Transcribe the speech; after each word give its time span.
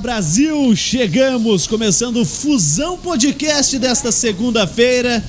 Brasil, 0.00 0.76
chegamos 0.76 1.66
começando 1.66 2.18
o 2.18 2.24
Fusão 2.24 2.96
Podcast 2.96 3.76
desta 3.78 4.12
segunda-feira, 4.12 5.24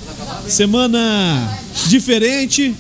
semana 0.48 1.60
diferente. 1.88 2.76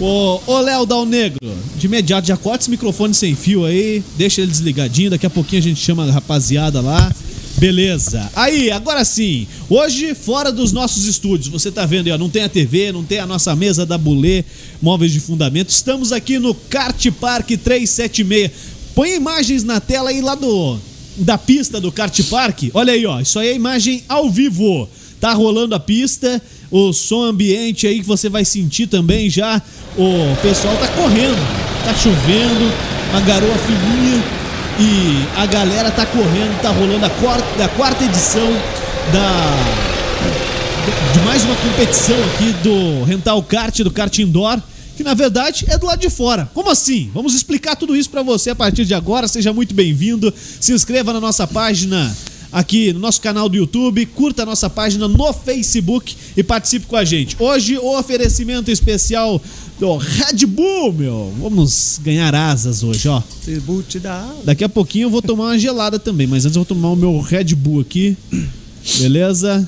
Ô 0.00 0.60
Léo 0.60 0.84
Dal 0.84 1.06
Negro, 1.06 1.38
de 1.76 1.86
imediato 1.86 2.26
já 2.26 2.36
corta 2.36 2.64
esse 2.64 2.70
microfone 2.70 3.14
sem 3.14 3.36
fio 3.36 3.64
aí, 3.64 4.02
deixa 4.16 4.40
ele 4.40 4.50
desligadinho, 4.50 5.10
daqui 5.10 5.26
a 5.26 5.30
pouquinho 5.30 5.60
a 5.60 5.62
gente 5.62 5.80
chama 5.80 6.04
a 6.04 6.10
rapaziada 6.10 6.80
lá. 6.80 7.12
Beleza. 7.56 8.30
Aí, 8.36 8.70
agora 8.70 9.04
sim. 9.04 9.46
Hoje, 9.68 10.14
fora 10.14 10.50
dos 10.50 10.72
nossos 10.72 11.06
estúdios, 11.06 11.48
você 11.48 11.70
tá 11.70 11.86
vendo 11.86 12.06
aí, 12.06 12.12
ó, 12.12 12.18
não 12.18 12.30
tem 12.30 12.44
a 12.44 12.48
TV, 12.48 12.90
não 12.92 13.04
tem 13.04 13.18
a 13.18 13.26
nossa 13.26 13.54
mesa 13.54 13.86
da 13.86 13.98
Bulê, 13.98 14.44
móveis 14.82 15.12
de 15.12 15.20
fundamento. 15.20 15.70
Estamos 15.70 16.12
aqui 16.12 16.38
no 16.38 16.54
Kart 16.54 17.10
Park 17.12 17.48
376. 17.48 18.50
Põe 18.94 19.14
imagens 19.14 19.62
na 19.62 19.80
tela 19.80 20.10
aí 20.10 20.20
lá 20.20 20.34
do 20.34 20.78
da 21.18 21.36
pista 21.36 21.80
do 21.80 21.90
Kart 21.90 22.20
Park. 22.30 22.64
Olha 22.74 22.92
aí, 22.92 23.06
ó, 23.06 23.20
isso 23.20 23.38
aí 23.38 23.48
é 23.48 23.54
imagem 23.54 24.02
ao 24.08 24.30
vivo. 24.30 24.88
Tá 25.20 25.32
rolando 25.32 25.74
a 25.74 25.80
pista, 25.80 26.40
o 26.70 26.92
som 26.92 27.24
ambiente 27.24 27.86
aí 27.86 28.00
que 28.00 28.06
você 28.06 28.28
vai 28.28 28.44
sentir 28.44 28.86
também 28.86 29.28
já. 29.28 29.60
O 29.96 30.36
pessoal 30.42 30.76
tá 30.76 30.86
correndo, 30.88 31.38
tá 31.84 31.92
chovendo, 31.94 32.72
uma 33.10 33.20
garoa 33.22 33.56
fininha 33.58 34.22
e 34.78 35.40
a 35.40 35.46
galera 35.46 35.90
tá 35.90 36.06
correndo, 36.06 36.60
tá 36.62 36.70
rolando 36.70 37.04
a 37.04 37.10
quarta, 37.10 37.64
a 37.64 37.68
quarta 37.68 38.04
edição 38.04 38.48
da 39.12 39.98
de 41.12 41.20
mais 41.20 41.44
uma 41.44 41.54
competição 41.56 42.16
aqui 42.34 42.52
do 42.62 43.04
Rental 43.04 43.42
Kart, 43.42 43.80
do 43.80 43.90
Kart 43.90 44.16
Indoor, 44.18 44.58
que 44.98 45.04
na 45.04 45.14
verdade 45.14 45.64
é 45.68 45.78
do 45.78 45.86
lado 45.86 46.00
de 46.00 46.10
fora. 46.10 46.50
Como 46.52 46.68
assim? 46.68 47.08
Vamos 47.14 47.32
explicar 47.32 47.76
tudo 47.76 47.94
isso 47.94 48.10
para 48.10 48.20
você 48.20 48.50
a 48.50 48.54
partir 48.56 48.84
de 48.84 48.94
agora. 48.94 49.28
Seja 49.28 49.52
muito 49.52 49.72
bem-vindo. 49.72 50.34
Se 50.60 50.72
inscreva 50.72 51.12
na 51.12 51.20
nossa 51.20 51.46
página 51.46 52.12
aqui 52.50 52.92
no 52.92 52.98
nosso 52.98 53.20
canal 53.20 53.48
do 53.48 53.56
YouTube, 53.56 54.04
curta 54.06 54.42
a 54.42 54.46
nossa 54.46 54.68
página 54.68 55.06
no 55.06 55.32
Facebook 55.32 56.16
e 56.36 56.42
participe 56.42 56.86
com 56.86 56.96
a 56.96 57.04
gente. 57.04 57.36
Hoje 57.38 57.78
o 57.78 57.96
oferecimento 57.96 58.72
especial 58.72 59.40
do 59.78 59.96
Red 59.98 60.44
Bull, 60.46 60.92
meu. 60.92 61.32
Vamos 61.38 62.00
ganhar 62.02 62.34
asas 62.34 62.82
hoje, 62.82 63.08
ó. 63.08 63.22
Tribute 63.44 64.00
da 64.00 64.28
Daqui 64.44 64.64
a 64.64 64.68
pouquinho 64.68 65.04
eu 65.04 65.10
vou 65.10 65.22
tomar 65.22 65.44
uma 65.44 65.58
gelada 65.60 66.00
também, 66.00 66.26
mas 66.26 66.44
antes 66.44 66.56
eu 66.56 66.64
vou 66.64 66.76
tomar 66.76 66.90
o 66.90 66.96
meu 66.96 67.20
Red 67.20 67.54
Bull 67.54 67.82
aqui. 67.82 68.16
Beleza? 68.98 69.64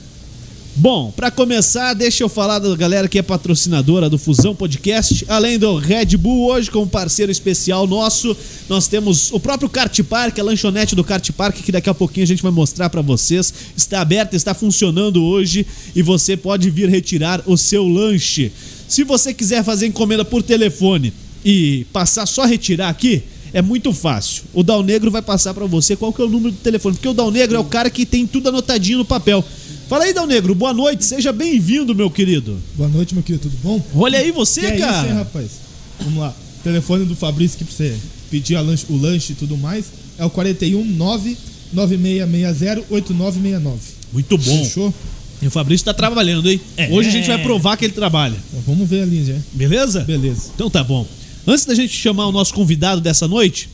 Bom, 0.76 1.12
para 1.14 1.32
começar, 1.32 1.94
deixa 1.94 2.22
eu 2.22 2.28
falar 2.28 2.60
da 2.60 2.74
galera 2.76 3.08
que 3.08 3.18
é 3.18 3.22
patrocinadora 3.22 4.08
do 4.08 4.16
Fusão 4.16 4.54
Podcast. 4.54 5.24
Além 5.28 5.58
do 5.58 5.76
Red 5.76 6.16
Bull, 6.16 6.48
hoje 6.48 6.70
como 6.70 6.86
parceiro 6.86 7.30
especial 7.30 7.88
nosso, 7.88 8.36
nós 8.68 8.86
temos 8.86 9.32
o 9.32 9.40
próprio 9.40 9.68
Kart 9.68 10.00
Park, 10.04 10.38
a 10.38 10.42
lanchonete 10.44 10.94
do 10.94 11.02
Kart 11.02 11.28
Park, 11.32 11.56
que 11.56 11.72
daqui 11.72 11.90
a 11.90 11.94
pouquinho 11.94 12.22
a 12.22 12.26
gente 12.26 12.42
vai 12.42 12.52
mostrar 12.52 12.88
para 12.88 13.02
vocês. 13.02 13.52
Está 13.76 14.00
aberta, 14.00 14.36
está 14.36 14.54
funcionando 14.54 15.24
hoje 15.24 15.66
e 15.94 16.02
você 16.02 16.36
pode 16.36 16.70
vir 16.70 16.88
retirar 16.88 17.42
o 17.46 17.56
seu 17.56 17.86
lanche. 17.86 18.52
Se 18.88 19.02
você 19.02 19.34
quiser 19.34 19.64
fazer 19.64 19.88
encomenda 19.88 20.24
por 20.24 20.40
telefone 20.40 21.12
e 21.44 21.84
passar 21.92 22.26
só 22.26 22.44
retirar 22.44 22.88
aqui, 22.90 23.24
é 23.52 23.60
muito 23.60 23.92
fácil. 23.92 24.44
O 24.54 24.62
Dal 24.62 24.82
Negro 24.82 25.10
vai 25.10 25.22
passar 25.22 25.52
para 25.52 25.66
você 25.66 25.96
qual 25.96 26.12
que 26.12 26.22
é 26.22 26.24
o 26.24 26.28
número 26.28 26.52
do 26.52 26.58
telefone, 26.58 26.94
porque 26.94 27.08
o 27.08 27.14
Dal 27.14 27.30
Negro 27.30 27.56
é 27.56 27.60
o 27.60 27.64
cara 27.64 27.90
que 27.90 28.06
tem 28.06 28.26
tudo 28.26 28.48
anotadinho 28.48 28.98
no 28.98 29.04
papel. 29.04 29.44
Fala 29.90 30.04
aí, 30.04 30.14
Dal 30.14 30.24
Negro, 30.24 30.54
boa 30.54 30.72
noite, 30.72 31.04
seja 31.04 31.32
bem-vindo, 31.32 31.92
meu 31.96 32.08
querido. 32.08 32.56
Boa 32.76 32.88
noite, 32.88 33.12
meu 33.12 33.24
querido, 33.24 33.50
tudo 33.50 33.58
bom? 33.60 33.84
Olha 33.96 34.20
aí 34.20 34.30
você, 34.30 34.60
que 34.60 34.66
é 34.68 34.78
cara. 34.78 34.98
isso, 34.98 35.06
hein, 35.08 35.12
rapaz? 35.14 35.50
Vamos 35.98 36.20
lá. 36.20 36.32
Telefone 36.62 37.04
do 37.06 37.16
Fabrício 37.16 37.58
que 37.58 37.64
pra 37.64 37.74
você 37.74 37.96
pedir 38.30 38.56
lanche- 38.60 38.86
o 38.88 38.96
lanche 38.96 39.32
e 39.32 39.34
tudo 39.34 39.56
mais 39.56 39.86
é 40.16 40.24
o 40.24 40.30
41 40.30 40.84
99660 40.84 42.84
8969. 42.88 43.78
Muito 44.12 44.38
bom. 44.38 44.64
Fechou? 44.64 44.94
E 45.42 45.48
o 45.48 45.50
Fabrício 45.50 45.84
tá 45.84 45.92
trabalhando, 45.92 46.48
hein? 46.48 46.60
É. 46.76 46.88
Hoje 46.92 47.08
a 47.08 47.12
gente 47.12 47.26
vai 47.26 47.42
provar 47.42 47.76
que 47.76 47.84
ele 47.84 47.92
trabalha. 47.92 48.36
Vamos 48.64 48.88
ver 48.88 49.02
ali 49.02 49.24
já. 49.24 49.34
Beleza? 49.52 50.02
Beleza. 50.04 50.52
Então 50.54 50.70
tá 50.70 50.84
bom. 50.84 51.04
Antes 51.44 51.64
da 51.64 51.74
gente 51.74 51.92
chamar 51.96 52.28
o 52.28 52.32
nosso 52.32 52.54
convidado 52.54 53.00
dessa 53.00 53.26
noite, 53.26 53.68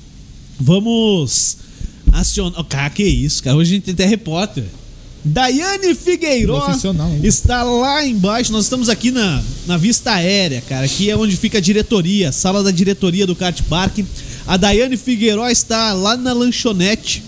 vamos 0.58 1.58
acionar. 2.10 2.64
Cara, 2.64 2.88
que 2.88 3.02
isso, 3.04 3.42
cara. 3.42 3.54
Hoje 3.54 3.72
a 3.72 3.74
gente 3.74 3.84
tem 3.84 3.92
até 3.92 4.06
repórter. 4.06 4.64
Daiane 5.26 5.92
Figueiró 5.92 6.72
está 7.22 7.64
lá 7.64 8.06
embaixo. 8.06 8.52
Nós 8.52 8.64
estamos 8.64 8.88
aqui 8.88 9.10
na, 9.10 9.42
na 9.66 9.76
vista 9.76 10.12
aérea, 10.12 10.62
cara. 10.68 10.86
Aqui 10.86 11.10
é 11.10 11.16
onde 11.16 11.36
fica 11.36 11.58
a 11.58 11.60
diretoria, 11.60 12.28
a 12.28 12.32
sala 12.32 12.62
da 12.62 12.70
diretoria 12.70 13.26
do 13.26 13.34
Kart 13.34 13.60
Park. 13.62 13.98
A 14.46 14.56
Daiane 14.56 14.96
Figueiró 14.96 15.48
está 15.48 15.92
lá 15.92 16.16
na 16.16 16.32
lanchonete 16.32 17.24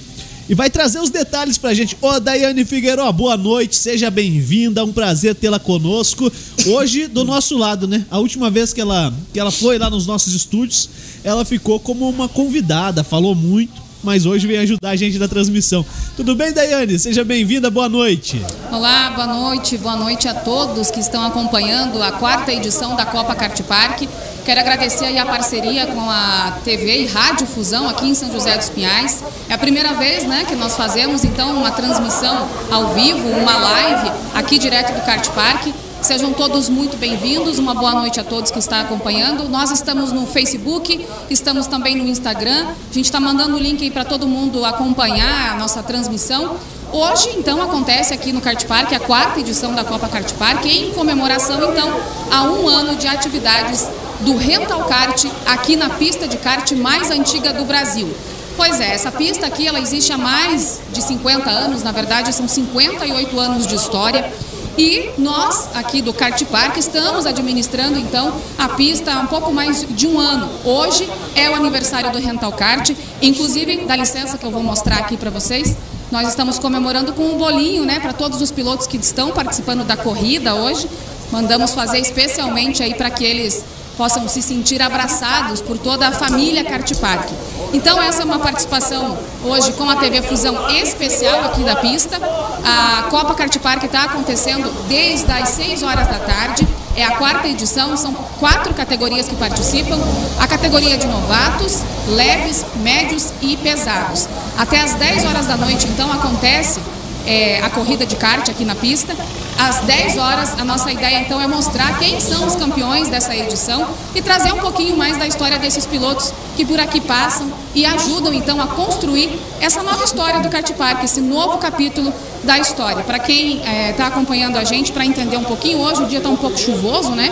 e 0.49 0.55
vai 0.55 0.71
trazer 0.71 1.01
os 1.01 1.11
detalhes 1.11 1.59
pra 1.59 1.75
gente. 1.75 1.97
Ô, 2.01 2.21
Daiane 2.21 2.65
Figueiró, 2.65 3.11
boa 3.11 3.37
noite, 3.37 3.75
seja 3.75 4.11
bem-vinda, 4.11 4.85
um 4.85 4.93
prazer 4.93 5.35
tê-la 5.35 5.59
conosco. 5.59 6.33
Hoje, 6.69 7.09
do 7.09 7.25
nosso 7.25 7.59
lado, 7.59 7.89
né? 7.89 8.07
A 8.09 8.21
última 8.21 8.49
vez 8.49 8.73
que 8.73 8.81
ela, 8.81 9.13
que 9.33 9.41
ela 9.41 9.51
foi 9.51 9.77
lá 9.77 9.91
nos 9.91 10.07
nossos 10.07 10.35
estúdios, 10.35 10.89
ela 11.25 11.45
ficou 11.45 11.81
como 11.81 12.09
uma 12.09 12.29
convidada, 12.29 13.03
falou 13.03 13.35
muito, 13.35 13.88
mas 14.03 14.27
hoje 14.27 14.47
vem 14.47 14.59
ajudar 14.59 14.91
a 14.91 14.97
gente 14.97 15.19
na 15.19 15.29
transmissão. 15.29 15.85
Tudo 16.17 16.35
bem, 16.35 16.53
Daiane? 16.53 16.99
Seja 16.99 17.25
bem-vinda, 17.25 17.71
boa 17.71 17.89
noite. 17.89 18.45
Olá, 18.71 19.11
boa 19.11 19.27
noite, 19.27 19.77
boa 19.79 19.97
noite 19.97 20.29
a 20.29 20.35
todos 20.35 20.91
que 20.91 21.01
estão 21.01 21.25
acompanhando 21.27 22.03
a 22.03 22.13
quarta 22.13 22.53
edição 22.53 22.97
da 22.97 23.05
Copa 23.05 23.35
Kart 23.35 23.61
Park. 23.63 24.03
Quero 24.45 24.61
agradecer 24.61 25.19
a 25.19 25.27
parceria 25.27 25.87
com 25.87 26.09
a 26.09 26.59
TV 26.65 27.03
e 27.03 27.07
Rádio 27.07 27.47
Fusão 27.47 27.87
aqui 27.87 28.07
em 28.07 28.15
São 28.15 28.33
José 28.33 28.57
dos 28.57 28.71
Pinhais. 28.71 29.23
É 29.49 29.55
a 29.55 29.59
primeira 29.59 29.93
vez 29.95 30.25
né, 30.25 30.45
que 30.49 30.55
nós 30.55 30.75
fazemos 30.75 31.23
então 31.23 31.55
uma 31.55 31.71
transmissão 31.71 32.49
ao 32.71 32.95
vivo, 32.95 33.29
uma 33.29 33.57
live 33.59 34.11
aqui 34.35 34.59
direto 34.59 34.95
do 34.95 35.05
Kart 35.05 35.29
Park. 35.33 35.69
Sejam 36.01 36.33
todos 36.33 36.69
muito 36.69 36.97
bem-vindos. 36.97 37.59
Uma 37.59 37.75
boa 37.75 37.93
noite 37.93 38.21
a 38.21 38.25
todos 38.25 38.51
que 38.51 38.59
estão 38.59 38.81
acompanhando. 38.81 39.49
Nós 39.49 39.71
estamos 39.73 40.13
no 40.13 40.27
Facebook, 40.27 41.05
estamos 41.29 41.67
também 41.67 41.97
no 41.97 42.07
Instagram. 42.07 42.67
A 42.69 42.95
gente 42.95 43.07
está 43.07 43.19
mandando 43.19 43.57
o 43.57 43.59
link 43.59 43.83
aí 43.83 43.91
para 43.91 44.05
todo 44.05 44.27
mundo 44.27 44.65
acompanhar 44.65 45.53
a 45.53 45.57
nossa 45.57 45.83
transmissão. 45.83 46.57
Hoje, 46.93 47.35
então, 47.37 47.61
acontece 47.61 48.15
aqui 48.15 48.33
no 48.33 48.41
Kart 48.41 48.65
Park 48.65 48.93
a 48.93 49.01
quarta 49.01 49.41
edição 49.41 49.75
da 49.75 49.85
Copa 49.85 50.09
Kart 50.09 50.33
Park, 50.35 50.65
em 50.65 50.93
comemoração, 50.93 51.73
então, 51.73 52.01
a 52.31 52.45
um 52.45 52.67
ano 52.67 52.97
de 52.97 53.07
atividades 53.07 53.87
do 54.21 54.37
Rental 54.37 54.85
Kart 54.85 55.27
aqui 55.47 55.77
na 55.77 55.91
pista 55.91 56.27
de 56.27 56.39
kart 56.39 56.73
mais 56.73 57.11
antiga 57.11 57.53
do 57.53 57.65
Brasil. 57.65 58.09
Pois 58.57 58.81
é, 58.81 58.95
essa 58.95 59.13
pista 59.13 59.47
aqui 59.47 59.69
ela 59.69 59.79
existe 59.79 60.13
há 60.13 60.19
mais 60.19 60.81
de 60.93 61.01
50 61.01 61.49
anos, 61.49 61.85
na 61.85 61.93
verdade 61.93 62.33
são 62.33 62.49
58 62.49 63.39
anos 63.39 63.67
de 63.67 63.77
história. 63.77 64.33
E 64.79 65.11
nós, 65.19 65.71
aqui 65.75 66.01
do 66.01 66.15
Kart 66.15 66.41
Park, 66.45 66.77
estamos 66.77 67.27
administrando 67.27 67.99
então 67.99 68.33
a 68.57 68.69
pista 68.69 69.13
há 69.13 69.19
um 69.19 69.27
pouco 69.27 69.53
mais 69.53 69.85
de 69.91 70.07
um 70.07 70.21
ano. 70.21 70.49
Hoje 70.65 71.11
é 71.35 71.51
o 71.51 71.55
aniversário 71.57 72.13
do 72.13 72.19
Rental 72.19 72.53
Kart. 72.53 72.93
Inclusive, 73.21 73.79
dá 73.79 73.97
licença 73.97 74.39
que 74.39 74.47
eu 74.47 74.53
vou 74.53 74.63
mostrar 74.63 74.99
aqui 74.99 75.17
para 75.17 75.31
vocês. 75.31 75.77
Nós 76.13 76.29
estamos 76.29 76.61
comemorando 76.61 77.13
com 77.13 77.25
um 77.25 77.37
bolinho, 77.37 77.85
né, 77.85 77.99
para 77.99 78.13
todos 78.13 78.41
os 78.41 78.53
pilotos 78.53 78.87
que 78.87 78.97
estão 78.97 79.33
participando 79.33 79.85
da 79.85 79.97
corrida 79.97 80.55
hoje. 80.55 80.89
Mandamos 81.33 81.73
fazer 81.75 81.99
especialmente 81.99 82.81
aí 82.81 82.95
para 82.95 83.11
que 83.11 83.25
eles 83.25 83.65
possam 83.97 84.29
se 84.29 84.41
sentir 84.41 84.81
abraçados 84.81 85.61
por 85.61 85.77
toda 85.77 86.07
a 86.07 86.13
família 86.13 86.63
Kart 86.63 86.95
Park. 87.01 87.29
Então 87.73 88.01
essa 88.01 88.23
é 88.23 88.25
uma 88.25 88.39
participação 88.39 89.19
hoje 89.45 89.73
com 89.73 89.89
a 89.89 89.97
TV 89.97 90.23
Fusão 90.23 90.71
especial 90.71 91.45
aqui 91.45 91.63
da 91.63 91.77
pista. 91.77 92.19
A 92.65 93.05
Copa 93.11 93.35
Kart 93.35 93.57
Park 93.59 93.85
está 93.85 94.05
acontecendo 94.05 94.71
desde 94.89 95.31
as 95.31 95.51
6 95.51 95.83
horas 95.83 96.09
da 96.09 96.19
tarde. 96.19 96.67
É 96.97 97.05
a 97.05 97.13
quarta 97.13 97.47
edição, 97.47 97.97
são 97.97 98.13
quatro 98.41 98.75
categorias 98.75 99.29
que 99.29 99.37
participam. 99.37 99.99
A 100.41 100.49
categoria 100.49 100.97
de 100.97 101.07
novatos, 101.07 101.83
leves, 102.09 102.65
médios 102.77 103.33
e 103.41 103.57
pesados. 103.57 104.29
Até 104.57 104.81
às 104.81 104.95
10 104.95 105.27
horas 105.27 105.47
da 105.47 105.57
noite, 105.57 105.87
então, 105.87 106.11
acontece 106.11 106.81
é, 107.29 107.61
a 107.63 107.69
corrida 107.69 108.07
de 108.07 108.17
kart 108.17 108.49
aqui 108.49 108.65
na 108.65 108.75
pista. 108.75 109.15
Às 109.59 109.81
10 109.81 110.17
horas, 110.17 110.59
a 110.59 110.65
nossa 110.65 110.91
ideia 110.91 111.21
então 111.21 111.41
é 111.41 111.47
mostrar 111.47 111.99
quem 111.99 112.19
são 112.21 112.47
os 112.47 112.57
campeões 112.57 113.09
dessa 113.09 113.37
edição 113.37 113.87
e 114.15 114.23
trazer 114.23 114.53
um 114.53 114.59
pouquinho 114.61 114.97
mais 114.97 115.19
da 115.19 115.27
história 115.27 115.59
desses 115.59 115.85
pilotos 115.85 116.33
que 116.57 116.65
por 116.65 116.81
aqui 116.81 117.01
passam 117.01 117.53
e 117.75 117.85
ajudam 117.85 118.33
então 118.33 118.61
a 118.63 118.69
construir 118.69 119.39
essa 119.61 119.83
nova 119.83 120.03
história 120.05 120.41
do 120.41 120.49
Kart 120.49 120.73
Park, 120.73 121.05
esse 121.05 121.21
novo 121.21 121.59
capítulo 121.59 122.13
da 122.45 122.59
história. 122.59 123.03
Para 123.03 123.19
quem 123.19 123.61
está 123.91 124.07
acompanhando 124.07 124.57
a 124.57 124.65
gente, 124.65 124.93
para 124.93 125.05
entender 125.05 125.37
um 125.37 125.45
pouquinho, 125.45 125.81
hoje 125.81 126.05
o 126.05 126.07
dia 126.07 126.19
está 126.19 126.31
um 126.31 126.37
pouco 126.37 126.57
chuvoso, 126.57 127.11
né? 127.11 127.31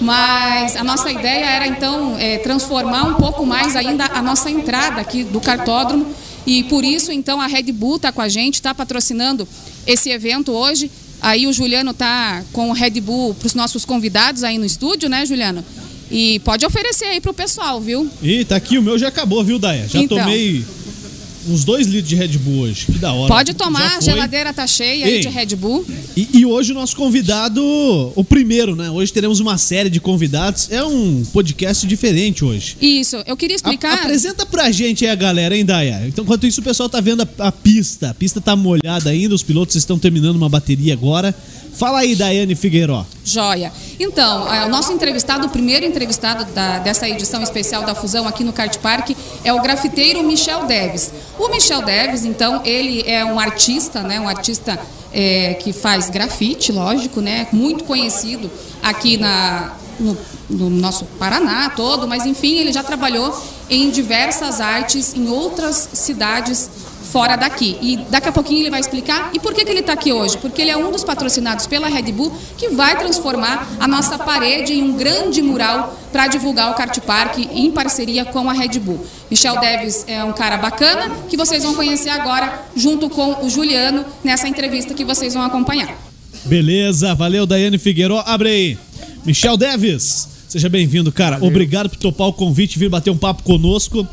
Mas 0.00 0.76
a 0.76 0.84
nossa 0.84 1.10
ideia 1.10 1.46
era 1.46 1.66
então 1.66 2.16
é, 2.18 2.38
transformar 2.38 3.04
um 3.04 3.14
pouco 3.14 3.46
mais 3.46 3.74
ainda 3.74 4.04
a 4.12 4.20
nossa 4.20 4.50
entrada 4.50 5.00
aqui 5.00 5.24
do 5.24 5.40
cartódromo 5.40 6.06
e 6.46 6.62
por 6.64 6.84
isso, 6.84 7.12
então, 7.12 7.40
a 7.40 7.46
Red 7.46 7.72
Bull 7.72 7.96
está 7.96 8.10
com 8.12 8.20
a 8.22 8.28
gente, 8.28 8.54
está 8.54 8.74
patrocinando 8.74 9.46
esse 9.86 10.10
evento 10.10 10.52
hoje. 10.52 10.90
Aí 11.20 11.46
o 11.46 11.52
Juliano 11.52 11.92
tá 11.92 12.44
com 12.52 12.70
o 12.70 12.72
Red 12.72 13.00
Bull 13.00 13.34
para 13.34 13.46
os 13.46 13.54
nossos 13.54 13.84
convidados 13.84 14.44
aí 14.44 14.56
no 14.56 14.64
estúdio, 14.64 15.08
né, 15.08 15.26
Juliano? 15.26 15.64
E 16.10 16.38
pode 16.40 16.64
oferecer 16.64 17.06
aí 17.06 17.20
pro 17.20 17.34
pessoal, 17.34 17.80
viu? 17.80 18.08
Ih, 18.22 18.44
tá 18.44 18.56
aqui, 18.56 18.78
o 18.78 18.82
meu 18.82 18.98
já 18.98 19.08
acabou, 19.08 19.44
viu, 19.44 19.58
Daia? 19.58 19.86
Já 19.88 19.98
Então. 20.00 20.16
tomei 20.18 20.64
uns 21.48 21.64
dois 21.64 21.86
litros 21.86 22.08
de 22.08 22.14
Red 22.16 22.38
Bull 22.38 22.60
hoje. 22.62 22.86
Que 22.86 22.98
da 22.98 23.12
hora. 23.12 23.32
Pode 23.32 23.54
tomar, 23.54 23.96
a 23.96 24.00
geladeira 24.00 24.52
tá 24.52 24.66
cheia 24.66 25.06
aí 25.06 25.12
Ei. 25.14 25.20
de 25.20 25.28
Red 25.28 25.56
Bull. 25.56 25.84
E, 26.16 26.28
e 26.38 26.46
hoje 26.46 26.72
o 26.72 26.74
nosso 26.74 26.96
convidado, 26.96 27.62
o 28.14 28.24
primeiro, 28.24 28.74
né? 28.76 28.90
Hoje 28.90 29.12
teremos 29.12 29.40
uma 29.40 29.56
série 29.58 29.90
de 29.90 30.00
convidados. 30.00 30.68
É 30.70 30.82
um 30.84 31.24
podcast 31.32 31.86
diferente 31.86 32.44
hoje. 32.44 32.76
Isso, 32.80 33.16
eu 33.26 33.36
queria 33.36 33.54
A- 33.54 33.58
explicar. 33.58 33.94
apresenta 33.94 34.44
pra 34.46 34.70
gente 34.70 35.04
aí 35.04 35.10
a 35.10 35.14
galera, 35.14 35.56
hein, 35.56 35.64
Daya? 35.64 36.02
Então, 36.06 36.24
enquanto 36.24 36.46
isso, 36.46 36.60
o 36.60 36.64
pessoal 36.64 36.88
tá 36.88 37.00
vendo 37.00 37.22
a, 37.22 37.28
a 37.48 37.52
pista. 37.52 38.10
A 38.10 38.14
pista 38.14 38.40
tá 38.40 38.54
molhada 38.56 39.10
ainda, 39.10 39.34
os 39.34 39.42
pilotos 39.42 39.76
estão 39.76 39.98
terminando 39.98 40.36
uma 40.36 40.48
bateria 40.48 40.92
agora. 40.92 41.34
Fala 41.78 42.00
aí, 42.00 42.16
Daiane 42.16 42.56
Figueiró. 42.56 43.04
Joia. 43.24 43.72
Então, 44.00 44.52
é, 44.52 44.66
o 44.66 44.68
nosso 44.68 44.92
entrevistado, 44.92 45.46
o 45.46 45.50
primeiro 45.50 45.86
entrevistado 45.86 46.44
da- 46.52 46.80
dessa 46.80 47.08
edição 47.08 47.40
especial 47.40 47.84
da 47.84 47.94
Fusão 47.94 48.26
aqui 48.26 48.42
no 48.42 48.52
Kart 48.52 48.76
Park 48.78 49.10
é 49.44 49.52
o 49.52 49.62
grafiteiro 49.62 50.22
Michel 50.24 50.66
Deves. 50.66 51.12
O 51.38 51.48
Michel 51.48 51.82
Deves, 51.82 52.24
então, 52.24 52.62
ele 52.64 53.02
é 53.06 53.24
um 53.24 53.38
artista, 53.38 54.02
né? 54.02 54.18
Um 54.18 54.28
artista 54.28 54.76
é, 55.12 55.54
que 55.54 55.72
faz 55.72 56.10
grafite, 56.10 56.72
lógico, 56.72 57.20
né? 57.20 57.46
Muito 57.52 57.84
conhecido 57.84 58.50
aqui 58.82 59.16
na, 59.16 59.72
no, 60.00 60.18
no 60.50 60.68
nosso 60.70 61.04
Paraná 61.18 61.70
todo, 61.70 62.08
mas 62.08 62.26
enfim, 62.26 62.56
ele 62.58 62.72
já 62.72 62.82
trabalhou 62.82 63.32
em 63.70 63.88
diversas 63.90 64.60
artes 64.60 65.14
em 65.14 65.28
outras 65.28 65.88
cidades 65.92 66.68
fora 67.10 67.36
daqui. 67.36 67.76
E 67.80 67.96
daqui 68.10 68.28
a 68.28 68.32
pouquinho 68.32 68.60
ele 68.60 68.70
vai 68.70 68.80
explicar. 68.80 69.30
E 69.32 69.40
por 69.40 69.54
que, 69.54 69.64
que 69.64 69.70
ele 69.70 69.80
está 69.80 69.92
aqui 69.94 70.12
hoje? 70.12 70.36
Porque 70.38 70.62
ele 70.62 70.70
é 70.70 70.76
um 70.76 70.90
dos 70.90 71.04
patrocinados 71.04 71.66
pela 71.66 71.88
Red 71.88 72.12
Bull 72.12 72.32
que 72.56 72.68
vai 72.68 72.98
transformar 72.98 73.68
a 73.80 73.88
nossa 73.88 74.18
parede 74.18 74.74
em 74.74 74.82
um 74.82 74.96
grande 74.96 75.42
mural 75.42 75.98
para 76.12 76.26
divulgar 76.26 76.70
o 76.70 76.74
Kart 76.74 76.98
Park 77.00 77.38
em 77.38 77.70
parceria 77.70 78.24
com 78.24 78.48
a 78.48 78.52
Red 78.52 78.78
Bull. 78.78 79.04
Michel 79.30 79.58
Deves 79.58 80.04
é 80.06 80.22
um 80.24 80.32
cara 80.32 80.56
bacana 80.56 81.10
que 81.28 81.36
vocês 81.36 81.62
vão 81.62 81.74
conhecer 81.74 82.10
agora 82.10 82.66
junto 82.76 83.08
com 83.10 83.44
o 83.44 83.50
Juliano 83.50 84.04
nessa 84.22 84.48
entrevista 84.48 84.94
que 84.94 85.04
vocês 85.04 85.34
vão 85.34 85.42
acompanhar. 85.42 85.94
Beleza, 86.44 87.14
valeu, 87.14 87.46
Daiane 87.46 87.78
Figueiró. 87.78 88.22
Abre 88.24 88.48
aí. 88.48 88.78
Michel 89.24 89.56
Deves, 89.56 90.28
seja 90.48 90.68
bem-vindo, 90.68 91.12
cara. 91.12 91.38
Obrigado 91.44 91.90
por 91.90 91.96
topar 91.96 92.28
o 92.28 92.32
convite 92.32 92.76
e 92.76 92.78
vir 92.78 92.88
bater 92.88 93.10
um 93.10 93.18
papo 93.18 93.42
conosco. 93.42 94.06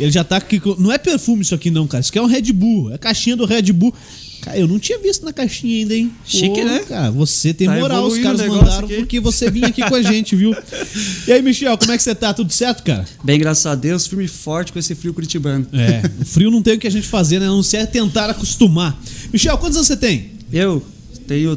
Ele 0.00 0.10
já 0.10 0.24
tá 0.24 0.36
aqui. 0.36 0.58
com- 0.60 0.76
Não 0.78 0.90
é 0.92 0.98
perfume 0.98 1.42
isso 1.42 1.54
aqui, 1.54 1.70
não, 1.70 1.86
cara. 1.86 2.00
Isso 2.00 2.10
aqui 2.10 2.18
é 2.18 2.22
um 2.22 2.26
Red 2.26 2.52
Bull. 2.52 2.90
É 2.90 2.94
a 2.94 2.98
caixinha 2.98 3.36
do 3.36 3.44
Red 3.44 3.72
Bull. 3.72 3.94
Cara, 4.42 4.58
eu 4.58 4.66
não 4.66 4.76
tinha 4.80 4.98
visto 4.98 5.24
na 5.24 5.32
caixinha 5.32 5.78
ainda, 5.78 5.94
hein? 5.94 6.10
Chique, 6.26 6.64
né? 6.64 6.80
Cara, 6.88 7.12
você 7.12 7.54
tem 7.54 7.68
Tá 7.68 7.76
moral. 7.76 8.06
Os 8.08 8.18
caras 8.18 8.40
mandaram 8.40 8.86
aqui. 8.86 8.96
porque 8.96 9.20
você 9.20 9.48
vinha 9.48 9.68
aqui 9.68 9.82
com 9.88 9.94
a 9.94 10.02
gente, 10.02 10.34
viu? 10.34 10.52
E 11.28 11.32
aí, 11.32 11.40
Michel, 11.40 11.78
como 11.78 11.92
é 11.92 11.96
que 11.96 12.02
você 12.02 12.12
tá? 12.14 12.34
Tudo 12.34 12.52
certo, 12.52 12.82
cara? 12.82 13.06
Bem, 13.22 13.38
graças 13.38 13.64
a 13.66 13.76
Deus, 13.76 14.04
firme 14.08 14.24
e 14.24 14.28
forte 14.28 14.72
com 14.72 14.78
esse 14.80 14.96
frio 14.96 15.14
curitibano. 15.14 15.64
É, 15.72 16.02
o 16.20 16.24
frio 16.24 16.50
não 16.50 16.60
tem 16.60 16.74
o 16.74 16.78
que 16.78 16.88
a 16.88 16.90
gente 16.90 17.06
fazer, 17.06 17.38
né? 17.38 17.46
A 17.46 17.50
não 17.50 17.62
ser 17.62 17.86
tentar 17.86 18.28
acostumar. 18.30 19.00
Michel, 19.32 19.56
quantos 19.58 19.76
anos 19.76 19.86
você 19.86 19.96
tem? 19.96 20.32
Eu 20.52 20.82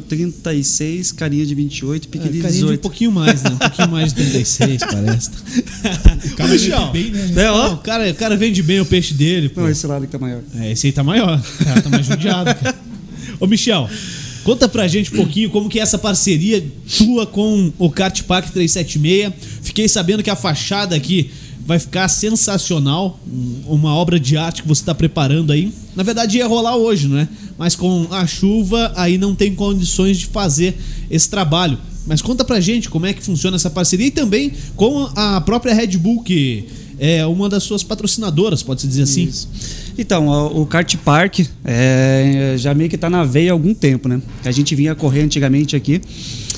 36, 0.00 1.12
carinha 1.12 1.44
de 1.46 1.54
28, 1.54 2.08
pique 2.08 2.28
de 2.28 2.38
Carinha 2.40 2.50
de 2.52 2.64
um 2.64 2.68
18. 2.68 2.80
pouquinho 2.80 3.12
mais, 3.12 3.42
né? 3.42 3.50
Um 3.50 3.56
pouquinho 3.58 3.88
mais 3.88 4.12
de 4.12 4.22
36, 4.24 4.80
parece. 4.90 5.30
O 6.26 6.36
cara 6.36 6.50
vende 6.56 6.70
bem, 6.92 7.10
né? 7.10 7.42
É, 7.44 7.50
ó. 7.50 7.68
Não, 7.68 7.74
o, 7.74 7.78
cara, 7.78 8.10
o 8.10 8.14
cara 8.14 8.36
vende 8.36 8.62
bem 8.62 8.80
o 8.80 8.86
peixe 8.86 9.14
dele, 9.14 9.48
pô. 9.48 9.60
Não, 9.62 9.68
esse 9.70 9.86
lado 9.86 10.04
que 10.06 10.12
tá 10.12 10.18
maior. 10.18 10.40
É, 10.58 10.72
esse 10.72 10.86
aí 10.86 10.92
tá 10.92 11.02
maior. 11.02 11.40
O 11.60 11.64
cara 11.64 11.82
tá 11.82 11.88
mais 11.88 12.06
judiado, 12.06 12.54
cara. 12.54 12.74
Ô, 13.40 13.46
Michel, 13.46 13.88
conta 14.44 14.68
pra 14.68 14.86
gente 14.88 15.12
um 15.12 15.16
pouquinho 15.16 15.50
como 15.50 15.68
que 15.68 15.78
é 15.78 15.82
essa 15.82 15.98
parceria 15.98 16.64
tua 16.98 17.26
com 17.26 17.72
o 17.78 17.90
Kart 17.90 18.22
Park 18.22 18.50
376. 18.50 19.32
Fiquei 19.62 19.88
sabendo 19.88 20.22
que 20.22 20.30
a 20.30 20.36
fachada 20.36 20.94
aqui 20.96 21.30
vai 21.66 21.78
ficar 21.78 22.08
sensacional. 22.08 23.18
Um- 23.26 23.62
Uma 23.68 23.94
obra 23.94 24.18
de 24.20 24.36
arte 24.36 24.62
que 24.62 24.68
você 24.68 24.84
tá 24.84 24.94
preparando 24.94 25.52
aí. 25.52 25.72
Na 25.94 26.02
verdade 26.02 26.38
ia 26.38 26.46
rolar 26.46 26.76
hoje, 26.76 27.08
não 27.08 27.18
é? 27.18 27.28
Mas 27.58 27.74
com 27.74 28.06
a 28.10 28.26
chuva 28.26 28.92
aí 28.96 29.18
não 29.18 29.34
tem 29.34 29.54
condições 29.54 30.18
de 30.18 30.26
fazer 30.26 30.76
esse 31.10 31.28
trabalho. 31.28 31.78
Mas 32.06 32.22
conta 32.22 32.44
pra 32.44 32.60
gente 32.60 32.88
como 32.88 33.06
é 33.06 33.12
que 33.12 33.22
funciona 33.22 33.56
essa 33.56 33.70
parceria 33.70 34.06
e 34.06 34.10
também 34.10 34.52
com 34.76 35.08
a 35.16 35.40
própria 35.40 35.74
Red 35.74 35.98
Bull, 35.98 36.22
que 36.22 36.66
é 36.98 37.26
uma 37.26 37.48
das 37.48 37.62
suas 37.62 37.82
patrocinadoras, 37.82 38.62
pode-se 38.62 38.86
dizer 38.86 39.02
assim. 39.02 39.24
Isso. 39.24 39.48
Então, 39.98 40.28
o 40.54 40.64
kart 40.66 40.94
park 40.98 41.40
é, 41.64 42.54
já 42.58 42.74
meio 42.74 42.88
que 42.88 42.96
tá 42.96 43.10
na 43.10 43.24
veia 43.24 43.50
há 43.50 43.54
algum 43.54 43.74
tempo, 43.74 44.08
né? 44.08 44.20
A 44.44 44.50
gente 44.50 44.74
vinha 44.74 44.94
correr 44.94 45.22
antigamente 45.22 45.74
aqui. 45.74 46.00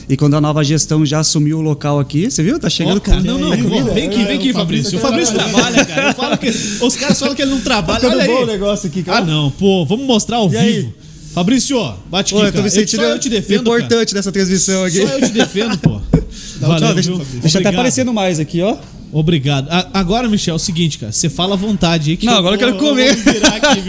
E 0.08 0.16
quando 0.16 0.34
a 0.36 0.40
nova 0.40 0.64
gestão 0.64 1.04
já 1.04 1.18
assumiu 1.20 1.58
o 1.58 1.60
local 1.60 1.98
aqui, 2.00 2.30
você 2.30 2.42
viu? 2.42 2.58
Tá 2.58 2.70
chegando 2.70 2.96
Ó, 2.96 3.00
cara, 3.00 3.20
não, 3.20 3.38
não, 3.38 3.50
comida. 3.50 3.92
vem 3.92 4.08
aqui, 4.08 4.24
vem 4.24 4.38
aqui, 4.38 4.48
É, 4.48 4.50
o 4.52 4.54
Fabrício. 4.54 4.98
Fabrício 4.98 4.98
O 4.98 5.00
Fabrício 5.00 5.34
tá 5.36 5.44
trabalha, 5.44 5.84
cara. 5.84 6.08
Eu 6.08 6.14
falo 6.14 6.38
que, 6.38 6.48
os 6.48 6.96
caras 6.96 7.18
falam 7.18 7.34
que 7.34 7.42
ele 7.42 7.50
não 7.50 7.60
trabalha. 7.60 8.00
Ficando 8.00 8.16
Olha 8.16 8.26
bom 8.26 8.32
o 8.34 8.38
aí. 8.38 8.46
negócio 8.46 8.88
aqui, 8.88 9.00
Ah, 9.00 9.12
cara. 9.12 9.24
não, 9.26 9.50
pô, 9.50 9.84
vamos 9.84 10.06
mostrar 10.06 10.38
ao 10.38 10.50
E 10.50 10.56
aí? 10.56 10.72
vivo. 10.80 10.94
Fabrício, 11.34 11.76
bate 12.10 12.34
aqui, 12.34 12.42
eu 12.42 12.46
tô 12.46 12.52
cara. 12.52 12.62
me 12.62 12.68
Eu- 12.68 12.70
sentindo 12.72 13.02
Só 13.02 13.06
eu 13.08 13.18
te 13.18 13.28
defendo, 13.28 13.64
cara. 13.64 13.78
importante 13.80 14.14
nessa 14.14 14.32
transmissão 14.32 14.84
aqui. 14.84 15.06
Só 15.06 15.12
eu 15.12 15.20
te 15.26 15.32
defendo, 15.32 15.76
pô. 15.78 16.00
Valeu, 16.60 16.94
deixa, 16.94 17.10
viu? 17.14 17.26
deixa 17.42 17.58
até 17.58 17.68
aparecendo 17.68 18.12
mais 18.12 18.40
aqui, 18.40 18.62
ó. 18.62 18.76
Obrigado. 19.12 19.68
A- 19.70 19.88
agora, 19.94 20.28
Michel, 20.28 20.52
é 20.52 20.56
o 20.56 20.58
seguinte, 20.58 20.98
cara. 20.98 21.12
Você 21.12 21.28
fala 21.28 21.54
à 21.54 21.56
vontade 21.56 22.10
aí. 22.10 22.16
Que 22.16 22.26
Não, 22.26 22.34
agora 22.34 22.54
eu 22.54 22.58
quero 22.58 22.72
vou- 22.78 22.90
comer. 22.90 23.14
vou 23.16 23.32
virar 23.34 23.56
aqui? 23.56 23.80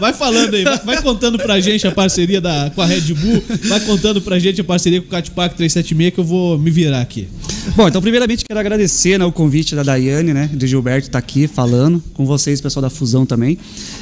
Vai 0.00 0.12
falando 0.12 0.54
aí. 0.54 0.64
Vai, 0.64 0.78
vai 0.78 1.02
contando 1.02 1.38
pra 1.38 1.58
gente 1.60 1.86
a 1.86 1.90
parceria 1.92 2.40
da, 2.40 2.70
com 2.74 2.80
a 2.82 2.86
Red 2.86 3.12
Bull. 3.14 3.42
Vai 3.64 3.80
contando 3.80 4.20
pra 4.20 4.38
gente 4.38 4.60
a 4.60 4.64
parceria 4.64 5.00
com 5.00 5.06
o 5.08 5.10
Cat 5.10 5.30
Park 5.32 5.54
376 5.56 6.14
que 6.14 6.20
eu 6.20 6.24
vou 6.24 6.58
me 6.58 6.70
virar 6.70 7.00
aqui. 7.00 7.28
Bom, 7.76 7.86
então 7.88 8.00
primeiramente 8.00 8.44
quero 8.46 8.58
agradecer 8.58 9.18
né, 9.18 9.24
o 9.24 9.32
convite 9.32 9.74
da 9.74 9.82
Daiane, 9.82 10.32
né, 10.32 10.48
do 10.52 10.66
Gilberto 10.66 11.10
tá 11.10 11.18
aqui 11.18 11.46
falando, 11.46 12.02
com 12.14 12.24
vocês, 12.24 12.60
pessoal 12.62 12.80
da 12.82 12.88
Fusão 12.90 13.26
também. 13.26 13.58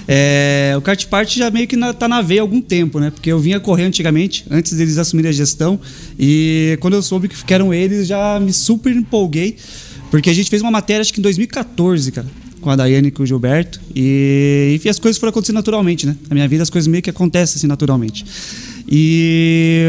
É, 0.06 0.74
o 0.78 1.06
Party 1.08 1.38
já 1.38 1.50
meio 1.50 1.66
que 1.66 1.74
na, 1.76 1.92
tá 1.92 2.06
na 2.06 2.22
veia 2.22 2.40
há 2.40 2.44
algum 2.44 2.60
tempo, 2.60 3.00
né? 3.00 3.10
Porque 3.10 3.30
eu 3.30 3.38
vinha 3.40 3.58
correr 3.58 3.84
antigamente, 3.84 4.44
antes 4.50 4.72
deles 4.76 4.98
assumirem 4.98 5.30
a 5.30 5.32
gestão, 5.32 5.80
e 6.18 6.78
quando 6.80 6.94
eu 6.94 7.02
soube 7.02 7.28
que 7.28 7.54
eram 7.54 7.74
eles, 7.74 8.06
já 8.06 8.38
me 8.38 8.52
super 8.52 8.94
empolguei, 8.94 9.56
porque 10.10 10.30
a 10.30 10.34
gente 10.34 10.48
fez 10.48 10.62
uma 10.62 10.70
matéria, 10.70 11.00
acho 11.00 11.12
que 11.12 11.20
em 11.20 11.22
2014, 11.22 12.12
cara, 12.12 12.26
com 12.60 12.70
a 12.70 12.76
Daiane 12.76 13.08
e 13.08 13.10
com 13.10 13.22
o 13.22 13.26
Gilberto, 13.26 13.80
e, 13.94 14.80
e 14.84 14.88
as 14.88 14.98
coisas 14.98 15.18
foram 15.18 15.30
acontecendo 15.30 15.56
naturalmente, 15.56 16.06
né? 16.06 16.16
Na 16.28 16.34
minha 16.34 16.48
vida 16.48 16.62
as 16.62 16.70
coisas 16.70 16.88
meio 16.88 17.02
que 17.02 17.10
acontecem 17.10 17.58
assim 17.58 17.66
naturalmente. 17.66 18.24
E 18.88 19.84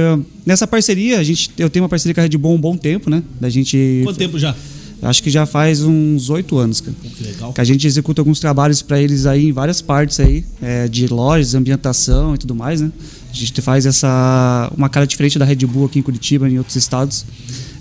nessa 0.45 0.65
parceria, 0.65 1.19
a 1.19 1.23
gente, 1.23 1.51
eu 1.57 1.69
tenho 1.69 1.83
uma 1.83 1.89
parceria 1.89 2.13
com 2.13 2.19
a 2.19 2.23
Red 2.23 2.37
Bull 2.37 2.51
há 2.51 2.55
um 2.55 2.61
bom 2.61 2.77
tempo, 2.77 3.09
né? 3.09 3.23
Da 3.39 3.49
gente 3.49 4.01
Quanto 4.03 4.17
tempo 4.17 4.39
já? 4.39 4.55
Acho 5.01 5.21
que 5.21 5.29
já 5.29 5.45
faz 5.45 5.83
uns 5.83 6.29
oito 6.29 6.57
anos, 6.57 6.81
cara. 6.81 6.95
Que 7.15 7.24
legal. 7.24 7.53
Que 7.53 7.62
a 7.62 7.63
gente 7.63 7.86
executa 7.86 8.21
alguns 8.21 8.39
trabalhos 8.39 8.81
para 8.81 9.00
eles 9.00 9.27
aí 9.27 9.47
em 9.47 9.51
várias 9.51 9.79
partes 9.81 10.19
aí, 10.19 10.43
é, 10.62 10.88
de 10.88 11.07
lojas, 11.07 11.53
ambientação 11.53 12.33
e 12.33 12.38
tudo 12.38 12.55
mais, 12.55 12.81
né? 12.81 12.91
A 13.29 13.36
gente 13.36 13.62
faz 13.62 13.86
essa 13.86 14.71
uma 14.75 14.89
cara 14.89 15.05
diferente 15.05 15.38
da 15.38 15.45
Red 15.45 15.57
Bull 15.67 15.86
aqui 15.86 16.00
em 16.00 16.01
Curitiba 16.01 16.50
e 16.50 16.53
em 16.53 16.57
outros 16.57 16.75
estados. 16.75 17.25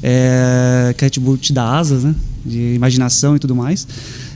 É, 0.09 0.95
que 0.97 1.05
a 1.05 1.09
Red 1.09 1.19
Bull 1.19 1.37
te 1.37 1.53
dá 1.53 1.77
asas, 1.77 2.05
né? 2.05 2.15
De 2.45 2.75
imaginação 2.75 3.35
e 3.35 3.41
tudo 3.41 3.57
mais. 3.57 3.89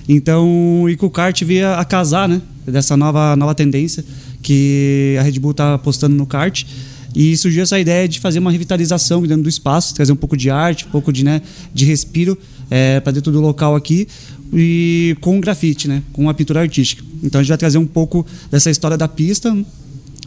Então, 0.09 0.89
e 0.89 0.97
com 0.97 1.07
o 1.07 1.11
kart 1.11 1.41
via 1.45 1.77
a 1.77 1.85
casar, 1.85 2.29
né? 2.29 2.43
Dessa 2.67 2.97
nova, 2.97 3.37
nova 3.37 3.55
tendência 3.55 4.05
que 4.43 5.17
a 5.21 5.23
Red 5.23 5.39
Bull 5.39 5.55
tá 5.55 5.75
apostando 5.75 6.17
no 6.17 6.27
kart. 6.27 6.65
E 7.15 7.37
surgiu 7.37 7.63
essa 7.63 7.79
ideia 7.79 8.09
de 8.09 8.19
fazer 8.19 8.41
uma 8.41 8.51
revitalização 8.51 9.23
dentro 9.23 9.45
do 9.45 9.49
espaço, 9.49 9.95
trazer 9.95 10.11
um 10.11 10.17
pouco 10.17 10.37
de 10.37 10.51
arte, 10.51 10.87
um 10.87 10.91
pouco 10.91 11.13
de, 11.13 11.25
né, 11.25 11.41
de 11.73 11.85
respiro 11.85 12.37
é, 12.69 12.99
para 12.99 13.13
dentro 13.13 13.31
do 13.31 13.41
local 13.41 13.77
aqui 13.77 14.09
e 14.53 15.17
com 15.21 15.41
grafite, 15.41 15.87
né, 15.87 16.03
com 16.13 16.29
a 16.29 16.35
pintura 16.35 16.61
artística. 16.61 17.05
Então 17.23 17.41
a 17.41 17.43
gente 17.43 17.49
vai 17.49 17.59
trazer 17.59 17.79
um 17.79 17.87
pouco 17.87 18.27
dessa 18.51 18.71
história 18.71 18.97
da 18.97 19.07
pista 19.09 19.57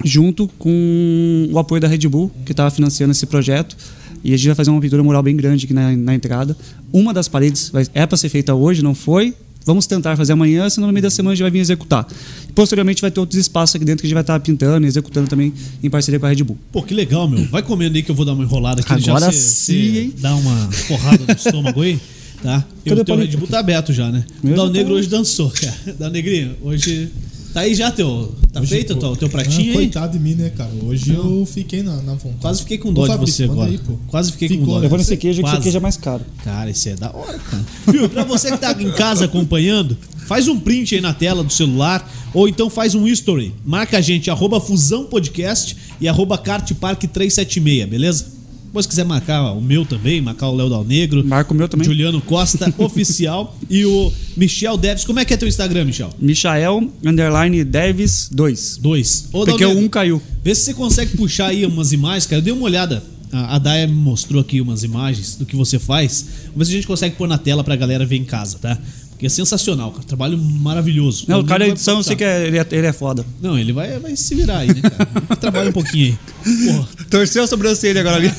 junto 0.03 0.47
com 0.59 1.49
o 1.51 1.59
apoio 1.59 1.81
da 1.81 1.87
Red 1.87 2.07
Bull, 2.07 2.31
que 2.45 2.51
estava 2.51 2.69
financiando 2.69 3.11
esse 3.11 3.25
projeto. 3.25 3.77
E 4.23 4.33
a 4.33 4.37
gente 4.37 4.47
vai 4.47 4.55
fazer 4.55 4.69
uma 4.69 4.79
pintura 4.79 5.03
mural 5.03 5.21
bem 5.21 5.35
grande 5.35 5.65
aqui 5.65 5.73
na, 5.73 5.91
na 5.95 6.15
entrada. 6.15 6.55
Uma 6.91 7.13
das 7.13 7.27
paredes 7.27 7.69
vai, 7.69 7.85
é 7.93 8.05
para 8.05 8.17
ser 8.17 8.29
feita 8.29 8.53
hoje, 8.55 8.81
não 8.81 8.95
foi. 8.95 9.33
Vamos 9.65 9.87
tentar 9.87 10.17
fazer 10.17 10.33
amanhã, 10.33 10.69
senão 10.69 10.87
no 10.87 10.93
meio 10.93 11.03
da 11.03 11.09
semana 11.09 11.31
a 11.31 11.35
gente 11.35 11.41
vai 11.43 11.51
vir 11.51 11.59
executar. 11.59 12.05
Posteriormente 12.53 13.01
vai 13.01 13.09
ter 13.09 13.19
outros 13.19 13.39
espaços 13.39 13.75
aqui 13.75 13.85
dentro 13.85 14.01
que 14.01 14.07
a 14.07 14.09
gente 14.09 14.13
vai 14.13 14.23
estar 14.23 14.37
pintando 14.41 14.85
e 14.85 14.89
executando 14.89 15.29
também 15.29 15.53
em 15.81 15.89
parceria 15.89 16.19
com 16.19 16.25
a 16.25 16.29
Red 16.29 16.43
Bull. 16.43 16.57
Pô, 16.71 16.83
que 16.83 16.93
legal, 16.93 17.29
meu. 17.29 17.45
Vai 17.45 17.61
comendo 17.63 17.95
aí 17.95 18.03
que 18.03 18.11
eu 18.11 18.15
vou 18.15 18.25
dar 18.25 18.33
uma 18.33 18.43
enrolada 18.43 18.81
aqui. 18.81 18.91
Agora 18.91 19.25
já 19.27 19.31
cê- 19.31 19.39
sim, 19.39 19.97
hein? 19.97 20.13
Dá 20.19 20.35
uma 20.35 20.69
porrada 20.87 21.23
no 21.25 21.33
estômago 21.33 21.81
aí, 21.81 21.97
tá? 22.41 22.65
E 22.85 22.89
Cadê 22.89 23.01
o 23.01 23.05
teu? 23.05 23.15
Red 23.15 23.37
Bull 23.37 23.47
tá 23.47 23.59
aberto 23.59 23.93
já, 23.93 24.11
né? 24.11 24.25
O 24.43 24.49
Dal 24.49 24.69
Negro 24.69 24.93
tá. 24.93 24.99
hoje 24.99 25.07
dançou, 25.07 25.49
cara. 25.49 25.95
Dal 25.97 26.11
Negrinho, 26.11 26.55
hoje... 26.61 27.09
Tá 27.53 27.61
aí 27.61 27.75
já 27.75 27.91
teu... 27.91 28.33
Tá 28.51 28.61
Hoje, 28.61 28.69
feito 28.69 28.93
o 28.93 28.95
teu, 28.95 29.15
teu 29.15 29.27
ah, 29.27 29.31
pratinho 29.31 29.69
aí? 29.69 29.73
Coitado 29.73 30.17
de 30.17 30.23
mim, 30.23 30.33
né, 30.33 30.49
cara? 30.49 30.71
Hoje 30.83 31.13
eu 31.13 31.45
fiquei 31.45 31.83
na, 31.83 31.97
na 31.97 32.13
vontade. 32.13 32.37
Quase 32.41 32.61
fiquei 32.61 32.77
com 32.79 32.89
Ô, 32.89 32.93
dó 32.93 33.07
de 33.07 33.17
você 33.17 33.43
agora. 33.43 33.69
aí, 33.69 33.77
pô. 33.77 33.93
Quase 34.07 34.31
fiquei 34.31 34.47
com 34.47 34.53
Ficou, 34.55 34.67
dó. 34.67 34.75
né? 34.75 34.81
Levando 34.81 35.01
esse 35.01 35.17
queijo, 35.17 35.37
que 35.37 35.43
Quase. 35.43 35.55
esse 35.55 35.63
queijo 35.63 35.77
é 35.77 35.79
mais 35.79 35.97
caro. 35.97 36.23
Cara, 36.43 36.69
isso 36.69 36.89
é 36.89 36.95
da 36.95 37.15
hora, 37.15 37.37
cara. 37.37 37.65
Viu? 37.87 38.09
Pra 38.09 38.23
você 38.23 38.51
que 38.51 38.57
tá 38.57 38.71
em 38.79 38.91
casa 38.91 39.25
acompanhando, 39.25 39.97
faz 40.25 40.47
um 40.47 40.59
print 40.59 40.95
aí 40.95 41.01
na 41.01 41.13
tela 41.13 41.43
do 41.43 41.53
celular 41.53 42.11
ou 42.33 42.47
então 42.47 42.69
faz 42.69 42.95
um 42.95 43.07
history. 43.07 43.53
Marca 43.63 43.99
a 43.99 44.01
gente, 44.01 44.31
arroba 44.31 44.59
Fusão 44.59 45.05
Podcast 45.05 45.77
e 46.01 46.07
arroba 46.07 46.37
Kart 46.37 46.71
Park 46.73 47.03
376, 47.03 47.87
beleza? 47.87 48.25
Depois 48.73 48.85
se 48.85 48.89
quiser 48.89 49.05
marcar 49.05 49.51
o 49.51 49.61
meu 49.61 49.85
também, 49.85 50.19
marcar 50.19 50.47
o 50.47 50.55
Léo 50.55 50.67
Dal 50.67 50.83
Negro. 50.83 51.23
Marca 51.23 51.53
o 51.53 51.55
meu 51.55 51.69
também. 51.69 51.85
Juliano 51.85 52.19
Costa, 52.19 52.73
oficial. 52.83 53.55
E 53.69 53.85
o 53.85 54.11
Michel 54.35 54.77
Deves. 54.77 55.05
Como 55.05 55.19
é 55.19 55.25
que 55.25 55.31
é 55.31 55.37
teu 55.37 55.47
Instagram, 55.47 55.85
Michel? 55.85 56.09
Michael, 56.19 56.89
underline, 57.05 57.63
Deves 57.63 58.29
2. 58.31 58.77
Dois. 58.77 59.27
Ô, 59.31 59.45
Porque 59.45 59.63
Dal 59.63 59.73
o 59.73 59.73
Negro, 59.75 59.85
1 59.85 59.89
caiu. 59.89 60.21
Vê 60.43 60.55
se 60.55 60.61
você 60.63 60.73
consegue 60.73 61.15
puxar 61.15 61.49
aí 61.49 61.67
umas 61.67 61.93
imagens, 61.93 62.25
cara. 62.25 62.39
Eu 62.39 62.43
dei 62.43 62.51
uma 62.51 62.63
olhada. 62.63 63.03
A 63.31 63.55
a 63.55 63.59
Daya 63.59 63.85
me 63.85 63.93
mostrou 63.93 64.41
aqui 64.41 64.59
umas 64.59 64.81
imagens 64.81 65.35
do 65.35 65.45
que 65.45 65.55
você 65.55 65.77
faz. 65.77 66.25
Vamos 66.47 66.57
ver 66.57 66.65
se 66.65 66.71
a 66.71 66.75
gente 66.75 66.87
consegue 66.87 67.15
pôr 67.15 67.27
na 67.27 67.37
tela 67.37 67.63
pra 67.63 67.75
galera 67.75 68.07
ver 68.07 68.15
em 68.15 68.25
casa, 68.25 68.57
tá? 68.57 68.75
Porque 69.23 69.27
é 69.27 69.29
sensacional, 69.37 69.89
cara. 69.91 70.03
Trabalho 70.03 70.37
maravilhoso. 70.37 71.23
Não, 71.29 71.39
o 71.39 71.45
cara 71.45 71.63
da 71.63 71.71
edição, 71.71 71.95
eu 71.95 72.03
sei 72.03 72.13
que 72.13 72.25
é- 72.25 72.45
ele, 72.45 72.57
é, 72.57 72.67
ele 72.73 72.87
é 72.87 72.91
foda. 72.91 73.25
Não, 73.41 73.57
ele 73.57 73.71
vai, 73.71 73.97
vai 73.97 74.17
se 74.17 74.35
virar 74.35 74.57
aí, 74.57 74.67
né, 74.67 74.81
cara? 74.81 75.07
Trabalha 75.39 75.69
um 75.69 75.71
pouquinho 75.73 76.17
aí. 76.45 76.65
Porra. 76.67 76.87
Torceu 77.09 77.43
a 77.43 77.47
sobrancelha 77.47 78.01
agora 78.01 78.17
ali. 78.17 78.29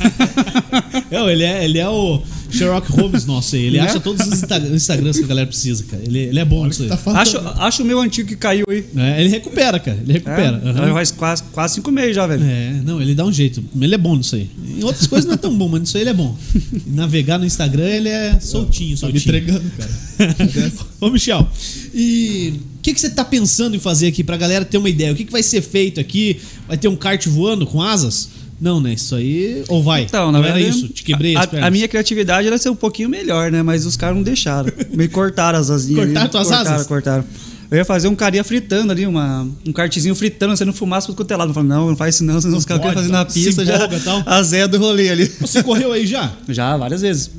Não, 1.10 1.30
ele 1.30 1.42
é, 1.42 1.64
ele 1.64 1.78
é 1.78 1.88
o 1.88 2.20
Sherlock 2.56 2.90
Holmes 2.92 3.24
nosso 3.26 3.54
aí. 3.56 3.62
Ele 3.64 3.76
Né? 3.84 3.84
acha 3.84 4.00
todos 4.00 4.26
os 4.26 4.32
Insta- 4.32 4.58
Instagrams 4.58 5.18
que 5.18 5.24
a 5.24 5.26
galera 5.26 5.46
precisa, 5.46 5.84
cara. 5.84 6.02
Ele, 6.04 6.18
ele 6.18 6.38
é 6.38 6.44
bom 6.44 6.66
nisso 6.66 6.82
aí. 6.82 6.88
Tá 6.88 6.96
faltando. 6.96 7.22
acho, 7.48 7.60
acho 7.62 7.82
o 7.82 7.86
meu 7.86 8.00
antigo 8.00 8.28
que 8.28 8.36
caiu 8.36 8.64
aí. 8.68 8.84
É, 8.96 9.20
ele 9.20 9.28
recupera, 9.30 9.78
cara. 9.78 9.98
Ele 10.02 10.12
recupera. 10.14 10.60
É, 10.64 10.68
Aham. 10.70 10.92
Faz 10.94 11.10
quase, 11.10 11.42
quase 11.52 11.74
cinco 11.74 11.90
meses 11.90 12.14
já, 12.14 12.26
velho. 12.26 12.42
É, 12.44 12.80
não, 12.84 13.00
ele 13.00 13.14
dá 13.14 13.24
um 13.24 13.32
jeito. 13.32 13.62
Ele 13.80 13.94
é 13.94 13.98
bom 13.98 14.16
nisso 14.16 14.36
aí. 14.36 14.48
Em 14.78 14.82
outras 14.84 15.06
coisas 15.06 15.26
não 15.26 15.34
é 15.34 15.38
tão 15.38 15.56
bom, 15.56 15.68
mas 15.68 15.80
nisso 15.82 15.96
aí 15.96 16.02
ele 16.02 16.10
é 16.10 16.14
bom. 16.14 16.36
Navegar 16.86 17.38
no 17.38 17.44
Instagram, 17.44 17.86
ele 17.88 18.08
é 18.08 18.38
soltinho, 18.40 18.96
Tá 18.98 19.06
me 19.08 19.18
soltinho. 19.18 19.36
entregando, 19.38 19.70
cara. 19.76 19.90
Ô, 21.00 21.10
Michel, 21.10 21.46
e 21.92 22.54
o 22.78 22.82
que, 22.82 22.94
que 22.94 23.00
você 23.00 23.10
tá 23.10 23.24
pensando 23.24 23.74
em 23.76 23.78
fazer 23.78 24.06
aqui 24.08 24.22
pra 24.22 24.36
galera 24.36 24.64
ter 24.64 24.78
uma 24.78 24.88
ideia? 24.88 25.12
O 25.12 25.16
que, 25.16 25.24
que 25.24 25.32
vai 25.32 25.42
ser 25.42 25.60
feito 25.62 26.00
aqui? 26.00 26.38
Vai 26.68 26.76
ter 26.76 26.88
um 26.88 26.96
kart 26.96 27.26
voando 27.26 27.66
com 27.66 27.82
asas? 27.82 28.28
Não, 28.60 28.80
né? 28.80 28.92
Isso 28.92 29.14
aí. 29.14 29.64
Ou 29.68 29.82
vai? 29.82 30.02
Então, 30.02 30.26
na 30.26 30.38
não 30.38 30.42
verdade, 30.42 30.64
era 30.64 30.74
isso? 30.74 30.88
Te 30.88 31.02
quebrei 31.02 31.36
a, 31.36 31.40
as 31.40 31.46
pernas. 31.46 31.68
a 31.68 31.70
minha 31.70 31.88
criatividade 31.88 32.46
era 32.46 32.56
ser 32.58 32.70
um 32.70 32.76
pouquinho 32.76 33.08
melhor, 33.08 33.50
né? 33.50 33.62
Mas 33.62 33.86
os 33.86 33.96
caras 33.96 34.16
não 34.16 34.22
deixaram. 34.22 34.72
Me 34.92 35.08
cortaram 35.08 35.58
as 35.58 35.70
asinhas. 35.70 36.04
Cortaram 36.04 36.20
ali. 36.22 36.30
tuas 36.30 36.48
cortaram, 36.48 36.74
asas? 36.74 36.86
Cortaram. 36.86 37.24
Eu 37.70 37.78
ia 37.78 37.84
fazer 37.84 38.08
um 38.08 38.14
carinha 38.14 38.44
fritando 38.44 38.92
ali, 38.92 39.06
uma, 39.06 39.48
um 39.66 39.72
kartzinho 39.72 40.14
fritando, 40.14 40.56
sendo 40.56 40.72
fumaça 40.72 41.06
pro 41.08 41.16
quanto 41.16 41.30
é 41.32 41.36
lado. 41.36 41.50
Eu 41.50 41.54
falei, 41.54 41.68
não, 41.68 41.88
não 41.88 41.96
faz 41.96 42.14
isso 42.14 42.24
não, 42.24 42.40
senão 42.40 42.58
os 42.58 42.64
caras 42.64 42.82
querem 42.82 42.96
fazer 42.96 43.10
na 43.10 43.24
pista 43.24 43.64
já. 43.64 43.76
empolga, 43.76 44.00
tal. 44.00 44.22
A 44.26 44.42
Zé 44.42 44.68
do 44.68 44.78
rolê 44.78 45.08
ali. 45.08 45.24
Você 45.40 45.62
correu 45.62 45.92
aí 45.92 46.06
já? 46.06 46.32
Já, 46.48 46.76
várias 46.76 47.00
vezes. 47.00 47.30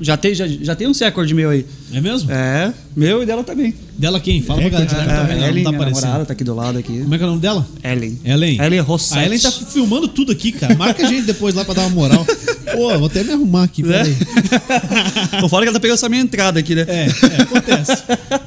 Já 0.00 0.16
tem, 0.16 0.34
já, 0.34 0.46
já 0.46 0.76
tem 0.76 0.86
um 0.86 0.92
recorde 0.92 1.34
meu 1.34 1.50
aí. 1.50 1.66
É 1.92 2.00
mesmo? 2.00 2.30
É, 2.30 2.72
meu 2.94 3.22
e 3.22 3.26
dela 3.26 3.42
também. 3.42 3.74
Dela 3.96 4.20
quem? 4.20 4.40
Fala 4.40 4.60
pra 4.60 4.70
galera 4.70 4.92
É, 4.92 4.94
tá 4.94 5.48
Ellen, 5.48 5.64
não 5.64 5.72
tá 5.72 5.78
minha 5.78 5.90
namorada, 5.90 6.24
tá 6.24 6.32
aqui 6.32 6.44
do 6.44 6.54
lado 6.54 6.78
aqui. 6.78 7.00
Como 7.00 7.14
é 7.14 7.18
que 7.18 7.24
é 7.24 7.26
o 7.26 7.30
nome 7.30 7.42
dela? 7.42 7.66
Ellen. 7.82 8.18
Ellen. 8.24 8.60
Ellen 8.60 8.80
Rossetti. 8.80 9.18
A 9.18 9.26
Ellen 9.26 9.38
tá 9.40 9.50
filmando 9.50 10.06
tudo 10.06 10.30
aqui, 10.30 10.52
cara. 10.52 10.74
Marca 10.76 11.04
a 11.04 11.08
gente 11.08 11.26
depois 11.26 11.54
lá 11.54 11.64
pra 11.64 11.74
dar 11.74 11.82
uma 11.82 11.90
moral. 11.90 12.24
Pô, 12.72 12.96
vou 12.96 13.06
até 13.06 13.24
me 13.24 13.32
arrumar 13.32 13.64
aqui, 13.64 13.82
peraí. 13.82 14.14
O 15.42 15.48
fora 15.48 15.64
que 15.64 15.68
ela 15.68 15.74
tá 15.74 15.80
pegando 15.80 15.96
essa 15.96 16.08
minha 16.08 16.22
entrada 16.22 16.60
aqui, 16.60 16.74
né? 16.74 16.84
É, 16.86 17.06
é, 17.06 17.42
acontece. 17.42 18.02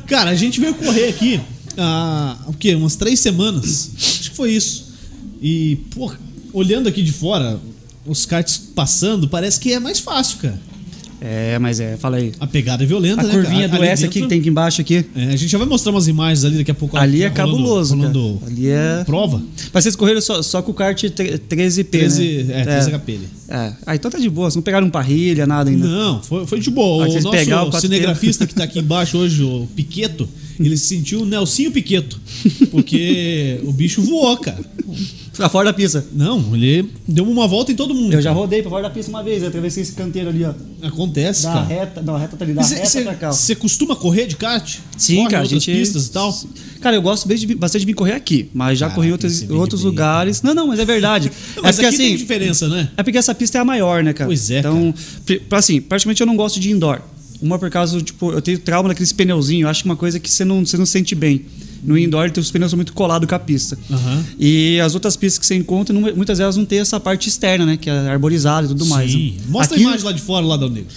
Cara, 0.07 0.29
a 0.29 0.35
gente 0.35 0.59
veio 0.59 0.73
correr 0.75 1.09
aqui 1.09 1.41
há 1.77 2.37
o 2.47 2.53
quê? 2.53 2.75
Umas 2.75 2.95
três 2.95 3.19
semanas. 3.19 3.91
Acho 3.97 4.29
que 4.29 4.35
foi 4.35 4.51
isso. 4.51 4.93
E, 5.41 5.77
pô, 5.93 6.11
olhando 6.53 6.87
aqui 6.87 7.01
de 7.01 7.11
fora, 7.11 7.59
os 8.05 8.25
karts 8.25 8.57
passando, 8.57 9.27
parece 9.27 9.59
que 9.59 9.73
é 9.73 9.79
mais 9.79 9.99
fácil, 9.99 10.37
cara. 10.39 10.59
É, 11.23 11.59
mas 11.59 11.79
é, 11.79 11.97
fala 11.97 12.17
aí. 12.17 12.31
A 12.39 12.47
pegada 12.47 12.83
é 12.83 12.87
violenta, 12.87 13.21
A 13.21 13.25
né? 13.25 13.31
curvinha 13.31 13.69
cara? 13.69 13.79
do 13.79 13.85
S 13.85 14.03
aqui 14.03 14.21
que 14.23 14.27
tem 14.27 14.39
aqui 14.39 14.49
embaixo 14.49 14.81
aqui. 14.81 15.05
É, 15.15 15.25
a 15.25 15.35
gente 15.35 15.47
já 15.49 15.59
vai 15.59 15.67
mostrar 15.67 15.91
umas 15.91 16.07
imagens 16.07 16.43
ali 16.43 16.57
daqui 16.57 16.71
a 16.71 16.73
pouco. 16.73 16.97
Ali 16.97 17.21
é 17.23 17.29
cabuloso, 17.29 17.95
rolando. 17.95 18.41
Ali 18.47 18.69
é... 18.69 19.03
prova. 19.05 19.39
Mas 19.71 19.83
vocês 19.83 19.95
correram 19.95 20.19
só, 20.19 20.41
só 20.41 20.63
com 20.63 20.71
o 20.71 20.73
kart 20.73 20.99
tre- 21.11 21.37
13P, 21.37 21.83
13, 21.85 22.43
né? 22.45 22.61
é, 22.61 22.63
13 22.63 22.91
HP 22.91 23.11
ali. 23.11 23.27
É. 23.49 23.73
Ah, 23.85 23.95
então 23.95 24.09
tá 24.09 24.17
de 24.17 24.29
boa. 24.29 24.47
Vocês 24.49 24.55
não 24.55 24.63
pegaram 24.63 24.89
parrilha, 24.89 25.45
nada 25.45 25.69
ainda. 25.69 25.85
Não, 25.87 26.23
foi, 26.23 26.47
foi 26.47 26.59
de 26.59 26.71
boa. 26.71 27.05
Ah, 27.05 27.09
O 27.09 27.21
nosso 27.21 27.77
o 27.77 27.81
cinegrafista 27.81 28.47
que 28.47 28.55
tá 28.55 28.63
aqui 28.63 28.79
embaixo 28.79 29.17
hoje, 29.19 29.43
o 29.43 29.67
Piqueto, 29.75 30.27
ele 30.59 30.75
se 30.75 30.87
sentiu 30.87 31.21
o 31.21 31.25
Nelsinho 31.25 31.69
Piqueto. 31.71 32.19
Porque 32.71 33.59
o 33.63 33.71
bicho 33.71 34.01
voou, 34.01 34.35
cara. 34.37 34.59
Pra 35.35 35.47
fora 35.47 35.65
da 35.65 35.73
pista. 35.73 36.05
Não, 36.11 36.53
ele 36.53 36.89
deu 37.07 37.23
uma 37.25 37.47
volta 37.47 37.71
em 37.71 37.75
todo 37.75 37.93
mundo. 37.95 38.13
Eu 38.13 38.21
já 38.21 38.29
cara. 38.31 38.39
rodei 38.41 38.61
pra 38.61 38.69
fora 38.69 38.83
da 38.83 38.89
pista 38.89 39.09
uma 39.09 39.23
vez. 39.23 39.41
Eu 39.41 39.47
atravessei 39.47 39.81
esse 39.81 39.93
canteiro 39.93 40.27
ali, 40.29 40.43
ó. 40.43 40.53
Acontece, 40.85 41.43
Da 41.43 41.53
cara. 41.53 41.65
reta, 41.65 42.01
não, 42.01 42.15
a 42.15 42.19
reta 42.19 42.35
tá 42.35 42.43
ali, 42.43 42.53
da 42.53 42.61
reta 42.61 43.01
pra 43.01 43.15
cá. 43.15 43.31
Você 43.31 43.55
costuma 43.55 43.95
correr 43.95 44.27
de 44.27 44.35
kart? 44.35 44.77
Sim, 44.97 45.15
Corre 45.17 45.29
cara, 45.29 45.37
a 45.37 45.43
outras 45.43 45.63
gente. 45.63 45.77
pistas 45.79 46.07
e 46.07 46.11
tal? 46.11 46.37
Cara, 46.81 46.95
eu 46.97 47.01
gosto 47.01 47.27
de, 47.33 47.55
bastante 47.55 47.81
de 47.81 47.85
vir 47.85 47.93
correr 47.93 48.13
aqui, 48.13 48.49
mas 48.53 48.77
já 48.77 48.87
Caraca, 48.87 48.95
corri 48.95 49.07
em 49.09 49.11
outros, 49.13 49.49
outros 49.49 49.83
lugares. 49.83 50.41
Não, 50.41 50.53
não, 50.53 50.67
mas 50.67 50.79
é 50.79 50.85
verdade. 50.85 51.31
Não, 51.55 51.63
mas 51.63 51.75
é 51.79 51.81
porque 51.81 51.85
aqui 51.87 51.97
tem 51.97 52.07
assim. 52.07 52.17
diferença, 52.17 52.67
né? 52.67 52.89
É 52.97 53.03
porque 53.03 53.17
essa 53.17 53.33
pista 53.33 53.57
é 53.57 53.61
a 53.61 53.65
maior, 53.65 54.03
né, 54.03 54.11
cara? 54.13 54.27
Pois 54.27 54.51
é, 54.51 54.59
Então, 54.59 54.93
pra- 55.47 55.59
assim, 55.59 55.79
praticamente 55.79 56.19
eu 56.21 56.27
não 56.27 56.35
gosto 56.35 56.59
de 56.59 56.69
indoor. 56.71 56.99
Uma 57.41 57.57
por 57.57 57.69
causa, 57.69 57.99
tipo, 58.01 58.31
eu 58.31 58.41
tenho 58.41 58.59
trauma 58.59 58.89
daqueles 58.89 59.11
pneuzinhos. 59.13 59.63
Eu 59.63 59.69
acho 59.69 59.83
que 59.83 59.89
uma 59.89 59.95
coisa 59.95 60.19
que 60.19 60.29
você 60.29 60.43
não, 60.45 60.65
você 60.65 60.77
não 60.77 60.85
sente 60.85 61.15
bem. 61.15 61.45
No 61.83 61.97
indoor, 61.97 62.31
os 62.37 62.51
pneus 62.51 62.69
são 62.71 62.77
muito 62.77 62.93
colados 62.93 63.27
com 63.27 63.33
a 63.35 63.39
pista. 63.39 63.77
Aham. 63.89 64.23
E 64.39 64.79
as 64.79 64.93
outras 64.93 65.15
pistas 65.15 65.39
que 65.39 65.45
você 65.45 65.55
encontra, 65.55 65.93
não- 65.93 66.01
muitas 66.15 66.37
delas 66.37 66.55
não 66.55 66.65
tem 66.65 66.79
essa 66.79 66.99
parte 66.99 67.27
externa, 67.27 67.65
né? 67.65 67.77
Que 67.77 67.89
é 67.89 67.93
arborizada 68.09 68.65
e 68.65 68.69
tudo 68.69 68.85
mais. 68.85 69.11
Sim. 69.11 69.35
né? 69.37 69.43
Mostra 69.47 69.75
Aqui- 69.75 69.83
a 69.85 69.87
imagem 69.89 70.05
lá 70.05 70.11
de 70.11 70.21
fora, 70.21 70.45
lá 70.45 70.57
da 70.57 70.69
Negro. 70.69 70.89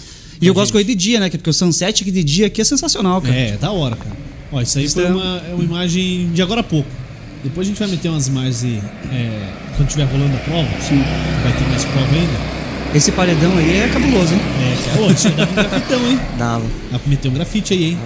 E 0.42 0.46
eu 0.46 0.52
gosto 0.52 0.66
de 0.66 0.72
correr 0.72 0.84
de 0.84 0.94
dia, 0.94 1.20
né? 1.20 1.30
Porque 1.30 1.48
o 1.48 1.52
sunset 1.54 2.02
aqui 2.02 2.10
de 2.10 2.22
dia 2.22 2.46
aqui 2.48 2.60
é 2.60 2.64
sensacional, 2.64 3.20
cara. 3.22 3.34
É, 3.34 3.56
da 3.56 3.70
hora, 3.70 3.96
cara. 3.96 4.14
Ó, 4.52 4.60
isso 4.60 4.78
aí 4.78 4.84
Isso 4.84 4.94
foi 4.96 5.04
é- 5.04 5.08
uma, 5.10 5.42
é 5.50 5.54
uma 5.54 5.64
imagem 5.64 6.30
de 6.34 6.42
agora 6.42 6.60
há 6.60 6.64
pouco. 6.64 6.88
Depois 7.42 7.66
a 7.66 7.70
gente 7.70 7.78
vai 7.78 7.88
meter 7.88 8.08
umas 8.08 8.26
imagens 8.28 8.62
aí, 8.64 8.80
é, 9.12 9.48
quando 9.76 9.88
tiver 9.88 10.04
rolando 10.04 10.34
a 10.34 10.38
prova. 10.40 10.68
Sim. 10.80 11.02
Vai 11.42 11.52
ter 11.52 11.68
mais 11.68 11.84
prova 11.84 12.14
ainda. 12.14 12.54
Esse 12.94 13.10
paredão 13.12 13.56
aí 13.56 13.76
é 13.78 13.88
cabuloso, 13.88 14.34
hein? 14.34 14.40
É, 14.60 14.90
cara. 14.90 15.02
Ô, 15.02 15.10
isso 15.10 15.28
aí 15.28 15.34
dá 15.34 15.46
pra 15.46 15.64
um 15.64 15.68
grafitão, 15.68 16.10
hein? 16.10 16.20
Dava. 16.38 16.64
Dá 16.92 16.98
pra 16.98 17.08
meter 17.10 17.28
um 17.28 17.34
grafite 17.34 17.72
aí, 17.74 17.84
hein? 17.84 17.98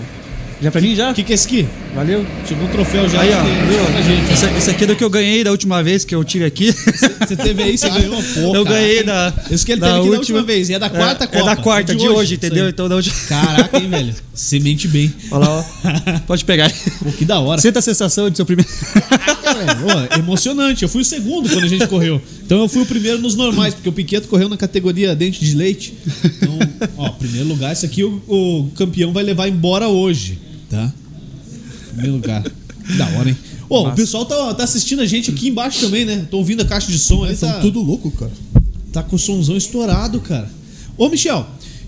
Já 0.60 0.70
pra 0.72 0.80
mim, 0.80 0.94
já? 0.96 1.10
O 1.10 1.14
que, 1.14 1.22
que 1.22 1.32
é 1.32 1.34
esse 1.34 1.46
aqui? 1.46 1.68
Valeu. 1.98 2.24
Chegou 2.46 2.64
um 2.64 2.70
troféu 2.70 3.08
já 3.08 3.20
Aí, 3.20 3.30
ó. 3.32 4.02
gente. 4.02 4.32
Esse, 4.32 4.46
esse 4.56 4.70
aqui 4.70 4.84
é 4.84 4.86
do 4.86 4.94
que 4.94 5.02
eu 5.02 5.10
ganhei 5.10 5.42
da 5.42 5.50
última 5.50 5.82
vez 5.82 6.04
que 6.04 6.14
eu 6.14 6.22
tive 6.22 6.44
aqui. 6.44 6.70
Você 6.70 7.34
teve 7.34 7.60
aí, 7.60 7.76
você 7.76 7.90
ganhou. 7.90 8.22
Pô, 8.34 8.54
eu 8.54 8.62
cara. 8.64 8.76
ganhei 8.76 9.02
da. 9.02 9.34
Esse 9.50 9.66
que 9.66 9.72
ele 9.72 9.80
da 9.80 9.88
teve 9.88 9.98
aqui 9.98 10.10
da 10.12 10.16
última 10.18 10.42
vez, 10.44 10.68
e 10.70 10.74
é 10.74 10.78
da 10.78 10.88
quarta 10.88 11.24
é, 11.24 11.26
Copa. 11.26 11.38
É 11.38 11.44
da 11.44 11.56
quarta, 11.56 11.90
É 11.90 11.94
de, 11.96 12.00
de 12.02 12.08
hoje, 12.08 12.18
hoje, 12.20 12.34
entendeu? 12.36 12.66
isso. 12.66 12.70
Então 12.70 12.88
da 12.88 12.94
última. 12.94 13.16
Caraca, 13.28 13.78
hein, 13.80 13.90
velho? 13.90 14.14
Você 14.32 14.60
mente 14.60 14.86
bem. 14.86 15.12
Olha 15.32 15.48
lá, 15.48 15.58
ó. 15.58 16.18
Pode 16.24 16.44
pegar. 16.44 16.72
Pô, 17.02 17.10
que 17.10 17.24
da 17.24 17.40
hora. 17.40 17.60
Senta 17.60 17.80
a 17.80 17.82
sensação 17.82 18.30
de 18.30 18.36
seu 18.36 18.46
primeiro. 18.46 18.70
Cara, 19.42 19.66
ô, 20.14 20.20
emocionante. 20.20 20.84
Eu 20.84 20.88
fui 20.88 21.02
o 21.02 21.04
segundo 21.04 21.48
quando 21.48 21.64
a 21.64 21.68
gente 21.68 21.88
correu. 21.88 22.22
Então 22.46 22.60
eu 22.60 22.68
fui 22.68 22.82
o 22.82 22.86
primeiro 22.86 23.18
nos 23.18 23.34
normais, 23.34 23.74
porque 23.74 23.88
o 23.88 23.92
Piqueto 23.92 24.28
correu 24.28 24.48
na 24.48 24.56
categoria 24.56 25.16
dente 25.16 25.44
de 25.44 25.52
leite. 25.52 25.94
Então, 26.24 26.56
ó, 26.96 27.08
primeiro 27.08 27.48
lugar, 27.48 27.72
isso 27.72 27.84
aqui 27.84 28.04
o, 28.04 28.22
o 28.28 28.70
campeão 28.76 29.12
vai 29.12 29.24
levar 29.24 29.48
embora 29.48 29.88
hoje, 29.88 30.38
tá? 30.70 30.92
Primeiro 31.98 32.16
lugar. 32.16 32.42
Que 32.42 32.96
da 32.96 33.06
hora, 33.08 33.28
hein? 33.28 33.36
Ô, 33.68 33.88
o 33.88 33.92
pessoal 33.94 34.24
tá, 34.24 34.54
tá 34.54 34.64
assistindo 34.64 35.02
a 35.02 35.06
gente 35.06 35.30
aqui 35.30 35.48
embaixo 35.48 35.80
também, 35.80 36.04
né? 36.04 36.26
Tô 36.30 36.38
ouvindo 36.38 36.62
a 36.62 36.64
caixa 36.64 36.90
de 36.90 36.98
som 36.98 37.26
São 37.34 37.50
tá, 37.50 37.60
tudo 37.60 37.80
louco, 37.80 38.10
cara. 38.12 38.32
tá 38.92 39.02
com 39.02 39.16
o 39.16 39.18
somzão 39.18 39.56
estourado, 39.56 40.20
cara. 40.20 40.50
Ô, 40.96 41.08
Michel, 41.08 41.46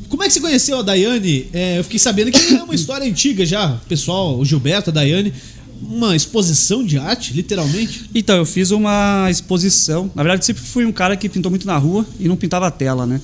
como 0.09 0.23
é 0.23 0.27
que 0.27 0.35
você 0.35 0.41
conheceu 0.41 0.79
a 0.79 0.83
Daiane? 0.83 1.47
É, 1.53 1.79
eu 1.79 1.85
fiquei 1.85 1.99
sabendo 1.99 2.31
que 2.31 2.55
é 2.55 2.63
uma 2.63 2.75
história 2.75 3.07
antiga 3.07 3.47
já. 3.47 3.75
O 3.75 3.87
pessoal, 3.89 4.39
o 4.39 4.45
Gilberto, 4.45 4.91
a 4.91 4.93
Daiane, 4.93 5.33
uma 5.81 6.15
exposição 6.15 6.85
de 6.85 6.99
arte, 6.99 7.33
literalmente. 7.33 8.11
Então, 8.15 8.37
eu 8.37 8.45
fiz 8.45 8.71
uma 8.71 9.29
exposição. 9.31 10.11
Na 10.15 10.23
verdade, 10.23 10.45
sempre 10.45 10.63
fui 10.63 10.85
um 10.85 10.93
cara 10.93 11.17
que 11.17 11.29
pintou 11.29 11.49
muito 11.51 11.67
na 11.67 11.79
rua 11.79 12.05
e 12.19 12.29
não 12.29 12.37
pintava 12.37 12.67
a 12.67 12.71
tela, 12.71 13.07
né? 13.07 13.21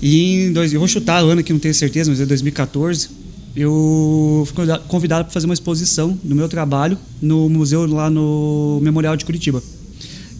E 0.00 0.46
em 0.46 0.52
dois, 0.52 0.72
eu 0.72 0.78
vou 0.78 0.88
chutar 0.88 1.24
o 1.24 1.28
ano 1.28 1.42
que 1.42 1.52
não 1.52 1.60
tenho 1.60 1.74
certeza, 1.74 2.10
mas 2.10 2.20
é 2.20 2.26
2014. 2.26 3.08
Eu 3.56 4.42
fui 4.46 4.54
convida- 4.54 4.78
convidado 4.80 5.24
para 5.24 5.32
fazer 5.32 5.46
uma 5.46 5.54
exposição 5.54 6.18
do 6.22 6.34
meu 6.34 6.46
trabalho 6.46 6.98
no 7.22 7.48
museu 7.48 7.86
lá 7.86 8.10
no 8.10 8.78
Memorial 8.82 9.16
de 9.16 9.24
Curitiba. 9.24 9.62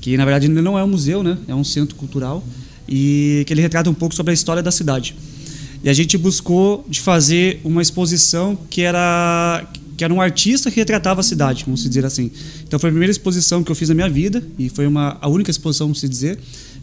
Que 0.02 0.16
na 0.18 0.24
verdade 0.24 0.48
não 0.48 0.78
é 0.78 0.84
um 0.84 0.88
museu, 0.88 1.22
né? 1.22 1.38
É 1.48 1.54
um 1.54 1.64
centro 1.64 1.96
cultural 1.96 2.44
e 2.86 3.42
que 3.46 3.52
ele 3.52 3.62
retrata 3.62 3.88
um 3.88 3.94
pouco 3.94 4.14
sobre 4.14 4.32
a 4.32 4.34
história 4.34 4.62
da 4.62 4.70
cidade. 4.70 5.16
E 5.82 5.88
a 5.88 5.92
gente 5.94 6.18
buscou 6.18 6.84
de 6.88 7.00
fazer 7.00 7.60
uma 7.64 7.80
exposição 7.80 8.56
que 8.68 8.82
era 8.82 9.66
que 9.96 10.04
era 10.04 10.12
um 10.12 10.20
artista 10.20 10.70
que 10.70 10.76
retratava 10.76 11.20
a 11.20 11.24
cidade, 11.24 11.64
vamos 11.64 11.82
dizer 11.82 12.04
assim. 12.04 12.30
Então 12.68 12.78
foi 12.78 12.90
a 12.90 12.92
primeira 12.92 13.10
exposição 13.10 13.64
que 13.64 13.72
eu 13.72 13.74
fiz 13.74 13.88
na 13.88 13.94
minha 13.94 14.10
vida 14.10 14.46
e 14.58 14.68
foi 14.68 14.86
uma 14.86 15.16
a 15.22 15.28
única 15.28 15.50
exposição, 15.50 15.86
vamos 15.86 16.02
dizer. 16.02 16.38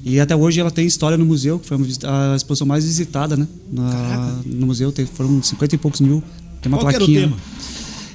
E 0.05 0.19
até 0.19 0.35
hoje 0.35 0.59
ela 0.59 0.69
tem 0.71 0.85
história 0.85 1.17
no 1.17 1.25
museu, 1.25 1.57
que 1.59 1.67
foi 1.67 1.77
a 2.03 2.35
exposição 2.35 2.67
mais 2.67 2.83
visitada, 2.85 3.37
né? 3.37 3.47
Na- 3.71 4.41
no 4.45 4.67
museu 4.67 4.91
tem, 4.91 5.05
foram 5.05 5.41
50 5.41 5.75
e 5.75 5.77
poucos 5.77 6.01
mil. 6.01 6.21
Tem 6.61 6.69
uma 6.71 6.77
Qual 6.77 6.89
que 6.89 6.95
era 6.95 7.03
o 7.03 7.07
plaquinha. 7.07 7.27
tema? 7.29 7.37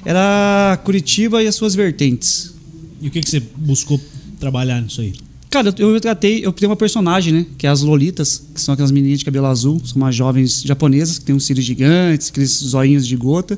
Era 0.05 0.79
Curitiba 0.83 1.43
e 1.43 1.47
as 1.47 1.55
suas 1.55 1.75
vertentes. 1.75 2.53
E 3.01 3.07
o 3.07 3.11
que, 3.11 3.21
que 3.21 3.29
você 3.29 3.41
buscou 3.55 3.99
trabalhar 4.39 4.81
nisso 4.81 5.01
aí? 5.01 5.13
Cara, 5.49 5.73
eu 5.79 5.91
retratei, 5.93 6.45
eu 6.45 6.53
tenho 6.53 6.69
uma 6.69 6.75
personagem, 6.75 7.33
né? 7.33 7.45
Que 7.57 7.65
é 7.65 7.69
as 7.71 7.81
Lolitas, 7.81 8.43
que 8.53 8.61
são 8.61 8.73
aquelas 8.73 8.91
meninas 8.91 9.19
de 9.19 9.25
cabelo 9.25 9.47
azul, 9.47 9.81
são 9.83 9.97
umas 9.97 10.15
jovens 10.15 10.61
japonesas 10.61 11.17
que 11.17 11.25
têm 11.25 11.33
uns 11.35 11.45
cílios 11.45 11.65
gigantes, 11.65 12.29
aqueles 12.29 12.51
zoinhos 12.51 13.07
de 13.07 13.15
gota. 13.15 13.57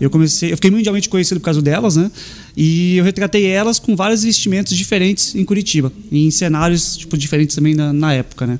Eu 0.00 0.10
comecei, 0.10 0.52
eu 0.52 0.56
fiquei 0.56 0.70
mundialmente 0.70 1.08
conhecido 1.08 1.40
por 1.40 1.44
causa 1.46 1.62
delas, 1.62 1.96
né? 1.96 2.10
E 2.56 2.96
eu 2.96 3.04
retratei 3.04 3.46
elas 3.46 3.78
com 3.78 3.94
vários 3.96 4.22
vestimentos 4.22 4.76
diferentes 4.76 5.34
em 5.34 5.44
Curitiba, 5.44 5.92
em 6.12 6.30
cenários 6.30 6.96
tipo 6.96 7.16
diferentes 7.16 7.54
também 7.56 7.74
na, 7.74 7.92
na 7.92 8.12
época, 8.12 8.46
né? 8.46 8.58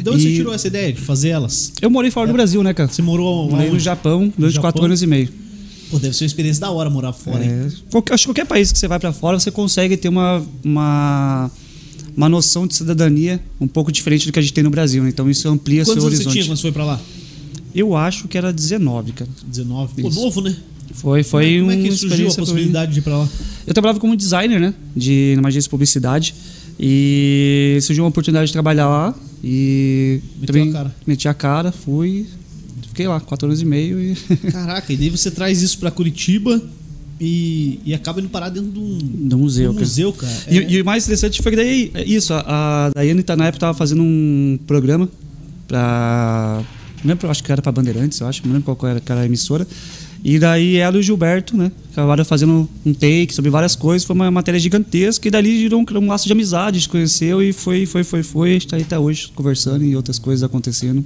De 0.00 0.08
onde 0.10 0.20
E- 0.20 0.30
você 0.30 0.36
tirou 0.36 0.54
essa 0.54 0.66
ideia 0.68 0.92
de 0.92 1.00
fazer 1.00 1.30
elas? 1.30 1.72
Eu 1.82 1.90
morei 1.90 2.10
fora 2.10 2.28
do 2.28 2.32
Brasil, 2.32 2.62
né, 2.62 2.72
cara? 2.72 2.88
Você 2.88 3.02
morou 3.02 3.50
Morei 3.50 3.70
no? 3.70 3.78
Japão 3.80 4.32
durante 4.38 4.54
Japão? 4.54 4.70
quatro 4.70 4.84
anos 4.84 5.02
e 5.02 5.06
meio. 5.08 5.28
Pô, 5.90 5.98
deve 5.98 6.14
ser 6.14 6.24
uma 6.24 6.26
experiência 6.28 6.60
da 6.60 6.70
hora 6.70 6.88
morar 6.90 7.12
fora, 7.12 7.42
hein? 7.42 7.50
É, 7.50 7.68
qualquer, 7.90 8.14
acho 8.14 8.22
que 8.24 8.28
qualquer 8.28 8.46
país 8.46 8.70
que 8.70 8.78
você 8.78 8.86
vai 8.86 9.00
pra 9.00 9.12
fora, 9.12 9.40
você 9.40 9.50
consegue 9.50 9.96
ter 9.96 10.08
uma, 10.08 10.44
uma, 10.62 11.50
uma 12.16 12.28
noção 12.28 12.66
de 12.66 12.76
cidadania 12.76 13.40
um 13.60 13.66
pouco 13.66 13.90
diferente 13.90 14.26
do 14.26 14.32
que 14.32 14.38
a 14.38 14.42
gente 14.42 14.52
tem 14.52 14.62
no 14.62 14.70
Brasil. 14.70 15.02
Né? 15.02 15.08
Então 15.08 15.28
isso 15.30 15.48
amplia 15.48 15.80
Quantos 15.84 15.94
seu 15.94 16.02
anos 16.02 16.12
você 16.12 16.16
horizonte. 16.24 16.32
tinha 16.34 16.44
quando 16.46 16.56
você 16.58 16.62
foi 16.62 16.72
pra 16.72 16.84
lá? 16.84 17.00
Eu 17.78 17.96
acho 17.96 18.26
que 18.28 18.36
era 18.36 18.52
19, 18.52 19.12
cara. 19.12 19.30
19. 19.46 20.02
Pô, 20.02 20.10
novo, 20.10 20.40
né? 20.40 20.56
Foi, 20.94 21.22
foi 21.22 21.58
Como 21.60 21.70
é 21.70 21.76
que 21.76 21.88
uma 21.88 21.96
surgiu 21.96 22.28
a 22.28 22.34
possibilidade 22.34 22.92
de 22.92 22.98
ir 22.98 23.02
pra 23.02 23.18
lá? 23.18 23.28
Eu 23.66 23.74
trabalhava 23.74 24.00
como 24.00 24.16
designer, 24.16 24.58
né? 24.60 24.74
De 24.96 25.34
numa 25.36 25.48
agência 25.48 25.66
de 25.66 25.70
publicidade. 25.70 26.34
E 26.80 27.78
surgiu 27.82 28.04
uma 28.04 28.08
oportunidade 28.10 28.46
de 28.46 28.52
trabalhar 28.52 28.88
lá. 28.88 29.14
E 29.44 30.20
Meteu 30.40 30.46
também 30.46 30.70
a 30.70 30.72
cara. 30.72 30.94
meti 31.06 31.28
a 31.28 31.34
cara, 31.34 31.70
fui. 31.72 32.26
Fiquei 32.88 33.06
lá, 33.06 33.20
quatro 33.20 33.46
anos 33.46 33.60
e 33.60 33.64
meio 33.64 34.00
e. 34.00 34.14
Caraca, 34.50 34.92
e 34.92 34.96
daí 34.96 35.10
você 35.10 35.30
traz 35.30 35.62
isso 35.62 35.78
pra 35.78 35.90
Curitiba 35.90 36.60
e, 37.20 37.78
e 37.84 37.94
acaba 37.94 38.20
indo 38.20 38.28
parar 38.28 38.48
dentro 38.48 38.70
de 38.72 38.78
um, 38.78 38.98
do 38.98 39.38
museu, 39.38 39.70
um 39.70 39.74
cara. 39.74 39.84
museu, 39.86 40.12
cara. 40.12 40.32
E, 40.50 40.58
É- 40.58 40.70
e 40.72 40.80
o 40.82 40.84
mais 40.84 41.04
interessante 41.04 41.40
foi 41.42 41.52
que 41.52 41.56
daí, 41.56 41.90
é 41.94 42.04
isso, 42.04 42.32
a, 42.34 42.86
a 42.86 42.90
Daiane 42.94 43.22
tá 43.22 43.36
na 43.36 43.46
época 43.46 43.60
tava 43.60 43.76
fazendo 43.78 44.02
um 44.02 44.58
programa 44.66 45.08
pra. 45.68 46.62
Não 47.02 47.10
lembro, 47.10 47.30
acho 47.30 47.42
que 47.42 47.52
era 47.52 47.62
pra 47.62 47.70
Bandeirantes, 47.70 48.20
eu 48.20 48.26
acho, 48.26 48.46
não 48.46 48.54
lembro 48.54 48.74
qual 48.74 48.90
era, 48.90 49.00
que 49.00 49.10
era 49.10 49.22
a 49.22 49.26
emissora. 49.26 49.66
E 50.24 50.38
daí 50.38 50.76
ela 50.76 50.96
e 50.96 51.00
o 51.00 51.02
Gilberto, 51.02 51.56
né? 51.56 51.70
Acabaram 51.92 52.24
fazendo 52.24 52.68
um 52.84 52.92
take 52.92 53.32
sobre 53.32 53.50
várias 53.50 53.76
coisas, 53.76 54.04
foi 54.04 54.14
uma 54.14 54.30
matéria 54.30 54.58
gigantesca, 54.58 55.28
e 55.28 55.30
dali 55.30 55.58
girou 55.58 55.80
um, 55.80 55.98
um 55.98 56.08
laço 56.08 56.26
de 56.26 56.32
amizade, 56.32 56.76
a 56.76 56.80
gente 56.80 56.88
conheceu 56.88 57.40
e 57.40 57.52
foi, 57.52 57.86
foi, 57.86 58.02
foi, 58.02 58.22
foi, 58.22 58.50
a 58.50 58.52
gente 58.54 58.66
tá 58.66 58.76
aí 58.76 58.82
até 58.82 58.98
hoje 58.98 59.30
conversando 59.34 59.84
e 59.84 59.94
outras 59.94 60.18
coisas 60.18 60.42
acontecendo. 60.42 61.04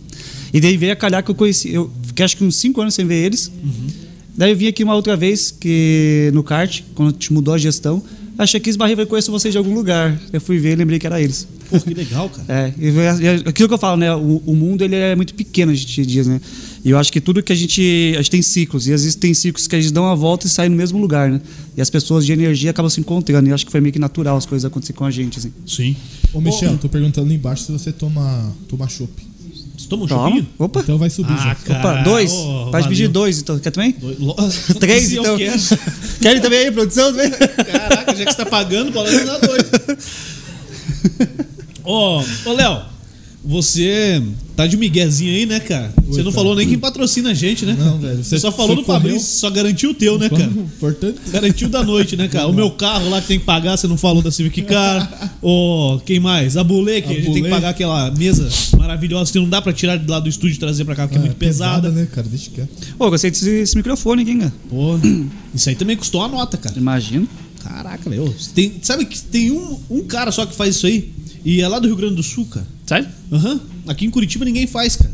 E 0.52 0.60
daí 0.60 0.76
veio 0.76 0.92
a 0.92 0.96
calhar 0.96 1.22
que 1.22 1.30
eu 1.30 1.34
conheci, 1.34 1.72
eu 1.72 1.90
fiquei 2.02 2.24
acho 2.24 2.36
que 2.36 2.44
uns 2.44 2.56
5 2.56 2.80
anos 2.80 2.94
sem 2.94 3.06
ver 3.06 3.26
eles. 3.26 3.52
Daí 4.34 4.50
eu 4.50 4.56
vim 4.56 4.66
aqui 4.66 4.82
uma 4.82 4.94
outra 4.94 5.14
vez 5.14 5.50
que 5.50 6.30
no 6.32 6.42
kart, 6.42 6.80
quando 6.94 7.10
a 7.10 7.12
gente 7.12 7.32
mudou 7.34 7.52
a 7.52 7.58
gestão, 7.58 8.02
achei 8.38 8.60
que 8.60 8.70
esbarrei 8.70 8.94
e 8.98 9.06
conheço 9.06 9.30
vocês 9.30 9.52
de 9.52 9.58
algum 9.58 9.74
lugar. 9.74 10.20
Eu 10.32 10.40
fui 10.40 10.58
ver 10.58 10.72
e 10.72 10.76
lembrei 10.76 10.98
que 10.98 11.06
era 11.06 11.20
eles. 11.20 11.46
Pô, 11.68 11.80
que 11.80 11.94
legal, 11.94 12.28
cara. 12.28 12.44
É, 12.48 12.74
e 12.78 12.88
e 12.88 13.48
aquilo 13.48 13.68
que 13.68 13.74
eu 13.74 13.78
falo, 13.78 13.96
né? 13.96 14.14
O, 14.14 14.42
o 14.46 14.54
mundo 14.54 14.82
ele 14.82 14.96
é 14.96 15.16
muito 15.16 15.34
pequeno, 15.34 15.72
a 15.72 15.74
gente 15.74 16.04
diz, 16.04 16.26
né? 16.26 16.40
E 16.84 16.90
eu 16.90 16.98
acho 16.98 17.12
que 17.12 17.20
tudo 17.20 17.42
que 17.42 17.52
a 17.52 17.56
gente. 17.56 18.12
A 18.14 18.18
gente 18.18 18.30
tem 18.30 18.42
ciclos, 18.42 18.88
e 18.88 18.92
às 18.92 19.02
vezes 19.02 19.14
tem 19.14 19.32
ciclos 19.32 19.66
que 19.66 19.76
a 19.76 19.80
gente 19.80 19.92
dá 19.92 20.00
uma 20.00 20.16
volta 20.16 20.46
e 20.46 20.50
sai 20.50 20.68
no 20.68 20.76
mesmo 20.76 20.98
lugar, 20.98 21.30
né? 21.30 21.40
E 21.76 21.80
as 21.80 21.88
pessoas 21.88 22.26
de 22.26 22.32
energia 22.32 22.70
acabam 22.70 22.90
se 22.90 23.00
encontrando. 23.00 23.48
E 23.48 23.50
eu 23.50 23.54
acho 23.54 23.64
que 23.64 23.72
foi 23.72 23.80
meio 23.80 23.92
que 23.92 23.98
natural 23.98 24.36
as 24.36 24.44
coisas 24.44 24.64
acontecerem 24.64 24.98
com 24.98 25.04
a 25.04 25.10
gente, 25.10 25.38
assim. 25.38 25.52
Sim. 25.66 25.96
Ô, 26.32 26.40
Michel, 26.40 26.76
tô 26.78 26.88
perguntando 26.88 27.26
ali 27.26 27.36
embaixo 27.36 27.64
se 27.64 27.72
você 27.72 27.92
toma, 27.92 28.52
toma 28.68 28.88
chopp. 28.88 29.31
Você 29.76 29.88
toma 29.88 30.04
um 30.04 30.06
Toma. 30.06 30.28
chupinho? 30.28 30.48
Opa! 30.58 30.80
Então 30.80 30.98
vai 30.98 31.08
subir 31.10 31.32
Ah, 31.32 31.36
já. 31.48 31.54
cara. 31.54 31.78
Opa, 31.78 32.02
dois. 32.02 32.30
ô, 32.32 32.68
Pode 32.70 32.88
pedir 32.88 33.08
dois, 33.08 33.38
então. 33.40 33.58
Quer 33.58 33.70
também? 33.70 33.92
Dois. 33.92 34.18
Lo- 34.18 34.34
Três, 34.78 35.08
Se 35.08 35.16
eu 35.16 35.22
então. 35.22 35.36
quero. 35.38 35.58
Querem 36.20 36.42
também 36.42 36.58
aí, 36.60 36.70
produção? 36.70 37.10
Também? 37.12 37.30
Caraca, 37.30 38.14
já 38.14 38.24
que 38.24 38.30
você 38.32 38.36
tá 38.36 38.46
pagando, 38.46 38.92
pode 38.92 39.18
dar 39.24 39.38
dois. 39.38 39.62
Ô, 41.84 42.22
ô 42.46 42.52
Léo, 42.52 42.82
você 43.44 44.22
tá 44.54 44.66
de 44.66 44.76
miguezinho 44.76 45.32
aí, 45.34 45.46
né, 45.46 45.58
cara? 45.58 45.92
Você 46.06 46.18
não 46.18 46.30
cara. 46.30 46.32
falou 46.32 46.54
nem 46.54 46.68
quem 46.68 46.78
patrocina 46.78 47.30
a 47.30 47.34
gente, 47.34 47.64
né? 47.66 47.76
Não, 47.78 47.98
velho, 47.98 48.18
Você 48.22 48.30
você- 48.36 48.38
só 48.38 48.52
falou 48.52 48.76
você 48.76 48.82
do 48.82 48.86
Fabrício, 48.86 49.20
só 49.20 49.50
garantiu 49.50 49.90
o 49.90 49.94
teu, 49.94 50.18
né, 50.18 50.28
cara? 50.28 50.44
Importante. 50.44 51.18
Garantiu 51.30 51.68
da 51.68 51.82
noite, 51.82 52.16
né, 52.16 52.28
cara? 52.28 52.46
O 52.46 52.52
meu 52.52 52.70
carro 52.70 53.08
lá 53.10 53.20
que 53.20 53.28
tem 53.28 53.38
que 53.38 53.44
pagar, 53.44 53.76
você 53.76 53.88
não 53.88 53.96
falou 53.96 54.22
da 54.22 54.30
Civic 54.30 54.62
Car. 54.62 55.32
Ô, 55.42 56.00
quem 56.06 56.20
mais? 56.20 56.56
A 56.56 56.62
Bulê, 56.62 57.02
que 57.02 57.08
a, 57.08 57.10
A 57.10 57.14
gente 57.14 57.32
tem 57.32 57.42
que 57.42 57.48
pagar 57.50 57.70
aquela 57.70 58.10
mesa 58.12 58.48
maravilhosa 58.78 59.32
que 59.32 59.38
não 59.38 59.48
dá 59.48 59.60
pra 59.60 59.72
tirar 59.72 59.96
de 59.96 60.08
lá 60.08 60.20
do 60.20 60.28
estúdio 60.28 60.54
e 60.56 60.58
trazer 60.58 60.84
pra 60.84 60.94
cá, 60.94 61.08
porque 61.08 61.18
é, 61.18 61.20
muito 61.20 61.36
pesada. 61.36 61.90
né, 61.90 62.06
cara? 62.12 62.26
Deixa 62.28 62.50
quieto. 62.50 62.68
Pô, 62.96 63.10
gostei 63.10 63.30
desse, 63.30 63.44
desse 63.44 63.76
microfone, 63.76 64.22
hein, 64.22 64.38
cara? 64.38 64.52
Pô, 64.70 64.98
isso 65.54 65.68
aí 65.68 65.74
também 65.74 65.96
custou 65.96 66.20
uma 66.20 66.28
nota, 66.28 66.56
cara. 66.56 66.78
Imagino. 66.78 67.26
Caraca, 67.62 68.08
meu. 68.10 68.34
Tem, 68.54 68.72
sabe 68.82 69.04
que 69.04 69.20
tem 69.20 69.50
um, 69.52 69.78
um 69.90 70.02
cara 70.04 70.30
só 70.32 70.44
que 70.46 70.54
faz 70.54 70.76
isso 70.76 70.86
aí? 70.86 71.10
E 71.44 71.60
é 71.60 71.68
lá 71.68 71.78
do 71.78 71.86
Rio 71.86 71.96
Grande 71.96 72.14
do 72.16 72.22
Sul, 72.22 72.46
cara. 72.46 72.66
Sério? 72.86 73.08
Aham. 73.32 73.60
Aqui 73.88 74.04
em 74.06 74.10
Curitiba 74.10 74.44
ninguém 74.44 74.66
faz, 74.66 74.96
cara. 74.96 75.10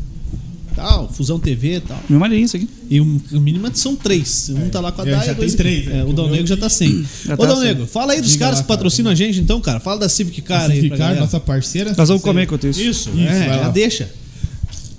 Tal, 0.75 1.11
Fusão 1.11 1.39
TV 1.39 1.77
e 1.77 1.79
tal. 1.81 1.99
Meu 2.07 2.19
maneirinho 2.19 2.45
isso 2.45 2.55
aqui. 2.55 2.69
E 2.89 3.01
um, 3.01 3.19
o 3.33 3.39
mínimo 3.39 3.69
são 3.73 3.95
três. 3.95 4.49
Um 4.49 4.69
tá 4.69 4.79
lá 4.79 4.91
com 4.91 5.01
a 5.01 5.07
É, 5.07 5.11
Daya, 5.11 5.25
já 5.25 5.33
dois 5.33 5.53
tem 5.53 5.57
três, 5.57 5.85
né? 5.87 5.99
É, 5.99 6.03
o 6.05 6.13
Dal 6.13 6.29
Negro 6.29 6.47
já 6.47 6.55
tá 6.55 6.69
sem. 6.69 7.03
Já 7.25 7.33
Ô, 7.33 7.37
tá 7.37 7.47
Dal. 7.47 7.59
Negro, 7.59 7.85
fala 7.87 8.13
aí 8.13 8.21
dos 8.21 8.31
Diga 8.31 8.45
caras 8.45 8.59
lá, 8.59 8.63
que 8.63 8.67
cara. 8.67 8.77
patrocinam 8.77 9.11
a 9.11 9.15
gente, 9.15 9.39
então, 9.39 9.59
cara. 9.59 9.79
Fala 9.79 9.99
da 10.01 10.07
Civic 10.09 10.41
Car 10.41 10.61
aí. 10.61 10.65
pra 10.67 10.75
Civicar, 10.75 10.97
galera. 10.99 11.19
nossa 11.19 11.39
parceira. 11.39 11.93
Nós 11.97 12.07
vamos 12.07 12.23
comer 12.23 12.43
enquanto 12.43 12.65
isso. 12.67 12.79
Isso, 12.81 13.09
Isso, 13.09 13.19
é, 13.19 13.45
já 13.47 13.55
lá. 13.57 13.69
deixa. 13.69 14.09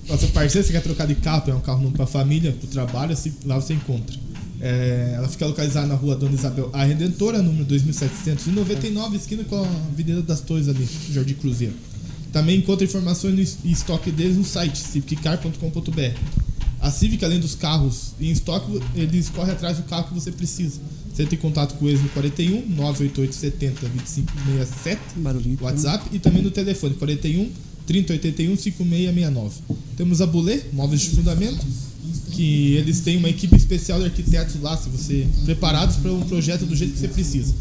Nossa 0.09 0.27
parceira, 0.27 0.67
você 0.67 0.73
quer 0.73 0.83
trocar 0.83 1.07
de 1.07 1.15
carro, 1.15 1.45
é 1.51 1.55
um 1.55 1.61
carro 1.61 1.81
novo 1.81 1.95
pra 1.95 2.05
família, 2.07 2.53
pro 2.59 2.67
trabalho, 2.69 3.13
assim, 3.13 3.33
lá 3.47 3.55
você 3.57 3.73
encontra. 3.73 4.15
É, 4.61 5.15
ela 5.17 5.29
fica 5.29 5.47
localizada 5.47 5.87
na 5.87 5.95
rua 5.95 6.15
Dona 6.15 6.35
Isabel 6.35 6.69
A 6.73 6.85
Redentora, 6.85 7.41
número 7.43 7.65
2799, 7.65 9.17
esquina 9.17 9.45
com 9.45 9.57
a 9.57 9.67
Avenida 9.67 10.21
das 10.21 10.41
Torres 10.41 10.69
ali, 10.69 10.87
Jardim 11.11 11.35
Cruzeiro. 11.35 11.75
Também 12.33 12.59
encontra 12.59 12.85
informações 12.85 13.59
e 13.65 13.73
estoque 13.73 14.11
deles 14.11 14.37
no 14.37 14.45
site 14.45 14.79
civiccar.com.br. 14.79 16.21
A 16.81 16.91
Civic, 16.91 17.23
além 17.25 17.41
dos 17.41 17.55
carros 17.55 18.13
em 18.21 18.31
estoque, 18.31 18.81
eles 18.95 19.29
correm 19.29 19.53
atrás 19.53 19.77
do 19.77 19.83
carro 19.83 20.09
que 20.09 20.15
você 20.15 20.33
precisa. 20.33 20.81
Você 21.13 21.27
tem 21.27 21.39
contato 21.39 21.75
com 21.75 21.87
eles 21.89 22.01
no 22.03 22.09
41 22.11 22.67
988 22.69 23.35
70 23.35 23.89
2567 23.89 25.01
Barulhinho. 25.17 25.59
WhatsApp 25.61 26.05
e 26.13 26.19
também 26.19 26.43
no 26.43 26.51
telefone 26.51 26.95
41 26.95 27.51
3081 27.87 28.57
5669. 28.57 29.61
Temos 29.97 30.21
a 30.23 30.27
Bulê, 30.27 30.61
móveis 30.73 31.03
de 31.03 31.11
fundamento, 31.11 31.67
que 32.33 32.75
eles 32.75 33.01
têm 33.01 33.17
uma 33.17 33.29
equipe 33.29 33.57
especial 33.57 33.99
de 33.99 34.07
arquitetos 34.07 34.61
lá, 34.61 34.77
se 34.77 34.89
você 34.89 35.27
preparados 35.45 35.97
para 35.97 36.13
um 36.13 36.21
projeto 36.23 36.65
do 36.67 36.75
jeito 36.77 36.95
que 36.95 36.99
você 37.01 37.09
precisa. 37.09 37.55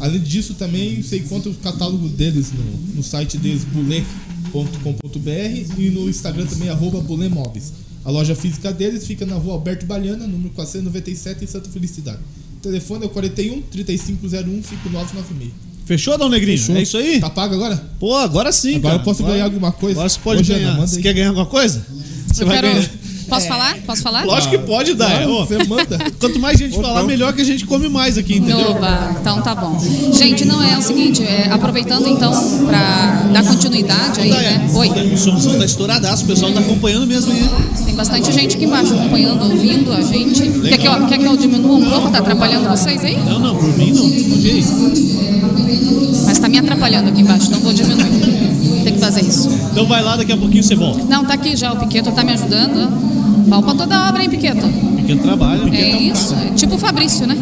Além 0.00 0.20
disso, 0.20 0.54
também 0.54 1.02
você 1.02 1.18
encontra 1.18 1.50
o 1.50 1.54
catálogo 1.54 2.08
deles 2.08 2.52
no, 2.52 2.94
no 2.96 3.02
site 3.02 3.36
deles 3.36 3.64
bulê.com.br 3.64 5.74
e 5.78 5.90
no 5.90 6.08
Instagram 6.08 6.46
também 6.46 6.68
arroba 6.68 7.00
Bulê 7.00 7.28
Móveis. 7.28 7.72
A 8.04 8.10
loja 8.10 8.34
física 8.34 8.72
deles 8.72 9.06
fica 9.06 9.26
na 9.26 9.34
rua 9.36 9.54
Alberto 9.54 9.84
Baliana, 9.84 10.26
número 10.26 10.50
497 10.50 11.44
em 11.44 11.46
Santa 11.46 11.68
Felicidade. 11.68 12.18
O 12.58 12.60
telefone 12.60 13.04
é 13.04 13.06
o 13.06 13.10
41 13.10 13.62
3501 13.62 14.62
5996. 14.62 15.50
Fechou, 15.84 16.18
Dal 16.18 16.28
Negrinho? 16.28 16.58
Fechou. 16.58 16.76
É 16.76 16.82
isso 16.82 16.96
aí? 16.96 17.20
Tá 17.20 17.30
pago 17.30 17.54
agora? 17.54 17.76
Pô, 17.98 18.14
agora 18.16 18.52
sim, 18.52 18.76
Agora 18.76 18.82
cara. 18.82 18.96
eu 19.00 19.04
posso 19.04 19.22
ganhar 19.24 19.44
alguma 19.44 19.72
coisa? 19.72 19.98
Agora 20.00 20.08
você 20.08 20.18
pode 20.20 20.40
Ô, 20.40 20.44
Jana, 20.44 20.58
ganhar. 20.60 20.86
Você 20.86 20.96
aí. 20.96 21.02
quer 21.02 21.12
ganhar 21.14 21.28
alguma 21.28 21.46
coisa? 21.46 21.84
Você 22.32 22.42
Eu 22.42 22.46
vai 22.46 22.60
quero. 22.60 22.74
ganhar. 22.74 22.90
Posso 23.28 23.46
falar? 23.46 23.76
Posso 23.86 24.02
falar? 24.02 24.24
Lógico 24.24 24.50
que 24.50 24.58
pode 24.58 24.94
dar. 24.94 25.10
Claro, 25.10 25.46
você 25.46 25.64
manda. 25.64 25.98
Quanto 26.18 26.38
mais 26.38 26.58
gente 26.58 26.80
falar, 26.80 27.02
melhor 27.04 27.32
que 27.32 27.42
a 27.42 27.44
gente 27.44 27.66
come 27.66 27.88
mais 27.88 28.16
aqui, 28.18 28.38
entendeu? 28.38 28.70
Oba, 28.70 29.16
então 29.20 29.40
tá 29.42 29.54
bom. 29.54 29.78
Gente, 30.12 30.44
não 30.44 30.62
é 30.62 30.76
o 30.78 30.82
seguinte, 30.82 31.22
é, 31.22 31.48
aproveitando 31.50 32.08
então 32.08 32.32
para 32.66 33.28
dar 33.32 33.44
continuidade 33.44 34.20
aí, 34.20 34.30
né? 34.30 34.70
Oi, 34.74 34.88
O 34.88 35.18
somzão 35.18 35.58
tá 35.58 35.64
estouradaço, 35.64 36.24
o 36.24 36.26
pessoal 36.26 36.52
tá 36.52 36.60
acompanhando 36.60 37.06
mesmo 37.06 37.32
aí. 37.32 37.48
tem 37.84 37.94
bastante 37.94 38.32
gente 38.32 38.56
aqui 38.56 38.64
embaixo 38.64 38.94
acompanhando, 38.94 39.42
ouvindo 39.42 39.92
a 39.92 40.00
gente. 40.00 40.42
Quer 40.68 40.78
que 40.78 40.86
eu, 40.88 41.06
quer 41.06 41.18
que 41.18 41.24
eu 41.24 41.36
diminua 41.36 41.76
um 41.76 41.90
pouco? 41.90 42.10
Tá 42.10 42.18
atrapalhando 42.18 42.68
vocês 42.68 43.04
aí? 43.04 43.16
Não, 43.24 43.38
não, 43.38 43.56
por 43.56 43.76
mim 43.76 43.92
não. 43.92 44.02
Pode 44.02 44.48
ir. 44.48 44.64
Mas 46.26 46.38
tá 46.38 46.48
me 46.48 46.58
atrapalhando 46.58 47.08
aqui 47.08 47.20
embaixo, 47.20 47.50
não 47.50 47.60
vou 47.60 47.72
diminuir. 47.72 48.37
Fazer 49.08 49.22
isso. 49.22 49.48
Então 49.72 49.86
vai 49.86 50.02
lá, 50.02 50.16
daqui 50.16 50.32
a 50.32 50.36
pouquinho 50.36 50.62
você 50.62 50.74
volta. 50.74 51.02
Não, 51.04 51.24
tá 51.24 51.32
aqui 51.32 51.56
já, 51.56 51.72
o 51.72 51.76
Piqueto 51.76 52.12
tá 52.12 52.22
me 52.22 52.32
ajudando. 52.32 53.48
Pau 53.48 53.62
pra 53.62 53.74
toda 53.74 53.96
a 53.96 54.08
obra, 54.10 54.22
hein, 54.22 54.28
Piqueto? 54.28 54.68
Pequeno 54.96 55.22
trabalho. 55.22 55.74
É 55.74 55.98
isso, 55.98 56.34
é 56.34 56.52
tipo 56.54 56.74
o 56.74 56.78
Fabrício, 56.78 57.26
né? 57.26 57.34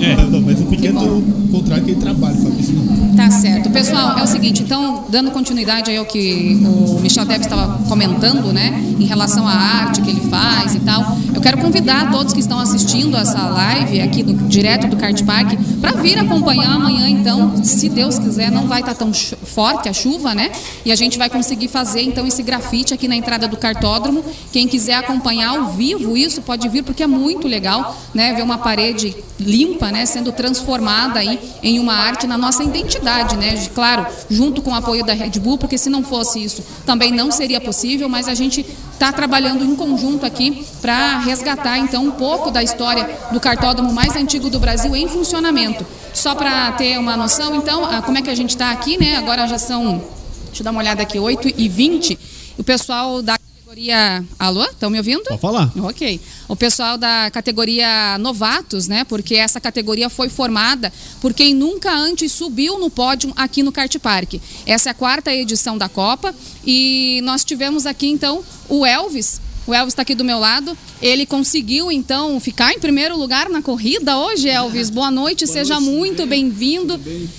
É. 0.00 0.16
Não, 0.26 0.40
mas 0.40 0.60
o 0.60 0.64
pequeno 0.66 1.22
contrário 1.50 1.84
que 1.84 1.90
ele 1.92 2.00
trabalha, 2.00 2.36
Fabrício. 2.36 2.74
Não. 2.74 3.16
Tá 3.16 3.30
certo. 3.30 3.68
Pessoal, 3.70 4.18
é 4.18 4.22
o 4.22 4.26
seguinte, 4.26 4.62
então, 4.62 5.04
dando 5.10 5.30
continuidade 5.30 5.90
aí 5.90 5.96
ao 5.96 6.04
que 6.06 6.58
o 6.64 7.00
Michel 7.00 7.24
Deves 7.24 7.46
estava 7.46 7.82
comentando, 7.88 8.52
né, 8.52 8.82
em 8.98 9.04
relação 9.04 9.46
à 9.46 9.52
arte 9.52 10.00
que 10.00 10.10
ele 10.10 10.20
faz 10.22 10.74
e 10.74 10.80
tal, 10.80 11.16
eu 11.34 11.40
quero 11.40 11.58
convidar 11.58 12.10
todos 12.10 12.32
que 12.32 12.40
estão 12.40 12.58
assistindo 12.58 13.16
essa 13.16 13.40
live 13.48 14.00
aqui 14.00 14.22
do, 14.22 14.32
direto 14.48 14.86
do 14.86 14.96
Kart 14.96 15.22
Park 15.24 15.52
para 15.80 15.92
vir 16.00 16.18
acompanhar 16.18 16.72
amanhã, 16.72 17.08
então, 17.08 17.62
se 17.62 17.88
Deus 17.88 18.18
quiser, 18.18 18.50
não 18.50 18.66
vai 18.66 18.80
estar 18.80 18.94
tão 18.94 19.12
chu- 19.12 19.36
forte 19.42 19.88
a 19.88 19.92
chuva, 19.92 20.34
né, 20.34 20.50
e 20.84 20.92
a 20.92 20.96
gente 20.96 21.18
vai 21.18 21.28
conseguir 21.28 21.68
fazer, 21.68 22.02
então, 22.02 22.26
esse 22.26 22.42
grafite 22.42 22.94
aqui 22.94 23.06
na 23.08 23.16
entrada 23.16 23.46
do 23.48 23.56
cartódromo. 23.56 24.24
Quem 24.52 24.66
quiser 24.66 24.94
acompanhar 24.94 25.50
ao 25.50 25.72
vivo 25.72 26.16
isso, 26.16 26.40
pode 26.42 26.68
vir, 26.68 26.82
porque 26.82 27.02
é 27.02 27.06
muito 27.06 27.46
legal, 27.48 27.96
né, 28.14 28.32
ver 28.34 28.42
uma 28.42 28.58
parede 28.58 29.14
limpa, 29.38 29.79
né, 29.88 30.04
sendo 30.06 30.32
transformada 30.32 31.20
aí 31.20 31.38
em 31.62 31.78
uma 31.78 31.94
arte 31.94 32.26
na 32.26 32.36
nossa 32.36 32.62
identidade, 32.62 33.36
né? 33.36 33.54
Claro, 33.74 34.06
junto 34.28 34.60
com 34.60 34.70
o 34.70 34.74
apoio 34.74 35.04
da 35.04 35.12
Red 35.12 35.38
Bull, 35.40 35.58
porque 35.58 35.78
se 35.78 35.88
não 35.88 36.02
fosse 36.02 36.42
isso, 36.42 36.64
também 36.84 37.12
não 37.12 37.30
seria 37.30 37.60
possível, 37.60 38.08
mas 38.08 38.28
a 38.28 38.34
gente 38.34 38.66
está 38.92 39.12
trabalhando 39.12 39.64
em 39.64 39.74
conjunto 39.74 40.26
aqui 40.26 40.66
para 40.80 41.20
resgatar 41.20 41.78
então 41.78 42.04
um 42.04 42.10
pouco 42.10 42.50
da 42.50 42.62
história 42.62 43.08
do 43.32 43.40
cartódromo 43.40 43.92
mais 43.92 44.14
antigo 44.16 44.50
do 44.50 44.60
Brasil 44.60 44.94
em 44.94 45.08
funcionamento. 45.08 45.86
Só 46.12 46.34
para 46.34 46.72
ter 46.72 46.98
uma 46.98 47.16
noção, 47.16 47.54
então, 47.54 48.02
como 48.02 48.18
é 48.18 48.22
que 48.22 48.30
a 48.30 48.34
gente 48.34 48.50
está 48.50 48.70
aqui, 48.72 48.98
né? 48.98 49.16
Agora 49.16 49.46
já 49.46 49.58
são 49.58 50.02
Deixa 50.46 50.62
eu 50.62 50.64
dar 50.64 50.72
uma 50.72 50.80
olhada 50.80 51.00
aqui, 51.00 51.18
8 51.18 51.54
e 51.56 51.68
20 51.68 52.18
O 52.58 52.64
pessoal 52.64 53.22
da 53.22 53.38
categoria. 53.70 54.24
Alô? 54.36 54.64
Estão 54.64 54.90
me 54.90 54.98
ouvindo? 54.98 55.22
Pode 55.22 55.40
falar. 55.40 55.72
Ok. 55.78 56.20
O 56.48 56.56
pessoal 56.56 56.98
da 56.98 57.30
categoria 57.30 58.18
novatos, 58.18 58.88
né? 58.88 59.04
Porque 59.04 59.36
essa 59.36 59.60
categoria 59.60 60.10
foi 60.10 60.28
formada 60.28 60.92
por 61.20 61.32
quem 61.32 61.54
nunca 61.54 61.92
antes 61.92 62.32
subiu 62.32 62.80
no 62.80 62.90
pódio 62.90 63.32
aqui 63.36 63.62
no 63.62 63.70
Kart 63.70 63.96
Park. 64.00 64.34
Essa 64.66 64.88
é 64.88 64.92
a 64.92 64.94
quarta 64.94 65.32
edição 65.32 65.78
da 65.78 65.88
Copa 65.88 66.34
e 66.66 67.20
nós 67.22 67.44
tivemos 67.44 67.86
aqui 67.86 68.08
então 68.08 68.42
o 68.68 68.84
Elvis. 68.84 69.40
O 69.68 69.72
Elvis 69.72 69.92
está 69.92 70.02
aqui 70.02 70.16
do 70.16 70.24
meu 70.24 70.40
lado. 70.40 70.76
Ele 71.00 71.24
conseguiu 71.24 71.92
então 71.92 72.40
ficar 72.40 72.72
em 72.72 72.80
primeiro 72.80 73.16
lugar 73.16 73.48
na 73.48 73.62
corrida 73.62 74.18
hoje, 74.18 74.48
Elvis. 74.48 74.90
Boa 74.90 75.12
noite, 75.12 75.44
Boa 75.44 75.52
seja 75.52 75.78
noite, 75.78 75.96
muito 75.96 76.26
bem-vindo. 76.26 76.98
Bem 76.98 77.30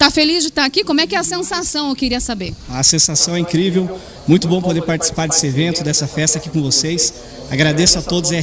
Tá 0.00 0.10
feliz 0.10 0.42
de 0.42 0.48
estar 0.48 0.64
aqui? 0.64 0.82
Como 0.82 0.98
é 0.98 1.06
que 1.06 1.14
é 1.14 1.18
a 1.18 1.22
sensação? 1.22 1.90
Eu 1.90 1.94
queria 1.94 2.20
saber. 2.20 2.54
A 2.70 2.82
sensação 2.82 3.36
é 3.36 3.38
incrível. 3.38 4.00
Muito 4.26 4.48
bom 4.48 4.62
poder 4.62 4.80
participar 4.80 5.28
desse 5.28 5.46
evento, 5.46 5.84
dessa 5.84 6.06
festa 6.06 6.38
aqui 6.38 6.48
com 6.48 6.62
vocês. 6.62 7.12
Agradeço 7.50 7.98
a 7.98 8.02
todos 8.02 8.32
a 8.32 8.36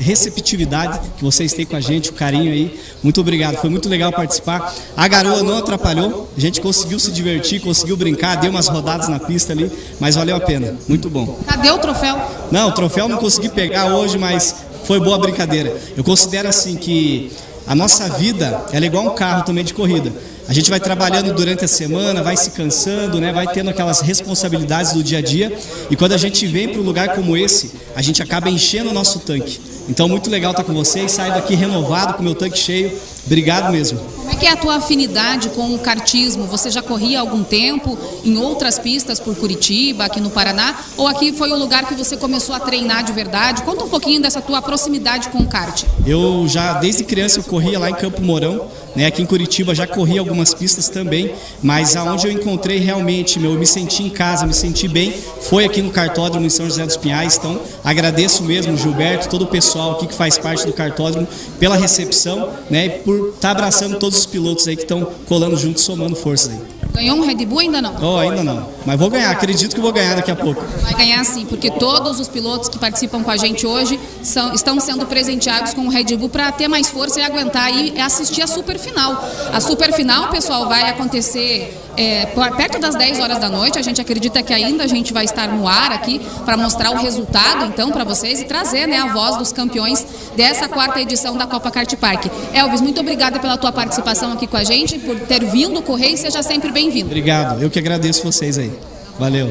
receptividade 0.00 0.98
que 1.16 1.22
vocês 1.22 1.52
têm 1.52 1.64
com 1.64 1.76
a 1.76 1.80
gente, 1.80 2.10
o 2.10 2.14
carinho 2.14 2.50
aí. 2.50 2.80
Muito 3.00 3.20
obrigado, 3.20 3.58
foi 3.58 3.70
muito 3.70 3.88
legal 3.88 4.10
participar. 4.10 4.74
A 4.96 5.06
garoa 5.06 5.44
não 5.44 5.58
atrapalhou, 5.58 6.28
a 6.36 6.40
gente 6.40 6.60
conseguiu 6.60 6.98
se 6.98 7.12
divertir, 7.12 7.60
conseguiu 7.60 7.96
brincar, 7.96 8.34
deu 8.34 8.50
umas 8.50 8.66
rodadas 8.66 9.06
na 9.06 9.20
pista 9.20 9.52
ali, 9.52 9.70
mas 10.00 10.16
valeu 10.16 10.34
a 10.34 10.40
pena, 10.40 10.76
muito 10.88 11.08
bom. 11.08 11.38
Cadê 11.46 11.70
o 11.70 11.78
troféu? 11.78 12.20
Não, 12.50 12.70
o 12.70 12.72
troféu 12.72 13.08
não 13.08 13.18
consegui 13.18 13.50
pegar 13.50 13.94
hoje, 13.94 14.18
mas 14.18 14.52
foi 14.84 14.98
boa 14.98 15.16
brincadeira. 15.16 15.80
Eu 15.96 16.02
considero 16.02 16.48
assim 16.48 16.74
que 16.74 17.30
a 17.68 17.74
nossa 17.74 18.08
vida 18.08 18.66
é 18.72 18.78
igual 18.78 19.06
um 19.06 19.14
carro 19.14 19.44
também 19.44 19.62
de 19.62 19.72
corrida. 19.72 20.12
A 20.46 20.52
gente 20.52 20.68
vai 20.68 20.78
trabalhando 20.78 21.32
durante 21.32 21.64
a 21.64 21.68
semana, 21.68 22.22
vai 22.22 22.36
se 22.36 22.50
cansando, 22.50 23.18
né? 23.20 23.32
vai 23.32 23.46
tendo 23.46 23.70
aquelas 23.70 24.00
responsabilidades 24.00 24.92
do 24.92 25.02
dia 25.02 25.18
a 25.18 25.22
dia. 25.22 25.56
E 25.90 25.96
quando 25.96 26.12
a 26.12 26.18
gente 26.18 26.46
vem 26.46 26.68
para 26.68 26.80
um 26.80 26.84
lugar 26.84 27.14
como 27.14 27.36
esse, 27.36 27.72
a 27.96 28.02
gente 28.02 28.22
acaba 28.22 28.50
enchendo 28.50 28.90
o 28.90 28.92
nosso 28.92 29.20
tanque. 29.20 29.60
Então, 29.88 30.08
muito 30.08 30.30
legal 30.30 30.50
estar 30.50 30.64
com 30.64 30.74
vocês. 30.74 31.12
Saio 31.12 31.34
daqui 31.34 31.54
renovado, 31.54 32.14
com 32.14 32.22
meu 32.22 32.34
tanque 32.34 32.58
cheio. 32.58 32.92
Obrigado 33.26 33.72
mesmo. 33.72 33.98
Como 33.98 34.30
é 34.30 34.36
que 34.36 34.46
é 34.46 34.52
a 34.52 34.56
tua 34.56 34.76
afinidade 34.76 35.50
com 35.50 35.74
o 35.74 35.78
kartismo? 35.78 36.46
Você 36.46 36.70
já 36.70 36.80
corria 36.82 37.18
há 37.18 37.20
algum 37.20 37.44
tempo 37.44 37.96
em 38.24 38.36
outras 38.36 38.78
pistas 38.78 39.20
por 39.20 39.36
Curitiba, 39.36 40.04
aqui 40.04 40.20
no 40.20 40.30
Paraná? 40.30 40.76
Ou 40.96 41.06
aqui 41.06 41.32
foi 41.32 41.50
o 41.50 41.58
lugar 41.58 41.86
que 41.86 41.94
você 41.94 42.16
começou 42.16 42.54
a 42.54 42.60
treinar 42.60 43.04
de 43.04 43.12
verdade? 43.12 43.62
Conta 43.62 43.84
um 43.84 43.88
pouquinho 43.88 44.20
dessa 44.22 44.40
tua 44.40 44.62
proximidade 44.62 45.28
com 45.28 45.38
o 45.38 45.46
kart. 45.46 45.84
Eu 46.06 46.46
já, 46.48 46.74
desde 46.74 47.04
criança, 47.04 47.38
eu 47.38 47.44
corria 47.44 47.78
lá 47.78 47.90
em 47.90 47.94
Campo 47.94 48.22
Mourão. 48.22 48.66
Né? 48.96 49.06
Aqui 49.06 49.22
em 49.22 49.26
Curitiba 49.26 49.74
já 49.74 49.86
corri 49.86 50.18
algumas 50.18 50.54
pistas 50.54 50.88
também, 50.88 51.34
mas 51.62 51.96
aonde 51.96 52.28
eu 52.28 52.32
encontrei 52.32 52.78
realmente, 52.78 53.40
meu, 53.40 53.52
eu 53.52 53.58
me 53.58 53.66
senti 53.66 54.04
em 54.04 54.10
casa, 54.10 54.46
me 54.46 54.54
senti 54.54 54.86
bem, 54.86 55.12
foi 55.42 55.64
aqui 55.64 55.82
no 55.82 55.90
cartódromo 55.90 56.46
em 56.46 56.50
São 56.50 56.66
José 56.66 56.86
dos 56.86 56.96
Pinhais. 56.96 57.36
Então, 57.36 57.60
agradeço 57.82 58.44
mesmo, 58.44 58.76
Gilberto, 58.76 59.28
todo 59.28 59.42
o 59.42 59.46
pessoal 59.48 59.92
aqui 59.92 60.06
que 60.06 60.14
faz 60.14 60.38
parte 60.38 60.64
do 60.64 60.72
cartódromo, 60.72 61.26
pela 61.58 61.76
recepção, 61.76 62.50
né? 62.70 62.86
E 62.86 62.90
por 62.90 63.13
estar 63.28 63.40
tá 63.40 63.50
abraçando 63.50 63.98
todos 63.98 64.18
os 64.18 64.26
pilotos 64.26 64.66
aí 64.68 64.76
que 64.76 64.82
estão 64.82 65.04
colando 65.26 65.56
juntos, 65.56 65.82
somando 65.82 66.14
forças 66.16 66.50
aí. 66.50 66.73
Ganhou 66.94 67.16
um 67.16 67.26
Red 67.26 67.44
Bull 67.44 67.58
ainda 67.58 67.82
não? 67.82 67.96
Oh, 68.00 68.18
ainda 68.18 68.44
não. 68.44 68.68
Mas 68.86 68.96
vou 68.96 69.10
ganhar, 69.10 69.30
acredito 69.30 69.74
que 69.74 69.80
vou 69.80 69.92
ganhar 69.92 70.14
daqui 70.14 70.30
a 70.30 70.36
pouco. 70.36 70.62
Vai 70.80 70.94
ganhar 70.94 71.24
sim, 71.24 71.44
porque 71.44 71.68
todos 71.68 72.20
os 72.20 72.28
pilotos 72.28 72.68
que 72.68 72.78
participam 72.78 73.20
com 73.20 73.32
a 73.32 73.36
gente 73.36 73.66
hoje 73.66 73.98
são, 74.22 74.54
estão 74.54 74.78
sendo 74.78 75.04
presenteados 75.04 75.74
com 75.74 75.86
o 75.86 75.88
Red 75.88 76.16
Bull 76.16 76.28
para 76.28 76.52
ter 76.52 76.68
mais 76.68 76.88
força 76.88 77.18
e 77.18 77.22
aguentar 77.24 77.74
e 77.74 78.00
assistir 78.00 78.42
a 78.42 78.46
super 78.46 78.78
final. 78.78 79.24
A 79.52 79.60
super 79.60 79.92
final, 79.92 80.28
pessoal, 80.28 80.68
vai 80.68 80.88
acontecer 80.88 81.76
é, 81.96 82.26
perto 82.26 82.78
das 82.78 82.94
10 82.94 83.20
horas 83.20 83.38
da 83.38 83.48
noite. 83.48 83.78
A 83.78 83.82
gente 83.82 84.00
acredita 84.00 84.42
que 84.42 84.52
ainda 84.52 84.84
a 84.84 84.86
gente 84.86 85.12
vai 85.12 85.24
estar 85.24 85.48
no 85.48 85.66
ar 85.66 85.92
aqui 85.92 86.20
para 86.44 86.56
mostrar 86.56 86.90
o 86.90 86.96
resultado, 86.96 87.64
então, 87.64 87.90
para 87.90 88.04
vocês 88.04 88.40
e 88.40 88.44
trazer 88.44 88.86
né, 88.86 88.98
a 88.98 89.06
voz 89.06 89.36
dos 89.36 89.52
campeões 89.52 90.06
dessa 90.36 90.68
quarta 90.68 91.00
edição 91.00 91.36
da 91.36 91.46
Copa 91.46 91.70
Kart 91.70 91.94
Park. 91.96 92.26
Elvis, 92.52 92.80
muito 92.80 93.00
obrigada 93.00 93.38
pela 93.38 93.56
tua 93.56 93.72
participação 93.72 94.32
aqui 94.32 94.46
com 94.46 94.56
a 94.56 94.64
gente, 94.64 94.98
por 94.98 95.18
ter 95.20 95.44
vindo 95.44 95.82
correr 95.82 96.10
e 96.10 96.16
seja 96.16 96.42
sempre 96.42 96.70
bem-vindo. 96.84 97.06
Obrigado, 97.06 97.62
eu 97.62 97.70
que 97.70 97.78
agradeço 97.78 98.22
vocês 98.22 98.58
aí. 98.58 98.72
Valeu. 99.18 99.50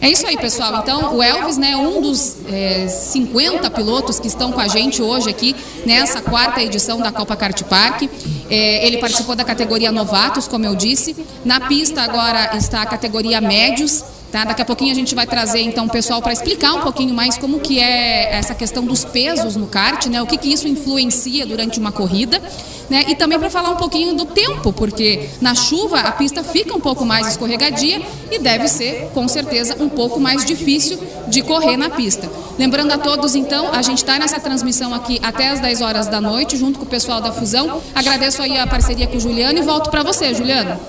É 0.00 0.10
isso 0.10 0.26
aí, 0.26 0.36
pessoal. 0.36 0.80
Então, 0.82 1.14
o 1.14 1.22
Elvis, 1.22 1.56
né, 1.56 1.76
um 1.76 2.00
dos 2.00 2.38
é, 2.48 2.88
50 2.88 3.70
pilotos 3.70 4.18
que 4.18 4.26
estão 4.26 4.50
com 4.50 4.58
a 4.58 4.66
gente 4.66 5.00
hoje 5.00 5.30
aqui 5.30 5.54
nessa 5.86 6.20
quarta 6.20 6.60
edição 6.60 6.98
da 6.98 7.12
Copa 7.12 7.36
Kart 7.36 7.62
Park. 7.64 8.02
É, 8.50 8.84
ele 8.84 8.98
participou 8.98 9.36
da 9.36 9.44
categoria 9.44 9.92
novatos, 9.92 10.48
como 10.48 10.66
eu 10.66 10.74
disse. 10.74 11.14
Na 11.44 11.60
pista 11.60 12.02
agora 12.02 12.56
está 12.56 12.82
a 12.82 12.86
categoria 12.86 13.40
médios. 13.40 14.02
Tá? 14.32 14.44
Daqui 14.44 14.62
a 14.62 14.64
pouquinho 14.64 14.90
a 14.90 14.94
gente 14.94 15.14
vai 15.14 15.26
trazer 15.26 15.60
então 15.60 15.84
o 15.84 15.90
pessoal 15.90 16.22
para 16.22 16.32
explicar 16.32 16.72
um 16.72 16.80
pouquinho 16.80 17.12
mais 17.14 17.36
como 17.36 17.60
que 17.60 17.78
é 17.78 18.34
essa 18.34 18.54
questão 18.54 18.82
dos 18.82 19.04
pesos 19.04 19.56
no 19.56 19.66
kart, 19.66 20.06
né? 20.06 20.22
O 20.22 20.26
que, 20.26 20.38
que 20.38 20.50
isso 20.50 20.66
influencia 20.66 21.44
durante 21.44 21.78
uma 21.78 21.92
corrida, 21.92 22.40
né? 22.88 23.04
E 23.08 23.14
também 23.14 23.38
para 23.38 23.50
falar 23.50 23.68
um 23.68 23.76
pouquinho 23.76 24.14
do 24.14 24.24
tempo, 24.24 24.72
porque 24.72 25.28
na 25.38 25.54
chuva 25.54 26.00
a 26.00 26.12
pista 26.12 26.42
fica 26.42 26.74
um 26.74 26.80
pouco 26.80 27.04
mais 27.04 27.28
escorregadia 27.28 28.00
e 28.30 28.38
deve 28.38 28.68
ser 28.68 29.10
com 29.12 29.28
certeza 29.28 29.76
um 29.78 29.90
pouco 29.90 30.18
mais 30.18 30.46
difícil 30.46 30.98
de 31.28 31.42
correr 31.42 31.76
na 31.76 31.90
pista. 31.90 32.26
Lembrando 32.58 32.92
a 32.92 32.96
todos 32.96 33.34
então, 33.34 33.70
a 33.70 33.82
gente 33.82 33.98
está 33.98 34.18
nessa 34.18 34.40
transmissão 34.40 34.94
aqui 34.94 35.20
até 35.22 35.50
as 35.50 35.60
10 35.60 35.82
horas 35.82 36.08
da 36.08 36.22
noite, 36.22 36.56
junto 36.56 36.78
com 36.78 36.86
o 36.86 36.88
pessoal 36.88 37.20
da 37.20 37.32
Fusão. 37.32 37.82
Agradeço 37.94 38.40
aí 38.40 38.56
a 38.56 38.66
parceria 38.66 39.06
com 39.06 39.18
o 39.18 39.20
Juliano 39.20 39.58
e 39.58 39.62
volto 39.62 39.90
para 39.90 40.02
você, 40.02 40.32
Juliano. 40.32 40.80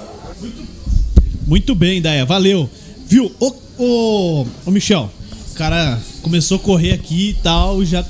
Muito 1.46 1.76
bem, 1.76 2.02
Daia, 2.02 2.26
valeu. 2.26 2.70
Viu? 3.08 3.32
Ô, 3.40 3.54
ô, 3.78 4.48
ô 4.66 4.72
Michel, 4.72 5.12
o 5.52 5.56
cara 5.56 6.02
começou 6.22 6.58
a 6.58 6.60
correr 6.60 6.94
aqui 6.94 7.30
e 7.30 7.34
tal, 7.36 7.86
já 7.86 8.04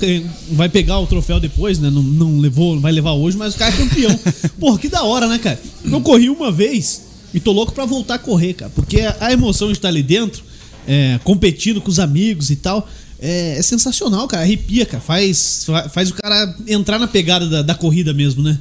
vai 0.52 0.68
pegar 0.68 0.98
o 0.98 1.06
troféu 1.06 1.38
depois, 1.38 1.78
né? 1.78 1.90
Não, 1.90 2.02
não 2.02 2.38
levou, 2.38 2.80
vai 2.80 2.92
levar 2.92 3.12
hoje, 3.12 3.36
mas 3.36 3.54
o 3.54 3.58
cara 3.58 3.74
é 3.74 3.76
campeão. 3.76 4.20
Porra, 4.58 4.78
que 4.78 4.88
da 4.88 5.02
hora, 5.02 5.28
né, 5.28 5.38
cara? 5.38 5.60
Eu 5.84 6.00
corri 6.00 6.30
uma 6.30 6.50
vez 6.50 7.02
e 7.34 7.40
tô 7.40 7.52
louco 7.52 7.72
pra 7.72 7.84
voltar 7.84 8.14
a 8.14 8.18
correr, 8.18 8.54
cara. 8.54 8.70
Porque 8.74 9.00
a 9.20 9.32
emoção 9.32 9.68
de 9.68 9.74
estar 9.74 9.88
ali 9.88 10.02
dentro, 10.02 10.42
é, 10.86 11.18
competindo 11.22 11.80
com 11.80 11.90
os 11.90 11.98
amigos 11.98 12.50
e 12.50 12.56
tal, 12.56 12.88
é, 13.20 13.58
é, 13.58 13.62
sensacional, 13.62 14.26
cara. 14.26 14.42
Arrepia, 14.42 14.86
cara. 14.86 15.02
Faz, 15.02 15.66
faz 15.90 16.10
o 16.10 16.14
cara 16.14 16.56
entrar 16.66 16.98
na 16.98 17.06
pegada 17.06 17.48
da, 17.48 17.62
da 17.62 17.74
corrida 17.74 18.14
mesmo, 18.14 18.42
né? 18.42 18.58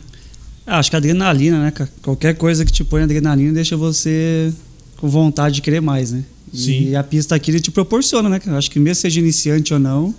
Ah, 0.65 0.80
acho 0.80 0.89
que 0.89 0.96
a 0.96 1.00
adrenalina, 1.00 1.62
né, 1.62 1.72
cara? 1.72 1.89
Qualquer 2.02 2.36
coisa 2.36 2.65
que 2.65 2.72
te 2.72 2.84
põe 2.84 3.04
adrenalina 3.04 3.54
deixa 3.54 3.78
você 3.78 4.52
com 5.04 5.10
vontade 5.10 5.56
de 5.56 5.62
querer 5.62 5.82
mais, 5.82 6.13
né? 6.13 6.24
Sim. 6.54 6.92
E 6.92 6.96
a 6.96 7.04
pista 7.04 7.36
aqui 7.36 7.52
ele 7.52 7.60
te 7.60 7.70
proporciona, 7.70 8.30
né? 8.30 8.39
Eu 8.48 8.56
acho 8.56 8.72
que 8.72 8.80
mesmo 8.80 9.02
seja 9.02 9.20
iniciante 9.20 9.74
ou 9.74 9.80
não, 9.80 10.16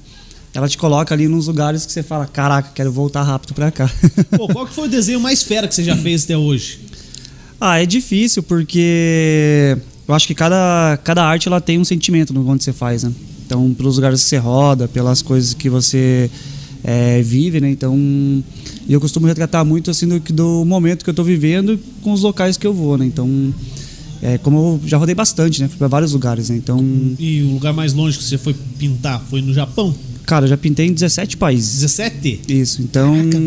ela 0.52 0.68
te 0.68 0.76
coloca 0.76 1.14
ali 1.14 1.26
nos 1.26 1.46
lugares 1.46 1.86
que 1.86 1.92
você 1.92 2.02
fala, 2.02 2.26
caraca, 2.26 2.70
quero 2.74 2.92
voltar 2.92 3.22
rápido 3.22 3.54
para 3.54 3.70
cá. 3.70 3.90
Pô, 4.36 4.46
qual 4.52 4.66
que 4.66 4.74
foi 4.74 4.84
o 4.86 4.90
desenho 4.90 5.18
mais 5.18 5.42
fera 5.42 5.66
que 5.66 5.74
você 5.74 5.82
já 5.82 5.96
fez 5.96 6.24
até 6.24 6.36
hoje? 6.36 6.80
Ah, 7.58 7.80
é 7.82 7.86
difícil 7.86 8.42
porque 8.42 9.78
eu 10.06 10.14
acho 10.14 10.26
que 10.26 10.34
cada, 10.34 10.98
cada 11.02 11.24
arte 11.24 11.48
ela 11.48 11.62
tem 11.62 11.78
um 11.78 11.84
sentimento 11.84 12.34
no 12.34 12.46
onde 12.46 12.62
você 12.62 12.74
faz, 12.74 13.04
né? 13.04 13.12
Então, 13.46 13.72
pelos 13.72 13.96
lugares 13.96 14.22
que 14.22 14.28
você 14.28 14.36
roda, 14.36 14.86
pelas 14.86 15.22
coisas 15.22 15.54
que 15.54 15.70
você 15.70 16.30
é, 16.84 17.22
vive, 17.22 17.58
né? 17.58 17.70
Então, 17.70 18.44
eu 18.86 19.00
costumo 19.00 19.26
retratar 19.26 19.64
muito 19.64 19.90
assim 19.90 20.06
do, 20.06 20.20
do 20.20 20.62
momento 20.66 21.04
que 21.04 21.08
eu 21.08 21.12
estou 21.12 21.24
vivendo 21.24 21.80
com 22.02 22.12
os 22.12 22.20
locais 22.20 22.58
que 22.58 22.66
eu 22.66 22.74
vou, 22.74 22.98
né? 22.98 23.06
Então, 23.06 23.26
é, 24.24 24.38
como 24.38 24.80
eu 24.82 24.88
já 24.88 24.96
rodei 24.96 25.14
bastante, 25.14 25.60
né? 25.60 25.68
Fui 25.68 25.76
pra 25.76 25.86
vários 25.86 26.14
lugares, 26.14 26.48
né? 26.48 26.56
Então. 26.56 26.82
E 27.18 27.42
o 27.42 27.52
lugar 27.52 27.74
mais 27.74 27.92
longe 27.92 28.16
que 28.16 28.24
você 28.24 28.38
foi 28.38 28.54
pintar 28.78 29.22
foi 29.28 29.42
no 29.42 29.52
Japão? 29.52 29.94
Cara, 30.24 30.46
eu 30.46 30.48
já 30.48 30.56
pintei 30.56 30.86
em 30.86 30.94
17 30.94 31.36
países. 31.36 31.82
17? 31.82 32.40
Isso, 32.48 32.80
então. 32.80 33.14
Caraca, 33.14 33.38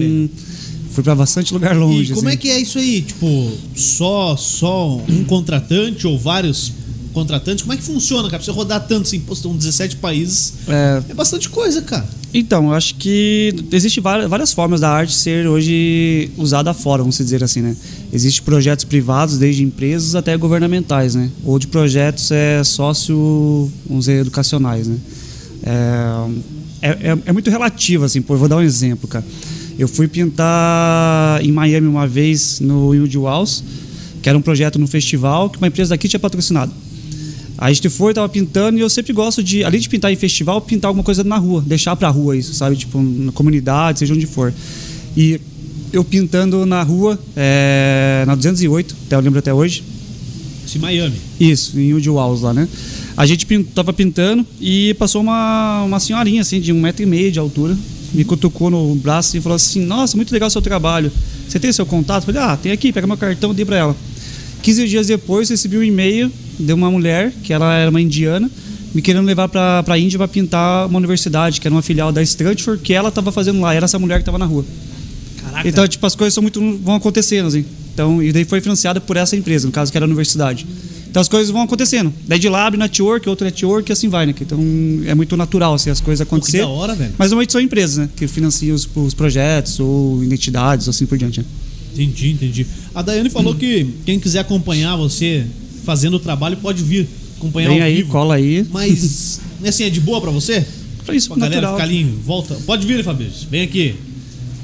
fui 0.92 1.04
para 1.04 1.16
bastante 1.16 1.52
lugar 1.52 1.76
longe. 1.76 2.12
E 2.12 2.16
como 2.16 2.30
é 2.30 2.34
assim. 2.34 2.38
é 2.38 2.40
que 2.40 2.50
é 2.52 2.60
isso 2.60 2.78
aí? 2.78 3.02
Tipo, 3.02 3.52
só, 3.76 4.36
só 4.38 5.02
um 5.10 5.24
contratante 5.24 6.06
ou 6.06 6.16
vários 6.16 6.72
contratantes? 7.18 7.64
Como 7.64 7.74
é 7.74 7.78
que 7.78 7.84
funciona, 7.84 8.30
cara? 8.30 8.38
Pra 8.38 8.46
você 8.46 8.52
rodar 8.52 8.86
tanto 8.88 9.08
assim, 9.08 9.20
pô, 9.20 9.34
estão 9.34 9.56
17 9.56 9.96
países. 9.96 10.54
É... 10.68 11.02
é 11.10 11.14
bastante 11.16 11.50
coisa, 11.50 11.82
cara. 11.82 12.08
Então, 12.32 12.68
eu 12.68 12.74
acho 12.74 12.96
que 12.96 13.56
existe 13.72 14.00
várias 14.00 14.54
formas 14.54 14.82
da 14.82 14.90
arte 14.90 15.16
ser 15.16 15.48
hoje 15.48 16.30
usada 16.38 16.74
fora, 16.74 17.02
vamos 17.02 17.18
dizer 17.18 17.44
assim, 17.44 17.62
né? 17.62 17.76
Existem 18.14 18.44
projetos 18.44 18.86
privados, 18.86 19.40
desde 19.40 19.64
empresas 19.64 20.14
até 20.14 20.38
governamentais, 20.38 21.16
né? 21.16 21.32
Ou 21.44 21.58
de 21.58 21.66
projetos 21.68 22.30
é, 22.30 22.64
sócio, 22.64 23.72
vamos 23.88 24.06
dizer, 24.06 24.22
educacionais, 24.22 24.88
né? 24.88 24.98
É, 26.82 26.90
é, 26.90 27.18
é 27.26 27.32
muito 27.32 27.50
relativo, 27.50 28.06
assim, 28.06 28.22
pô, 28.22 28.36
eu 28.36 28.38
vou 28.38 28.48
dar 28.48 28.58
um 28.58 28.62
exemplo, 28.62 29.08
cara. 29.08 29.26
Eu 29.80 29.88
fui 29.88 30.08
pintar 30.08 31.44
em 31.44 31.52
Miami 31.52 31.88
uma 31.88 32.08
vez 32.08 32.60
no 32.60 32.90
Wood 32.90 33.18
Walls, 33.18 33.64
que 34.22 34.30
era 34.30 34.38
um 34.38 34.42
projeto 34.42 34.78
no 34.78 34.88
festival 34.88 35.50
que 35.50 35.58
uma 35.58 35.68
empresa 35.68 35.92
daqui 35.92 36.08
tinha 36.08 36.20
patrocinado. 36.20 36.72
A 37.58 37.72
gente 37.74 37.90
foi, 37.90 38.14
tava 38.14 38.30
pintando 38.30 38.78
e 38.78 38.82
eu 38.82 38.90
sempre 38.90 39.12
gosto 39.14 39.42
de, 39.44 39.64
além 39.64 39.80
de 39.80 39.90
pintar 39.90 40.12
em 40.12 40.16
festival, 40.16 40.62
pintar 40.62 40.90
alguma 40.90 41.04
coisa 41.04 41.24
na 41.24 41.38
rua, 41.38 41.64
deixar 41.66 41.96
pra 41.96 42.08
rua 42.10 42.38
isso, 42.38 42.54
sabe? 42.54 42.76
Tipo, 42.76 43.02
na 43.02 43.32
comunidade, 43.32 44.00
seja 44.00 44.14
onde 44.14 44.28
for. 44.28 44.54
E 45.16 45.42
eu 45.92 46.04
pintando 46.04 46.66
na 46.66 46.84
rua, 46.84 47.18
é, 47.36 48.24
na 48.28 48.36
208, 48.36 48.96
até 49.08 49.16
eu 49.16 49.20
lembro 49.22 49.40
até 49.40 49.52
hoje. 49.54 49.84
Isso 50.68 50.78
em 50.78 50.82
Miami. 50.82 51.16
Isso, 51.40 51.80
em 51.80 51.94
Woody 51.94 52.10
Walls 52.10 52.42
lá, 52.42 52.54
né? 52.54 52.68
A 53.16 53.26
gente 53.26 53.46
pin- 53.48 53.64
tava 53.64 53.92
pintando 53.92 54.46
e 54.62 54.94
passou 55.00 55.22
uma, 55.22 55.82
uma 55.84 56.00
senhorinha, 56.00 56.42
assim, 56.42 56.60
de 56.60 56.72
um 56.72 56.80
metro 56.80 57.02
e 57.02 57.06
meio 57.08 57.32
de 57.32 57.40
altura. 57.40 57.76
Me 58.14 58.24
cutucou 58.24 58.70
no 58.70 58.94
braço 58.96 59.36
e 59.36 59.42
falou 59.42 59.56
assim: 59.56 59.84
Nossa, 59.84 60.16
muito 60.16 60.32
legal 60.32 60.48
o 60.48 60.52
seu 60.52 60.62
trabalho. 60.62 61.12
Você 61.48 61.60
tem 61.60 61.72
seu 61.74 61.86
contato? 61.86 62.28
Eu 62.28 62.34
falei: 62.34 62.42
Ah, 62.52 62.56
tem 62.56 62.72
aqui, 62.72 62.92
pega 62.94 63.08
meu 63.08 63.18
cartão, 63.18 63.54
dei 63.54 63.66
pra 63.66 63.78
ela. 63.78 63.96
15 64.62 64.88
dias 64.88 65.08
depois, 65.08 65.50
recebi 65.50 65.78
um 65.78 65.84
e-mail 65.84 66.32
de 66.60 66.74
uma 66.74 66.90
mulher, 66.90 67.32
que 67.44 67.54
ela 67.54 67.74
era 67.76 67.90
uma 67.90 68.02
indiana, 68.02 68.50
me 68.94 69.02
querendo 69.02 69.26
levar 69.26 69.48
pra, 69.48 69.84
pra 69.84 69.98
Índia 69.98 70.18
pra 70.18 70.28
pintar 70.28 70.88
uma 70.88 70.98
universidade, 70.98 71.62
que 71.62 71.68
era 71.68 71.74
uma 71.76 71.82
filial 71.82 72.12
da 72.12 72.22
Stanford, 72.24 72.82
que 72.82 72.94
ela 72.94 73.12
tava 73.12 73.32
fazendo 73.32 73.60
lá. 73.62 73.74
Era 73.74 73.86
essa 73.86 74.00
mulher 74.00 74.20
que 74.20 74.26
tava 74.26 74.38
na 74.38 74.46
rua. 74.46 74.66
Caraca. 75.42 75.68
Então, 75.68 75.88
tipo, 75.88 76.06
as 76.06 76.16
coisas 76.16 76.34
são 76.34 76.42
muito 76.42 76.60
vão 76.84 76.96
acontecendo, 76.96 77.48
assim. 77.48 77.66
Então, 77.94 78.22
e 78.22 78.32
daí 78.32 78.46
foi 78.46 78.62
financiada 78.62 79.00
por 79.02 79.18
essa 79.18 79.36
empresa, 79.36 79.66
no 79.66 79.72
caso 79.74 79.92
que 79.92 79.98
era 79.98 80.06
a 80.06 80.08
universidade. 80.08 80.66
Então 81.10 81.22
as 81.22 81.28
coisas 81.28 81.50
vão 81.50 81.64
acontecendo. 81.64 82.14
Daí 82.28 82.38
de 82.38 82.48
lá 82.48 82.68
abre 82.68 82.78
network, 82.78 83.28
outro 83.28 83.46
network 83.46 83.90
e 83.90 83.94
assim 83.94 84.08
vai, 84.08 84.26
né? 84.28 84.36
Então 84.40 84.60
é 85.06 85.16
muito 85.16 85.36
natural 85.36 85.74
assim, 85.74 85.90
as 85.90 86.00
coisas 86.00 86.24
Pô, 86.28 86.30
que 86.30 86.36
acontecerem. 86.36 86.68
da 86.68 86.72
hora, 86.72 86.94
velho. 86.94 87.14
Mas 87.18 87.32
normalmente 87.32 87.54
são 87.54 87.62
empresas, 87.62 87.98
né? 87.98 88.10
Que 88.16 88.28
financiam 88.28 88.76
os, 88.76 88.88
os 88.94 89.14
projetos 89.16 89.80
ou 89.80 90.24
identidades, 90.24 90.88
assim 90.88 91.08
por 91.08 91.18
diante. 91.18 91.40
né? 91.40 91.46
Entendi, 91.94 92.32
entendi. 92.32 92.68
A 92.94 93.02
Daiane 93.02 93.32
falou 93.32 93.56
que 93.56 93.88
quem 94.06 94.20
quiser 94.20 94.40
acompanhar 94.40 94.96
você 94.96 95.46
fazendo 95.88 96.16
o 96.16 96.20
trabalho 96.20 96.58
pode 96.58 96.84
vir 96.84 97.08
acompanhar 97.38 97.70
Vem 97.70 97.80
ao 97.80 97.86
aí, 97.88 97.96
vivo. 97.96 98.12
cola 98.12 98.36
aí. 98.36 98.66
Mas, 98.72 99.40
assim, 99.66 99.86
é 99.86 99.90
de 99.90 100.02
boa 100.02 100.20
pra 100.20 100.32
você? 100.32 100.66
Pra 101.06 101.16
isso, 101.16 101.30
Pra 101.30 101.38
galera 101.38 101.62
natural. 101.62 101.76
ficar 101.76 101.84
ali 101.86 102.02
em 102.02 102.20
volta. 102.26 102.56
Pode 102.66 102.86
vir, 102.86 103.02
Fabrício. 103.06 103.48
Vem 103.50 103.62
aqui. 103.62 103.96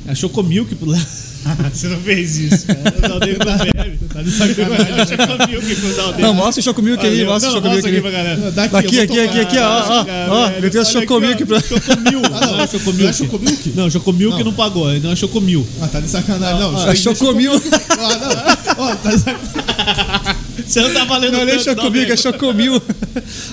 A 0.06 0.14
Chocomilk 0.14 0.76
pro 0.76 0.90
lado. 0.90 1.08
Você 1.74 1.90
não 1.90 2.00
fez 2.00 2.38
isso, 2.38 2.66
cara. 2.68 2.80
O 2.98 3.02
Daldeiro 3.08 3.40
não 3.46 3.58
bebe. 3.58 4.00
Tá 4.14 4.22
de 4.22 4.32
sacanagem. 4.32 5.18
Daldeiro. 5.18 6.22
Não, 6.22 6.34
mostra 6.34 6.62
o 6.62 6.64
Chocomilk 6.64 7.06
aí, 7.06 7.26
mostra 7.26 7.50
o 7.50 7.54
Chocomilk 7.54 7.82
mostra 7.84 7.90
aqui 7.90 7.96
aí. 7.98 8.02
pra 8.02 8.12
galera. 8.12 8.52
Daqui, 8.52 8.76
Aqui, 8.78 8.96
eu 8.96 9.04
aqui, 9.04 9.20
aqui, 9.20 9.40
aqui, 9.40 9.58
ó, 9.58 9.64
ó, 9.90 10.06
ó, 10.30 10.50
ele 10.52 10.70
trouxe 10.70 10.94
Chocomilk 10.94 11.46
pra... 11.46 11.60
Chocomil. 11.62 12.22
Ah, 12.34 12.40
não. 12.46 12.52
Não 12.58 12.62
é 12.64 12.68
Chocomilk. 12.68 13.02
Não 13.04 13.10
é 13.10 13.14
Chocomilk? 13.14 13.70
Não, 13.76 13.90
Chocomilk 13.90 14.38
Não. 14.38 14.46
não 14.46 14.54
pagou. 14.54 15.00
Não 15.00 15.12
é 15.12 15.16
Chocomil. 15.18 15.68
Ah, 15.82 15.88
tá 15.88 16.00
de 16.00 16.10
sacanagem. 16.10 16.60
Não, 16.60 16.78
Ah, 16.78 16.96
Chocomil. 16.96 17.52
Ah, 17.90 18.76
não. 18.78 18.86
Ó, 18.86 18.96
tá 18.96 19.12
de 19.12 19.20
sacanagem. 19.20 20.33
Você 20.66 20.82
não 20.82 20.94
tá 20.94 21.06
valendo 21.06 21.34
Não, 21.34 21.46
não 21.46 21.52
é 21.54 21.58
tanto, 21.58 21.64
Chocomilk, 21.64 22.06
é 22.06 22.10
nego. 22.10 22.22
Chocomil. 22.22 22.82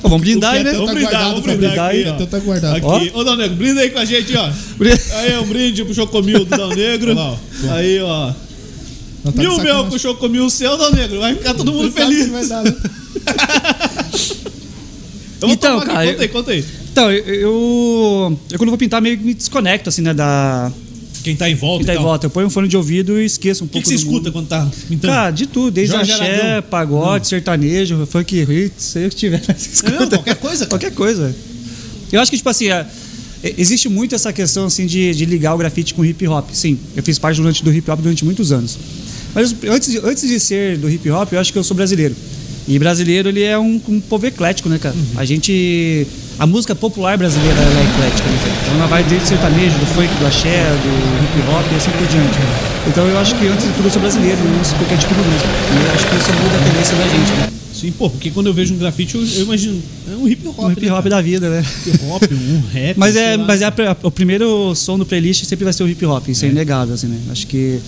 Ó, 0.02 0.08
Vamos 0.08 0.20
brindar 0.20 0.54
aí, 0.54 0.64
né? 0.64 0.72
Vamos 0.72 0.86
Tá 0.88 0.92
brindar, 0.94 1.10
guardado 1.12 1.28
vamos 1.30 1.44
pra 1.44 1.56
brindar 1.56 1.88
aqui, 1.88 2.00
Então 2.00 2.22
ó. 2.22 2.26
tá 2.26 2.38
guardado. 2.38 2.76
Aqui. 2.76 3.10
Ô, 3.14 3.24
Dal 3.24 3.36
Negro, 3.36 3.56
brinda 3.56 3.80
aí 3.80 3.90
com 3.90 3.98
a 3.98 4.04
gente, 4.04 4.36
ó. 4.36 4.50
Aí, 5.16 5.38
um 5.38 5.46
brinde 5.46 5.84
pro 5.84 5.94
Chocomil 5.94 6.44
do 6.44 6.56
Dal 6.56 6.68
Negro. 6.70 7.12
Olha 7.12 7.20
lá, 7.20 7.30
ó. 7.30 7.72
Aí, 7.74 8.00
ó. 8.00 8.32
Não, 9.24 9.32
tá 9.32 9.42
de 9.42 9.48
Mil 9.48 9.58
meu 9.58 9.84
pro 9.86 9.98
Chocomil 9.98 10.48
seu, 10.50 10.76
Dal 10.76 10.92
Negro. 10.92 11.20
Vai 11.20 11.34
ficar 11.34 11.54
todo 11.54 11.72
mundo 11.72 11.90
feliz. 11.92 12.24
que 12.26 12.30
vai 12.30 12.46
dar, 12.46 12.62
né? 12.64 12.74
Eu 15.40 15.48
vou 15.48 15.52
Então, 15.54 15.80
tomar 15.80 15.82
aqui, 15.84 15.92
cara, 15.94 16.06
conta 16.12 16.22
aí, 16.22 16.28
conta 16.28 16.50
aí. 16.52 16.64
Então, 16.92 17.10
eu, 17.10 17.24
eu, 17.24 18.38
eu 18.50 18.58
quando 18.58 18.68
vou 18.68 18.76
pintar 18.78 19.00
meio 19.00 19.16
que 19.16 19.24
me 19.24 19.32
desconecto, 19.32 19.88
assim, 19.88 20.02
né, 20.02 20.12
da... 20.12 20.70
Quem 21.22 21.36
tá 21.36 21.48
em 21.48 21.54
volta 21.54 21.84
Quem 21.84 21.94
tá 21.94 22.00
em 22.00 22.02
volta. 22.02 22.26
Eu 22.26 22.30
ponho 22.30 22.46
um 22.46 22.50
fone 22.50 22.68
de 22.68 22.76
ouvido 22.76 23.20
e 23.20 23.24
esqueço 23.24 23.64
um 23.64 23.66
O 23.66 23.68
que, 23.68 23.74
pouco 23.74 23.88
que 23.88 23.94
você 23.94 24.04
do 24.04 24.06
mundo. 24.06 24.16
escuta 24.16 24.32
quando 24.32 24.48
tá 24.48 24.68
pintando? 24.88 25.12
Cara, 25.12 25.30
de 25.30 25.46
tudo, 25.46 25.70
desde 25.70 25.94
Jorge 25.94 26.12
axé, 26.12 26.42
Aragão. 26.42 26.62
pagode, 26.70 27.28
sertanejo, 27.28 28.06
funk 28.06 28.36
hits, 28.40 28.84
sei 28.84 29.06
o 29.06 29.10
que 29.10 29.16
tiver. 29.16 29.42
Escuta. 29.56 30.16
Qualquer 30.16 30.36
coisa, 30.36 30.58
cara. 30.66 30.68
Qualquer 30.68 30.92
coisa. 30.94 31.34
Eu 32.12 32.20
acho 32.20 32.30
que, 32.30 32.36
tipo 32.36 32.48
assim, 32.48 32.68
é, 32.68 32.86
é, 33.42 33.54
existe 33.56 33.88
muito 33.88 34.14
essa 34.14 34.32
questão, 34.32 34.66
assim, 34.66 34.86
de, 34.86 35.14
de 35.14 35.24
ligar 35.24 35.54
o 35.54 35.58
grafite 35.58 35.94
com 35.94 36.02
o 36.02 36.04
hip 36.04 36.26
hop. 36.26 36.50
Sim, 36.52 36.78
eu 36.96 37.02
fiz 37.02 37.18
parte 37.18 37.36
durante, 37.36 37.62
do 37.62 37.72
hip 37.72 37.90
hop 37.90 38.00
durante 38.00 38.24
muitos 38.24 38.50
anos. 38.52 38.78
Mas 39.34 39.54
antes 39.68 39.92
de, 39.92 39.98
antes 39.98 40.28
de 40.28 40.40
ser 40.40 40.76
do 40.78 40.90
hip 40.90 41.08
hop, 41.10 41.32
eu 41.32 41.38
acho 41.40 41.52
que 41.52 41.58
eu 41.58 41.64
sou 41.64 41.76
brasileiro. 41.76 42.16
E 42.66 42.78
brasileiro, 42.78 43.28
ele 43.28 43.42
é 43.42 43.58
um, 43.58 43.80
um 43.88 44.00
povo 44.00 44.26
eclético, 44.26 44.68
né, 44.68 44.78
cara? 44.78 44.94
A 45.16 45.24
gente... 45.24 46.06
A 46.40 46.46
música 46.46 46.74
popular 46.74 47.18
brasileira, 47.18 47.54
ela 47.60 47.80
é 47.80 47.84
eclética, 47.84 48.26
né? 48.30 48.38
Então 48.62 48.74
ela 48.76 48.86
vai 48.86 49.04
desde 49.04 49.28
sertanejo, 49.28 49.78
do 49.78 49.84
funk, 49.84 50.08
do 50.18 50.26
axé, 50.26 50.64
do 50.82 51.22
hip 51.22 51.46
hop 51.50 51.66
e 51.70 51.76
assim 51.76 51.90
por 51.90 52.06
diante. 52.06 52.38
Então 52.88 53.06
eu 53.06 53.18
acho 53.18 53.34
que 53.34 53.46
antes 53.46 53.66
de 53.66 53.72
tudo 53.74 53.84
eu 53.84 53.90
sou 53.90 54.00
brasileiro, 54.00 54.38
não 54.42 54.56
ouço 54.58 54.74
qualquer 54.76 54.96
tipo 54.96 55.12
de 55.14 55.20
música. 55.20 55.48
E 55.50 55.84
eu 55.84 55.92
acho 55.92 56.06
que 56.08 56.16
isso 56.16 56.32
muda 56.32 56.56
a 56.56 56.64
tendência 56.64 56.96
da 56.96 57.04
gente, 57.04 57.32
né? 57.32 57.48
Sim, 57.74 57.92
pô, 57.92 58.08
porque 58.08 58.30
quando 58.30 58.46
eu 58.46 58.54
vejo 58.54 58.72
um 58.72 58.78
grafite, 58.78 59.16
eu, 59.16 59.22
eu 59.22 59.42
imagino. 59.42 59.82
É 60.10 60.16
um 60.16 60.26
hip 60.26 60.48
hop. 60.48 60.58
Um 60.60 60.72
hip 60.72 60.90
hop 60.90 61.04
né, 61.04 61.10
da 61.10 61.20
vida, 61.20 61.50
né? 61.50 61.64
Hip 61.86 62.00
hop, 62.08 62.22
um 62.32 62.62
rap. 62.72 62.98
Mas 62.98 63.16
é, 63.16 63.36
mas 63.36 63.60
é 63.60 63.66
a- 63.66 63.96
o 64.02 64.10
primeiro 64.10 64.74
som 64.74 64.98
do 64.98 65.04
playlist 65.04 65.44
sempre 65.44 65.64
vai 65.64 65.74
ser 65.74 65.82
o 65.84 65.88
hip 65.88 66.04
hop, 66.06 66.26
isso 66.28 66.46
é, 66.46 66.48
inegável, 66.48 66.94
assim, 66.94 67.06
né? 67.08 67.18
Acho 67.30 67.46
que 67.46 67.78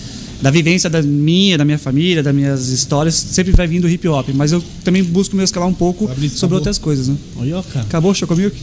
da 0.43 0.51
vivência 0.51 0.89
da 0.89 1.01
minha, 1.01 1.57
da 1.57 1.63
minha 1.63 1.79
família, 1.79 2.21
das 2.21 2.35
minhas 2.35 2.67
histórias, 2.67 3.15
sempre 3.15 3.53
vai 3.53 3.65
vindo 3.65 3.87
hip 3.87 4.05
hop. 4.09 4.27
Mas 4.33 4.51
eu 4.51 4.61
também 4.83 5.01
busco 5.01 5.37
me 5.37 5.43
escalar 5.43 5.69
um 5.69 5.73
pouco 5.73 6.05
Fabrício, 6.05 6.37
sobre 6.37 6.55
acabou. 6.55 6.57
outras 6.57 6.77
coisas, 6.77 7.07
né? 7.07 7.15
Olha, 7.37 7.57
ó, 7.59 7.63
cara. 7.63 7.85
Acabou 7.85 8.11
o 8.11 8.13
Chocomilk? 8.13 8.53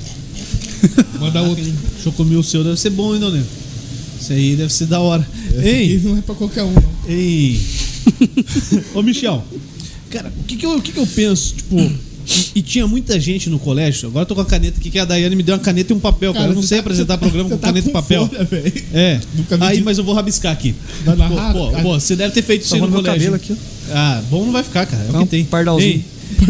Manda 1.18 1.40
outro. 1.40 1.64
Chocomil 2.04 2.42
seu 2.42 2.62
deve 2.62 2.78
ser 2.78 2.90
bom, 2.90 3.14
hein, 3.14 3.20
Dona 3.20 3.42
Isso 4.20 4.30
aí 4.30 4.56
deve 4.56 4.70
ser 4.70 4.86
da 4.88 5.00
hora. 5.00 5.26
Esse 5.56 5.68
Ei, 5.68 6.00
não 6.04 6.18
é 6.18 6.20
pra 6.20 6.34
qualquer 6.34 6.64
um, 6.64 6.70
não. 6.72 6.84
ei. 7.08 7.58
Ô, 8.94 9.02
Michel. 9.02 9.42
Cara, 10.10 10.30
o 10.38 10.44
que 10.44 10.56
que 10.56 10.66
eu, 10.66 10.76
o 10.76 10.82
que 10.82 10.92
que 10.92 10.98
eu 11.00 11.06
penso? 11.06 11.54
Tipo, 11.54 11.76
e, 12.54 12.58
e 12.58 12.62
tinha 12.62 12.86
muita 12.86 13.18
gente 13.18 13.50
no 13.50 13.58
colégio. 13.58 14.08
Agora 14.08 14.22
eu 14.22 14.26
tô 14.26 14.34
com 14.34 14.40
a 14.40 14.44
caneta 14.44 14.78
aqui, 14.78 14.90
que 14.90 14.98
a 14.98 15.04
Daiane 15.04 15.34
me 15.36 15.42
deu 15.42 15.54
uma 15.54 15.60
caneta 15.60 15.92
e 15.92 15.96
um 15.96 16.00
papel, 16.00 16.32
cara. 16.32 16.46
eu 16.48 16.54
não 16.54 16.62
sei 16.62 16.78
tá- 16.78 16.82
apresentar 16.82 17.14
você 17.14 17.20
programa 17.20 17.50
tá- 17.50 17.56
com 17.56 17.60
você 17.60 17.66
caneta 17.66 17.84
tá 17.84 17.90
e 17.90 17.92
papel. 17.92 18.28
folha. 18.28 18.48
É. 18.94 19.20
Aí, 19.60 19.80
mas 19.82 19.98
eu 19.98 20.04
vou 20.04 20.14
rabiscar 20.14 20.52
aqui. 20.52 20.74
Vai 21.04 21.16
Pô, 21.16 21.22
narrar, 21.22 21.52
pô, 21.52 21.70
cara. 21.70 21.82
pô, 21.82 21.98
você 22.00 22.14
deve 22.16 22.32
ter 22.34 22.42
feito 22.42 22.62
isso 22.64 22.74
aí 22.74 22.80
Tá 22.80 22.86
no 22.86 22.92
colégio. 22.92 23.12
cabelo 23.18 23.34
aqui, 23.36 23.56
Ah, 23.92 24.22
bom 24.30 24.44
não 24.44 24.52
vai 24.52 24.62
ficar, 24.62 24.86
cara. 24.86 25.02
É 25.04 25.08
o 25.08 25.12
Tá 25.12 25.18
um 25.20 25.22
que 25.24 25.30
tem. 25.30 25.44
pardalzinho. 25.44 25.90
Ei, 25.90 26.04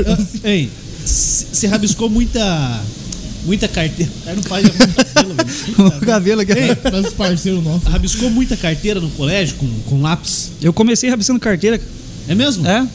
ah, 0.07 0.49
Ei, 0.49 0.69
você 1.05 1.67
rabiscou 1.67 2.09
muita. 2.11 2.83
Muita 3.47 3.67
carteira. 3.67 4.13
Cara, 4.23 4.37
não 4.37 4.43
faz 4.43 4.69
cabelo, 4.69 5.35
velho. 5.35 5.87
o 5.97 6.01
cabelo 6.05 6.41
aqui. 6.43 6.53
Mas 6.93 7.07
os 7.07 7.15
parceiros 7.15 7.65
nossos. 7.65 7.89
Rabiscou 7.89 8.29
muita 8.29 8.55
carteira 8.55 9.01
no 9.01 9.09
colégio 9.13 9.57
com, 9.57 9.67
com 9.89 10.03
lápis? 10.03 10.51
Eu 10.61 10.75
comecei 10.75 11.09
rabiscando 11.09 11.41
carteira. 11.41 11.81
É 12.29 12.35
mesmo? 12.35 12.67
É? 12.69 12.87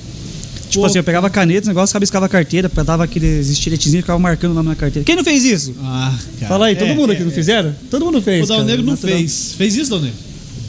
Tipo 0.70 0.82
Pô. 0.82 0.86
assim, 0.88 0.98
eu 0.98 1.04
pegava 1.04 1.30
caneta, 1.30 1.68
negócio, 1.68 1.94
rabiscava 1.94 2.26
a 2.26 2.30
carteira, 2.30 2.70
dava 2.86 3.04
aqueles 3.04 3.50
estiletezinhos 3.50 4.00
e 4.00 4.02
ficava 4.02 4.20
marcando 4.20 4.52
o 4.52 4.56
nome 4.56 4.70
na 4.70 4.76
carteira. 4.76 5.06
Quem 5.06 5.16
não 5.16 5.24
fez 5.24 5.44
isso? 5.46 5.74
Ah, 5.82 6.14
cara. 6.40 6.48
Fala 6.50 6.66
aí, 6.68 6.76
todo 6.76 6.88
É, 6.90 6.96
mundo 6.96 7.12
é, 7.12 7.16
aqui 7.16 7.24
não 7.24 7.32
é. 7.32 7.36
fizeram? 7.36 7.74
Todo 7.90 8.06
mundo 8.06 8.22
fez. 8.22 8.44
O 8.46 8.48
Dal 8.48 8.64
Negro 8.64 8.84
não 8.86 8.94
natural. 8.94 9.16
fez. 9.18 9.54
Fez 9.58 9.76
isso, 9.76 9.90
Dal 9.92 10.02
Negro? 10.02 10.18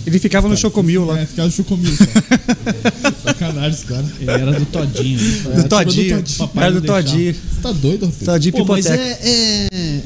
Ele 0.07 0.19
ficava 0.21 0.49
no 0.49 0.57
Chocomil 0.57 1.05
lá. 1.05 1.19
É, 1.19 1.27
ficaram 1.27 1.51
chocomil 1.51 1.91
só. 1.97 2.05
Sacanagem 3.25 3.71
esse 3.71 3.85
cara. 3.87 4.05
Ele 4.21 4.31
era 4.31 4.53
do 4.53 4.65
Todinho. 4.67 5.19
né? 5.19 5.27
É, 5.27 5.57
Do 5.57 5.63
tipo 5.63 5.69
Todinho. 5.69 6.25
Papai 6.39 6.65
Era 6.65 6.75
não 6.75 6.81
do. 6.81 6.87
Todinho. 6.87 7.35
Você 7.35 7.61
tá 7.61 7.73
doido, 7.73 8.07
Rafael? 8.07 8.25
Todinho 8.27 8.53
Pô, 8.55 8.65
mas 8.67 8.85
Pipoteca. 8.87 9.03
é, 9.25 9.69
é- 9.73 10.03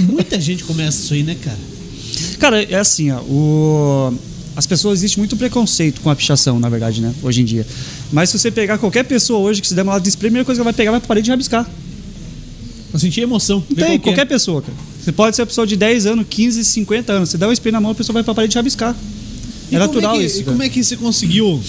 Muita 0.10 0.40
gente 0.40 0.64
começa 0.64 0.98
isso 1.04 1.14
aí, 1.14 1.22
né, 1.22 1.36
cara? 1.40 1.58
Cara, 2.40 2.62
é 2.64 2.74
assim, 2.74 3.12
ó, 3.12 3.20
o... 3.20 4.14
as 4.56 4.66
pessoas 4.66 5.00
existe 5.00 5.18
muito 5.18 5.36
preconceito 5.36 6.00
com 6.00 6.10
a 6.10 6.16
pichação, 6.16 6.60
na 6.60 6.68
verdade, 6.68 7.00
né? 7.00 7.12
Hoje 7.22 7.42
em 7.42 7.44
dia. 7.44 7.66
Mas 8.12 8.30
se 8.30 8.38
você 8.38 8.50
pegar 8.50 8.78
qualquer 8.78 9.04
pessoa 9.04 9.40
hoje 9.40 9.60
que 9.60 9.66
se 9.66 9.74
der 9.74 9.82
uma 9.82 9.92
lata 9.92 10.04
de 10.04 10.10
spray, 10.10 10.28
a 10.28 10.30
primeira 10.30 10.44
coisa 10.44 10.58
que 10.58 10.60
ela 10.60 10.70
vai 10.70 10.76
pegar 10.76 10.90
vai 10.92 11.00
pra 11.00 11.08
parede 11.08 11.24
de 11.24 11.30
rabiscar. 11.30 11.68
Eu 12.92 12.98
senti 13.00 13.20
emoção. 13.20 13.56
Não 13.68 13.76
tem, 13.76 13.76
qual 13.76 13.88
que 13.88 13.94
é. 13.94 13.98
qualquer 13.98 14.26
pessoa, 14.26 14.62
cara. 14.62 14.76
Você 15.02 15.10
pode 15.10 15.34
ser 15.34 15.42
uma 15.42 15.46
pessoa 15.46 15.66
de 15.66 15.76
10 15.76 16.06
anos, 16.06 16.26
15, 16.30 16.64
50 16.64 17.12
anos. 17.12 17.28
Você 17.30 17.36
dá 17.36 17.48
um 17.48 17.52
spray 17.52 17.72
na 17.72 17.80
mão, 17.80 17.90
a 17.90 17.94
pessoa 17.94 18.14
vai 18.14 18.22
pra 18.22 18.32
parede 18.32 18.52
de 18.52 18.56
rabiscar. 18.56 18.94
E 19.70 19.74
É 19.74 19.78
como 19.78 19.92
natural 19.92 20.16
que, 20.16 20.24
isso. 20.24 20.36
E 20.36 20.44
cara. 20.44 20.52
como 20.52 20.62
é 20.62 20.68
que 20.68 20.84
você 20.84 20.96
conseguiu 20.96 21.60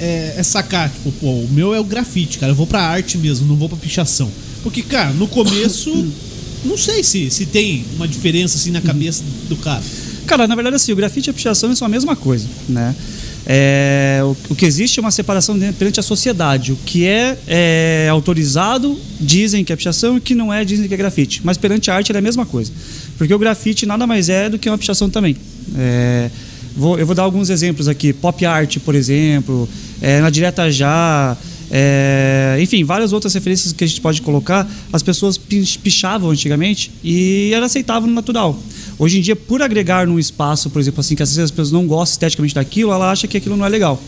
é, 0.00 0.34
é 0.36 0.42
sacar? 0.42 0.90
Tipo, 0.90 1.12
pô, 1.12 1.30
o 1.30 1.48
meu 1.52 1.72
é 1.72 1.78
o 1.78 1.84
grafite, 1.84 2.38
cara. 2.38 2.50
Eu 2.50 2.56
vou 2.56 2.66
pra 2.66 2.82
arte 2.82 3.16
mesmo, 3.16 3.46
não 3.46 3.54
vou 3.54 3.68
pra 3.68 3.78
pichação. 3.78 4.28
Porque, 4.64 4.82
cara, 4.82 5.12
no 5.12 5.28
começo, 5.28 5.90
não 6.64 6.76
sei 6.76 7.04
se, 7.04 7.30
se 7.30 7.46
tem 7.46 7.84
uma 7.94 8.08
diferença 8.08 8.56
assim 8.56 8.72
na 8.72 8.80
cabeça 8.80 9.22
do 9.48 9.54
cara. 9.56 9.82
Cara, 10.26 10.46
na 10.46 10.54
verdade, 10.54 10.76
assim, 10.76 10.92
o 10.92 10.96
grafite 10.96 11.28
e 11.28 11.30
a 11.30 11.34
pichação 11.34 11.74
são 11.76 11.86
a 11.86 11.88
mesma 11.88 12.16
coisa, 12.16 12.46
né? 12.68 12.94
É, 13.46 14.20
o, 14.24 14.34
o 14.50 14.54
que 14.54 14.64
existe 14.64 14.98
é 14.98 15.02
uma 15.02 15.10
separação 15.10 15.58
perante 15.78 16.00
a 16.00 16.02
sociedade. 16.02 16.72
O 16.72 16.76
que 16.86 17.06
é, 17.06 17.36
é 17.46 18.08
autorizado, 18.10 18.98
dizem 19.20 19.62
que 19.64 19.72
é 19.72 19.76
pichação, 19.76 20.14
e 20.14 20.18
o 20.18 20.20
que 20.20 20.34
não 20.34 20.52
é, 20.52 20.64
dizem 20.64 20.88
que 20.88 20.94
é 20.94 20.96
grafite. 20.96 21.42
Mas 21.44 21.58
perante 21.58 21.90
a 21.90 21.94
arte 21.94 22.10
é 22.10 22.16
a 22.16 22.22
mesma 22.22 22.46
coisa. 22.46 22.72
Porque 23.18 23.34
o 23.34 23.38
grafite 23.38 23.84
nada 23.84 24.06
mais 24.06 24.28
é 24.30 24.48
do 24.48 24.58
que 24.58 24.68
uma 24.68 24.78
pichação 24.78 25.10
também. 25.10 25.36
É, 25.76 26.30
vou- 26.74 26.98
eu 26.98 27.04
vou 27.04 27.14
dar 27.14 27.22
alguns 27.24 27.50
exemplos 27.50 27.86
aqui. 27.86 28.14
Pop 28.14 28.44
art, 28.46 28.78
por 28.78 28.94
exemplo, 28.94 29.68
é, 30.00 30.20
na 30.22 30.30
Direta 30.30 30.70
Já, 30.72 31.36
é, 31.70 32.56
enfim, 32.60 32.82
várias 32.82 33.12
outras 33.12 33.34
referências 33.34 33.74
que 33.74 33.84
a 33.84 33.86
gente 33.86 34.00
pode 34.00 34.22
colocar. 34.22 34.66
As 34.90 35.02
pessoas 35.02 35.36
pich- 35.36 35.78
pichavam 35.80 36.30
antigamente 36.30 36.90
e 37.04 37.50
era 37.54 37.66
aceitável 37.66 38.08
no 38.08 38.14
natural. 38.14 38.58
Hoje 38.98 39.18
em 39.18 39.20
dia, 39.20 39.34
por 39.34 39.60
agregar 39.62 40.06
num 40.06 40.18
espaço, 40.18 40.70
por 40.70 40.80
exemplo, 40.80 41.00
assim, 41.00 41.14
que 41.14 41.22
às 41.22 41.30
vezes 41.30 41.44
as 41.44 41.50
pessoas 41.50 41.72
não 41.72 41.86
gostam 41.86 42.12
esteticamente 42.14 42.54
daquilo, 42.54 42.92
ela 42.92 43.10
acha 43.10 43.26
que 43.26 43.36
aquilo 43.36 43.56
não 43.56 43.66
é 43.66 43.68
legal. 43.68 44.00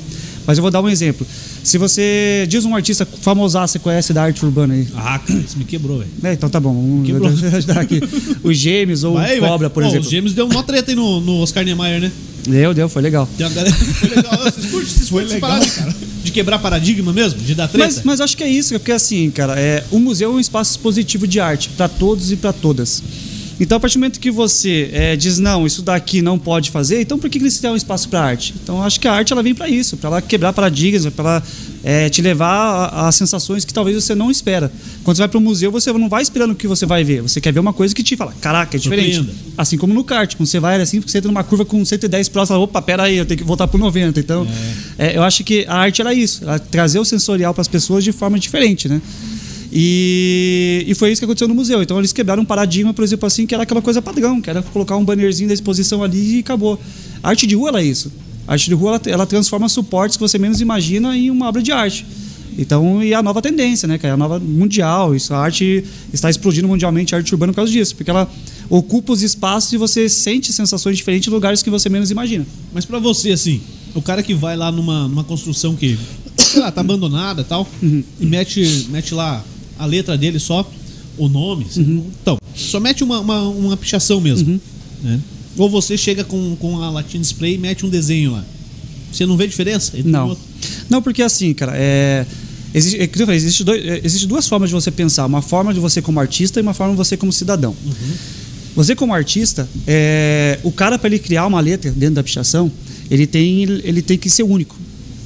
Mas 0.46 0.58
eu 0.58 0.62
vou 0.62 0.70
dar 0.70 0.80
um 0.80 0.88
exemplo. 0.88 1.26
Se 1.64 1.76
você 1.76 2.46
diz 2.48 2.64
um 2.64 2.74
artista 2.76 3.04
famosaço, 3.04 3.72
você 3.72 3.78
conhece 3.80 4.12
da 4.12 4.22
arte 4.22 4.44
urbana 4.44 4.74
aí? 4.74 4.86
Ah, 4.94 5.18
cara, 5.18 5.40
isso 5.40 5.58
me 5.58 5.64
quebrou, 5.64 5.98
velho. 5.98 6.10
É, 6.22 6.32
então 6.32 6.48
tá 6.48 6.60
bom, 6.60 6.72
vamos 6.72 7.06
Quebrou. 7.06 7.28
aqui. 7.80 8.00
Os 8.44 8.56
Gêmeos 8.56 9.02
ou 9.02 9.14
Vai, 9.14 9.38
o 9.38 9.40
vai. 9.40 9.50
Cobra, 9.50 9.68
por 9.68 9.82
exemplo. 9.82 10.02
Os 10.02 10.10
gêmeos 10.10 10.32
deu 10.32 10.46
uma 10.46 10.62
treta 10.62 10.92
aí 10.92 10.94
no, 10.94 11.20
no 11.20 11.40
Oscar 11.40 11.64
Niemeyer, 11.64 12.00
né? 12.00 12.12
Deu, 12.46 12.72
deu, 12.72 12.88
foi 12.88 13.02
legal. 13.02 13.28
Tem 13.36 13.44
uma 13.44 13.52
galera... 13.52 13.74
Foi 13.74 14.08
legal. 14.08 14.38
Vocês 14.38 14.66
curtem, 14.66 14.88
vocês 14.88 15.08
Foi 15.08 15.24
legal, 15.24 15.40
parada, 15.40 15.66
cara? 15.66 15.94
De 16.22 16.30
quebrar 16.30 16.58
paradigma 16.60 17.12
mesmo? 17.12 17.40
De 17.40 17.56
dar 17.56 17.66
treta? 17.66 17.84
Mas, 17.84 18.02
mas 18.04 18.20
acho 18.20 18.36
que 18.36 18.44
é 18.44 18.48
isso, 18.48 18.74
porque 18.74 18.92
assim, 18.92 19.30
cara, 19.32 19.58
é, 19.58 19.82
o 19.90 19.98
museu 19.98 20.30
é 20.30 20.34
um 20.34 20.38
espaço 20.38 20.70
expositivo 20.70 21.26
de 21.26 21.40
arte 21.40 21.70
para 21.70 21.88
todos 21.88 22.30
e 22.30 22.36
para 22.36 22.52
todas. 22.52 23.02
Então, 23.58 23.78
a 23.78 23.80
partir 23.80 23.94
do 23.94 24.00
momento 24.00 24.20
que 24.20 24.30
você 24.30 24.90
é, 24.92 25.16
diz 25.16 25.38
não, 25.38 25.66
isso 25.66 25.82
daqui 25.82 26.20
não 26.20 26.38
pode 26.38 26.70
fazer, 26.70 27.00
então 27.00 27.18
por 27.18 27.30
que, 27.30 27.38
que 27.38 27.44
eles 27.44 27.62
um 27.64 27.74
espaço 27.76 28.08
para 28.08 28.20
arte? 28.20 28.54
Então, 28.62 28.82
acho 28.82 29.00
que 29.00 29.08
a 29.08 29.12
arte 29.12 29.32
ela 29.32 29.42
vem 29.42 29.54
para 29.54 29.68
isso, 29.68 29.96
para 29.96 30.08
ela 30.08 30.22
quebrar 30.22 30.52
paradigmas, 30.52 31.06
para 31.12 31.24
ela 31.24 31.42
é, 31.82 32.08
te 32.08 32.20
levar 32.20 32.46
a, 32.92 33.08
a, 33.08 33.12
sensações 33.12 33.64
que 33.64 33.72
talvez 33.72 33.96
você 34.02 34.14
não 34.14 34.30
espera. 34.30 34.70
Quando 35.02 35.16
você 35.16 35.22
vai 35.22 35.28
para 35.28 35.38
o 35.38 35.40
museu, 35.40 35.72
você 35.72 35.92
não 35.92 36.08
vai 36.08 36.22
esperando 36.22 36.50
o 36.50 36.54
que 36.54 36.68
você 36.68 36.84
vai 36.84 37.02
ver, 37.02 37.22
você 37.22 37.40
quer 37.40 37.52
ver 37.52 37.60
uma 37.60 37.72
coisa 37.72 37.94
que 37.94 38.02
te 38.02 38.16
fala, 38.16 38.34
caraca, 38.40 38.76
é 38.76 38.80
diferente. 38.80 39.28
Assim 39.56 39.78
como 39.78 39.94
no 39.94 40.04
kart, 40.04 40.36
quando 40.36 40.46
você 40.46 40.60
vai 40.60 40.80
assim, 40.80 41.00
você 41.00 41.18
entra 41.18 41.30
numa 41.30 41.42
curva 41.42 41.64
com 41.64 41.82
110 41.82 42.28
próximo, 42.28 42.54
fala, 42.54 42.64
opa, 42.64 42.82
pera 42.82 43.04
aí, 43.04 43.16
eu 43.16 43.24
tenho 43.24 43.38
que 43.38 43.44
voltar 43.44 43.66
pro 43.66 43.78
90. 43.78 44.20
Então, 44.20 44.46
é, 44.98 45.16
eu 45.16 45.22
acho 45.22 45.42
que 45.42 45.64
a 45.66 45.76
arte 45.76 46.00
era 46.02 46.12
isso, 46.12 46.44
ela 46.44 46.58
trazer 46.58 46.98
o 46.98 47.04
sensorial 47.04 47.54
para 47.54 47.62
as 47.62 47.68
pessoas 47.68 48.04
de 48.04 48.12
forma 48.12 48.38
diferente, 48.38 48.88
né? 48.88 49.00
E, 49.78 50.86
e 50.88 50.94
foi 50.94 51.12
isso 51.12 51.20
que 51.20 51.26
aconteceu 51.26 51.46
no 51.46 51.54
museu. 51.54 51.82
Então 51.82 51.98
eles 51.98 52.10
quebraram 52.10 52.42
um 52.42 52.46
paradigma, 52.46 52.94
por 52.94 53.04
exemplo, 53.04 53.26
assim, 53.26 53.46
que 53.46 53.52
era 53.52 53.64
aquela 53.64 53.82
coisa 53.82 54.00
padrão, 54.00 54.40
que 54.40 54.48
era 54.48 54.62
colocar 54.62 54.96
um 54.96 55.04
bannerzinho 55.04 55.48
da 55.48 55.52
exposição 55.52 56.02
ali 56.02 56.36
e 56.36 56.38
acabou. 56.40 56.80
A 57.22 57.28
arte 57.28 57.46
de 57.46 57.54
rua 57.54 57.78
é 57.78 57.84
isso. 57.84 58.10
A 58.48 58.52
arte 58.52 58.70
de 58.70 58.74
rua 58.74 58.92
ela, 58.92 59.02
ela 59.04 59.26
transforma 59.26 59.68
suportes 59.68 60.16
que 60.16 60.22
você 60.22 60.38
menos 60.38 60.62
imagina 60.62 61.14
em 61.14 61.30
uma 61.30 61.46
obra 61.46 61.62
de 61.62 61.72
arte. 61.72 62.06
Então, 62.56 63.04
e 63.04 63.12
a 63.12 63.22
nova 63.22 63.42
tendência, 63.42 63.86
né, 63.86 63.98
que 63.98 64.06
é 64.06 64.10
a 64.12 64.16
nova 64.16 64.40
mundial. 64.40 65.14
Isso, 65.14 65.34
a 65.34 65.38
arte 65.40 65.84
está 66.10 66.30
explodindo 66.30 66.66
mundialmente, 66.66 67.14
a 67.14 67.18
arte 67.18 67.34
urbana 67.34 67.52
por 67.52 67.56
causa 67.56 67.70
disso, 67.70 67.94
porque 67.96 68.10
ela 68.10 68.26
ocupa 68.70 69.12
os 69.12 69.22
espaços 69.22 69.74
e 69.74 69.76
você 69.76 70.08
sente 70.08 70.54
sensações 70.54 70.96
diferentes 70.96 71.28
em 71.28 71.30
lugares 71.30 71.62
que 71.62 71.68
você 71.68 71.90
menos 71.90 72.10
imagina. 72.10 72.46
Mas 72.72 72.86
pra 72.86 72.98
você, 72.98 73.32
assim, 73.32 73.60
o 73.94 74.00
cara 74.00 74.22
que 74.22 74.32
vai 74.32 74.56
lá 74.56 74.72
numa, 74.72 75.06
numa 75.06 75.22
construção 75.22 75.76
que, 75.76 75.98
sei 76.38 76.60
lá, 76.60 76.72
tá 76.72 76.80
abandonada 76.80 77.42
e 77.42 77.44
tal, 77.44 77.68
Uhum. 77.82 78.02
e 78.18 78.24
mete, 78.24 78.86
mete 78.88 79.12
lá 79.12 79.44
a 79.78 79.86
letra 79.86 80.16
dele 80.16 80.38
só, 80.38 80.68
o 81.18 81.28
nome. 81.28 81.66
assim, 81.68 81.82
Uhum. 81.82 82.06
Então, 82.22 82.38
só 82.54 82.80
mete 82.80 83.04
uma, 83.04 83.20
uma, 83.20 83.42
uma 83.42 83.76
pichação 83.76 84.20
mesmo. 84.20 84.60
né? 85.02 85.20
Ou 85.56 85.70
você 85.70 85.96
chega 85.96 86.22
com, 86.24 86.56
com 86.56 86.82
a 86.82 86.90
Latin 86.90 87.20
Display 87.20 87.54
e 87.54 87.58
mete 87.58 87.84
um 87.86 87.88
desenho 87.88 88.32
lá. 88.32 88.44
Você 89.12 89.24
não 89.24 89.36
vê 89.36 89.46
diferença? 89.46 89.96
entre 89.96 90.08
um 90.10 90.12
Não. 90.12 90.28
outro? 90.28 90.44
Não, 90.90 91.00
porque 91.02 91.22
assim, 91.22 91.54
cara, 91.54 91.72
é. 91.74 92.26
Existe, 92.74 93.00
é, 93.00 93.06
falei, 93.08 93.36
existe, 93.36 93.64
dois, 93.64 93.86
é, 93.86 94.00
existe 94.04 94.26
duas 94.26 94.46
formas 94.46 94.68
de 94.68 94.74
você 94.74 94.90
pensar. 94.90 95.24
Uma 95.24 95.40
forma 95.40 95.72
de 95.72 95.80
você 95.80 96.02
como 96.02 96.20
artista 96.20 96.60
e 96.60 96.62
uma 96.62 96.74
forma 96.74 96.92
de 96.92 96.98
você 96.98 97.16
como 97.16 97.32
cidadão. 97.32 97.74
Você 98.74 98.94
como 98.94 99.14
artista, 99.14 99.66
é, 99.86 100.58
o 100.62 100.70
cara 100.70 100.98
para 100.98 101.08
ele 101.08 101.18
criar 101.18 101.46
uma 101.46 101.60
letra 101.60 101.90
dentro 101.90 102.16
da 102.16 102.22
pichação, 102.22 102.70
ele 103.10 103.26
tem, 103.26 103.62
ele 103.62 104.02
tem 104.02 104.18
que 104.18 104.28
ser 104.28 104.42
único. 104.42 104.76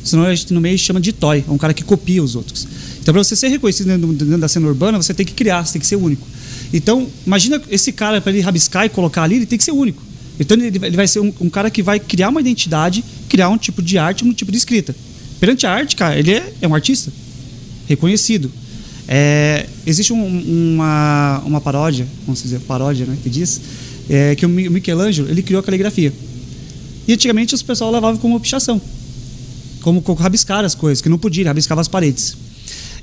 Senão 0.05 0.25
a 0.25 0.35
gente 0.35 0.53
no 0.55 0.61
meio 0.61 0.79
chama 0.79 1.01
de 1.01 1.13
toy, 1.13 1.45
é 1.47 1.51
um 1.51 1.59
cara 1.59 1.75
que 1.75 1.83
copia 1.83 2.23
os 2.23 2.37
outros. 2.37 2.69
Então 3.01 3.15
para 3.15 3.23
você 3.25 3.35
ser 3.35 3.49
reconhecido 3.49 3.87
dentro, 3.87 4.07
dentro 4.13 4.39
da 4.39 4.49
cena 4.49 4.67
urbana, 4.67 5.01
você 5.01 5.15
tem 5.15 5.25
que 5.25 5.33
criar, 5.33 5.65
você 5.65 5.73
tem 5.75 5.81
que 5.81 5.87
ser 5.87 5.97
único. 5.97 6.27
Então, 6.73 7.09
imagina 7.27 7.61
esse 7.69 7.91
cara 7.93 8.21
para 8.21 8.31
ele 8.31 8.41
rabiscar 8.41 8.85
e 8.87 8.89
colocar 8.89 9.23
ali, 9.25 9.37
ele 9.37 9.47
tem 9.47 9.59
que 9.59 9.65
ser 9.65 9.73
único. 9.73 10.03
Então 10.39 10.57
ele, 10.57 10.79
vai 10.79 11.07
ser 11.09 11.21
um, 11.21 11.33
um 11.41 11.51
cara 11.51 11.69
que 11.71 11.83
vai 11.83 11.99
criar 11.99 12.29
uma 12.29 12.41
identidade, 12.41 13.05
criar 13.29 13.49
um 13.49 13.59
tipo 13.59 13.83
de 13.83 13.99
arte, 13.99 14.25
um 14.25 14.33
tipo 14.33 14.51
de 14.53 14.59
escrita. 14.59 14.95
Perante 15.41 15.67
a 15.67 15.73
arte, 15.73 15.97
cara, 15.97 16.19
ele 16.19 16.33
é, 16.33 16.53
é 16.63 16.69
um 16.69 16.75
artista 16.75 17.13
reconhecido. 17.89 18.51
É, 19.09 19.67
existe 19.85 20.13
um- 20.13 20.75
uma, 20.77 21.43
uma 21.45 21.61
paródia, 21.61 22.07
vamos 22.25 22.43
dizer, 22.43 22.61
paródia, 22.61 23.05
né, 23.07 23.19
que 23.23 23.29
diz, 23.29 23.61
é, 24.09 24.35
que 24.37 24.47
o 24.47 24.49
Mi- 24.49 24.69
Michelangelo, 24.69 25.29
ele 25.29 25.43
criou 25.43 25.61
a 25.61 25.63
caligrafia. 25.63 26.13
E 27.09 27.13
antigamente 27.13 27.55
os 27.55 27.63
pessoal 27.63 27.91
levava 27.91 28.17
como 28.19 28.39
pichação, 28.39 28.81
como, 29.83 30.01
rabiscar 30.15 30.65
as 30.65 30.75
coisas, 30.75 31.03
que 31.03 31.09
não 31.09 31.19
podia, 31.19 31.47
rabiscava 31.47 31.81
as 31.81 31.89
paredes. 31.89 32.37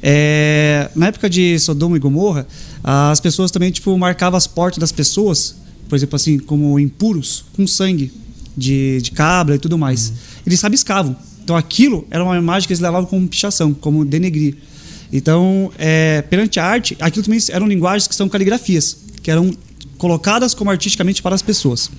É, 0.01 0.89
na 0.95 1.07
época 1.07 1.29
de 1.29 1.59
Sodoma 1.59 1.97
e 1.97 1.99
Gomorra, 1.99 2.47
as 2.83 3.19
pessoas 3.19 3.51
também 3.51 3.71
tipo 3.71 3.97
marcavam 3.97 4.37
as 4.37 4.47
portas 4.47 4.79
das 4.79 4.91
pessoas, 4.91 5.55
por 5.89 5.95
exemplo 5.95 6.15
assim, 6.15 6.37
como 6.37 6.79
impuros, 6.79 7.45
com 7.55 7.65
sangue 7.65 8.11
de, 8.55 9.01
de 9.01 9.11
cabra 9.11 9.55
e 9.55 9.59
tudo 9.59 9.77
mais. 9.77 10.13
Eles 10.45 10.61
rabiscavam. 10.61 11.15
Então 11.43 11.55
aquilo 11.55 12.05
era 12.09 12.23
uma 12.23 12.37
imagem 12.37 12.67
que 12.67 12.73
eles 12.73 12.81
levavam 12.81 13.07
como 13.07 13.27
pichação, 13.27 13.73
como 13.73 14.03
denegrir. 14.03 14.55
Então, 15.11 15.71
é, 15.77 16.21
perante 16.23 16.59
a 16.59 16.65
arte, 16.65 16.97
aquilo 16.99 17.23
também 17.23 17.39
eram 17.49 17.67
linguagens 17.67 18.07
que 18.07 18.15
são 18.15 18.27
caligrafias, 18.27 18.97
que 19.23 19.31
eram 19.31 19.55
colocadas 19.97 20.53
como 20.53 20.69
artisticamente 20.69 21.21
para 21.21 21.33
as 21.33 21.41
pessoas. 21.41 21.89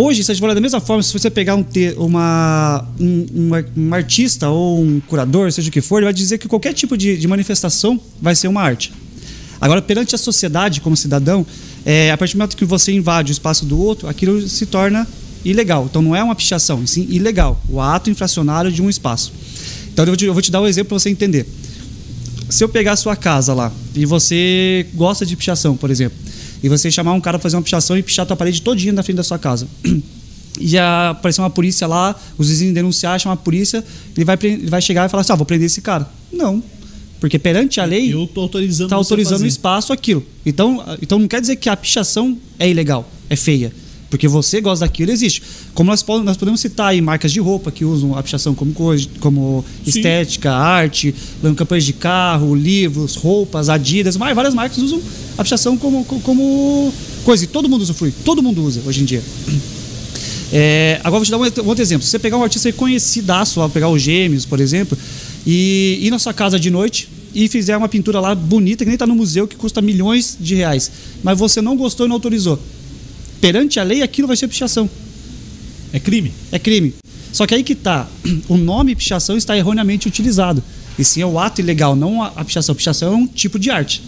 Hoje, 0.00 0.22
se 0.22 0.30
a 0.30 0.34
gente 0.34 0.38
for 0.40 0.46
olhar 0.46 0.54
da 0.54 0.60
mesma 0.60 0.78
forma, 0.80 1.02
se 1.02 1.12
você 1.12 1.28
pegar 1.28 1.56
um, 1.56 1.64
uma, 1.96 2.86
um, 3.00 3.26
um 3.34 3.52
ar- 3.52 3.64
artista 3.90 4.48
ou 4.48 4.80
um 4.80 5.00
curador, 5.00 5.50
seja 5.50 5.70
o 5.70 5.72
que 5.72 5.80
for, 5.80 5.98
ele 5.98 6.04
vai 6.04 6.14
dizer 6.14 6.38
que 6.38 6.46
qualquer 6.46 6.72
tipo 6.72 6.96
de, 6.96 7.16
de 7.16 7.26
manifestação 7.26 8.00
vai 8.22 8.36
ser 8.36 8.46
uma 8.46 8.62
arte. 8.62 8.92
Agora, 9.60 9.82
perante 9.82 10.14
a 10.14 10.18
sociedade 10.18 10.80
como 10.80 10.96
cidadão, 10.96 11.44
é, 11.84 12.12
a 12.12 12.16
partir 12.16 12.34
do 12.34 12.38
momento 12.38 12.56
que 12.56 12.64
você 12.64 12.92
invade 12.92 13.32
o 13.32 13.34
espaço 13.34 13.66
do 13.66 13.76
outro, 13.76 14.06
aquilo 14.06 14.40
se 14.46 14.66
torna 14.66 15.04
ilegal. 15.44 15.86
Então 15.90 16.00
não 16.00 16.14
é 16.14 16.22
uma 16.22 16.36
pichação, 16.36 16.86
sim 16.86 17.04
ilegal. 17.10 17.60
O 17.68 17.80
ato 17.80 18.08
infracionário 18.08 18.70
de 18.70 18.80
um 18.80 18.88
espaço. 18.88 19.32
Então 19.92 20.04
eu 20.04 20.10
vou 20.10 20.16
te, 20.16 20.24
eu 20.26 20.32
vou 20.32 20.40
te 20.40 20.52
dar 20.52 20.60
um 20.60 20.66
exemplo 20.68 20.90
para 20.90 21.00
você 21.00 21.10
entender. 21.10 21.44
Se 22.48 22.62
eu 22.62 22.68
pegar 22.68 22.92
a 22.92 22.96
sua 22.96 23.16
casa 23.16 23.52
lá 23.52 23.72
e 23.96 24.06
você 24.06 24.86
gosta 24.94 25.26
de 25.26 25.34
pichação, 25.34 25.76
por 25.76 25.90
exemplo, 25.90 26.16
e 26.62 26.68
você 26.68 26.90
chamar 26.90 27.12
um 27.12 27.20
cara 27.20 27.38
para 27.38 27.42
fazer 27.44 27.56
uma 27.56 27.62
pichação 27.62 27.96
e 27.96 28.02
pichar 28.02 28.24
a 28.24 28.26
tua 28.26 28.36
parede 28.36 28.62
todinha 28.62 28.92
na 28.92 29.02
frente 29.02 29.16
da 29.16 29.22
sua 29.22 29.38
casa. 29.38 29.66
E 30.60 30.76
a- 30.76 31.10
aparecer 31.10 31.40
uma 31.40 31.50
polícia 31.50 31.86
lá, 31.86 32.18
os 32.36 32.48
vizinhos 32.48 32.74
denunciar, 32.74 33.20
chamar 33.20 33.34
a 33.34 33.36
polícia, 33.36 33.84
ele 34.16 34.24
vai, 34.24 34.36
ele 34.42 34.66
vai 34.68 34.82
chegar 34.82 35.06
e 35.06 35.08
falar 35.08 35.20
assim: 35.20 35.32
ah, 35.32 35.36
vou 35.36 35.46
prender 35.46 35.66
esse 35.66 35.80
cara. 35.80 36.08
Não. 36.32 36.60
Porque 37.20 37.38
perante 37.38 37.80
a 37.80 37.84
lei, 37.84 38.12
Eu 38.12 38.26
tô 38.26 38.40
autorizando 38.40 38.92
a 38.92 38.96
autorizando 38.96 39.42
o 39.42 39.46
espaço 39.46 39.92
aquilo. 39.92 40.24
Então, 40.44 40.84
então 41.00 41.18
não 41.18 41.28
quer 41.28 41.40
dizer 41.40 41.56
que 41.56 41.68
a 41.68 41.76
pichação 41.76 42.36
é 42.58 42.68
ilegal, 42.68 43.08
é 43.30 43.36
feia. 43.36 43.72
Porque 44.10 44.26
você 44.26 44.60
gosta 44.60 44.86
daquilo, 44.86 45.10
existe. 45.10 45.42
Como 45.74 45.90
nós, 45.90 46.02
nós 46.24 46.36
podemos 46.38 46.60
citar 46.60 46.88
aí 46.88 47.00
marcas 47.00 47.30
de 47.30 47.40
roupa 47.40 47.70
que 47.70 47.84
usam 47.84 48.16
a 48.16 48.22
pichação 48.22 48.54
como, 48.54 48.72
coisa, 48.72 49.06
como 49.20 49.62
Sim. 49.84 49.90
estética, 49.90 50.50
arte, 50.50 51.14
campanhas 51.56 51.84
de 51.84 51.92
carro, 51.92 52.54
livros, 52.54 53.16
roupas, 53.16 53.68
Adidas, 53.68 54.16
mas 54.16 54.34
várias 54.34 54.54
marcas 54.54 54.78
usam 54.78 55.00
a 55.36 55.42
pichação 55.42 55.76
como, 55.76 56.04
co- 56.04 56.20
como 56.20 56.92
coisa. 57.24 57.44
E 57.44 57.46
todo 57.46 57.68
mundo 57.68 57.82
usufrui, 57.82 58.12
todo 58.24 58.42
mundo 58.42 58.64
usa 58.64 58.80
hoje 58.86 59.02
em 59.02 59.04
dia. 59.04 59.22
É, 60.50 60.98
agora 61.04 61.22
vou 61.22 61.24
te 61.26 61.30
dar 61.30 61.36
um, 61.38 61.64
um 61.64 61.68
outro 61.68 61.82
exemplo. 61.82 62.04
Se 62.04 62.10
você 62.10 62.18
pegar 62.18 62.38
um 62.38 62.42
artista 62.42 62.72
conhecidaço, 62.72 63.60
lá, 63.60 63.68
pegar 63.68 63.88
o 63.88 63.98
Gêmeos, 63.98 64.46
por 64.46 64.60
exemplo, 64.60 64.96
e 65.46 65.98
ir 66.00 66.10
na 66.10 66.18
sua 66.18 66.32
casa 66.32 66.58
de 66.58 66.70
noite 66.70 67.08
e 67.34 67.46
fizer 67.48 67.76
uma 67.76 67.88
pintura 67.88 68.18
lá 68.20 68.34
bonita, 68.34 68.84
que 68.84 68.88
nem 68.88 68.94
está 68.94 69.06
no 69.06 69.14
museu, 69.14 69.46
que 69.46 69.54
custa 69.56 69.82
milhões 69.82 70.36
de 70.40 70.54
reais, 70.54 70.90
mas 71.22 71.38
você 71.38 71.60
não 71.60 71.76
gostou 71.76 72.06
e 72.06 72.08
não 72.08 72.16
autorizou. 72.16 72.58
Perante 73.40 73.78
a 73.78 73.82
lei, 73.82 74.02
aquilo 74.02 74.28
vai 74.28 74.36
ser 74.36 74.48
pichação. 74.48 74.88
É 75.92 75.98
crime. 75.98 76.32
É 76.52 76.58
crime. 76.58 76.94
Só 77.32 77.46
que 77.46 77.54
aí 77.54 77.62
que 77.62 77.74
tá. 77.74 78.06
O 78.48 78.56
nome 78.56 78.94
pichação 78.94 79.36
está 79.36 79.56
erroneamente 79.56 80.08
utilizado. 80.08 80.62
E 80.98 81.04
sim 81.04 81.20
é 81.20 81.26
o 81.26 81.38
ato 81.38 81.60
ilegal, 81.60 81.94
não 81.94 82.22
a, 82.22 82.44
pichação. 82.44 82.74
Pichação 82.74 83.12
é 83.12 83.16
um 83.16 83.26
tipo 83.26 83.58
de 83.58 83.70
arte. 83.70 84.02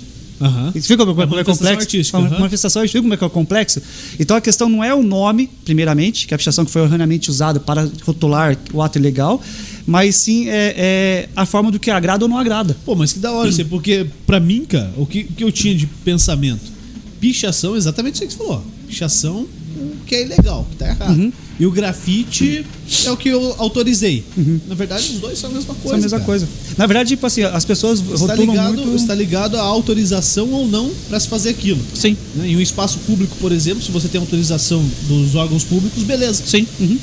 Você 0.73 0.89
viu 0.89 0.97
como, 0.97 1.13
como 1.13 1.23
é 1.23 1.27
manifestação 1.27 1.67
complexo? 1.67 1.83
artística, 1.83 2.19
aham. 2.19 2.39
manifestação 2.39 2.81
artística, 2.81 3.03
como 3.03 3.13
é 3.13 3.17
que 3.19 3.25
é 3.25 3.29
complexo? 3.29 3.83
Então 4.19 4.35
a 4.35 4.41
questão 4.41 4.71
não 4.71 4.83
é 4.83 4.95
o 4.95 5.03
nome, 5.03 5.51
primeiramente, 5.67 6.27
que 6.27 6.33
é 6.33 6.35
a 6.35 6.39
pichação 6.39 6.65
que 6.65 6.71
foi 6.71 6.83
erroneamente 6.83 7.29
usada 7.29 7.61
para 7.61 7.87
rotular 8.05 8.57
o 8.73 8.81
ato 8.81 8.99
ilegal, 8.99 9.41
mas 9.87 10.17
sim 10.17 10.49
é, 10.49 10.75
é 10.77 11.29
a 11.37 11.45
forma 11.45 11.71
do 11.71 11.79
que 11.79 11.91
agrada 11.91 12.25
ou 12.25 12.29
não 12.29 12.39
agrada. 12.39 12.75
Pô, 12.87 12.95
mas 12.95 13.13
que 13.13 13.19
da 13.19 13.31
hora 13.33 13.51
isso 13.51 13.63
porque 13.67 14.07
pra 14.27 14.41
mim, 14.41 14.65
cara, 14.65 14.91
o 14.97 15.05
que, 15.05 15.21
o 15.21 15.33
que 15.35 15.45
eu 15.45 15.53
tinha 15.53 15.75
de 15.75 15.87
pensamento? 15.87 16.73
Pichação, 17.21 17.75
é 17.75 17.79
exatamente 17.79 18.15
isso 18.15 18.27
que 18.27 18.33
você 18.33 18.39
falou. 18.39 18.65
Pichação, 18.91 19.47
o 19.77 20.05
que 20.05 20.17
é 20.17 20.23
ilegal, 20.23 20.67
que 20.69 20.77
tá 20.77 20.89
errado. 20.89 21.17
Uhum. 21.17 21.33
E 21.61 21.67
o 21.67 21.71
grafite 21.71 22.65
é 23.07 23.11
o 23.11 23.17
que 23.17 23.29
eu 23.29 23.55
autorizei. 23.59 24.25
Na 24.67 24.75
verdade, 24.75 25.11
os 25.13 25.21
dois 25.21 25.39
são 25.39 25.49
a 25.51 25.53
mesma 25.53 25.75
coisa. 25.75 25.95
É 25.95 25.99
a 25.99 26.01
mesma 26.01 26.19
cara. 26.19 26.27
coisa. 26.27 26.49
Na 26.77 26.87
verdade, 26.87 27.11
tipo 27.11 27.25
assim, 27.27 27.43
as 27.43 27.65
pessoas 27.65 28.01
Está 28.01 28.35
rotulam 28.35 28.51
ligado, 28.51 28.77
muito. 28.77 28.97
está 28.97 29.15
ligado 29.15 29.57
à 29.57 29.61
autorização 29.63 30.51
ou 30.51 30.67
não 30.67 30.91
para 31.09 31.21
se 31.21 31.29
fazer 31.29 31.51
aquilo. 31.51 31.81
Sim, 31.95 32.17
né? 32.35 32.49
Em 32.49 32.57
um 32.57 32.61
espaço 32.61 32.99
público, 33.07 33.37
por 33.41 33.53
exemplo, 33.53 33.83
se 33.83 33.93
você 33.93 34.09
tem 34.09 34.21
autorização 34.21 34.85
dos 35.07 35.35
órgãos 35.35 35.63
públicos, 35.63 36.03
beleza. 36.03 36.43
sim. 36.45 36.67
uhum. 36.81 36.99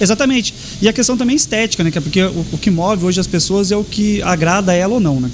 Exatamente. 0.00 0.54
E 0.80 0.88
a 0.88 0.92
questão 0.92 1.16
também 1.16 1.36
estética, 1.36 1.84
né? 1.84 1.90
que 1.90 1.98
é 1.98 2.00
Porque 2.00 2.22
o, 2.22 2.46
o 2.52 2.58
que 2.58 2.70
move 2.70 3.04
hoje 3.04 3.20
as 3.20 3.26
pessoas 3.26 3.70
é 3.70 3.76
o 3.76 3.84
que 3.84 4.22
agrada 4.22 4.72
a 4.72 4.74
ela 4.74 4.94
ou 4.94 5.00
não, 5.00 5.20
né? 5.20 5.30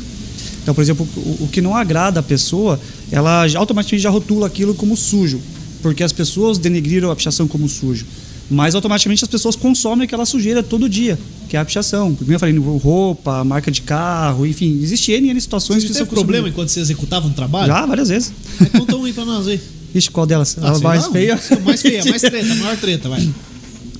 Então, 0.62 0.74
por 0.74 0.82
exemplo, 0.82 1.08
o, 1.16 1.44
o 1.44 1.48
que 1.48 1.60
não 1.60 1.76
agrada 1.76 2.18
a 2.18 2.22
pessoa, 2.22 2.80
ela 3.10 3.44
automaticamente 3.56 4.02
já 4.02 4.10
rotula 4.10 4.48
aquilo 4.48 4.74
como 4.74 4.96
sujo. 4.96 5.40
Porque 5.86 6.02
as 6.02 6.12
pessoas 6.12 6.58
denegriram 6.58 7.12
a 7.12 7.16
pichação 7.16 7.46
como 7.46 7.68
sujo. 7.68 8.04
Mas 8.50 8.74
automaticamente 8.74 9.22
as 9.22 9.30
pessoas 9.30 9.54
consomem 9.54 10.04
aquela 10.04 10.26
sujeira 10.26 10.60
todo 10.62 10.88
dia, 10.88 11.16
que 11.48 11.56
é 11.56 11.60
a 11.60 11.64
pichação. 11.64 12.12
Como 12.12 12.32
eu 12.32 12.38
falei, 12.40 12.56
roupa, 12.58 13.44
marca 13.44 13.70
de 13.70 13.82
carro, 13.82 14.44
enfim, 14.44 14.80
existe 14.82 15.12
N, 15.12 15.30
N 15.30 15.40
situações 15.40 15.82
Você 15.82 15.88
que 15.88 15.92
teve 15.94 16.10
problema 16.10 16.48
enquanto 16.48 16.70
você 16.70 16.80
executava 16.80 17.28
um 17.28 17.32
trabalho? 17.32 17.68
Já, 17.68 17.86
várias 17.86 18.08
vezes. 18.08 18.32
É, 18.60 18.78
Conta 18.78 18.96
um 18.96 19.04
aí 19.04 19.12
pra 19.12 19.24
nós 19.24 19.46
aí. 19.46 19.60
Ixi, 19.94 20.10
qual 20.10 20.26
delas? 20.26 20.56
Ah, 20.60 20.72
a 20.72 20.78
mais 20.80 21.06
lá, 21.06 21.12
feia? 21.12 21.40
Mais 21.64 21.82
feia, 21.82 22.04
mais 22.04 22.22
treta, 22.22 22.54
maior 22.56 22.76
treta, 22.76 23.08
vai. 23.08 23.28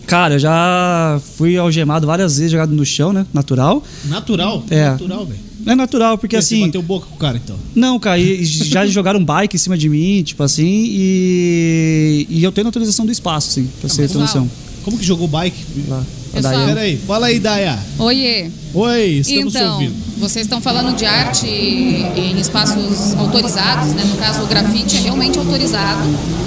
Cara, 0.07 0.35
eu 0.35 0.39
já 0.39 1.21
fui 1.37 1.57
algemado 1.57 2.07
várias 2.07 2.37
vezes, 2.37 2.53
jogado 2.53 2.73
no 2.75 2.85
chão, 2.87 3.13
né? 3.13 3.27
Natural. 3.33 3.83
Natural? 4.05 4.65
É. 4.71 4.91
Natural, 4.91 5.27
velho. 5.27 5.41
É 5.67 5.75
natural, 5.75 6.17
porque 6.17 6.41
Você 6.41 6.55
assim. 6.55 6.67
bateu 6.67 6.81
boca 6.81 7.07
com 7.07 7.17
o 7.17 7.19
cara, 7.19 7.41
então. 7.43 7.57
Não, 7.75 7.99
cara, 7.99 8.19
e 8.21 8.45
já 8.45 8.87
jogaram 8.87 9.19
um 9.19 9.25
bike 9.25 9.57
em 9.57 9.59
cima 9.59 9.77
de 9.77 9.89
mim, 9.89 10.23
tipo 10.23 10.43
assim, 10.45 10.65
e. 10.65 12.27
E 12.31 12.45
eu 12.45 12.53
tenho 12.53 12.69
autorização 12.69 13.05
do 13.05 13.11
espaço, 13.11 13.49
assim, 13.51 13.69
pra 13.81 13.89
você 13.89 14.03
ter 14.03 14.03
pessoal. 14.09 14.23
noção. 14.23 14.51
Como 14.85 14.97
que 14.97 15.05
jogou 15.05 15.27
bike? 15.27 15.57
Lá. 15.89 16.05
Pessoal. 16.33 16.55
Daí, 16.55 16.67
Pera 16.67 16.81
aí, 16.83 16.97
fala 16.97 17.27
aí, 17.27 17.39
Daya. 17.41 17.79
Oiê. 17.99 18.49
Oi, 18.79 19.21
estamos 19.21 19.55
então, 19.55 19.73
ouvindo. 19.73 19.95
vocês 20.19 20.45
estão 20.45 20.61
falando 20.61 20.95
de 20.95 21.07
arte 21.07 21.47
em 21.47 22.39
espaços 22.39 23.15
autorizados, 23.15 23.95
né? 23.95 24.05
No 24.05 24.19
caso, 24.19 24.43
o 24.43 24.47
grafite 24.47 24.99
é 24.99 25.01
realmente 25.01 25.39
autorizado, 25.39 26.03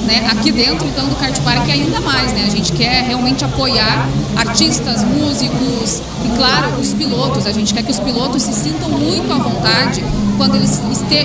né? 0.05 0.27
Aqui 0.31 0.51
dentro, 0.51 0.87
então, 0.87 1.07
do 1.07 1.15
Kart 1.15 1.35
Park 1.39 1.67
ainda 1.67 1.99
mais, 2.01 2.31
né? 2.33 2.43
A 2.45 2.51
gente 2.51 2.71
quer 2.73 3.03
realmente 3.03 3.43
apoiar 3.43 4.07
artistas, 4.35 5.03
músicos 5.05 6.03
e, 6.23 6.37
claro, 6.37 6.79
os 6.79 6.93
pilotos. 6.93 7.47
A 7.47 7.51
gente 7.51 7.73
quer 7.73 7.81
que 7.81 7.89
os 7.89 7.99
pilotos 7.99 8.43
se 8.43 8.53
sintam 8.53 8.89
muito 8.91 9.33
à 9.33 9.37
vontade 9.37 10.03
quando 10.37 10.55
eles 10.55 10.79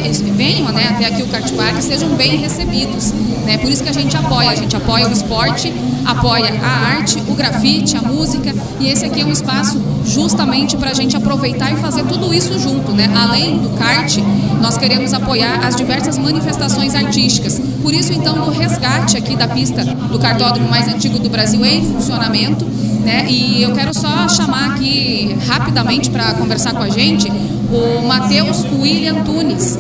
este- 0.06 0.30
venham 0.30 0.72
né, 0.72 0.88
até 0.88 1.04
aqui 1.04 1.22
o 1.22 1.26
Kart 1.26 1.52
Park 1.52 1.82
sejam 1.82 2.08
bem 2.16 2.38
recebidos. 2.38 3.12
Né? 3.44 3.58
Por 3.58 3.70
isso 3.70 3.82
que 3.82 3.90
a 3.90 3.92
gente 3.92 4.16
apoia. 4.16 4.50
A 4.50 4.54
gente 4.54 4.74
apoia 4.74 5.06
o 5.06 5.12
esporte, 5.12 5.70
apoia 6.06 6.58
a 6.62 6.96
arte, 6.96 7.18
o 7.28 7.34
grafite, 7.34 7.94
a 7.94 8.00
música. 8.00 8.54
E 8.80 8.88
esse 8.88 9.04
aqui 9.04 9.20
é 9.20 9.24
um 9.24 9.30
espaço 9.30 9.80
justamente 10.06 10.76
para 10.76 10.93
a 10.94 10.96
gente 10.96 11.16
aproveitar 11.16 11.72
e 11.72 11.76
fazer 11.76 12.04
tudo 12.04 12.32
isso 12.32 12.56
junto. 12.58 12.92
Né? 12.92 13.10
Além 13.16 13.58
do 13.58 13.70
kart, 13.70 14.16
nós 14.60 14.78
queremos 14.78 15.12
apoiar 15.12 15.66
as 15.66 15.74
diversas 15.74 16.16
manifestações 16.16 16.94
artísticas. 16.94 17.60
Por 17.82 17.92
isso, 17.92 18.12
então, 18.12 18.34
do 18.34 18.50
resgate 18.50 19.16
aqui 19.16 19.34
da 19.36 19.48
pista 19.48 19.84
do 19.84 20.18
cartódromo 20.18 20.70
mais 20.70 20.86
antigo 20.86 21.18
do 21.18 21.28
Brasil 21.28 21.64
em 21.64 21.82
funcionamento. 21.84 22.64
Né? 23.04 23.26
E 23.28 23.62
eu 23.62 23.72
quero 23.72 23.92
só 23.92 24.28
chamar 24.28 24.70
aqui 24.70 25.36
rapidamente 25.46 26.08
para 26.10 26.32
conversar 26.34 26.72
com 26.72 26.82
a 26.82 26.88
gente 26.88 27.30
o 27.30 28.06
Matheus 28.06 28.64
William 28.80 29.24
Tunes. 29.24 29.76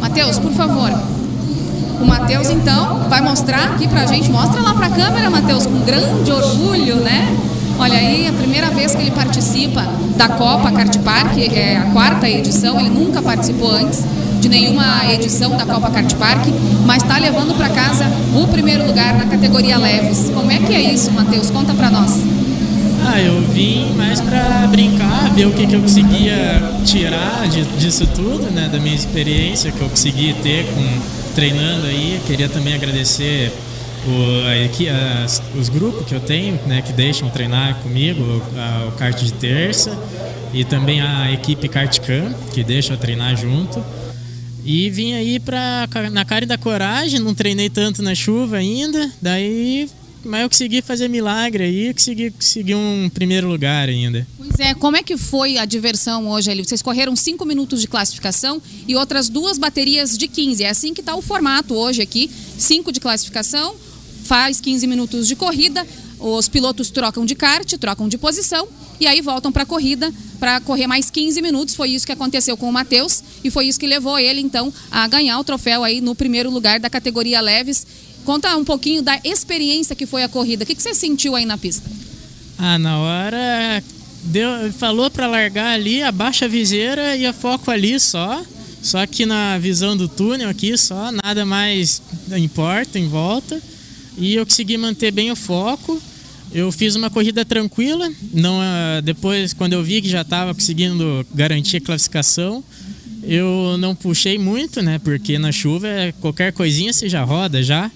Matheus, 0.00 0.38
por 0.38 0.52
favor. 0.52 0.90
O 2.00 2.04
Matheus, 2.04 2.50
então, 2.50 3.08
vai 3.08 3.20
mostrar 3.20 3.64
aqui 3.70 3.86
pra 3.86 4.06
gente. 4.06 4.30
Mostra 4.30 4.60
lá 4.60 4.74
pra 4.74 4.90
câmera, 4.90 5.30
Matheus, 5.30 5.66
com 5.66 5.78
grande 5.84 6.30
orgulho, 6.30 6.96
né? 6.96 7.36
Olha 7.78 7.96
aí, 7.96 8.26
a 8.26 8.32
primeira 8.32 8.70
vez 8.70 8.94
que 8.94 9.02
ele 9.02 9.10
participa 9.12 9.82
da 10.16 10.28
Copa 10.28 10.70
Kart 10.72 10.96
Park, 10.98 11.38
é 11.38 11.76
a 11.76 11.82
quarta 11.92 12.28
edição, 12.28 12.78
ele 12.80 12.90
nunca 12.90 13.22
participou 13.22 13.70
antes 13.70 14.02
de 14.40 14.48
nenhuma 14.48 15.04
edição 15.12 15.56
da 15.56 15.64
Copa 15.64 15.88
Kart 15.90 16.12
Park, 16.14 16.46
mas 16.84 17.02
está 17.02 17.18
levando 17.18 17.56
para 17.56 17.68
casa 17.68 18.04
o 18.34 18.46
primeiro 18.48 18.84
lugar 18.86 19.14
na 19.16 19.26
categoria 19.26 19.78
leves. 19.78 20.30
Como 20.34 20.50
é 20.50 20.58
que 20.58 20.74
é 20.74 20.92
isso, 20.92 21.10
Matheus? 21.12 21.50
Conta 21.50 21.72
pra 21.72 21.88
nós. 21.90 22.20
Ah, 23.06 23.20
eu 23.20 23.40
vim 23.52 23.92
mais 23.96 24.20
pra 24.20 24.66
brincar, 24.70 25.30
ver 25.34 25.46
o 25.46 25.52
que, 25.52 25.66
que 25.66 25.74
eu 25.74 25.80
conseguia 25.80 26.60
tirar 26.84 27.46
de- 27.48 27.62
disso 27.78 28.06
tudo, 28.08 28.50
né? 28.52 28.68
Da 28.70 28.78
minha 28.80 28.94
experiência 28.94 29.70
que 29.70 29.80
eu 29.80 29.88
consegui 29.88 30.34
ter 30.42 30.66
com 30.74 30.84
treinando 31.34 31.86
aí. 31.86 32.20
Queria 32.26 32.48
também 32.48 32.74
agradecer 32.74 33.52
o, 34.06 34.46
a 34.46 35.24
as- 35.24 35.42
os 35.58 35.68
grupos 35.68 36.06
que 36.06 36.14
eu 36.14 36.20
tenho, 36.20 36.58
né? 36.66 36.82
Que 36.82 36.92
deixam 36.92 37.28
treinar 37.30 37.76
comigo, 37.82 38.42
a- 38.56 38.86
o 38.88 38.92
kart 38.92 39.20
de 39.22 39.32
terça 39.32 39.96
e 40.52 40.64
também 40.64 41.00
a 41.00 41.30
equipe 41.32 41.68
Kartcam, 41.68 42.34
que 42.54 42.62
deixa 42.64 42.92
eu 42.94 42.96
treinar 42.96 43.36
junto. 43.36 43.84
E 44.64 44.90
vim 44.90 45.14
aí 45.14 45.38
pra, 45.40 45.88
na 46.12 46.24
cara 46.24 46.44
da 46.44 46.58
coragem, 46.58 47.20
não 47.20 47.34
treinei 47.34 47.70
tanto 47.70 48.02
na 48.02 48.14
chuva 48.14 48.56
ainda, 48.58 49.10
daí 49.20 49.88
mas 50.24 50.42
eu 50.42 50.48
consegui 50.48 50.82
fazer 50.82 51.08
milagre 51.08 51.62
aí, 51.64 51.94
consegui 51.94 52.30
conseguir 52.32 52.74
um 52.74 53.08
primeiro 53.08 53.48
lugar 53.48 53.88
ainda. 53.88 54.26
Pois 54.36 54.58
é, 54.58 54.74
como 54.74 54.96
é 54.96 55.02
que 55.02 55.16
foi 55.16 55.56
a 55.58 55.64
diversão 55.64 56.28
hoje 56.28 56.50
ali? 56.50 56.64
Vocês 56.64 56.82
correram 56.82 57.14
cinco 57.14 57.46
minutos 57.46 57.80
de 57.80 57.86
classificação 57.86 58.60
e 58.86 58.96
outras 58.96 59.28
duas 59.28 59.56
baterias 59.56 60.18
de 60.18 60.26
15. 60.26 60.64
É 60.64 60.70
assim 60.70 60.92
que 60.92 61.00
está 61.00 61.14
o 61.14 61.22
formato 61.22 61.72
hoje 61.74 62.02
aqui: 62.02 62.28
cinco 62.58 62.90
de 62.92 62.98
classificação, 63.00 63.74
faz 64.28 64.60
15 64.60 64.86
minutos 64.86 65.26
de 65.26 65.34
corrida, 65.34 65.86
os 66.20 66.48
pilotos 66.48 66.90
trocam 66.90 67.24
de 67.24 67.34
kart, 67.34 67.72
trocam 67.78 68.06
de 68.06 68.18
posição 68.18 68.68
e 69.00 69.06
aí 69.06 69.22
voltam 69.22 69.50
para 69.50 69.62
a 69.62 69.66
corrida 69.66 70.12
para 70.38 70.60
correr 70.60 70.86
mais 70.86 71.08
15 71.08 71.40
minutos. 71.40 71.74
Foi 71.74 71.88
isso 71.88 72.04
que 72.04 72.12
aconteceu 72.12 72.54
com 72.54 72.68
o 72.68 72.72
Matheus 72.72 73.24
e 73.42 73.50
foi 73.50 73.68
isso 73.68 73.80
que 73.80 73.86
levou 73.86 74.18
ele 74.18 74.42
então 74.42 74.70
a 74.90 75.08
ganhar 75.08 75.38
o 75.38 75.44
troféu 75.44 75.82
aí 75.82 76.02
no 76.02 76.14
primeiro 76.14 76.50
lugar 76.50 76.78
da 76.78 76.90
categoria 76.90 77.40
leves. 77.40 77.86
Conta 78.22 78.54
um 78.54 78.64
pouquinho 78.64 79.00
da 79.00 79.18
experiência 79.24 79.96
que 79.96 80.04
foi 80.04 80.22
a 80.22 80.28
corrida. 80.28 80.64
O 80.64 80.66
que 80.66 80.74
que 80.74 80.82
você 80.82 80.92
sentiu 80.92 81.34
aí 81.34 81.46
na 81.46 81.56
pista? 81.56 81.90
Ah, 82.58 82.78
na 82.78 82.98
hora 82.98 83.82
deu, 84.24 84.70
falou 84.74 85.10
pra 85.10 85.26
largar 85.26 85.72
ali, 85.72 86.02
abaixa 86.02 86.44
a 86.44 86.48
viseira 86.48 87.16
e 87.16 87.24
a 87.24 87.32
foco 87.32 87.70
ali 87.70 87.98
só. 87.98 88.42
Só 88.82 89.06
que 89.06 89.24
na 89.24 89.58
visão 89.58 89.96
do 89.96 90.06
túnel 90.06 90.50
aqui 90.50 90.76
só, 90.76 91.10
nada 91.24 91.46
mais 91.46 92.02
importa 92.36 92.98
em 92.98 93.08
volta. 93.08 93.60
E 94.18 94.34
eu 94.34 94.44
consegui 94.44 94.76
manter 94.76 95.10
bem 95.10 95.30
o 95.30 95.36
foco. 95.36 96.00
Eu 96.52 96.72
fiz 96.72 96.96
uma 96.96 97.10
corrida 97.10 97.44
tranquila. 97.44 98.10
Não, 98.32 98.58
ah, 98.60 99.00
depois, 99.02 99.52
quando 99.52 99.74
eu 99.74 99.82
vi 99.82 100.02
que 100.02 100.08
já 100.08 100.22
estava 100.22 100.54
conseguindo 100.54 101.24
garantir 101.34 101.76
a 101.76 101.80
classificação, 101.80 102.64
eu 103.22 103.76
não 103.78 103.94
puxei 103.94 104.38
muito, 104.38 104.82
né? 104.82 104.98
Porque 104.98 105.38
na 105.38 105.52
chuva 105.52 105.86
é 105.86 106.12
qualquer 106.12 106.52
coisinha 106.52 106.92
você 106.92 107.08
já 107.08 107.22
roda 107.22 107.62
já. 107.62 107.90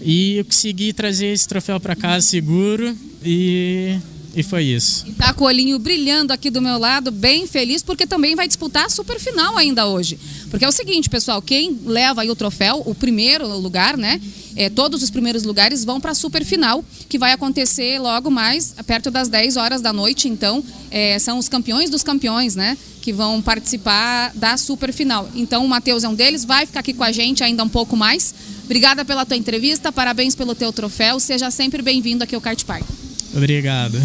E 0.00 0.36
eu 0.36 0.44
consegui 0.44 0.92
trazer 0.92 1.26
esse 1.26 1.46
troféu 1.46 1.78
para 1.80 1.96
casa 1.96 2.26
seguro 2.26 2.96
e, 3.24 3.96
e 4.34 4.42
foi 4.42 4.64
isso. 4.64 5.04
E 5.08 5.12
tá 5.12 5.32
com 5.32 5.44
o 5.44 5.46
olhinho 5.46 5.78
brilhando 5.78 6.32
aqui 6.32 6.50
do 6.50 6.60
meu 6.60 6.78
lado, 6.78 7.10
bem 7.10 7.46
feliz, 7.46 7.82
porque 7.82 8.06
também 8.06 8.36
vai 8.36 8.46
disputar 8.46 8.86
a 8.86 8.88
super 8.88 9.18
final 9.18 9.56
ainda 9.56 9.86
hoje. 9.86 10.18
Porque 10.50 10.64
é 10.64 10.68
o 10.68 10.72
seguinte, 10.72 11.10
pessoal, 11.10 11.42
quem 11.42 11.78
leva 11.84 12.22
aí 12.22 12.30
o 12.30 12.36
troféu, 12.36 12.82
o 12.86 12.94
primeiro 12.94 13.46
lugar, 13.58 13.96
né? 13.96 14.20
É, 14.56 14.68
todos 14.68 15.02
os 15.02 15.10
primeiros 15.10 15.44
lugares 15.44 15.84
vão 15.84 16.00
para 16.00 16.12
a 16.12 16.14
super 16.14 16.44
final, 16.44 16.84
que 17.08 17.18
vai 17.18 17.32
acontecer 17.32 17.98
logo 18.00 18.30
mais, 18.30 18.74
perto 18.86 19.10
das 19.10 19.28
10 19.28 19.56
horas 19.56 19.80
da 19.80 19.92
noite. 19.92 20.28
Então, 20.28 20.64
é, 20.90 21.18
são 21.18 21.38
os 21.38 21.48
campeões 21.48 21.90
dos 21.90 22.02
campeões, 22.02 22.56
né? 22.56 22.76
Que 23.02 23.12
vão 23.12 23.40
participar 23.42 24.32
da 24.34 24.56
super 24.56 24.92
final. 24.92 25.28
Então, 25.34 25.64
o 25.64 25.68
Matheus 25.68 26.02
é 26.02 26.08
um 26.08 26.14
deles, 26.14 26.44
vai 26.44 26.66
ficar 26.66 26.80
aqui 26.80 26.92
com 26.92 27.04
a 27.04 27.12
gente 27.12 27.44
ainda 27.44 27.62
um 27.62 27.68
pouco 27.68 27.96
mais. 27.96 28.34
Obrigada 28.64 29.04
pela 29.04 29.24
tua 29.24 29.36
entrevista, 29.36 29.92
parabéns 29.92 30.34
pelo 30.34 30.54
teu 30.54 30.72
troféu. 30.72 31.20
Seja 31.20 31.50
sempre 31.50 31.82
bem-vindo 31.82 32.24
aqui 32.24 32.34
ao 32.34 32.40
Kart 32.40 32.64
Park. 32.64 32.84
Obrigado. 33.34 33.98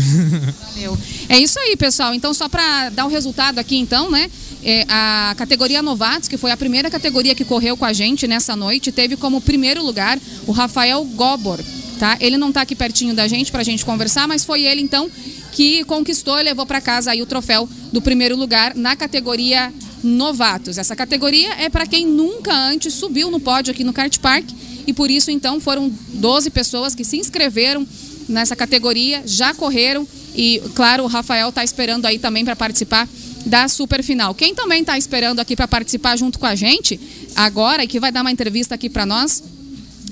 Valeu. 0.74 0.98
É 1.30 1.40
isso 1.40 1.58
aí, 1.60 1.76
pessoal. 1.76 2.14
Então, 2.14 2.34
só 2.34 2.50
para 2.50 2.90
dar 2.90 3.06
o 3.06 3.10
resultado 3.10 3.60
aqui, 3.60 3.78
então, 3.78 4.12
né? 4.12 4.30
É, 4.64 4.86
a 4.88 5.36
categoria 5.38 5.82
Novatos, 5.82 6.30
que 6.30 6.38
foi 6.38 6.52
a 6.52 6.58
primeira 6.58 6.90
categoria 6.90 7.36
que 7.36 7.44
correu 7.44 7.76
com 7.76 7.86
a 7.86 7.94
gente 7.94 8.28
nessa 8.28 8.56
noite, 8.56 8.92
teve 8.92 9.18
como 9.18 9.42
primeiro 9.42 9.84
lugar 9.84 10.18
o 10.48 10.52
Rafael 10.52 11.04
Gobor, 11.04 11.60
tá? 12.00 12.18
Ele 12.20 12.38
não 12.38 12.50
está 12.50 12.62
aqui 12.62 12.76
pertinho 12.76 13.14
da 13.14 13.28
gente 13.28 13.52
para 13.52 13.62
a 13.62 13.64
gente 13.64 13.84
conversar, 13.84 14.28
mas 14.28 14.46
foi 14.46 14.64
ele, 14.64 14.82
então, 14.82 15.10
que 15.52 15.84
conquistou 15.84 16.40
e 16.40 16.44
levou 16.44 16.66
para 16.66 16.80
casa 16.80 17.12
aí 17.12 17.22
o 17.22 17.26
troféu 17.26 17.68
do 17.92 18.02
primeiro 18.02 18.38
lugar 18.38 18.74
na 18.76 18.96
categoria 18.96 19.74
Novatos. 20.02 20.78
Essa 20.78 20.96
categoria 20.96 21.54
é 21.56 21.70
para 21.70 21.86
quem 21.86 22.06
nunca 22.06 22.54
antes 22.54 22.94
subiu 22.94 23.30
no 23.32 23.40
pódio 23.40 23.72
aqui 23.72 23.84
no 23.84 23.94
Kart 23.94 24.18
Park 24.20 24.50
e 24.86 24.94
por 24.94 25.10
isso, 25.10 25.32
então, 25.32 25.60
foram 25.60 25.92
12 26.14 26.50
pessoas 26.50 26.94
que 26.94 27.04
se 27.04 27.18
inscreveram 27.18 27.88
nessa 28.28 28.56
categoria, 28.56 29.24
já 29.26 29.54
correram 29.54 30.08
e, 30.36 30.62
claro, 30.76 31.04
o 31.04 31.08
Rafael 31.08 31.50
está 31.50 31.64
esperando 31.64 32.06
aí 32.06 32.18
também 32.20 32.44
para 32.44 32.56
participar 32.56 33.08
da 33.46 33.68
super 33.68 34.04
final. 34.04 34.34
Quem 34.34 34.56
também 34.56 34.82
está 34.82 34.98
esperando 34.98 35.40
aqui 35.40 35.56
para 35.56 35.68
participar 35.68 36.18
junto 36.18 36.40
com 36.40 36.46
a 36.46 36.56
gente 36.56 37.00
agora 37.36 37.84
e 37.84 37.88
que 37.88 38.00
vai 38.00 38.12
dar 38.12 38.22
uma 38.22 38.32
entrevista 38.32 38.76
aqui 38.76 38.90
para 38.90 39.06
nós 39.06 39.44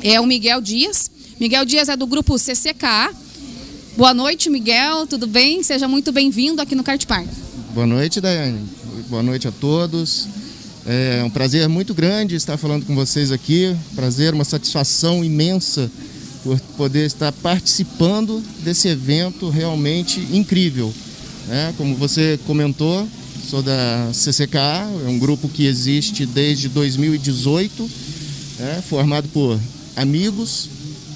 é 0.01 0.19
o 0.19 0.25
Miguel 0.25 0.61
Dias. 0.61 1.09
Miguel 1.39 1.65
Dias 1.65 1.89
é 1.89 1.95
do 1.95 2.05
grupo 2.05 2.37
CCKA. 2.37 3.13
Boa 3.97 4.13
noite, 4.13 4.49
Miguel. 4.49 5.07
Tudo 5.07 5.27
bem? 5.27 5.63
Seja 5.63 5.87
muito 5.87 6.11
bem-vindo 6.11 6.61
aqui 6.61 6.75
no 6.75 6.83
Kart 6.83 7.05
Park. 7.05 7.27
Boa 7.73 7.87
noite, 7.87 8.21
Daiane. 8.21 8.59
Boa 9.09 9.23
noite 9.23 9.47
a 9.47 9.51
todos. 9.51 10.27
É 10.85 11.23
um 11.23 11.29
prazer 11.29 11.67
muito 11.69 11.93
grande 11.93 12.35
estar 12.35 12.57
falando 12.57 12.85
com 12.85 12.95
vocês 12.95 13.31
aqui. 13.31 13.75
Prazer, 13.95 14.33
uma 14.33 14.43
satisfação 14.43 15.23
imensa 15.23 15.91
por 16.43 16.59
poder 16.77 17.05
estar 17.05 17.31
participando 17.31 18.43
desse 18.63 18.87
evento 18.87 19.49
realmente 19.49 20.19
incrível. 20.31 20.93
né? 21.47 21.73
como 21.77 21.95
você 21.95 22.39
comentou, 22.45 23.07
sou 23.49 23.61
da 23.61 24.09
CCKA, 24.13 24.89
é 25.05 25.09
um 25.09 25.19
grupo 25.19 25.49
que 25.49 25.65
existe 25.65 26.25
desde 26.25 26.69
2018, 26.69 27.89
né? 28.59 28.83
formado 28.87 29.27
por 29.29 29.59
amigos 29.95 30.69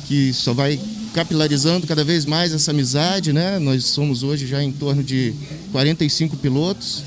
que 0.08 0.34
só 0.34 0.54
vai 0.54 0.80
capilarizando 1.14 1.88
cada 1.88 2.04
vez 2.04 2.26
mais 2.26 2.54
essa 2.54 2.72
amizade, 2.72 3.32
né? 3.32 3.58
Nós 3.58 3.86
somos 3.86 4.22
hoje 4.22 4.46
já 4.46 4.62
em 4.62 4.72
torno 4.72 5.02
de 5.02 5.34
45 5.72 6.36
pilotos. 6.38 7.04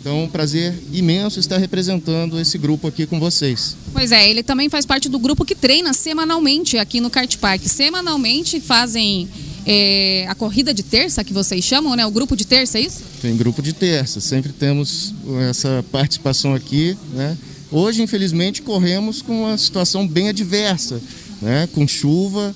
Então, 0.00 0.20
é 0.20 0.22
um 0.24 0.28
prazer 0.28 0.74
imenso 0.92 1.38
estar 1.38 1.58
representando 1.58 2.40
esse 2.40 2.56
grupo 2.56 2.88
aqui 2.88 3.04
com 3.04 3.20
vocês. 3.20 3.76
Pois 3.92 4.12
é, 4.12 4.30
ele 4.30 4.42
também 4.42 4.70
faz 4.70 4.86
parte 4.86 5.10
do 5.10 5.18
grupo 5.18 5.44
que 5.44 5.54
treina 5.54 5.92
semanalmente 5.92 6.78
aqui 6.78 7.00
no 7.00 7.10
Kart 7.10 7.36
Park. 7.36 7.62
Semanalmente 7.66 8.60
fazem 8.60 9.28
é, 9.66 10.24
a 10.26 10.34
corrida 10.34 10.72
de 10.72 10.82
terça, 10.82 11.22
que 11.22 11.34
vocês 11.34 11.62
chamam, 11.62 11.94
né? 11.94 12.06
O 12.06 12.10
grupo 12.10 12.34
de 12.34 12.46
terça, 12.46 12.78
é 12.78 12.82
isso? 12.82 13.02
Tem 13.20 13.36
grupo 13.36 13.60
de 13.60 13.74
terça, 13.74 14.20
sempre 14.20 14.52
temos 14.52 15.14
essa 15.50 15.84
participação 15.92 16.54
aqui, 16.54 16.96
né? 17.12 17.36
Hoje, 17.70 18.02
infelizmente, 18.02 18.62
corremos 18.62 19.20
com 19.20 19.44
uma 19.44 19.58
situação 19.58 20.08
bem 20.08 20.30
adversa, 20.30 21.00
né? 21.42 21.68
Com 21.74 21.86
chuva, 21.86 22.54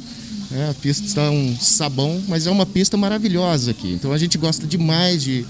né? 0.51 0.71
a 0.71 0.75
pista 0.75 1.07
está 1.07 1.31
um 1.31 1.57
sabão, 1.61 2.23
mas 2.27 2.47
é 2.47 2.51
uma 2.51 2.65
pista 2.65 2.97
maravilhosa 2.97 3.73
aqui. 3.73 3.93
Então 3.93 4.13
a 4.13 4.19
gente 4.19 4.39
gosta 4.39 4.67
demais 4.67 5.23
de, 5.23 5.45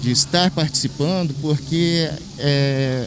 de 0.00 0.10
estar 0.10 0.50
participando, 0.50 1.34
porque 1.40 2.10
é, 2.38 3.06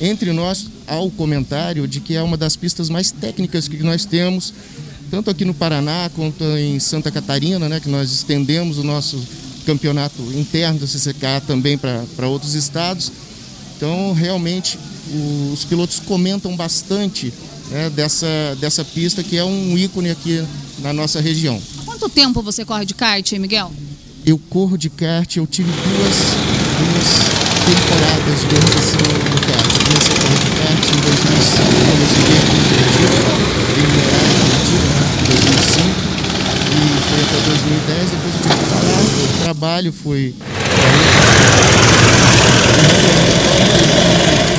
entre 0.00 0.32
nós 0.32 0.66
há 0.86 0.98
o 0.98 1.10
comentário 1.10 1.86
de 1.86 2.00
que 2.00 2.14
é 2.14 2.22
uma 2.22 2.36
das 2.36 2.56
pistas 2.56 2.88
mais 2.88 3.10
técnicas 3.10 3.68
que 3.68 3.82
nós 3.82 4.04
temos, 4.04 4.52
tanto 5.10 5.30
aqui 5.30 5.44
no 5.44 5.54
Paraná 5.54 6.10
quanto 6.14 6.44
em 6.56 6.78
Santa 6.78 7.10
Catarina, 7.10 7.68
né? 7.68 7.78
Que 7.78 7.88
nós 7.88 8.10
estendemos 8.10 8.78
o 8.78 8.82
nosso 8.82 9.22
campeonato 9.64 10.20
interno 10.34 10.80
do 10.80 10.86
CCK 10.86 11.46
também 11.46 11.78
para 11.78 12.28
outros 12.28 12.54
estados. 12.54 13.12
Então, 13.76 14.12
realmente, 14.12 14.78
os 15.52 15.64
pilotos 15.64 16.00
comentam 16.00 16.56
bastante 16.56 17.32
né, 17.70 17.90
dessa, 17.90 18.56
dessa 18.60 18.84
pista 18.84 19.22
que 19.22 19.36
é 19.36 19.44
um 19.44 19.76
ícone 19.76 20.10
aqui 20.10 20.44
na 20.78 20.92
nossa 20.92 21.20
região. 21.20 21.60
Há 21.78 21.82
quanto 21.82 22.08
tempo 22.08 22.42
você 22.42 22.64
corre 22.64 22.84
de 22.84 22.94
kart, 22.94 23.32
Miguel? 23.32 23.72
Eu 24.26 24.38
corro 24.48 24.78
de 24.78 24.88
kart, 24.88 25.36
eu 25.36 25.46
tive 25.46 25.70
duas, 25.70 26.16
duas 26.80 27.08
temporadas, 27.66 28.40
digamos 28.40 28.74
assim, 28.74 28.96
no 28.96 29.38
kart. 29.44 29.68
Eu 29.68 29.84
comecei 29.84 30.14
a 30.14 30.18
correr 30.18 30.40
de 30.40 30.50
kart 30.56 30.80
em 30.80 31.00
2005, 31.04 31.68
quando 31.84 32.00
eu 32.00 32.08
cheguei 32.08 32.38
aqui 32.38 32.56
em 32.56 32.64
Curitiba, 32.64 33.20
vim 33.74 33.86
morar 33.92 34.24
em 34.24 34.40
Curitiba 34.40 34.88
em 35.20 35.28
2005, 35.28 35.92
e 36.72 36.88
foi 37.04 37.20
até 37.20 37.38
2010, 37.44 38.10
depois 38.10 38.34
eu 38.34 38.40
tive 38.40 38.54
que 38.54 38.64
parar, 38.70 39.00
o 39.02 39.42
trabalho 39.42 39.92
foi... 39.92 40.34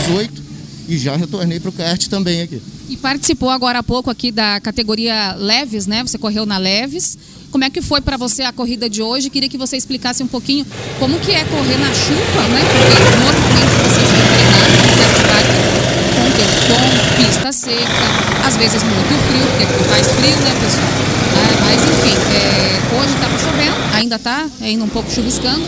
2018 0.05 0.45
e 0.87 0.97
já 0.97 1.15
retornei 1.15 1.59
para 1.59 1.69
o 1.69 1.73
kart 1.73 2.07
também 2.07 2.41
aqui. 2.41 2.61
E 2.87 2.95
participou 2.97 3.49
agora 3.49 3.79
há 3.79 3.83
pouco 3.83 4.11
aqui 4.11 4.31
da 4.31 4.59
categoria 4.59 5.33
Leves, 5.33 5.87
né? 5.87 6.03
Você 6.03 6.19
correu 6.19 6.45
na 6.45 6.59
Leves. 6.59 7.17
Como 7.55 7.63
é 7.63 7.69
que 7.69 7.81
foi 7.81 8.01
para 8.01 8.17
você 8.17 8.43
a 8.43 8.51
corrida 8.51 8.89
de 8.89 9.01
hoje? 9.01 9.29
Queria 9.29 9.47
que 9.47 9.57
você 9.57 9.77
explicasse 9.77 10.21
um 10.21 10.27
pouquinho 10.27 10.67
como 10.99 11.17
que 11.21 11.31
é 11.31 11.41
correr 11.45 11.77
na 11.77 11.87
chuva, 11.93 12.41
né? 12.49 12.59
Porque 12.59 12.99
normalmente 13.23 13.75
vocês 13.81 14.11
vão 14.11 14.27
treinar 14.27 14.71
no 14.75 14.91
kart 14.99 15.17
park 15.29 15.47
com 16.67 17.23
pista 17.23 17.51
seca, 17.53 18.45
às 18.45 18.57
vezes 18.57 18.83
muito 18.83 19.15
frio, 19.29 19.47
porque 19.51 19.83
faz 19.85 20.05
frio, 20.07 20.35
né, 20.35 20.53
pessoal? 20.61 20.89
Ah, 21.37 21.63
mas 21.63 21.81
enfim, 21.81 22.17
é, 22.35 22.99
hoje 22.99 23.13
estava 23.13 23.39
chovendo, 23.39 23.95
ainda 23.95 24.17
está 24.17 24.47
ainda 24.59 24.83
um 24.83 24.89
pouco 24.89 25.09
chuviscando 25.09 25.63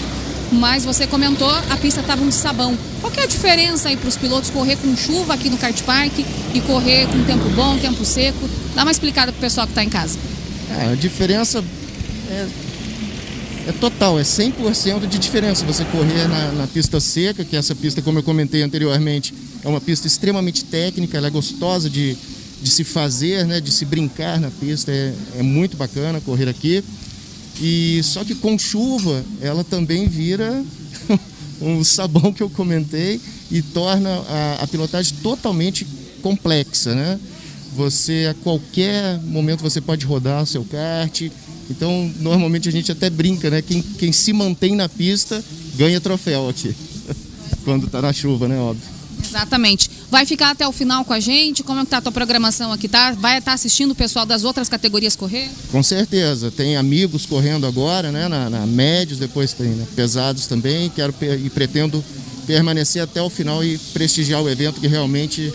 mas 0.50 0.86
você 0.86 1.08
comentou, 1.08 1.50
a 1.70 1.78
pista 1.78 2.00
estava 2.00 2.22
um 2.22 2.32
sabão. 2.32 2.78
Qual 3.02 3.12
que 3.12 3.20
é 3.20 3.24
a 3.24 3.28
diferença 3.28 3.90
aí 3.90 3.98
para 3.98 4.08
os 4.08 4.16
pilotos 4.16 4.50
correr 4.50 4.78
com 4.78 4.96
chuva 4.96 5.34
aqui 5.34 5.50
no 5.50 5.58
kart 5.58 5.82
park 5.84 6.20
e 6.54 6.62
correr 6.62 7.06
com 7.08 7.22
tempo 7.24 7.50
bom, 7.50 7.78
tempo 7.78 8.04
seco? 8.06 8.50
Dá 8.74 8.84
uma 8.84 8.92
explicada 8.92 9.32
para 9.32 9.40
o 9.40 9.42
pessoal 9.42 9.68
que 9.68 9.72
está 9.72 9.84
em 9.84 9.90
casa. 9.90 10.18
É, 10.70 10.92
a 10.92 10.96
diferença 10.96 11.64
é, 12.30 12.48
é 13.68 13.72
total, 13.74 14.20
é 14.20 14.24
100% 14.24 15.08
de 15.08 15.18
diferença 15.18 15.66
você 15.66 15.86
correr 15.86 16.28
na, 16.28 16.52
na, 16.54 16.68
pista 16.68 17.00
seca, 17.00 17.44
que 17.44 17.56
essa 17.56 17.76
pista, 17.76 18.02
como 18.02 18.20
eu 18.20 18.24
comentei 18.24 18.62
anteriormente, 18.62 19.34
é 19.64 19.68
uma 19.68 19.82
pista 19.82 20.08
extremamente 20.08 20.66
técnica, 20.66 21.18
ela 21.18 21.28
é 21.28 21.30
gostosa 21.32 21.90
de, 21.90 22.18
de 22.62 22.70
se 22.70 22.84
fazer, 22.84 23.46
né, 23.46 23.60
de 23.60 23.72
se 23.72 23.86
brincar 23.86 24.40
na 24.40 24.50
pista, 24.50 24.92
é, 24.92 25.14
é 25.38 25.44
muito 25.44 25.78
bacana 25.78 26.22
correr 26.22 26.50
aqui. 26.50 26.84
E 27.62 28.02
só 28.04 28.24
que 28.24 28.36
com 28.36 28.58
chuva 28.58 29.24
ela 29.42 29.64
também 29.64 30.08
vira 30.08 30.64
um 31.62 31.84
sabão 31.84 32.32
que 32.32 32.44
eu 32.44 32.50
comentei 32.50 33.20
e 33.50 33.62
torna 33.62 34.10
a, 34.10 34.64
a, 34.64 34.68
pilotagem 34.68 35.16
totalmente 35.24 35.88
complexa, 36.22 36.94
né? 36.94 37.20
Você 37.76 38.28
a 38.30 38.34
qualquer 38.44 39.20
momento 39.22 39.62
você 39.62 39.82
pode 39.82 40.06
rodar 40.06 40.44
o 40.44 40.46
seu 40.46 40.64
kart. 40.64 41.30
Então 41.70 42.12
normalmente 42.20 42.70
a 42.70 42.72
gente 42.72 42.92
até 42.92 43.10
brinca, 43.10 43.50
né? 43.50 43.62
Quem, 43.62 43.82
quem 43.82 44.12
se 44.12 44.34
mantém 44.34 44.76
na 44.76 44.88
pista 44.88 45.44
ganha 45.76 46.02
troféu 46.02 46.50
aqui 46.50 46.76
quando 47.64 47.86
está 47.86 48.02
na 48.02 48.14
chuva, 48.14 48.48
né? 48.48 48.58
Óbvio. 48.58 48.98
Exatamente. 49.24 49.90
Vai 50.10 50.26
ficar 50.26 50.52
até 50.52 50.68
o 50.68 50.72
final 50.72 51.04
com 51.04 51.12
a 51.12 51.20
gente? 51.20 51.64
Como 51.64 51.80
é 51.82 51.84
que 51.84 51.90
tá 51.90 51.98
a 51.98 52.02
tua 52.02 52.12
programação 52.12 52.72
aqui? 52.72 52.88
Tá? 52.88 53.12
Vai 53.12 53.40
estar 53.40 53.52
tá 53.52 53.56
assistindo 53.56 53.92
o 53.92 53.96
pessoal 53.96 54.26
das 54.26 54.44
outras 54.44 54.70
categorias 54.70 55.16
correr? 55.16 55.50
Com 55.72 55.84
certeza. 55.84 56.50
Tem 56.50 56.78
amigos 56.78 57.26
correndo 57.26 57.66
agora, 57.66 58.12
né? 58.12 58.28
Na, 58.28 58.50
na 58.50 58.66
médios, 58.66 59.20
depois 59.20 59.54
tem 59.54 59.68
né? 59.68 59.86
pesados 59.96 60.48
também. 60.48 60.90
Quero 60.90 61.14
e 61.44 61.50
pretendo 61.50 62.04
permanecer 62.46 63.02
até 63.02 63.22
o 63.22 63.30
final 63.30 63.64
e 63.64 63.78
prestigiar 63.94 64.42
o 64.42 64.50
evento 64.50 64.80
que 64.80 64.88
realmente 64.88 65.54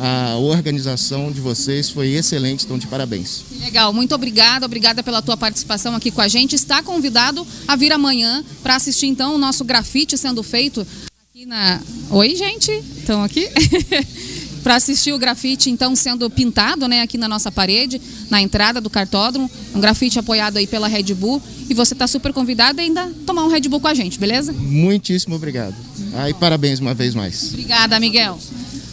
a 0.00 0.36
organização 0.36 1.30
de 1.30 1.40
vocês 1.40 1.90
foi 1.90 2.08
excelente, 2.08 2.64
então 2.64 2.78
de 2.78 2.86
parabéns. 2.86 3.42
Legal, 3.60 3.92
muito 3.92 4.14
obrigada, 4.14 4.64
obrigada 4.64 5.02
pela 5.02 5.20
tua 5.20 5.36
participação 5.36 5.94
aqui 5.94 6.10
com 6.10 6.22
a 6.22 6.28
gente. 6.28 6.54
Está 6.54 6.82
convidado 6.82 7.46
a 7.68 7.76
vir 7.76 7.92
amanhã 7.92 8.42
para 8.62 8.76
assistir 8.76 9.06
então 9.06 9.34
o 9.34 9.38
nosso 9.38 9.62
grafite 9.62 10.16
sendo 10.16 10.42
feito 10.42 10.86
aqui 11.30 11.44
na. 11.44 11.80
Oi, 12.10 12.34
gente, 12.34 12.72
estão 12.98 13.22
aqui? 13.22 13.46
para 14.62 14.76
assistir 14.76 15.12
o 15.12 15.18
grafite 15.18 15.70
então 15.70 15.96
sendo 15.96 16.28
pintado, 16.30 16.86
né, 16.86 17.02
aqui 17.02 17.16
na 17.16 17.28
nossa 17.28 17.50
parede, 17.50 18.00
na 18.28 18.40
entrada 18.40 18.80
do 18.80 18.90
cartódromo, 18.90 19.50
um 19.74 19.80
grafite 19.80 20.18
apoiado 20.18 20.56
aí 20.56 20.66
pela 20.66 20.88
Red 20.88 21.14
Bull 21.14 21.42
e 21.68 21.74
você 21.74 21.94
está 21.94 22.06
super 22.06 22.32
convidado 22.32 22.80
a 22.80 22.84
ainda 22.84 23.10
tomar 23.26 23.44
um 23.44 23.48
Red 23.48 23.62
Bull 23.62 23.80
com 23.80 23.88
a 23.88 23.94
gente, 23.94 24.18
beleza? 24.18 24.52
Muitíssimo 24.52 25.34
obrigado. 25.34 25.74
Aí 26.14 26.34
parabéns 26.34 26.80
uma 26.80 26.94
vez 26.94 27.14
mais. 27.14 27.50
Obrigada, 27.52 27.98
Miguel. 28.00 28.38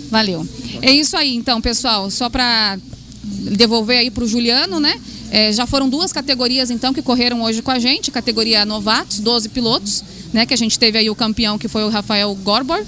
Valeu. 0.09 0.47
É 0.81 0.91
isso 0.91 1.15
aí, 1.17 1.35
então, 1.35 1.59
pessoal. 1.61 2.09
Só 2.09 2.29
para 2.29 2.77
devolver 3.23 3.99
aí 3.99 4.11
para 4.11 4.23
o 4.23 4.27
Juliano, 4.27 4.79
né? 4.79 4.99
É, 5.29 5.51
já 5.51 5.65
foram 5.65 5.89
duas 5.89 6.13
categorias 6.13 6.71
então 6.71 6.93
que 6.93 7.01
correram 7.01 7.41
hoje 7.41 7.61
com 7.61 7.69
a 7.69 7.77
gente, 7.77 8.09
categoria 8.09 8.65
novatos, 8.65 9.19
12 9.19 9.49
pilotos 9.49 10.01
né? 10.33 10.45
Que 10.45 10.53
a 10.53 10.57
gente 10.57 10.77
teve 10.77 10.97
aí 10.97 11.09
o 11.09 11.15
campeão 11.15 11.57
que 11.57 11.67
foi 11.67 11.83
o 11.83 11.89
Rafael 11.89 12.33
Gorbor. 12.35 12.83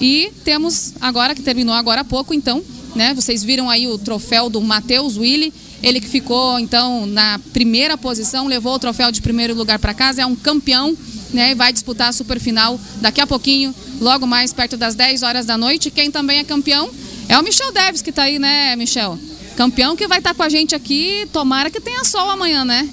E 0.00 0.32
temos 0.44 0.94
agora, 1.00 1.34
que 1.34 1.42
terminou 1.42 1.74
agora 1.74 2.00
há 2.00 2.04
pouco, 2.04 2.32
então, 2.32 2.62
né? 2.94 3.12
Vocês 3.14 3.44
viram 3.44 3.68
aí 3.68 3.86
o 3.86 3.98
troféu 3.98 4.48
do 4.48 4.60
Matheus 4.60 5.16
Willi. 5.16 5.52
Ele 5.82 6.00
que 6.00 6.08
ficou, 6.08 6.58
então, 6.58 7.06
na 7.06 7.38
primeira 7.52 7.96
posição, 7.96 8.46
levou 8.46 8.74
o 8.74 8.78
troféu 8.78 9.10
de 9.10 9.22
primeiro 9.22 9.54
lugar 9.54 9.78
para 9.78 9.94
casa, 9.94 10.22
é 10.22 10.26
um 10.26 10.36
campeão, 10.36 10.96
né? 11.32 11.52
E 11.52 11.54
vai 11.54 11.72
disputar 11.72 12.08
a 12.08 12.12
super 12.12 12.38
final 12.38 12.78
daqui 13.00 13.20
a 13.20 13.26
pouquinho, 13.26 13.74
logo 14.00 14.26
mais 14.26 14.52
perto 14.52 14.76
das 14.76 14.94
10 14.94 15.22
horas 15.22 15.46
da 15.46 15.56
noite. 15.56 15.90
Quem 15.90 16.10
também 16.10 16.38
é 16.38 16.44
campeão 16.44 16.90
é 17.28 17.38
o 17.38 17.42
Michel 17.42 17.72
Deves, 17.72 18.02
que 18.02 18.10
está 18.10 18.24
aí, 18.24 18.38
né, 18.38 18.74
Michel? 18.74 19.18
Campeão 19.56 19.94
que 19.94 20.08
vai 20.08 20.18
estar 20.18 20.30
tá 20.30 20.34
com 20.34 20.42
a 20.42 20.48
gente 20.48 20.74
aqui. 20.74 21.28
Tomara 21.32 21.70
que 21.70 21.80
tenha 21.80 22.04
sol 22.04 22.30
amanhã, 22.30 22.64
né? 22.64 22.88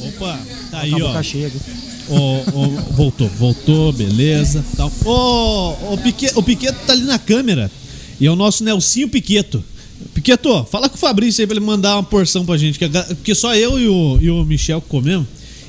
Opa, 0.00 0.40
tá 0.70 0.80
aí, 0.80 0.92
ó. 0.94 1.22
Oh, 2.10 2.42
oh, 2.54 2.68
voltou, 2.92 3.28
voltou, 3.28 3.92
beleza. 3.92 4.64
Tal. 4.76 4.90
Oh, 5.04 5.92
o, 5.92 5.98
Piquet, 5.98 6.32
o 6.34 6.42
Piqueto 6.42 6.78
tá 6.86 6.92
ali 6.92 7.02
na 7.02 7.18
câmera. 7.18 7.70
E 8.18 8.26
é 8.26 8.30
o 8.30 8.36
nosso 8.36 8.64
Nelsinho 8.64 9.08
Piqueto. 9.08 9.62
Piqueto, 10.14 10.64
fala 10.64 10.88
com 10.88 10.96
o 10.96 10.98
Fabrício 10.98 11.42
aí 11.42 11.46
pra 11.46 11.56
ele 11.56 11.64
mandar 11.64 11.96
uma 11.96 12.02
porção 12.02 12.46
pra 12.46 12.56
gente. 12.56 12.78
Porque 12.78 13.34
só 13.34 13.54
eu 13.54 13.78
e 13.78 13.88
o, 13.88 14.18
e 14.20 14.30
o 14.30 14.44
Michel 14.44 14.80
comemos. 14.80 15.26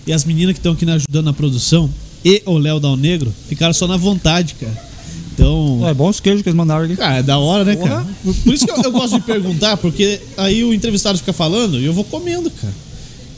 E 0.08 0.14
as 0.14 0.24
meninas 0.24 0.54
que 0.54 0.60
estão 0.60 0.74
aqui 0.74 0.90
ajudando 0.90 1.26
na 1.26 1.34
produção 1.34 1.94
e 2.24 2.42
o 2.46 2.58
Léo 2.58 2.80
Dal 2.80 2.98
Negro 2.98 3.34
ficaram 3.48 3.74
só 3.74 3.88
na 3.88 3.98
vontade, 3.98 4.56
cara. 4.60 4.90
Então. 5.34 5.88
É 5.88 5.94
bom 5.94 6.10
os 6.10 6.20
queijos 6.20 6.42
que 6.42 6.50
eles 6.50 6.58
mandaram 6.58 6.84
aqui. 6.84 6.98
Cara, 6.98 7.18
é 7.18 7.24
da 7.24 7.38
hora, 7.38 7.64
né, 7.64 7.76
Porra. 7.76 7.90
cara? 7.90 8.08
Por 8.44 8.54
isso 8.54 8.66
que 8.66 8.72
eu, 8.72 8.84
eu 8.84 8.92
gosto 8.92 9.16
de 9.16 9.22
perguntar, 9.22 9.78
porque 9.78 10.20
aí 10.36 10.64
o 10.64 10.74
entrevistado 10.74 11.18
fica 11.18 11.32
falando 11.32 11.80
e 11.80 11.86
eu 11.86 11.94
vou 11.94 12.04
comendo, 12.04 12.52
cara. 12.52 12.74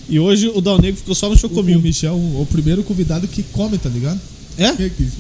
E 0.10 0.20
hoje 0.20 0.52
o 0.54 0.60
Dal 0.60 0.80
Negro 0.80 0.98
ficou 0.98 1.16
só 1.16 1.30
no 1.30 1.38
chocomil. 1.38 1.78
O, 1.78 1.82
Michel, 1.82 2.14
o, 2.14 2.42
o 2.42 2.46
primeiro 2.46 2.84
convidado 2.84 3.28
que 3.28 3.44
come, 3.44 3.78
tá 3.78 3.88
ligado? 3.88 4.20
É? 4.58 4.72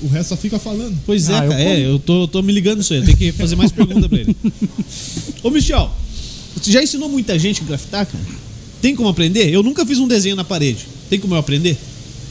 O 0.03 0.07
resto 0.07 0.30
só 0.30 0.38
fica 0.38 0.59
falando. 0.59 0.97
Pois 1.05 1.30
é, 1.30 1.38
ah, 1.38 1.47
cara. 1.47 1.62
Eu 1.62 1.68
é, 1.68 1.80
eu 1.93 1.99
tô, 1.99 2.28
tô 2.28 2.41
me 2.41 2.51
ligando 2.51 2.82
isso 2.82 2.93
aí. 2.93 2.99
Eu 2.99 3.05
tenho 3.05 3.18
que 3.18 3.32
fazer 3.32 3.55
mais 3.55 3.72
perguntas 3.72 4.07
pra 4.07 4.20
ele. 4.20 4.36
Ô, 5.41 5.49
Michel, 5.49 5.89
você 6.55 6.72
já 6.72 6.84
ensinou 6.84 7.07
muita 7.07 7.39
gente 7.39 7.62
a 7.62 7.66
grafitar, 7.66 8.05
cara? 8.05 8.24
Tem 8.82 8.95
como 8.95 9.07
aprender? 9.07 9.49
Eu 9.49 9.64
nunca 9.64 9.86
fiz 9.86 9.99
um 9.99 10.07
desenho 10.07 10.36
na 10.36 10.43
parede. 10.43 10.88
Tem 11.09 11.20
como 11.20 11.36
eu 11.36 11.39
aprender? 11.39 11.78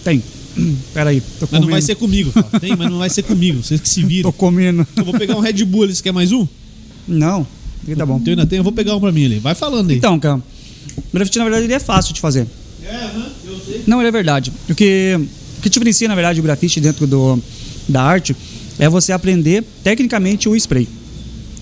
Tem. 0.04 0.22
Peraí, 0.92 1.22
tô 1.38 1.46
comendo. 1.46 1.50
Mas 1.52 1.60
não 1.60 1.70
vai 1.70 1.82
ser 1.82 1.94
comigo, 1.94 2.30
fala. 2.30 2.60
Tem, 2.60 2.76
mas 2.76 2.90
não 2.90 2.98
vai 2.98 3.10
ser 3.10 3.22
comigo. 3.22 3.62
Vocês 3.62 3.80
que 3.80 3.88
se 3.88 4.02
viram. 4.02 4.30
Tô 4.30 4.36
comendo. 4.36 4.86
Eu 4.96 5.04
vou 5.04 5.14
pegar 5.14 5.36
um 5.36 5.40
Red 5.40 5.64
Bull 5.64 5.84
ali. 5.84 5.94
Você 5.94 6.02
quer 6.02 6.12
mais 6.12 6.32
um? 6.32 6.46
Não. 7.06 7.46
Tá 7.96 8.06
bom. 8.06 8.18
Então 8.18 8.32
ainda 8.32 8.46
tem, 8.46 8.58
eu 8.58 8.64
vou 8.64 8.72
pegar 8.72 8.94
um 8.96 9.00
pra 9.00 9.10
mim 9.10 9.24
ali. 9.24 9.38
Vai 9.38 9.54
falando 9.54 9.90
aí. 9.90 9.96
Então, 9.96 10.18
cara. 10.18 10.36
O 10.36 11.12
grafite, 11.12 11.38
na 11.38 11.44
verdade, 11.44 11.64
ele 11.64 11.72
é 11.72 11.78
fácil 11.78 12.14
de 12.14 12.20
fazer. 12.20 12.46
É, 12.84 13.10
eu 13.44 13.60
sei. 13.64 13.82
Não, 13.86 14.00
ele 14.00 14.08
é 14.08 14.12
verdade. 14.12 14.52
O 14.68 14.74
que, 14.74 15.18
o 15.58 15.62
que 15.62 15.68
diferencia, 15.68 16.08
na 16.08 16.14
verdade, 16.14 16.40
o 16.40 16.42
grafite 16.42 16.80
dentro 16.80 17.06
do, 17.06 17.38
da 17.88 18.02
arte 18.02 18.36
é 18.78 18.88
você 18.88 19.12
aprender 19.12 19.64
tecnicamente 19.82 20.48
o 20.48 20.56
spray. 20.56 20.88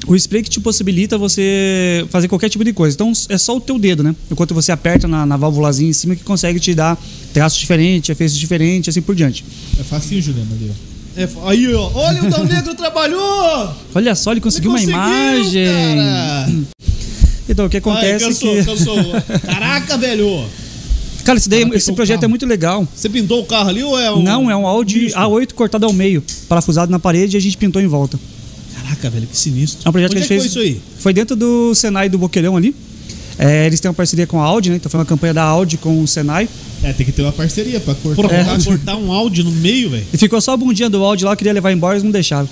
O 0.06 0.14
spray 0.16 0.42
que 0.42 0.48
te 0.50 0.60
possibilita 0.60 1.18
você 1.18 2.06
fazer 2.10 2.28
qualquer 2.28 2.48
tipo 2.48 2.64
de 2.64 2.72
coisa. 2.72 2.94
Então 2.94 3.12
é 3.28 3.36
só 3.36 3.56
o 3.56 3.60
teu 3.60 3.78
dedo, 3.78 4.02
né? 4.02 4.14
Enquanto 4.30 4.54
você 4.54 4.70
aperta 4.72 5.06
na, 5.08 5.26
na 5.26 5.36
válvulazinha 5.36 5.90
em 5.90 5.92
cima 5.92 6.14
que 6.16 6.22
consegue 6.24 6.58
te 6.60 6.74
dar 6.74 6.96
traços 7.34 7.58
diferentes, 7.58 8.08
efeitos 8.08 8.36
diferentes, 8.36 8.88
assim 8.88 9.02
por 9.02 9.14
diante. 9.14 9.44
É 9.78 9.82
facinho, 9.82 10.22
Juliano, 10.22 10.48
ali, 10.52 10.70
ó. 10.70 11.20
É, 11.20 11.28
aí, 11.50 11.74
ó. 11.74 11.90
Olha, 11.94 12.22
o 12.24 12.30
Dal 12.30 12.44
Negro 12.46 12.74
trabalhou! 12.74 13.74
Olha 13.94 14.14
só, 14.14 14.30
ele 14.30 14.40
conseguiu 14.40 14.74
Ele 14.76 14.86
uma 14.86 14.92
imagem. 14.92 15.66
cara. 15.66 16.52
Então, 17.48 17.66
o 17.66 17.68
que 17.68 17.78
acontece 17.78 18.24
Ai, 18.24 18.30
é 18.30 18.34
cansou, 18.34 18.54
que. 18.56 18.64
cansou. 18.64 18.96
Caraca, 19.44 19.98
velho! 19.98 20.44
Cara, 21.24 21.38
esse, 21.38 21.48
daí- 21.48 21.60
Caraca, 21.60 21.76
esse 21.76 21.92
projeto 21.92 22.22
é 22.22 22.28
muito 22.28 22.46
legal. 22.46 22.86
Você 22.94 23.08
pintou 23.08 23.40
o 23.42 23.46
carro 23.46 23.68
ali 23.68 23.82
ou 23.82 23.98
é 23.98 24.12
um. 24.12 24.22
Não, 24.22 24.50
é 24.50 24.56
um 24.56 24.66
Audi 24.66 25.00
misto? 25.00 25.18
A8 25.18 25.52
cortado 25.54 25.84
ao 25.86 25.92
meio, 25.92 26.22
parafusado 26.48 26.90
na 26.92 26.98
parede 26.98 27.36
e 27.36 27.38
a 27.38 27.40
gente 27.40 27.56
pintou 27.56 27.82
em 27.82 27.86
volta. 27.86 28.18
Caraca, 28.88 29.10
velho, 29.10 29.26
que 29.26 29.36
sinistro. 29.36 29.82
É 29.84 29.88
um 29.88 29.92
projeto 29.92 30.12
Onde 30.12 30.26
que 30.26 30.32
a 30.32 30.36
é 30.36 30.38
gente 30.40 30.48
que 30.48 30.54
fez. 30.54 30.54
foi 30.54 30.64
isso 30.68 30.76
aí? 30.76 30.82
Foi 31.00 31.12
dentro 31.12 31.36
do 31.36 31.74
Senai 31.74 32.08
do 32.08 32.18
Boqueirão 32.18 32.56
ali. 32.56 32.74
É, 33.38 33.66
eles 33.66 33.78
têm 33.78 33.88
uma 33.88 33.94
parceria 33.94 34.26
com 34.26 34.40
a 34.40 34.44
Audi, 34.44 34.70
né? 34.70 34.76
Então 34.76 34.90
foi 34.90 34.98
uma 34.98 35.06
campanha 35.06 35.32
da 35.34 35.42
Audi 35.44 35.76
com 35.76 36.02
o 36.02 36.08
Senai. 36.08 36.48
É, 36.82 36.92
tem 36.92 37.06
que 37.06 37.12
ter 37.12 37.22
uma 37.22 37.30
parceria 37.32 37.78
pra 37.78 37.94
cortar. 37.94 38.22
Porra, 38.22 38.36
É. 38.36 38.64
cortar 38.64 38.96
um 38.96 39.12
áudio 39.12 39.44
no 39.44 39.52
meio, 39.52 39.90
velho. 39.90 40.04
E 40.12 40.16
ficou 40.18 40.40
só 40.40 40.52
a 40.52 40.56
bundinha 40.56 40.88
do 40.90 41.02
Audi 41.04 41.24
lá, 41.24 41.32
eu 41.32 41.36
queria 41.36 41.52
levar 41.52 41.70
embora, 41.70 41.94
eles 41.94 42.02
não 42.02 42.10
deixaram. 42.10 42.48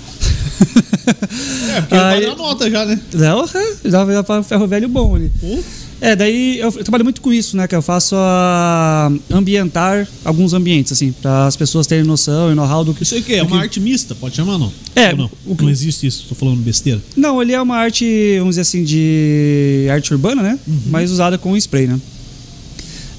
É, 1.75 1.81
porque 1.81 1.95
Aí- 1.95 2.21
vai 2.21 2.25
na 2.27 2.35
nota 2.35 2.69
já, 2.69 2.85
né? 2.85 2.99
Não, 3.13 3.43
é, 3.43 3.89
dá, 3.89 4.05
dá 4.05 4.23
pra 4.23 4.43
ferro 4.43 4.67
velho 4.67 4.87
bom 4.87 5.15
ali. 5.15 5.31
Pô. 5.41 5.59
É, 5.99 6.15
daí 6.15 6.59
eu, 6.59 6.67
eu 6.67 6.83
trabalho 6.83 7.03
muito 7.03 7.19
com 7.21 7.33
isso, 7.33 7.57
né? 7.57 7.67
Que 7.67 7.75
eu 7.75 7.81
faço 7.81 8.15
a 8.15 9.11
ambientar 9.31 10.07
alguns 10.23 10.53
ambientes, 10.53 10.91
assim, 10.91 11.11
para 11.11 11.47
as 11.47 11.55
pessoas 11.55 11.87
terem 11.87 12.03
noção 12.03 12.51
e 12.51 12.55
know-how 12.55 12.83
do 12.85 12.93
que. 12.93 13.01
Isso 13.01 13.15
aí 13.15 13.21
o 13.21 13.23
quê? 13.23 13.33
É 13.33 13.41
uma 13.43 13.57
que- 13.57 13.63
arte 13.63 13.79
mista? 13.79 14.13
Pode 14.13 14.35
chamar, 14.35 14.59
não? 14.59 14.71
É, 14.95 15.09
Ou 15.11 15.17
não? 15.17 15.31
o 15.45 15.55
que- 15.55 15.63
Não 15.63 15.71
existe 15.71 16.05
isso, 16.05 16.25
tô 16.29 16.35
falando 16.35 16.61
besteira. 16.61 17.01
Não, 17.15 17.41
ele 17.41 17.51
é 17.53 17.59
uma 17.61 17.75
arte, 17.77 18.35
vamos 18.37 18.51
dizer 18.53 18.61
assim, 18.61 18.83
de 18.83 19.87
arte 19.91 20.13
urbana, 20.13 20.43
né? 20.43 20.59
Mas 20.85 21.09
usada 21.09 21.35
com 21.37 21.57
spray, 21.57 21.87
né? 21.87 21.99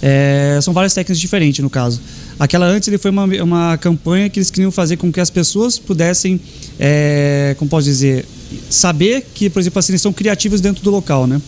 É, 0.00 0.60
são 0.62 0.72
várias 0.72 0.94
técnicas 0.94 1.18
diferentes, 1.18 1.60
no 1.60 1.68
caso. 1.68 2.00
Aquela 2.38 2.66
antes 2.66 2.86
ele 2.86 2.98
foi 2.98 3.10
uma, 3.10 3.24
uma 3.42 3.76
campanha 3.78 4.30
que 4.30 4.38
eles 4.38 4.48
queriam 4.52 4.70
fazer 4.70 4.96
com 4.96 5.10
que 5.10 5.18
as 5.20 5.28
pessoas 5.30 5.76
pudessem, 5.80 6.40
é, 6.78 7.56
como 7.58 7.68
posso 7.68 7.86
dizer, 7.86 8.24
saber 8.70 9.26
que, 9.34 9.50
por 9.50 9.58
exemplo, 9.58 9.80
assim, 9.80 9.90
eles 9.90 10.00
são 10.02 10.12
criativos 10.12 10.60
dentro 10.60 10.84
do 10.84 10.90
local, 10.90 11.26
né? 11.26 11.40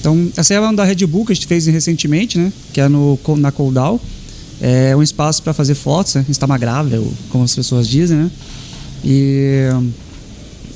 Então, 0.00 0.28
essa 0.36 0.54
é 0.54 0.60
uma 0.60 0.72
da 0.72 0.84
Red 0.84 1.06
Bull 1.06 1.24
que 1.24 1.32
a 1.32 1.34
gente 1.34 1.46
fez 1.46 1.66
recentemente, 1.66 2.38
né? 2.38 2.52
Que 2.72 2.80
é 2.80 2.88
no, 2.88 3.18
na 3.36 3.50
Coldal. 3.50 4.00
É 4.60 4.94
um 4.96 5.02
espaço 5.02 5.42
para 5.42 5.52
fazer 5.52 5.74
fotos, 5.74 6.14
né? 6.14 6.24
Instagramável, 6.28 7.12
como 7.30 7.44
as 7.44 7.54
pessoas 7.54 7.88
dizem, 7.88 8.16
né? 8.16 8.30
E 9.04 9.68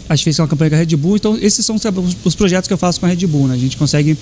a 0.09 0.15
gente 0.15 0.25
fez 0.25 0.39
uma 0.39 0.49
campanha 0.49 0.71
com 0.71 0.77
a 0.77 0.79
Red 0.79 0.97
Bull, 0.97 1.17
então 1.17 1.39
esses 1.41 1.65
são 1.65 1.77
os, 1.77 1.83
os 2.25 2.35
projetos 2.35 2.69
que 2.69 2.75
eu 2.75 2.79
faço 2.79 3.01
com 3.01 3.07
a 3.07 3.09
Red 3.09 3.27
Bull, 3.27 3.49
né? 3.49 3.55
A 3.55 3.59
gente 3.59 3.77
consegue 3.77 4.17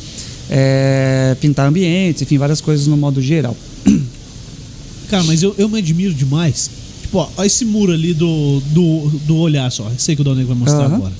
é, 0.48 1.36
pintar 1.40 1.66
ambientes, 1.66 2.22
enfim, 2.22 2.38
várias 2.38 2.60
coisas 2.60 2.86
no 2.86 2.96
modo 2.96 3.20
geral. 3.20 3.56
Cara, 5.08 5.24
mas 5.24 5.42
eu, 5.42 5.54
eu 5.58 5.68
me 5.68 5.78
admiro 5.78 6.14
demais. 6.14 6.70
Tipo, 7.02 7.18
ó, 7.18 7.28
ó 7.36 7.44
esse 7.44 7.64
muro 7.64 7.92
ali 7.92 8.14
do, 8.14 8.60
do, 8.66 9.08
do 9.26 9.36
olhar 9.36 9.70
só. 9.70 9.88
Aí 9.88 10.16
que 10.16 10.22
o 10.22 10.24
Donego 10.24 10.48
vai 10.48 10.56
mostrar 10.56 10.84
Aham. 10.84 10.94
agora. 10.96 11.12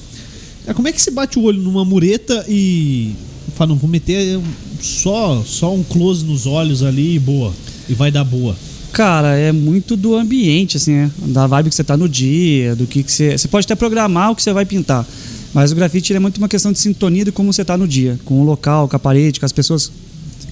Cara, 0.64 0.74
como 0.74 0.86
é 0.86 0.92
que 0.92 1.02
se 1.02 1.10
bate 1.10 1.38
o 1.38 1.42
olho 1.42 1.60
numa 1.60 1.84
mureta 1.84 2.44
e. 2.48 3.12
Fala, 3.50 3.70
não, 3.70 3.76
vou 3.76 3.88
meter 3.88 4.40
só, 4.80 5.42
só 5.44 5.74
um 5.74 5.82
close 5.82 6.24
nos 6.24 6.46
olhos 6.46 6.82
ali 6.82 7.16
e 7.16 7.18
boa. 7.18 7.52
E 7.88 7.94
vai 7.94 8.10
dar 8.10 8.24
boa. 8.24 8.56
Cara, 8.92 9.36
é 9.36 9.52
muito 9.52 9.96
do 9.96 10.16
ambiente, 10.16 10.76
assim, 10.76 10.92
né? 10.92 11.10
Da 11.26 11.46
vibe 11.46 11.68
que 11.68 11.74
você 11.74 11.84
tá 11.84 11.96
no 11.96 12.08
dia, 12.08 12.74
do 12.74 12.86
que, 12.86 13.02
que 13.02 13.12
você. 13.12 13.38
Você 13.38 13.48
pode 13.48 13.64
até 13.64 13.74
programar 13.74 14.30
o 14.30 14.36
que 14.36 14.42
você 14.42 14.52
vai 14.52 14.64
pintar. 14.64 15.06
Mas 15.52 15.72
o 15.72 15.74
grafite 15.74 16.14
é 16.14 16.18
muito 16.18 16.38
uma 16.38 16.48
questão 16.48 16.72
de 16.72 16.78
sintonia 16.78 17.24
de 17.24 17.32
como 17.32 17.52
você 17.52 17.64
tá 17.64 17.76
no 17.76 17.86
dia, 17.86 18.18
com 18.24 18.40
o 18.40 18.44
local, 18.44 18.88
com 18.88 18.96
a 18.96 18.98
parede, 18.98 19.40
com 19.40 19.46
as 19.46 19.52
pessoas 19.52 19.90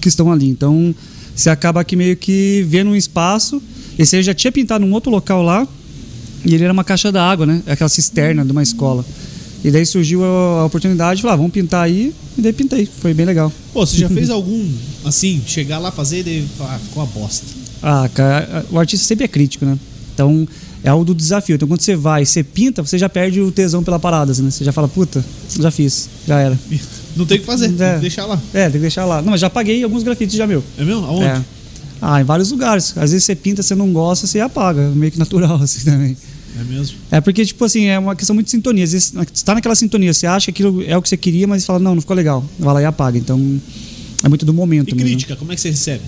que 0.01 0.07
estão 0.07 0.31
ali. 0.31 0.47
Então, 0.47 0.93
você 1.35 1.49
acaba 1.49 1.81
aqui 1.81 1.95
meio 1.95 2.15
que 2.17 2.65
vendo 2.67 2.89
um 2.89 2.95
espaço. 2.95 3.61
E 3.97 4.05
você 4.05 4.23
já 4.23 4.33
tinha 4.33 4.51
pintado 4.51 4.85
num 4.85 4.93
outro 4.93 5.11
local 5.11 5.41
lá, 5.41 5.67
e 6.45 6.53
ele 6.53 6.63
era 6.63 6.71
uma 6.71 6.85
caixa 6.85 7.11
d'água, 7.11 7.45
né? 7.45 7.61
Aquela 7.67 7.89
cisterna 7.89 8.45
de 8.45 8.51
uma 8.51 8.63
escola. 8.63 9.05
E 9.63 9.69
daí 9.71 9.85
surgiu 9.85 10.23
a 10.23 10.65
oportunidade 10.65 11.17
de 11.17 11.21
falar, 11.21 11.33
ah, 11.33 11.37
vamos 11.37 11.51
pintar 11.51 11.83
aí, 11.83 12.13
e 12.37 12.41
daí 12.41 12.53
pintei. 12.53 12.87
Foi 13.01 13.13
bem 13.13 13.25
legal. 13.25 13.51
Pô, 13.73 13.85
você 13.85 13.97
já 13.97 14.07
fez 14.09 14.29
algum, 14.29 14.65
assim, 15.03 15.41
chegar 15.45 15.79
lá 15.79 15.91
fazer 15.91 16.19
e 16.19 16.23
daí 16.23 16.47
falar, 16.57 16.75
ah, 16.75 16.79
ficou 16.79 17.03
uma 17.03 17.09
bosta. 17.11 17.45
Ah, 17.83 18.09
cara, 18.13 18.65
o 18.71 18.79
artista 18.79 19.05
sempre 19.05 19.25
é 19.25 19.27
crítico, 19.27 19.65
né? 19.65 19.77
Então, 20.13 20.47
é 20.83 20.89
algo 20.89 21.03
do 21.05 21.13
desafio. 21.13 21.55
Então, 21.55 21.67
quando 21.67 21.81
você 21.81 21.95
vai, 21.95 22.25
você 22.25 22.41
pinta, 22.43 22.81
você 22.81 22.97
já 22.97 23.09
perde 23.09 23.41
o 23.41 23.51
tesão 23.51 23.83
pela 23.83 23.99
parada, 23.99 24.31
assim, 24.31 24.41
né? 24.43 24.51
Você 24.51 24.63
já 24.63 24.71
fala, 24.71 24.87
puta, 24.87 25.23
já 25.59 25.71
fiz, 25.71 26.09
já 26.27 26.39
era. 26.39 26.57
Não 27.17 27.25
tem 27.25 27.37
o 27.37 27.39
que 27.41 27.45
fazer, 27.45 27.69
tem 27.69 27.85
É. 27.85 27.95
que 27.95 28.01
deixar 28.01 28.25
lá. 28.25 28.41
É, 28.53 28.63
tem 28.63 28.71
que 28.73 28.79
deixar 28.79 29.03
lá. 29.05 29.21
Não, 29.21 29.31
mas 29.31 29.41
já 29.41 29.49
paguei 29.49 29.83
alguns 29.83 30.03
grafites 30.03 30.35
já, 30.35 30.45
meu. 30.47 30.63
É 30.77 30.83
mesmo? 30.85 31.03
Aonde? 31.05 31.25
É. 31.25 31.41
Ah, 32.01 32.21
em 32.21 32.23
vários 32.23 32.49
lugares. 32.51 32.93
Às 32.95 33.11
vezes 33.11 33.25
você 33.25 33.35
pinta, 33.35 33.61
você 33.61 33.75
não 33.75 33.91
gosta, 33.91 34.25
você 34.25 34.39
apaga. 34.39 34.89
Meio 34.91 35.11
que 35.11 35.19
natural, 35.19 35.55
assim, 35.61 35.83
também. 35.83 36.15
É 36.57 36.63
mesmo? 36.63 36.97
É 37.11 37.21
porque, 37.21 37.45
tipo 37.45 37.63
assim, 37.63 37.85
é 37.85 37.99
uma 37.99 38.15
questão 38.15 38.33
muito 38.33 38.45
de 38.47 38.51
sintonia. 38.51 38.83
Às 38.83 38.91
vezes 38.91 39.11
você 39.11 39.45
tá 39.45 39.53
naquela 39.53 39.75
sintonia, 39.75 40.13
você 40.13 40.25
acha 40.25 40.51
que 40.51 40.61
aquilo 40.61 40.83
é 40.83 40.97
o 40.97 41.01
que 41.01 41.09
você 41.09 41.17
queria, 41.17 41.47
mas 41.47 41.63
você 41.63 41.67
fala, 41.67 41.79
não, 41.79 41.95
não 41.95 42.01
ficou 42.01 42.15
legal. 42.15 42.45
Vai 42.57 42.73
lá 42.73 42.81
e 42.81 42.85
apaga. 42.85 43.17
Então, 43.17 43.61
é 44.23 44.29
muito 44.29 44.45
do 44.45 44.53
momento 44.53 44.89
E 44.89 44.95
mesmo. 44.95 45.09
crítica, 45.09 45.35
como 45.35 45.51
é 45.51 45.55
que 45.55 45.61
você 45.61 45.69
recebe? 45.69 46.03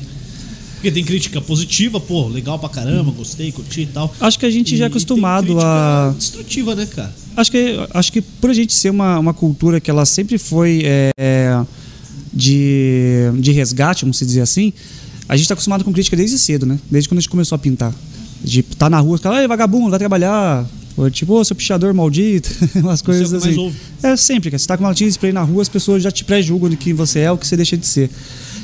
Porque 0.75 0.91
tem 0.91 1.03
crítica 1.03 1.39
positiva, 1.39 1.99
pô, 1.99 2.27
legal 2.27 2.57
pra 2.57 2.67
caramba, 2.67 3.11
gostei, 3.11 3.51
curti 3.51 3.81
e 3.81 3.85
tal. 3.85 4.13
Acho 4.19 4.39
que 4.39 4.47
a 4.47 4.49
gente 4.49 4.75
já 4.75 4.85
é 4.85 4.87
acostumado 4.87 5.59
a. 5.59 6.11
Destrutiva, 6.17 6.73
né, 6.73 6.87
cara? 6.87 7.13
Acho 7.37 7.51
que, 7.51 7.87
acho 7.93 8.11
que 8.11 8.19
por 8.19 8.49
a 8.49 8.53
gente 8.53 8.73
ser 8.73 8.89
uma, 8.89 9.19
uma 9.19 9.33
cultura 9.33 9.79
que 9.79 9.91
ela 9.91 10.05
sempre 10.05 10.39
foi 10.39 10.81
é, 10.83 11.11
é, 11.15 11.63
de, 12.33 13.31
de 13.39 13.51
resgate, 13.51 14.05
vamos 14.05 14.17
dizer 14.17 14.41
assim, 14.41 14.73
a 15.29 15.35
gente 15.35 15.43
está 15.43 15.53
acostumado 15.53 15.83
com 15.83 15.93
crítica 15.93 16.17
desde 16.17 16.39
cedo, 16.39 16.65
né? 16.65 16.79
Desde 16.89 17.07
quando 17.07 17.19
a 17.19 17.21
gente 17.21 17.29
começou 17.29 17.55
a 17.55 17.59
pintar. 17.59 17.93
De 18.43 18.61
estar 18.61 18.89
na 18.89 18.99
rua, 18.99 19.17
ficar, 19.17 19.39
ei, 19.41 19.47
vagabundo, 19.47 19.89
vai 19.89 19.99
trabalhar. 19.99 20.65
Ou 20.97 21.09
tipo, 21.09 21.33
ô, 21.33 21.43
seu 21.43 21.55
pichador 21.55 21.93
maldito, 21.93 22.49
umas 22.75 23.01
coisas 23.01 23.31
é 23.33 23.37
que 23.37 23.41
mais 23.45 23.53
assim. 23.53 23.59
ouve. 23.59 23.77
É 24.03 24.15
sempre, 24.15 24.51
cara. 24.51 24.59
Você 24.59 24.67
tá 24.67 24.77
com 24.77 24.83
uma 24.83 24.89
latinha 24.89 25.07
de 25.07 25.13
spray 25.13 25.31
na 25.31 25.41
rua, 25.41 25.61
as 25.61 25.69
pessoas 25.69 26.03
já 26.03 26.11
te 26.11 26.23
pré-julgam 26.25 26.69
de 26.69 26.75
quem 26.75 26.93
você 26.93 27.19
é, 27.19 27.31
o 27.31 27.37
que 27.37 27.47
você 27.47 27.55
deixa 27.55 27.77
de 27.77 27.85
ser. 27.85 28.09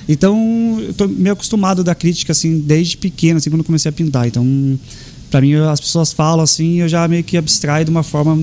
Então, 0.09 0.77
eu 0.79 0.93
tô 0.93 1.07
meio 1.07 1.33
acostumado 1.33 1.83
da 1.83 1.93
crítica, 1.93 2.31
assim, 2.31 2.59
desde 2.59 2.97
pequeno, 2.97 3.37
assim, 3.37 3.49
quando 3.49 3.59
eu 3.59 3.65
comecei 3.65 3.89
a 3.89 3.91
pintar. 3.91 4.27
Então, 4.27 4.45
pra 5.29 5.41
mim, 5.41 5.53
as 5.55 5.79
pessoas 5.79 6.13
falam 6.13 6.43
assim, 6.43 6.81
eu 6.81 6.87
já 6.87 7.07
meio 7.07 7.23
que 7.23 7.37
abstraio 7.37 7.85
de 7.85 7.91
uma 7.91 8.03
forma. 8.03 8.41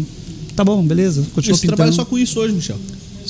Tá 0.55 0.63
bom, 0.65 0.83
beleza, 0.85 1.23
continua 1.35 1.57
Você 1.57 1.63
pintando. 1.63 1.77
trabalha 1.77 1.93
só 1.93 2.05
com 2.05 2.19
isso 2.19 2.39
hoje, 2.39 2.55
Michel. 2.55 2.79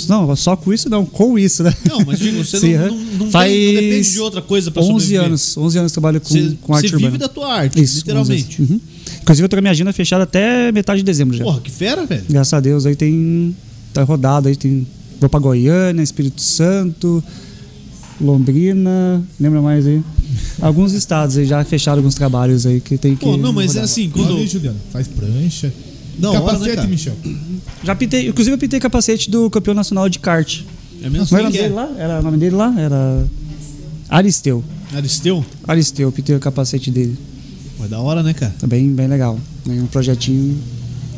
Não, 0.09 0.35
só 0.37 0.57
com 0.57 0.73
isso 0.73 0.89
não, 0.91 1.05
com 1.07 1.39
isso, 1.39 1.63
né? 1.63 1.75
Não, 1.89 2.05
mas 2.05 2.19
digo, 2.19 2.45
você 2.45 2.59
Sim, 2.61 2.75
não, 2.75 2.85
é. 2.85 2.89
não, 2.89 2.97
não, 2.99 3.31
Faz 3.31 3.53
tem, 3.53 3.75
não 3.75 3.81
depende 3.83 4.11
de 4.13 4.21
outra 4.21 4.43
coisa 4.43 4.71
pra 4.71 4.83
11 4.83 4.89
sobreviver. 4.93 5.21
anos, 5.25 5.57
11 5.57 5.79
anos 5.79 5.93
que 5.93 5.95
trabalho 5.95 6.21
com, 6.21 6.29
Você, 6.29 6.57
com 6.61 6.75
arte 6.75 6.89
você 6.89 6.95
urbana. 6.95 7.11
vive 7.13 7.19
da 7.19 7.29
tua 7.29 7.53
arte, 7.53 7.81
Isso, 7.83 7.99
literalmente. 7.99 8.63
11 8.63 8.73
anos. 8.73 8.83
Uhum. 8.85 8.89
Inclusive, 9.23 9.45
eu 9.45 9.49
tô 9.49 9.57
com 9.57 9.61
a 9.61 9.63
minha 9.63 9.71
agenda 9.73 9.93
fechada 9.93 10.25
até 10.25 10.71
metade 10.73 10.99
de 11.01 11.05
dezembro 11.05 11.37
já. 11.37 11.45
Porra, 11.45 11.61
que 11.61 11.71
fera, 11.71 12.05
velho. 12.05 12.25
Graças 12.29 12.53
a 12.53 12.61
Deus, 12.61 12.85
aí 12.87 12.95
tem. 12.97 13.57
Tá 13.93 14.03
rodado 14.03 14.49
aí, 14.49 14.57
tem. 14.57 14.87
Vou 15.21 15.31
pra 15.31 15.41
Goiânia, 15.41 16.03
Espírito 16.03 16.43
Santo, 16.43 17.23
Londrina, 18.21 19.23
lembra 19.41 19.61
mais 19.63 19.87
aí? 19.87 20.03
Alguns 20.61 20.93
estados 20.93 21.37
aí 21.37 21.45
já 21.47 21.65
fecharam 21.65 21.99
alguns 21.99 22.15
trabalhos 22.15 22.67
aí 22.67 22.81
que 22.81 22.97
tem 22.99 23.15
que. 23.17 23.25
Pô, 23.25 23.37
não, 23.37 23.53
mas 23.53 23.67
é 23.67 23.69
rodar. 23.69 23.85
assim, 23.85 24.11
Quando... 24.11 24.25
quando. 24.27 24.33
Olha 24.35 24.43
aí, 24.43 24.47
Juliano, 24.49 24.79
faz 24.93 25.09
prancha. 25.09 25.73
Da 26.19 26.31
hora, 26.31 26.59
né, 26.59 26.67
Capacete? 26.69 26.87
Michel. 26.89 27.17
Já 27.83 27.95
pintei, 27.95 28.29
inclusive 28.29 28.55
eu 28.55 28.59
pintei 28.59 28.79
capacete 28.81 29.31
do 29.31 29.51
campeão 29.51 29.75
nacional 29.75 30.09
de 30.09 30.19
kart. 30.19 30.61
É 31.03 31.11
mesmo? 31.11 31.27
Não 31.31 31.39
era 31.39 31.49
o 31.49 31.53
Quem 31.53 31.59
nome 31.59 31.59
é? 31.59 31.63
dele 31.63 31.75
lá? 31.75 31.91
Era 32.03 32.21
o 32.21 32.23
nome 32.23 32.39
dele 32.39 32.57
lá? 32.57 32.75
Era. 32.81 33.27
Aristeu. 34.09 34.65
Aristeu? 34.95 35.45
Aristeu, 35.67 36.09
eu 36.09 36.13
pintei 36.13 36.37
o 36.37 36.41
capacete 36.41 36.91
dele. 36.91 37.17
Mas 37.79 37.91
da 37.91 37.99
hora, 38.01 38.23
né, 38.23 38.33
cara? 38.33 38.55
Tá 38.59 38.67
bem, 38.67 38.89
bem 38.95 39.09
legal. 39.09 39.39
Bem, 39.67 39.81
Um 39.81 39.87
projetinho. 39.87 40.57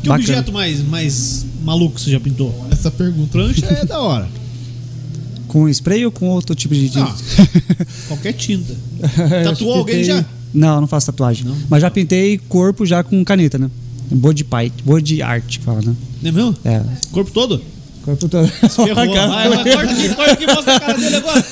Que 0.01 0.09
bacana. 0.09 0.27
objeto 0.29 0.51
mais, 0.51 0.81
mais 0.87 1.45
maluco 1.63 1.99
você 1.99 2.11
já 2.11 2.19
pintou? 2.19 2.53
Essa 2.71 2.89
pergunta. 2.91 3.31
Prancha 3.31 3.65
é 3.65 3.85
da 3.85 3.99
hora. 3.99 4.27
Com 5.47 5.69
spray 5.69 6.05
ou 6.05 6.11
com 6.11 6.27
outro 6.27 6.53
tipo 6.55 6.73
de. 6.73 6.89
de- 6.89 6.99
Ah, 6.99 7.15
Qualquer 8.09 8.33
tinta. 8.33 8.75
Tatuou 9.45 9.75
alguém 9.75 9.99
pintei- 10.01 10.15
já? 10.17 10.25
Não, 10.53 10.81
não 10.81 10.87
faço 10.87 11.05
tatuagem. 11.07 11.45
Não? 11.45 11.55
Mas 11.69 11.81
já 11.81 11.89
pintei 11.89 12.37
corpo 12.49 12.85
já 12.85 13.01
com 13.03 13.23
caneta, 13.23 13.57
né? 13.57 13.69
Bode 14.09 14.43
pai, 14.43 14.71
bode 14.83 15.21
arte, 15.21 15.59
que 15.59 15.65
fala, 15.65 15.81
né? 15.81 15.95
Não 16.21 16.29
é 16.29 16.31
mesmo? 16.31 16.55
É. 16.63 16.81
Corpo 17.11 17.31
todo? 17.31 17.61
Corpo 18.03 18.29
todo. 18.29 18.47
Ferrou. 18.47 18.95
Vai, 19.27 19.49
vai, 19.49 19.73
corta 19.73 19.91
aqui, 19.91 20.15
corta 20.15 20.31
aqui, 20.31 20.45
mostra 20.47 20.75
a 20.75 20.79
cara 20.79 20.97
dele 20.97 21.15
agora. 21.17 21.45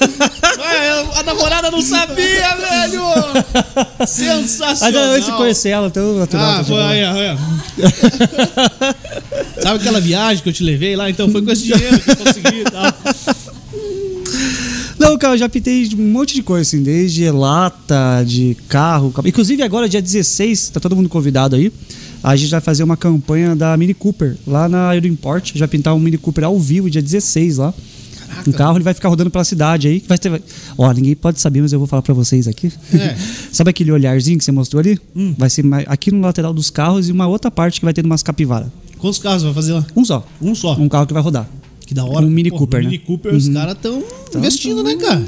Vai, 0.57 1.19
a 1.19 1.23
namorada 1.23 1.69
não 1.69 1.81
sabia, 1.81 2.55
velho! 2.55 3.01
Sensacional! 4.07 5.07
não, 5.07 5.17
esse 5.17 5.31
conhecer 5.33 5.69
ela, 5.69 5.89
tão 5.89 6.17
natural. 6.17 6.61
Ah, 6.61 6.63
foi 6.63 6.81
aí, 6.81 7.03
aí. 7.03 7.37
Sabe 9.61 9.79
aquela 9.79 9.99
viagem 9.99 10.41
que 10.41 10.47
eu 10.47 10.53
te 10.53 10.63
levei 10.63 10.95
lá? 10.95 11.09
Então 11.09 11.29
foi 11.29 11.41
com 11.41 11.51
esse 11.51 11.63
dinheiro 11.63 11.99
que 11.99 12.11
eu 12.11 12.15
consegui 12.15 12.61
e 12.61 12.63
tal. 12.63 12.93
Não, 14.97 15.17
cara, 15.17 15.33
eu 15.33 15.37
já 15.39 15.49
pintei 15.49 15.89
um 15.97 16.07
monte 16.07 16.35
de 16.35 16.41
coisa, 16.41 16.61
assim, 16.61 16.81
desde 16.81 17.29
lata, 17.29 18.23
de 18.25 18.55
carro. 18.69 19.13
Inclusive 19.25 19.61
agora, 19.61 19.89
dia 19.89 20.01
16, 20.01 20.69
tá 20.69 20.79
todo 20.79 20.95
mundo 20.95 21.09
convidado 21.09 21.55
aí. 21.55 21.71
A 22.23 22.35
gente 22.35 22.49
vai 22.49 22.61
fazer 22.61 22.83
uma 22.83 22.97
campanha 22.97 23.55
da 23.55 23.75
Mini 23.77 23.93
Cooper 23.93 24.35
lá 24.45 24.67
na 24.67 24.93
Euro 24.95 25.07
Import. 25.07 25.51
Já 25.55 25.67
pintar 25.67 25.93
um 25.93 25.99
Mini 25.99 26.17
Cooper 26.17 26.43
ao 26.43 26.59
vivo, 26.59 26.89
dia 26.89 27.01
16 27.01 27.57
lá. 27.57 27.73
Um 28.47 28.51
carro 28.51 28.77
ele 28.77 28.83
vai 28.83 28.93
ficar 28.93 29.09
rodando 29.09 29.29
pela 29.29 29.43
cidade 29.43 29.87
aí. 29.87 30.03
Vai 30.07 30.17
ter, 30.17 30.41
Ó, 30.77 30.91
ninguém 30.91 31.15
pode 31.15 31.39
saber, 31.39 31.61
mas 31.61 31.71
eu 31.71 31.79
vou 31.79 31.87
falar 31.87 32.01
pra 32.01 32.13
vocês 32.13 32.47
aqui. 32.47 32.71
É. 32.93 33.15
Sabe 33.51 33.69
aquele 33.69 33.91
olharzinho 33.91 34.37
que 34.37 34.43
você 34.43 34.51
mostrou 34.51 34.79
ali? 34.79 34.99
Vai 35.37 35.49
ser 35.49 35.63
aqui 35.87 36.11
no 36.11 36.21
lateral 36.21 36.53
dos 36.53 36.69
carros 36.69 37.07
e 37.07 37.11
uma 37.11 37.27
outra 37.27 37.49
parte 37.49 37.79
que 37.79 37.85
vai 37.85 37.93
ter 37.93 38.05
umas 38.05 38.21
capivaras. 38.23 38.67
Quantos 38.97 39.19
carros 39.19 39.43
vai 39.43 39.53
fazer 39.53 39.73
lá? 39.73 39.85
Um 39.95 40.03
só. 40.03 40.27
Um 40.41 40.55
só. 40.55 40.75
Um 40.75 40.89
carro 40.89 41.05
que 41.05 41.13
vai 41.13 41.21
rodar. 41.21 41.47
Que 41.85 41.93
da 41.93 42.03
hora. 42.03 42.25
Um 42.25 42.29
Mini 42.29 42.49
Pô, 42.49 42.57
Cooper, 42.57 42.79
Mini 42.81 42.97
né? 42.97 43.03
Cooper, 43.05 43.33
os 43.33 43.47
caras 43.47 43.75
estão 43.75 44.03
investindo, 44.35 44.83
né, 44.83 44.95
cara? 44.95 45.23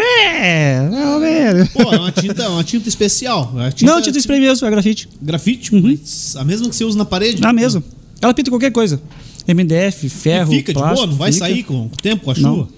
É, 0.00 0.88
não, 0.90 1.18
velho. 1.20 1.68
Pô, 1.72 1.82
é 1.92 1.98
uma 1.98 2.12
tinta, 2.12 2.42
é 2.42 2.48
uma 2.48 2.62
tinta 2.64 2.88
especial. 2.88 3.52
É 3.60 3.70
tinta- 3.70 3.92
Não, 3.92 4.02
tinta 4.02 4.18
spray 4.18 4.40
mesmo, 4.40 4.66
é 4.66 4.70
grafite. 4.70 5.08
Grafite? 5.22 5.74
Mas 5.74 6.36
a 6.36 6.44
mesma 6.44 6.68
que 6.68 6.76
você 6.76 6.84
usa 6.84 6.98
na 6.98 7.04
parede? 7.04 7.40
Na 7.40 7.52
mesma. 7.52 7.82
Ela 8.20 8.34
pinta 8.34 8.50
qualquer 8.50 8.70
coisa. 8.72 9.00
MDF, 9.48 10.08
ferro, 10.08 10.52
E 10.52 10.56
fica 10.58 10.72
de 10.72 10.78
plástico. 10.78 10.96
boa? 10.96 11.06
Não 11.10 11.16
vai 11.16 11.32
fica. 11.32 11.44
sair 11.46 11.62
com 11.62 11.86
o 11.86 11.90
tempo, 12.02 12.24
com 12.24 12.30
a 12.30 12.34
Não. 12.34 12.54
chuva? 12.56 12.68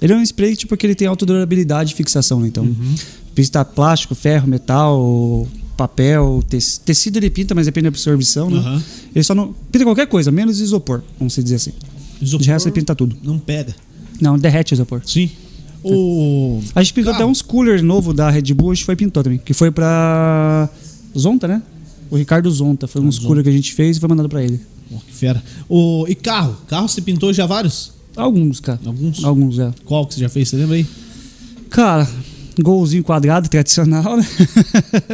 Ele 0.00 0.12
é 0.12 0.16
um 0.16 0.22
spray 0.22 0.56
tipo 0.56 0.76
que 0.76 0.86
ele 0.86 0.94
tem 0.94 1.06
alta 1.06 1.24
durabilidade 1.24 1.92
e 1.92 1.96
fixação, 1.96 2.40
né? 2.40 2.48
Então, 2.48 2.64
Uhum. 2.64 2.94
pinta 3.34 3.64
plástico, 3.64 4.14
ferro, 4.14 4.48
metal, 4.48 5.46
papel, 5.76 6.42
tec- 6.48 6.78
tecido 6.84 7.16
ele 7.18 7.30
pinta, 7.30 7.54
mas 7.54 7.66
depende 7.66 7.84
da 7.84 7.88
absorção, 7.88 8.50
né? 8.50 8.58
Aham. 8.58 8.82
Ele 9.14 9.22
só 9.24 9.34
não 9.34 9.54
pinta 9.70 9.84
qualquer 9.84 10.06
coisa, 10.06 10.30
menos 10.32 10.60
isopor, 10.60 11.02
vamos 11.18 11.34
dizer 11.36 11.56
assim. 11.56 11.72
Isopor 12.20 12.42
De 12.44 12.50
resto 12.50 12.66
ele 12.68 12.74
pinta 12.74 12.94
tudo. 12.94 13.16
Não 13.22 13.38
pega. 13.38 13.74
Não, 14.20 14.38
derrete 14.38 14.72
isopor. 14.74 15.02
Sim. 15.04 15.30
O... 15.84 16.60
A 16.74 16.82
gente 16.82 16.94
pintou 16.94 17.12
Carro. 17.12 17.24
até 17.24 17.30
uns 17.30 17.42
coolers 17.42 17.82
novo 17.82 18.12
da 18.12 18.30
Red 18.30 18.54
Bull, 18.54 18.70
a 18.70 18.74
gente 18.74 18.84
foi 18.84 18.96
pintou 18.96 19.22
também, 19.22 19.38
que 19.38 19.52
foi 19.52 19.70
pra 19.70 20.68
Zonta, 21.16 21.46
né? 21.46 21.62
O 22.10 22.16
Ricardo 22.16 22.50
Zonta, 22.50 22.86
foi 22.86 23.02
uns 23.02 23.16
Zonta. 23.16 23.26
coolers 23.26 23.44
que 23.44 23.50
a 23.50 23.52
gente 23.52 23.72
fez 23.74 23.96
e 23.96 24.00
foi 24.00 24.08
mandado 24.08 24.28
pra 24.28 24.42
ele. 24.42 24.60
Pô, 24.90 24.96
que 25.06 25.12
fera. 25.12 25.42
O... 25.68 26.06
E 26.08 26.14
carro? 26.14 26.56
Carro 26.66 26.88
você 26.88 27.00
pintou 27.00 27.32
já 27.32 27.46
vários? 27.46 27.92
Alguns, 28.16 28.60
cara. 28.60 28.78
Alguns? 28.84 29.24
Alguns, 29.24 29.58
é. 29.58 29.72
Qual 29.84 30.06
que 30.06 30.14
você 30.14 30.20
já 30.20 30.28
fez? 30.28 30.48
Você 30.48 30.56
lembra 30.56 30.76
aí? 30.76 30.86
Cara, 31.70 32.08
golzinho 32.62 33.02
quadrado, 33.02 33.48
tradicional, 33.48 34.16
né? 34.16 34.26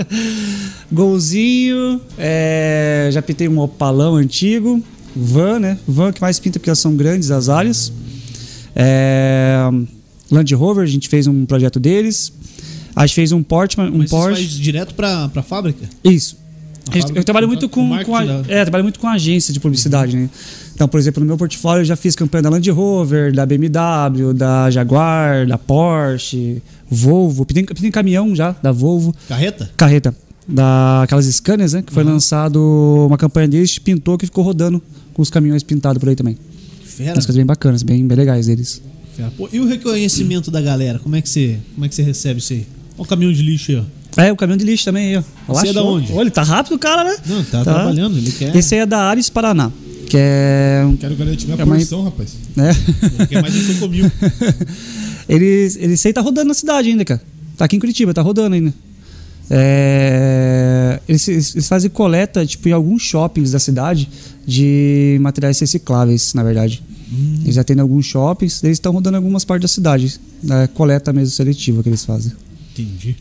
golzinho, 0.92 2.00
é, 2.18 3.08
já 3.12 3.22
pintei 3.22 3.48
um 3.48 3.58
opalão 3.58 4.16
antigo, 4.16 4.82
van, 5.16 5.58
né? 5.58 5.78
Van 5.88 6.12
que 6.12 6.20
mais 6.20 6.38
pinta 6.38 6.58
porque 6.58 6.68
elas 6.68 6.78
são 6.78 6.94
grandes 6.94 7.30
as 7.30 7.48
áreas. 7.48 7.92
É, 8.74 9.70
Land 10.30 10.54
Rover, 10.54 10.84
a 10.84 10.86
gente 10.86 11.08
fez 11.08 11.26
um 11.26 11.44
projeto 11.46 11.78
deles. 11.80 12.32
A 12.94 13.06
gente 13.06 13.14
fez 13.14 13.32
um 13.32 13.42
Porsche, 13.42 13.80
um 13.80 13.98
Mas 13.98 14.06
isso 14.06 14.16
Porsche. 14.16 14.34
faz 14.42 14.50
direto 14.52 14.94
pra, 14.94 15.28
pra 15.28 15.42
fábrica? 15.42 15.88
Isso. 16.04 16.36
A 16.90 16.96
Eu, 16.96 17.00
fábrica 17.02 17.20
eu 17.20 17.24
trabalho 17.24 17.46
com- 17.46 17.50
muito 17.52 17.68
com 17.68 17.88
com, 17.98 18.04
com, 18.04 18.16
a, 18.16 18.24
da- 18.24 18.42
é, 18.48 18.62
trabalho 18.64 18.84
muito 18.84 18.98
com 18.98 19.06
agência 19.06 19.52
de 19.52 19.60
publicidade, 19.60 20.16
né? 20.16 20.28
Então, 20.74 20.88
por 20.88 20.98
exemplo, 20.98 21.20
no 21.20 21.26
meu 21.26 21.36
portfólio 21.36 21.82
eu 21.82 21.84
já 21.84 21.94
fiz 21.94 22.16
campanha 22.16 22.42
da 22.42 22.50
Land 22.50 22.68
Rover, 22.70 23.32
da 23.34 23.44
BMW, 23.46 24.32
da 24.34 24.70
Jaguar, 24.70 25.46
da 25.46 25.58
Porsche, 25.58 26.62
Volvo, 26.90 27.44
pintei, 27.44 27.64
pintei 27.64 27.90
caminhão 27.90 28.34
já 28.34 28.52
da 28.62 28.72
Volvo, 28.72 29.14
Carreta? 29.28 29.70
carreta 29.76 30.16
daquelas 30.48 31.26
scanners, 31.26 31.74
né? 31.74 31.82
Que 31.82 31.92
foi 31.92 32.02
lançado 32.02 32.58
uma 33.06 33.16
campanha 33.16 33.46
deles, 33.46 33.78
pintou 33.78 34.18
que 34.18 34.26
ficou 34.26 34.42
rodando 34.42 34.82
com 35.14 35.22
os 35.22 35.30
caminhões 35.30 35.62
pintados 35.62 36.00
por 36.00 36.08
aí 36.08 36.16
também. 36.16 36.36
Fera. 36.84 37.10
Umas 37.12 37.24
coisas 37.26 37.36
bem 37.36 37.46
bacanas, 37.46 37.82
bem, 37.84 38.04
bem 38.06 38.16
legais 38.18 38.46
deles. 38.46 38.82
Pô, 39.36 39.48
e 39.52 39.60
o 39.60 39.66
reconhecimento 39.66 40.50
da 40.50 40.60
galera? 40.60 40.98
Como 40.98 41.14
é 41.16 41.20
que 41.22 41.28
você, 41.28 41.58
como 41.74 41.84
é 41.84 41.88
que 41.88 41.94
você 41.94 42.02
recebe 42.02 42.40
isso 42.40 42.52
aí? 42.52 42.66
Olha 42.96 43.04
o 43.04 43.06
caminhão 43.06 43.32
de 43.32 43.42
lixo 43.42 43.70
aí, 43.72 43.78
ó. 43.78 44.22
É, 44.22 44.32
o 44.32 44.36
caminhão 44.36 44.56
de 44.56 44.64
lixo 44.64 44.84
também 44.84 45.14
aí, 45.16 45.16
ó. 45.48 45.52
Você 45.54 45.68
é 45.68 45.72
da 45.72 45.82
onde? 45.82 46.12
Olha, 46.12 46.22
ele 46.22 46.30
tá 46.30 46.42
rápido 46.42 46.74
o 46.74 46.78
cara, 46.78 47.04
né? 47.04 47.16
Não, 47.26 47.44
tá, 47.44 47.62
trabalhando, 47.62 48.16
ele 48.18 48.30
quer. 48.32 48.54
Esse 48.56 48.74
aí 48.74 48.80
é 48.82 48.86
da 48.86 48.98
Ares 49.02 49.28
Paraná, 49.30 49.70
que 50.08 50.16
é... 50.18 50.82
Quero 50.98 51.14
garantir 51.16 51.46
minha 51.46 51.60
É 51.60 51.64
uma- 51.64 51.76
porção, 51.76 52.02
rapaz. 52.04 52.34
Ele 52.56 53.26
quer 53.26 53.42
mais 53.42 53.54
do 53.54 53.64
que 53.64 53.70
eu 53.72 53.78
comi. 53.78 54.02
Ele, 55.28 55.46
ele 55.78 55.96
sei 55.96 56.12
tá 56.12 56.20
rodando 56.20 56.48
na 56.48 56.54
cidade 56.54 56.88
ainda, 56.88 57.04
cara. 57.04 57.22
Tá 57.56 57.64
aqui 57.66 57.76
em 57.76 57.78
Curitiba, 57.78 58.12
tá 58.12 58.20
rodando 58.20 58.56
ainda. 58.56 58.74
É, 59.48 61.00
eles, 61.08 61.28
eles 61.28 61.68
fazem 61.68 61.88
coleta, 61.90 62.44
tipo, 62.44 62.68
em 62.68 62.72
alguns 62.72 63.02
shoppings 63.02 63.52
da 63.52 63.58
cidade 63.60 64.08
de 64.44 65.18
materiais 65.20 65.58
recicláveis, 65.60 66.34
na 66.34 66.42
verdade. 66.42 66.82
Eles 67.44 67.58
atendem 67.58 67.82
alguns 67.82 68.06
shoppings, 68.06 68.62
eles 68.62 68.76
estão 68.76 68.92
rodando 68.92 69.16
em 69.16 69.18
algumas 69.18 69.44
partes 69.44 69.62
da 69.70 69.74
cidade. 69.74 70.20
É 70.48 70.66
coleta 70.68 71.12
mesmo 71.12 71.30
seletiva 71.34 71.82
que 71.82 71.88
eles 71.88 72.04
fazem. 72.04 72.32
Entendi. 72.72 73.16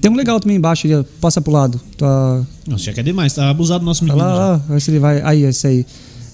Tem 0.00 0.10
um 0.10 0.14
legal 0.16 0.38
também 0.38 0.56
embaixo 0.58 0.86
ali, 0.86 0.94
ó, 0.94 1.02
passa 1.20 1.40
pro 1.40 1.50
lado. 1.52 1.80
Tá, 1.96 2.44
Não, 2.68 2.76
você 2.76 2.84
já 2.84 2.92
quer 2.92 3.02
demais, 3.02 3.32
tá 3.32 3.48
abusado 3.48 3.80
do 3.80 3.86
nosso 3.86 4.04
tá 4.06 4.12
menino. 4.12 4.22
lá, 4.28 4.34
já. 4.34 4.38
lá, 4.40 4.56
vai 4.68 4.80
se 4.80 4.90
ele 4.90 4.98
vai. 4.98 5.22
Aí, 5.22 5.42
esse 5.44 5.66
aí. 5.66 5.86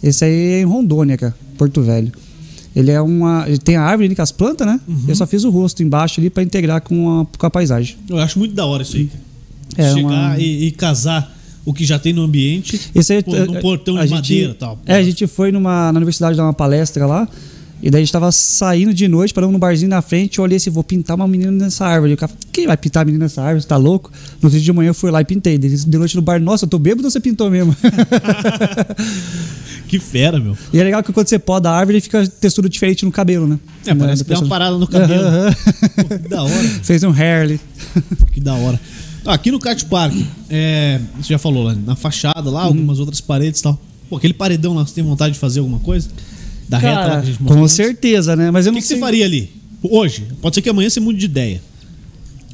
Esse 0.02 0.24
aí 0.24 0.32
é 0.54 0.60
em 0.62 0.64
Rondônia, 0.64 1.16
cara, 1.16 1.34
Porto 1.56 1.80
Velho. 1.82 2.10
Ele 2.74 2.90
é 2.90 3.00
uma. 3.00 3.44
Ele 3.46 3.58
tem 3.58 3.76
a 3.76 3.82
árvore 3.82 4.06
ali 4.06 4.16
com 4.16 4.22
as 4.22 4.32
plantas, 4.32 4.66
né? 4.66 4.80
Eu 5.06 5.14
só 5.14 5.26
fiz 5.26 5.44
o 5.44 5.50
rosto 5.50 5.82
embaixo 5.82 6.20
ali 6.20 6.30
pra 6.30 6.42
integrar 6.42 6.80
com 6.80 7.20
a, 7.20 7.26
com 7.38 7.46
a 7.46 7.50
paisagem. 7.50 7.96
Eu 8.08 8.18
acho 8.18 8.38
muito 8.38 8.54
da 8.54 8.64
hora 8.66 8.82
isso 8.82 8.96
aí. 8.96 9.06
cara. 9.06 9.20
É 9.90 9.94
Chegar 9.94 10.08
uma- 10.08 10.38
e, 10.38 10.64
e 10.66 10.70
casar 10.72 11.36
o 11.64 11.72
que 11.74 11.84
já 11.84 11.98
tem 11.98 12.12
no 12.12 12.22
ambiente 12.22 12.80
Esse 12.94 13.12
aí, 13.14 13.22
pô, 13.22 13.36
é- 13.36 13.46
num 13.46 13.60
portão 13.60 13.94
de 13.96 14.02
gente- 14.02 14.10
madeira 14.12 14.50
e 14.52 14.54
tal. 14.54 14.78
É, 14.86 14.94
a 14.96 15.02
gente 15.02 15.26
foi 15.26 15.52
numa, 15.52 15.92
na 15.92 15.98
universidade 15.98 16.36
dar 16.36 16.44
uma 16.44 16.52
palestra 16.54 17.06
lá. 17.06 17.28
E 17.82 17.88
daí 17.90 18.02
a 18.02 18.04
gente 18.04 18.12
tava 18.12 18.30
saindo 18.30 18.92
de 18.92 19.08
noite, 19.08 19.32
paramos 19.32 19.54
no 19.54 19.58
barzinho 19.58 19.88
na 19.88 20.02
frente. 20.02 20.36
Eu 20.36 20.44
olhei 20.44 20.58
assim, 20.58 20.68
vou 20.68 20.84
pintar 20.84 21.16
uma 21.16 21.26
menina 21.26 21.50
nessa 21.50 21.86
árvore. 21.86 22.10
E 22.10 22.14
o 22.14 22.16
cara 22.18 22.28
falou, 22.28 22.44
quem 22.52 22.66
vai 22.66 22.76
pintar 22.76 23.00
a 23.00 23.04
menina 23.06 23.24
nessa 23.24 23.40
árvore? 23.40 23.62
Você 23.62 23.68
tá 23.68 23.78
louco? 23.78 24.10
No 24.42 24.48
outro 24.48 24.50
dia 24.50 24.60
de 24.60 24.70
manhã 24.70 24.90
eu 24.90 24.94
fui 24.94 25.10
lá 25.10 25.22
e 25.22 25.24
pintei. 25.24 25.56
De 25.56 25.96
noite 25.98 26.14
no 26.14 26.20
bar, 26.20 26.38
nossa, 26.38 26.66
eu 26.66 26.68
tô 26.68 26.78
bêbado 26.78 27.06
ou 27.06 27.10
você 27.10 27.18
pintou 27.20 27.48
mesmo? 27.50 27.74
Que 29.88 29.98
fera, 29.98 30.38
meu. 30.38 30.56
e 30.72 30.78
é 30.78 30.84
legal 30.84 31.02
que 31.02 31.12
quando 31.12 31.26
você 31.26 31.36
poda 31.38 31.68
a 31.68 31.76
árvore, 31.76 32.00
fica 32.00 32.24
textura 32.24 32.68
diferente 32.68 33.04
no 33.04 33.10
cabelo, 33.10 33.46
né? 33.48 33.58
É, 33.84 33.92
parece 33.94 34.22
Né, 34.22 34.24
que 34.24 34.24
tem 34.24 34.36
uma 34.36 34.42
da 34.44 34.48
parada 34.48 34.78
no 34.78 34.86
cabelo. 34.88 35.26
Pô, 35.96 36.04
que 36.18 36.28
da 36.28 36.42
hora. 36.44 36.68
Fez 36.84 37.02
um 37.02 37.10
hair 37.10 37.42
ali. 37.42 37.60
Que 38.32 38.40
da 38.40 38.54
hora. 38.54 38.78
Ah, 39.24 39.34
Aqui 39.34 39.50
no 39.50 39.58
Kart 39.58 39.84
Park, 39.84 40.14
é, 40.48 41.00
você 41.20 41.32
já 41.34 41.38
falou 41.38 41.64
lá, 41.64 41.74
na 41.74 41.94
fachada 41.96 42.40
Uhum. 42.48 42.50
lá, 42.50 42.62
algumas 42.62 42.98
outras 42.98 43.20
paredes 43.20 43.60
e 43.60 43.62
tal. 43.62 43.78
Pô, 44.08 44.16
aquele 44.16 44.34
paredão 44.34 44.74
lá, 44.74 44.86
você 44.86 44.94
tem 44.94 45.04
vontade 45.04 45.34
de 45.34 45.38
fazer 45.40 45.60
alguma 45.60 45.78
coisa? 45.78 46.08
Da 46.68 46.78
reta 46.78 46.94
lá 46.94 47.02
Cara, 47.06 47.20
que 47.22 47.26
a 47.28 47.30
gente 47.30 47.42
com 47.42 47.54
antes? 47.62 47.72
certeza, 47.72 48.34
né? 48.36 48.50
Mas 48.50 48.66
eu 48.66 48.70
O 48.70 48.74
não 48.74 48.80
que, 48.80 48.82
que 48.82 48.88
sei. 48.88 48.96
você 48.96 49.00
faria 49.00 49.24
ali? 49.24 49.50
Hoje? 49.82 50.26
Pode 50.40 50.54
ser 50.54 50.62
que 50.62 50.68
amanhã 50.70 50.88
você 50.88 51.00
mude 51.00 51.18
de 51.18 51.24
ideia. 51.26 51.60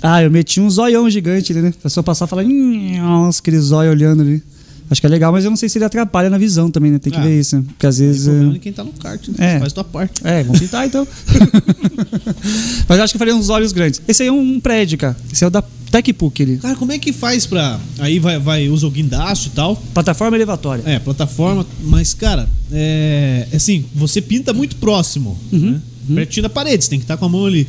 Ah, 0.02 0.22
eu 0.22 0.30
meti 0.30 0.60
um 0.60 0.68
zoião 0.70 1.08
gigante 1.08 1.52
ali, 1.52 1.62
né? 1.62 1.68
A 1.78 1.82
pessoa 1.82 2.04
passar 2.04 2.26
e 2.26 2.28
falar, 2.28 2.44
nossa, 2.44 3.40
aquele 3.40 3.58
zóio 3.58 3.90
olhando 3.90 4.22
ali. 4.22 4.42
Acho 4.90 5.00
que 5.00 5.06
é 5.06 5.10
legal, 5.10 5.32
mas 5.32 5.44
eu 5.44 5.50
não 5.50 5.56
sei 5.56 5.68
se 5.68 5.78
ele 5.78 5.84
atrapalha 5.84 6.30
na 6.30 6.38
visão 6.38 6.70
também, 6.70 6.92
né? 6.92 6.98
Tem 6.98 7.12
que 7.12 7.18
Ah, 7.18 7.22
ver 7.22 7.40
isso, 7.40 7.56
né? 7.56 7.64
Porque 7.66 7.86
às 7.86 7.98
vezes. 7.98 8.28
é- 8.28 8.54
é 8.54 8.58
quem 8.58 8.72
tá 8.72 8.84
no 8.84 8.92
kart, 8.92 9.26
né? 9.28 9.56
É. 9.56 9.58
Faz 9.58 9.72
tua 9.72 9.82
parte. 9.84 10.20
É, 10.24 10.42
vamos 10.44 10.60
pintar 10.60 10.86
então. 10.86 11.06
Mas 12.88 13.00
acho 13.00 13.12
que 13.12 13.16
eu 13.16 13.18
faria 13.18 13.34
uns 13.34 13.48
olhos 13.48 13.72
grandes. 13.72 14.00
Esse 14.06 14.22
aí 14.22 14.28
é 14.28 14.32
um 14.32 14.60
prédio, 14.60 14.98
cara. 14.98 15.16
Esse 15.32 15.44
é 15.44 15.46
o 15.46 15.50
da 15.50 15.62
TechPuc 15.90 16.42
ali. 16.42 16.56
Cara, 16.58 16.76
como 16.76 16.92
é 16.92 16.98
que 16.98 17.12
faz 17.12 17.46
pra. 17.46 17.80
Aí 17.98 18.18
vai, 18.18 18.38
vai 18.38 18.68
usa 18.68 18.86
o 18.86 18.90
guindaste 18.90 19.48
e 19.48 19.50
tal. 19.52 19.76
Plataforma 19.94 20.36
elevatória. 20.36 20.82
É, 20.86 20.98
plataforma. 20.98 21.66
Mas, 21.82 22.14
cara, 22.14 22.48
é. 22.70 23.46
Assim, 23.52 23.84
você 23.94 24.20
pinta 24.20 24.52
muito 24.52 24.76
próximo. 24.76 25.38
Uhum, 25.52 25.80
Né? 26.08 26.16
Pertinho 26.16 26.44
da 26.44 26.48
parede, 26.50 26.84
você 26.84 26.90
tem 26.90 26.98
que 26.98 27.04
estar 27.04 27.16
com 27.16 27.24
a 27.24 27.28
mão 27.28 27.46
ali. 27.46 27.66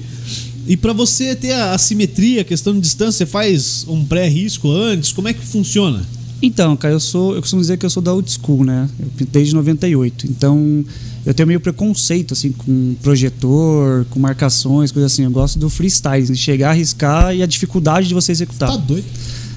E 0.68 0.76
pra 0.76 0.94
você 0.94 1.36
ter 1.36 1.54
a, 1.54 1.74
a 1.74 1.78
simetria, 1.78 2.42
a 2.42 2.44
questão 2.44 2.74
de 2.74 2.82
distância, 2.82 3.26
você 3.26 3.26
faz 3.26 3.86
um 3.88 4.04
pré-risco 4.04 4.70
antes? 4.70 5.12
Como 5.12 5.28
é 5.28 5.34
que 5.34 5.44
funciona? 5.46 6.04
Então, 6.42 6.76
cara, 6.78 6.94
eu 6.94 7.00
sou. 7.00 7.34
Eu 7.36 7.42
costumo 7.42 7.62
dizer 7.62 7.78
que 7.78 7.86
eu 7.86 7.90
sou 7.90 8.02
da 8.02 8.14
old 8.14 8.30
school, 8.32 8.64
né? 8.64 8.88
Eu 9.00 9.08
pinto 9.18 9.32
desde 9.32 9.56
98. 9.56 10.28
Então, 10.28 10.86
eu 11.26 11.34
tenho 11.34 11.48
meio 11.48 11.60
preconceito, 11.60 12.34
assim, 12.34 12.52
com 12.52 12.96
projetor, 13.02 14.06
com 14.10 14.20
marcações, 14.20 14.92
coisa 14.92 15.08
assim. 15.08 15.24
Eu 15.24 15.32
gosto 15.32 15.58
do 15.58 15.70
freestyle, 15.70 16.26
de 16.26 16.36
chegar, 16.36 16.70
arriscar 16.72 17.36
e 17.36 17.42
a 17.42 17.46
dificuldade 17.48 18.08
de 18.08 18.14
você 18.14 18.32
executar. 18.32 18.70
Tá 18.70 18.78
doido. 18.78 19.06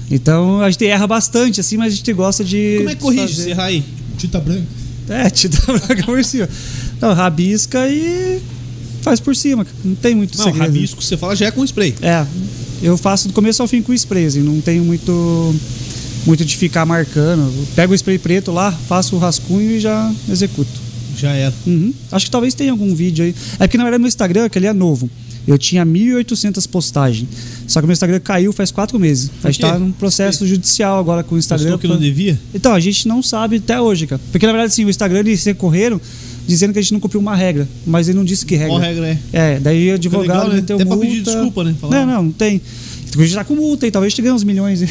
Então, 0.09 0.59
a 0.59 0.69
gente 0.71 0.85
erra 0.85 1.05
bastante, 1.07 1.59
assim, 1.59 1.77
mas 1.77 1.93
a 1.93 1.95
gente 1.95 2.13
gosta 2.13 2.43
de. 2.43 2.77
Como 2.77 2.89
é 2.89 2.95
que 2.95 3.01
corrige? 3.01 3.35
fazer- 3.35 3.49
errar 3.51 3.65
aí? 3.65 3.83
Tinta 4.17 4.39
branca. 4.39 4.65
É, 5.07 5.23
dá 5.29 5.73
branca 5.87 6.03
por 6.03 6.23
cima. 6.25 6.49
Não, 6.99 7.13
rabisca 7.13 7.87
e 7.87 8.41
faz 9.01 9.19
por 9.19 9.35
cima. 9.35 9.65
Não 9.85 9.93
tem 9.95 10.15
muito 10.15 10.37
Não, 10.37 10.45
segredo. 10.45 10.65
rabisco, 10.65 11.01
você 11.03 11.15
fala 11.15 11.35
já 11.35 11.45
é 11.47 11.51
com 11.51 11.63
spray. 11.63 11.93
É, 12.01 12.25
eu 12.81 12.97
faço 12.97 13.27
do 13.27 13.33
começo 13.33 13.61
ao 13.61 13.67
fim 13.67 13.81
com 13.81 13.93
spray, 13.93 14.25
assim, 14.25 14.39
não 14.41 14.59
tenho 14.61 14.83
muito 14.83 15.55
muito 16.25 16.45
de 16.45 16.55
ficar 16.57 16.85
marcando. 16.85 17.51
Pego 17.75 17.93
o 17.93 17.95
spray 17.95 18.17
preto 18.17 18.51
lá, 18.51 18.71
faço 18.71 19.15
o 19.15 19.19
rascunho 19.19 19.71
e 19.71 19.79
já 19.79 20.11
executo. 20.29 20.69
Já 21.17 21.31
era. 21.33 21.53
Uhum. 21.67 21.93
Acho 22.11 22.25
que 22.25 22.31
talvez 22.31 22.53
tenha 22.53 22.71
algum 22.71 22.95
vídeo 22.95 23.25
aí. 23.25 23.35
É 23.59 23.67
porque 23.67 23.77
na 23.77 23.83
verdade 23.83 24.01
meu 24.01 24.07
Instagram, 24.07 24.49
que 24.49 24.57
ele 24.57 24.67
é 24.67 24.73
novo. 24.73 25.09
Eu 25.47 25.57
tinha 25.57 25.83
1.800 25.85 26.67
postagens. 26.69 27.27
Só 27.67 27.79
que 27.81 27.87
meu 27.87 27.93
Instagram 27.93 28.19
caiu 28.19 28.53
faz 28.53 28.69
quatro 28.71 28.99
meses. 28.99 29.31
A 29.43 29.49
gente 29.49 29.59
tá 29.61 29.77
num 29.79 29.91
processo 29.91 30.45
judicial 30.45 30.99
agora 30.99 31.23
com 31.23 31.33
o 31.33 31.37
Instagram. 31.37 31.71
Postou 31.71 31.79
que 31.79 31.87
não 31.87 31.97
devia? 31.99 32.39
Então, 32.53 32.73
a 32.73 32.79
gente 32.79 33.07
não 33.07 33.23
sabe 33.23 33.55
até 33.57 33.81
hoje, 33.81 34.05
cara. 34.05 34.21
Porque 34.31 34.45
na 34.45 34.51
verdade, 34.51 34.73
sim, 34.73 34.85
o 34.85 34.89
Instagram 34.89 35.19
eles 35.21 35.43
recorreram 35.43 35.99
dizendo 36.47 36.73
que 36.73 36.79
a 36.79 36.81
gente 36.81 36.93
não 36.93 36.99
cumpriu 36.99 37.19
uma 37.19 37.35
regra. 37.35 37.67
Mas 37.87 38.07
ele 38.07 38.19
não 38.19 38.25
disse 38.25 38.45
que 38.45 38.55
regra. 38.55 38.69
Qual 38.73 38.79
regra 38.79 39.07
é? 39.07 39.17
É, 39.33 39.59
daí 39.59 39.89
o 39.91 39.95
advogado 39.95 40.27
legal, 40.27 40.49
né? 40.49 40.55
meteu 40.57 40.75
Até 40.75 40.85
pra 40.85 40.97
pedir 40.97 41.21
desculpa, 41.23 41.63
né? 41.63 41.75
Falar- 41.81 42.05
Não, 42.05 42.13
não, 42.13 42.23
não 42.23 42.31
tem. 42.31 42.61
Hoje 43.17 43.35
tá 43.35 43.43
com 43.43 43.55
multa 43.55 43.85
aí, 43.85 43.91
talvez 43.91 44.13
te 44.13 44.21
ganhe 44.21 44.33
uns 44.33 44.43
milhões. 44.43 44.81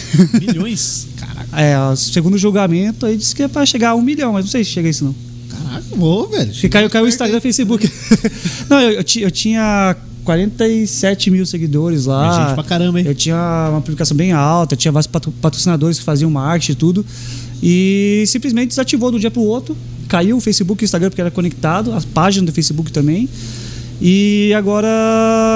Milhões? 0.40 1.06
Caraca, 1.16 1.48
é, 1.60 1.96
segundo 1.96 2.34
o 2.34 2.38
julgamento, 2.38 3.06
aí 3.06 3.16
disse 3.16 3.34
que 3.34 3.42
é 3.42 3.48
pra 3.48 3.64
chegar 3.64 3.90
a 3.90 3.94
um 3.94 4.02
milhão, 4.02 4.32
mas 4.32 4.44
não 4.44 4.50
sei 4.52 4.62
se 4.64 4.70
chega 4.70 4.88
a 4.88 4.90
isso 4.90 5.04
não. 5.04 5.14
caraca, 5.50 5.84
vou, 5.96 6.28
velho. 6.28 6.52
Que 6.52 6.68
caiu, 6.68 6.90
caiu 6.90 7.04
o 7.06 7.08
Instagram 7.08 7.36
e 7.36 7.38
o 7.38 7.42
Facebook. 7.42 7.90
não, 8.68 8.80
eu, 8.80 8.90
eu, 8.92 9.04
eu 9.22 9.30
tinha 9.30 9.96
47 10.24 11.30
mil 11.30 11.46
seguidores 11.46 12.06
É 12.06 12.10
lá. 12.10 12.44
gente 12.46 12.54
pra 12.54 12.64
caramba, 12.64 13.00
hein? 13.00 13.06
Eu 13.06 13.14
tinha 13.14 13.68
uma 13.70 13.80
publicação 13.80 14.16
bem 14.16 14.32
alta, 14.32 14.76
tinha 14.76 14.92
vários 14.92 15.06
patro- 15.06 15.32
patrocinadores 15.40 15.98
que 15.98 16.04
faziam 16.04 16.30
marketing 16.30 16.72
e 16.72 16.74
tudo. 16.74 17.06
E 17.62 18.24
simplesmente 18.26 18.68
desativou 18.68 19.10
do 19.10 19.18
dia 19.18 19.30
pro 19.30 19.42
outro. 19.42 19.76
Caiu 20.08 20.36
o 20.36 20.40
Facebook 20.40 20.82
e 20.82 20.84
o 20.84 20.86
Instagram 20.86 21.08
porque 21.10 21.20
era 21.20 21.30
conectado, 21.30 21.92
a 21.92 22.00
página 22.12 22.46
do 22.46 22.52
Facebook 22.52 22.90
também. 22.92 23.28
E 24.00 24.52
agora 24.54 24.88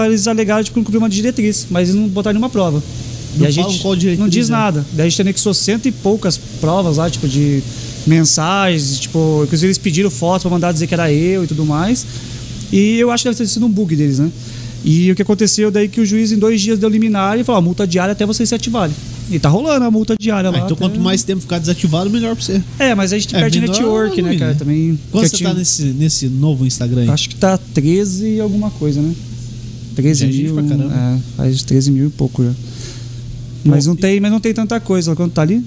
eles 0.07 0.29
alegaram 0.29 0.63
tipo, 0.63 0.75
que 0.75 0.81
não 0.81 0.85
cumpriu 0.85 1.01
uma 1.01 1.09
diretriz, 1.09 1.67
mas 1.71 1.89
eles 1.89 2.01
não 2.01 2.09
botaram 2.09 2.35
nenhuma 2.35 2.51
prova. 2.51 2.83
Não 3.37 3.45
e 3.45 3.49
a 3.49 3.51
gente 3.51 3.79
diretriz 3.79 4.19
não 4.19 4.29
diz 4.29 4.49
é. 4.49 4.53
nada. 4.53 4.87
Daí 4.93 5.07
a 5.07 5.09
gente 5.09 5.21
anexou 5.23 5.55
cento 5.55 5.87
e 5.87 5.93
poucas 5.93 6.37
provas 6.61 6.99
lá, 6.99 7.09
tipo, 7.09 7.27
de 7.27 7.63
mensagens, 8.07 9.01
tipo, 9.01 9.43
inclusive 9.45 9.67
eles 9.69 9.79
pediram 9.79 10.11
fotos 10.11 10.43
pra 10.43 10.51
mandar 10.51 10.73
dizer 10.73 10.87
que 10.87 10.95
era 10.95 11.11
eu 11.13 11.45
e 11.45 11.47
tudo 11.47 11.65
mais. 11.65 12.07
E 12.71 12.99
eu 12.99 13.11
acho 13.11 13.23
que 13.25 13.31
deve 13.31 13.39
ter 13.39 13.47
sido 13.47 13.67
um 13.67 13.71
bug 13.71 13.97
deles, 13.97 14.19
né? 14.19 14.31
E 14.85 15.11
o 15.11 15.15
que 15.15 15.23
aconteceu 15.23 15.71
daí 15.71 15.89
que 15.89 16.01
o 16.01 16.07
juiz 16.07 16.31
em 16.31 16.39
dois 16.39 16.61
dias 16.61 16.79
deu 16.79 16.91
liminar 16.91 17.39
e 17.39 17.45
falou, 17.45 17.63
multa 17.63 17.87
diária 17.87 18.13
até 18.13 18.27
vocês 18.27 18.49
se 18.49 18.55
ativarem. 18.55 18.95
E 19.31 19.39
tá 19.39 19.49
rolando 19.49 19.85
a 19.85 19.91
multa 19.91 20.15
diária 20.19 20.49
Ah, 20.49 20.53
lá. 20.53 20.59
então 20.59 20.73
até- 20.73 20.77
quanto 20.77 21.01
mais 21.01 21.23
tempo 21.23 21.41
ficar 21.41 21.59
desativado, 21.59 22.11
melhor 22.11 22.35
pra 22.37 22.45
você. 22.45 22.63
É, 22.79 22.95
mas 22.95 23.13
a 23.13 23.19
gente 23.19 23.35
É, 23.35 23.41
perde 23.41 23.61
menor 23.61 23.73
network, 23.73 24.21
é 24.21 24.23
né, 24.23 24.37
cara? 24.39 24.55
Também. 24.55 24.99
Quanto 25.11 25.29
você 25.29 25.37
tinha- 25.37 25.51
tá 25.51 25.55
nesse, 25.57 25.83
nesse 25.85 26.27
novo 26.29 26.67
Instagram 26.67 27.03
aí? 27.03 27.09
Acho 27.09 27.29
que 27.31 27.37
tá 27.37 27.57
13 27.57 28.35
e 28.37 28.41
alguma 28.41 28.71
coisa, 28.71 29.01
né? 29.01 29.15
13 29.97 30.21
Já 30.21 30.27
é 30.27 30.43
mil. 30.43 30.55
pra 30.55 30.63
caramba. 30.65 30.95
É, 30.95 31.19
faz 31.37 31.63
13 31.63 31.91
mil 31.91 32.07
e 32.07 32.11
pouco 32.11 32.45
já. 32.45 32.53
Mas 33.65 33.87
não, 33.87 33.97
tem, 33.97 34.21
mas 34.21 34.31
não 34.31 34.41
tem 34.41 34.53
tanta 34.53 34.79
coisa. 34.79 35.17
Quanto 35.17 35.33
tá 35.33 35.43
ali? 35.43 35.65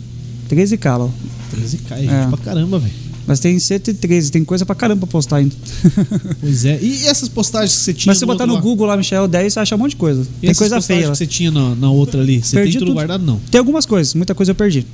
13k, 0.47 0.97
ó. 0.99 1.09
13k, 1.51 1.95
é 1.95 2.01
gente 2.01 2.13
É. 2.13 2.27
pra 2.27 2.37
caramba, 2.37 2.77
velho. 2.77 2.93
Mas 3.27 3.39
tem 3.41 3.59
113, 3.59 4.31
tem 4.31 4.43
coisa 4.45 4.65
pra 4.65 4.73
caramba 4.73 5.01
pra 5.01 5.11
postar 5.11 5.35
ainda. 5.37 5.53
Pois 6.39 6.63
é. 6.65 6.79
E 6.81 7.05
essas 7.07 7.27
postagens 7.27 7.75
que 7.75 7.83
você 7.83 7.93
tinha 7.93 8.11
Mas 8.11 8.17
se 8.17 8.21
você 8.21 8.25
botar 8.25 8.47
no 8.47 8.53
lá? 8.53 8.61
Google 8.61 8.87
lá, 8.87 8.95
Michel 8.95 9.27
10, 9.27 9.53
você 9.53 9.59
acha 9.59 9.75
um 9.75 9.77
monte 9.77 9.91
de 9.91 9.95
coisa. 9.97 10.25
E 10.41 10.45
tem 10.47 10.55
coisa 10.55 10.79
feia. 10.81 11.01
que 11.03 11.07
você 11.09 11.27
tinha 11.27 11.51
na, 11.51 11.75
na 11.75 11.91
outra 11.91 12.21
ali? 12.21 12.41
Você 12.41 12.55
Perdi 12.55 12.71
tem 12.71 12.79
tudo, 12.79 12.87
tudo. 12.87 12.95
guardado? 12.95 13.25
Não. 13.25 13.37
Tem 13.51 13.59
algumas 13.59 13.85
coisas, 13.85 14.13
muita 14.13 14.33
coisa 14.33 14.51
eu 14.51 14.55
perdi. 14.55 14.85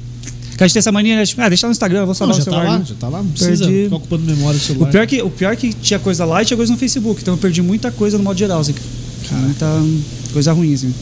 Que 0.58 0.64
a 0.64 0.68
gente 0.68 0.74
tem 0.74 0.80
essa 0.80 0.92
mania, 0.92 1.16
né? 1.16 1.26
Tipo, 1.26 1.42
ah, 1.42 1.50
deixa 1.50 1.68
no 1.68 1.72
Instagram, 1.72 2.00
eu 2.02 2.06
vou 2.06 2.10
Não, 2.10 2.16
salvar 2.16 2.36
já 2.36 2.42
o 2.42 2.46
tá 2.46 2.52
celular. 2.52 2.70
lá, 2.74 2.80
né? 2.80 2.86
já 2.88 2.96
tá 2.96 3.08
lá. 3.08 3.24
Não 3.24 3.30
precisa 3.30 3.66
Perdi. 3.66 3.84
ficar 3.86 3.96
ocupando 3.98 4.24
memória 4.26 4.60
do 4.60 4.64
O 4.64 4.66
celular. 4.66 4.92
pior, 4.92 5.08
que, 5.08 5.22
o 5.22 5.30
pior 5.30 5.56
que 5.56 5.74
tinha 5.74 6.00
coisa 6.00 6.26
lá 6.26 6.42
e 6.42 6.46
tinha 6.46 6.58
coisa 6.58 6.72
no 6.72 6.78
Facebook, 6.80 7.22
então 7.22 7.36
eu 7.36 7.38
perdi 7.38 7.62
muita 7.62 7.92
coisa 7.92 8.18
no 8.18 8.24
modo 8.24 8.38
geral, 8.38 8.60
assim. 8.62 8.74
Muita 9.32 9.66
coisa 10.32 10.52
ruim, 10.54 10.74
assim. 10.74 10.94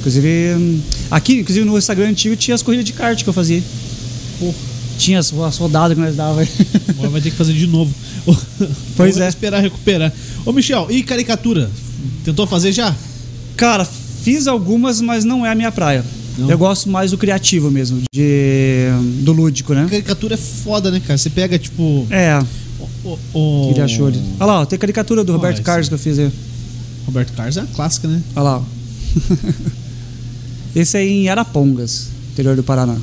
Inclusive, 0.00 0.28
hum, 0.56 0.80
aqui, 1.10 1.40
inclusive 1.40 1.64
no 1.66 1.76
Instagram 1.76 2.08
antigo 2.10 2.36
tinha 2.36 2.54
as 2.54 2.62
corridas 2.62 2.84
de 2.86 2.92
kart 2.92 3.22
que 3.22 3.28
eu 3.28 3.32
fazia. 3.34 3.62
Pô. 4.38 4.52
Tinha 4.98 5.18
as, 5.18 5.32
as 5.32 5.56
rodadas 5.58 5.96
que 5.96 6.02
nós 6.02 6.16
dava. 6.16 6.42
Agora 6.88 7.10
vai 7.10 7.20
ter 7.20 7.30
que 7.30 7.36
fazer 7.36 7.52
de 7.52 7.66
novo. 7.66 7.92
Pois 8.96 9.16
Vou 9.16 9.24
é. 9.24 9.28
esperar 9.28 9.62
recuperar. 9.62 10.12
Ô, 10.44 10.52
Michel, 10.52 10.86
e 10.90 11.02
caricatura? 11.02 11.70
Tentou 12.24 12.46
fazer 12.46 12.72
já? 12.72 12.94
Cara, 13.56 13.84
fiz 13.84 14.46
algumas, 14.46 15.00
mas 15.02 15.22
não 15.24 15.44
é 15.44 15.50
a 15.50 15.54
minha 15.54 15.70
praia. 15.70 16.02
Não? 16.38 16.50
Eu 16.50 16.56
gosto 16.58 16.88
mais 16.88 17.10
do 17.10 17.18
criativo 17.18 17.70
mesmo, 17.70 18.02
de, 18.12 18.86
do 19.22 19.32
lúdico, 19.32 19.74
né? 19.74 19.86
Caricatura 19.88 20.34
é 20.34 20.38
foda, 20.38 20.90
né, 20.90 21.00
cara? 21.00 21.16
Você 21.18 21.30
pega, 21.30 21.58
tipo. 21.58 22.06
É, 22.10 22.42
O, 23.04 23.18
o, 23.34 23.70
ele 23.70 23.80
achou 23.80 24.06
ali. 24.06 24.20
Olha 24.40 24.46
lá, 24.46 24.60
ó, 24.62 24.66
tem 24.66 24.78
caricatura 24.78 25.22
do 25.22 25.32
Roberto 25.32 25.56
esse- 25.56 25.62
Carlos 25.62 25.88
que 25.88 25.94
eu 25.94 25.98
fiz 25.98 26.18
aí. 26.18 26.30
Roberto 27.06 27.32
Carlos 27.34 27.56
é 27.56 27.60
uma 27.60 27.66
clássica, 27.68 28.08
né? 28.08 28.20
Olha 28.34 28.42
lá, 28.42 28.58
ó. 28.58 28.62
Esse 30.74 30.96
aí 30.96 31.24
em 31.24 31.28
Arapongas, 31.28 32.08
interior 32.32 32.56
do 32.56 32.62
Paraná. 32.62 32.96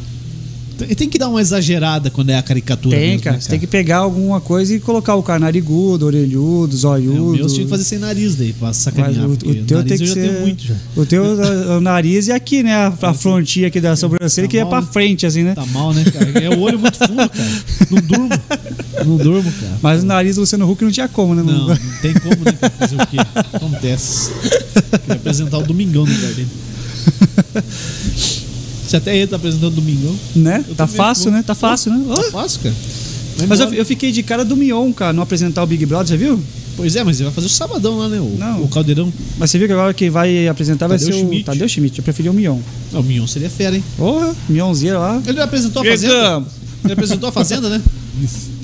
Tem, 0.78 0.88
tem 0.90 1.10
que 1.10 1.18
dar 1.18 1.30
uma 1.30 1.42
exagerada 1.42 2.10
quando 2.10 2.30
é 2.30 2.38
a 2.38 2.42
caricatura. 2.42 2.96
Tem, 2.98 3.10
mesmo, 3.12 3.24
cara. 3.24 3.36
né, 3.36 3.42
Você 3.42 3.50
tem 3.50 3.60
que 3.60 3.68
pegar 3.68 3.98
alguma 3.98 4.40
coisa 4.42 4.74
e 4.74 4.80
colocar 4.80 5.16
o 5.16 5.24
cara 5.24 5.40
narigudo, 5.40 6.06
orelhudo, 6.06 6.76
É, 6.76 6.80
zoiudo. 6.80 7.30
o 7.30 7.36
meu 7.36 7.48
tinha 7.48 7.64
que 7.64 7.70
fazer 7.70 7.84
sem 7.84 8.00
nariz 8.00 8.36
daí, 8.36 8.54
pra 8.54 8.68
Mas 8.70 8.78
sacanear. 8.78 9.26
o, 9.28 9.32
o 9.34 9.38
teu 9.38 9.84
tem 9.84 9.98
que 9.98 10.08
ser. 10.08 10.42
muito 10.42 10.64
já. 10.64 10.76
O 10.96 11.06
teu 11.06 11.24
o, 11.78 11.82
nariz 11.82 12.28
e 12.28 12.32
aqui, 12.32 12.64
né? 12.64 12.74
A, 12.74 12.94
a 13.02 13.14
frontinha 13.14 13.68
aqui 13.68 13.80
da 13.80 13.96
sobrancelha 13.96 14.48
Tá 14.48 14.52
que 14.52 14.58
ia 14.58 14.64
mal, 14.64 14.72
pra 14.72 14.82
né? 14.82 14.88
frente, 14.92 15.26
assim, 15.26 15.44
né? 15.44 15.54
Tá 15.56 15.66
mal, 15.68 15.94
né, 15.94 16.04
cara? 16.06 16.30
É 16.44 16.50
o 16.50 16.60
olho 16.60 16.80
muito 16.80 16.98
fundo, 16.98 17.30
cara. 17.30 17.50
Não 17.92 18.02
durmo. 18.02 18.30
Não 19.06 19.18
durmo, 19.18 19.52
cara. 19.52 19.78
Mas 19.82 20.04
o 20.04 20.06
nariz 20.06 20.36
do 20.36 20.42
Luciano 20.42 20.70
Huck 20.70 20.84
não 20.84 20.92
tinha 20.92 21.08
como, 21.08 21.36
né? 21.36 21.44
Não, 21.44 21.68
não 21.68 21.78
tem 22.02 22.14
como, 22.14 22.44
né, 22.46 22.52
cara, 22.60 22.74
fazer 22.80 22.96
o 22.96 23.08
quê? 23.08 23.18
Acontece. 23.54 24.32
Queria 25.02 25.16
apresentar 25.16 25.58
o 25.60 25.64
Domingão 25.64 26.06
no 26.06 26.12
lugar 26.14 26.34
Você 28.94 28.98
até 28.98 29.18
ele 29.18 29.26
tá 29.26 29.38
apresentando 29.38 29.74
o 29.74 29.76
Domingão. 29.76 30.16
Né? 30.36 30.64
Tá 30.78 30.86
fácil, 30.86 31.32
né? 31.32 31.42
Tá 31.42 31.56
fácil, 31.56 31.92
né? 31.92 32.06
Tá 32.16 32.24
fácil, 32.30 32.60
cara. 32.62 32.76
Vai 33.38 33.48
Mas 33.48 33.60
eu, 33.60 33.74
eu 33.74 33.84
fiquei 33.84 34.12
de 34.12 34.22
cara 34.22 34.46
do 34.46 34.56
Mion, 34.56 34.94
cara, 34.94 35.12
não 35.12 35.24
apresentar 35.24 35.64
o 35.64 35.66
Big 35.66 35.84
Brother, 35.84 36.10
você 36.10 36.18
viu? 36.18 36.40
Pois 36.78 36.96
é, 36.96 37.04
mas 37.04 37.18
ele 37.18 37.26
vai 37.26 37.34
fazer 37.34 37.48
o 37.48 37.50
sabadão 37.50 37.98
lá, 37.98 38.08
né? 38.08 38.20
O, 38.20 38.36
Não. 38.38 38.64
o 38.64 38.68
Caldeirão. 38.68 39.12
Mas 39.40 39.50
você 39.50 39.58
viu 39.58 39.66
que 39.66 39.74
agora 39.74 39.94
quem 39.96 40.12
vai 40.12 40.48
apresentar 40.48 40.88
vai 40.88 41.00
Tadeu 41.00 41.12
ser 41.12 41.20
o 41.20 41.26
Schmidt. 41.26 41.44
Tadeu 41.44 41.68
Schmidt. 41.68 41.98
Eu 41.98 42.04
preferi 42.04 42.30
o 42.30 42.34
Mion. 42.34 42.60
Não, 42.92 43.00
o 43.00 43.04
Mignon 43.04 43.26
seria 43.26 43.50
fera, 43.50 43.76
hein? 43.76 43.84
Porra, 43.98 44.36
Mionzinho 44.48 45.00
lá. 45.00 45.20
Ele 45.26 45.42
apresentou 45.42 45.82
a 45.82 45.86
Fazenda? 45.86 46.14
Chegamos. 46.14 46.63
Ele 46.84 46.94
apresentou 46.94 47.30
a 47.30 47.32
Fazenda, 47.32 47.70
né? 47.70 47.82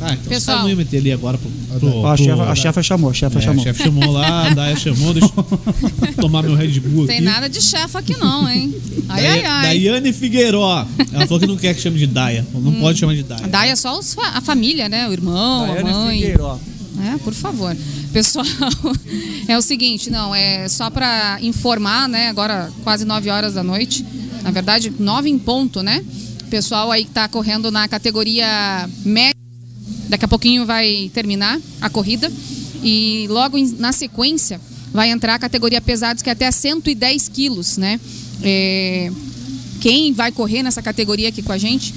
Ah, 0.02 0.14
então 0.14 0.26
Pessoal. 0.30 0.58
caras 0.58 0.62
não 0.64 0.70
iam 0.70 0.78
meter 0.78 0.98
ali 0.98 1.12
agora 1.12 1.38
pro. 1.38 1.50
pro, 1.80 1.90
Ó, 1.98 2.08
a 2.08 2.16
pro- 2.16 2.24
chefa, 2.24 2.44
a 2.44 2.56
chefa 2.56 2.84
chamou, 2.84 3.10
a 3.10 3.14
chefa 3.14 3.40
É, 3.40 3.42
chamou. 3.42 3.62
a 3.62 3.64
chefe 3.64 3.84
chamou 3.84 4.12
lá, 4.12 4.48
a 4.48 4.50
Daya 4.54 4.76
chamou, 4.76 5.14
deixa 5.14 5.30
eu 5.36 6.14
tomar 6.22 6.44
meu 6.44 6.56
Red 6.56 6.80
Bull 6.80 7.08
Tem 7.08 7.18
aqui. 7.18 7.26
nada 7.26 7.50
de 7.50 7.62
chefa 7.62 8.00
aqui 8.00 8.16
não, 8.18 8.48
hein? 8.50 8.74
Ai, 9.10 9.26
ai, 9.28 9.46
ai. 9.46 9.64
Daiane 9.80 10.14
Figueiró. 10.14 10.86
Ela 11.12 11.26
falou 11.28 11.40
que 11.40 11.48
não 11.48 11.58
quer 11.58 11.74
que 11.74 11.82
chame 11.82 11.98
de 11.98 12.08
Daia. 12.08 12.46
Não 12.54 12.72
Hum. 12.72 12.80
pode 12.80 13.00
chamar 13.00 13.16
de 13.16 13.24
Daia. 13.24 13.44
A 13.44 13.48
Daia 13.48 13.72
é 13.72 13.76
só 13.76 13.98
os 13.98 14.16
a 14.18 14.40
família, 14.42 14.88
né? 14.88 15.08
O 15.10 15.12
irmão, 15.14 15.68
Daiane 15.68 15.90
a 15.90 15.94
mãe. 15.94 16.20
Figueiró. 16.22 16.60
É, 17.14 17.18
por 17.18 17.34
favor. 17.34 17.76
Pessoal, 18.14 18.46
é 19.48 19.58
o 19.58 19.62
seguinte, 19.62 20.10
não, 20.10 20.34
é 20.36 20.68
só 20.68 20.90
para 20.90 21.40
informar, 21.42 22.08
né? 22.10 22.28
Agora 22.30 22.70
quase 22.84 23.06
9 23.06 23.30
horas 23.30 23.54
da 23.56 23.64
noite. 23.64 24.06
Na 24.44 24.52
verdade, 24.52 24.92
9 25.00 25.30
em 25.30 25.38
ponto, 25.40 25.82
né? 25.84 26.04
Pessoal 26.50 26.92
aí 26.92 27.06
que 27.06 27.12
tá 27.12 27.28
correndo 27.28 27.72
na 27.72 27.88
categoria 27.88 28.90
média. 29.06 29.36
Daqui 30.08 30.26
a 30.26 30.28
pouquinho 30.28 30.66
vai 30.66 31.12
terminar 31.14 31.60
a 31.80 31.90
corrida. 31.90 32.32
E 32.84 33.28
logo 33.30 33.58
na 33.78 33.92
sequência 33.92 34.60
vai 34.92 35.12
entrar 35.12 35.36
a 35.36 35.40
categoria 35.40 35.80
pesados, 35.80 36.24
que 36.24 36.30
é 36.30 36.34
até 36.34 36.50
110 36.50 37.30
quilos, 37.30 37.78
né? 37.78 38.00
É, 38.42 39.12
quem 39.80 40.12
vai 40.14 40.32
correr 40.32 40.64
nessa 40.64 40.82
categoria 40.82 41.30
aqui 41.30 41.42
com 41.42 41.52
a 41.52 41.58
gente 41.58 41.94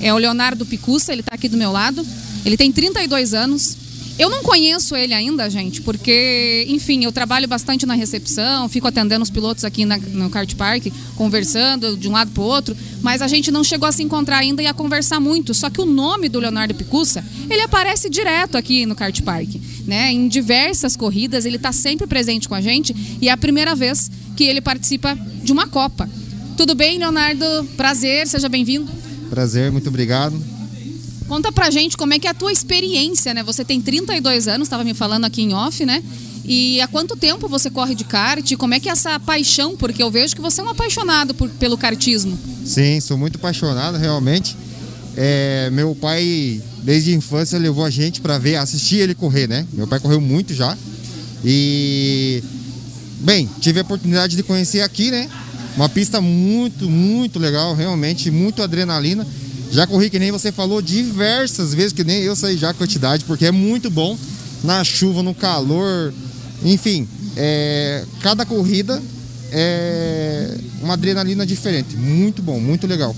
é 0.00 0.12
o 0.14 0.16
Leonardo 0.16 0.64
Picussa, 0.64 1.12
ele 1.12 1.20
está 1.20 1.34
aqui 1.34 1.48
do 1.48 1.56
meu 1.56 1.70
lado. 1.70 2.04
Ele 2.44 2.56
tem 2.56 2.72
32 2.72 3.34
anos. 3.34 3.76
Eu 4.20 4.28
não 4.28 4.42
conheço 4.42 4.94
ele 4.94 5.14
ainda, 5.14 5.48
gente, 5.48 5.80
porque, 5.80 6.66
enfim, 6.68 7.02
eu 7.04 7.10
trabalho 7.10 7.48
bastante 7.48 7.86
na 7.86 7.94
recepção, 7.94 8.68
fico 8.68 8.86
atendendo 8.86 9.22
os 9.22 9.30
pilotos 9.30 9.64
aqui 9.64 9.86
na- 9.86 9.96
no 9.96 10.28
kart 10.28 10.54
park, 10.56 10.88
conversando 11.16 11.96
de 11.96 12.06
um 12.06 12.12
lado 12.12 12.30
para 12.30 12.42
o 12.42 12.44
outro, 12.44 12.76
mas 13.00 13.22
a 13.22 13.26
gente 13.26 13.50
não 13.50 13.64
chegou 13.64 13.88
a 13.88 13.92
se 13.92 14.02
encontrar 14.02 14.36
ainda 14.36 14.62
e 14.62 14.66
a 14.66 14.74
conversar 14.74 15.20
muito. 15.20 15.54
Só 15.54 15.70
que 15.70 15.80
o 15.80 15.86
nome 15.86 16.28
do 16.28 16.38
Leonardo 16.38 16.74
Picussa, 16.74 17.24
ele 17.48 17.62
aparece 17.62 18.10
direto 18.10 18.56
aqui 18.58 18.84
no 18.84 18.94
kart 18.94 19.18
park, 19.22 19.54
né? 19.86 20.12
Em 20.12 20.28
diversas 20.28 20.96
corridas, 20.96 21.46
ele 21.46 21.56
está 21.56 21.72
sempre 21.72 22.06
presente 22.06 22.46
com 22.46 22.54
a 22.54 22.60
gente 22.60 22.94
e 23.22 23.30
é 23.30 23.32
a 23.32 23.38
primeira 23.38 23.74
vez 23.74 24.10
que 24.36 24.44
ele 24.44 24.60
participa 24.60 25.14
de 25.42 25.50
uma 25.50 25.66
Copa. 25.66 26.06
Tudo 26.58 26.74
bem, 26.74 26.98
Leonardo? 26.98 27.46
Prazer, 27.74 28.26
seja 28.28 28.50
bem-vindo. 28.50 28.86
Prazer, 29.30 29.72
muito 29.72 29.88
obrigado. 29.88 30.59
Conta 31.30 31.52
pra 31.52 31.70
gente 31.70 31.96
como 31.96 32.12
é 32.12 32.18
que 32.18 32.26
é 32.26 32.30
a 32.30 32.34
tua 32.34 32.50
experiência, 32.50 33.32
né? 33.32 33.44
Você 33.44 33.64
tem 33.64 33.80
32 33.80 34.48
anos, 34.48 34.66
estava 34.66 34.82
me 34.82 34.94
falando 34.94 35.26
aqui 35.26 35.42
em 35.42 35.54
off, 35.54 35.86
né? 35.86 36.02
E 36.44 36.80
há 36.80 36.88
quanto 36.88 37.14
tempo 37.16 37.46
você 37.46 37.70
corre 37.70 37.94
de 37.94 38.02
kart? 38.02 38.56
Como 38.56 38.74
é 38.74 38.80
que 38.80 38.88
é 38.88 38.92
essa 38.92 39.20
paixão? 39.20 39.76
Porque 39.76 40.02
eu 40.02 40.10
vejo 40.10 40.34
que 40.34 40.42
você 40.42 40.60
é 40.60 40.64
um 40.64 40.68
apaixonado 40.68 41.32
por- 41.32 41.48
pelo 41.50 41.78
kartismo. 41.78 42.36
Sim, 42.64 43.00
sou 43.00 43.16
muito 43.16 43.36
apaixonado, 43.36 43.96
realmente. 43.96 44.56
É, 45.16 45.70
meu 45.70 45.94
pai, 45.94 46.60
desde 46.82 47.12
a 47.12 47.14
infância, 47.14 47.56
levou 47.60 47.84
a 47.84 47.90
gente 47.90 48.20
para 48.20 48.36
ver, 48.36 48.56
assistir 48.56 48.96
ele 48.96 49.14
correr, 49.14 49.46
né? 49.48 49.64
Meu 49.72 49.86
pai 49.86 50.00
correu 50.00 50.20
muito 50.20 50.52
já. 50.52 50.76
E, 51.44 52.42
bem, 53.20 53.48
tive 53.60 53.78
a 53.78 53.82
oportunidade 53.82 54.34
de 54.34 54.42
conhecer 54.42 54.80
aqui, 54.80 55.12
né? 55.12 55.30
Uma 55.76 55.88
pista 55.88 56.20
muito, 56.20 56.90
muito 56.90 57.38
legal, 57.38 57.72
realmente, 57.76 58.32
muito 58.32 58.64
adrenalina. 58.64 59.24
Já 59.70 59.86
corri, 59.86 60.10
que 60.10 60.18
nem 60.18 60.32
você 60.32 60.50
falou, 60.50 60.82
diversas 60.82 61.72
vezes, 61.72 61.92
que 61.92 62.02
nem 62.02 62.22
eu 62.22 62.34
saí 62.34 62.56
já 62.56 62.70
a 62.70 62.74
quantidade, 62.74 63.24
porque 63.24 63.46
é 63.46 63.52
muito 63.52 63.88
bom 63.90 64.18
na 64.64 64.82
chuva, 64.82 65.22
no 65.22 65.34
calor, 65.34 66.12
enfim, 66.62 67.08
é, 67.36 68.04
cada 68.20 68.44
corrida 68.44 69.00
é 69.52 70.56
uma 70.82 70.94
adrenalina 70.94 71.46
diferente. 71.46 71.96
Muito 71.96 72.42
bom, 72.42 72.58
muito 72.58 72.86
legal. 72.86 73.14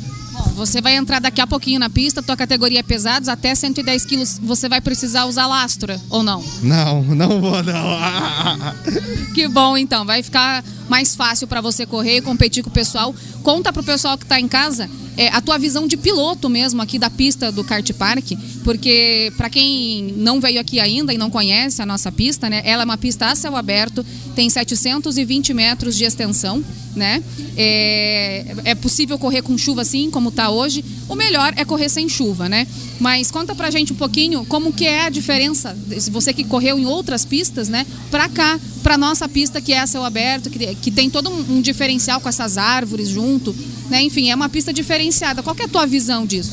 Você 0.55 0.80
vai 0.80 0.97
entrar 0.97 1.18
daqui 1.18 1.41
a 1.41 1.47
pouquinho 1.47 1.80
na 1.80 1.91
pista, 1.91 2.22
tua 2.22 2.37
categoria 2.37 2.80
é 2.80 2.83
pesados, 2.83 3.28
até 3.28 3.55
110 3.55 4.05
quilos 4.05 4.39
você 4.39 4.68
vai 4.68 4.80
precisar 4.80 5.24
usar 5.24 5.47
lastro, 5.47 6.01
ou 6.11 6.22
não? 6.22 6.45
Não, 6.62 7.03
não 7.03 7.41
vou 7.41 7.62
não. 7.62 7.72
Que 9.35 9.49
bom, 9.49 9.76
então. 9.78 10.05
Vai 10.05 10.22
ficar 10.22 10.62
mais 10.89 11.14
fácil 11.14 11.47
para 11.47 11.61
você 11.61 11.87
correr 11.87 12.18
e 12.18 12.20
competir 12.20 12.62
com 12.62 12.68
o 12.68 12.72
pessoal. 12.72 13.14
Conta 13.43 13.72
pro 13.72 13.83
pessoal 13.83 14.18
que 14.18 14.26
tá 14.26 14.39
em 14.39 14.47
casa 14.47 14.89
é, 15.16 15.28
a 15.28 15.41
tua 15.41 15.59
visão 15.59 15.87
de 15.87 15.97
piloto 15.97 16.49
mesmo 16.49 16.80
aqui 16.80 16.99
da 16.99 17.11
pista 17.11 17.53
do 17.53 17.62
kart 17.62 17.93
park, 17.93 18.33
porque 18.64 19.33
para 19.37 19.51
quem 19.51 20.14
não 20.16 20.41
veio 20.41 20.61
aqui 20.61 20.80
ainda 20.80 21.12
e 21.12 21.18
não 21.18 21.30
conhece 21.30 21.83
a 21.83 21.87
nossa 21.87 22.11
pista, 22.11 22.49
né? 22.49 22.62
Ela 22.64 22.83
é 22.83 22.85
uma 22.85 22.97
pista 22.97 23.26
a 23.26 23.35
céu 23.35 23.57
aberto, 23.57 24.05
tem 24.35 24.49
720 24.49 25.53
metros 25.53 25.97
de 25.97 26.05
extensão, 26.05 26.64
né? 26.97 27.22
É, 27.57 28.55
é 28.64 28.74
possível 28.74 29.18
correr 29.18 29.43
com 29.43 29.57
chuva 29.59 29.83
assim, 29.83 30.11
como 30.11 30.22
tá 30.31 30.51
hoje. 30.51 30.85
O 31.09 31.14
melhor 31.14 31.53
é 31.57 31.64
correr 31.64 31.89
sem 31.89 32.09
chuva, 32.09 32.49
né? 32.49 32.66
Mas 33.01 33.31
conta 33.31 33.55
pra 33.55 33.70
gente 33.70 33.93
um 33.93 33.97
pouquinho 33.97 34.45
como 34.47 34.73
que 34.73 34.87
é 34.87 35.07
a 35.07 35.09
diferença, 35.09 35.77
você 36.11 36.33
que 36.33 36.45
correu 36.45 36.79
em 36.79 36.87
outras 36.87 37.25
pistas, 37.25 37.68
né? 37.68 37.87
Pra 38.11 38.29
cá, 38.29 38.61
pra 38.83 38.97
nossa 38.97 39.29
pista 39.29 39.61
que 39.61 39.73
é 39.73 39.81
a 39.81 39.87
céu 39.87 40.05
aberto, 40.05 40.51
que, 40.51 40.75
que 40.77 40.91
tem 40.91 41.11
todo 41.11 41.31
um, 41.31 41.57
um 41.57 41.61
diferencial 41.61 42.20
com 42.20 42.29
essas 42.29 42.57
árvores 42.57 43.09
junto, 43.09 43.55
né? 43.91 44.03
Enfim, 44.03 44.31
é 44.31 44.35
uma 44.35 44.49
pista 44.49 44.73
diferenciada. 44.73 45.43
Qual 45.43 45.55
que 45.57 45.62
é 45.62 45.64
a 45.64 45.68
tua 45.68 45.87
visão 45.87 46.25
disso? 46.25 46.53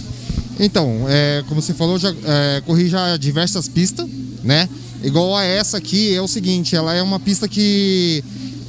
Então, 0.59 1.05
é, 1.07 1.43
como 1.47 1.61
você 1.61 1.73
falou, 1.73 1.97
já 1.97 2.13
é, 2.23 2.61
corri 2.65 2.89
já 2.89 3.15
diversas 3.15 3.67
pistas, 3.67 4.07
né? 4.43 4.67
Igual 5.01 5.37
a 5.37 5.43
essa 5.45 5.77
aqui, 5.77 6.13
é 6.13 6.21
o 6.21 6.27
seguinte, 6.27 6.75
ela 6.75 6.93
é 6.93 7.01
uma 7.01 7.19
pista 7.19 7.47
que 7.47 8.21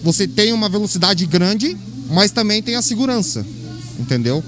você 0.03 0.29
tem 0.29 0.53
uma 0.53 0.69
velocidade 0.69 1.27
grande, 1.27 1.77
mas 2.09 2.31
também 2.31 2.63
tem 2.63 2.77
a 2.77 2.83
segurança, 2.83 3.45
entendeu? 3.99 4.43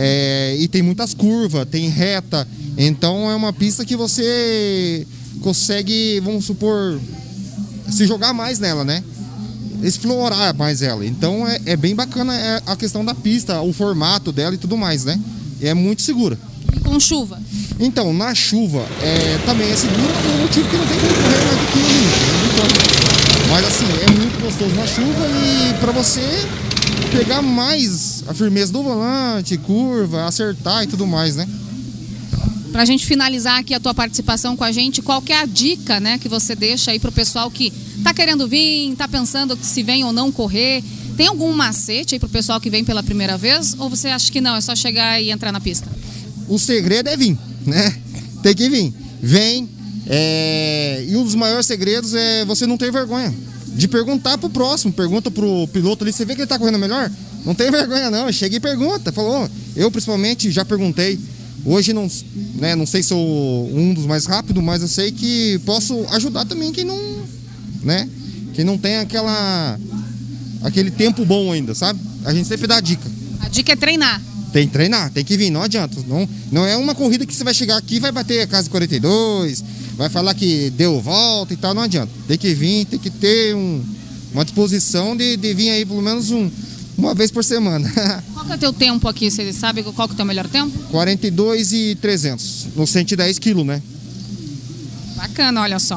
É, 0.00 0.56
e 0.56 0.68
tem 0.68 0.80
muitas 0.80 1.12
curvas, 1.12 1.66
tem 1.68 1.88
reta, 1.88 2.46
então 2.76 3.28
é 3.28 3.34
uma 3.34 3.52
pista 3.52 3.84
que 3.84 3.96
você 3.96 5.04
consegue, 5.40 6.20
vamos 6.20 6.44
supor, 6.44 7.00
se 7.90 8.06
jogar 8.06 8.32
mais 8.32 8.60
nela, 8.60 8.84
né? 8.84 9.02
Explorar 9.82 10.54
mais 10.54 10.82
ela. 10.82 11.04
Então 11.04 11.44
é, 11.48 11.60
é 11.66 11.76
bem 11.76 11.96
bacana 11.96 12.32
é, 12.32 12.62
a 12.64 12.76
questão 12.76 13.04
da 13.04 13.12
pista, 13.12 13.60
o 13.60 13.72
formato 13.72 14.30
dela 14.30 14.54
e 14.54 14.58
tudo 14.58 14.76
mais, 14.76 15.04
né? 15.04 15.18
E 15.60 15.66
é 15.66 15.74
muito 15.74 16.02
segura. 16.02 16.38
Com 16.84 17.00
chuva? 17.00 17.42
Então, 17.80 18.12
na 18.12 18.32
chuva 18.36 18.86
é, 19.02 19.38
também 19.44 19.68
é 19.68 19.74
segura 19.74 20.12
por 20.22 20.30
um 20.30 20.42
motivo 20.42 20.68
que 20.68 20.76
não 20.76 20.86
tem 20.86 20.98
como 21.00 21.14
correr 21.14 21.44
mais 21.44 21.58
do 21.58 21.72
que 21.72 21.78
um 21.78 21.88
limite, 21.88 22.20
né? 22.22 22.48
Pode. 22.56 22.98
Mas 23.50 23.64
assim, 23.66 23.86
é 24.06 24.10
muito 24.12 24.40
gostoso 24.40 24.74
na 24.76 24.86
chuva 24.86 25.26
e 25.26 25.74
para 25.80 25.90
você 25.90 26.20
pegar 27.10 27.42
mais 27.42 28.07
a 28.28 28.34
firmeza 28.34 28.70
do 28.70 28.82
volante, 28.82 29.56
curva, 29.56 30.26
acertar 30.26 30.84
e 30.84 30.86
tudo 30.86 31.06
mais, 31.06 31.34
né? 31.34 31.48
Pra 32.70 32.84
gente 32.84 33.06
finalizar 33.06 33.58
aqui 33.58 33.72
a 33.72 33.80
tua 33.80 33.94
participação 33.94 34.54
com 34.54 34.62
a 34.62 34.70
gente, 34.70 35.00
qual 35.00 35.22
que 35.22 35.32
é 35.32 35.40
a 35.40 35.46
dica, 35.46 35.98
né, 35.98 36.18
que 36.18 36.28
você 36.28 36.54
deixa 36.54 36.90
aí 36.90 37.00
pro 37.00 37.10
pessoal 37.10 37.50
que 37.50 37.72
tá 38.04 38.12
querendo 38.12 38.46
vir, 38.46 38.94
tá 38.96 39.08
pensando 39.08 39.58
se 39.62 39.82
vem 39.82 40.04
ou 40.04 40.12
não 40.12 40.30
correr? 40.30 40.84
Tem 41.16 41.26
algum 41.26 41.50
macete 41.52 42.14
aí 42.14 42.18
pro 42.20 42.28
pessoal 42.28 42.60
que 42.60 42.68
vem 42.68 42.84
pela 42.84 43.02
primeira 43.02 43.38
vez? 43.38 43.74
Ou 43.78 43.88
você 43.88 44.08
acha 44.08 44.30
que 44.30 44.40
não, 44.40 44.54
é 44.54 44.60
só 44.60 44.76
chegar 44.76 45.20
e 45.20 45.30
entrar 45.30 45.50
na 45.50 45.60
pista? 45.60 45.90
O 46.46 46.58
segredo 46.58 47.08
é 47.08 47.16
vir, 47.16 47.36
né? 47.66 47.96
Tem 48.42 48.54
que 48.54 48.68
vir. 48.68 48.92
Vem. 49.20 49.68
é, 50.06 51.04
E 51.08 51.16
um 51.16 51.24
dos 51.24 51.34
maiores 51.34 51.66
segredos 51.66 52.14
é 52.14 52.44
você 52.44 52.66
não 52.66 52.76
ter 52.76 52.92
vergonha. 52.92 53.34
De 53.66 53.88
perguntar 53.88 54.38
pro 54.38 54.50
próximo, 54.50 54.92
pergunta 54.92 55.30
pro 55.30 55.66
piloto 55.72 56.04
ali, 56.04 56.12
você 56.12 56.24
vê 56.24 56.34
que 56.34 56.42
ele 56.42 56.48
tá 56.48 56.58
correndo 56.58 56.78
melhor? 56.78 57.10
Não 57.48 57.54
tem 57.54 57.70
vergonha 57.70 58.10
não, 58.10 58.30
chega 58.30 58.56
e 58.56 58.60
pergunta. 58.60 59.10
Falou, 59.10 59.44
"Ô, 59.44 59.48
eu 59.74 59.90
principalmente 59.90 60.50
já 60.50 60.66
perguntei. 60.66 61.18
Hoje 61.64 61.94
não, 61.94 62.06
né, 62.56 62.76
não 62.76 62.84
sei 62.84 63.02
se 63.02 63.08
sou 63.08 63.74
um 63.74 63.94
dos 63.94 64.04
mais 64.04 64.26
rápidos, 64.26 64.62
mas 64.62 64.82
eu 64.82 64.88
sei 64.88 65.10
que 65.10 65.58
posso 65.64 66.04
ajudar 66.10 66.44
também 66.44 66.70
quem 66.72 66.84
não, 66.84 66.98
né? 67.82 68.06
Quem 68.52 68.66
não 68.66 68.76
tem 68.76 68.98
aquela 68.98 69.80
aquele 70.62 70.90
tempo 70.90 71.24
bom 71.24 71.50
ainda, 71.50 71.74
sabe? 71.74 71.98
A 72.22 72.34
gente 72.34 72.46
sempre 72.46 72.66
dá 72.66 72.80
dica. 72.80 73.10
A 73.40 73.48
dica 73.48 73.72
é 73.72 73.76
treinar. 73.76 74.20
Tem 74.52 74.66
que 74.66 74.72
treinar, 74.74 75.10
tem 75.10 75.24
que 75.24 75.34
vir, 75.34 75.48
não 75.48 75.62
adianta. 75.62 75.96
Não, 76.06 76.28
não 76.52 76.66
é 76.66 76.76
uma 76.76 76.94
corrida 76.94 77.24
que 77.24 77.34
você 77.34 77.44
vai 77.44 77.54
chegar 77.54 77.78
aqui 77.78 77.96
e 77.96 78.00
vai 78.00 78.12
bater 78.12 78.42
a 78.42 78.46
casa 78.46 78.68
42, 78.68 79.64
vai 79.96 80.10
falar 80.10 80.34
que 80.34 80.68
deu 80.76 81.00
volta 81.00 81.54
e 81.54 81.56
tal, 81.56 81.72
não 81.72 81.82
adianta. 81.82 82.12
Tem 82.26 82.36
que 82.36 82.52
vir, 82.52 82.84
tem 82.84 82.98
que 82.98 83.08
ter 83.08 83.54
um, 83.54 83.82
uma 84.34 84.44
disposição 84.44 85.16
de, 85.16 85.34
de 85.38 85.54
vir 85.54 85.70
aí 85.70 85.86
pelo 85.86 86.02
menos 86.02 86.30
um, 86.30 86.50
uma 86.98 87.14
vez 87.14 87.30
por 87.30 87.44
semana. 87.44 87.88
Qual 88.34 88.44
que 88.44 88.52
é 88.52 88.54
o 88.56 88.58
teu 88.58 88.72
tempo 88.72 89.08
aqui? 89.08 89.30
Você 89.30 89.52
sabe 89.52 89.82
qual 89.82 90.08
que 90.08 90.12
é 90.12 90.14
o 90.14 90.16
teu 90.16 90.26
melhor 90.26 90.48
tempo? 90.48 90.76
42 90.90 91.72
e 91.72 91.94
300, 91.94 92.68
no 92.74 92.86
110 92.86 93.38
quilos, 93.38 93.64
né? 93.64 93.80
Bacana, 95.16 95.62
olha 95.62 95.78
só. 95.78 95.96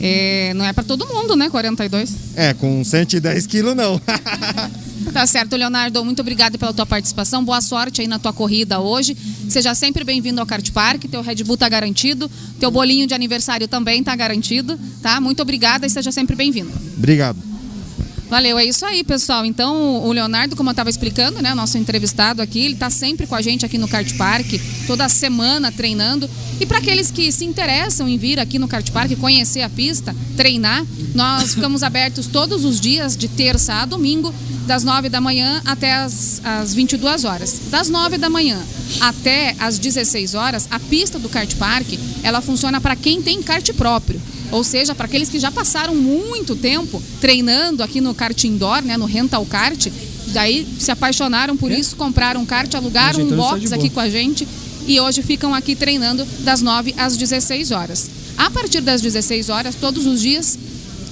É, 0.00 0.52
não 0.54 0.64
é 0.64 0.72
para 0.72 0.84
todo 0.84 1.06
mundo, 1.06 1.34
né? 1.34 1.48
42. 1.48 2.10
É, 2.36 2.52
com 2.52 2.84
110 2.84 3.46
quilos 3.46 3.74
não. 3.74 4.00
Tá 5.12 5.26
certo, 5.26 5.54
Leonardo. 5.54 6.02
Muito 6.04 6.20
obrigada 6.20 6.56
pela 6.56 6.72
tua 6.72 6.86
participação. 6.86 7.44
Boa 7.44 7.60
sorte 7.60 8.00
aí 8.00 8.06
na 8.06 8.18
tua 8.18 8.32
corrida 8.32 8.80
hoje. 8.80 9.16
Seja 9.48 9.74
sempre 9.74 10.02
bem-vindo 10.02 10.40
ao 10.40 10.46
Kart 10.46 10.70
Park. 10.70 11.04
Teu 11.04 11.20
Red 11.20 11.44
Bull 11.44 11.56
tá 11.56 11.68
garantido. 11.68 12.30
Teu 12.58 12.70
bolinho 12.70 13.06
de 13.06 13.12
aniversário 13.12 13.68
também 13.68 14.02
tá 14.02 14.16
garantido, 14.16 14.78
tá? 15.02 15.20
Muito 15.20 15.42
obrigada 15.42 15.86
e 15.86 15.90
seja 15.90 16.10
sempre 16.10 16.34
bem-vindo. 16.34 16.72
Obrigado. 16.96 17.53
Valeu, 18.28 18.58
é 18.58 18.64
isso 18.64 18.84
aí, 18.86 19.04
pessoal. 19.04 19.44
Então, 19.44 20.02
o 20.04 20.12
Leonardo, 20.12 20.56
como 20.56 20.70
eu 20.70 20.72
estava 20.72 20.90
explicando, 20.90 21.42
né, 21.42 21.54
nosso 21.54 21.76
entrevistado 21.76 22.40
aqui, 22.40 22.64
ele 22.64 22.74
está 22.74 22.88
sempre 22.90 23.26
com 23.26 23.34
a 23.34 23.42
gente 23.42 23.66
aqui 23.66 23.78
no 23.78 23.86
Kart 23.86 24.10
Park, 24.16 24.46
toda 24.86 25.08
semana 25.08 25.70
treinando. 25.70 26.28
E 26.60 26.66
para 26.66 26.78
aqueles 26.78 27.10
que 27.10 27.30
se 27.30 27.44
interessam 27.44 28.08
em 28.08 28.16
vir 28.16 28.40
aqui 28.40 28.58
no 28.58 28.66
Kart 28.66 28.90
Park, 28.90 29.12
conhecer 29.16 29.62
a 29.62 29.68
pista, 29.68 30.14
treinar, 30.36 30.84
nós 31.14 31.54
ficamos 31.54 31.82
abertos 31.82 32.26
todos 32.26 32.64
os 32.64 32.80
dias, 32.80 33.16
de 33.16 33.28
terça 33.28 33.74
a 33.74 33.84
domingo, 33.84 34.34
das 34.66 34.82
9 34.82 35.08
da 35.08 35.20
manhã 35.20 35.60
até 35.64 35.94
as, 35.94 36.40
as 36.42 36.74
22 36.74 37.24
horas. 37.24 37.60
Das 37.70 37.88
9 37.88 38.18
da 38.18 38.30
manhã 38.30 38.58
até 39.00 39.54
as 39.58 39.78
16 39.78 40.34
horas, 40.34 40.66
a 40.70 40.80
pista 40.80 41.18
do 41.18 41.28
Kart 41.28 41.54
Park, 41.56 41.86
ela 42.22 42.40
funciona 42.40 42.80
para 42.80 42.96
quem 42.96 43.20
tem 43.20 43.42
kart 43.42 43.70
próprio. 43.74 44.20
Ou 44.50 44.62
seja, 44.62 44.94
para 44.94 45.06
aqueles 45.06 45.28
que 45.28 45.38
já 45.38 45.50
passaram 45.50 45.94
muito 45.94 46.54
tempo 46.54 47.02
treinando 47.20 47.82
aqui 47.82 48.00
no 48.00 48.14
kart 48.14 48.44
indoor, 48.44 48.82
né, 48.82 48.96
no 48.96 49.06
rental 49.06 49.44
kart, 49.46 49.88
daí 50.28 50.66
se 50.78 50.90
apaixonaram 50.90 51.56
por 51.56 51.70
isso, 51.72 51.96
compraram 51.96 52.40
um 52.40 52.46
kart, 52.46 52.72
alugaram 52.74 53.20
um 53.20 53.22
Ajeitando 53.22 53.42
está 53.42 53.56
box 53.56 53.72
aqui 53.72 53.90
com 53.90 54.00
a 54.00 54.08
gente 54.08 54.46
e 54.86 55.00
hoje 55.00 55.22
ficam 55.22 55.54
aqui 55.54 55.74
treinando 55.74 56.24
das 56.40 56.60
9 56.60 56.94
às 56.96 57.16
16 57.16 57.70
horas. 57.70 58.10
A 58.36 58.50
partir 58.50 58.80
das 58.80 59.00
16 59.00 59.48
horas, 59.48 59.74
todos 59.74 60.06
os 60.06 60.20
dias, 60.20 60.58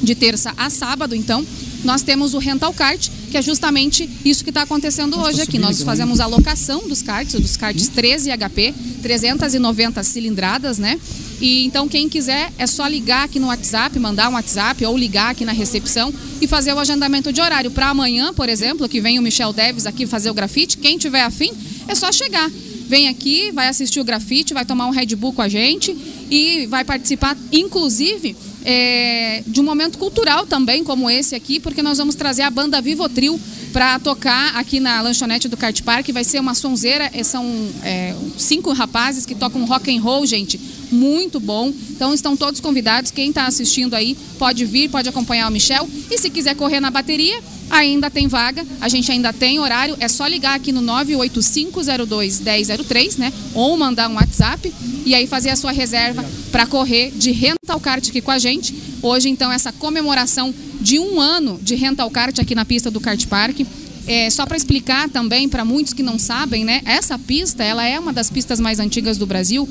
de 0.02 0.14
terça 0.14 0.52
a 0.56 0.68
sábado, 0.68 1.14
então, 1.14 1.46
nós 1.84 2.02
temos 2.02 2.34
o 2.34 2.38
rental 2.38 2.72
kart, 2.72 3.08
que 3.30 3.36
é 3.36 3.42
justamente 3.42 4.08
isso 4.24 4.44
que 4.44 4.50
está 4.50 4.62
acontecendo 4.62 5.18
hoje 5.20 5.40
aqui. 5.40 5.58
Nós 5.58 5.82
fazemos 5.82 6.20
a 6.20 6.26
locação 6.26 6.86
dos 6.88 7.02
karts, 7.02 7.40
dos 7.40 7.56
karts 7.56 7.88
13 7.88 8.30
HP, 8.36 8.74
390 9.00 10.02
cilindradas, 10.02 10.78
né? 10.78 10.98
E 11.42 11.64
então 11.66 11.88
quem 11.88 12.08
quiser 12.08 12.52
é 12.56 12.68
só 12.68 12.86
ligar 12.86 13.24
aqui 13.24 13.40
no 13.40 13.48
WhatsApp, 13.48 13.98
mandar 13.98 14.28
um 14.28 14.34
WhatsApp 14.34 14.86
ou 14.86 14.96
ligar 14.96 15.32
aqui 15.32 15.44
na 15.44 15.50
recepção 15.50 16.14
e 16.40 16.46
fazer 16.46 16.72
o 16.72 16.78
agendamento 16.78 17.32
de 17.32 17.40
horário 17.40 17.68
para 17.72 17.88
amanhã, 17.88 18.32
por 18.32 18.48
exemplo, 18.48 18.88
que 18.88 19.00
vem 19.00 19.18
o 19.18 19.22
Michel 19.22 19.52
Deves 19.52 19.84
aqui 19.84 20.06
fazer 20.06 20.30
o 20.30 20.34
grafite. 20.34 20.78
Quem 20.78 20.96
tiver 20.96 21.22
afim, 21.22 21.50
é 21.88 21.96
só 21.96 22.12
chegar. 22.12 22.48
Vem 22.86 23.08
aqui, 23.08 23.50
vai 23.50 23.66
assistir 23.66 23.98
o 23.98 24.04
grafite, 24.04 24.54
vai 24.54 24.64
tomar 24.64 24.86
um 24.86 24.90
Red 24.90 25.16
Bull 25.16 25.32
com 25.32 25.42
a 25.42 25.48
gente 25.48 25.96
e 26.30 26.66
vai 26.66 26.84
participar, 26.84 27.36
inclusive, 27.50 28.36
é, 28.64 29.42
de 29.44 29.60
um 29.60 29.64
momento 29.64 29.98
cultural 29.98 30.46
também, 30.46 30.84
como 30.84 31.10
esse 31.10 31.34
aqui, 31.34 31.58
porque 31.58 31.82
nós 31.82 31.98
vamos 31.98 32.14
trazer 32.14 32.42
a 32.42 32.50
banda 32.50 32.80
Vivotril 32.80 33.40
para 33.72 33.98
tocar 33.98 34.54
aqui 34.56 34.78
na 34.78 35.00
lanchonete 35.00 35.48
do 35.48 35.56
Kart 35.56 35.82
Park. 35.82 36.08
Vai 36.10 36.22
ser 36.22 36.38
uma 36.38 36.54
sonzeira, 36.54 37.10
eh, 37.12 37.24
são 37.24 37.44
é, 37.82 38.14
cinco 38.36 38.72
rapazes 38.72 39.26
que 39.26 39.34
tocam 39.34 39.64
rock 39.64 39.94
and 39.94 40.00
roll, 40.00 40.24
gente, 40.26 40.60
muito 40.92 41.40
bom. 41.40 41.72
Então 41.90 42.14
estão 42.14 42.36
todos 42.36 42.60
convidados. 42.60 43.10
Quem 43.10 43.30
está 43.30 43.46
assistindo 43.46 43.94
aí 43.94 44.16
pode 44.38 44.64
vir, 44.64 44.88
pode 44.90 45.08
acompanhar 45.08 45.48
o 45.48 45.50
Michel. 45.50 45.88
E 46.10 46.18
se 46.18 46.30
quiser 46.30 46.54
correr 46.54 46.80
na 46.80 46.90
bateria, 46.90 47.42
ainda 47.70 48.10
tem 48.10 48.28
vaga. 48.28 48.64
A 48.80 48.88
gente 48.88 49.10
ainda 49.10 49.32
tem 49.32 49.58
horário. 49.58 49.96
É 49.98 50.08
só 50.08 50.26
ligar 50.26 50.54
aqui 50.54 50.72
no 50.72 50.82
985021003, 50.82 53.18
né? 53.18 53.32
Ou 53.54 53.76
mandar 53.76 54.10
um 54.10 54.14
WhatsApp 54.14 54.72
e 55.04 55.14
aí 55.14 55.26
fazer 55.26 55.50
a 55.50 55.56
sua 55.56 55.72
reserva 55.72 56.24
para 56.50 56.66
correr 56.66 57.10
de 57.10 57.32
rental 57.32 57.80
kart 57.80 58.06
aqui 58.06 58.20
com 58.20 58.30
a 58.30 58.38
gente. 58.38 58.74
Hoje, 59.00 59.28
então, 59.28 59.50
essa 59.50 59.72
comemoração 59.72 60.54
de 60.80 60.98
um 60.98 61.20
ano 61.20 61.58
de 61.62 61.74
rental 61.74 62.10
kart 62.10 62.38
aqui 62.38 62.54
na 62.54 62.64
pista 62.64 62.90
do 62.90 63.00
Kart 63.00 63.26
Park. 63.26 63.60
É, 64.04 64.28
só 64.30 64.44
para 64.44 64.56
explicar 64.56 65.08
também 65.08 65.48
para 65.48 65.64
muitos 65.64 65.92
que 65.92 66.02
não 66.02 66.18
sabem, 66.18 66.64
né? 66.64 66.82
Essa 66.84 67.16
pista, 67.16 67.62
ela 67.62 67.86
é 67.86 67.98
uma 67.98 68.12
das 68.12 68.28
pistas 68.28 68.58
mais 68.58 68.80
antigas 68.80 69.16
do 69.16 69.26
Brasil. 69.26 69.68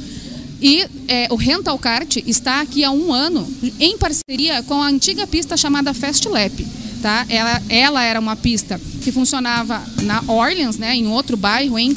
E 0.62 0.86
é, 1.08 1.28
o 1.32 1.36
Rental 1.36 1.78
Kart 1.80 2.18
está 2.28 2.62
aqui 2.62 2.84
há 2.84 2.92
um 2.92 3.12
ano 3.12 3.48
em 3.80 3.98
parceria 3.98 4.62
com 4.64 4.76
a 4.76 4.88
antiga 4.88 5.26
pista 5.26 5.58
chamada 5.58 5.94
Fast 5.94 6.28
Lap. 6.28 6.66
Tá? 7.02 7.26
Ela, 7.28 7.62
ela 7.68 8.04
era 8.04 8.20
uma 8.20 8.36
pista 8.36 8.80
que 9.02 9.12
funcionava 9.12 9.84
na 10.04 10.24
Orleans, 10.28 10.78
né, 10.78 10.96
em 10.96 11.08
outro 11.08 11.36
bairro 11.36 11.80
em. 11.80 11.96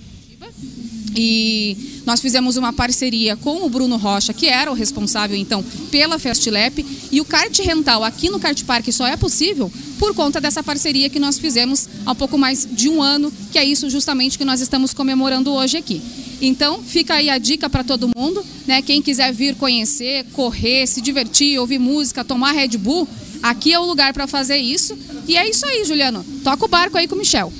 E 1.14 2.00
nós 2.06 2.20
fizemos 2.20 2.56
uma 2.56 2.72
parceria 2.72 3.36
com 3.36 3.64
o 3.64 3.68
Bruno 3.68 3.96
Rocha, 3.96 4.32
que 4.32 4.46
era 4.46 4.70
o 4.70 4.74
responsável 4.74 5.36
então 5.36 5.62
pela 5.90 6.18
Festlap, 6.18 6.84
e 7.12 7.20
o 7.20 7.24
kart 7.24 7.56
rental 7.60 8.02
aqui 8.02 8.30
no 8.30 8.40
Kart 8.40 8.62
Park 8.64 8.90
só 8.92 9.06
é 9.06 9.16
possível 9.16 9.70
por 9.98 10.14
conta 10.14 10.40
dessa 10.40 10.62
parceria 10.62 11.08
que 11.08 11.20
nós 11.20 11.38
fizemos 11.38 11.88
há 12.04 12.14
pouco 12.14 12.36
mais 12.36 12.66
de 12.70 12.88
um 12.88 13.00
ano, 13.00 13.32
que 13.52 13.58
é 13.58 13.64
isso 13.64 13.88
justamente 13.88 14.36
que 14.36 14.44
nós 14.44 14.60
estamos 14.60 14.92
comemorando 14.92 15.52
hoje 15.52 15.76
aqui. 15.76 16.02
Então, 16.46 16.82
fica 16.82 17.14
aí 17.14 17.30
a 17.30 17.38
dica 17.38 17.70
para 17.70 17.82
todo 17.82 18.10
mundo, 18.14 18.44
né? 18.66 18.82
Quem 18.82 19.00
quiser 19.00 19.32
vir 19.32 19.54
conhecer, 19.54 20.26
correr, 20.32 20.86
se 20.86 21.00
divertir, 21.00 21.58
ouvir 21.58 21.78
música, 21.78 22.22
tomar 22.22 22.52
Red 22.52 22.76
Bull, 22.76 23.08
aqui 23.42 23.72
é 23.72 23.78
o 23.78 23.84
lugar 23.84 24.12
para 24.12 24.26
fazer 24.26 24.58
isso. 24.58 24.96
E 25.26 25.36
é 25.36 25.48
isso 25.48 25.64
aí, 25.64 25.84
Juliano. 25.84 26.24
Toca 26.42 26.64
o 26.66 26.68
barco 26.68 26.98
aí 26.98 27.08
com 27.08 27.14
o 27.14 27.18
Michel. 27.18 27.50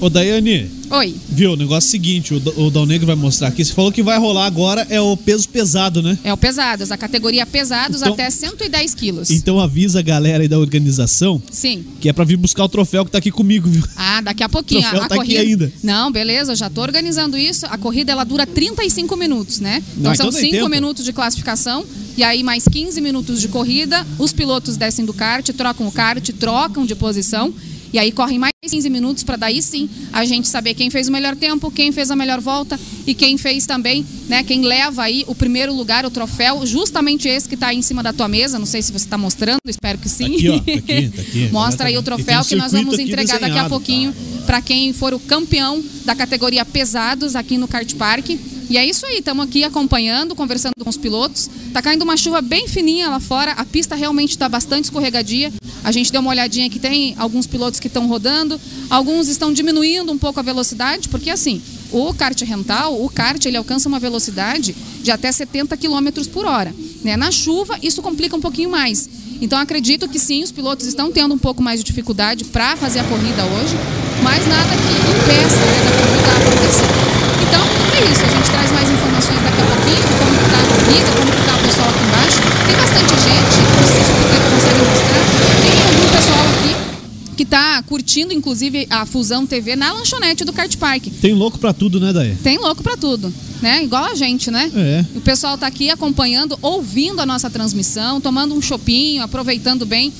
Ô, 0.00 0.08
Daiane, 0.08 0.70
Oi. 0.90 1.12
viu? 1.28 1.52
O 1.54 1.56
negócio 1.56 1.86
é 1.86 1.88
o 1.88 1.90
seguinte: 1.90 2.32
o, 2.32 2.66
o 2.66 2.70
Dal 2.70 2.86
Negro 2.86 3.04
vai 3.04 3.16
mostrar 3.16 3.48
aqui. 3.48 3.64
Você 3.64 3.72
falou 3.72 3.90
que 3.90 4.00
vai 4.00 4.16
rolar 4.16 4.46
agora 4.46 4.86
é 4.88 5.00
o 5.00 5.16
peso 5.16 5.48
pesado, 5.48 6.00
né? 6.00 6.16
É 6.22 6.32
o 6.32 6.36
pesados, 6.36 6.92
a 6.92 6.96
categoria 6.96 7.44
pesados 7.44 8.00
Então- 8.00 8.12
até 8.12 8.30
110 8.30 8.94
quilos. 8.94 9.30
Então 9.30 9.58
avisa 9.58 9.98
a 9.98 10.02
galera 10.02 10.44
aí 10.44 10.48
da 10.48 10.56
organização 10.58 11.42
Sim. 11.50 11.84
que 12.00 12.08
é 12.08 12.12
pra 12.12 12.24
vir 12.24 12.36
buscar 12.36 12.62
o 12.64 12.68
troféu 12.68 13.04
que 13.04 13.10
tá 13.10 13.18
aqui 13.18 13.32
comigo, 13.32 13.68
viu? 13.68 13.82
Ah, 13.96 14.20
daqui 14.20 14.44
a 14.44 14.48
pouquinho. 14.48 14.82
Troféu 14.82 15.02
a 15.02 15.08
tá 15.08 15.14
aqui 15.16 15.34
corrida... 15.34 15.40
ainda. 15.64 15.72
Não, 15.82 16.12
beleza, 16.12 16.54
já 16.54 16.70
tô 16.70 16.80
organizando 16.80 17.36
isso. 17.36 17.66
A 17.66 17.76
corrida 17.76 18.12
ela 18.12 18.22
dura 18.22 18.46
35 18.46 19.16
minutos, 19.16 19.58
né? 19.58 19.82
Então 19.96 20.12
Ah, 20.12 20.14
são 20.14 20.28
então 20.28 20.40
tem 20.40 20.50
5 20.50 20.62
tempo. 20.62 20.68
minutos 20.68 21.04
de 21.04 21.12
classificação 21.12 21.84
e 22.16 22.22
aí 22.22 22.44
mais 22.44 22.64
15 22.70 23.00
minutos 23.00 23.40
de 23.40 23.48
corrida. 23.48 24.06
Os 24.16 24.32
pilotos 24.32 24.76
descem 24.76 25.04
do 25.04 25.12
kart, 25.12 25.48
trocam 25.50 25.88
o 25.88 25.92
kart, 25.92 26.28
trocam 26.38 26.86
de 26.86 26.94
posição. 26.94 27.52
E 27.92 27.98
aí 27.98 28.12
correm 28.12 28.38
mais 28.38 28.52
15 28.68 28.90
minutos 28.90 29.24
para 29.24 29.36
daí 29.36 29.62
sim 29.62 29.88
a 30.12 30.24
gente 30.24 30.48
saber 30.48 30.74
quem 30.74 30.90
fez 30.90 31.08
o 31.08 31.12
melhor 31.12 31.34
tempo, 31.34 31.70
quem 31.70 31.90
fez 31.92 32.10
a 32.10 32.16
melhor 32.16 32.40
volta 32.40 32.78
e 33.06 33.14
quem 33.14 33.38
fez 33.38 33.66
também, 33.66 34.04
né? 34.28 34.42
Quem 34.42 34.62
leva 34.62 35.02
aí 35.02 35.24
o 35.26 35.34
primeiro 35.34 35.72
lugar, 35.72 36.04
o 36.04 36.10
troféu, 36.10 36.66
justamente 36.66 37.28
esse 37.28 37.48
que 37.48 37.54
está 37.54 37.68
aí 37.68 37.76
em 37.76 37.82
cima 37.82 38.02
da 38.02 38.12
tua 38.12 38.28
mesa. 38.28 38.58
Não 38.58 38.66
sei 38.66 38.82
se 38.82 38.92
você 38.92 39.06
está 39.06 39.16
mostrando, 39.16 39.60
espero 39.66 39.98
que 39.98 40.08
sim. 40.08 40.34
Aqui, 40.34 40.48
ó, 40.48 40.58
tá 40.58 40.72
aqui, 40.72 41.08
tá 41.08 41.22
aqui. 41.22 41.48
Mostra 41.52 41.88
aí 41.88 41.96
o 41.96 42.02
troféu 42.02 42.40
um 42.40 42.44
que 42.44 42.56
nós 42.56 42.72
vamos 42.72 42.98
entregar 42.98 43.34
daqui 43.34 43.44
a 43.44 43.48
desenhado, 43.48 43.68
pouquinho 43.70 44.14
para 44.46 44.62
quem 44.62 44.92
for 44.92 45.12
o 45.12 45.20
campeão 45.20 45.82
da 46.04 46.14
categoria 46.14 46.64
pesados 46.64 47.36
aqui 47.36 47.58
no 47.58 47.68
Kart 47.68 47.94
Park. 47.94 48.30
E 48.70 48.76
é 48.76 48.84
isso 48.84 49.06
aí, 49.06 49.18
estamos 49.18 49.46
aqui 49.46 49.64
acompanhando, 49.64 50.34
conversando 50.34 50.74
com 50.82 50.90
os 50.90 50.98
pilotos. 50.98 51.48
Tá 51.72 51.80
caindo 51.80 52.02
uma 52.02 52.18
chuva 52.18 52.42
bem 52.42 52.68
fininha 52.68 53.08
lá 53.08 53.18
fora, 53.18 53.52
a 53.52 53.64
pista 53.64 53.94
realmente 53.94 54.30
está 54.30 54.46
bastante 54.46 54.84
escorregadia. 54.84 55.50
A 55.82 55.90
gente 55.90 56.12
deu 56.12 56.20
uma 56.20 56.30
olhadinha 56.30 56.68
que 56.68 56.78
tem 56.78 57.14
alguns 57.18 57.46
pilotos 57.46 57.80
que 57.80 57.86
estão 57.86 58.06
rodando, 58.06 58.60
alguns 58.90 59.28
estão 59.28 59.52
diminuindo 59.52 60.12
um 60.12 60.18
pouco 60.18 60.38
a 60.38 60.42
velocidade, 60.42 61.08
porque 61.08 61.30
assim, 61.30 61.62
o 61.90 62.12
kart 62.12 62.38
rental, 62.42 63.02
o 63.02 63.08
kart, 63.08 63.42
ele 63.46 63.56
alcança 63.56 63.88
uma 63.88 63.98
velocidade 63.98 64.76
de 65.02 65.10
até 65.10 65.32
70 65.32 65.74
km 65.76 66.08
por 66.30 66.44
hora. 66.44 66.74
Né? 67.02 67.16
Na 67.16 67.30
chuva, 67.30 67.78
isso 67.82 68.02
complica 68.02 68.36
um 68.36 68.40
pouquinho 68.40 68.68
mais. 68.68 69.08
Então 69.40 69.58
acredito 69.58 70.08
que 70.08 70.18
sim, 70.18 70.42
os 70.42 70.52
pilotos 70.52 70.86
estão 70.86 71.10
tendo 71.10 71.32
um 71.32 71.38
pouco 71.38 71.62
mais 71.62 71.80
de 71.80 71.86
dificuldade 71.86 72.44
para 72.44 72.76
fazer 72.76 72.98
a 72.98 73.04
corrida 73.04 73.44
hoje, 73.44 73.74
mas 74.22 74.46
nada 74.46 74.76
que 74.76 75.22
impeça 75.22 75.64
né, 75.64 75.84
da 75.84 76.02
corrida 76.02 76.50
acontecer. 76.50 77.17
Então 77.48 77.62
é 77.96 78.12
isso, 78.12 78.22
a 78.24 78.28
gente 78.28 78.50
traz 78.50 78.70
mais 78.72 78.90
informações 78.90 79.40
daqui 79.42 79.60
a 79.60 79.64
pouquinho 79.64 79.96
de 79.96 80.14
como 80.18 80.36
que 80.38 80.50
tá 80.50 80.58
a 80.60 80.66
corrida, 80.68 81.10
como 81.16 81.32
que 81.32 81.46
tá 81.46 81.56
o 81.56 81.62
pessoal 81.64 81.88
aqui 81.88 82.04
embaixo. 82.04 82.38
Tem 82.66 82.76
bastante 82.76 83.14
gente, 83.24 83.56
não 83.76 83.88
sei 83.88 84.04
se 84.04 84.12
o 84.12 84.28
consegue 84.52 84.80
mostrar. 84.84 85.24
Tem 85.62 85.76
algum 85.82 86.08
pessoal 86.16 86.44
aqui 86.48 87.34
que 87.36 87.42
está 87.44 87.82
curtindo, 87.84 88.32
inclusive, 88.32 88.86
a 88.90 89.06
Fusão 89.06 89.46
TV 89.46 89.76
na 89.76 89.92
lanchonete 89.92 90.44
do 90.44 90.52
Kart 90.52 90.76
Park. 90.76 91.06
Tem 91.20 91.32
louco 91.32 91.58
pra 91.58 91.72
tudo, 91.72 92.00
né, 92.00 92.12
Daí? 92.12 92.34
Tem 92.42 92.58
louco 92.58 92.82
pra 92.82 92.96
tudo, 92.96 93.32
né? 93.62 93.82
Igual 93.84 94.04
a 94.04 94.14
gente, 94.14 94.50
né? 94.50 94.70
É. 94.74 95.04
O 95.16 95.20
pessoal 95.20 95.56
tá 95.56 95.66
aqui 95.66 95.88
acompanhando, 95.88 96.58
ouvindo 96.60 97.20
a 97.20 97.26
nossa 97.26 97.48
transmissão, 97.48 98.20
tomando 98.20 98.54
um 98.54 98.60
chopinho, 98.60 99.22
aproveitando 99.22 99.86
bem 99.86 100.12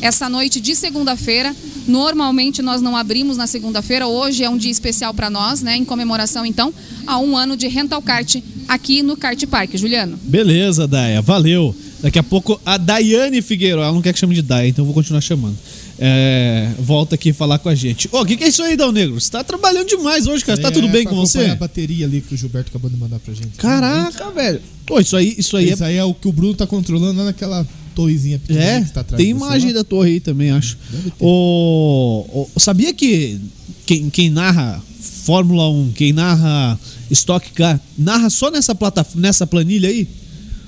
essa 0.00 0.28
noite 0.28 0.60
de 0.60 0.76
segunda-feira. 0.76 1.56
Normalmente 1.86 2.62
nós 2.62 2.82
não 2.82 2.96
abrimos 2.96 3.36
na 3.36 3.46
segunda-feira, 3.46 4.06
hoje 4.06 4.42
é 4.44 4.50
um 4.50 4.56
dia 4.56 4.70
especial 4.70 5.14
para 5.14 5.30
nós, 5.30 5.62
né? 5.62 5.76
Em 5.76 5.84
comemoração, 5.84 6.44
então, 6.44 6.72
a 7.06 7.18
um 7.18 7.36
ano 7.36 7.56
de 7.56 7.68
rental 7.68 8.02
kart 8.02 8.36
aqui 8.68 9.02
no 9.02 9.16
Kart 9.16 9.44
Park. 9.46 9.74
Juliano. 9.76 10.18
Beleza, 10.22 10.86
Daia, 10.86 11.22
valeu. 11.22 11.74
Daqui 12.02 12.18
a 12.18 12.22
pouco 12.22 12.60
a 12.64 12.76
Daiane 12.76 13.40
Figueiredo, 13.40 13.80
ela 13.82 13.92
não 13.92 14.02
quer 14.02 14.12
que 14.12 14.18
chame 14.18 14.34
de 14.34 14.42
Daia, 14.42 14.68
então 14.68 14.82
eu 14.82 14.86
vou 14.86 14.94
continuar 14.94 15.20
chamando. 15.20 15.56
É, 15.98 16.70
volta 16.78 17.14
aqui 17.14 17.32
falar 17.32 17.58
com 17.58 17.70
a 17.70 17.74
gente. 17.74 18.06
Ô, 18.12 18.20
o 18.20 18.26
que, 18.26 18.36
que 18.36 18.44
é 18.44 18.48
isso 18.48 18.62
aí, 18.62 18.76
Dal 18.76 18.92
Negro? 18.92 19.18
Você 19.18 19.30
tá 19.30 19.42
trabalhando 19.42 19.88
demais 19.88 20.26
hoje, 20.26 20.44
cara. 20.44 20.60
Tá 20.60 20.68
É, 20.68 20.70
tudo 20.70 20.88
bem 20.88 21.04
pra 21.04 21.12
com 21.12 21.16
você? 21.18 21.46
a 21.46 21.54
bateria 21.56 22.04
ali 22.04 22.20
que 22.20 22.34
o 22.34 22.36
Gilberto 22.36 22.68
acabou 22.68 22.90
de 22.90 22.96
mandar 22.98 23.18
pra 23.18 23.32
gente. 23.32 23.56
Caraca, 23.56 24.30
velho. 24.30 24.60
Pô, 24.84 25.00
isso 25.00 25.16
aí, 25.16 25.34
isso 25.38 25.56
aí 25.56 25.70
Isso 25.70 25.82
aí 25.82 25.96
é 25.96 26.04
o 26.04 26.12
que 26.12 26.28
o 26.28 26.32
Bruno 26.32 26.54
tá 26.54 26.66
controlando 26.66 27.18
lá 27.18 27.24
naquela 27.26 27.66
torrezinha 27.96 28.36
é. 28.36 28.38
pequena 28.38 28.60
É, 28.64 28.80
que 28.82 28.92
tá 28.92 29.00
atrás 29.00 29.20
tem 29.20 29.30
imagem 29.30 29.70
lá. 29.72 29.78
da 29.78 29.84
torre 29.84 30.10
aí 30.12 30.20
também, 30.20 30.50
acho. 30.52 30.76
O, 31.18 32.48
o- 32.54 32.60
sabia 32.60 32.92
que 32.94 33.40
quem, 33.84 34.08
quem 34.10 34.30
narra 34.30 34.80
Fórmula 35.24 35.68
1, 35.70 35.92
quem 35.92 36.12
narra 36.12 36.78
Stock 37.10 37.50
Car, 37.52 37.80
narra 37.98 38.30
só 38.30 38.50
nessa, 38.50 38.74
plata, 38.74 39.04
nessa 39.14 39.46
planilha 39.46 39.88
aí? 39.88 40.06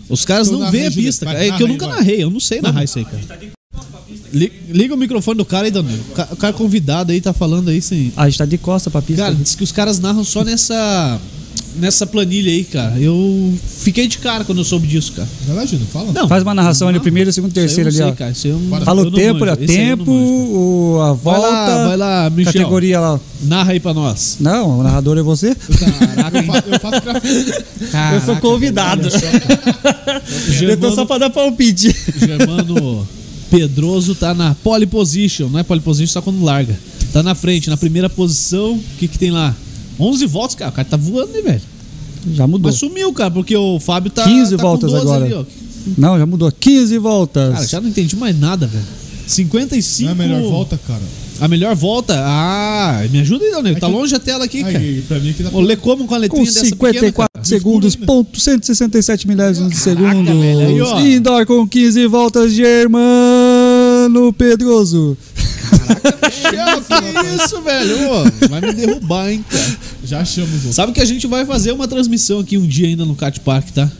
Os 0.08 0.24
caras 0.24 0.48
Então 0.48 0.60
não 0.60 0.70
veem 0.70 0.86
a 0.86 0.90
pista, 0.90 1.26
cara. 1.26 1.44
É 1.44 1.52
que 1.52 1.62
eu 1.62 1.68
nunca 1.68 1.86
vai. 1.86 1.96
narrei, 1.98 2.22
eu 2.22 2.30
não 2.30 2.40
sei 2.40 2.60
narrar 2.60 2.82
isso 2.84 2.98
aí, 2.98 3.04
cara. 3.04 3.20
Li- 4.32 4.52
Liga 4.70 4.94
o 4.94 4.96
microfone 4.98 5.36
do 5.38 5.44
cara 5.44 5.66
aí, 5.66 5.70
Danilo. 5.70 6.02
O 6.10 6.14
ca- 6.14 6.28
o 6.32 6.36
cara 6.36 6.52
convidado 6.52 7.12
aí 7.12 7.20
tá 7.20 7.32
falando 7.32 7.68
aí 7.68 7.80
sem. 7.80 8.12
Ah, 8.16 8.22
a 8.24 8.28
gente 8.28 8.38
tá 8.38 8.44
de 8.46 8.58
costa 8.58 8.90
pra 8.90 9.00
pista. 9.02 9.22
Cara, 9.22 9.34
diz 9.34 9.54
que 9.54 9.62
os 9.64 9.72
caras 9.72 9.98
narram 10.00 10.24
só 10.24 10.44
nessa. 10.44 11.20
Nessa 11.76 12.06
planilha 12.06 12.50
aí, 12.50 12.64
cara. 12.64 12.98
Eu 12.98 13.54
fiquei 13.80 14.08
de 14.08 14.18
cara 14.18 14.44
quando 14.44 14.58
eu 14.58 14.64
soube 14.64 14.86
disso, 14.88 15.12
cara. 15.12 15.28
Vai 15.46 15.56
lá, 15.56 15.66
fala. 15.92 16.12
Não, 16.12 16.26
Faz 16.28 16.42
uma 16.42 16.54
narração 16.54 16.88
ali, 16.88 16.98
primeiro, 16.98 17.32
segundo, 17.32 17.50
eu 17.50 17.54
terceiro 17.54 17.84
não 17.84 17.88
ali, 17.88 17.96
sei, 17.96 18.06
ó. 18.06 18.12
cara. 18.12 18.30
Isso 18.32 18.46
aí 18.48 18.52
eu 18.52 18.58
não- 18.58 18.80
Fala 18.80 19.00
eu 19.02 19.06
o 19.06 19.10
não 19.10 19.16
tempo, 19.18 19.40
manjo. 19.40 19.52
eu 19.52 19.56
não 19.60 19.66
Tempo, 19.66 20.10
manjo, 20.10 20.52
o, 20.52 21.00
a 21.00 21.12
Vai 21.12 21.34
volta. 21.34 21.48
lá, 21.48 21.86
vai 21.88 21.96
lá, 21.96 22.30
Michel. 22.30 22.52
Categoria 22.52 23.00
lá. 23.00 23.20
Narra 23.42 23.72
aí 23.72 23.80
pra 23.80 23.94
nós. 23.94 24.36
Não, 24.40 24.80
o 24.80 24.82
narrador 24.82 25.16
é 25.18 25.22
você. 25.22 25.54
Caraca, 25.54 26.38
Eu 26.38 26.44
faço, 26.44 26.68
eu 26.68 26.80
faço 26.80 27.00
grafite. 27.02 27.52
eu 28.14 28.20
sou 28.24 28.36
convidado. 28.36 29.10
só, 29.10 29.18
cara. 29.20 30.22
Eu 30.60 30.76
tô 30.76 30.92
só 30.92 31.04
pra 31.04 31.18
dar 31.18 31.30
palpite. 31.30 31.94
Germano 32.18 33.06
Pedroso 33.50 34.14
tá 34.14 34.34
na 34.34 34.54
pole 34.56 34.86
position, 34.86 35.48
não 35.48 35.58
é 35.58 35.62
pole 35.62 35.80
position 35.80 36.12
só 36.12 36.20
quando 36.20 36.42
larga. 36.44 36.78
Tá 37.12 37.22
na 37.22 37.34
frente, 37.34 37.70
na 37.70 37.76
primeira 37.76 38.10
posição. 38.10 38.72
O 38.74 38.82
que 38.98 39.08
que 39.08 39.18
tem 39.18 39.30
lá? 39.30 39.54
11 39.98 40.26
voltas, 40.26 40.54
cara. 40.54 40.70
O 40.70 40.74
cara 40.74 40.88
tá 40.88 40.96
voando, 40.96 41.32
né, 41.32 41.40
velho? 41.42 41.60
Já 42.34 42.46
mudou. 42.46 42.70
Mas 42.70 42.78
sumiu, 42.80 43.12
cara, 43.12 43.30
porque 43.30 43.56
o 43.56 43.78
Fábio 43.80 44.10
tá. 44.10 44.24
15 44.24 44.50
tá 44.56 44.62
com 44.62 44.68
voltas 44.68 44.90
12 44.92 45.02
agora. 45.04 45.24
ali, 45.24 45.34
ó. 45.34 45.44
Não, 45.96 46.18
já 46.18 46.26
mudou. 46.26 46.50
15 46.52 46.98
voltas. 46.98 47.52
Cara, 47.54 47.66
já 47.66 47.80
não 47.80 47.88
entendi 47.88 48.16
mais 48.16 48.38
nada, 48.38 48.66
velho. 48.66 48.84
55. 49.26 50.02
Não 50.14 50.22
é 50.22 50.24
a 50.24 50.28
melhor 50.28 50.50
volta, 50.50 50.80
cara. 50.86 51.02
A 51.40 51.46
melhor 51.46 51.74
volta? 51.76 52.14
Ah, 52.18 53.00
me 53.12 53.20
ajuda 53.20 53.44
aí, 53.44 53.52
Daniel. 53.52 53.74
Tá 53.78 53.86
que- 53.86 53.92
longe 53.92 54.12
a 54.14 54.18
tela 54.18 54.44
aqui, 54.44 54.60
cara. 54.64 54.76
Aí, 54.78 55.02
pra 55.06 55.20
mim 55.20 55.30
aqui 55.30 55.42
dá 55.44 55.50
Ô, 55.52 55.60
lê 55.60 55.76
como 55.76 56.04
com 56.06 56.14
a 56.14 56.16
Com 56.16 56.22
letrinha 56.22 56.44
dessa 56.46 56.60
pequena, 56.64 56.92
54 56.94 57.30
cara? 57.32 57.44
segundos, 57.44 57.94
ainda. 57.94 58.06
ponto 58.06 58.40
167 58.40 59.28
milésimos 59.28 59.70
de 59.70 59.76
segundo. 59.78 60.24
velho, 60.40 60.96
aí. 60.96 61.14
Indoor 61.14 61.46
com 61.46 61.66
15 61.68 62.06
voltas, 62.08 62.52
Germano 62.52 64.32
Pedroso. 64.32 65.16
Michel, 65.88 66.82
que 66.82 67.44
isso, 67.44 67.60
velho? 67.62 68.10
Ô, 68.12 68.48
vai 68.48 68.60
me 68.60 68.72
derrubar, 68.72 69.30
hein, 69.30 69.44
cara. 69.48 69.76
Já 70.04 70.20
achamos 70.20 70.54
outro. 70.54 70.72
Sabe 70.72 70.92
que 70.92 71.00
a 71.00 71.04
gente 71.04 71.26
vai 71.26 71.44
fazer 71.44 71.72
uma 71.72 71.86
transmissão 71.88 72.40
aqui 72.40 72.56
um 72.58 72.66
dia 72.66 72.86
ainda 72.88 73.04
no 73.04 73.14
Cat 73.14 73.40
Park, 73.40 73.70
tá? 73.70 73.90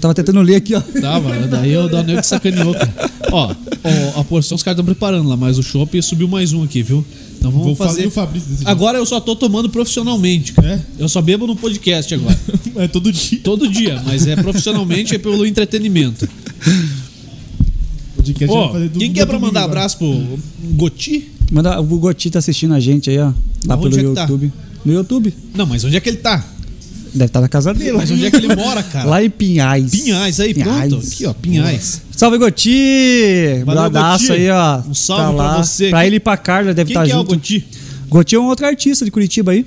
Tava 0.00 0.14
tentando 0.14 0.40
ler 0.42 0.54
aqui, 0.56 0.74
ó. 0.76 0.80
Tá, 0.80 1.18
mano. 1.20 1.48
Daí 1.48 1.76
o 1.76 1.88
Daniel 1.88 2.20
que 2.20 2.26
sacaneou, 2.26 2.72
cara. 2.72 2.94
Ó, 3.32 3.52
ó, 4.14 4.20
a 4.20 4.24
porção 4.24 4.54
os 4.54 4.62
caras 4.62 4.76
estão 4.76 4.84
preparando 4.84 5.28
lá, 5.28 5.36
mas 5.36 5.58
o 5.58 5.62
chopp 5.62 6.00
subiu 6.02 6.28
mais 6.28 6.52
um 6.52 6.62
aqui, 6.62 6.82
viu? 6.84 7.04
Então 7.36 7.50
vamos 7.50 7.66
Vou 7.66 7.74
fazer. 7.76 7.94
fazer 7.96 8.06
o 8.06 8.10
Fabrício 8.10 8.48
desse 8.50 8.62
Agora 8.66 8.98
eu 8.98 9.04
só 9.06 9.20
tô 9.20 9.34
tomando 9.34 9.68
profissionalmente, 9.68 10.52
cara. 10.52 10.74
É? 10.98 11.02
Eu 11.02 11.08
só 11.08 11.20
bebo 11.20 11.46
no 11.48 11.56
podcast 11.56 12.14
agora. 12.14 12.38
jeito. 12.46 12.58
É 12.78 12.86
todo 12.86 13.10
dia. 13.12 13.40
Todo 13.42 13.68
dia, 13.68 14.00
mas 14.06 14.24
é 14.28 14.36
profissionalmente 14.36 15.12
é 15.16 15.18
pelo 15.18 15.44
entretenimento. 15.44 16.28
Podcast 18.16 18.54
Ó, 18.56 18.62
vai 18.64 18.72
fazer 18.74 18.88
do- 18.90 18.98
quem 19.00 19.12
quer 19.12 19.24
pra 19.26 19.32
domingo 19.36 19.46
mandar 19.46 19.60
agora. 19.64 19.80
abraço 19.80 19.98
pro 19.98 20.38
Goti? 20.74 21.28
Manda, 21.50 21.80
o 21.80 21.84
Goti 21.84 22.30
tá 22.30 22.38
assistindo 22.38 22.74
a 22.74 22.80
gente 22.80 23.08
aí, 23.10 23.18
ó. 23.18 23.32
Lá 23.66 23.76
pelo 23.76 23.98
é 23.98 24.14
tá? 24.14 24.22
YouTube. 24.22 24.52
No 24.84 24.92
YouTube. 24.92 25.34
Não, 25.54 25.66
mas 25.66 25.82
onde 25.84 25.96
é 25.96 26.00
que 26.00 26.08
ele 26.08 26.18
tá? 26.18 26.44
Deve 27.14 27.24
estar 27.24 27.40
na 27.40 27.48
casa 27.48 27.72
dele. 27.72 27.92
Mas 27.96 28.10
onde 28.10 28.26
é 28.26 28.30
que 28.30 28.36
ele 28.36 28.54
mora, 28.54 28.82
cara? 28.82 29.08
Lá 29.08 29.24
em 29.24 29.30
Pinhais. 29.30 29.90
Pinhais, 29.90 30.38
aí, 30.40 30.52
Pinhais. 30.52 30.92
pronto. 30.92 31.06
Aqui, 31.06 31.26
ó, 31.26 31.32
Pinhais. 31.32 32.02
Salve, 32.12 32.36
Goti! 32.38 33.62
Bradaço 33.64 34.32
aí, 34.32 34.50
ó. 34.50 34.80
Um 34.88 34.94
salve 34.94 35.36
tá 35.36 35.48
pra 35.54 35.62
você. 35.64 35.88
Pra 35.90 36.06
ele 36.06 36.16
e 36.16 36.20
pra 36.20 36.36
Carla, 36.36 36.74
deve 36.74 36.90
estar 36.90 37.04
que 37.06 37.10
é 37.12 37.14
o 37.14 37.18
junto. 37.20 37.28
Goti? 37.34 37.66
Goti 38.08 38.34
é 38.34 38.38
um 38.40 38.46
outro 38.46 38.66
artista 38.66 39.04
de 39.04 39.10
Curitiba 39.10 39.52
aí. 39.52 39.66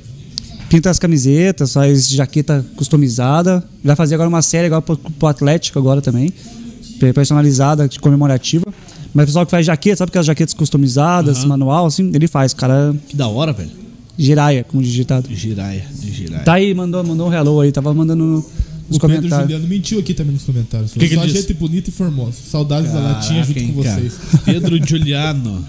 Pinta 0.69 0.89
as 0.89 0.99
camisetas, 0.99 1.73
faz 1.73 2.07
jaqueta 2.09 2.65
customizada. 2.75 3.63
Vai 3.83 3.95
fazer 3.95 4.15
agora 4.15 4.29
uma 4.29 4.41
série 4.41 4.67
agora 4.67 4.81
pro, 4.81 4.95
pro 4.97 5.27
Atlético 5.27 5.77
agora 5.79 6.01
também. 6.01 6.31
pe- 6.99 7.11
Personalizada, 7.11 7.87
de 7.89 7.99
comemorativa. 7.99 8.65
Mas 9.13 9.23
o 9.23 9.27
pessoal 9.27 9.45
que 9.45 9.51
faz 9.51 9.65
jaqueta, 9.65 9.97
sabe 9.97 10.09
aquelas 10.09 10.25
jaquetas 10.25 10.53
customizadas, 10.53 11.39
Aham. 11.39 11.47
manual, 11.47 11.85
assim, 11.85 12.11
ele 12.13 12.27
faz, 12.27 12.53
cara. 12.53 12.95
Que 13.09 13.15
da 13.15 13.27
hora, 13.27 13.51
velho. 13.53 13.69
Jiraya, 14.17 14.63
como 14.63 14.81
digitado. 14.83 15.27
Giraia, 15.33 15.85
de 15.99 16.11
giraia. 16.11 16.43
Tá 16.43 16.53
aí, 16.53 16.73
mandou, 16.73 17.03
mandou 17.03 17.27
um 17.29 17.33
hello 17.33 17.59
aí, 17.61 17.71
tava 17.71 17.93
mandando 17.93 18.23
nos 18.23 18.45
O 18.45 18.47
Pedro 18.91 18.99
comentários. 18.99 19.39
Juliano 19.49 19.67
mentiu 19.67 19.99
aqui 19.99 20.13
também 20.13 20.33
nos 20.33 20.43
comentários. 20.43 20.91
Que 20.93 21.07
que 21.09 21.15
Só 21.15 21.25
gente 21.27 21.53
bonita 21.53 21.89
e 21.89 21.93
formosa. 21.93 22.33
Saudades 22.49 22.91
da 22.91 22.99
latinha 22.99 23.43
junto 23.43 23.55
Caraca, 23.59 23.73
com 23.73 23.79
hein, 23.79 23.83
cara. 23.83 24.01
vocês. 24.01 24.13
Pedro 24.45 24.85
Giuliano. 24.87 25.65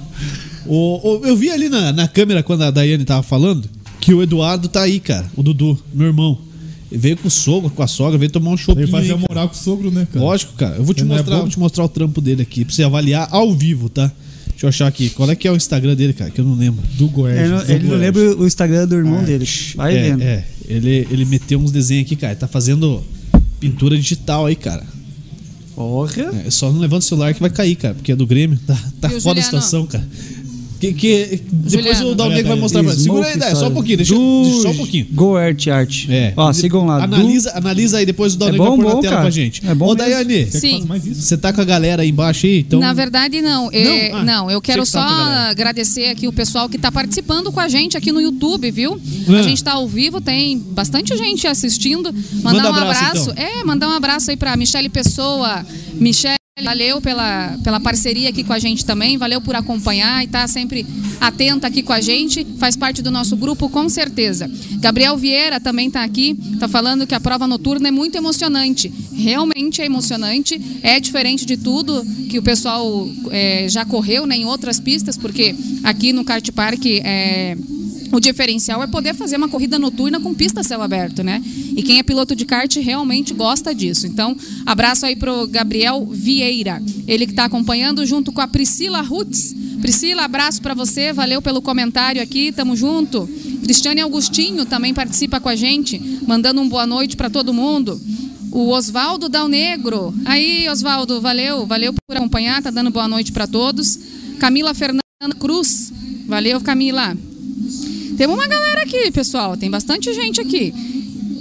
O, 0.66 1.19
o- 1.20 1.27
eu 1.27 1.36
vi 1.36 1.51
ali 1.51 1.69
na, 1.69 1.93
na 1.93 2.06
câmera 2.09 2.43
quando 2.43 2.62
a 2.62 2.70
Daiane 2.70 3.05
tava 3.05 3.23
falando 3.23 3.69
que 4.01 4.12
o 4.12 4.23
Eduardo 4.23 4.69
tá 4.69 4.82
aí, 4.82 5.01
cara. 5.01 5.27
O 5.36 5.43
Dudu, 5.43 5.78
meu 5.94 6.09
irmão. 6.09 6.39
Ele 6.93 6.98
veio 6.98 7.16
com 7.16 7.27
o 7.27 7.31
sogro, 7.31 7.70
com 7.70 7.82
a 7.82 7.86
sogra, 7.86 8.19
veio 8.19 8.31
tomar 8.31 8.51
um 8.51 8.56
chopinho. 8.56 8.85
que 8.85 8.93
fazer 8.93 9.06
aí, 9.06 9.10
a 9.12 9.14
cara. 9.14 9.27
moral 9.31 9.48
com 9.48 9.55
o 9.55 9.59
sogro, 9.59 9.90
né, 9.90 10.06
cara? 10.12 10.23
Lógico, 10.23 10.52
cara. 10.52 10.77
Eu 10.77 10.85
vou 10.85 10.94
te 10.94 11.01
Ele 11.01 11.10
é 11.10 11.16
mostrar, 11.16 11.31
bobo. 11.36 11.40
vou 11.40 11.51
te 11.51 11.59
mostrar 11.59 11.85
o 11.85 11.89
trampo 11.89 12.20
dele 12.20 12.43
aqui, 12.43 12.66
pra 12.66 12.74
você 12.74 12.82
avaliar 12.82 13.28
ao 13.31 13.55
vivo, 13.55 13.89
tá? 13.89 14.12
Deixa 14.51 14.66
eu 14.66 14.69
achar 14.69 14.86
aqui. 14.86 15.09
Qual 15.09 15.31
é 15.31 15.35
que 15.35 15.48
é 15.48 15.51
o 15.51 15.56
Instagram 15.56 15.97
dele, 15.97 16.12
cara? 16.12 16.31
Que 16.31 16.40
eu 16.43 16.44
não 16.44 16.55
lembro. 16.55 16.82
Do 16.98 17.09
Goiás. 17.09 17.40
Ele 17.40 17.48
não, 17.48 17.62
ele 17.62 17.89
não 17.89 17.97
lembra 17.97 18.36
o 18.36 18.47
Instagram 18.47 18.86
do 18.86 18.94
irmão 18.94 19.24
dele. 19.24 19.48
Vai 19.74 19.97
é, 19.97 20.02
vendo. 20.02 20.23
é. 20.23 20.44
Ele, 20.69 21.09
ele 21.10 21.24
meteu 21.24 21.59
uns 21.59 21.73
desenhos 21.73 22.05
aqui, 22.05 22.14
cara. 22.14 22.35
Ele 22.35 22.40
tá 22.40 22.47
fazendo 22.47 23.02
pintura 23.59 23.97
digital 23.97 24.44
aí, 24.44 24.55
cara. 24.55 24.85
Porra. 25.74 26.31
É, 26.47 26.51
só 26.51 26.70
não 26.70 26.78
levanta 26.78 27.05
o 27.05 27.09
celular 27.09 27.32
que 27.32 27.40
vai 27.40 27.48
cair, 27.51 27.74
cara, 27.77 27.94
porque 27.94 28.12
é 28.12 28.16
do 28.16 28.27
Grêmio. 28.27 28.59
Tá, 28.66 28.74
tá 29.01 29.09
foda 29.09 29.16
a 29.16 29.19
Juliano? 29.19 29.43
situação, 29.43 29.86
cara. 29.86 30.06
Que, 30.82 30.92
que, 30.92 31.40
depois 31.52 31.72
Juliano. 31.98 32.10
o 32.10 32.14
Dal 32.16 32.26
Olha 32.26 32.34
Negro 32.34 32.48
vai 32.50 32.59
mostrar 32.60 32.82
pra 32.82 32.92
Segura 32.92 33.28
aí, 33.28 33.38
Dai, 33.38 33.54
só 33.54 33.68
um 33.68 33.70
pouquinho, 33.70 33.98
deixa, 33.98 34.14
deixa 34.16 34.62
só 34.62 34.70
um 34.70 34.76
pouquinho. 34.76 35.06
Go 35.12 35.36
Art 35.36 35.68
Art. 35.68 36.06
É. 36.09 36.32
Ó, 36.36 36.52
sigam 36.52 36.84
lá. 36.86 37.04
Analisa, 37.04 37.52
analisa 37.56 37.98
aí, 37.98 38.04
depois 38.06 38.34
o 38.34 38.38
Dal 38.38 38.48
É 38.48 38.52
bom, 38.52 38.64
vai 38.64 38.76
pôr 38.78 38.84
na 38.84 38.90
bom, 38.96 39.00
tela 39.00 39.10
cara. 39.12 39.22
pra 39.22 39.30
gente. 39.30 39.62
É 39.64 39.72
bom 39.76 39.84
Ô, 39.84 39.94
mesmo. 39.94 39.98
Daiane, 40.10 40.34
Quer 40.46 40.50
que 40.50 40.59
Sim. 40.59 40.72
faça 40.78 40.86
mais 40.86 41.06
isso? 41.06 41.22
você 41.22 41.36
tá 41.36 41.52
com 41.52 41.60
a 41.60 41.64
galera 41.64 42.02
aí 42.02 42.09
embaixo 42.09 42.46
aí, 42.46 42.59
então. 42.59 42.80
Na 42.80 42.92
verdade, 42.92 43.40
não. 43.40 43.70
É, 43.72 44.09
Não? 44.10 44.18
Ah, 44.18 44.24
não, 44.24 44.50
eu 44.50 44.60
quero 44.60 44.82
que 44.82 44.88
só 44.88 44.98
tava 45.00 45.14
com 45.14 45.20
a 45.20 45.24
galera. 45.26 45.50
agradecer 45.50 46.06
aqui 46.09 46.26
o 46.26 46.32
pessoal 46.32 46.68
que 46.68 46.74
está 46.74 46.90
participando 46.90 47.52
com 47.52 47.60
a 47.60 47.68
gente 47.68 47.96
aqui 47.96 48.10
no 48.10 48.20
YouTube, 48.20 48.68
viu? 48.72 49.00
Ah. 49.28 49.38
A 49.38 49.42
gente 49.42 49.59
está 49.59 49.74
ao 49.74 49.86
vivo, 49.86 50.20
tem 50.20 50.59
bastante 50.59 51.16
gente 51.16 51.46
assistindo. 51.46 52.12
Mandar 52.42 52.64
Manda 52.64 52.72
um 52.72 52.74
abraço, 52.74 53.04
abraço. 53.04 53.30
então. 53.30 53.60
É, 53.60 53.62
mandar 53.64 53.88
um 53.88 53.92
abraço 53.92 54.30
aí 54.32 54.36
para 54.36 54.56
Michele 54.56 54.88
Pessoa. 54.88 55.64
Michele, 55.94 56.34
valeu 56.60 57.00
pela, 57.00 57.56
pela 57.64 57.80
parceria 57.80 58.28
aqui 58.28 58.44
com 58.44 58.52
a 58.52 58.58
gente 58.58 58.84
também. 58.84 59.16
Valeu 59.16 59.40
por 59.40 59.56
acompanhar 59.56 60.22
e 60.22 60.26
estar 60.26 60.46
sempre 60.46 60.84
atenta 61.18 61.66
aqui 61.66 61.82
com 61.82 61.94
a 61.94 62.00
gente. 62.00 62.46
Faz 62.58 62.76
parte 62.76 63.00
do 63.00 63.10
nosso 63.10 63.34
grupo, 63.36 63.70
com 63.70 63.88
certeza. 63.88 64.50
Gabriel 64.72 65.16
Vieira 65.16 65.58
também 65.58 65.86
está 65.86 66.04
aqui. 66.04 66.36
Está 66.52 66.68
falando 66.68 67.06
que 67.06 67.14
a 67.14 67.20
prova 67.20 67.46
noturna 67.46 67.88
é 67.88 67.90
muito 67.90 68.16
emocionante. 68.16 68.92
Realmente 69.14 69.80
é 69.80 69.86
emocionante. 69.86 70.60
É 70.82 71.00
diferente 71.00 71.46
de 71.46 71.56
tudo 71.56 72.04
que 72.28 72.38
o 72.38 72.42
pessoal 72.42 73.08
é, 73.30 73.66
já 73.70 73.86
correu 73.86 74.26
né, 74.26 74.36
em 74.36 74.44
outras 74.44 74.78
pistas, 74.78 75.16
porque 75.16 75.54
aqui 75.82 76.12
no 76.12 76.22
Kart 76.22 76.50
Park 76.50 76.84
é, 77.02 77.56
o 78.12 78.20
diferencial 78.20 78.82
é 78.82 78.86
poder 78.86 79.14
fazer 79.14 79.36
uma 79.36 79.48
corrida 79.48 79.78
noturna 79.78 80.20
com 80.20 80.34
pista 80.34 80.62
céu 80.62 80.82
aberto, 80.82 81.22
né? 81.22 81.43
E 81.74 81.82
quem 81.82 81.98
é 81.98 82.02
piloto 82.02 82.36
de 82.36 82.44
kart 82.44 82.76
realmente 82.76 83.32
gosta 83.32 83.74
disso. 83.74 84.06
Então, 84.06 84.36
abraço 84.66 85.06
aí 85.06 85.16
pro 85.16 85.47
Gabriel 85.47 86.06
Vieira, 86.06 86.80
ele 87.09 87.24
que 87.24 87.32
está 87.32 87.47
acompanhando 87.47 88.05
junto 88.05 88.30
com 88.30 88.43
a 88.43 88.47
Priscila 88.47 89.01
Rutz. 89.01 89.55
Priscila, 89.80 90.24
abraço 90.24 90.60
para 90.60 90.74
você, 90.74 91.12
valeu 91.12 91.40
pelo 91.40 91.62
comentário 91.62 92.22
aqui, 92.22 92.52
tamo 92.52 92.76
junto. 92.76 93.26
Cristiane 93.62 94.02
Augustinho 94.02 94.66
também 94.66 94.93
participa 94.93 95.40
com 95.40 95.48
a 95.48 95.56
gente, 95.56 95.98
mandando 96.26 96.60
um 96.60 96.68
boa 96.68 96.86
noite 96.86 97.16
para 97.16 97.30
todo 97.30 97.55
mundo. 97.55 97.98
O 98.51 98.68
Oswaldo 98.68 99.30
Dal 99.30 99.48
Negro. 99.48 100.14
Aí, 100.26 100.68
Oswaldo, 100.68 101.18
valeu, 101.22 101.66
valeu 101.66 101.94
por 101.94 102.14
acompanhar, 102.14 102.62
tá 102.62 102.70
dando 102.70 102.90
boa 102.90 103.09
noite 103.09 103.32
para 103.32 103.47
todos. 103.47 103.98
Camila 104.39 104.74
Fernanda 104.74 105.02
Cruz. 105.39 105.90
Valeu, 106.26 106.60
Camila. 106.60 107.16
Tem 108.16 108.26
uma 108.26 108.47
galera 108.47 108.82
aqui, 108.82 109.10
pessoal. 109.10 109.56
Tem 109.56 109.70
bastante 109.70 110.12
gente 110.12 110.40
aqui. 110.40 110.72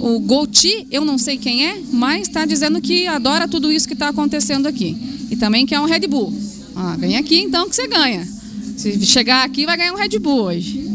O 0.00 0.18
Goti, 0.18 0.86
eu 0.90 1.04
não 1.04 1.16
sei 1.16 1.36
quem 1.36 1.66
é, 1.66 1.80
mas 1.92 2.22
está 2.28 2.44
dizendo 2.44 2.80
que 2.80 3.06
adora 3.06 3.46
tudo 3.46 3.70
isso 3.70 3.86
que 3.86 3.94
está 3.94 4.08
acontecendo 4.08 4.66
aqui. 4.66 4.96
E 5.30 5.36
também 5.36 5.64
quer 5.64 5.78
um 5.80 5.84
Red 5.84 6.06
Bull. 6.08 6.32
Ah, 6.74 6.96
vem 6.98 7.16
aqui 7.16 7.38
então 7.38 7.68
que 7.68 7.76
você 7.76 7.86
ganha. 7.86 8.26
Se 8.76 9.04
chegar 9.06 9.44
aqui, 9.44 9.64
vai 9.64 9.76
ganhar 9.76 9.92
um 9.92 9.96
Red 9.96 10.18
Bull 10.18 10.42
hoje. 10.42 10.92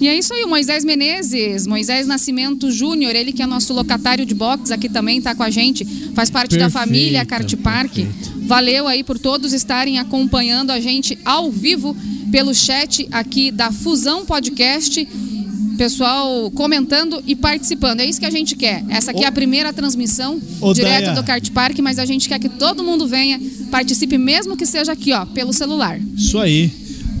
E 0.00 0.06
é 0.06 0.16
isso 0.16 0.32
aí, 0.32 0.44
o 0.44 0.48
Moisés 0.48 0.84
Menezes, 0.84 1.66
Moisés 1.66 2.06
Nascimento 2.06 2.70
Júnior, 2.70 3.16
ele 3.16 3.32
que 3.32 3.42
é 3.42 3.46
nosso 3.46 3.72
locatário 3.72 4.24
de 4.24 4.32
box 4.32 4.70
aqui 4.70 4.88
também 4.88 5.18
está 5.18 5.34
com 5.34 5.42
a 5.42 5.50
gente, 5.50 5.84
faz 6.14 6.30
parte 6.30 6.56
da 6.56 6.66
Perfeito, 6.66 6.86
família 6.86 7.24
Kart 7.26 7.56
Park. 7.56 7.98
Valeu 8.46 8.86
aí 8.86 9.02
por 9.02 9.18
todos 9.18 9.52
estarem 9.52 9.98
acompanhando 9.98 10.70
a 10.70 10.78
gente 10.78 11.18
ao 11.24 11.50
vivo 11.50 11.96
pelo 12.30 12.54
chat 12.54 13.06
aqui 13.10 13.50
da 13.50 13.70
Fusão 13.72 14.24
Podcast. 14.24 15.06
Pessoal 15.76 16.50
comentando 16.50 17.22
e 17.26 17.36
participando. 17.36 18.00
É 18.00 18.06
isso 18.06 18.18
que 18.18 18.26
a 18.26 18.30
gente 18.30 18.56
quer. 18.56 18.84
Essa 18.88 19.12
aqui 19.12 19.22
é 19.22 19.26
a 19.28 19.32
primeira 19.32 19.72
transmissão 19.72 20.40
Ô, 20.60 20.72
direto 20.72 21.04
Daya. 21.04 21.14
do 21.14 21.22
Kart 21.22 21.50
Park, 21.52 21.78
mas 21.78 22.00
a 22.00 22.04
gente 22.04 22.28
quer 22.28 22.38
que 22.40 22.48
todo 22.48 22.82
mundo 22.82 23.06
venha, 23.06 23.40
participe, 23.70 24.18
mesmo 24.18 24.56
que 24.56 24.66
seja 24.66 24.90
aqui, 24.92 25.12
ó, 25.12 25.24
pelo 25.24 25.52
celular. 25.52 26.00
Isso 26.16 26.36
aí. 26.38 26.70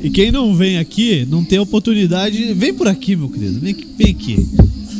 E 0.02 0.10
quem 0.10 0.32
não 0.32 0.54
vem 0.56 0.78
aqui, 0.78 1.24
não 1.30 1.44
tem 1.44 1.58
oportunidade, 1.60 2.52
vem 2.52 2.74
por 2.74 2.88
aqui, 2.88 3.14
meu 3.14 3.28
querido. 3.28 3.60
Vem, 3.60 3.70
aqui- 3.72 3.86
vem 3.96 4.10
aqui. 4.10 4.46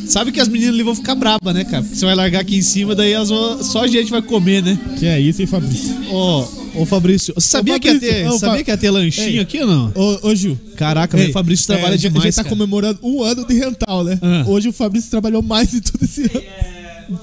Sabe 0.06 0.30
que 0.32 0.40
as 0.40 0.48
meninas 0.48 0.74
ali 0.74 0.82
vão 0.84 0.94
ficar 0.94 1.14
bravas, 1.16 1.52
né, 1.54 1.64
cara? 1.64 1.82
Porque 1.82 1.96
você 1.98 2.04
vai 2.06 2.14
largar 2.14 2.40
aqui 2.40 2.56
em 2.56 2.62
cima, 2.62 2.94
daí 2.94 3.12
vão- 3.26 3.62
só 3.62 3.82
a 3.82 3.88
gente 3.88 4.10
vai 4.10 4.22
comer, 4.22 4.62
né? 4.62 4.78
Que 4.98 5.06
é 5.06 5.20
isso, 5.20 5.40
hein, 5.42 5.46
Fabrício? 5.48 5.94
Ô, 6.12 6.46
ô 6.82 6.86
Fabrício, 6.86 7.34
você 7.34 7.48
sabia, 7.48 7.76
Ô, 7.76 7.80
que, 7.80 7.88
ia 7.88 7.94
Fabrício, 7.94 8.14
ter, 8.16 8.28
ô, 8.28 8.38
sabia 8.38 8.58
Fa- 8.58 8.64
que 8.64 8.70
ia 8.70 8.76
ter 8.76 8.90
lanchinho 8.90 9.28
Ei. 9.28 9.38
aqui 9.40 9.60
ou 9.60 9.66
não? 9.66 9.92
Ô, 9.94 10.28
ô 10.28 10.34
Gil. 10.34 10.58
Caraca, 10.76 11.16
Ei, 11.16 11.24
meu 11.24 11.32
Fabrício 11.32 11.66
trabalha 11.66 11.94
é, 11.94 11.96
demais, 11.98 12.34
Já 12.34 12.42
tá 12.42 12.44
cara. 12.44 12.56
comemorando 12.56 12.98
um 13.02 13.22
ano 13.22 13.46
de 13.46 13.54
rental, 13.54 14.04
né? 14.04 14.18
Ah. 14.22 14.44
Hoje 14.46 14.68
o 14.68 14.72
Fabrício 14.72 15.10
trabalhou 15.10 15.42
mais 15.42 15.70
de 15.70 15.80
tudo 15.80 16.04
esse 16.04 16.22
ano. 16.22 17.18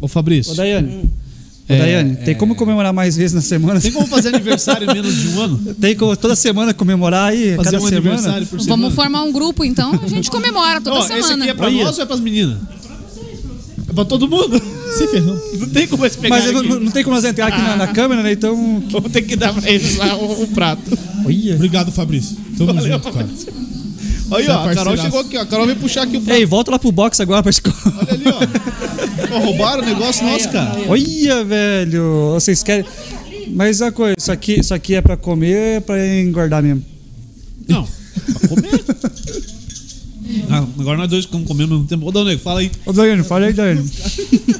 Ô, 0.00 0.08
Fabrício. 0.08 0.52
Ô, 0.52 0.56
Daiane. 0.56 0.88
Ô, 0.88 1.72
É, 1.72 1.78
Daiane, 1.78 2.16
tem 2.16 2.34
como 2.34 2.54
comemorar 2.54 2.92
mais 2.94 3.14
vezes 3.16 3.34
na 3.34 3.42
semana? 3.42 3.78
Tem 3.80 3.92
como 3.92 4.06
fazer 4.06 4.28
aniversário 4.34 4.90
em 4.90 4.94
menos 4.94 5.14
de 5.14 5.28
um 5.28 5.40
ano? 5.42 5.74
Tem 5.80 5.94
como 5.94 6.16
toda 6.16 6.34
semana 6.34 6.72
comemorar 6.72 7.30
aí, 7.32 7.56
Fazer 7.56 7.72
cada 7.72 7.76
um 7.84 7.88
semana? 7.88 8.08
aniversário 8.14 8.46
por 8.46 8.60
semana? 8.60 8.82
Vamos 8.82 8.94
formar 8.94 9.22
um 9.24 9.32
grupo, 9.32 9.64
então, 9.64 9.92
a 10.02 10.08
gente 10.08 10.30
comemora 10.30 10.80
toda 10.80 10.98
esse 11.00 11.08
semana. 11.08 11.44
aqui 11.44 11.50
é 11.50 11.54
pra 11.54 11.66
Olha. 11.66 11.84
nós 11.84 11.96
ou 11.98 12.02
é 12.04 12.06
pras 12.06 12.20
meninas? 12.20 12.56
É 13.88 13.92
pra 13.92 14.04
todo 14.04 14.26
mundo? 14.28 14.60
Se 14.96 15.08
ferramos. 15.08 15.40
Não 15.58 15.68
tem 15.68 15.86
como 15.86 16.04
eles 16.04 16.16
pegarem 16.16 16.52
Mas 16.52 16.68
não, 16.68 16.80
não 16.80 16.90
tem 16.90 17.04
como 17.04 17.14
nós 17.14 17.24
entrar 17.24 17.48
aqui 17.48 17.60
na, 17.60 17.76
na 17.76 17.86
câmera, 17.88 18.22
né? 18.22 18.32
Então. 18.32 18.82
Vamos 18.90 19.12
ter 19.12 19.22
que 19.22 19.36
dar 19.36 19.52
pra 19.52 19.70
eles 19.70 19.96
lá 19.96 20.16
o, 20.16 20.42
o 20.42 20.48
prato. 20.48 20.98
Olha. 21.24 21.54
Obrigado, 21.54 21.92
Fabrício. 21.92 22.36
Tamo 22.56 22.74
Valeu, 22.74 22.92
junto, 22.92 23.12
cara. 23.12 23.28
Aí, 24.30 24.44
Você 24.44 24.50
é 24.50 24.54
ó, 24.54 24.68
a 24.68 24.74
Carol 24.74 24.96
chegou 24.96 25.20
aqui, 25.20 25.36
ó. 25.38 25.42
A 25.42 25.46
Carol 25.46 25.66
veio 25.66 25.78
puxar 25.78 26.02
aqui 26.02 26.16
o 26.16 26.20
prato. 26.20 26.38
Ei, 26.38 26.44
volta 26.44 26.70
lá 26.70 26.78
pro 26.78 26.92
box 26.92 27.20
agora 27.20 27.42
pra 27.42 27.50
escola. 27.50 27.76
Olha 27.86 28.12
ali, 28.12 28.24
ó. 28.26 28.68
Ó, 29.30 29.38
roubaram 29.40 29.82
o 29.82 29.86
negócio 29.86 30.24
nosso, 30.24 30.48
cara. 30.50 30.80
Olha, 30.88 31.44
velho. 31.44 32.30
Vocês 32.32 32.62
querem. 32.62 32.84
Mas 33.54 33.82
a 33.82 33.90
coisa, 33.90 34.14
isso 34.18 34.32
aqui, 34.32 34.60
isso 34.60 34.72
aqui 34.72 34.94
é 34.94 35.02
pra 35.02 35.16
comer 35.16 35.56
ou 35.56 35.62
é 35.62 35.80
pra 35.80 36.20
engordar 36.20 36.62
mesmo? 36.62 36.84
Não, 37.66 37.86
pra 38.38 38.48
comer. 38.48 38.84
Ah, 40.50 40.66
agora 40.78 40.98
nós 40.98 41.08
dois 41.08 41.24
ficamos 41.24 41.46
comendo 41.46 41.74
ao 41.74 41.80
mesmo 41.80 41.88
tempo. 41.88 42.06
Ô, 42.06 42.24
Nego, 42.24 42.40
fala 42.40 42.60
aí. 42.60 42.70
Ô, 42.84 42.92
Daiane, 42.92 43.22
fala 43.22 43.46
aí, 43.46 43.52
Daiane. 43.52 43.84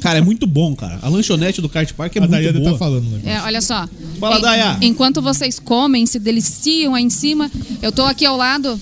Cara, 0.00 0.18
é 0.18 0.22
muito 0.22 0.46
bom, 0.46 0.74
cara. 0.74 0.98
A 1.02 1.08
lanchonete 1.08 1.60
do 1.60 1.68
Kart 1.68 1.92
Park 1.92 2.16
é 2.16 2.18
a 2.18 2.22
muito 2.22 2.30
Daiane 2.32 2.58
boa. 2.60 2.72
tá 2.72 2.78
falando, 2.78 3.04
né? 3.10 3.20
É, 3.24 3.40
olha 3.42 3.60
só. 3.60 3.88
Fala, 4.18 4.38
En- 4.38 4.40
Daya. 4.40 4.78
Enquanto 4.82 5.20
vocês 5.22 5.58
comem, 5.58 6.06
se 6.06 6.18
deliciam 6.18 6.94
aí 6.94 7.04
em 7.04 7.10
cima, 7.10 7.50
eu 7.82 7.92
tô 7.92 8.02
aqui 8.04 8.24
ao 8.26 8.36
lado 8.36 8.78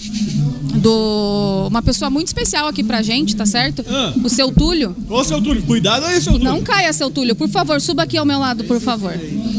do 0.77 1.67
uma 1.69 1.83
pessoa 1.83 2.11
muito 2.11 2.29
especial 2.29 2.67
aqui 2.69 2.83
pra 2.85 3.03
gente, 3.03 3.35
tá 3.37 3.45
certo? 3.47 3.85
Ah. 3.89 4.13
O 4.25 4.29
seu 4.29 4.51
Túlio. 4.53 4.97
Ô, 5.09 5.23
seu 5.25 5.41
Túlio, 5.43 5.63
cuidado 5.63 6.05
aí, 6.07 6.21
seu 6.21 6.33
Túlio. 6.33 6.45
Não 6.49 6.63
caia, 6.63 6.93
seu 6.93 7.11
Túlio. 7.11 7.35
Por 7.35 7.49
favor, 7.49 7.81
suba 7.81 8.03
aqui 8.05 8.17
ao 8.17 8.25
meu 8.25 8.39
lado, 8.39 8.65
por 8.65 8.81
favor. 8.81 9.13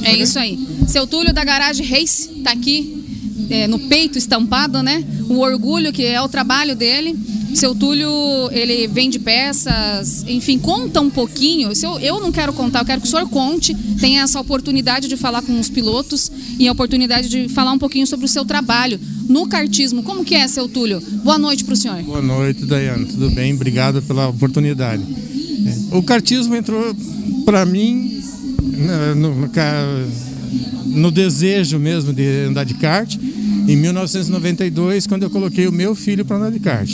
É 0.03 0.15
isso 0.15 0.40
aí. 0.40 0.57
Seu 0.88 1.06
Túlio 1.06 1.34
da 1.34 1.44
Garage 1.44 1.84
Race 1.84 2.27
tá 2.44 2.52
aqui, 2.52 2.99
é, 3.50 3.68
no 3.68 3.80
peito 3.80 4.18
estampado, 4.18 4.82
né? 4.84 5.04
O 5.30 5.40
orgulho 5.40 5.92
que 5.92 6.04
é 6.06 6.22
o 6.22 6.30
trabalho 6.30 6.76
dele. 6.76 7.18
Seu 7.54 7.74
Túlio, 7.74 8.08
ele 8.52 8.88
vende 8.88 9.18
peças, 9.18 10.24
enfim, 10.28 10.60
conta 10.60 11.02
um 11.02 11.10
pouquinho. 11.10 11.74
Se 11.76 11.84
eu, 11.84 12.00
eu 12.00 12.20
não 12.20 12.32
quero 12.32 12.54
contar, 12.54 12.82
eu 12.82 12.86
quero 12.86 13.02
que 13.02 13.08
o 13.08 13.10
senhor 13.10 13.28
conte, 13.28 13.74
tenha 14.00 14.22
essa 14.22 14.40
oportunidade 14.40 15.08
de 15.08 15.18
falar 15.18 15.42
com 15.42 15.60
os 15.60 15.68
pilotos 15.68 16.32
e 16.60 16.68
a 16.68 16.72
oportunidade 16.72 17.28
de 17.28 17.50
falar 17.50 17.72
um 17.72 17.80
pouquinho 17.80 18.06
sobre 18.06 18.28
o 18.28 18.30
seu 18.30 18.46
trabalho 18.46 19.00
no 19.28 19.48
kartismo. 19.48 20.04
Como 20.04 20.24
que 20.24 20.36
é, 20.36 20.48
seu 20.48 20.70
Túlio? 20.70 21.02
Boa 21.24 21.40
noite 21.40 21.64
para 21.64 21.74
o 21.74 21.76
senhor. 21.76 22.02
Boa 22.04 22.22
noite, 22.22 22.66
Daiane. 22.66 23.06
Tudo 23.06 23.32
bem? 23.32 23.52
Obrigado 23.56 24.00
pela 24.04 24.28
oportunidade. 24.28 25.02
É, 25.92 25.98
O 25.98 26.04
kartismo 26.04 26.56
entrou 26.56 26.96
para 27.46 27.66
mim 27.66 28.22
na- 28.78 29.16
no, 29.16 29.36
no 29.36 29.50
no 30.86 31.12
desejo 31.12 31.78
mesmo 31.78 32.12
de 32.14 32.46
andar 32.48 32.64
de 32.64 32.74
kart 32.76 33.16
em 33.72 33.76
1992, 33.78 35.06
quando 35.08 35.24
eu 35.24 35.30
coloquei 35.30 35.68
o 35.68 35.72
meu 35.72 35.94
filho 35.96 36.26
para 36.26 36.38
andar 36.38 36.52
de 36.52 36.60
kart. 36.60 36.90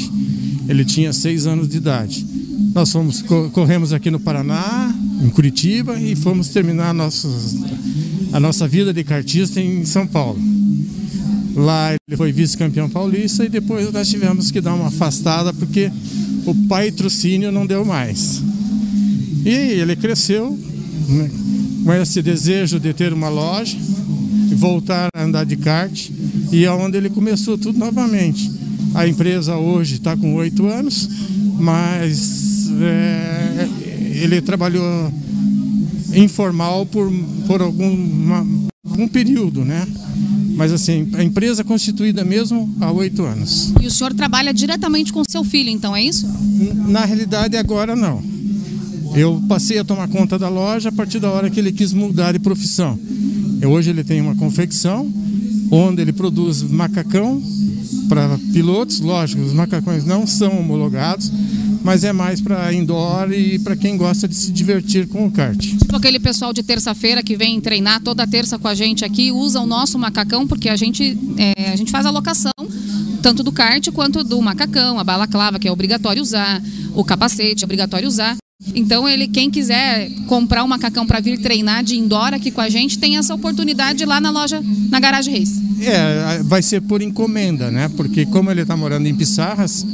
Ele 0.68 0.84
tinha 0.84 1.14
seis 1.14 1.46
anos 1.46 1.70
de 1.70 1.78
idade. 1.78 2.26
Nós 2.74 2.92
fomos 2.92 3.22
co- 3.22 3.50
corremos 3.52 3.94
aqui 3.94 4.12
no 4.12 4.20
Paraná, 4.20 4.94
em 5.24 5.30
Curitiba, 5.30 6.00
e 6.00 6.16
fomos 6.16 6.50
terminar 6.50 6.94
nossos, 6.94 7.56
a 8.34 8.40
nossa 8.40 8.68
vida 8.68 8.94
de 8.94 9.04
kartista 9.04 9.62
em 9.62 9.86
São 9.86 10.06
Paulo. 10.06 10.40
Lá 11.56 11.94
ele 11.94 12.18
foi 12.18 12.32
vice-campeão 12.34 12.90
paulista 12.90 13.46
e 13.46 13.50
depois 13.50 13.90
nós 13.94 14.10
tivemos 14.10 14.52
que 14.52 14.60
dar 14.60 14.74
uma 14.74 14.88
afastada 14.88 15.54
porque 15.54 15.90
o 16.46 16.54
patrocínio 16.68 17.52
não 17.52 17.66
deu 17.66 17.86
mais. 17.86 18.42
E 19.46 19.50
ele 19.50 19.96
cresceu 19.96 20.58
né, 21.08 21.30
com 21.86 21.94
esse 21.94 22.22
desejo 22.22 22.78
de 22.80 22.92
ter 22.94 23.14
uma 23.14 23.30
loja, 23.30 23.78
voltar 24.56 25.10
a 25.14 25.24
andar 25.24 25.46
de 25.46 25.56
kart 25.56 26.10
e 26.52 26.66
é 26.66 26.72
onde 26.72 26.98
ele 26.98 27.10
começou 27.10 27.58
tudo 27.58 27.78
novamente. 27.78 28.52
A 28.94 29.08
empresa 29.08 29.58
hoje 29.58 29.96
está 29.96 30.16
com 30.16 30.36
oito 30.36 30.66
anos, 30.68 31.10
mas 31.60 32.70
é, 32.82 33.68
ele 34.22 34.42
trabalhou 34.42 35.12
informal 36.14 36.86
por, 36.86 37.12
por 37.46 37.62
algum 37.62 37.94
uma, 37.94 38.48
um 38.98 39.08
período, 39.08 39.66
né? 39.66 39.86
Mas 40.56 40.72
assim, 40.72 41.10
a 41.14 41.24
empresa 41.24 41.62
é 41.62 41.66
constituída 41.66 42.24
mesmo 42.24 42.74
há 42.80 42.90
oito 42.92 43.24
anos. 43.24 43.74
E 43.82 43.88
o 43.88 43.92
senhor 43.92 44.14
trabalha 44.14 44.54
diretamente 44.54 45.12
com 45.12 45.22
seu 45.30 45.44
filho, 45.44 45.70
então 45.70 45.94
é 45.94 46.02
isso? 46.02 46.26
Na 46.88 47.04
realidade, 47.04 47.58
agora 47.58 47.96
não. 47.96 48.24
Eu 49.14 49.42
passei 49.48 49.80
a 49.80 49.84
tomar 49.84 50.08
conta 50.08 50.40
da 50.40 50.48
loja 50.48 50.90
a 50.90 50.92
partir 50.92 51.20
da 51.20 51.30
hora 51.30 51.50
que 51.50 51.60
ele 51.60 51.72
quis 51.74 51.92
mudar 51.92 52.32
de 52.32 52.40
profissão. 52.40 52.98
Eu, 53.62 53.72
hoje 53.72 53.90
ele 53.90 54.04
tem 54.04 54.22
uma 54.22 54.36
confecção 54.36 55.12
onde 55.72 56.02
ele 56.02 56.14
produz 56.14 56.62
macacão 56.62 57.42
para 58.08 58.38
pilotos. 58.54 59.00
Lógico, 59.00 59.42
os 59.42 59.54
macacões 59.54 60.06
não 60.06 60.28
são 60.28 60.60
homologados, 60.60 61.32
mas 61.84 62.04
é 62.04 62.12
mais 62.12 62.42
para 62.42 62.74
indoor 62.74 63.32
e 63.32 63.60
para 63.60 63.76
quem 63.76 63.98
gosta 63.98 64.28
de 64.28 64.36
se 64.36 64.52
divertir 64.52 65.08
com 65.08 65.28
o 65.28 65.32
kart. 65.32 65.60
Tipo 65.60 65.96
aquele 65.96 66.20
pessoal 66.20 66.54
de 66.54 66.64
terça-feira 66.64 67.24
que 67.24 67.36
vem 67.36 67.60
treinar 67.62 68.02
toda 68.02 68.28
terça 68.28 68.58
com 68.58 68.68
a 68.68 68.76
gente 68.76 69.06
aqui, 69.06 69.32
usa 69.32 69.60
o 69.60 69.66
nosso 69.66 69.98
macacão, 69.98 70.48
porque 70.48 70.70
a 70.70 70.76
gente, 70.76 71.18
é, 71.38 71.72
a 71.72 71.76
gente 71.76 71.92
faz 71.92 72.06
a 72.06 72.12
locação 72.12 72.52
tanto 73.22 73.42
do 73.42 73.52
kart 73.52 73.90
quanto 73.92 74.24
do 74.24 74.40
macacão, 74.40 75.00
a 75.00 75.04
balaclava, 75.04 75.58
que 75.58 75.68
é 75.68 75.72
obrigatório 75.72 76.22
usar, 76.22 76.62
o 76.94 77.04
capacete 77.04 77.64
é 77.64 77.66
obrigatório 77.66 78.08
usar. 78.08 78.38
Então, 78.74 79.08
ele, 79.08 79.28
quem 79.28 79.52
quiser 79.52 80.10
comprar 80.28 80.64
um 80.64 80.68
macacão 80.68 81.06
para 81.06 81.20
vir 81.20 81.40
treinar 81.40 81.84
de 81.84 81.98
indoor 81.98 82.34
aqui 82.34 82.52
com 82.52 82.62
a 82.62 82.70
gente, 82.70 82.98
tem 82.98 83.18
essa 83.18 83.36
oportunidade 83.36 84.06
lá 84.06 84.22
na 84.22 84.30
loja, 84.30 84.64
na 84.90 84.98
Garage 84.98 85.30
Race. 85.30 85.62
É, 85.82 86.42
vai 86.44 86.62
ser 86.62 86.82
por 86.82 87.02
encomenda, 87.02 87.70
né? 87.70 87.90
Porque 87.98 88.26
como 88.26 88.50
ele 88.50 88.62
está 88.62 88.78
morando 88.78 89.08
em 89.08 89.16
Pissarras, 89.16 89.86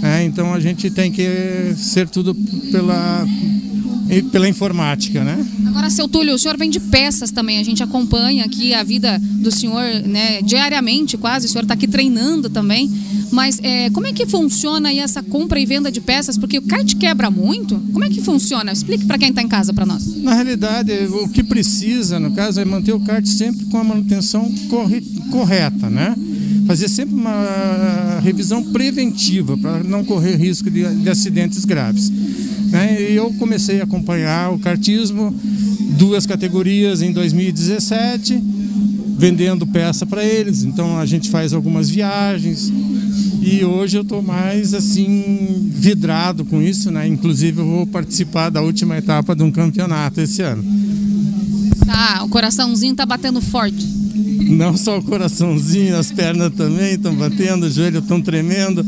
é, 0.00 0.22
então 0.22 0.54
a 0.54 0.60
gente 0.60 0.90
tem 0.90 1.10
que 1.10 1.74
ser 1.76 2.08
tudo 2.08 2.36
pela, 2.70 3.26
pela 4.30 4.48
informática, 4.48 5.24
né? 5.24 5.44
Agora, 5.66 5.90
seu 5.90 6.06
Túlio, 6.06 6.34
o 6.34 6.38
senhor 6.38 6.56
vende 6.56 6.78
peças 6.78 7.32
também. 7.32 7.58
A 7.58 7.64
gente 7.64 7.82
acompanha 7.82 8.44
aqui 8.44 8.72
a 8.74 8.84
vida 8.84 9.18
do 9.18 9.50
senhor 9.50 9.82
né, 10.06 10.40
diariamente, 10.40 11.16
quase. 11.16 11.46
O 11.46 11.48
senhor 11.48 11.62
está 11.62 11.74
aqui 11.74 11.88
treinando 11.88 12.48
também. 12.48 12.88
Mas 13.34 13.58
é, 13.64 13.90
como 13.90 14.06
é 14.06 14.12
que 14.12 14.26
funciona 14.26 14.90
aí 14.90 15.00
essa 15.00 15.20
compra 15.20 15.58
e 15.58 15.66
venda 15.66 15.90
de 15.90 16.00
peças? 16.00 16.38
Porque 16.38 16.56
o 16.58 16.62
kart 16.62 16.94
quebra 16.94 17.32
muito. 17.32 17.74
Como 17.92 18.04
é 18.04 18.08
que 18.08 18.22
funciona? 18.22 18.70
Explique 18.70 19.06
para 19.06 19.18
quem 19.18 19.30
está 19.30 19.42
em 19.42 19.48
casa 19.48 19.72
para 19.72 19.84
nós. 19.84 20.22
Na 20.22 20.34
realidade, 20.34 20.92
o 21.10 21.28
que 21.28 21.42
precisa, 21.42 22.20
no 22.20 22.30
caso, 22.30 22.60
é 22.60 22.64
manter 22.64 22.92
o 22.92 23.00
kart 23.00 23.26
sempre 23.26 23.66
com 23.66 23.76
a 23.76 23.82
manutenção 23.82 24.48
correta, 25.30 25.90
né? 25.90 26.14
fazer 26.64 26.88
sempre 26.88 27.14
uma 27.14 28.20
revisão 28.22 28.62
preventiva 28.62 29.56
para 29.58 29.82
não 29.82 30.04
correr 30.04 30.36
risco 30.36 30.70
de, 30.70 30.82
de 30.94 31.10
acidentes 31.10 31.64
graves. 31.64 32.10
Né? 32.70 33.10
E 33.10 33.16
eu 33.16 33.32
comecei 33.34 33.80
a 33.80 33.84
acompanhar 33.84 34.52
o 34.52 34.58
kartismo, 34.58 35.34
duas 35.98 36.24
categorias 36.24 37.02
em 37.02 37.12
2017, 37.12 38.42
vendendo 39.18 39.66
peça 39.66 40.06
para 40.06 40.24
eles. 40.24 40.64
Então 40.64 40.98
a 40.98 41.04
gente 41.04 41.28
faz 41.28 41.52
algumas 41.52 41.90
viagens 41.90 42.72
e 43.46 43.62
hoje 43.62 43.98
eu 43.98 44.02
estou 44.02 44.22
mais 44.22 44.72
assim 44.72 45.68
vidrado 45.70 46.46
com 46.46 46.62
isso, 46.62 46.90
né? 46.90 47.06
Inclusive 47.06 47.60
eu 47.60 47.66
vou 47.66 47.86
participar 47.86 48.48
da 48.48 48.62
última 48.62 48.96
etapa 48.96 49.36
de 49.36 49.42
um 49.42 49.50
campeonato 49.50 50.18
esse 50.22 50.40
ano. 50.40 50.64
Tá, 51.84 52.24
o 52.24 52.28
coraçãozinho 52.30 52.94
tá 52.94 53.04
batendo 53.04 53.42
forte. 53.42 53.86
Não 54.48 54.74
só 54.78 54.98
o 54.98 55.02
coraçãozinho, 55.02 55.94
as 55.94 56.10
pernas 56.10 56.54
também 56.54 56.94
estão 56.94 57.14
batendo, 57.14 57.66
os 57.66 57.74
joelhos 57.74 58.02
estão 58.02 58.18
tremendo, 58.18 58.84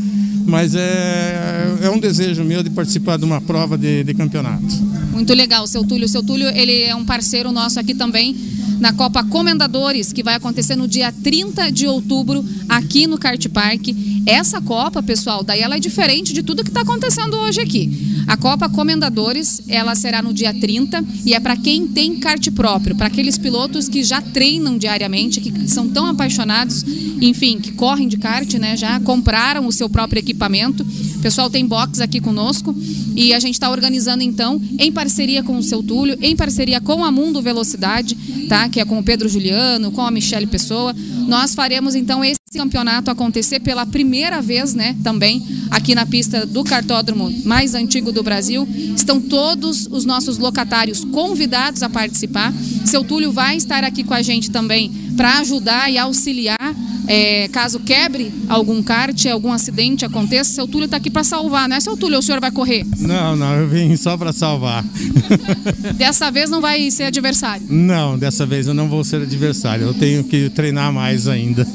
mas 0.47 0.75
é, 0.75 1.77
é 1.83 1.91
um 1.91 2.01
desejo 2.01 2.43
meu 2.43 2.63
de 2.63 2.71
participar 2.71 3.19
de 3.19 3.27
uma 3.27 3.43
prova 3.43 3.77
de, 3.77 4.05
de 4.05 4.15
campeonato. 4.15 4.65
Muito 5.13 5.35
legal, 5.35 5.67
seu 5.67 5.85
Túlio. 5.85 6.09
Seu 6.09 6.23
Túlio, 6.23 6.49
ele 6.49 6.83
é 6.83 6.95
um 6.95 7.05
parceiro 7.05 7.53
nosso 7.53 7.79
aqui 7.79 7.95
também 7.95 8.35
na 8.79 8.93
Copa 8.93 9.25
Comendadores, 9.25 10.13
que 10.13 10.23
vai 10.23 10.35
acontecer 10.35 10.77
no 10.77 10.89
dia 10.89 11.13
30 11.13 11.71
de 11.71 11.87
outubro 11.87 12.45
aqui 12.69 13.07
no 13.07 13.19
Kart 13.19 13.49
Park. 13.49 13.89
Essa 14.27 14.61
Copa, 14.61 15.03
pessoal, 15.03 15.45
daí 15.45 15.61
ela 15.61 15.77
é 15.77 15.81
diferente 15.81 16.33
de 16.33 16.43
tudo 16.43 16.65
que 16.65 16.71
está 16.71 16.81
acontecendo 16.81 17.37
hoje 17.37 17.61
aqui. 17.61 18.17
A 18.27 18.37
Copa 18.37 18.69
Comendadores, 18.69 19.63
ela 19.69 19.95
será 19.95 20.21
no 20.21 20.35
dia 20.35 20.53
30 20.53 21.05
e 21.25 21.33
é 21.33 21.39
para 21.39 21.57
quem 21.57 21.87
tem 21.87 22.17
kart 22.17 22.51
próprio, 22.51 22.97
para 22.97 23.07
aqueles 23.07 23.39
pilotos 23.39 23.89
que 23.89 24.03
já 24.03 24.21
treinam 24.21 24.77
diariamente, 24.77 25.41
que 25.41 25.69
são 25.69 25.89
tão 25.89 26.07
apaixonados, 26.07 26.85
enfim, 27.21 27.61
que 27.61 27.73
correm 27.73 28.09
de 28.09 28.17
kart, 28.17 28.53
né, 28.55 28.77
já 28.77 28.99
compraram 29.01 29.65
o 29.67 29.73
seu 29.73 29.89
próprio 29.89 30.19
equipamento. 30.19 30.83
O 30.83 31.21
pessoal 31.21 31.49
tem 31.49 31.65
box 31.65 32.01
aqui 32.01 32.21
conosco 32.21 32.75
e 33.15 33.33
a 33.33 33.39
gente 33.39 33.55
está 33.55 33.71
organizando 33.71 34.23
então, 34.25 34.61
em 34.79 34.91
parceria 34.91 35.43
com 35.43 35.57
o 35.57 35.63
seu 35.63 35.83
Túlio, 35.83 36.19
em 36.21 36.35
parceria 36.35 36.81
com 36.81 37.05
a 37.05 37.13
Mundo 37.13 37.41
Velocidade, 37.41 38.17
tá? 38.49 38.66
Que 38.69 38.81
é 38.81 38.85
com 38.85 38.99
o 38.99 39.03
Pedro 39.03 39.29
Juliano, 39.29 39.91
com 39.91 40.03
a 40.03 40.11
Michele 40.11 40.47
Pessoa. 40.47 40.95
Nós 41.27 41.55
faremos 41.55 41.95
então 41.95 42.25
esse 42.25 42.41
campeonato 42.57 43.11
acontecer 43.11 43.61
pela 43.61 43.85
primeira 43.85 44.41
vez, 44.41 44.75
né, 44.75 44.97
também 45.03 45.45
aqui 45.71 45.95
na 45.95 46.07
pista 46.07 46.47
do 46.47 46.65
cartódromo 46.65 47.31
mais 47.45 47.75
antigo 47.75 48.13
do 48.13 48.23
Brasil. 48.23 48.67
Estão 48.95 49.21
todos 49.21 49.87
os 49.87 50.05
nossos 50.05 50.39
locatários 50.39 51.05
convidados 51.05 51.83
a 51.83 51.89
participar. 51.89 52.53
Seu 52.85 53.05
Túlio 53.05 53.33
vai 53.33 53.57
estar 53.57 53.85
aqui 53.85 54.05
com 54.05 54.15
a 54.15 54.23
gente 54.23 54.51
também 54.51 54.91
para 55.17 55.39
ajudar 55.39 55.91
e 55.91 55.99
auxiliar 55.99 56.75
é, 57.07 57.49
caso 57.49 57.81
quebre 57.81 58.33
algum 58.49 58.83
kart, 58.83 59.27
algum 59.27 59.53
acidente 59.53 60.05
aconteça. 60.05 60.53
Seu 60.53 60.67
Túlio 60.67 60.87
está 60.87 60.97
aqui 60.97 61.11
para 61.11 61.25
salvar, 61.25 61.69
né? 61.69 61.79
Seu 61.81 61.97
Túlio, 61.97 62.19
o 62.19 62.23
senhor 62.23 62.41
vai 62.41 62.51
correr? 62.51 62.85
Não, 62.99 63.37
não, 63.37 63.55
eu 63.55 63.69
vim 63.69 63.97
só 63.97 64.17
para 64.17 64.33
salvar. 64.33 64.85
dessa 65.95 66.31
vez 66.31 66.51
não 66.51 66.61
vai 66.61 66.91
ser 66.91 67.05
adversário? 67.05 67.67
Não, 67.69 68.19
dessa 68.19 68.45
vez 68.45 68.67
eu 68.67 68.75
não 68.75 68.89
vou 68.89 69.05
ser 69.05 69.23
adversário. 69.23 69.87
Eu 69.87 69.95
tenho 69.95 70.25
que 70.25 70.51
treinar 70.51 70.93
mais 70.93 71.29
ainda. 71.29 71.67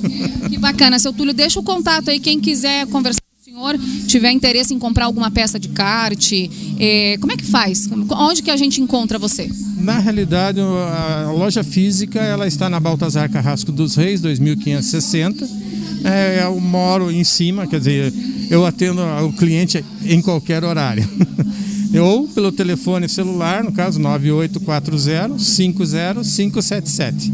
Que 0.49 0.57
bacana, 0.57 0.99
seu 0.99 1.13
Túlio. 1.13 1.33
Deixa 1.33 1.59
o 1.59 1.63
contato 1.63 2.09
aí, 2.09 2.19
quem 2.19 2.39
quiser 2.39 2.85
conversar 2.87 3.20
senhor, 3.51 3.77
tiver 4.07 4.31
interesse 4.31 4.73
em 4.73 4.79
comprar 4.79 5.03
alguma 5.05 5.29
peça 5.29 5.59
de 5.59 5.67
kart, 5.69 6.31
é, 6.79 7.17
como 7.19 7.33
é 7.33 7.37
que 7.37 7.43
faz? 7.45 7.89
Onde 8.09 8.41
que 8.41 8.49
a 8.49 8.55
gente 8.55 8.79
encontra 8.81 9.19
você? 9.19 9.49
Na 9.77 9.99
realidade, 9.99 10.61
a 10.61 11.29
loja 11.35 11.61
física 11.61 12.21
ela 12.21 12.47
está 12.47 12.69
na 12.69 12.79
Baltazar 12.79 13.29
Carrasco 13.29 13.69
dos 13.71 13.95
Reis, 13.95 14.21
2560. 14.21 15.45
É, 16.03 16.43
eu 16.45 16.57
moro 16.61 17.11
em 17.11 17.25
cima, 17.25 17.67
quer 17.67 17.79
dizer, 17.79 18.13
eu 18.49 18.65
atendo 18.65 19.01
o 19.01 19.33
cliente 19.33 19.83
em 20.05 20.21
qualquer 20.21 20.63
horário. 20.63 21.05
Ou 22.01 22.29
pelo 22.29 22.53
telefone 22.53 23.09
celular, 23.09 23.65
no 23.65 23.73
caso 23.73 23.99
9840 23.99 25.37
50577. 25.37 27.33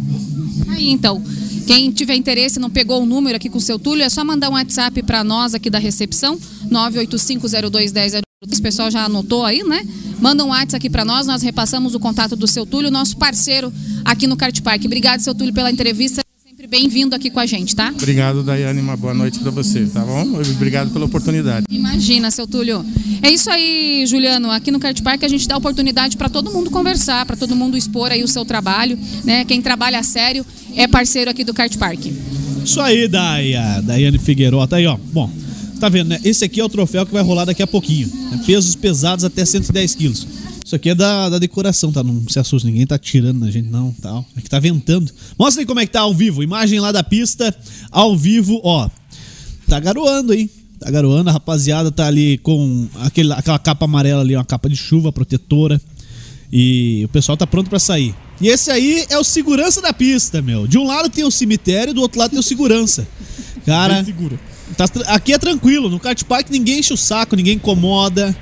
Aí 0.70 0.90
então, 0.90 1.22
quem 1.68 1.92
tiver 1.92 2.16
interesse, 2.16 2.62
não 2.62 2.70
pegou 2.70 3.04
o 3.04 3.06
número 3.06 3.36
aqui 3.36 3.50
com 3.50 3.58
o 3.58 3.62
seu 3.62 3.78
Túlio, 3.78 4.02
é 4.02 4.10
só 4.10 4.24
mandar 4.24 4.50
um 4.50 4.54
WhatsApp 4.54 5.04
para 5.04 5.22
nós 5.22 5.54
aqui 5.54 5.70
da 5.70 5.78
recepção, 5.78 6.40
985021002. 6.72 8.22
O 8.42 8.62
pessoal 8.62 8.90
já 8.90 9.04
anotou 9.04 9.44
aí, 9.44 9.62
né? 9.64 9.86
Manda 10.22 10.46
um 10.46 10.48
WhatsApp 10.48 10.78
aqui 10.78 10.90
para 10.90 11.04
nós, 11.04 11.28
nós 11.28 11.42
repassamos 11.42 11.94
o 11.94 12.00
contato 12.00 12.38
do 12.38 12.48
seu 12.48 12.66
Túlio, 12.66 12.90
nosso 12.90 13.18
parceiro 13.18 13.74
aqui 14.06 14.26
no 14.28 14.38
Kart 14.38 14.62
Park. 14.62 14.86
Obrigado, 14.86 15.20
seu 15.20 15.36
Túlio, 15.36 15.54
pela 15.54 15.70
entrevista. 15.70 16.22
Sempre 16.42 16.68
bem-vindo 16.68 17.14
aqui 17.14 17.30
com 17.30 17.40
a 17.40 17.46
gente, 17.46 17.76
tá? 17.76 17.92
Obrigado, 17.94 18.44
Daiane. 18.44 18.80
Uma 18.80 18.96
boa 18.96 19.14
noite 19.14 19.38
para 19.40 19.52
você, 19.52 19.86
tá 19.88 20.06
bom? 20.06 20.40
Obrigado 20.40 20.92
pela 20.92 21.06
oportunidade. 21.06 21.66
Imagina, 21.70 22.32
seu 22.32 22.48
Túlio. 22.48 22.86
É 23.22 23.30
isso 23.30 23.50
aí, 23.50 24.06
Juliano. 24.08 24.50
Aqui 24.52 24.72
no 24.72 24.80
Kart 24.80 25.02
Park 25.02 25.24
a 25.24 25.28
gente 25.28 25.48
dá 25.48 25.58
oportunidade 25.58 26.16
para 26.16 26.30
todo 26.30 26.50
mundo 26.50 26.72
conversar, 26.72 27.26
para 27.26 27.36
todo 27.36 27.56
mundo 27.56 27.76
expor 27.76 28.12
aí 28.12 28.24
o 28.24 28.28
seu 28.28 28.46
trabalho, 28.46 28.98
né? 29.26 29.44
Quem 29.44 29.62
trabalha 29.62 30.00
a 30.00 30.04
sério 30.04 30.46
é 30.78 30.88
parceiro 30.88 31.30
aqui 31.30 31.44
do 31.44 31.54
Kart 31.54 31.76
Park. 31.78 32.06
Isso 32.64 32.80
aí, 32.80 33.08
Daia. 33.08 33.82
Daiane 33.82 34.18
Figueiredo. 34.18 34.66
Tá 34.68 34.78
aí, 34.78 34.86
ó. 34.86 34.98
Bom, 35.12 35.30
Tá 35.80 35.90
vendo, 35.90 36.08
né? 36.08 36.20
Esse 36.24 36.44
aqui 36.44 36.60
é 36.60 36.66
o 36.66 36.70
troféu 36.70 37.06
que 37.06 37.14
vai 37.14 37.22
rolar 37.22 37.46
daqui 37.46 37.62
a 37.62 37.68
pouquinho. 37.68 38.08
Né? 38.08 38.42
Pesos 38.46 38.76
pesados 38.76 39.24
até 39.24 39.46
110 39.46 39.96
quilos. 39.96 40.28
Isso 40.66 40.76
aqui 40.76 40.90
é 40.90 40.96
da, 40.96 41.30
da 41.30 41.40
decoração, 41.40 41.92
tá? 41.92 42.04
Não 42.04 42.28
se 42.28 42.40
assuste, 42.40 42.68
ninguém 42.68 42.86
tá 42.86 42.98
tirando 42.98 43.40
na 43.40 43.52
gente, 43.52 43.70
não, 43.70 43.94
tal. 44.02 44.26
É 44.36 44.42
que 44.42 44.50
tá 44.50 44.60
ventando. 44.60 45.12
Mostra 45.38 45.62
aí 45.62 45.66
como 45.66 45.80
é 45.80 45.86
que 45.86 45.92
tá 45.92 46.02
ao 46.02 46.14
vivo. 46.14 46.44
Imagem 46.44 46.80
lá 46.80 46.92
da 46.92 47.04
pista, 47.04 47.56
ao 47.92 48.18
vivo, 48.18 48.60
ó. 48.64 48.90
Tá 49.68 49.80
garoando, 49.80 50.34
hein? 50.34 50.50
Tá 50.80 50.92
garoando, 50.92 51.30
a 51.30 51.34
rapaziada 51.34 51.92
tá 51.92 52.08
ali 52.08 52.38
com 52.40 52.88
aquele, 52.96 53.32
aquela 53.34 53.60
capa 53.60 53.86
amarela 53.86 54.22
ali, 54.22 54.36
uma 54.36 54.46
capa 54.46 54.68
de 54.70 54.76
chuva 54.76 55.12
protetora. 55.12 55.80
E 56.52 57.04
o 57.06 57.10
pessoal 57.10 57.38
tá 57.38 57.46
pronto 57.46 57.70
para 57.70 57.80
sair. 57.80 58.14
E 58.40 58.48
esse 58.50 58.70
aí 58.70 59.06
é 59.10 59.18
o 59.18 59.24
segurança 59.24 59.82
da 59.82 59.92
pista, 59.92 60.42
meu. 60.42 60.68
De 60.68 60.78
um 60.78 60.86
lado 60.86 61.10
tem 61.10 61.24
o 61.24 61.32
cemitério, 61.32 61.94
do 61.94 62.02
outro 62.02 62.20
lado 62.20 62.32
tem 62.32 62.40
o 62.40 62.44
segurança. 62.44 63.08
Cara, 63.66 63.96
Bem 63.96 64.06
seguro. 64.06 64.40
tá 64.78 64.86
aqui 65.08 65.34
é 65.34 65.38
tranquilo. 65.38 65.90
No 65.90 66.00
kart 66.00 66.24
park 66.24 66.50
ninguém 66.50 66.80
enche 66.80 66.94
o 66.94 66.98
saco, 66.98 67.36
ninguém 67.36 67.56
incomoda. 67.56 68.36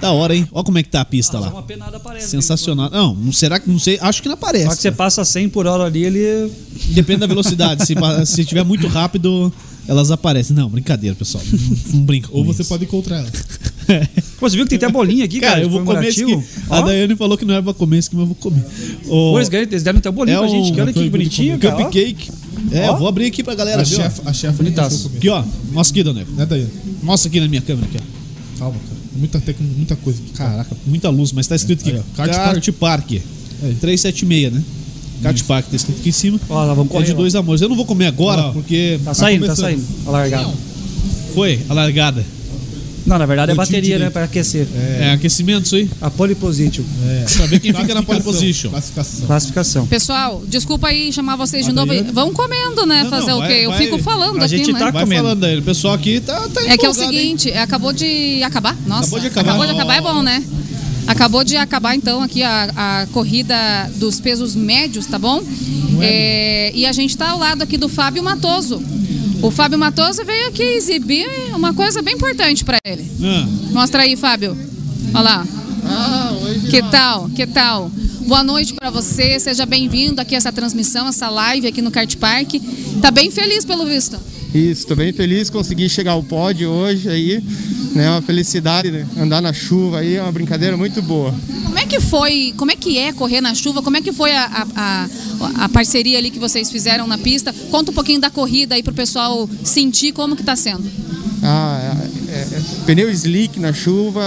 Da 0.00 0.12
hora, 0.12 0.36
hein? 0.36 0.46
Olha 0.52 0.62
como 0.62 0.76
é 0.78 0.82
que 0.82 0.90
tá 0.90 1.00
a 1.00 1.04
pista 1.06 1.38
Só 1.38 1.44
lá. 1.44 1.48
uma 1.48 1.62
penada 1.62 1.96
aparece. 1.96 2.28
Sensacional. 2.28 2.90
Não, 2.90 3.14
não 3.14 3.32
será 3.32 3.58
que 3.58 3.70
não 3.70 3.78
sei? 3.78 3.98
Acho 4.02 4.20
que 4.22 4.28
não 4.28 4.36
Só 4.36 4.46
que 4.52 4.52
você 4.52 4.88
aparece. 4.88 4.90
passa 4.92 5.24
100 5.24 5.48
por 5.48 5.66
hora 5.66 5.84
ali, 5.84 6.04
ele. 6.04 6.52
Depende 6.88 7.20
da 7.20 7.26
velocidade. 7.26 7.86
se, 7.86 7.94
se 8.26 8.44
tiver 8.44 8.62
muito 8.62 8.86
rápido, 8.86 9.50
elas 9.88 10.10
aparecem. 10.10 10.54
Não, 10.54 10.68
brincadeira, 10.68 11.16
pessoal. 11.16 11.42
Não, 11.50 11.76
não 11.94 12.00
brinca 12.04 12.28
com 12.28 12.36
Ou 12.36 12.44
você 12.44 12.60
isso. 12.60 12.68
pode 12.68 12.84
encontrar 12.84 13.20
ela. 13.20 13.32
Pô, 14.38 14.48
você 14.48 14.56
viu 14.56 14.64
que 14.66 14.70
tem 14.70 14.76
até 14.76 14.88
bolinha 14.88 15.24
aqui, 15.24 15.40
cara? 15.40 15.52
Cara, 15.54 15.64
eu 15.64 15.68
de 15.68 15.74
vou 15.74 15.84
comer 15.84 16.08
esse 16.08 16.22
aqui. 16.22 16.32
comemorativo? 16.32 16.74
A 16.74 16.80
Daiane 16.82 17.16
falou 17.16 17.38
que 17.38 17.44
não 17.44 17.54
era 17.54 17.62
pra 17.62 17.72
comer 17.74 17.98
esse 17.98 18.08
aqui, 18.08 18.16
mas 18.16 18.22
eu 18.22 18.26
vou 18.26 18.36
comer. 18.36 18.62
O- 19.06 19.08
Pô, 19.32 19.38
eles 19.38 19.48
ganham- 19.48 19.66
eles 19.70 19.82
deram 19.82 19.98
até 19.98 20.10
bolinho 20.10 20.38
pra 20.38 20.48
gente. 20.48 20.72
que 20.72 20.80
Olha 20.80 20.92
que 20.92 21.08
bonitinho, 21.10 21.58
cara. 21.58 21.76
Cupcake. 21.76 22.30
É, 22.72 22.88
Ó. 22.90 22.92
eu 22.92 22.96
vou 22.98 23.08
abrir 23.08 23.26
aqui 23.26 23.42
pra 23.44 23.54
galera 23.54 23.82
A 23.82 23.84
chefe, 23.84 24.20
a 24.24 24.32
chefe 24.32 24.56
não 24.58 24.64
Bonitaço. 24.64 25.10
Aqui, 25.16 25.28
ó. 25.28 25.44
Mostra 25.72 25.92
aqui, 25.94 26.02
Dona 26.02 26.20
Eva. 26.22 26.32
Né, 26.36 26.46
Daiane? 26.46 26.70
Mostra 27.02 27.28
aqui 27.28 27.40
na 27.40 27.48
minha 27.48 27.62
câmera 27.62 27.86
aqui, 27.86 27.98
ó. 27.98 28.58
Calma, 28.58 28.78
cara. 28.78 28.96
Muita, 29.16 29.40
tec... 29.40 29.56
muita 29.60 29.96
coisa 29.96 30.18
aqui. 30.22 30.32
Caraca, 30.32 30.76
muita 30.86 31.08
luz, 31.08 31.32
mas 31.32 31.46
tá 31.46 31.54
escrito 31.56 31.88
aqui. 31.88 31.96
Ó, 31.98 32.02
Kart, 32.16 32.32
Kart 32.32 32.72
Park. 32.72 33.10
376, 33.80 34.52
né? 34.52 34.62
Kart 35.22 35.42
Park 35.44 35.66
tá 35.70 35.76
escrito 35.76 36.00
aqui 36.00 36.08
em 36.10 36.12
cima. 36.12 36.40
Ó, 36.48 36.54
lá, 36.64 36.74
vamos 36.74 36.90
É 36.90 36.92
correr. 36.92 37.04
de 37.06 37.12
lá. 37.12 37.16
dois 37.18 37.34
amores. 37.34 37.62
Eu 37.62 37.68
não 37.68 37.76
vou 37.76 37.86
comer 37.86 38.06
agora, 38.06 38.42
Ó. 38.42 38.52
porque 38.52 39.00
Tá 39.04 39.14
saindo, 39.14 39.46
tá 39.46 39.54
começando. 39.54 39.64
saindo. 39.64 39.84
A 40.06 40.10
largada. 40.10 40.52
foi 41.34 41.60
a 41.68 41.72
largada. 41.74 42.24
Não, 43.06 43.18
na 43.18 43.24
verdade 43.26 43.52
é 43.52 43.54
bateria, 43.54 43.98
né? 43.98 44.10
Pra 44.10 44.24
aquecer. 44.24 44.66
É, 44.74 45.12
aquecimento 45.12 45.64
isso 45.66 45.76
aí. 45.76 45.88
A 46.00 46.10
pole 46.10 46.34
position. 46.34 46.82
É. 47.08 47.24
Pra 47.36 47.46
ver 47.46 47.60
quem 47.60 47.72
fica 47.72 47.94
na 47.94 48.02
pole 48.02 48.20
Classificação, 48.20 48.32
position. 48.32 48.70
Classificação. 48.70 49.26
Classificação. 49.26 49.86
Pessoal, 49.86 50.42
desculpa 50.48 50.88
aí 50.88 51.12
chamar 51.12 51.36
vocês 51.36 51.64
de 51.64 51.72
novo. 51.72 51.92
Vão 52.12 52.32
comendo, 52.32 52.84
né? 52.84 53.04
Não, 53.04 53.10
Fazer 53.10 53.26
não, 53.28 53.36
o 53.36 53.40
vai- 53.40 53.48
quê? 53.48 53.60
Eu 53.64 53.70
vai- 53.70 53.78
fico 53.78 53.98
falando 53.98 54.40
a 54.42 54.44
aqui, 54.46 54.58
gente 54.58 54.72
né? 54.72 54.78
tá- 54.80 54.90
Vai 54.90 55.02
comendo. 55.04 55.22
falando 55.22 55.44
aí. 55.44 55.58
O 55.58 55.62
pessoal 55.62 55.94
aqui 55.94 56.20
tá, 56.20 56.34
tá 56.52 56.62
É 56.62 56.76
que 56.76 56.84
é 56.84 56.88
o 56.88 56.92
empolgado, 56.92 57.12
hein? 57.14 57.18
seguinte, 57.38 57.52
acabou 57.52 57.92
de 57.92 58.42
acabar. 58.42 58.76
Nossa, 58.86 59.02
Acabou 59.02 59.20
de 59.20 59.26
acabar. 59.28 59.48
acabou 59.50 59.66
de 59.66 59.72
acabar 59.72 59.96
é 59.96 60.00
bom, 60.00 60.22
né? 60.22 60.44
Acabou 61.06 61.44
de 61.44 61.56
acabar 61.56 61.94
então 61.94 62.20
aqui 62.20 62.42
a, 62.42 62.70
a 63.02 63.06
corrida 63.12 63.54
dos 63.94 64.18
pesos 64.18 64.56
médios, 64.56 65.06
tá 65.06 65.18
bom? 65.18 65.40
É, 66.00 66.72
e 66.74 66.84
a 66.84 66.92
gente 66.92 67.16
tá 67.16 67.30
ao 67.30 67.38
lado 67.38 67.62
aqui 67.62 67.76
do 67.76 67.88
Fábio 67.88 68.22
Matoso. 68.22 68.82
O 69.46 69.50
Fábio 69.52 69.78
Matoso 69.78 70.24
veio 70.24 70.48
aqui 70.48 70.60
exibir 70.60 71.24
uma 71.54 71.72
coisa 71.72 72.02
bem 72.02 72.14
importante 72.14 72.64
pra 72.64 72.78
ele. 72.84 73.08
Ah, 73.22 73.46
Mostra 73.70 74.02
aí, 74.02 74.16
Fábio. 74.16 74.58
Olha 75.14 75.22
lá. 75.22 75.46
Que 76.68 76.82
tal? 76.82 77.30
Que 77.30 77.46
tal? 77.46 77.88
Boa 78.26 78.42
noite 78.42 78.74
pra 78.74 78.90
você. 78.90 79.38
Seja 79.38 79.64
bem-vindo 79.64 80.20
aqui 80.20 80.34
a 80.34 80.38
essa 80.38 80.50
transmissão, 80.50 81.06
essa 81.06 81.28
live 81.28 81.68
aqui 81.68 81.80
no 81.80 81.92
Kart 81.92 82.12
Park. 82.16 82.54
Tá 83.00 83.12
bem 83.12 83.30
feliz 83.30 83.64
pelo 83.64 83.86
visto. 83.86 84.18
Isso, 84.56 84.80
estou 84.82 84.96
bem 84.96 85.12
feliz, 85.12 85.50
consegui 85.50 85.88
chegar 85.88 86.12
ao 86.12 86.22
pódio 86.22 86.70
hoje 86.70 87.08
aí, 87.08 87.42
né? 87.94 88.08
Uma 88.10 88.22
felicidade, 88.22 88.90
né? 88.90 89.06
andar 89.18 89.42
na 89.42 89.52
chuva 89.52 89.98
aí, 89.98 90.14
é 90.16 90.22
uma 90.22 90.32
brincadeira 90.32 90.76
muito 90.76 91.02
boa. 91.02 91.34
Como 91.64 91.78
é 91.78 91.84
que 91.84 92.00
foi, 92.00 92.54
como 92.56 92.70
é 92.70 92.76
que 92.76 92.96
é 92.98 93.12
correr 93.12 93.40
na 93.42 93.54
chuva? 93.54 93.82
Como 93.82 93.96
é 93.96 94.00
que 94.00 94.12
foi 94.12 94.32
a, 94.34 94.66
a, 94.74 95.08
a- 95.64 95.68
parceria 95.68 96.16
ali 96.16 96.30
que 96.30 96.38
vocês 96.38 96.70
fizeram 96.70 97.06
na 97.06 97.18
pista? 97.18 97.52
Conta 97.70 97.90
um 97.90 97.94
pouquinho 97.94 98.18
da 98.20 98.30
corrida 98.30 98.74
aí 98.74 98.82
pro 98.82 98.94
pessoal 98.94 99.48
sentir 99.62 100.12
como 100.12 100.34
que 100.34 100.42
tá 100.42 100.56
sendo. 100.56 100.84
Ah, 101.48 101.94
é- 102.28 102.32
é- 102.32 102.60
pneu 102.86 103.08
slick 103.10 103.60
na 103.60 103.72
chuva 103.72 104.20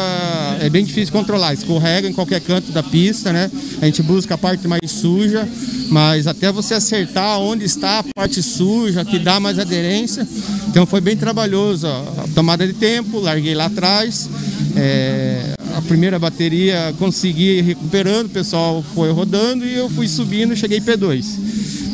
é 0.61 0.69
bem 0.69 0.85
difícil 0.85 1.11
controlar, 1.11 1.53
escorrega 1.53 2.07
em 2.07 2.13
qualquer 2.13 2.39
canto 2.39 2.71
da 2.71 2.81
pista, 2.81 3.33
né? 3.33 3.51
A 3.81 3.85
gente 3.85 4.01
busca 4.01 4.35
a 4.35 4.37
parte 4.37 4.69
mais 4.69 4.89
suja, 4.89 5.45
mas 5.89 6.27
até 6.27 6.49
você 6.49 6.75
acertar 6.75 7.37
onde 7.39 7.65
está 7.65 7.99
a 7.99 8.03
parte 8.15 8.41
suja, 8.41 9.03
que 9.03 9.19
dá 9.19 9.37
mais 9.37 9.59
aderência. 9.59 10.25
Então 10.69 10.85
foi 10.85 11.01
bem 11.01 11.17
trabalhoso. 11.17 11.87
ó. 11.87 12.03
Tomada 12.33 12.65
de 12.65 12.71
tempo, 12.73 13.19
larguei 13.19 13.53
lá 13.53 13.65
atrás. 13.65 14.29
é, 14.77 15.55
a 15.75 15.81
primeira 15.81 16.17
bateria 16.17 16.93
consegui 16.97 17.59
recuperando, 17.59 18.27
o 18.27 18.29
pessoal 18.29 18.81
foi 18.95 19.11
rodando 19.11 19.65
e 19.65 19.73
eu 19.75 19.89
fui 19.89 20.07
subindo, 20.07 20.55
cheguei 20.55 20.79
P2. 20.79 21.25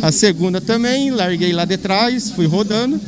A 0.03 0.11
segunda 0.11 0.61
também, 0.61 1.09
larguei 1.09 1.51
lá 1.51 1.65
de 1.65 1.77
trás, 1.77 2.29
fui 2.29 2.45
rodando 2.45 2.99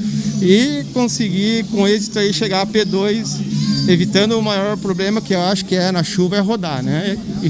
e 0.41 0.85
consegui 0.93 1.63
com 1.71 1.87
êxito 1.87 2.19
aí 2.19 2.33
chegar 2.33 2.61
a 2.61 2.67
P2, 2.67 3.39
evitando 3.87 4.37
o 4.37 4.41
maior 4.41 4.77
problema 4.77 5.21
que 5.21 5.33
eu 5.33 5.41
acho 5.41 5.65
que 5.65 5.75
é 5.75 5.91
na 5.91 6.03
chuva 6.03 6.37
é 6.37 6.39
rodar, 6.39 6.83
né? 6.83 7.17
E 7.41 7.47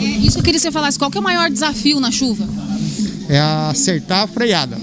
É, 0.00 0.04
isso 0.18 0.34
que 0.34 0.38
eu 0.38 0.44
queria 0.44 0.60
que 0.60 0.60
você 0.60 0.70
falasse. 0.70 0.98
Qual 0.98 1.10
que 1.10 1.18
é 1.18 1.20
o 1.20 1.24
maior 1.24 1.50
desafio 1.50 1.98
na 1.98 2.10
chuva? 2.10 2.46
é 3.28 3.38
acertar 3.38 4.22
a 4.22 4.26
freada. 4.26 4.78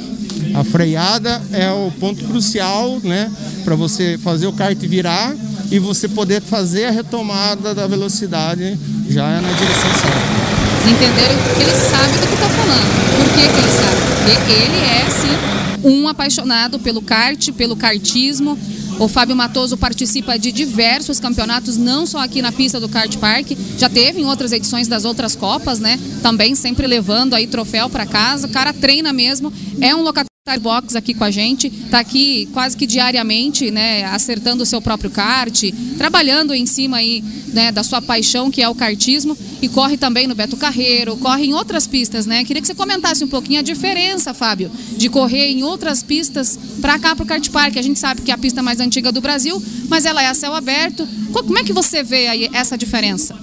A 0.54 0.64
freada 0.64 1.42
é 1.52 1.70
o 1.72 1.92
ponto 2.00 2.24
crucial, 2.26 3.00
né, 3.04 3.30
para 3.66 3.76
você 3.76 4.18
fazer 4.24 4.48
o 4.48 4.54
kart 4.54 4.78
virar 4.78 5.36
e 5.72 5.80
você 5.80 6.08
poder 6.08 6.42
fazer 6.42 6.86
a 6.86 6.92
retomada 6.92 7.74
da 7.74 7.88
velocidade 7.88 8.78
já 9.10 9.42
na 9.42 9.52
direção 9.52 9.90
certa. 10.00 10.46
Vocês 10.80 10.94
entenderam 10.94 11.36
que 11.56 11.64
ele 11.64 11.76
sabe 11.76 12.14
do 12.20 12.28
que 12.28 12.34
está 12.36 12.50
falando. 12.50 13.18
Por 13.18 13.34
que, 13.34 13.50
que 13.50 13.58
ele 13.58 13.72
sabe? 13.72 14.36
Porque 14.36 14.54
ele 14.54 14.86
é, 14.86 15.10
sim, 15.10 15.55
um 15.86 16.08
apaixonado 16.08 16.80
pelo 16.80 17.02
kart, 17.02 17.52
pelo 17.54 17.76
kartismo. 17.76 18.58
O 19.00 19.08
Fábio 19.08 19.36
Matoso 19.36 19.78
participa 19.78 20.40
de 20.40 20.52
diversos 20.52 21.20
campeonatos, 21.20 21.78
não 21.78 22.06
só 22.06 22.20
aqui 22.20 22.42
na 22.42 22.52
pista 22.52 22.80
do 22.80 22.88
Kart 22.88 23.18
Park, 23.18 23.52
já 23.78 23.90
teve 23.90 24.22
em 24.22 24.26
outras 24.26 24.54
edições 24.54 24.88
das 24.88 25.04
outras 25.04 25.36
Copas, 25.36 25.80
né? 25.80 26.00
Também 26.24 26.56
sempre 26.56 26.88
levando 26.88 27.34
aí 27.34 27.46
troféu 27.46 27.90
para 27.90 28.06
casa. 28.06 28.48
O 28.48 28.50
cara 28.50 28.72
treina 28.74 29.12
mesmo, 29.12 29.52
é 29.82 29.94
um 29.94 30.02
locatário 30.02 30.35
box 30.60 30.96
aqui 30.96 31.16
com 31.16 31.24
a 31.24 31.32
gente, 31.32 31.72
tá 31.90 31.98
aqui 31.98 32.48
quase 32.54 32.78
que 32.78 32.86
diariamente, 32.86 33.72
né, 33.72 34.04
acertando 34.06 34.62
o 34.62 34.66
seu 34.66 34.80
próprio 34.80 35.10
kart, 35.10 35.64
trabalhando 35.98 36.54
em 36.54 36.68
cima 36.68 36.98
aí, 36.98 37.24
né, 37.48 37.72
da 37.72 37.84
sua 37.84 38.00
paixão 38.00 38.52
que 38.52 38.62
é 38.62 38.70
o 38.70 38.76
kartismo 38.76 39.36
e 39.60 39.68
corre 39.68 39.98
também 39.98 40.28
no 40.28 40.36
Beto 40.36 40.56
Carreiro, 40.56 41.18
corre 41.18 41.46
em 41.48 41.54
outras 41.56 41.88
pistas, 41.88 42.28
né? 42.28 42.44
Queria 42.44 42.62
que 42.62 42.68
você 42.68 42.76
comentasse 42.76 43.24
um 43.24 43.28
pouquinho 43.28 43.60
a 43.60 43.64
diferença, 43.64 44.36
Fábio, 44.36 44.70
de 44.96 45.10
correr 45.10 45.50
em 45.50 45.64
outras 45.64 46.04
pistas 46.04 46.60
para 46.80 47.00
cá 47.00 47.16
pro 47.16 47.26
Kart 47.26 47.50
Park. 47.50 47.76
A 47.78 47.82
gente 47.82 47.98
sabe 47.98 48.22
que 48.22 48.30
é 48.30 48.34
a 48.36 48.38
pista 48.38 48.62
mais 48.62 48.80
antiga 48.80 49.12
do 49.12 49.22
Brasil, 49.22 49.60
mas 49.90 50.06
ela 50.06 50.22
é 50.22 50.28
a 50.28 50.36
céu 50.36 50.54
aberto. 50.54 51.08
Co- 51.34 51.44
Como 51.44 51.58
é 51.58 51.64
que 51.64 51.74
você 51.74 52.04
vê 52.04 52.28
aí 52.28 52.50
essa 52.54 52.78
diferença? 52.78 53.36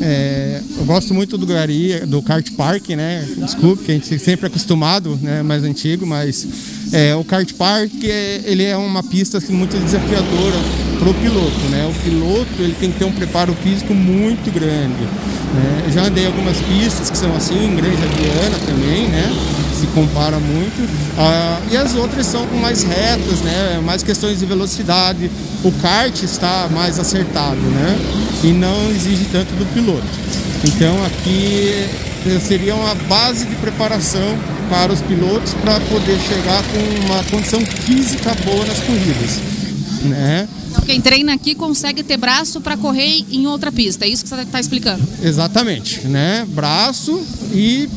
É, 0.00 0.62
eu 0.78 0.84
gosto 0.84 1.12
muito 1.12 1.36
do 1.36 1.46
Gari, 1.46 2.00
do 2.06 2.22
kart 2.22 2.50
park, 2.52 2.88
né? 2.90 3.26
Desculpe, 3.36 3.84
que 3.84 3.90
a 3.90 3.94
gente 3.94 4.18
sempre 4.18 4.46
é 4.46 4.48
acostumado, 4.48 5.18
né? 5.20 5.42
Mais 5.42 5.62
antigo, 5.62 6.06
mas 6.06 6.46
é, 6.92 7.14
o 7.14 7.22
kart 7.22 7.52
park 7.54 7.92
é, 8.04 8.40
ele 8.44 8.64
é 8.64 8.76
uma 8.76 9.02
pista 9.02 9.38
assim, 9.38 9.52
muito 9.52 9.76
desafiadora 9.76 10.56
para 10.98 11.08
o 11.08 11.14
piloto, 11.14 11.60
né? 11.70 11.86
O 11.86 12.02
piloto 12.02 12.50
ele 12.58 12.74
tem 12.80 12.90
que 12.90 12.98
ter 12.98 13.04
um 13.04 13.12
preparo 13.12 13.54
físico 13.62 13.94
muito 13.94 14.50
grande. 14.52 15.04
Né? 15.54 15.84
Eu 15.86 15.92
já 15.92 16.04
andei 16.04 16.26
algumas 16.26 16.58
pistas 16.62 17.10
que 17.10 17.18
são 17.18 17.34
assim, 17.36 17.66
em 17.66 17.76
Granja 17.76 17.96
Viana 17.96 18.58
também, 18.66 19.08
né? 19.08 19.59
Se 19.80 19.86
compara 19.88 20.38
muito. 20.38 20.88
Ah, 21.16 21.58
e 21.70 21.76
as 21.76 21.94
outras 21.94 22.26
são 22.26 22.46
com 22.46 22.56
mais 22.56 22.82
retas, 22.82 23.40
né? 23.40 23.80
Mais 23.82 24.02
questões 24.02 24.38
de 24.38 24.44
velocidade. 24.44 25.30
O 25.64 25.72
kart 25.72 26.22
está 26.22 26.68
mais 26.70 26.98
acertado, 26.98 27.56
né? 27.56 27.98
E 28.44 28.48
não 28.48 28.90
exige 28.90 29.24
tanto 29.32 29.54
do 29.54 29.64
piloto. 29.72 30.04
Então 30.64 31.02
aqui 31.06 31.86
eh, 32.26 32.38
seria 32.46 32.74
uma 32.74 32.94
base 32.94 33.46
de 33.46 33.54
preparação 33.56 34.38
para 34.68 34.92
os 34.92 35.00
pilotos 35.00 35.54
para 35.54 35.80
poder 35.80 36.18
chegar 36.20 36.62
com 36.62 37.06
uma 37.06 37.24
condição 37.24 37.60
física 37.64 38.34
boa 38.44 38.66
nas 38.66 38.78
corridas, 38.80 39.40
né? 40.02 40.46
Então, 40.70 40.82
quem 40.82 41.00
treina 41.00 41.34
aqui 41.34 41.54
consegue 41.54 42.02
ter 42.02 42.16
braço 42.16 42.60
para 42.60 42.76
correr 42.76 43.24
em 43.30 43.46
outra 43.46 43.72
pista. 43.72 44.04
É 44.04 44.08
isso 44.08 44.22
que 44.22 44.28
você 44.28 44.42
está 44.42 44.60
explicando. 44.60 45.02
Exatamente, 45.22 46.06
né? 46.06 46.46
Braço 46.48 47.20
e 47.52 47.88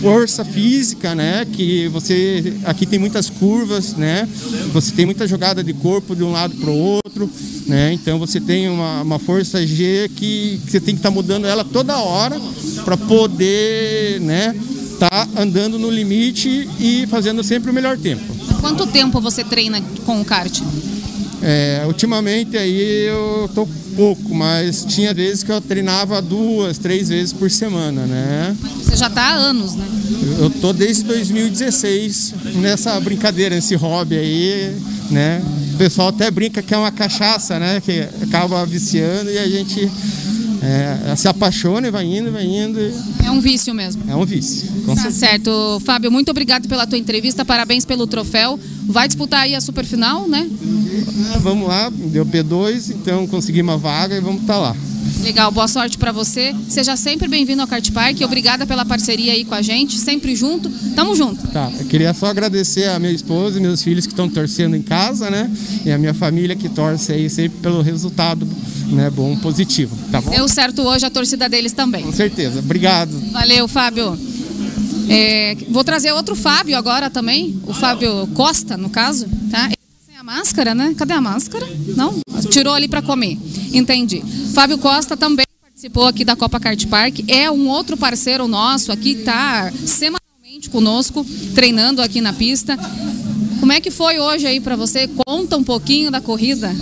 força 0.00 0.44
física, 0.44 1.14
né? 1.14 1.46
Que 1.52 1.88
você 1.88 2.54
aqui 2.64 2.86
tem 2.86 2.98
muitas 2.98 3.28
curvas, 3.28 3.94
né? 3.94 4.28
Você 4.72 4.92
tem 4.92 5.04
muita 5.04 5.26
jogada 5.26 5.62
de 5.62 5.72
corpo 5.74 6.16
de 6.16 6.24
um 6.24 6.32
lado 6.32 6.56
para 6.56 6.70
o 6.70 6.76
outro, 6.76 7.30
né? 7.66 7.92
Então 7.92 8.18
você 8.18 8.40
tem 8.40 8.68
uma, 8.68 9.02
uma 9.02 9.18
força 9.18 9.64
G 9.66 10.10
que, 10.16 10.60
que 10.64 10.70
você 10.70 10.80
tem 10.80 10.94
que 10.94 11.00
estar 11.00 11.10
mudando 11.10 11.46
ela 11.46 11.64
toda 11.64 11.98
hora 11.98 12.40
para 12.84 12.96
poder, 12.96 14.20
né? 14.20 14.54
Tá 14.98 15.28
andando 15.36 15.78
no 15.78 15.90
limite 15.90 16.68
e 16.78 17.06
fazendo 17.06 17.42
sempre 17.44 17.70
o 17.70 17.74
melhor 17.74 17.96
tempo. 17.98 18.22
Quanto 18.60 18.86
tempo 18.86 19.20
você 19.20 19.42
treina 19.44 19.80
com 20.04 20.20
o 20.20 20.24
kart? 20.24 20.60
É, 21.42 21.84
ultimamente 21.86 22.56
aí 22.56 23.06
eu 23.06 23.50
tô 23.54 23.66
pouco, 23.96 24.34
mas 24.34 24.84
tinha 24.84 25.12
vezes 25.14 25.42
que 25.42 25.50
eu 25.50 25.60
treinava 25.60 26.20
duas, 26.20 26.78
três 26.78 27.08
vezes 27.08 27.32
por 27.32 27.50
semana, 27.50 28.06
né? 28.06 28.56
Você 28.82 28.96
já 28.96 29.06
está 29.06 29.22
há 29.22 29.34
anos, 29.34 29.74
né? 29.74 29.86
Eu 30.38 30.50
tô 30.50 30.72
desde 30.72 31.04
2016 31.04 32.34
nessa 32.56 32.98
brincadeira, 33.00 33.54
nesse 33.54 33.74
hobby 33.74 34.16
aí, 34.16 34.76
né? 35.10 35.42
O 35.74 35.76
pessoal 35.78 36.08
até 36.08 36.30
brinca 36.30 36.62
que 36.62 36.74
é 36.74 36.76
uma 36.76 36.90
cachaça, 36.92 37.58
né? 37.58 37.80
Que 37.80 38.06
acaba 38.22 38.64
viciando 38.66 39.30
e 39.30 39.38
a 39.38 39.48
gente 39.48 39.90
é, 40.62 41.14
se 41.16 41.26
apaixona 41.28 41.88
e 41.88 41.90
vai 41.90 42.04
indo, 42.04 42.30
vai 42.32 42.44
indo. 42.44 42.78
e 42.80 42.92
É 43.26 43.30
um 43.30 43.40
vício 43.40 43.74
mesmo. 43.74 44.02
É 44.08 44.14
um 44.14 44.24
vício. 44.24 44.68
Com 44.84 44.94
Tá 44.94 45.02
certeza. 45.02 45.18
certo. 45.18 45.80
Fábio, 45.84 46.10
muito 46.10 46.30
obrigado 46.30 46.68
pela 46.68 46.86
tua 46.86 46.98
entrevista, 46.98 47.44
parabéns 47.44 47.84
pelo 47.84 48.06
troféu. 48.06 48.58
Vai 48.86 49.06
disputar 49.08 49.40
aí 49.42 49.54
a 49.54 49.60
superfinal, 49.60 50.28
né? 50.28 50.48
Ah, 51.34 51.38
vamos 51.38 51.68
lá, 51.68 51.90
deu 51.90 52.26
P2, 52.26 52.90
então 52.90 53.26
consegui 53.26 53.62
uma 53.62 53.76
vaga 53.78 54.16
e 54.16 54.20
vamos 54.20 54.42
estar 54.42 54.58
lá. 54.58 54.76
Legal, 55.22 55.52
boa 55.52 55.68
sorte 55.68 55.98
pra 55.98 56.12
você. 56.12 56.54
Seja 56.68 56.96
sempre 56.96 57.28
bem-vindo 57.28 57.60
ao 57.60 57.68
Kart 57.68 57.90
Park. 57.92 58.20
Obrigada 58.22 58.66
pela 58.66 58.84
parceria 58.84 59.32
aí 59.32 59.44
com 59.44 59.54
a 59.54 59.62
gente, 59.62 59.98
sempre 59.98 60.34
junto. 60.34 60.70
Tamo 60.94 61.14
junto. 61.14 61.46
Tá, 61.48 61.70
eu 61.78 61.86
queria 61.86 62.12
só 62.14 62.26
agradecer 62.26 62.88
a 62.88 62.98
minha 62.98 63.12
esposa 63.12 63.58
e 63.58 63.60
meus 63.62 63.82
filhos 63.82 64.06
que 64.06 64.12
estão 64.12 64.28
torcendo 64.28 64.74
em 64.74 64.82
casa, 64.82 65.30
né? 65.30 65.50
E 65.84 65.92
a 65.92 65.98
minha 65.98 66.14
família 66.14 66.56
que 66.56 66.68
torce 66.68 67.12
aí 67.12 67.28
sempre 67.28 67.58
pelo 67.60 67.82
resultado, 67.82 68.48
né? 68.88 69.10
Bom, 69.10 69.36
positivo, 69.36 69.96
tá 70.10 70.20
bom? 70.20 70.30
Deu 70.30 70.48
certo 70.48 70.82
hoje 70.82 71.04
a 71.04 71.10
torcida 71.10 71.48
deles 71.48 71.72
também. 71.72 72.02
Com 72.02 72.12
certeza. 72.12 72.58
Obrigado. 72.58 73.12
Valeu, 73.30 73.68
Fábio. 73.68 74.18
É, 75.08 75.56
vou 75.68 75.84
trazer 75.84 76.12
outro 76.12 76.34
Fábio 76.34 76.78
agora 76.78 77.10
também, 77.10 77.60
o 77.66 77.74
Fábio 77.74 78.26
Costa, 78.28 78.76
no 78.76 78.88
caso, 78.88 79.26
tá? 79.50 79.66
Ele 79.66 79.76
tá 79.76 80.06
sem 80.06 80.09
a 80.20 80.24
máscara, 80.24 80.74
né? 80.74 80.94
Cadê 80.98 81.14
a 81.14 81.20
máscara? 81.20 81.66
Não? 81.96 82.20
Tirou 82.50 82.74
ali 82.74 82.86
para 82.86 83.00
comer. 83.00 83.38
Entendi. 83.72 84.22
Fábio 84.52 84.76
Costa 84.76 85.16
também 85.16 85.46
participou 85.62 86.04
aqui 86.06 86.26
da 86.26 86.36
Copa 86.36 86.60
Kart 86.60 86.86
Park, 86.88 87.20
é 87.26 87.50
um 87.50 87.66
outro 87.68 87.96
parceiro 87.96 88.46
nosso 88.46 88.92
aqui, 88.92 89.14
tá 89.14 89.72
semanalmente 89.86 90.68
conosco, 90.68 91.24
treinando 91.54 92.02
aqui 92.02 92.20
na 92.20 92.34
pista. 92.34 92.78
Como 93.60 93.72
é 93.72 93.80
que 93.80 93.90
foi 93.90 94.18
hoje 94.18 94.46
aí 94.46 94.60
para 94.60 94.76
você? 94.76 95.08
Conta 95.08 95.56
um 95.56 95.64
pouquinho 95.64 96.10
da 96.10 96.20
corrida. 96.20 96.74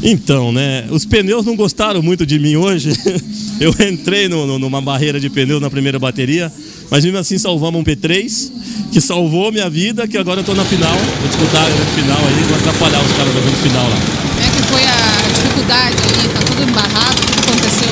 Então, 0.00 0.52
né? 0.52 0.86
Os 0.90 1.04
pneus 1.04 1.44
não 1.44 1.56
gostaram 1.56 2.00
muito 2.00 2.24
de 2.24 2.38
mim 2.38 2.54
hoje. 2.54 2.92
Eu 3.58 3.74
entrei 3.88 4.28
no- 4.28 4.46
no- 4.46 4.58
numa 4.60 4.80
barreira 4.80 5.18
de 5.18 5.28
pneu 5.28 5.58
na 5.58 5.68
primeira 5.68 5.98
bateria, 5.98 6.52
mas 6.90 7.04
mesmo 7.04 7.18
assim 7.18 7.38
salvamos 7.38 7.80
um 7.80 7.84
P3, 7.84 8.50
que 8.90 9.00
salvou 9.00 9.52
minha 9.52 9.68
vida, 9.68 10.08
que 10.08 10.16
agora 10.16 10.40
eu 10.40 10.44
tô 10.44 10.54
na 10.54 10.64
final. 10.64 10.96
Vou 11.20 11.28
disputar 11.28 11.62
a 11.62 11.68
grande 11.68 11.90
final 11.92 12.18
aí, 12.18 12.44
vou 12.48 12.56
atrapalhar 12.56 13.00
os 13.00 13.12
caras 13.12 13.34
da 13.34 13.40
grande 13.40 13.56
final 13.58 13.88
lá. 13.88 13.96
Como 13.96 14.40
é 14.40 14.50
que 14.50 14.62
foi 14.62 14.84
a 14.84 15.28
dificuldade 15.32 15.96
ali? 16.02 16.28
Tá 16.28 16.40
tudo 16.46 16.62
embarrado? 16.62 17.16
O 17.16 17.26
que 17.26 17.32
que 17.32 17.40
aconteceu? 17.40 17.88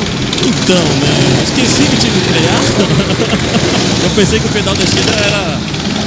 Então, 0.46 0.84
né? 1.00 1.42
Esqueci 1.44 1.82
que 1.82 1.96
tinha 1.96 2.12
que 2.12 2.20
frear. 2.20 2.60
eu 4.04 4.10
pensei 4.10 4.40
que 4.40 4.46
o 4.46 4.50
pedal 4.50 4.74
da 4.74 4.84
esquerda 4.84 5.12
era, 5.12 5.60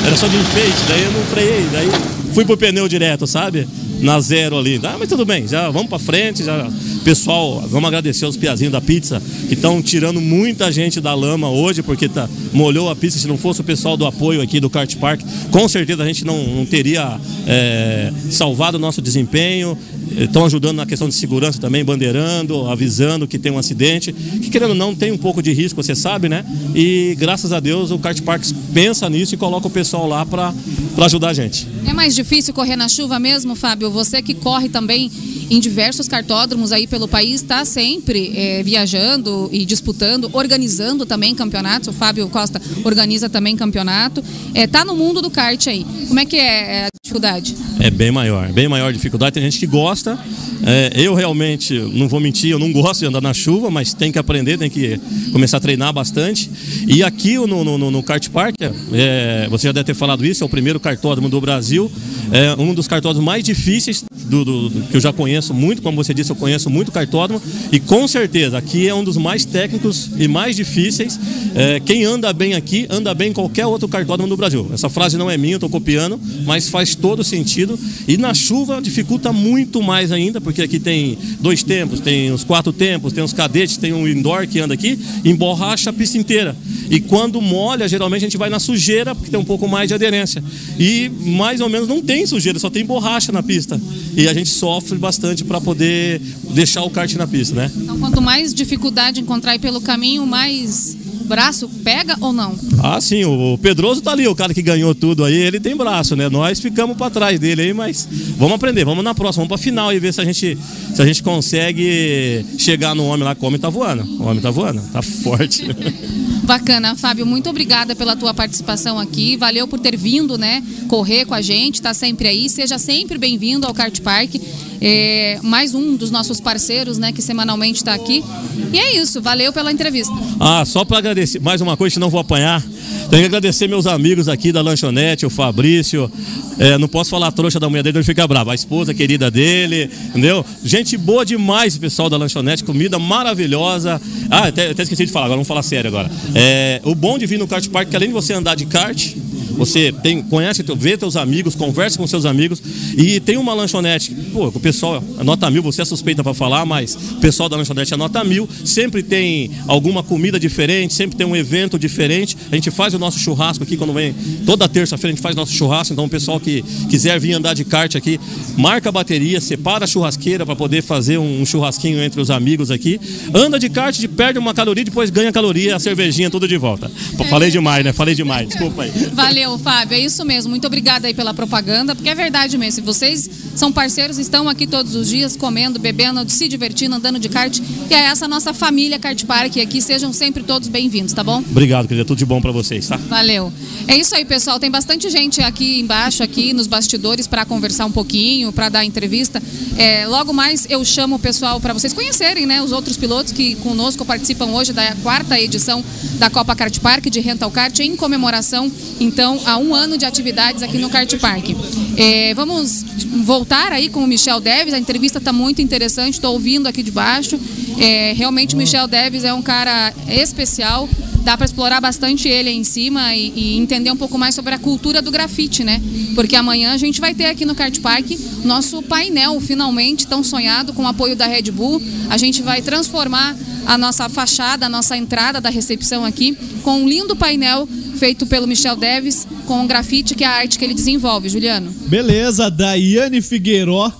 era 0.06 0.18
só 0.18 0.28
de 0.28 0.38
enfeite, 0.38 0.78
daí 0.88 1.04
eu 1.04 1.12
não 1.12 1.24
freiei. 1.24 1.68
Daí 1.72 1.90
fui 2.34 2.46
pro 2.46 2.58
pneu 2.58 2.88
direto, 2.88 3.28
sabe? 3.28 3.68
Na 4.02 4.20
zero 4.20 4.58
ali. 4.58 4.80
Ah, 4.84 4.96
mas 4.98 5.10
tudo 5.10 5.26
bem, 5.26 5.48
já 5.48 5.70
vamos 5.70 5.90
pra 5.90 6.00
frente. 6.00 6.44
Já... 6.44 6.70
Pessoal, 7.04 7.62
vamos 7.68 7.88
agradecer 7.88 8.26
aos 8.26 8.38
piazinhos 8.38 8.72
da 8.72 8.82
pizza 8.82 9.22
que 9.48 9.54
estão 9.54 9.82
tirando 9.82 10.22
muita 10.22 10.72
gente 10.72 11.02
da 11.02 11.14
lama 11.14 11.50
hoje, 11.50 11.82
porque 11.82 12.08
tá, 12.08 12.30
molhou 12.54 12.90
a 12.90 12.96
pista. 12.96 13.20
Se 13.20 13.28
não 13.28 13.38
fosse 13.38 13.62
o 13.62 13.64
pessoal 13.64 13.98
do 13.98 14.06
apoio 14.06 14.42
aqui 14.42 14.60
do 14.60 14.70
Kart 14.70 14.96
Park, 14.98 15.22
com 15.52 15.68
certeza 15.68 16.04
a 16.04 16.06
gente 16.06 16.26
não, 16.26 16.42
não 16.44 16.66
teria 16.66 17.20
é, 17.48 18.12
salvado 18.30 18.78
o 18.78 18.80
nosso 18.80 19.02
desempenho. 19.02 19.78
Estão 20.18 20.46
ajudando 20.46 20.78
na 20.78 20.86
questão 20.86 21.08
de 21.08 21.16
segurança 21.16 21.60
também, 21.60 21.86
bandeirando, 21.86 22.68
avisando 22.68 23.28
que 23.28 23.38
tem 23.38 23.52
um 23.52 23.58
acidente. 23.58 24.12
Que 24.12 24.50
querendo 24.50 24.72
ou 24.72 24.76
não, 24.76 24.96
tem 24.96 25.12
um 25.12 25.18
pouco 25.18 25.42
de 25.42 25.54
risco, 25.54 25.82
você 25.82 25.96
sabe, 25.96 26.28
né? 26.28 26.46
E 26.76 27.16
graças 27.18 27.54
a 27.54 27.60
Deus 27.60 27.92
o 27.92 28.00
Kart 28.00 28.20
Park 28.22 28.44
pensa 28.74 29.10
nisso 29.10 29.36
e 29.36 29.38
coloca 29.38 29.68
o 29.68 29.70
pessoal 29.70 30.08
lá 30.08 30.26
para 30.26 30.54
ajudar 31.02 31.30
a 31.30 31.34
gente. 31.34 31.68
É 31.86 31.94
mais 31.94 32.16
difícil 32.16 32.54
correr 32.54 32.76
na 32.76 32.90
chuva 32.90 33.20
mesmo, 33.20 33.56
Fábio? 33.56 33.89
Você 33.92 34.22
que 34.22 34.34
corre 34.34 34.70
também 34.70 35.12
em 35.50 35.60
diversos 35.60 36.08
cartódromos 36.08 36.72
aí 36.72 36.86
pelo 36.88 37.08
país, 37.08 37.42
está 37.42 37.66
sempre 37.66 38.32
eh, 38.36 38.62
viajando 38.64 39.50
e 39.52 39.66
disputando, 39.66 40.30
organizando 40.34 41.06
também 41.06 41.34
campeonatos. 41.34 41.88
O 41.88 41.94
Fábio 41.94 42.28
Costa 42.30 42.62
organiza 42.84 43.30
também 43.30 43.56
campeonato. 43.56 44.24
Está 44.54 44.86
no 44.86 44.96
mundo 44.96 45.22
do 45.22 45.30
kart 45.32 45.66
aí. 45.68 45.86
Como 46.08 46.20
é 46.20 46.26
que 46.26 46.36
é 46.38 46.86
a 46.86 46.90
dificuldade? 47.04 47.56
É 47.80 47.90
bem 47.90 48.12
maior, 48.12 48.52
bem 48.52 48.68
maior 48.68 48.94
dificuldade. 48.94 49.34
Tem 49.34 49.44
gente 49.44 49.58
que 49.60 49.66
gosta. 49.68 50.20
É, 50.62 50.92
eu 50.96 51.16
realmente, 51.16 51.74
não 51.94 52.08
vou 52.10 52.20
mentir, 52.20 52.52
eu 52.52 52.60
não 52.60 52.72
gosto 52.74 53.00
de 53.00 53.06
andar 53.06 53.22
na 53.22 53.34
chuva, 53.34 53.72
mas 53.72 53.94
tem 53.94 54.12
que 54.12 54.20
aprender, 54.20 54.58
tem 54.58 54.70
que 54.70 55.00
começar 55.32 55.56
a 55.58 55.60
treinar 55.62 55.94
bastante. 55.94 56.52
E 56.86 57.02
aqui 57.02 57.36
no, 57.38 57.64
no, 57.64 57.78
no- 57.78 57.90
no 57.90 58.04
Kart 58.04 58.28
Park, 58.30 58.56
é, 58.92 59.48
você 59.50 59.68
já 59.68 59.72
deve 59.72 59.86
ter 59.86 59.94
falado 59.94 60.26
isso, 60.26 60.44
é 60.44 60.46
o 60.46 60.50
primeiro 60.50 60.78
cartódromo 60.80 61.30
do 61.30 61.40
Brasil, 61.40 61.90
é 62.32 62.62
um 62.62 62.74
dos 62.74 62.88
cartódromos 62.90 63.26
mais 63.26 63.42
difíceis 63.42 63.79
do, 64.26 64.46
do- 64.46 64.70
do- 64.70 64.88
que 64.88 64.96
eu 64.98 65.02
já 65.02 65.12
conheço 65.14 65.54
muito, 65.54 65.82
como 65.82 65.96
você 65.98 66.14
disse, 66.14 66.30
eu 66.32 66.36
conheço 66.36 66.70
muito 66.70 66.92
cartódromo, 66.92 67.42
e 67.72 67.80
com 67.80 68.08
certeza 68.08 68.58
aqui 68.58 68.88
é 68.88 68.94
um 68.94 69.04
dos 69.04 69.18
mais 69.18 69.46
técnicos 69.46 70.10
e 70.18 70.28
mais 70.28 70.56
difíceis. 70.56 71.20
É, 71.56 71.80
quem 71.80 72.04
anda 72.06 72.32
bem 72.32 72.54
aqui, 72.54 72.86
anda 72.90 73.14
bem 73.14 73.30
em 73.30 73.34
qualquer 73.34 73.66
outro 73.66 73.88
cartódromo 73.88 74.30
do 74.30 74.38
Brasil. 74.38 74.70
Essa 74.74 74.90
frase 74.90 75.18
não 75.18 75.30
é 75.30 75.38
minha, 75.38 75.54
eu 75.54 75.58
estou 75.58 75.70
copiando, 75.70 76.20
mas 76.46 76.70
faz 76.70 76.96
todo 76.96 77.24
sentido. 77.24 77.78
E 78.08 78.18
na 78.18 78.34
chuva 78.34 78.82
dificulta 78.82 79.34
muito 79.34 79.82
mais 79.82 80.12
ainda, 80.12 80.40
porque 80.40 80.62
aqui 80.62 80.80
tem 80.80 81.18
dois 81.40 81.64
tempos, 81.64 82.00
tem 82.00 82.32
os 82.32 82.44
quatro 82.44 82.72
tempos, 82.72 83.14
tem 83.14 83.24
os 83.24 83.34
cadetes, 83.34 83.78
tem 83.78 83.94
um 83.94 84.08
indoor 84.08 84.48
que 84.48 84.60
anda 84.60 84.74
aqui, 84.74 84.98
emborracha 85.26 85.90
a 85.90 85.94
pista 85.94 86.18
inteira. 86.18 86.56
E 86.90 87.00
quando 87.00 87.42
molha, 87.42 87.88
geralmente 87.88 88.22
a 88.22 88.28
gente 88.28 88.38
vai 88.38 88.50
na 88.50 88.60
sujeira, 88.60 89.14
porque 89.14 89.30
tem 89.30 89.40
um 89.40 89.44
pouco 89.46 89.68
mais 89.68 89.88
de 89.88 89.94
aderência. 89.94 90.44
E 90.80 91.10
mais 91.10 91.62
ou 91.62 91.70
menos 91.70 91.88
não 91.88 92.02
tem 92.02 92.26
sujeira, 92.26 92.58
só 92.60 92.70
tem 92.70 92.86
borracha 92.86 93.32
na 93.32 93.44
pista. 93.44 93.69
E 94.16 94.28
a 94.28 94.34
gente 94.34 94.50
sofre 94.50 94.98
bastante 94.98 95.44
para 95.44 95.60
poder 95.60 96.22
deixar 96.52 96.84
o 96.84 96.90
kart 96.90 97.14
na 97.16 97.28
pista, 97.28 97.56
né? 97.56 97.72
Então, 97.76 98.00
quanto 98.00 98.22
mais 98.22 98.54
dificuldade 98.54 99.20
encontrar 99.20 99.52
aí 99.52 99.60
pelo 99.60 99.82
caminho, 99.82 100.26
mais 100.26 100.98
braço 101.26 101.70
pega 101.84 102.18
ou 102.20 102.34
não? 102.34 102.56
Ah, 102.82 103.00
sim, 103.00 103.24
o 103.24 103.58
Pedroso 103.62 104.02
tá 104.02 104.12
ali, 104.12 104.28
o 104.28 104.34
cara 104.34 104.52
que 104.52 104.64
ganhou 104.64 104.96
tudo 104.96 105.24
aí, 105.24 105.36
ele 105.36 105.60
tem 105.60 105.76
braço, 105.76 106.16
né? 106.16 106.28
Nós 106.28 106.60
ficamos 106.60 106.98
para 106.98 107.12
trás 107.12 107.40
dele 107.40 107.62
aí, 107.62 107.74
mas 107.74 108.08
vamos 108.36 108.56
aprender, 108.56 108.84
vamos 108.84 109.04
na 109.04 109.14
próxima, 109.14 109.46
vamos 109.46 109.56
pra 109.56 109.64
final 109.64 109.94
e 109.94 110.00
ver 110.00 110.12
se 110.12 110.20
a 110.20 110.26
gente, 110.26 110.58
se 110.96 111.02
a 111.02 111.06
gente 111.06 111.22
consegue 111.22 112.44
chegar 112.58 112.96
no 112.96 113.06
homem 113.06 113.24
lá, 113.24 113.36
que 113.36 113.44
o 113.44 113.48
homem 113.48 113.60
tá 113.60 113.70
voando. 113.70 114.04
O 114.20 114.24
homem 114.24 114.42
tá 114.42 114.50
voando, 114.50 114.82
tá 114.92 115.02
forte. 115.04 115.64
Bacana, 116.50 116.96
Fábio, 116.96 117.28
muito 117.28 117.48
obrigada 117.48 117.96
pela 117.96 118.16
tua 118.16 118.34
participação 118.34 118.98
aqui. 118.98 119.38
Valeu 119.38 119.68
por 119.68 119.78
ter 119.78 119.96
vindo, 119.96 120.36
né? 120.36 120.64
Correr 120.88 121.24
com 121.24 121.36
a 121.36 121.44
gente, 121.44 121.80
tá 121.80 121.94
sempre 121.94 122.28
aí. 122.28 122.50
Seja 122.50 122.80
sempre 122.80 123.20
bem-vindo 123.20 123.68
ao 123.68 123.74
Kart 123.74 124.02
Park. 124.02 124.34
É, 124.82 125.40
mais 125.44 125.74
um 125.74 125.96
dos 125.96 126.10
nossos 126.10 126.40
parceiros, 126.40 126.98
né, 126.98 127.12
que 127.12 127.22
semanalmente 127.22 127.78
está 127.78 127.94
aqui. 127.94 128.24
E 128.72 128.78
é 128.78 128.98
isso, 128.98 129.22
valeu 129.22 129.52
pela 129.52 129.72
entrevista. 129.72 130.14
Ah, 130.40 130.64
só 130.66 130.86
para 130.86 131.00
agradecer, 131.00 131.40
mais 131.40 131.60
uma 131.60 131.76
coisa, 131.76 131.96
senão 131.96 132.10
vou 132.10 132.20
apanhar. 132.20 132.64
Tenho 133.10 133.24
que 133.24 133.28
agradecer 133.28 133.68
meus 133.68 133.88
amigos 133.88 134.30
aqui 134.30 134.52
da 134.52 134.62
lanchonete, 134.62 135.26
o 135.26 135.30
Fabrício. 135.30 136.12
É, 136.60 136.78
não 136.78 136.88
posso 136.88 137.10
falar 137.10 137.32
trouxa 137.32 137.60
da 137.60 137.68
mulher 137.68 137.82
dele, 137.82 137.98
ele 137.98 138.04
fica 138.06 138.28
bravo. 138.28 138.52
A 138.52 138.56
esposa 138.56 138.94
querida 138.94 139.32
dele, 139.32 139.90
entendeu? 140.10 140.46
Gente 140.64 140.96
boa 140.96 141.26
demais, 141.26 141.78
pessoal 141.78 142.10
da 142.10 142.18
lanchonete, 142.18 142.64
comida 142.64 143.00
maravilhosa. 143.00 144.00
Ah, 144.30 144.48
até, 144.48 144.70
até 144.70 144.84
esqueci 144.84 145.06
de 145.08 145.12
falar, 145.12 145.26
agora 145.26 145.38
vamos 145.38 145.48
falar 145.48 145.64
sério 145.64 145.88
agora. 145.88 146.10
É, 146.36 146.80
o 146.84 146.94
bom 146.94 147.18
de 147.18 147.26
vir 147.26 147.40
no 147.40 147.48
kart 147.48 147.68
park, 147.70 147.90
que 147.90 147.96
além 147.96 148.10
de 148.10 148.14
você 148.14 148.34
andar 148.34 148.56
de 148.56 148.66
kart, 148.68 149.16
você 149.60 149.92
tem, 149.92 150.24
conhece, 150.24 150.64
vê 150.78 150.96
teus 150.98 151.18
amigos, 151.18 151.54
conversa 151.54 151.98
com 151.98 152.08
seus 152.08 152.26
amigos 152.26 152.62
e 152.98 153.20
tem 153.20 153.36
uma 153.36 153.54
lanchonete. 153.54 154.16
Pô, 154.32 154.48
o 154.48 154.60
pessoal 154.60 155.04
é 155.20 155.24
nota 155.24 155.50
mil, 155.52 155.62
você 155.62 155.82
é 155.82 155.86
suspeita 155.86 156.24
para 156.24 156.34
falar, 156.34 156.66
mas 156.66 156.96
o 156.96 157.16
pessoal 157.16 157.50
da 157.50 157.58
lanchonete 157.58 157.94
é 157.94 157.98
nota 157.98 158.24
mil. 158.24 158.48
Sempre 158.64 159.04
tem 159.04 159.52
alguma 159.68 160.02
comida 160.02 160.40
diferente, 160.40 160.94
sempre 160.94 161.18
tem 161.18 161.28
um 161.28 161.36
evento 161.36 161.78
diferente. 161.78 162.38
A 162.50 162.56
gente 162.56 162.72
faz 162.72 162.94
o 162.94 163.00
nosso 163.00 163.20
churrasco 163.20 163.64
aqui 163.64 163.76
quando 163.76 163.92
vem. 163.92 164.16
Toda 164.46 164.68
terça-feira 164.70 165.14
a 165.14 165.16
gente 165.16 165.22
faz 165.22 165.36
nosso 165.36 165.52
churrasco. 165.52 165.92
Então 165.92 166.06
o 166.06 166.10
pessoal 166.10 166.40
que 166.40 166.64
quiser 166.90 167.20
vir 167.20 167.34
andar 167.34 167.54
de 167.54 167.66
kart 167.66 167.94
aqui, 167.96 168.18
marca 168.58 168.88
a 168.88 168.92
bateria, 168.94 169.42
separa 169.42 169.84
a 169.84 169.88
churrasqueira 169.88 170.46
para 170.46 170.56
poder 170.56 170.82
fazer 170.82 171.18
um 171.18 171.46
churrasquinho 171.46 172.02
entre 172.02 172.22
os 172.22 172.30
amigos 172.30 172.72
aqui. 172.72 173.00
Anda 173.34 173.60
de 173.60 173.70
kart, 173.70 173.98
de 173.98 174.08
perde 174.08 174.40
uma 174.40 174.54
caloria, 174.54 174.86
depois 174.86 175.10
ganha 175.10 175.32
caloria, 175.32 175.76
a 175.76 175.80
cervejinha 175.80 176.30
tudo 176.30 176.48
de 176.48 176.56
volta. 176.56 176.90
Falei 177.30 177.52
demais, 177.52 177.84
né? 177.84 177.92
Falei 177.92 178.16
demais. 178.16 178.48
Desculpa 178.48 178.84
aí. 178.84 178.92
Valeu, 179.14 179.49
Fábio. 179.58 179.96
É 179.96 180.00
isso 180.00 180.24
mesmo. 180.26 180.50
Muito 180.50 180.68
obrigada 180.68 181.08
aí 181.08 181.14
pela 181.14 181.34
propaganda, 181.34 181.96
porque 181.96 182.10
é 182.10 182.16
verdade 182.16 182.58
mesmo. 182.58 182.86
Vocês 182.86 183.30
são 183.56 183.72
parceiros, 183.72 184.18
estão 184.18 184.48
aqui 184.48 184.68
todos 184.68 184.96
os 184.96 185.10
dias 185.10 185.36
comendo, 185.36 185.80
bebendo, 185.80 186.30
se 186.30 186.48
divertindo, 186.48 186.96
andando 186.96 187.20
de 187.20 187.30
kart. 187.30 187.58
E 187.90 187.94
é 187.94 188.06
essa 188.06 188.28
nossa 188.28 188.54
família 188.54 189.00
Kart 189.00 189.24
Park 189.26 189.58
aqui. 189.58 189.82
Sejam 189.82 190.14
sempre 190.14 190.44
todos 190.44 190.68
bem-vindos, 190.68 191.14
tá 191.14 191.24
bom? 191.24 191.40
Obrigado, 191.40 191.88
querida. 191.88 192.06
Tudo 192.06 192.18
de 192.18 192.26
bom 192.26 192.42
para 192.42 192.52
vocês, 192.52 192.88
tá? 192.88 192.98
Valeu. 192.98 193.52
É 193.88 193.98
isso 193.98 194.16
aí, 194.16 194.26
pessoal. 194.26 194.60
Tem 194.60 194.70
bastante 194.70 195.10
gente 195.10 195.42
aqui 195.42 195.80
embaixo, 195.80 196.22
aqui 196.22 196.54
nos 196.54 196.68
bastidores, 196.68 197.28
para 197.28 197.46
conversar 197.46 197.86
um 197.86 197.92
pouquinho, 197.92 198.52
para 198.52 198.70
dar 198.70 198.86
entrevista. 198.86 199.42
É, 199.78 200.06
logo 200.08 200.34
mais 200.34 200.68
eu 200.70 200.84
chamo 200.84 201.16
o 201.16 201.20
pessoal 201.20 201.60
para 201.60 201.74
vocês 201.74 201.94
conhecerem, 201.94 202.46
né, 202.46 202.62
os 202.62 202.72
outros 202.72 202.98
pilotos 202.98 203.32
que 203.32 203.56
conosco 203.56 204.04
participam 204.04 204.48
hoje 204.48 204.74
da 204.74 204.94
quarta 204.96 205.40
edição 205.40 205.84
da 206.18 206.30
Copa 206.30 206.56
Kart 206.56 206.78
Park 206.80 207.06
de 207.06 207.20
Rental 207.20 207.50
Kart 207.50 207.80
em 207.80 207.96
comemoração, 207.96 208.70
então, 209.00 209.39
a 209.46 209.58
um 209.58 209.74
ano 209.74 209.98
de 209.98 210.06
atividades 210.06 210.64
aqui 210.64 210.78
no 210.78 210.90
Kart 210.90 211.14
Park. 211.18 211.50
É, 211.98 212.34
vamos 212.34 212.84
voltar 213.24 213.72
aí 213.72 213.90
com 213.90 214.04
o 214.04 214.08
Michel 214.08 214.40
Deves, 214.40 214.74
a 214.74 214.80
entrevista 214.80 215.18
está 215.18 215.34
muito 215.34 215.62
interessante, 215.62 216.16
estou 216.16 216.34
ouvindo 216.34 216.68
aqui 216.68 216.84
de 216.84 216.92
baixo. 216.92 217.40
É, 217.78 218.14
realmente 218.14 218.56
o 218.56 218.58
Michel 218.58 218.88
Deves 218.88 219.24
é 219.24 219.34
um 219.34 219.42
cara 219.42 219.94
especial, 220.08 220.88
dá 221.24 221.36
para 221.36 221.46
explorar 221.46 221.82
bastante 221.82 222.28
ele 222.28 222.50
aí 222.50 222.58
em 222.58 222.64
cima 222.64 223.16
e, 223.16 223.34
e 223.36 223.58
entender 223.58 223.92
um 223.92 223.98
pouco 223.98 224.18
mais 224.18 224.36
sobre 224.36 224.54
a 224.54 224.60
cultura 224.60 225.02
do 225.02 225.12
grafite, 225.12 225.64
né? 225.64 225.82
Porque 226.16 226.36
amanhã 226.36 226.74
a 226.74 226.78
gente 226.78 227.00
vai 227.00 227.14
ter 227.14 227.26
aqui 227.26 227.46
no 227.46 227.56
Kart 227.56 227.78
Park 227.80 228.12
nosso 228.44 228.82
painel, 228.82 229.40
finalmente, 229.40 230.08
tão 230.08 230.24
sonhado, 230.24 230.74
com 230.74 230.84
o 230.84 230.88
apoio 230.88 231.16
da 231.16 231.26
Red 231.26 231.52
Bull. 231.52 231.82
A 232.10 232.18
gente 232.18 232.42
vai 232.42 232.62
transformar 232.62 233.36
a 233.66 233.78
nossa 233.78 234.10
fachada, 234.10 234.66
a 234.66 234.70
nossa 234.70 234.96
entrada 234.98 235.40
da 235.40 235.50
recepção 235.50 236.06
aqui, 236.06 236.38
com 236.64 236.84
um 236.84 236.90
lindo 236.90 237.16
painel 237.16 237.68
feito 237.98 238.26
pelo 238.26 238.48
Michel 238.48 238.76
Deves, 238.76 239.28
com 239.46 239.64
o 239.64 239.68
grafite, 239.68 240.16
que 240.16 240.24
é 240.24 240.28
a 240.28 240.32
arte 240.32 240.58
que 240.58 240.66
ele 240.66 240.74
desenvolve, 240.74 241.30
Juliano. 241.30 241.72
Beleza, 241.88 242.50
Daiane 242.50 243.22
Figueiró. 243.22 243.92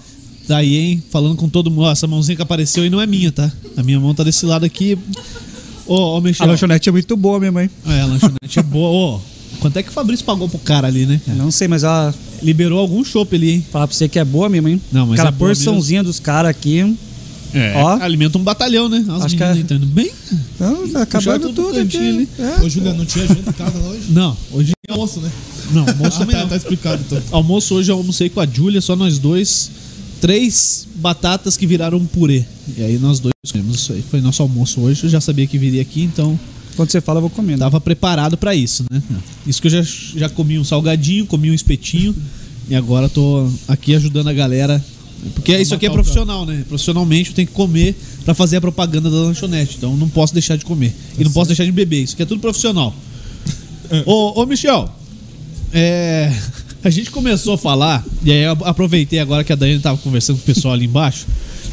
Tá 0.48 0.58
aí, 0.58 0.76
hein? 0.76 1.04
Falando 1.12 1.36
com 1.36 1.48
todo 1.48 1.70
mundo. 1.70 1.84
Ó, 1.84 1.92
essa 1.92 2.08
mãozinha 2.08 2.36
que 2.36 2.42
apareceu 2.42 2.82
aí 2.84 2.90
não 2.90 3.00
é 3.00 3.06
minha, 3.06 3.32
tá? 3.32 3.52
A 3.78 3.84
minha 3.84 4.00
mão 4.00 4.16
tá 4.16 4.24
desse 4.24 4.46
lado 4.46 4.66
aqui. 4.66 4.98
Ô, 5.86 6.18
ô 6.18 6.22
Michel. 6.22 6.46
A 6.46 6.50
lanchonete 6.50 6.90
é 6.90 6.92
muito 6.92 7.16
boa, 7.16 7.40
minha 7.40 7.52
mãe. 7.52 7.70
É, 7.88 8.02
a 8.02 8.06
lanchonete 8.06 8.58
é 8.58 8.64
boa. 8.64 9.18
Ô, 9.18 9.22
quanto 9.60 9.78
é 9.78 9.84
que 9.84 9.90
o 9.90 9.92
Fabrício 9.92 10.26
pagou 10.26 10.50
pro 10.50 10.58
cara 10.60 10.88
ali, 10.88 11.06
né? 11.06 11.22
cara? 11.26 11.38
Não 11.38 11.52
sei, 11.52 11.68
mas 11.68 11.84
ela. 11.84 12.14
Liberou 12.42 12.80
algum 12.80 13.04
chopp 13.04 13.36
ali, 13.36 13.52
hein? 13.52 13.66
Falar 13.70 13.86
pra 13.86 13.96
você 13.96 14.08
que 14.08 14.18
é 14.18 14.24
boa 14.24 14.48
mesmo, 14.50 14.70
hein? 14.70 14.82
Não, 14.92 15.06
mas 15.06 15.20
Aquela 15.20 15.30
é 15.30 15.32
boa 15.32 15.50
porçãozinha 15.50 16.02
dos 16.02 16.20
caras 16.20 16.50
aqui. 16.50 16.96
É. 17.54 17.74
Ó. 17.78 17.98
Alimenta 18.02 18.38
um 18.38 18.44
batalhão, 18.44 18.88
né? 18.90 19.04
As 19.10 19.24
Acho 19.24 19.36
que 19.36 19.42
meninas 19.42 19.58
é- 19.58 19.62
entrando 19.62 19.86
bem. 19.88 20.12
Então, 20.56 20.88
tá 20.90 21.02
acabando 21.02 21.50
tudo 21.54 21.70
aqui. 21.70 21.78
cantinho 21.80 22.10
ali. 22.16 22.30
É. 22.38 22.62
Ô, 22.64 22.70
Juliano, 22.70 22.98
não 23.00 23.06
tinha 23.06 23.28
janta 23.28 23.50
em 23.50 23.54
casa 23.54 23.78
hoje? 23.80 24.04
Não, 24.10 24.38
hoje. 24.52 24.72
Tem 24.88 24.94
almoço, 24.96 25.20
né? 25.20 25.32
Não, 25.72 25.82
almoço 25.90 26.18
Ah, 26.18 26.20
também 26.20 26.36
tá, 26.36 26.42
não. 26.44 26.50
tá 26.50 26.56
explicado 26.58 27.02
então. 27.06 27.22
Almoço 27.32 27.76
hoje 27.76 27.92
eu 27.92 27.96
almocei 27.98 28.30
com 28.30 28.40
a 28.40 28.46
Júlia, 28.46 28.82
só 28.82 28.96
nós 28.96 29.18
dois. 29.20 29.72
Três 30.22 30.86
batatas 30.96 31.56
que 31.56 31.66
viraram 31.66 31.98
um 31.98 32.06
purê. 32.06 32.44
E 32.78 32.84
aí 32.84 32.98
nós 33.00 33.20
dois 33.20 33.34
comemos 33.52 33.78
isso 33.78 33.94
aí. 33.94 34.04
Foi 34.10 34.20
nosso 34.20 34.42
almoço 34.42 34.82
hoje. 34.82 35.06
Eu 35.06 35.10
já 35.10 35.22
sabia 35.22 35.48
que 35.48 35.58
viria 35.58 35.82
aqui, 35.82 36.02
então 36.04 36.38
Quando 36.76 36.92
você 36.92 37.00
fala, 37.00 37.18
eu 37.18 37.22
vou 37.22 37.30
comendo. 37.30 37.60
tava 37.60 37.80
preparado 37.80 38.38
pra 38.38 38.54
isso, 38.54 38.84
né? 38.92 39.02
Isso 39.48 39.62
que 39.62 39.68
eu 39.68 39.72
já, 39.72 39.82
já 39.82 40.28
comi 40.30 40.60
um 40.60 40.64
salgadinho, 40.66 41.26
comi 41.26 41.50
um 41.50 41.54
espetinho. 41.54 42.14
E 42.70 42.76
agora 42.76 43.08
tô 43.08 43.50
aqui 43.68 43.96
ajudando 43.96 44.28
a 44.28 44.34
galera. 44.34 44.84
Porque 45.34 45.58
isso 45.58 45.74
aqui 45.74 45.86
é 45.86 45.90
profissional, 45.90 46.46
né? 46.46 46.64
Profissionalmente 46.68 47.30
eu 47.30 47.36
tenho 47.36 47.48
que 47.48 47.54
comer 47.54 47.96
pra 48.24 48.34
fazer 48.34 48.58
a 48.58 48.62
propaganda 48.62 49.10
da 49.10 49.18
lanchonete. 49.18 49.76
Então 49.78 49.92
eu 49.92 49.98
não 49.98 50.10
posso 50.10 50.34
deixar 50.34 50.56
de 50.56 50.66
comer. 50.66 50.94
E 51.18 51.24
não 51.24 51.32
posso 51.32 51.48
deixar 51.48 51.66
de 51.66 51.72
beber. 51.72 52.04
Isso 52.04 52.14
aqui 52.14 52.24
é 52.24 52.26
tudo 52.26 52.40
profissional. 52.40 52.94
ô, 54.06 54.42
ô, 54.42 54.46
Michel, 54.46 54.90
é, 55.74 56.34
a 56.84 56.90
gente 56.90 57.12
começou 57.12 57.56
a 57.56 57.58
falar, 57.58 58.06
e 58.24 58.32
aí 58.32 58.44
eu 58.44 58.58
aproveitei 58.64 59.20
agora 59.20 59.44
que 59.44 59.52
a 59.52 59.56
Daiane 59.56 59.82
tava 59.82 59.98
conversando 59.98 60.38
com 60.38 60.44
o 60.44 60.46
pessoal 60.46 60.74
ali 60.74 60.86
embaixo, 60.86 61.26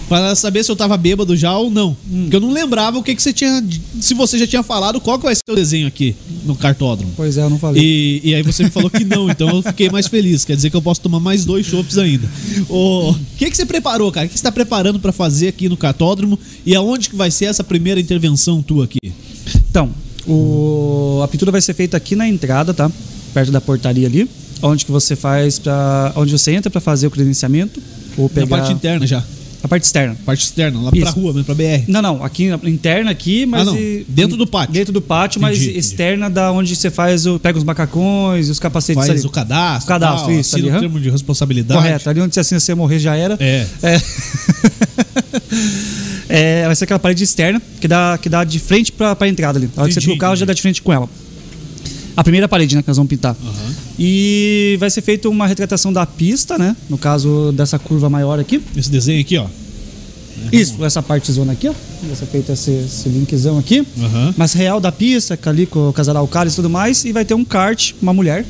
para 0.08 0.34
saber 0.34 0.64
se 0.64 0.70
eu 0.70 0.76
tava 0.76 0.96
bêbado 0.96 1.36
já 1.36 1.56
ou 1.56 1.70
não. 1.70 1.96
Porque 2.22 2.36
eu 2.36 2.40
não 2.40 2.52
lembrava 2.52 2.98
o 2.98 3.02
que, 3.02 3.14
que 3.14 3.22
você 3.22 3.32
tinha. 3.32 3.62
Se 4.00 4.14
você 4.14 4.38
já 4.38 4.46
tinha 4.46 4.62
falado, 4.62 5.00
qual 5.00 5.18
que 5.18 5.24
vai 5.24 5.34
ser 5.34 5.42
o 5.50 5.54
desenho 5.54 5.86
aqui 5.86 6.14
no 6.44 6.54
cartódromo. 6.54 7.12
Pois 7.16 7.36
é, 7.36 7.42
eu 7.42 7.50
não 7.50 7.58
falei. 7.58 7.82
E, 7.82 8.20
e 8.30 8.34
aí 8.34 8.42
você 8.42 8.64
me 8.64 8.70
falou 8.70 8.88
que 8.88 9.04
não, 9.04 9.28
então 9.28 9.48
eu 9.48 9.62
fiquei 9.62 9.90
mais 9.90 10.06
feliz. 10.06 10.44
Quer 10.44 10.56
dizer 10.56 10.70
que 10.70 10.76
eu 10.76 10.82
posso 10.82 11.00
tomar 11.00 11.20
mais 11.20 11.44
dois 11.44 11.66
chopps 11.66 11.98
ainda. 11.98 12.28
O 12.68 13.14
que, 13.36 13.50
que 13.50 13.56
você 13.56 13.66
preparou, 13.66 14.12
cara? 14.12 14.26
O 14.26 14.28
que 14.28 14.34
você 14.34 14.38
está 14.38 14.52
preparando 14.52 15.00
para 15.00 15.12
fazer 15.12 15.48
aqui 15.48 15.68
no 15.68 15.76
cartódromo? 15.76 16.38
E 16.64 16.74
aonde 16.74 17.10
que 17.10 17.16
vai 17.16 17.30
ser 17.30 17.46
essa 17.46 17.64
primeira 17.64 18.00
intervenção 18.00 18.62
tua 18.62 18.84
aqui? 18.84 18.98
Então, 19.68 19.90
o... 20.26 21.20
a 21.22 21.28
pintura 21.28 21.50
vai 21.50 21.60
ser 21.60 21.74
feita 21.74 21.96
aqui 21.96 22.14
na 22.14 22.28
entrada, 22.28 22.72
tá? 22.72 22.90
Perto 23.34 23.50
da 23.50 23.60
portaria 23.60 24.06
ali. 24.06 24.28
Onde 24.62 24.86
que 24.86 24.92
você 24.92 25.14
faz 25.14 25.58
para 25.58 26.12
Onde 26.16 26.32
você 26.32 26.52
entra 26.52 26.70
para 26.70 26.80
fazer 26.80 27.08
o 27.08 27.10
credenciamento. 27.10 27.82
Ou 28.16 28.28
pegar... 28.28 28.46
Na 28.46 28.56
parte 28.56 28.72
interna 28.72 29.06
já. 29.06 29.22
A 29.66 29.68
parte 29.68 29.82
externa. 29.82 30.16
Parte 30.24 30.44
externa, 30.44 30.80
lá 30.80 30.90
pra 30.90 30.98
Isso. 31.00 31.12
rua, 31.18 31.32
mesmo, 31.32 31.44
pra 31.44 31.54
BR. 31.56 31.82
Não, 31.88 32.00
não, 32.00 32.22
aqui 32.24 32.48
na- 32.48 32.60
interna 32.70 33.10
aqui, 33.10 33.44
mas 33.44 33.62
Ah, 33.62 33.64
não. 33.64 33.76
e- 33.76 34.06
Dentro 34.08 34.36
do 34.36 34.46
pátio. 34.46 34.72
Dentro 34.72 34.92
do 34.92 35.02
pátio, 35.02 35.40
mas 35.40 35.56
Entendi, 35.56 35.70
entendi. 35.72 35.78
externa 35.86 36.30
da 36.30 36.52
onde 36.52 36.76
você 36.76 36.88
faz 36.88 37.26
o 37.26 37.38
pega 37.40 37.58
os 37.58 37.64
macacões 37.64 38.48
os 38.48 38.60
capacetes 38.60 39.04
Faz 39.04 39.10
ali. 39.18 39.26
o 39.26 39.30
cadastro. 39.30 39.84
O 39.84 39.88
cadastro, 39.88 40.28
tal, 40.28 40.38
isso, 40.40 40.54
ali, 40.56 40.70
o 40.70 40.78
termo 40.78 41.00
de 41.00 41.10
responsabilidade. 41.10 41.80
Correto, 41.80 42.08
ali 42.08 42.20
onde 42.20 42.32
você 42.34 42.40
assina 42.40 42.60
você 42.60 42.74
morrer 42.76 42.98
já 43.00 43.16
era. 43.16 43.36
É. 43.40 43.66
É. 43.82 44.00
É, 46.28 46.66
vai 46.66 46.74
ser 46.74 46.84
aquela 46.84 46.98
parede 46.98 47.22
externa 47.22 47.62
que 47.80 47.86
dá, 47.86 48.18
que 48.20 48.28
dá 48.28 48.42
de 48.42 48.58
frente 48.58 48.90
pra, 48.90 49.14
pra 49.14 49.28
entrada 49.28 49.58
ali. 49.58 49.70
Na 49.76 49.82
hora 49.82 49.88
que 49.88 49.94
você 49.94 50.00
Entendi, 50.00 50.16
o 50.16 50.18
carro, 50.18 50.34
já 50.34 50.38
entendi. 50.40 50.46
dá 50.48 50.54
de 50.54 50.62
frente 50.62 50.82
com 50.82 50.92
ela. 50.92 51.08
A 52.16 52.24
primeira 52.24 52.48
parede, 52.48 52.74
né, 52.74 52.82
que 52.82 52.88
nós 52.88 52.96
vamos 52.96 53.08
pintar. 53.10 53.36
E 53.98 54.76
vai 54.78 54.90
ser 54.90 55.00
feita 55.00 55.28
uma 55.28 55.46
retratação 55.46 55.92
da 55.92 56.04
pista, 56.04 56.58
né? 56.58 56.76
No 56.88 56.98
caso 56.98 57.52
dessa 57.52 57.78
curva 57.78 58.10
maior 58.10 58.38
aqui. 58.38 58.60
Esse 58.76 58.90
desenho 58.90 59.20
aqui, 59.20 59.36
ó. 59.38 59.46
Isso, 60.52 60.84
essa 60.84 61.02
partezona 61.02 61.52
aqui, 61.52 61.66
ó. 61.68 61.72
Vai 62.02 62.14
ser 62.14 62.26
feito 62.26 62.52
esse, 62.52 62.70
esse 62.70 63.08
linkzão 63.08 63.58
aqui. 63.58 63.86
Aham. 63.98 64.34
Mas 64.36 64.52
real 64.52 64.80
da 64.80 64.92
pista, 64.92 65.34
com 65.36 65.48
ali 65.48 65.64
com 65.66 65.88
o 65.88 65.92
casal 65.92 66.26
Cálice 66.28 66.54
e 66.54 66.56
tudo 66.56 66.68
mais. 66.70 67.04
E 67.06 67.12
vai 67.12 67.24
ter 67.24 67.32
um 67.34 67.44
kart, 67.44 67.92
uma 68.02 68.12
mulher, 68.12 68.44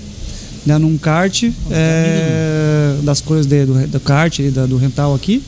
né? 0.67 0.77
Num 0.79 0.99
kart 0.99 1.45
é, 1.71 2.97
das 3.05 3.21
cores 3.21 3.47
de- 3.47 3.65
do, 3.65 3.87
do 3.87 4.01
kart, 4.01 4.41
da- 4.51 4.67
do 4.67 4.77
rental 4.77 5.15
aqui. 5.15 5.43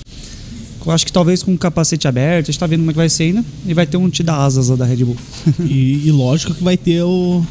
Eu 0.86 0.92
acho 0.92 1.04
que 1.04 1.12
talvez 1.12 1.42
com 1.42 1.52
o 1.52 1.58
capacete 1.58 2.08
aberto, 2.08 2.48
a 2.48 2.52
gente 2.52 2.58
tá 2.58 2.66
vendo 2.66 2.80
como 2.80 2.90
é 2.90 2.94
que 2.94 2.98
vai 2.98 3.08
ser 3.10 3.24
ainda. 3.24 3.44
E 3.66 3.74
vai 3.74 3.84
ter 3.86 3.96
um 3.98 4.08
tida 4.08 4.32
asas 4.34 4.68
lá 4.68 4.76
da 4.76 4.84
Red 4.86 5.04
Bull. 5.04 5.16
E, 5.60 6.06
e 6.06 6.12
lógico 6.12 6.54
que 6.54 6.62
vai 6.64 6.76
ter 6.78 7.02
o, 7.02 7.44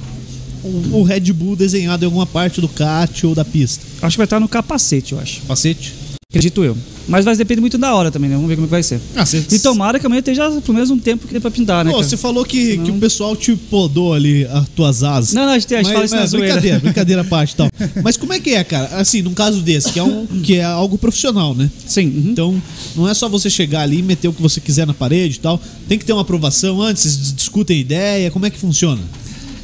o, 0.67 0.97
o 0.99 1.03
Red 1.03 1.31
Bull 1.33 1.55
desenhado 1.55 2.03
em 2.03 2.07
alguma 2.07 2.25
parte 2.25 2.61
do 2.61 2.67
kart 2.67 3.23
ou 3.23 3.33
da 3.35 3.45
pista. 3.45 3.85
acho 4.01 4.15
que 4.15 4.17
vai 4.17 4.25
estar 4.25 4.39
no 4.39 4.47
capacete, 4.47 5.13
eu 5.13 5.19
acho. 5.19 5.41
Capacete? 5.41 5.93
Acredito 6.29 6.61
eu. 6.61 6.77
Mas 7.07 7.23
vai 7.23 7.37
depender 7.37 7.61
muito 7.61 7.77
da 7.77 7.95
hora 7.95 8.11
também, 8.11 8.29
né? 8.29 8.35
Vamos 8.35 8.49
ver 8.49 8.55
como 8.55 8.65
é 8.65 8.67
que 8.67 8.71
vai 8.71 8.83
ser. 8.83 8.99
Ah, 9.15 9.25
você, 9.25 9.45
E 9.49 9.59
tomara 9.59 9.97
que 9.97 10.05
amanhã 10.05 10.19
esteja 10.19 10.51
pelo 10.59 10.73
menos 10.73 10.91
um 10.91 10.99
tempo 10.99 11.25
que 11.25 11.33
dê 11.33 11.39
pra 11.39 11.49
pintar, 11.49 11.85
né? 11.85 11.91
Pô, 11.91 12.03
você 12.03 12.17
falou 12.17 12.43
que, 12.43 12.57
que 12.77 12.83
Senão- 12.83 12.97
o 12.97 12.99
pessoal 12.99 13.33
te 13.33 13.55
podou 13.55 14.13
ali 14.13 14.45
as 14.45 14.67
tuas 14.75 15.03
asas. 15.03 15.33
Não, 15.33 15.45
não, 15.45 15.53
a 15.53 15.57
gente, 15.59 15.73
a 15.73 15.81
gente 15.81 15.93
fala 15.93 16.03
isso 16.03 16.13
na 16.15 16.25
zoeira. 16.25 16.47
brincadeira, 16.55 16.79
brincadeira 16.79 17.21
à 17.21 17.23
parte 17.25 17.51
e 17.53 17.55
tal. 17.55 17.69
Mas 18.03 18.17
como 18.17 18.33
é 18.33 18.41
que 18.41 18.49
é, 18.49 18.61
cara? 18.61 18.87
Assim, 18.97 19.21
num 19.21 19.33
caso 19.33 19.61
desse, 19.61 19.93
que 19.93 19.99
é, 19.99 20.03
um, 20.03 20.25
que 20.43 20.55
é 20.55 20.63
algo 20.65 20.97
profissional, 20.97 21.55
né? 21.55 21.71
Sim. 21.85 22.07
uhum. 22.07 22.31
Então, 22.31 22.61
não 22.93 23.07
é 23.07 23.13
só 23.13 23.29
você 23.29 23.49
chegar 23.49 23.83
ali 23.83 23.99
e 23.99 24.03
meter 24.03 24.27
o 24.27 24.33
que 24.33 24.41
você 24.41 24.59
quiser 24.59 24.85
na 24.85 24.93
parede 24.93 25.37
e 25.37 25.39
tal. 25.39 25.61
Tem 25.87 25.97
que 25.97 26.03
ter 26.03 26.11
uma 26.11 26.23
aprovação 26.23 26.81
antes, 26.81 27.03
vocês 27.03 27.33
discutem 27.33 27.79
ideia, 27.79 28.29
como 28.31 28.45
é 28.45 28.49
que 28.49 28.59
funciona? 28.59 29.01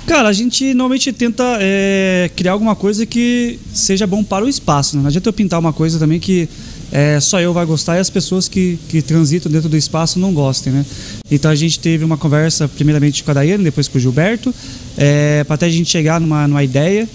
Cara, 0.06 0.28
a 0.28 0.34
gente 0.34 0.74
normalmente 0.74 1.14
tenta 1.14 1.58
é, 1.62 2.30
criar 2.36 2.52
alguma 2.52 2.76
coisa 2.76 3.06
que 3.06 3.58
seja 3.74 4.06
bom 4.06 4.24
para 4.24 4.44
o 4.44 4.50
espaço. 4.50 4.96
Né? 4.96 5.02
Não 5.02 5.08
adianta 5.08 5.30
eu 5.30 5.34
pintar 5.34 5.60
uma 5.60 5.72
coisa 5.72 5.98
também 5.98 6.20
que 6.20 6.48
é, 6.92 7.20
só 7.20 7.40
eu 7.40 7.54
vai 7.54 7.66
gostar 7.66 7.96
e 7.96 8.00
as 8.00 8.10
pessoas 8.10 8.48
que, 8.48 8.78
que 8.90 9.02
transitam 9.02 9.52
dentro 9.52 9.70
do 9.70 9.78
espaço 9.78 10.20
não 10.20 10.34
gostem, 10.34 10.72
né? 10.72 10.86
Então 11.32 11.50
a 11.50 11.56
gente 11.56 11.80
teve 11.80 12.04
uma 12.06 12.18
conversa 12.18 12.68
primeiramente 12.68 13.24
com 13.24 13.32
a 13.32 13.34
Daiane, 13.34 13.64
depois 13.64 13.88
com 13.88 13.98
o 13.98 14.02
Gilberto, 14.02 14.54
é, 14.96 15.44
para 15.46 15.56
até 15.56 15.66
a 15.66 15.70
gente 15.70 15.90
chegar 15.90 16.22
numa, 16.22 16.48
numa 16.48 16.64
ideia. 16.64 17.10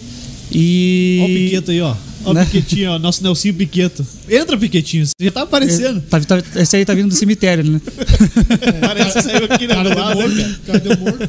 E. 0.51 1.21
O 1.23 1.27
Piqueto 1.27 1.71
aí, 1.71 1.81
ó. 1.81 1.95
Ó 2.31 2.35
Né? 2.35 2.43
o 2.43 2.47
Piquetinho, 2.47 2.91
ó. 2.93 2.99
Nosso 2.99 3.23
Nelsinho 3.23 3.55
Piqueto. 3.55 4.07
Entra, 4.29 4.57
Piquetinho. 4.57 5.07
Você 5.07 5.13
já 5.21 5.31
tá 5.31 5.43
aparecendo. 5.43 6.01
Tá, 6.03 6.21
tá, 6.21 6.43
esse 6.57 6.77
aí 6.77 6.85
tá 6.85 6.95
vindo 6.95 7.09
do 7.09 7.15
cemitério, 7.15 7.65
né? 7.65 7.81
Parece 8.81 9.13
que 9.19 9.23
saiu 9.23 9.45
aqui 9.51 9.67
né, 9.67 9.75
do 9.75 9.89
deu 9.91 9.99
lado. 9.99 10.15
morto, 10.21 10.35
né, 10.35 10.57
cara 10.67 10.79
deu 10.81 10.97
morto. 10.99 11.29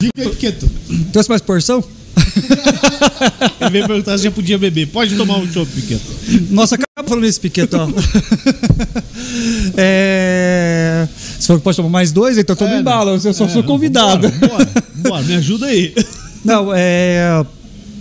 Diga 0.00 0.12
aí, 0.18 0.28
Piqueto. 0.30 0.70
Trouxe 1.12 1.28
mais 1.28 1.42
porção? 1.42 1.82
Ele 3.60 3.70
veio 3.70 3.86
perguntar 3.86 4.16
se 4.18 4.24
já 4.24 4.30
podia 4.30 4.58
beber. 4.58 4.86
Pode 4.88 5.16
tomar 5.16 5.38
um 5.38 5.52
chopp, 5.52 5.70
Piqueto. 5.72 6.02
Nossa, 6.50 6.74
acaba 6.76 7.08
falando 7.08 7.26
isso, 7.26 7.40
Piqueto, 7.40 7.76
é... 9.76 11.06
Se 11.38 11.46
for 11.46 11.58
que 11.58 11.64
pode 11.64 11.76
tomar 11.76 11.88
mais 11.88 12.12
dois, 12.12 12.36
então 12.38 12.54
toma 12.56 12.72
É, 12.74 12.80
em 12.80 12.82
bala. 12.82 13.12
Eu 13.12 13.32
só 13.32 13.44
É, 13.44 13.48
sou 13.48 13.62
convidado. 13.62 14.28
Bora, 14.30 14.48
bora, 14.48 14.70
bora, 14.96 15.22
me 15.24 15.34
ajuda 15.34 15.66
aí. 15.66 15.94
Não, 16.44 16.72
é. 16.74 17.44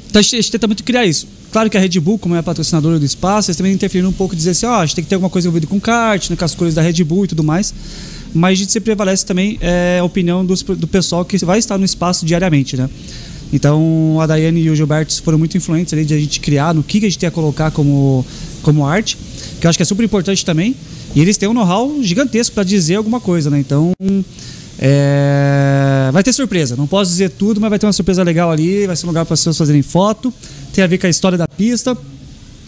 Então 0.10 0.20
a 0.20 0.24
gente 0.24 0.52
tenta 0.52 0.68
muito 0.68 0.84
criar 0.84 1.06
isso. 1.06 1.28
Claro 1.52 1.70
que 1.70 1.78
a 1.78 1.80
Red 1.80 2.00
Bull, 2.00 2.20
como 2.20 2.36
é 2.36 2.40
a 2.40 2.44
patrocinadora 2.44 3.00
do 3.00 3.06
espaço, 3.06 3.50
eles 3.50 3.58
também 3.58 3.74
interferiram 3.74 4.10
um 4.10 4.14
pouco 4.14 4.34
e 4.34 4.38
dizer 4.38 4.52
assim, 4.52 4.66
ó, 4.66 4.80
a 4.80 4.86
gente 4.86 4.96
tem 4.96 5.04
que 5.04 5.10
ter 5.10 5.16
alguma 5.16 5.30
coisa 5.30 5.48
envolvida 5.48 5.68
com 5.68 5.80
kart, 5.80 6.30
né, 6.30 6.36
com 6.36 6.46
as 6.46 6.54
cores 6.54 6.76
da 6.76 6.82
Red 6.82 7.04
Bull 7.04 7.26
e 7.26 7.28
tudo 7.30 7.44
mais. 7.44 7.74
Mas 8.34 8.52
a 8.52 8.56
gente 8.56 8.72
se 8.72 8.80
prevalece 8.80 9.26
também 9.26 9.58
é, 9.62 10.00
a 10.00 10.04
opinião 10.04 10.46
dos, 10.46 10.62
do 10.62 10.88
pessoal 10.88 11.24
que 11.24 11.38
vai 11.46 11.58
estar 11.60 11.78
no 11.78 11.86
espaço 11.86 12.26
diariamente, 12.26 12.76
né? 12.76 12.90
Então 13.52 14.20
a 14.20 14.28
Daiane 14.28 14.62
e 14.62 14.70
o 14.70 14.76
Gilberto 14.76 15.22
foram 15.24 15.38
muito 15.38 15.56
influentes 15.56 15.94
ali 15.94 16.04
de 16.04 16.14
a 16.14 16.20
gente 16.20 16.40
criar 16.42 16.74
no 16.74 16.84
que, 16.84 17.00
que 17.00 17.06
a 17.06 17.10
gente 17.10 17.24
ia 17.24 17.32
colocar 17.32 17.72
como, 17.72 18.26
como 18.62 18.86
arte, 18.86 19.18
que 19.60 19.66
eu 19.66 19.70
acho 19.70 19.78
que 19.78 19.84
é 19.84 19.86
super 19.86 20.04
importante 20.04 20.44
também. 20.46 20.76
E 21.16 21.22
eles 21.22 21.38
têm 21.38 21.48
um 21.48 21.54
know-how 21.54 22.04
gigantesco 22.04 22.54
para 22.54 22.66
dizer 22.66 22.96
alguma 22.96 23.22
coisa, 23.22 23.50
né? 23.50 23.60
Então 23.60 23.94
é, 24.80 26.10
vai 26.12 26.24
ter 26.24 26.34
surpresa. 26.34 26.76
Não 26.76 26.88
posso 26.88 27.10
dizer 27.10 27.32
tudo, 27.32 27.60
mas 27.60 27.70
vai 27.70 27.80
ter 27.80 27.86
uma 27.86 27.94
surpresa 27.94 28.22
legal 28.24 28.52
ali. 28.52 28.86
Vai 28.86 28.96
ser 28.96 29.06
um 29.06 29.10
lugar 29.10 29.26
para 29.26 29.34
as 29.34 29.40
pessoas 29.40 29.58
fazerem 29.58 29.82
foto. 29.82 30.34
Tem 30.78 30.84
a 30.84 30.88
ver 30.88 31.00
com 31.00 31.08
a 31.08 31.10
história 31.10 31.40
da 31.40 31.48
pista. 31.48 31.98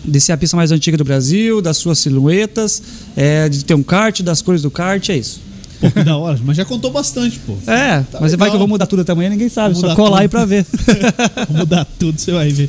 De 0.03 0.19
ser 0.19 0.31
a 0.31 0.37
pista 0.37 0.57
mais 0.57 0.71
antiga 0.71 0.97
do 0.97 1.03
Brasil, 1.03 1.61
das 1.61 1.77
suas 1.77 1.99
silhuetas, 1.99 2.81
é, 3.15 3.47
de 3.47 3.63
ter 3.63 3.75
um 3.75 3.83
kart, 3.83 4.21
das 4.23 4.41
cores 4.41 4.63
do 4.63 4.71
kart, 4.71 5.07
é 5.09 5.17
isso. 5.17 5.39
Pô, 5.79 5.91
que 5.91 6.03
da 6.03 6.17
hora. 6.17 6.39
Mas 6.43 6.57
já 6.57 6.65
contou 6.65 6.89
bastante, 6.89 7.37
pô. 7.45 7.53
É, 7.67 7.99
Tá 8.11 8.17
mas 8.19 8.31
vai 8.31 8.47
legal. 8.47 8.49
que 8.49 8.55
eu 8.55 8.59
vou 8.59 8.67
mudar 8.67 8.87
tudo 8.87 9.03
até 9.03 9.11
amanhã, 9.11 9.29
ninguém 9.29 9.47
sabe. 9.47 9.75
Só 9.77 9.93
colar 9.93 10.09
tudo. 10.09 10.21
aí 10.21 10.27
pra 10.27 10.43
ver. 10.43 10.65
Vou 11.49 11.57
mudar 11.59 11.85
tudo, 11.99 12.19
você 12.19 12.31
vai 12.31 12.49
ver. 12.49 12.67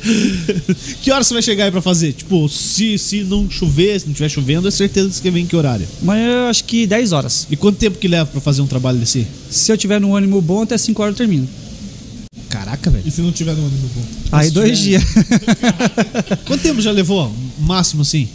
que 1.01 1.09
hora 1.11 1.23
você 1.23 1.33
vai 1.33 1.41
chegar 1.41 1.65
aí 1.65 1.71
pra 1.71 1.81
fazer? 1.81 2.13
Tipo, 2.13 2.47
se, 2.47 2.99
se 2.99 3.23
não 3.23 3.49
chover, 3.49 3.99
se 3.99 4.05
não 4.05 4.13
tiver 4.13 4.29
chovendo, 4.29 4.67
é 4.67 4.71
certeza 4.71 5.09
que 5.09 5.15
você 5.15 5.31
vem 5.31 5.43
em 5.43 5.47
que 5.47 5.55
horário? 5.55 5.87
Amanhã 6.03 6.43
eu 6.43 6.47
acho 6.49 6.63
que 6.65 6.85
10 6.85 7.13
horas. 7.13 7.47
E 7.49 7.55
quanto 7.55 7.77
tempo 7.79 7.97
que 7.97 8.07
leva 8.07 8.27
pra 8.27 8.39
fazer 8.41 8.61
um 8.61 8.67
trabalho 8.67 8.99
desse? 8.99 9.25
Se 9.49 9.71
eu 9.71 9.77
tiver 9.77 9.99
no 9.99 10.15
ânimo 10.15 10.39
bom, 10.39 10.61
até 10.61 10.77
5 10.77 11.01
horas 11.01 11.13
eu 11.13 11.17
termino. 11.17 11.47
Caraca, 12.51 12.89
velho. 12.89 13.03
E 13.07 13.11
se 13.11 13.21
não 13.21 13.31
tiver 13.31 13.53
no 13.55 13.65
ânimo 13.65 13.89
bom? 13.95 14.03
Aí 14.33 14.47
se 14.47 14.51
dois 14.51 14.77
tiver- 14.79 14.99
dias. 14.99 15.13
Quanto 16.45 16.61
tempo 16.61 16.81
já 16.81 16.91
levou? 16.91 17.33
Máximo 17.59 18.01
assim? 18.01 18.27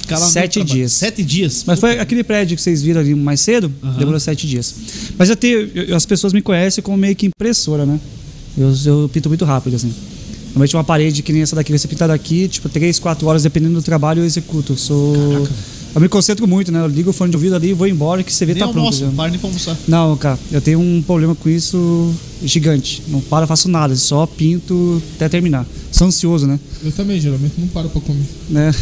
Ficar 0.00 0.18
lá 0.18 0.26
no 0.26 0.30
Sete 0.32 0.62
dias. 0.62 0.92
Sete 0.92 1.22
dias. 1.22 1.64
Mas 1.66 1.80
foi 1.80 1.98
aquele 1.98 2.22
prédio 2.22 2.56
que 2.56 2.62
vocês 2.62 2.82
viram 2.82 3.00
ali 3.00 3.14
mais 3.14 3.40
cedo, 3.40 3.72
Aham. 3.82 3.96
demorou 3.96 4.20
sete 4.20 4.46
dias. 4.46 4.74
Mas 5.18 5.30
eu 5.30 5.36
tenho, 5.36 5.70
eu- 5.74 5.96
as 5.96 6.04
pessoas 6.04 6.32
me 6.34 6.42
conhecem 6.42 6.82
como 6.84 6.96
meio 6.96 7.16
que 7.16 7.26
impressora, 7.26 7.86
né? 7.86 7.98
Eu, 8.56 8.72
eu 8.84 9.08
pinto 9.12 9.28
muito 9.28 9.44
rápido, 9.46 9.74
assim. 9.76 9.92
Normalmente 10.48 10.76
uma 10.76 10.84
parede 10.84 11.22
que 11.22 11.32
nem 11.32 11.42
essa 11.42 11.56
daqui, 11.56 11.72
você 11.76 11.88
pintar 11.88 12.06
daqui, 12.08 12.46
tipo, 12.46 12.68
3, 12.68 12.98
4 12.98 13.26
horas, 13.26 13.42
dependendo 13.42 13.74
do 13.74 13.82
trabalho, 13.82 14.20
eu 14.20 14.26
executo. 14.26 14.74
Eu 14.74 14.76
sou. 14.76 15.48
Eu 15.94 16.00
me 16.00 16.08
concentro 16.08 16.46
muito, 16.48 16.72
né? 16.72 16.80
Eu 16.80 16.88
ligo 16.88 17.10
o 17.10 17.12
fone 17.12 17.30
de 17.30 17.36
ouvido 17.36 17.54
ali, 17.54 17.72
vou 17.72 17.86
embora, 17.86 18.22
que 18.24 18.32
você 18.32 18.44
vê 18.44 18.52
Nem 18.54 18.60
tá 18.60 18.66
pronto. 18.66 18.78
almoço, 18.78 18.98
já. 19.00 19.06
não 19.06 19.14
para 19.14 19.30
nem 19.30 19.38
pra 19.38 19.48
almoçar. 19.48 19.76
Não, 19.86 20.16
cara, 20.16 20.38
eu 20.50 20.60
tenho 20.60 20.80
um 20.80 21.00
problema 21.02 21.34
com 21.36 21.48
isso 21.48 22.12
gigante. 22.42 23.02
Não 23.08 23.20
paro, 23.20 23.46
faço 23.46 23.68
nada, 23.68 23.94
só 23.94 24.26
pinto 24.26 25.00
até 25.14 25.28
terminar. 25.28 25.64
Sou 25.92 26.08
ansioso, 26.08 26.48
né? 26.48 26.58
Eu 26.82 26.90
também, 26.90 27.20
geralmente, 27.20 27.54
não 27.58 27.68
paro 27.68 27.88
pra 27.88 28.00
comer. 28.00 28.24
né? 28.50 28.74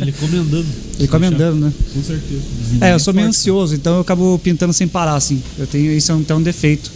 Ele 0.00 0.12
come 0.12 0.36
andando. 0.38 0.66
Ele 1.00 1.08
come 1.08 1.26
andando, 1.26 1.56
né? 1.58 1.72
Com 1.92 2.02
certeza. 2.02 2.42
É, 2.80 2.92
eu 2.92 3.00
sou 3.00 3.12
meio 3.12 3.26
ansioso, 3.26 3.74
então 3.74 3.94
eu 3.96 4.00
acabo 4.00 4.38
pintando 4.38 4.72
sem 4.72 4.86
parar, 4.86 5.16
assim. 5.16 5.42
Eu 5.58 5.66
tenho 5.66 5.90
isso 5.90 6.12
é 6.12 6.14
um, 6.14 6.20
até 6.20 6.34
um 6.34 6.42
defeito. 6.42 6.92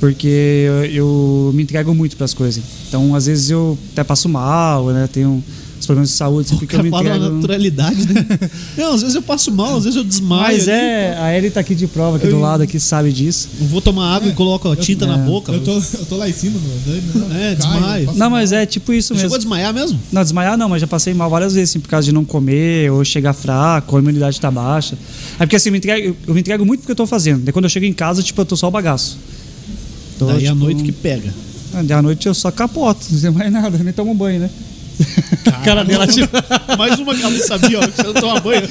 Porque 0.00 0.26
eu, 0.66 0.84
eu 0.86 1.52
me 1.54 1.62
entrego 1.62 1.94
muito 1.94 2.16
pras 2.16 2.34
coisas. 2.34 2.62
Então, 2.88 3.14
às 3.14 3.26
vezes 3.26 3.50
eu 3.50 3.78
até 3.92 4.02
passo 4.02 4.28
mal, 4.28 4.86
né? 4.86 5.06
Tenho 5.12 5.44
uns 5.82 5.86
problemas 5.86 6.08
de 6.10 6.14
saúde, 6.16 6.46
assim, 6.46 6.54
O 6.56 6.58
porque 6.58 6.74
eu 6.74 6.78
cara 6.78 6.82
me 6.84 6.90
fala 6.90 7.02
entrego. 7.08 7.24
na 7.24 7.30
naturalidade, 7.30 8.06
né? 8.12 8.26
não, 8.78 8.94
às 8.94 9.00
vezes 9.02 9.14
eu 9.16 9.22
passo 9.22 9.50
mal, 9.52 9.76
às 9.76 9.84
vezes 9.84 9.96
eu 9.96 10.04
desmaio. 10.04 10.42
Mas 10.42 10.68
ali. 10.68 10.78
é, 10.78 11.16
a 11.18 11.36
Ellie 11.36 11.50
tá 11.50 11.60
aqui 11.60 11.74
de 11.74 11.86
prova, 11.86 12.16
aqui 12.16 12.26
do 12.28 12.38
lado, 12.40 12.62
aqui 12.62 12.78
sabe 12.80 13.12
disso. 13.12 13.48
Eu 13.60 13.66
vou 13.66 13.80
tomar 13.80 14.14
água 14.16 14.28
e 14.28 14.32
coloco 14.32 14.70
a 14.70 14.76
tinta 14.76 15.06
na 15.06 15.14
É. 15.14 15.18
boca. 15.26 15.52
Eu 15.52 15.60
tô, 15.62 15.72
eu 15.76 16.06
tô 16.08 16.16
lá 16.16 16.28
em 16.28 16.32
cima, 16.32 16.58
no 16.58 16.72
andame, 16.92 17.10
não, 17.14 17.36
É, 17.36 17.54
caio, 17.54 17.56
desmaio. 17.56 18.06
Não, 18.12 18.16
mal. 18.18 18.30
mas 18.30 18.52
é 18.52 18.64
tipo 18.64 18.92
isso 18.92 19.08
Você 19.08 19.14
mesmo. 19.14 19.24
chegou 19.24 19.34
a 19.34 19.38
desmaiar 19.38 19.74
mesmo? 19.74 19.98
Não, 20.12 20.22
desmaiar 20.22 20.56
não, 20.56 20.68
mas 20.68 20.80
já 20.80 20.86
passei 20.86 21.12
mal 21.12 21.28
várias 21.28 21.54
vezes, 21.54 21.70
assim, 21.70 21.80
por 21.80 21.88
causa 21.88 22.04
de 22.04 22.12
não 22.12 22.24
comer, 22.24 22.90
ou 22.92 23.04
chegar 23.04 23.32
fraco, 23.32 23.92
ou 23.92 23.98
a 23.98 24.00
imunidade 24.02 24.40
tá 24.40 24.50
baixa. 24.50 24.96
É 25.38 25.38
porque 25.46 25.56
assim, 25.56 25.68
eu 25.68 25.72
me 25.72 25.78
entrego, 25.78 26.16
eu 26.26 26.34
me 26.34 26.40
entrego 26.40 26.64
muito 26.64 26.80
porque 26.80 26.92
eu 26.92 26.96
tô 26.96 27.06
fazendo. 27.06 27.42
Daí 27.42 27.52
quando 27.52 27.64
eu 27.64 27.68
chego 27.70 27.86
em 27.86 27.92
casa, 27.92 28.22
tipo, 28.22 28.40
eu 28.40 28.44
tô 28.46 28.56
só 28.56 28.68
o 28.68 28.70
bagaço. 28.70 29.18
Tô, 30.18 30.26
Daí 30.26 30.46
à 30.46 30.52
tipo, 30.52 30.54
noite 30.64 30.82
que 30.84 30.92
pega. 30.92 31.32
Ah, 31.74 31.82
daí 31.82 31.96
à 31.98 32.02
noite 32.02 32.26
eu 32.26 32.34
só 32.34 32.50
capoto, 32.50 33.06
não 33.10 33.18
sei 33.18 33.30
mais 33.30 33.50
nada, 33.50 33.78
nem 33.78 33.92
tomo 33.92 34.14
banho, 34.14 34.40
né? 34.40 34.50
A 35.46 35.52
cara 35.64 35.84
dela, 35.84 36.06
tipo. 36.06 36.28
Mais 36.78 36.98
uma 36.98 37.14
que 37.14 37.20
ela 37.22 37.30
não 37.30 37.46
sabia, 37.46 37.78
ó, 37.80 37.82
que 37.86 37.96
você 37.96 38.02
não 38.02 38.14
toma 38.14 38.40
banho. 38.40 38.62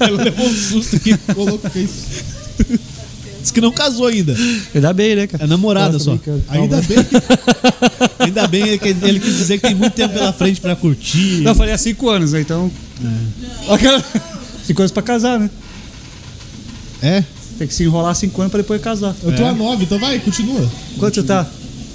Ela 0.00 0.22
levou 0.22 0.46
um 0.46 0.52
susto 0.54 0.96
aqui. 0.96 1.14
Ô, 1.36 1.44
louco, 1.44 1.68
que 1.70 1.78
é 1.78 1.82
isso? 1.82 2.06
Diz 3.40 3.50
que 3.50 3.60
não 3.60 3.72
casou 3.72 4.06
ainda. 4.06 4.36
Ainda 4.74 4.92
bem, 4.92 5.16
né, 5.16 5.26
cara? 5.26 5.44
É 5.44 5.46
namorada 5.46 5.92
Nossa, 5.94 6.04
só. 6.04 6.18
Ainda 6.48 6.80
bem. 6.82 6.98
Ainda 8.20 8.46
bem 8.46 8.78
quer- 8.78 8.96
ele 9.02 9.18
quis 9.18 9.36
dizer 9.36 9.58
que 9.58 9.66
tem 9.66 9.74
muito 9.74 9.94
tempo 9.94 10.14
pela 10.14 10.32
frente 10.32 10.60
pra 10.60 10.76
curtir. 10.76 11.40
Não, 11.42 11.50
eu 11.50 11.54
falei 11.56 11.74
há 11.74 11.78
cinco 11.78 12.08
anos, 12.08 12.32
né? 12.32 12.40
Então. 12.40 12.70
Cara, 13.80 14.04
Cinco 14.64 14.80
anos 14.82 14.92
pra 14.92 15.02
casar, 15.02 15.40
né? 15.40 15.50
É? 17.02 17.24
Tem 17.58 17.66
que 17.66 17.74
se 17.74 17.82
enrolar 17.82 18.14
cinco 18.14 18.40
anos 18.40 18.52
pra 18.52 18.60
depois 18.60 18.80
casar. 18.80 19.12
Eu 19.24 19.34
tô 19.34 19.44
a 19.44 19.52
nove, 19.52 19.84
então 19.84 19.98
vai, 19.98 20.20
continua. 20.20 20.70
Quanto 20.98 21.16
você 21.16 21.22
tá? 21.24 21.44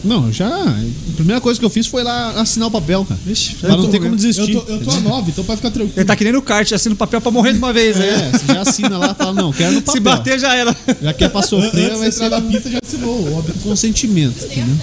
Não, 0.07 0.31
já. 0.31 0.47
A 0.47 1.13
primeira 1.15 1.41
coisa 1.41 1.59
que 1.59 1.65
eu 1.65 1.69
fiz 1.69 1.85
foi 1.87 2.03
lá 2.03 2.31
assinar 2.39 2.67
o 2.67 2.71
papel, 2.71 3.03
cara. 3.05 3.19
Vixe, 3.25 3.55
Pra 3.55 3.69
não 3.69 3.83
tô- 3.83 3.89
ter 3.89 3.99
como 3.99 4.15
desistir. 4.15 4.53
Eu 4.53 4.61
tô, 4.61 4.71
eu 4.73 4.79
tô 4.81 4.91
a 4.91 4.99
nove, 5.01 5.31
então 5.31 5.43
pode 5.43 5.57
ficar 5.57 5.71
tranquilo. 5.71 5.93
Ele 5.97 6.05
tá 6.05 6.15
que 6.15 6.23
nem 6.23 6.33
no 6.33 6.41
kart, 6.41 6.71
assina 6.71 6.93
o 6.95 6.97
papel 6.97 7.19
pra 7.21 7.31
morrer 7.31 7.51
de 7.53 7.57
uma 7.59 7.73
vez, 7.73 7.97
né? 7.97 8.07
É, 8.33 8.37
você 8.37 8.45
já 8.53 8.61
assina 8.61 8.97
lá 8.97 9.11
e 9.11 9.15
fala, 9.15 9.33
não, 9.33 9.51
quero 9.51 9.73
no 9.73 9.81
papel. 9.83 9.93
Se 9.93 9.99
bater 9.99 10.39
já 10.39 10.55
era. 10.55 10.75
Já 11.01 11.13
que 11.13 11.23
é 11.23 11.29
pra 11.29 11.41
sofrer, 11.41 11.85
Antes 11.87 11.99
vai 11.99 12.11
ser 12.11 12.23
entrar 12.25 12.41
na 12.41 12.49
pista 12.51 12.69
já 12.71 12.79
assinou, 12.83 13.33
óbvio. 13.37 13.53
consentimento, 13.63 14.45
entendeu? 14.45 14.75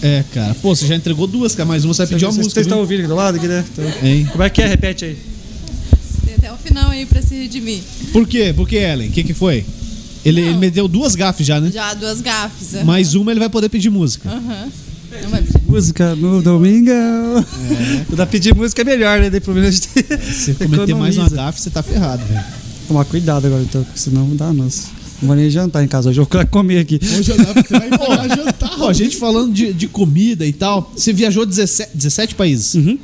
É, 0.00 0.24
cara. 0.32 0.54
Pô, 0.62 0.74
você 0.74 0.86
já 0.86 0.94
entregou 0.94 1.26
duas, 1.26 1.54
cara. 1.54 1.66
Mais 1.66 1.84
uma 1.84 1.92
você 1.92 2.02
vai 2.02 2.06
pedir 2.08 2.24
uma 2.24 2.32
Vocês 2.32 2.44
música. 2.46 2.60
estão 2.60 2.76
viu? 2.76 2.82
ouvindo 2.82 2.98
aqui 3.00 3.08
do 3.08 3.14
lado 3.16 3.36
aqui, 3.36 3.48
né? 3.48 3.64
Hein? 4.02 4.28
Como 4.30 4.44
é 4.44 4.50
que 4.50 4.62
é? 4.62 4.66
Repete 4.66 5.04
aí. 5.04 5.16
Tem 6.24 6.34
até 6.36 6.52
o 6.52 6.56
final 6.56 6.90
aí 6.90 7.04
pra 7.04 7.20
se 7.20 7.34
redimir. 7.34 7.80
Por 8.12 8.26
quê? 8.26 8.52
Por 8.54 8.68
que, 8.68 8.76
Ellen? 8.76 9.08
O 9.08 9.12
que, 9.12 9.24
que 9.24 9.34
foi? 9.34 9.64
Ele, 10.24 10.40
ele 10.40 10.58
me 10.58 10.70
deu 10.70 10.88
duas 10.88 11.14
gafes 11.14 11.46
já, 11.46 11.60
né? 11.60 11.70
Já 11.72 11.94
duas 11.94 12.20
gafes. 12.20 12.74
aham. 12.74 12.84
Mais 12.84 13.14
uma 13.14 13.30
ele 13.30 13.40
vai 13.40 13.48
poder 13.48 13.68
pedir 13.68 13.90
música. 13.90 14.28
Aham. 14.28 14.68
Não 15.22 15.30
vai 15.30 15.42
pedir. 15.42 15.62
Música 15.66 16.14
no 16.14 16.42
domingão. 16.42 17.44
É. 18.18 18.26
pedir 18.26 18.54
música 18.54 18.82
é 18.82 18.84
melhor, 18.84 19.20
né? 19.20 19.30
Daí 19.30 19.40
pelo 19.40 19.56
menos 19.56 19.80
de... 19.80 19.88
Se 20.32 20.54
cometer 20.54 20.94
mais 20.94 21.16
uma 21.16 21.28
gafe, 21.28 21.60
você 21.60 21.70
tá 21.70 21.82
ferrado, 21.82 22.24
velho. 22.26 22.44
Tomar 22.86 23.04
cuidado 23.04 23.46
agora, 23.46 23.62
então, 23.62 23.82
porque 23.84 23.98
senão 23.98 24.26
não 24.26 24.36
dá, 24.36 24.52
nossa. 24.52 24.88
Não 25.20 25.28
vou 25.28 25.36
nem 25.36 25.50
jantar 25.50 25.82
em 25.82 25.88
casa, 25.88 26.10
hoje 26.10 26.20
eu 26.20 26.28
vou 26.30 26.46
comer 26.46 26.78
aqui. 26.78 27.00
Hoje 27.02 27.32
você 27.32 27.72
vai 27.72 27.90
pagar 27.90 28.28
jantar. 28.36 28.80
Ó, 28.80 28.88
a 28.88 28.92
gente 28.92 29.16
falando 29.16 29.52
de, 29.52 29.72
de 29.72 29.88
comida 29.88 30.46
e 30.46 30.52
tal, 30.52 30.92
você 30.96 31.12
viajou 31.12 31.44
17, 31.44 31.90
17 31.94 32.34
países. 32.34 32.74
Uhum. 32.74 32.98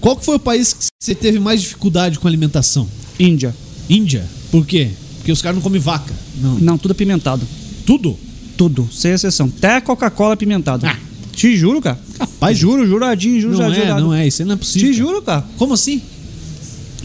Qual 0.00 0.16
que 0.16 0.24
foi 0.24 0.36
o 0.36 0.40
país 0.40 0.72
que 0.72 0.84
você 0.98 1.14
teve 1.14 1.38
mais 1.38 1.60
dificuldade 1.60 2.18
com 2.18 2.26
alimentação? 2.26 2.88
Índia. 3.18 3.54
Índia. 3.88 4.24
Por 4.50 4.66
quê? 4.66 4.90
Porque 5.30 5.32
os 5.32 5.42
caras 5.42 5.56
não 5.56 5.62
comem 5.62 5.80
vaca. 5.80 6.12
Não. 6.40 6.58
Não, 6.58 6.78
tudo 6.78 6.90
apimentado. 6.90 7.46
Tudo? 7.86 8.16
Tudo, 8.56 8.88
sem 8.92 9.12
exceção. 9.12 9.50
Até 9.56 9.80
Coca-Cola 9.80 10.34
apimentada. 10.34 10.88
Ah. 10.90 10.96
Te 11.32 11.56
juro, 11.56 11.80
cara. 11.80 11.98
Capaz. 12.18 12.58
Juro, 12.58 12.84
juradinho, 12.86 13.40
juro, 13.40 13.52
Não 13.56 13.70
já, 13.70 13.76
é, 13.76 13.80
jurado. 13.82 14.00
não 14.00 14.12
é. 14.14 14.26
Isso 14.26 14.44
não 14.44 14.54
é 14.54 14.56
possível. 14.56 14.90
Te 14.90 14.96
juro, 14.96 15.22
cara. 15.22 15.44
Como 15.56 15.74
assim? 15.74 16.02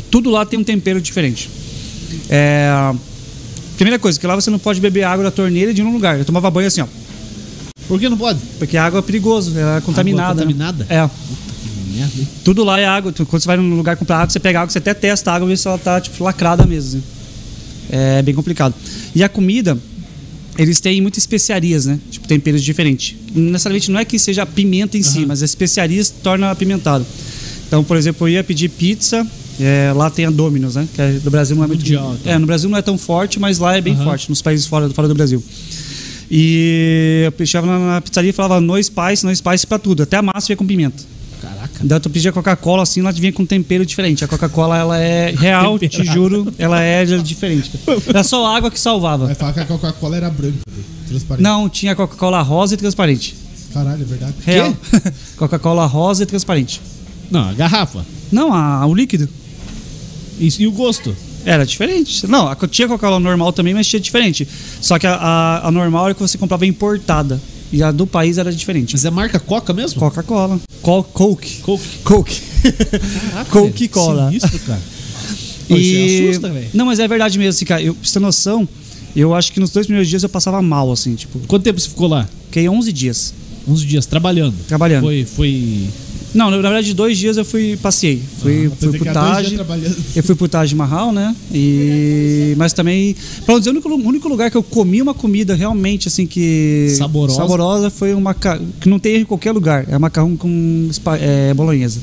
Tudo 0.10 0.32
lá 0.32 0.46
tem 0.46 0.58
um 0.58 0.64
tempero 0.64 1.00
diferente. 1.00 1.50
É... 2.30 2.94
Primeira 3.76 4.00
coisa, 4.00 4.20
que 4.20 4.26
lá 4.26 4.34
você 4.36 4.50
não 4.50 4.58
pode 4.58 4.82
beber 4.82 5.04
água 5.04 5.24
da 5.24 5.32
torneira 5.32 5.74
de 5.74 5.82
nenhum 5.84 5.94
lugar. 5.94 6.18
Eu 6.18 6.26
tomava 6.26 6.50
banho 6.50 6.68
assim, 6.68 6.82
ó. 6.82 6.88
Por 7.88 8.00
que 8.00 8.10
não 8.10 8.18
pode? 8.18 8.40
Porque 8.58 8.76
a 8.76 8.86
água 8.86 9.00
é 9.00 9.02
perigoso, 9.04 9.58
ela 9.58 9.78
é 9.78 9.82
contaminada. 9.82 10.34
né? 10.34 10.52
contaminada? 10.52 10.88
É. 10.90 11.08
Merda, 11.94 12.12
hein? 12.20 12.28
Tudo 12.44 12.64
lá 12.64 12.80
é 12.80 12.86
água. 12.86 13.14
Quando 13.14 13.42
você 13.42 13.48
vai 13.48 13.58
num 13.58 13.76
lugar 13.76 13.96
comprar 13.96 14.18
água, 14.18 14.30
você 14.30 14.40
pega 14.40 14.62
água, 14.62 14.72
você 14.72 14.80
até 14.80 14.94
testa 14.94 15.32
a 15.32 15.36
água, 15.36 15.48
vê 15.48 15.56
se 15.56 15.68
ela 15.68 15.78
tá, 15.78 16.02
tipo, 16.02 16.24
lacrada 16.24 16.66
mesmo. 16.66 16.98
assim. 16.98 17.15
É 17.90 18.22
bem 18.22 18.34
complicado. 18.34 18.74
E 19.14 19.24
a 19.24 19.30
comida, 19.30 19.78
eles 20.58 20.80
têm 20.80 21.02
muitas 21.02 21.24
especiarias, 21.24 21.86
né? 21.86 22.00
Tipo, 22.12 22.28
temperos 22.28 22.64
diferentes. 22.64 23.16
Necessariamente 23.34 23.92
não 23.92 24.00
é 24.00 24.06
que 24.06 24.18
seja 24.20 24.44
a 24.44 24.46
pimenta 24.46 24.98
em 24.98 25.04
si, 25.04 25.26
mas 25.26 25.44
as 25.44 25.50
especiarias 25.50 26.10
tornam 26.10 26.48
apimentado. 26.50 27.06
Então, 27.68 27.84
por 27.84 27.98
exemplo, 27.98 28.28
eu 28.28 28.34
ia 28.34 28.44
pedir 28.44 28.70
pizza, 28.70 29.26
é, 29.60 29.92
lá 29.96 30.10
tem 30.10 30.26
a 30.26 30.30
Domino's, 30.30 30.76
né? 30.76 30.88
Que 30.94 31.02
é- 31.02 31.12
do 31.14 31.30
Brasil 31.32 31.56
não 31.56 31.64
é 31.64 31.68
muito. 31.68 31.80
Mundial, 31.82 32.16
então. 32.20 32.32
É, 32.34 32.38
no 32.38 32.46
Brasil 32.46 32.70
não 32.70 32.78
é 32.78 32.82
tão 32.82 32.98
forte, 32.98 33.40
mas 33.40 33.58
lá 33.60 33.76
é 33.78 33.82
bem 33.82 33.96
forte, 33.96 34.30
nos 34.30 34.42
países 34.42 34.66
fora, 34.66 34.90
fora 34.90 35.08
do 35.08 35.14
Brasil. 35.16 35.44
E 36.30 37.30
eu 37.40 37.46
chegava 37.46 37.68
na, 37.68 37.80
na 37.96 38.02
pizzaria 38.02 38.30
e 38.30 38.34
falava 38.34 38.60
no 38.60 38.82
spice, 38.82 39.26
no 39.26 39.36
spice 39.36 39.66
pra 39.68 39.78
tudo. 39.78 40.04
Até 40.04 40.18
a 40.18 40.22
massa 40.22 40.48
vinha 40.48 40.58
com 40.58 40.66
pimenta. 40.66 41.04
Daí 41.88 42.00
tu 42.00 42.10
pedia 42.10 42.32
Coca-Cola 42.32 42.82
assim, 42.84 43.02
ela 43.02 43.12
vinha 43.12 43.32
com 43.32 43.46
tempero 43.46 43.86
diferente. 43.86 44.24
A 44.26 44.28
Coca-Cola, 44.28 44.76
ela 44.78 44.98
é 44.98 45.32
real, 45.38 45.78
te 45.80 46.04
juro, 46.04 46.52
ela 46.58 46.82
é 46.82 47.06
diferente. 47.06 47.72
Era 48.08 48.24
só 48.24 48.46
água 48.56 48.72
que 48.72 48.80
salvava. 48.80 49.28
Vai 49.28 49.36
falar 49.36 49.54
que 49.54 49.60
a 49.60 49.66
Coca-Cola 49.66 50.18
era 50.18 50.30
branca, 50.30 50.58
transparente. 51.08 51.44
Não, 51.44 51.70
tinha 51.70 51.96
Coca-Cola 51.96 52.42
rosa 52.42 52.74
e 52.74 52.78
transparente. 52.78 53.36
Caralho, 53.72 54.02
é 54.02 54.06
verdade. 54.06 54.34
Real. 54.46 54.76
Coca-Cola 55.38 55.86
rosa 55.86 56.24
e 56.24 56.26
transparente. 56.26 56.82
Não, 57.30 57.50
a 57.50 57.54
garrafa. 57.54 58.04
Não, 58.32 58.52
a, 58.54 58.86
o 58.88 58.96
líquido. 58.96 59.30
Isso, 60.40 60.62
e 60.62 60.68
o 60.68 60.72
gosto? 60.72 61.16
Era 61.46 61.66
diferente. 61.66 62.26
Não, 62.28 62.48
a- 62.48 62.56
tinha 62.68 62.88
Coca-Cola 62.88 63.20
normal 63.20 63.54
também, 63.54 63.74
mas 63.76 63.86
tinha 63.88 64.00
diferente. 64.00 64.48
Só 64.82 64.98
que 64.98 65.06
a, 65.06 65.14
a, 65.16 65.68
a 65.68 65.72
normal 65.72 66.06
era 66.06 66.14
que 66.16 66.22
você 66.22 66.38
comprava 66.38 66.66
importada. 66.66 67.40
E 67.72 67.84
a 67.84 67.92
do 67.92 68.08
país 68.08 68.38
era 68.38 68.52
diferente. 68.52 68.94
Mas 68.94 69.06
é 69.06 69.10
marca 69.12 69.40
Coca 69.40 69.74
mesmo? 69.74 70.00
Coca-Cola. 70.00 70.60
Co- 70.86 71.04
Coke. 71.04 71.62
Coke. 71.64 71.88
Coke. 72.04 72.42
Coca-Cola. 73.50 74.30
velho, 74.30 74.40
Sinistro, 74.40 74.60
cara. 74.68 74.82
Pô, 75.68 75.74
aí 75.74 76.28
assusta, 76.28 76.50
velho. 76.52 76.68
Não, 76.76 76.86
mas 76.86 77.00
é 77.00 77.08
verdade 77.08 77.40
mesmo, 77.40 77.50
assim, 77.50 77.66
cara. 77.66 77.82
Eu, 77.82 77.96
pra 77.96 78.04
você 78.06 78.14
ter 78.14 78.20
noção, 78.20 78.70
eu 79.16 79.34
acho 79.34 79.52
que 79.52 79.60
nos 79.60 79.72
dois 79.72 79.88
primeiros 79.88 80.08
dias 80.08 80.22
eu 80.22 80.30
passava 80.30 80.62
mal, 80.62 80.92
assim, 80.92 81.16
tipo. 81.16 81.40
Quanto 81.48 81.64
tempo 81.64 81.80
você 81.80 81.90
ficou 81.90 82.08
lá? 82.08 82.30
Fiquei 82.46 82.70
11 82.70 82.94
dias 82.94 83.34
11 83.68 83.86
dias, 83.86 84.06
trabalhando. 84.06 84.54
trabalhando. 84.68 85.02
Foi, 85.04 85.26
foi... 85.26 85.88
Não, 86.36 86.52
na 86.52 86.58
verdade, 86.58 86.94
dois 86.94 87.18
dias 87.18 87.38
eu 87.38 87.46
fui, 87.46 87.78
passei. 87.82 88.22
Fui, 88.42 88.70
Ah, 88.72 88.76
fui 88.78 89.00
pro 89.00 89.14
Taj. 89.14 89.58
Eu 90.16 90.24
fui 90.24 90.36
pro 90.36 90.50
Taj 90.50 90.76
Mahal, 90.76 91.14
né? 91.14 91.34
E... 91.52 92.54
Mas 92.58 92.74
também. 92.74 93.16
Pra 93.46 93.58
dizer, 93.58 93.70
o 93.70 93.74
único, 93.74 93.90
o 93.90 94.08
único 94.08 94.28
lugar 94.28 94.52
que 94.52 94.58
eu 94.58 94.62
comi 94.62 95.02
uma 95.02 95.14
comida 95.14 95.56
realmente, 95.56 96.10
assim, 96.10 96.28
que. 96.28 96.94
Saborosa. 96.98 97.38
Saborosa 97.38 97.90
foi 97.90 98.14
um 98.14 98.20
macarrão. 98.20 98.66
Que 98.82 98.90
não 98.90 99.00
tem 99.00 99.22
em 99.22 99.26
qualquer 99.26 99.54
lugar. 99.54 99.86
É 99.90 99.98
macarrão 99.98 100.36
com 100.36 100.90
é, 101.22 101.54
bolonhesa. 101.54 102.02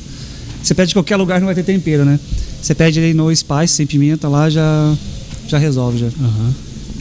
Você 0.62 0.74
pede 0.74 0.92
em 0.92 0.94
qualquer 0.94 1.16
lugar, 1.16 1.38
não 1.38 1.46
vai 1.46 1.54
ter 1.54 1.64
tempero, 1.64 2.04
né? 2.04 2.18
Você 2.62 2.74
pede 2.74 3.00
aí 3.00 3.12
no 3.12 3.34
Spice, 3.34 3.74
sem 3.74 3.86
pimenta, 3.86 4.28
lá 4.28 4.48
já, 4.48 4.96
já 5.46 5.58
resolve 5.58 5.98
já. 5.98 6.06
Aham. 6.06 6.54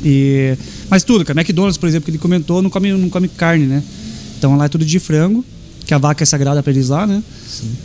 E, 0.03 0.57
mas 0.89 1.03
tudo, 1.03 1.23
cara. 1.23 1.39
McDonald's, 1.39 1.77
por 1.77 1.87
exemplo, 1.87 2.05
que 2.05 2.11
ele 2.11 2.17
comentou, 2.17 2.61
não 2.61 2.69
come, 2.69 2.91
não 2.91 3.09
come 3.09 3.27
carne, 3.27 3.65
né? 3.67 3.83
Então 4.37 4.57
lá 4.57 4.65
é 4.65 4.67
tudo 4.67 4.83
de 4.83 4.99
frango, 4.99 5.45
que 5.85 5.93
a 5.93 5.97
vaca 5.97 6.23
é 6.23 6.25
sagrada 6.25 6.61
pra 6.63 6.71
eles 6.71 6.89
lá, 6.89 7.05
né? 7.05 7.21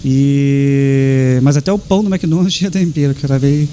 E, 0.05 1.39
mas 1.43 1.57
até 1.57 1.73
o 1.73 1.79
pão 1.79 2.03
do 2.03 2.09
McDonald's 2.09 2.53
tinha 2.55 2.71
tempero, 2.71 3.15
que 3.15 3.25
era 3.25 3.39
bem. 3.39 3.69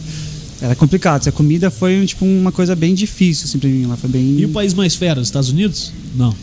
Era 0.61 0.75
complicado. 0.75 1.27
A 1.27 1.31
comida 1.31 1.69
foi 1.69 2.05
tipo 2.05 2.25
uma 2.25 2.51
coisa 2.51 2.75
bem 2.75 2.95
difícil, 2.95 3.45
assim, 3.45 3.59
pra 3.59 3.69
mim 3.69 3.85
lá. 3.85 3.97
Foi 3.97 4.09
bem. 4.09 4.39
E 4.39 4.45
o 4.45 4.49
país 4.49 4.73
mais 4.73 4.95
fera, 4.95 5.19
os 5.19 5.27
Estados 5.27 5.49
Unidos? 5.49 5.91
Não. 6.15 6.33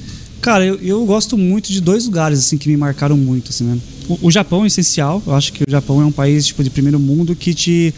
Cara, 0.40 0.64
eu, 0.64 0.76
eu 0.76 1.04
gosto 1.04 1.36
muito 1.36 1.70
de 1.70 1.80
dois 1.80 2.06
lugares 2.06 2.38
assim 2.38 2.56
que 2.56 2.68
me 2.68 2.76
marcaram 2.76 3.16
muito, 3.16 3.50
assim, 3.50 3.64
né? 3.64 3.78
O, 4.08 4.28
o 4.28 4.30
Japão 4.30 4.64
é 4.64 4.66
essencial. 4.66 5.22
Eu 5.26 5.34
acho 5.34 5.52
que 5.52 5.64
o 5.66 5.70
Japão 5.70 6.00
é 6.00 6.04
um 6.04 6.12
país 6.12 6.46
tipo 6.46 6.62
de 6.62 6.70
primeiro 6.70 6.98
mundo 6.98 7.34
que 7.34 7.52
te, 7.54 7.94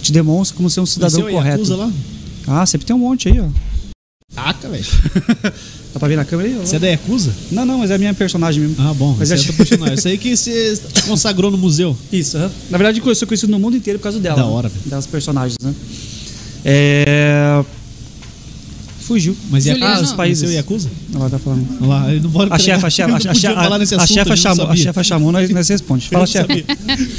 te 0.00 0.12
demonstra 0.12 0.56
como 0.56 0.70
ser 0.70 0.80
um 0.80 0.86
cidadão 0.86 1.20
Conheceu 1.20 1.38
a 1.38 1.42
correto. 1.42 1.62
Yakuza 1.62 1.76
lá? 1.76 1.92
Ah, 2.46 2.66
sempre 2.66 2.86
tem 2.86 2.94
um 2.96 2.98
monte 2.98 3.28
aí, 3.28 3.40
ó. 3.40 3.48
Taca, 4.34 4.68
velho. 4.68 4.84
Dá 5.92 5.98
pra 6.00 6.08
ver 6.08 6.16
na 6.16 6.24
câmera 6.24 6.48
aí? 6.48 6.54
Você 6.54 6.76
é 6.76 6.78
da 6.78 6.86
Yakuza? 6.88 7.32
Não, 7.50 7.66
não, 7.66 7.78
mas 7.78 7.90
é 7.90 7.94
a 7.94 7.98
minha 7.98 8.14
personagem 8.14 8.62
mesmo. 8.62 8.76
Ah, 8.78 8.94
bom. 8.94 9.14
Mas 9.18 9.28
Mas 9.30 9.46
é- 9.46 9.50
é 9.50 9.52
profissional. 9.52 9.94
Isso 9.94 10.08
aí 10.08 10.16
que 10.16 10.34
você 10.34 10.80
consagrou 11.06 11.50
no 11.50 11.58
museu. 11.58 11.96
Isso, 12.10 12.36
aham. 12.38 12.50
Na 12.70 12.78
verdade, 12.78 13.02
eu 13.04 13.14
sou 13.14 13.28
conhecido 13.28 13.50
no 13.52 13.58
mundo 13.58 13.76
inteiro 13.76 13.98
por 13.98 14.04
causa 14.04 14.18
dela. 14.18 14.36
Da 14.36 14.42
né? 14.44 14.48
hora, 14.48 14.68
velho. 14.68 14.82
Das 14.86 15.06
personagens, 15.06 15.56
né? 15.62 15.74
É... 16.64 17.62
Fugiu. 19.00 19.36
Mas 19.50 19.64
Juliano. 19.64 19.84
Yakuza, 19.84 20.00
Ah, 20.00 20.08
os 20.10 20.12
países. 20.16 20.44
Conheceu 20.44 20.56
Yakuza? 20.56 20.90
Ela 21.14 21.28
tá 21.28 21.38
falando. 21.38 21.66
Olha 21.80 21.88
lá, 21.88 22.10
ele 22.10 22.20
não 22.20 22.30
pode 22.30 22.52
A 22.52 22.58
chefa, 22.58 22.86
a 22.86 22.90
chefa, 22.90 23.08
a, 23.08 23.18
não 23.68 23.76
a, 23.76 23.82
assunto, 23.82 24.06
chefa 24.06 24.28
não 24.30 24.36
chamou, 24.36 24.66
a 24.68 24.76
chefa 24.76 25.04
chamou, 25.04 25.32
nós, 25.32 25.50
nós 25.50 25.68
responde. 25.68 26.08
Fala, 26.08 26.20
não 26.20 26.26
chefe. 26.26 26.64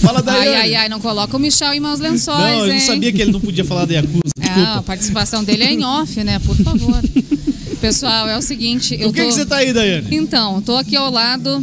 Fala 0.01 0.21
da 0.21 0.31
Ai, 0.33 0.55
ai, 0.55 0.75
ai, 0.75 0.89
não 0.89 0.99
coloca 0.99 1.35
o 1.35 1.39
Michel 1.39 1.73
em 1.73 1.79
meus 1.79 1.99
lençóis, 1.99 2.39
Não, 2.39 2.59
eu 2.61 2.67
não 2.67 2.73
hein? 2.73 2.79
sabia 2.79 3.11
que 3.11 3.21
ele 3.21 3.31
não 3.31 3.39
podia 3.41 3.65
falar 3.65 3.85
da 3.85 3.95
Yakuza. 3.95 4.21
É, 4.41 4.77
a 4.77 4.81
participação 4.81 5.43
dele 5.43 5.63
é 5.63 5.73
em 5.73 5.83
off, 5.83 6.23
né? 6.23 6.39
Por 6.39 6.55
favor. 6.55 7.01
Pessoal, 7.83 8.29
é 8.29 8.37
o 8.37 8.41
seguinte, 8.41 8.93
eu 8.93 9.09
Por 9.09 9.15
que, 9.15 9.21
tô... 9.21 9.27
que 9.27 9.33
você 9.33 9.45
tá 9.45 9.57
aí, 9.57 9.73
Daiane? 9.73 10.15
Então, 10.15 10.61
tô 10.61 10.77
aqui 10.77 10.95
ao 10.95 11.11
lado 11.11 11.59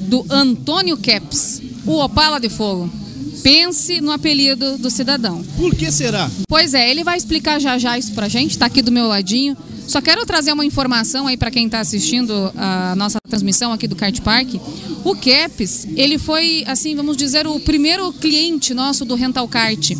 do 0.00 0.26
Antônio 0.28 0.96
Caps, 0.96 1.62
o 1.86 1.96
Opala 2.02 2.40
de 2.40 2.48
Fogo. 2.48 2.90
Pense 3.40 4.00
no 4.00 4.10
apelido 4.10 4.76
do 4.78 4.90
cidadão. 4.90 5.44
Por 5.56 5.72
que 5.76 5.92
será? 5.92 6.28
Pois 6.48 6.74
é, 6.74 6.90
ele 6.90 7.04
vai 7.04 7.16
explicar 7.16 7.60
já 7.60 7.78
já 7.78 7.96
isso 7.96 8.10
pra 8.14 8.28
gente, 8.28 8.58
tá 8.58 8.66
aqui 8.66 8.82
do 8.82 8.90
meu 8.90 9.06
ladinho. 9.06 9.56
Só 9.86 10.00
quero 10.00 10.26
trazer 10.26 10.52
uma 10.52 10.64
informação 10.64 11.28
aí 11.28 11.36
para 11.36 11.52
quem 11.52 11.68
tá 11.68 11.78
assistindo 11.78 12.52
a 12.56 12.96
nossa 12.96 13.18
transmissão 13.28 13.72
aqui 13.72 13.86
do 13.86 13.94
Kart 13.94 14.20
Park. 14.22 14.54
O 15.04 15.14
Caps, 15.14 15.86
ele 15.96 16.18
foi, 16.18 16.64
assim, 16.66 16.96
vamos 16.96 17.16
dizer, 17.16 17.46
o 17.46 17.60
primeiro 17.60 18.12
cliente 18.14 18.74
nosso 18.74 19.04
do 19.04 19.14
Rental 19.14 19.46
Kart. 19.46 19.92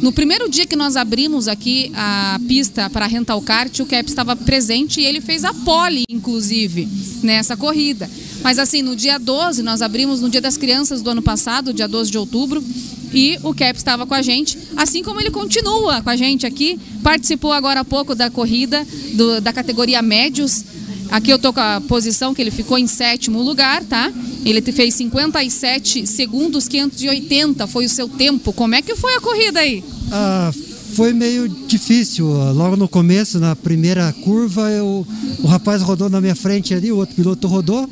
No 0.00 0.12
primeiro 0.12 0.48
dia 0.48 0.66
que 0.66 0.76
nós 0.76 0.96
abrimos 0.96 1.46
aqui 1.46 1.92
a 1.94 2.40
pista 2.48 2.88
para 2.88 3.06
Rental 3.06 3.40
Kart, 3.42 3.80
o 3.80 3.86
Caps 3.86 4.10
estava 4.12 4.34
presente 4.34 5.00
e 5.00 5.04
ele 5.04 5.20
fez 5.20 5.44
a 5.44 5.52
pole, 5.52 6.04
inclusive, 6.08 6.88
nessa 7.22 7.54
corrida. 7.56 8.08
Mas 8.42 8.58
assim, 8.58 8.80
no 8.80 8.96
dia 8.96 9.18
12, 9.18 9.62
nós 9.62 9.82
abrimos 9.82 10.22
no 10.22 10.30
Dia 10.30 10.40
das 10.40 10.56
Crianças 10.56 11.02
do 11.02 11.10
ano 11.10 11.20
passado, 11.20 11.74
dia 11.74 11.86
12 11.86 12.10
de 12.10 12.16
outubro, 12.16 12.64
e 13.12 13.38
o 13.42 13.52
Cap 13.52 13.76
estava 13.76 14.06
com 14.06 14.14
a 14.14 14.22
gente, 14.22 14.56
assim 14.76 15.02
como 15.02 15.20
ele 15.20 15.30
continua 15.30 16.00
com 16.00 16.08
a 16.08 16.16
gente 16.16 16.46
aqui. 16.46 16.78
Participou 17.02 17.52
agora 17.52 17.80
há 17.80 17.84
pouco 17.84 18.14
da 18.14 18.30
corrida 18.30 18.86
do- 19.12 19.40
da 19.42 19.52
categoria 19.52 20.00
médios. 20.00 20.64
Aqui 21.10 21.30
eu 21.30 21.38
tô 21.38 21.52
com 21.52 21.60
a 21.60 21.80
posição 21.80 22.32
que 22.32 22.40
ele 22.40 22.52
ficou 22.52 22.78
em 22.78 22.86
sétimo 22.86 23.42
lugar, 23.42 23.82
tá? 23.84 24.12
Ele 24.44 24.62
fez 24.72 24.94
57 24.94 26.06
segundos 26.06 26.68
580, 26.68 27.66
foi 27.66 27.86
o 27.86 27.88
seu 27.88 28.08
tempo. 28.08 28.52
Como 28.52 28.74
é 28.76 28.80
que 28.82 28.94
foi 28.94 29.14
a 29.16 29.20
corrida 29.20 29.58
aí? 29.58 29.82
Ah, 30.12 30.52
foi 30.94 31.12
meio 31.12 31.48
difícil. 31.48 32.26
Logo 32.52 32.76
no 32.76 32.88
começo, 32.88 33.40
na 33.40 33.56
primeira 33.56 34.12
curva, 34.24 34.70
eu, 34.70 35.04
o 35.40 35.46
rapaz 35.48 35.82
rodou 35.82 36.08
na 36.08 36.20
minha 36.20 36.36
frente 36.36 36.74
ali, 36.74 36.92
o 36.92 36.96
outro 36.96 37.16
piloto 37.16 37.48
rodou. 37.48 37.88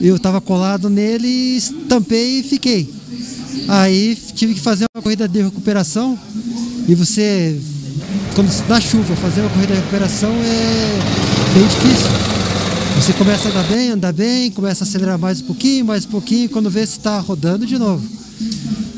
Eu 0.00 0.16
estava 0.16 0.40
colado 0.40 0.88
nele, 0.88 1.28
estampei 1.28 2.40
e 2.40 2.42
fiquei. 2.42 2.88
Aí 3.68 4.16
tive 4.34 4.54
que 4.54 4.60
fazer 4.60 4.86
uma 4.94 5.02
corrida 5.02 5.28
de 5.28 5.42
recuperação. 5.42 6.18
E 6.88 6.94
você, 6.94 7.60
quando 8.34 8.50
na 8.68 8.80
chuva, 8.80 9.14
fazer 9.16 9.42
uma 9.42 9.50
corrida 9.50 9.74
de 9.74 9.80
recuperação 9.80 10.30
é 10.30 11.54
bem 11.54 11.66
difícil. 11.66 12.37
Você 12.98 13.12
começa 13.12 13.46
a 13.46 13.52
andar 13.52 13.68
bem, 13.68 13.90
andar 13.90 14.12
bem, 14.12 14.50
começa 14.50 14.82
a 14.82 14.86
acelerar 14.86 15.16
mais 15.16 15.40
um 15.40 15.44
pouquinho, 15.44 15.84
mais 15.84 16.04
um 16.04 16.08
pouquinho, 16.08 16.48
quando 16.50 16.68
vê 16.68 16.84
se 16.84 16.98
está 16.98 17.20
rodando 17.20 17.64
de 17.64 17.78
novo. 17.78 18.04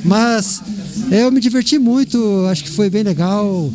Mas 0.02 0.62
eu 1.10 1.30
me 1.30 1.38
diverti 1.38 1.78
muito, 1.78 2.46
acho 2.50 2.64
que 2.64 2.70
foi 2.70 2.88
bem 2.88 3.02
legal. 3.02 3.70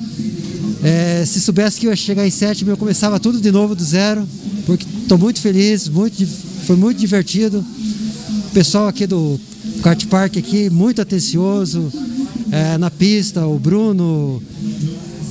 É, 0.83 1.23
se 1.27 1.39
soubesse 1.39 1.79
que 1.79 1.85
eu 1.85 1.91
ia 1.91 1.95
chegar 1.95 2.25
em 2.25 2.31
sétimo, 2.31 2.71
eu 2.71 2.75
começava 2.75 3.19
tudo 3.19 3.39
de 3.39 3.51
novo 3.51 3.75
do 3.75 3.83
zero, 3.83 4.27
porque 4.65 4.83
estou 5.03 5.15
muito 5.15 5.39
feliz, 5.39 5.87
muito, 5.87 6.25
foi 6.65 6.75
muito 6.75 6.99
divertido. 6.99 7.63
O 8.47 8.51
pessoal 8.51 8.87
aqui 8.87 9.05
do 9.05 9.39
Kart 9.83 10.07
Park 10.07 10.37
aqui, 10.37 10.71
muito 10.71 11.03
atencioso, 11.03 11.93
é, 12.51 12.79
na 12.79 12.89
pista, 12.89 13.45
o 13.45 13.59
Bruno, 13.59 14.41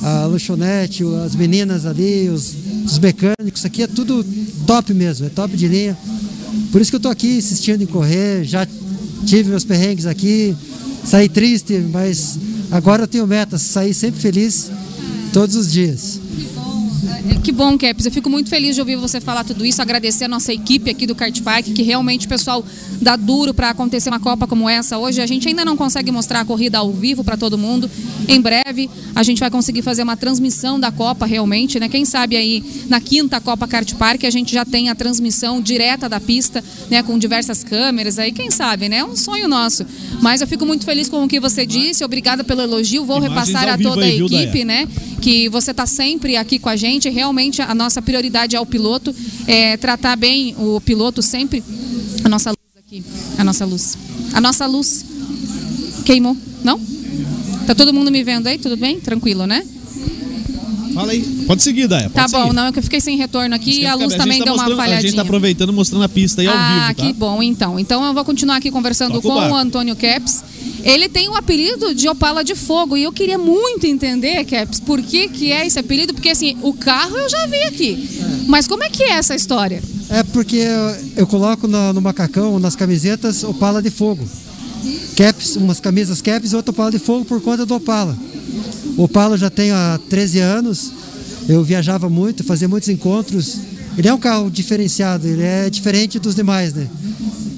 a 0.04 0.26
lanchonete, 0.26 1.02
as 1.26 1.34
meninas 1.34 1.84
ali, 1.84 2.28
os, 2.28 2.63
os 2.84 2.98
mecânicos, 2.98 3.64
aqui 3.64 3.82
é 3.82 3.86
tudo 3.86 4.24
top 4.66 4.92
mesmo, 4.92 5.26
é 5.26 5.28
top 5.30 5.56
de 5.56 5.66
linha. 5.66 5.96
Por 6.70 6.80
isso 6.80 6.90
que 6.90 6.96
eu 6.96 7.00
tô 7.00 7.08
aqui 7.08 7.38
insistindo 7.38 7.82
em 7.82 7.86
correr, 7.86 8.44
já 8.44 8.66
tive 9.26 9.50
meus 9.50 9.64
perrengues 9.64 10.06
aqui, 10.06 10.54
saí 11.04 11.28
triste, 11.28 11.78
mas 11.90 12.38
agora 12.70 13.04
eu 13.04 13.08
tenho 13.08 13.26
metas, 13.26 13.62
sair 13.62 13.94
sempre 13.94 14.20
feliz 14.20 14.70
todos 15.32 15.56
os 15.56 15.72
dias. 15.72 16.20
É, 17.30 17.40
Que 17.40 17.52
bom, 17.52 17.76
Caps. 17.76 18.06
Eu 18.06 18.12
fico 18.12 18.30
muito 18.30 18.48
feliz 18.48 18.74
de 18.74 18.80
ouvir 18.80 18.96
você 18.96 19.20
falar 19.20 19.44
tudo 19.44 19.64
isso. 19.64 19.80
Agradecer 19.80 20.24
a 20.24 20.28
nossa 20.28 20.52
equipe 20.52 20.90
aqui 20.90 21.06
do 21.06 21.14
Kart 21.14 21.40
Park, 21.42 21.66
que 21.66 21.82
realmente 21.82 22.26
o 22.26 22.28
pessoal 22.28 22.64
dá 23.00 23.16
duro 23.16 23.52
para 23.52 23.70
acontecer 23.70 24.08
uma 24.08 24.20
Copa 24.20 24.46
como 24.46 24.68
essa 24.68 24.98
hoje. 24.98 25.20
A 25.20 25.26
gente 25.26 25.48
ainda 25.48 25.64
não 25.64 25.76
consegue 25.76 26.10
mostrar 26.10 26.40
a 26.40 26.44
corrida 26.44 26.78
ao 26.78 26.90
vivo 26.90 27.22
para 27.22 27.36
todo 27.36 27.58
mundo. 27.58 27.90
Em 28.26 28.40
breve 28.40 28.88
a 29.14 29.22
gente 29.22 29.38
vai 29.38 29.50
conseguir 29.50 29.82
fazer 29.82 30.02
uma 30.02 30.16
transmissão 30.16 30.80
da 30.80 30.90
Copa 30.90 31.26
realmente, 31.26 31.78
né? 31.78 31.88
Quem 31.88 32.04
sabe 32.04 32.36
aí 32.36 32.64
na 32.88 33.00
quinta 33.00 33.40
Copa 33.40 33.66
Kart 33.66 33.92
Park 33.94 34.24
a 34.24 34.30
gente 34.30 34.52
já 34.52 34.64
tem 34.64 34.88
a 34.88 34.94
transmissão 34.94 35.60
direta 35.60 36.08
da 36.08 36.20
pista, 36.20 36.64
né? 36.90 37.02
Com 37.02 37.18
diversas 37.18 37.62
câmeras 37.62 38.18
aí. 38.18 38.32
Quem 38.32 38.50
sabe, 38.50 38.88
né? 38.88 38.98
É 38.98 39.04
um 39.04 39.16
sonho 39.16 39.48
nosso. 39.48 39.84
Mas 40.22 40.40
eu 40.40 40.46
fico 40.46 40.64
muito 40.64 40.84
feliz 40.84 41.08
com 41.08 41.22
o 41.22 41.28
que 41.28 41.38
você 41.38 41.66
disse. 41.66 42.04
Obrigada 42.04 42.42
pelo 42.42 42.62
elogio. 42.62 43.04
Vou 43.04 43.18
Imagens 43.18 43.48
repassar 43.48 43.74
a 43.74 43.78
toda 43.78 44.02
a 44.02 44.04
aí, 44.04 44.16
viu, 44.16 44.26
equipe, 44.26 44.64
né? 44.64 44.88
Que 45.20 45.48
você 45.48 45.70
está 45.70 45.86
sempre 45.86 46.36
aqui 46.36 46.58
com 46.58 46.68
a 46.68 46.76
gente. 46.76 46.93
Realmente 47.02 47.60
a 47.62 47.74
nossa 47.74 48.00
prioridade 48.00 48.56
é 48.56 48.60
o 48.60 48.66
piloto, 48.66 49.14
é 49.46 49.76
tratar 49.76 50.16
bem 50.16 50.54
o 50.58 50.80
piloto 50.80 51.20
sempre. 51.22 51.62
A 52.24 52.28
nossa 52.28 52.50
luz 52.50 52.58
aqui, 52.78 53.04
a 53.38 53.44
nossa 53.44 53.64
luz, 53.64 53.98
a 54.32 54.40
nossa 54.40 54.66
luz 54.66 55.04
queimou, 56.04 56.36
não? 56.62 56.80
Tá 57.66 57.74
todo 57.74 57.92
mundo 57.92 58.10
me 58.10 58.22
vendo 58.22 58.46
aí? 58.46 58.58
Tudo 58.58 58.76
bem? 58.76 59.00
Tranquilo, 59.00 59.46
né? 59.46 59.64
Fala 60.94 61.10
aí. 61.12 61.22
Pode 61.46 61.62
seguir, 61.62 61.88
Daia. 61.88 62.08
Tá 62.08 62.22
pode 62.22 62.32
bom, 62.32 62.42
seguir. 62.44 62.54
não 62.54 62.66
é 62.66 62.72
que 62.72 62.78
eu 62.78 62.82
fiquei 62.82 63.00
sem 63.00 63.16
retorno 63.16 63.54
aqui 63.54 63.70
e 63.70 63.72
Esquenta 63.72 63.90
a 63.90 63.94
luz 63.96 64.14
também 64.14 64.38
tá 64.38 64.44
deu 64.44 64.54
uma 64.54 64.62
mostrando- 64.62 64.80
A 64.80 64.84
gente 64.84 64.90
falhadinha. 64.96 65.14
tá 65.16 65.22
aproveitando 65.22 65.72
mostrando 65.72 66.04
a 66.04 66.08
pista 66.08 66.40
aí 66.40 66.46
ao 66.46 66.54
ah, 66.56 66.86
vivo, 66.86 66.86
tá? 66.86 66.94
que 66.94 67.12
bom, 67.12 67.42
então. 67.42 67.78
Então 67.80 68.04
eu 68.04 68.14
vou 68.14 68.24
continuar 68.24 68.56
aqui 68.56 68.70
conversando 68.70 69.14
Toca 69.14 69.26
o 69.26 69.30
com 69.30 69.36
o 69.36 69.40
barco. 69.40 69.56
Antônio 69.56 69.96
Caps. 69.96 70.44
Ele 70.84 71.08
tem 71.08 71.28
o 71.30 71.34
apelido 71.34 71.94
de 71.94 72.06
Opala 72.08 72.44
de 72.44 72.54
Fogo 72.54 72.94
e 72.96 73.02
eu 73.04 73.12
queria 73.12 73.38
muito 73.38 73.86
entender, 73.86 74.44
Caps, 74.44 74.78
por 74.80 75.00
que, 75.00 75.28
que 75.28 75.50
é 75.50 75.66
esse 75.66 75.78
apelido, 75.78 76.12
porque 76.12 76.28
assim, 76.28 76.58
o 76.62 76.74
carro 76.74 77.16
eu 77.16 77.28
já 77.28 77.46
vi 77.46 77.62
aqui. 77.62 78.20
Mas 78.46 78.68
como 78.68 78.84
é 78.84 78.90
que 78.90 79.02
é 79.02 79.12
essa 79.12 79.34
história? 79.34 79.82
É 80.10 80.22
porque 80.22 80.62
eu, 81.16 81.26
coloco 81.26 81.66
na- 81.66 81.92
no 81.94 82.02
macacão, 82.02 82.58
nas 82.58 82.76
camisetas, 82.76 83.42
Opala 83.42 83.80
de 83.80 83.90
fogo. 83.90 84.28
Caps, 85.16 85.56
umas 85.56 85.80
camisas 85.80 86.20
caps 86.20 86.52
e 86.52 86.56
outra 86.56 86.70
Opala 86.70 86.90
de 86.90 86.98
fogo 86.98 87.24
por 87.24 87.40
conta 87.40 87.64
do 87.64 87.74
Opala. 87.74 88.14
O 88.98 89.04
Opala 89.04 89.38
já 89.38 89.48
tenho 89.48 89.74
há 89.74 89.98
13 90.10 90.38
anos, 90.40 90.92
eu 91.48 91.64
viajava 91.64 92.10
muito, 92.10 92.44
fazia 92.44 92.68
muitos 92.68 92.90
encontros. 92.90 93.56
Ele 93.96 94.08
é 94.08 94.12
um 94.12 94.18
carro 94.18 94.50
diferenciado, 94.50 95.26
ele 95.26 95.42
é 95.42 95.70
diferente 95.70 96.18
dos 96.18 96.34
demais, 96.34 96.74
né? 96.74 96.86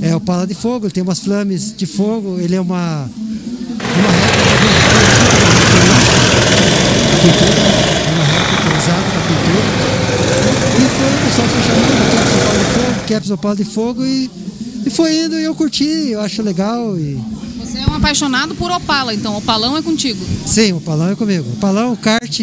É 0.01 0.13
o 0.13 0.17
Opala 0.19 0.47
de 0.47 0.55
fogo, 0.55 0.87
ele 0.87 0.93
tem 0.93 1.03
umas 1.03 1.21
flames 1.21 1.75
de 1.77 1.87
fogo, 1.87 2.39
ele 2.39 2.55
é 2.55 2.61
uma, 2.61 3.09
uma 3.09 4.11
réplica 4.11 4.57
uma 8.13 8.25
réplica 8.25 8.69
usada 8.79 9.09
da 9.11 9.21
pintura. 9.27 9.67
E 10.77 10.89
foi, 10.89 11.11
o 11.15 11.19
pessoal 11.25 11.49
foi 11.49 11.63
chamando, 11.63 11.97
Caps 12.13 12.31
Opala 12.31 12.57
de 12.57 12.65
Fogo, 12.75 13.09
Caps 13.09 13.31
Opala 13.31 13.57
de 13.57 13.65
Fogo 13.65 14.05
e, 14.05 14.31
e 14.87 14.91
foi 14.91 15.17
indo 15.25 15.39
e 15.39 15.45
eu 15.45 15.55
curti, 15.55 15.85
eu 16.11 16.21
acho 16.21 16.43
legal. 16.43 16.99
E, 16.99 17.19
Você 17.59 17.79
é 17.79 17.87
um 17.87 17.95
apaixonado 17.95 18.55
por 18.55 18.71
Opala, 18.71 19.15
então 19.15 19.37
Opalão 19.37 19.77
é 19.77 19.83
contigo. 19.83 20.25
sim, 20.47 20.73
o 20.73 20.81
Palão 20.81 21.11
é 21.11 21.15
comigo. 21.17 21.49
O 21.53 21.57
Palão, 21.57 21.93
o 21.93 21.97
kart 21.97 22.41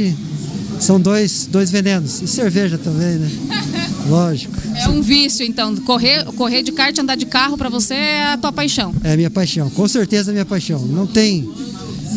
são 0.84 1.00
dois, 1.00 1.48
dois 1.50 1.72
venenos. 1.72 2.22
E 2.22 2.28
cerveja 2.28 2.78
também, 2.78 3.16
né? 3.16 3.32
Lógico. 4.08 4.54
É 4.76 4.90
um 4.90 5.02
vício, 5.02 5.46
então. 5.46 5.76
Correr, 5.78 6.26
correr 6.34 6.62
de 6.62 6.72
kart, 6.72 6.98
andar 7.00 7.16
de 7.16 7.26
carro, 7.26 7.58
pra 7.58 7.70
você 7.70 7.94
é 7.94 8.34
a 8.34 8.38
tua 8.38 8.52
paixão. 8.52 8.94
É 9.04 9.14
a 9.14 9.18
minha 9.18 9.32
paixão, 9.32 9.70
com 9.70 9.88
certeza 9.88 10.30
é 10.30 10.32
a 10.32 10.34
minha 10.34 10.46
paixão. 10.46 10.80
Não 10.80 11.08
tem. 11.08 11.50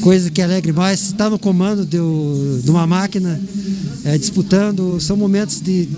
coisa 0.03 0.31
que 0.31 0.43
alegre 0.43 0.73
mais. 0.73 1.01
Estar 1.03 1.31
no 1.31 1.39
comando 1.39 1.85
de, 1.85 1.99
de 2.63 2.71
uma 2.71 2.87
máquina, 2.87 3.41
é, 4.05 4.19
disputando, 4.19 5.01
são 5.01 5.17
momentos 5.17 5.61
de, 5.61 5.89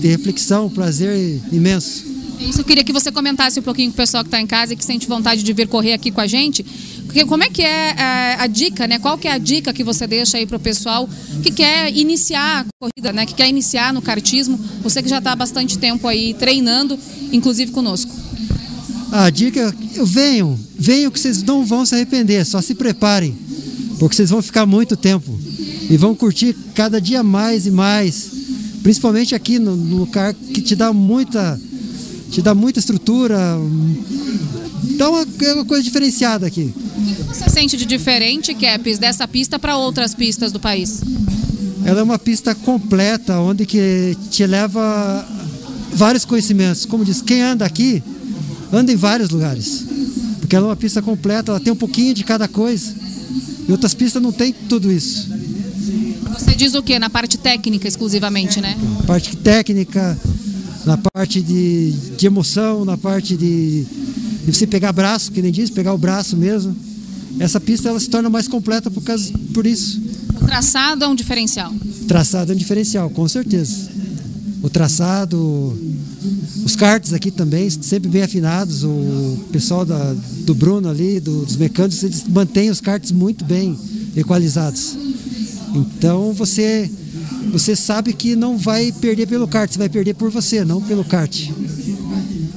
de 0.00 0.08
reflexão, 0.08 0.68
prazer 0.68 1.40
imenso. 1.52 2.12
É 2.40 2.44
Isso 2.44 2.60
eu 2.60 2.64
queria 2.64 2.82
que 2.82 2.92
você 2.92 3.12
comentasse 3.12 3.60
um 3.60 3.62
pouquinho 3.62 3.90
com 3.90 3.94
o 3.94 3.96
pessoal 3.96 4.24
que 4.24 4.28
está 4.28 4.40
em 4.40 4.46
casa 4.46 4.72
e 4.72 4.76
que 4.76 4.84
sente 4.84 5.06
vontade 5.06 5.42
de 5.42 5.52
vir 5.52 5.68
correr 5.68 5.92
aqui 5.92 6.10
com 6.10 6.20
a 6.20 6.26
gente. 6.26 6.64
Porque 7.14 7.26
como 7.26 7.44
é 7.44 7.48
que 7.48 7.62
é 7.62 7.94
é, 7.96 8.36
a 8.40 8.48
dica, 8.48 8.88
né? 8.88 8.98
Qual 8.98 9.16
que 9.16 9.28
é 9.28 9.32
a 9.32 9.38
dica 9.38 9.72
que 9.72 9.84
você 9.84 10.04
deixa 10.04 10.36
aí 10.36 10.46
para 10.46 10.56
o 10.56 10.60
pessoal 10.60 11.08
que 11.44 11.52
quer 11.52 11.96
iniciar 11.96 12.62
a 12.62 12.66
corrida, 12.76 13.12
né? 13.12 13.24
Que 13.24 13.34
quer 13.34 13.48
iniciar 13.48 13.92
no 13.92 14.02
kartismo? 14.02 14.58
Você 14.82 15.00
que 15.00 15.08
já 15.08 15.18
está 15.18 15.30
há 15.30 15.36
bastante 15.36 15.78
tempo 15.78 16.08
aí 16.08 16.34
treinando, 16.34 16.98
inclusive 17.30 17.70
conosco. 17.70 18.10
A 19.12 19.30
dica 19.30 19.60
é 19.60 20.04
venham, 20.04 20.58
venham 20.76 21.08
que 21.08 21.20
vocês 21.20 21.40
não 21.44 21.64
vão 21.64 21.86
se 21.86 21.94
arrepender, 21.94 22.44
só 22.44 22.60
se 22.60 22.74
preparem, 22.74 23.32
porque 24.00 24.16
vocês 24.16 24.30
vão 24.30 24.42
ficar 24.42 24.66
muito 24.66 24.96
tempo 24.96 25.38
e 25.88 25.96
vão 25.96 26.16
curtir 26.16 26.56
cada 26.74 27.00
dia 27.00 27.22
mais 27.22 27.64
e 27.64 27.70
mais, 27.70 28.32
principalmente 28.82 29.36
aqui 29.36 29.60
no, 29.60 29.76
no 29.76 29.98
lugar 29.98 30.34
que 30.34 30.60
te 30.60 30.74
dá 30.74 30.92
muita, 30.92 31.60
te 32.32 32.42
dá 32.42 32.56
muita 32.56 32.80
estrutura, 32.80 33.56
dá 34.96 35.10
uma, 35.10 35.26
é 35.42 35.54
uma 35.54 35.64
coisa 35.64 35.82
diferenciada 35.82 36.46
aqui. 36.46 36.72
O 36.74 37.32
que 37.32 37.36
você 37.36 37.50
sente 37.50 37.76
de 37.76 37.86
diferente, 37.86 38.54
Caps, 38.54 38.98
dessa 38.98 39.26
pista 39.26 39.58
para 39.58 39.76
outras 39.76 40.14
pistas 40.14 40.52
do 40.52 40.60
país? 40.60 41.00
Ela 41.84 42.00
é 42.00 42.02
uma 42.02 42.18
pista 42.18 42.54
completa, 42.54 43.38
onde 43.40 43.66
que 43.66 44.16
te 44.30 44.46
leva 44.46 45.26
vários 45.92 46.24
conhecimentos. 46.24 46.86
Como 46.86 47.04
diz, 47.04 47.20
quem 47.20 47.42
anda 47.42 47.64
aqui, 47.64 48.02
anda 48.72 48.92
em 48.92 48.96
vários 48.96 49.30
lugares. 49.30 49.84
Porque 50.40 50.56
ela 50.56 50.66
é 50.66 50.68
uma 50.70 50.76
pista 50.76 51.02
completa, 51.02 51.52
ela 51.52 51.60
tem 51.60 51.72
um 51.72 51.76
pouquinho 51.76 52.14
de 52.14 52.24
cada 52.24 52.48
coisa. 52.48 52.94
E 53.68 53.72
outras 53.72 53.94
pistas 53.94 54.22
não 54.22 54.32
tem 54.32 54.52
tudo 54.52 54.90
isso. 54.90 55.28
Você 56.38 56.54
diz 56.54 56.74
o 56.74 56.82
quê? 56.82 56.98
Na 56.98 57.08
parte 57.08 57.38
técnica 57.38 57.86
exclusivamente, 57.86 58.60
né? 58.60 58.76
Na 58.98 59.02
parte 59.04 59.36
técnica, 59.36 60.18
na 60.84 60.98
parte 60.98 61.40
de, 61.40 61.92
de 62.16 62.26
emoção, 62.26 62.84
na 62.84 62.96
parte 62.96 63.36
de, 63.36 63.86
de 64.44 64.52
você 64.52 64.66
pegar 64.66 64.92
braço, 64.92 65.32
que 65.32 65.40
nem 65.42 65.50
diz, 65.52 65.70
pegar 65.70 65.92
o 65.94 65.98
braço 65.98 66.36
mesmo. 66.36 66.76
Essa 67.38 67.58
pista 67.60 67.88
ela 67.88 67.98
se 67.98 68.08
torna 68.08 68.30
mais 68.30 68.46
completa 68.46 68.90
por, 68.90 69.02
causa, 69.02 69.32
por 69.52 69.66
isso. 69.66 70.00
O 70.40 70.46
traçado 70.46 71.04
é 71.04 71.08
um 71.08 71.14
diferencial. 71.14 71.72
Traçado 72.06 72.52
é 72.52 72.54
um 72.54 72.58
diferencial, 72.58 73.10
com 73.10 73.26
certeza. 73.26 73.88
O 74.62 74.70
traçado, 74.70 75.76
os 76.64 76.76
karts 76.76 77.12
aqui 77.12 77.30
também, 77.30 77.68
sempre 77.70 78.08
bem 78.08 78.22
afinados. 78.22 78.84
O 78.84 79.38
pessoal 79.52 79.84
da, 79.84 80.14
do 80.46 80.54
Bruno 80.54 80.88
ali, 80.88 81.20
do- 81.20 81.44
dos 81.44 81.56
mecânicos, 81.56 82.02
eles 82.02 82.24
mantêm 82.28 82.70
os 82.70 82.80
karts 82.80 83.10
muito 83.12 83.44
bem 83.44 83.76
equalizados. 84.16 84.96
Então 85.74 86.32
você, 86.32 86.88
você 87.52 87.74
sabe 87.74 88.12
que 88.12 88.36
não 88.36 88.56
vai 88.56 88.92
perder 88.92 89.26
pelo 89.26 89.48
kart, 89.48 89.70
você 89.70 89.78
vai 89.78 89.88
perder 89.88 90.14
por 90.14 90.30
você, 90.30 90.64
não 90.64 90.80
pelo 90.80 91.04
kart. 91.04 91.50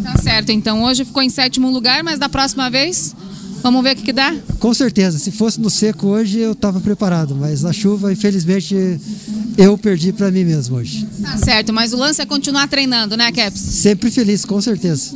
Tá 0.08 0.18
certo, 0.22 0.52
então 0.52 0.84
hoje 0.84 1.04
ficou 1.04 1.22
em 1.22 1.30
sétimo 1.30 1.70
lugar, 1.70 2.04
mas 2.04 2.18
da 2.18 2.30
próxima 2.30 2.70
vez, 2.70 3.14
vamos 3.62 3.84
ver 3.84 3.94
o 3.94 3.96
que, 3.98 4.04
que 4.04 4.14
dá? 4.14 4.34
Com 4.60 4.74
certeza, 4.74 5.20
se 5.20 5.32
fosse 5.32 5.60
no 5.60 5.70
seco 5.70 6.08
hoje 6.08 6.40
eu 6.40 6.54
estava 6.54 6.80
preparado, 6.80 7.36
mas 7.36 7.62
na 7.62 7.74
chuva, 7.74 8.12
infelizmente, 8.12 9.00
eu 9.58 9.78
perdi 9.78 10.14
para 10.14 10.32
mim 10.32 10.46
mesmo 10.46 10.78
hoje. 10.78 11.06
Tá 11.22 11.38
certo, 11.38 11.74
mas 11.74 11.92
o 11.92 11.98
lance 11.98 12.22
é 12.22 12.26
continuar 12.26 12.68
treinando, 12.68 13.18
né, 13.18 13.32
Caps? 13.32 13.60
Sempre 13.60 14.10
feliz, 14.10 14.46
com 14.46 14.62
certeza. 14.62 15.12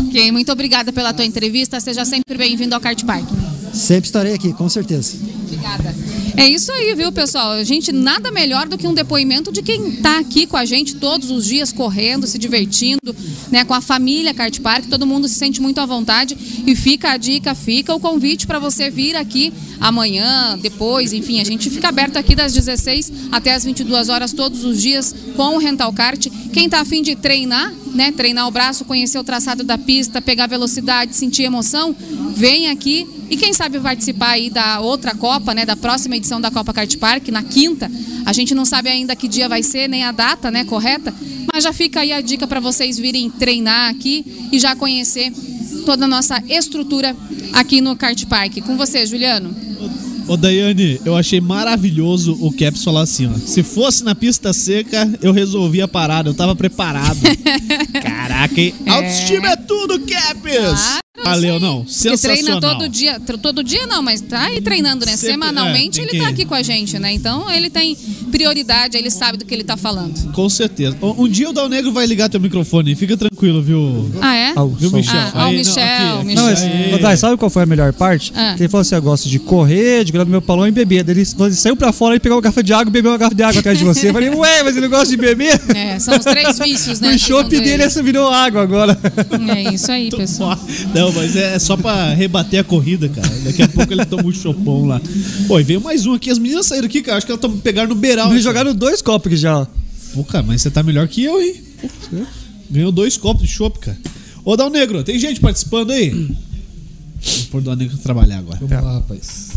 Ok, 0.00 0.32
muito 0.32 0.50
obrigada 0.50 0.92
pela 0.92 1.12
tua 1.12 1.24
entrevista. 1.24 1.80
Seja 1.80 2.04
sempre 2.04 2.36
bem-vindo 2.36 2.74
ao 2.74 2.80
Kart 2.80 3.02
Park. 3.04 3.28
Sempre 3.72 4.08
estarei 4.08 4.34
aqui, 4.34 4.52
com 4.52 4.68
certeza. 4.68 5.16
Obrigada. 5.46 5.94
É 6.36 6.48
isso 6.48 6.70
aí, 6.72 6.94
viu, 6.94 7.12
pessoal? 7.12 7.62
Gente, 7.64 7.92
nada 7.92 8.30
melhor 8.30 8.66
do 8.66 8.76
que 8.76 8.86
um 8.86 8.94
depoimento 8.94 9.52
de 9.52 9.62
quem 9.62 9.88
está 9.88 10.18
aqui 10.18 10.46
com 10.46 10.56
a 10.56 10.64
gente 10.64 10.96
todos 10.96 11.30
os 11.30 11.46
dias, 11.46 11.72
correndo, 11.72 12.26
se 12.26 12.38
divertindo, 12.38 13.14
né, 13.52 13.64
com 13.64 13.74
a 13.74 13.82
família 13.82 14.32
Kart 14.32 14.58
Park. 14.60 14.86
Todo 14.86 15.06
mundo 15.06 15.28
se 15.28 15.34
sente 15.34 15.60
muito 15.60 15.78
à 15.78 15.84
vontade. 15.84 16.36
E 16.66 16.74
fica 16.74 17.10
a 17.10 17.16
dica, 17.18 17.54
fica 17.54 17.94
o 17.94 18.00
convite 18.00 18.46
para 18.46 18.58
você 18.58 18.90
vir 18.90 19.14
aqui 19.14 19.52
amanhã, 19.78 20.56
depois, 20.62 21.12
enfim, 21.12 21.40
a 21.40 21.44
gente 21.44 21.68
fica 21.68 21.88
aberto 21.88 22.16
aqui 22.16 22.36
das 22.36 22.52
16 22.54 23.12
até 23.32 23.52
as 23.52 23.64
22 23.64 24.08
horas 24.08 24.32
todos 24.32 24.64
os 24.64 24.80
dias 24.80 25.14
com 25.36 25.56
o 25.56 25.58
Rental 25.58 25.92
Kart. 25.92 26.28
Quem 26.52 26.66
está 26.66 26.80
afim 26.80 27.02
de 27.02 27.16
treinar, 27.16 27.72
né, 27.92 28.12
treinar 28.12 28.46
o 28.46 28.50
braço, 28.50 28.84
conhecer 28.84 29.18
o 29.18 29.24
traçado 29.24 29.64
da 29.64 29.76
pista, 29.76 30.22
pegar 30.22 30.46
velocidade, 30.46 31.16
sentir 31.16 31.42
emoção, 31.42 31.94
vem 32.34 32.70
aqui 32.70 33.06
e 33.28 33.36
quem 33.36 33.52
sabe 33.52 33.80
participar 33.80 34.30
aí 34.30 34.50
da 34.50 34.80
outra 34.80 35.14
Copa, 35.14 35.52
né, 35.52 35.66
da 35.66 35.74
próxima 35.74 36.16
edição 36.16 36.40
da 36.40 36.50
Copa 36.50 36.72
Kart 36.72 36.96
Park, 36.96 37.28
na 37.28 37.42
quinta. 37.42 37.90
A 38.24 38.32
gente 38.32 38.54
não 38.54 38.64
sabe 38.64 38.88
ainda 38.88 39.16
que 39.16 39.26
dia 39.26 39.48
vai 39.48 39.62
ser, 39.62 39.88
nem 39.88 40.04
a 40.04 40.12
data, 40.12 40.50
né, 40.50 40.64
correta, 40.64 41.12
mas 41.52 41.64
já 41.64 41.72
fica 41.72 42.00
aí 42.00 42.12
a 42.12 42.20
dica 42.22 42.46
para 42.46 42.60
vocês 42.60 42.96
virem 42.96 43.30
treinar 43.30 43.90
aqui 43.90 44.48
e 44.50 44.58
já 44.58 44.74
conhecer 44.74 45.30
toda 45.84 46.06
a 46.06 46.08
nossa 46.08 46.42
estrutura 46.48 47.14
aqui 47.52 47.82
no 47.82 47.94
Kart 47.94 48.24
Park. 48.24 48.56
Com 48.64 48.74
você, 48.78 49.04
Juliano. 49.04 49.54
Ô 50.26 50.34
Daiane, 50.34 50.98
eu 51.04 51.14
achei 51.14 51.42
maravilhoso 51.42 52.38
o 52.40 52.50
Caps 52.52 52.82
falar 52.82 53.02
assim, 53.02 53.26
ó. 53.26 53.34
Se 53.34 53.62
fosse 53.62 54.02
na 54.02 54.14
pista 54.14 54.52
seca, 54.54 55.06
eu 55.20 55.30
resolvia 55.32 55.84
a 55.84 55.88
parada, 55.88 56.30
eu 56.30 56.34
tava 56.34 56.56
preparado. 56.56 57.18
Caraca, 58.02 58.58
hein? 58.58 58.74
Autoestima 58.88 59.48
é 59.48 59.56
tudo, 59.56 60.00
Caps! 60.06 61.01
Valeu, 61.24 61.60
não. 61.60 61.84
Porque 61.84 62.16
treina 62.18 62.18
Sensacional. 62.18 62.60
todo 62.60 62.88
dia, 62.88 63.20
todo 63.20 63.62
dia 63.64 63.86
não, 63.86 64.02
mas 64.02 64.20
tá 64.20 64.42
aí 64.46 64.60
treinando, 64.60 65.04
né? 65.06 65.12
Sempre- 65.12 65.32
Semanalmente 65.32 66.00
é, 66.00 66.02
ele 66.04 66.18
tá 66.18 66.24
que- 66.26 66.30
aqui 66.32 66.44
com 66.44 66.54
a 66.54 66.62
gente, 66.62 66.98
né? 66.98 67.12
Então 67.12 67.50
ele 67.50 67.70
tem 67.70 67.96
prioridade, 68.30 68.96
ele 68.96 69.10
sabe 69.10 69.38
do 69.38 69.44
que 69.44 69.54
ele 69.54 69.64
tá 69.64 69.76
falando. 69.76 70.32
Com 70.32 70.48
certeza. 70.48 70.96
Um 71.02 71.22
um 71.22 71.28
dia 71.28 71.48
o 71.48 71.52
Dal 71.52 71.68
Negro 71.68 71.92
vai 71.92 72.04
ligar 72.06 72.28
teu 72.28 72.40
microfone, 72.40 72.94
fica 72.96 73.16
tranquilo, 73.16 73.62
viu? 73.62 74.10
Ah, 74.20 74.34
é? 74.34 74.52
Viu, 74.78 74.90
Michel? 74.90 75.14
Ah, 75.16 75.30
ah, 75.34 75.38
o 75.38 75.40
Aí, 75.46 75.52
não, 75.52 75.58
Michel, 75.58 75.82
aqui, 75.84 76.02
o 76.02 76.16
aqui. 76.16 76.24
Michel. 76.26 76.44
Não, 76.44 76.90
mas, 76.92 77.00
Dai, 77.00 77.16
sabe 77.16 77.36
qual 77.36 77.50
foi 77.50 77.62
a 77.62 77.66
melhor 77.66 77.92
parte? 77.92 78.32
Ah. 78.34 78.54
Que 78.56 78.62
ele 78.62 78.68
falou 78.68 78.82
assim: 78.82 78.94
eu 78.94 79.02
gosto 79.02 79.28
de 79.28 79.38
correr, 79.38 80.04
de 80.04 80.12
cuidar 80.12 80.24
do 80.24 80.30
meu 80.30 80.42
palão 80.42 80.66
e 80.66 80.70
beber. 80.70 81.08
Ele, 81.08 81.20
ele 81.20 81.54
saiu 81.54 81.76
pra 81.76 81.92
fora 81.92 82.16
e 82.16 82.20
pegou 82.20 82.36
uma 82.36 82.42
garrafa 82.42 82.62
de 82.62 82.72
água 82.72 82.88
e 82.88 82.92
bebeu 82.92 83.12
uma 83.12 83.18
garrafa 83.18 83.36
de 83.36 83.42
água 83.42 83.60
atrás 83.60 83.78
de 83.78 83.84
você. 83.84 84.08
Eu 84.08 84.12
falei, 84.12 84.30
ué, 84.30 84.62
mas 84.62 84.76
ele 84.76 84.88
gosta 84.88 85.08
de 85.08 85.16
beber? 85.16 85.60
É, 85.74 85.98
são 85.98 86.16
os 86.18 86.24
três 86.24 86.58
vícios, 86.58 87.00
né? 87.00 87.12
o 87.14 87.18
chopp 87.18 87.48
dele 87.48 87.70
ele. 87.70 87.82
essa 87.82 88.02
virou 88.02 88.28
água 88.28 88.62
agora. 88.62 88.98
É 89.56 89.74
isso 89.74 89.90
aí, 89.90 90.10
pessoal. 90.14 90.58
Não, 90.94 91.11
mas 91.14 91.36
é 91.36 91.58
só 91.58 91.76
pra 91.76 92.12
rebater 92.14 92.60
a 92.60 92.64
corrida, 92.64 93.08
cara. 93.08 93.28
Daqui 93.44 93.62
a 93.62 93.68
pouco 93.68 93.92
ele 93.92 94.04
toma 94.04 94.24
um 94.24 94.32
chopão 94.32 94.84
lá. 94.86 95.00
Pô, 95.46 95.58
e 95.60 95.62
veio 95.62 95.80
mais 95.80 96.06
um 96.06 96.14
aqui. 96.14 96.30
As 96.30 96.38
meninas 96.38 96.66
saíram 96.66 96.86
aqui, 96.86 97.02
cara. 97.02 97.18
Acho 97.18 97.26
que 97.26 97.32
elas 97.32 97.60
pegaram 97.60 97.88
no 97.88 97.94
beiral. 97.94 98.26
Me 98.26 98.32
cara. 98.32 98.42
jogaram 98.42 98.74
dois 98.74 99.00
copos 99.02 99.26
aqui 99.32 99.36
já. 99.36 99.60
ó. 99.60 99.66
Pô, 100.14 100.24
cara, 100.24 100.44
mas 100.44 100.62
você 100.62 100.70
tá 100.70 100.82
melhor 100.82 101.08
que 101.08 101.22
eu, 101.24 101.40
hein? 101.40 101.54
Ganhou 102.70 102.92
dois 102.92 103.16
copos 103.16 103.42
de 103.42 103.48
chopp, 103.48 103.78
cara. 103.78 103.98
Ô, 104.44 104.56
Dal 104.56 104.70
Negro, 104.70 105.02
tem 105.04 105.18
gente 105.18 105.40
participando 105.40 105.90
aí? 105.92 106.10
Vou 106.10 106.36
pôr 107.50 107.58
o 107.58 107.64
Dal 107.64 107.76
Negro 107.76 107.96
trabalhar 107.98 108.38
agora. 108.38 108.58
Vamos 108.60 108.84
lá, 108.84 108.92
rapaz. 108.94 109.52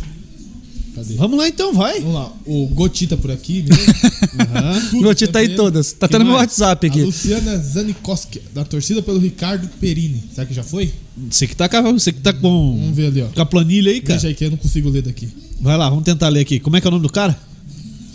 Cadê? 0.96 1.16
Vamos 1.16 1.38
lá 1.38 1.48
então, 1.48 1.74
vai. 1.74 2.00
Vamos 2.00 2.16
lá. 2.16 2.32
O 2.46 2.68
Goti 2.68 3.06
tá 3.08 3.18
por 3.18 3.32
aqui 3.32 3.64
mesmo. 3.68 4.90
Tudo 4.92 5.04
Goti 5.04 5.28
tá 5.28 5.40
aí 5.40 5.56
todas. 5.56 5.92
Tá 5.92 6.08
no 6.20 6.26
meu? 6.26 6.36
WhatsApp 6.36 6.88
aqui. 6.88 7.02
A 7.02 7.06
Luciana 7.06 7.58
Zanikoski, 7.58 8.42
da 8.54 8.64
torcida 8.64 9.02
pelo 9.02 9.20
Ricardo 9.20 9.68
Perini. 9.80 10.24
Será 10.34 10.46
que 10.48 10.54
já 10.54 10.64
foi? 10.64 10.94
Você 11.30 11.48
que 11.48 11.56
tá 11.56 11.70
com, 11.70 11.78
a- 11.78 11.92
você 11.94 12.12
que 12.12 12.20
tá 12.22 12.34
com, 12.34 12.78
Vamos 12.80 12.96
ver 12.96 13.08
ali, 13.08 13.22
ó. 13.22 13.28
com 13.28 13.42
a 13.42 13.46
planilha 13.46 13.92
aí, 13.92 14.02
cara. 14.02 14.14
Deixa 14.20 14.28
aí 14.28 14.34
que 14.36 14.44
eu 14.46 14.52
não 14.52 14.58
consigo 14.58 14.90
ler 14.90 15.02
daqui. 15.02 15.30
Vai 15.62 15.78
lá, 15.78 15.90
vamos 15.90 16.04
tentar 16.04 16.28
ler 16.30 16.42
aqui. 16.42 16.60
Como 16.60 16.76
é 16.76 16.82
que 16.82 16.88
é 16.88 16.90
o 16.90 16.92
nome 16.92 17.04
do 17.04 17.12
cara? 17.12 17.38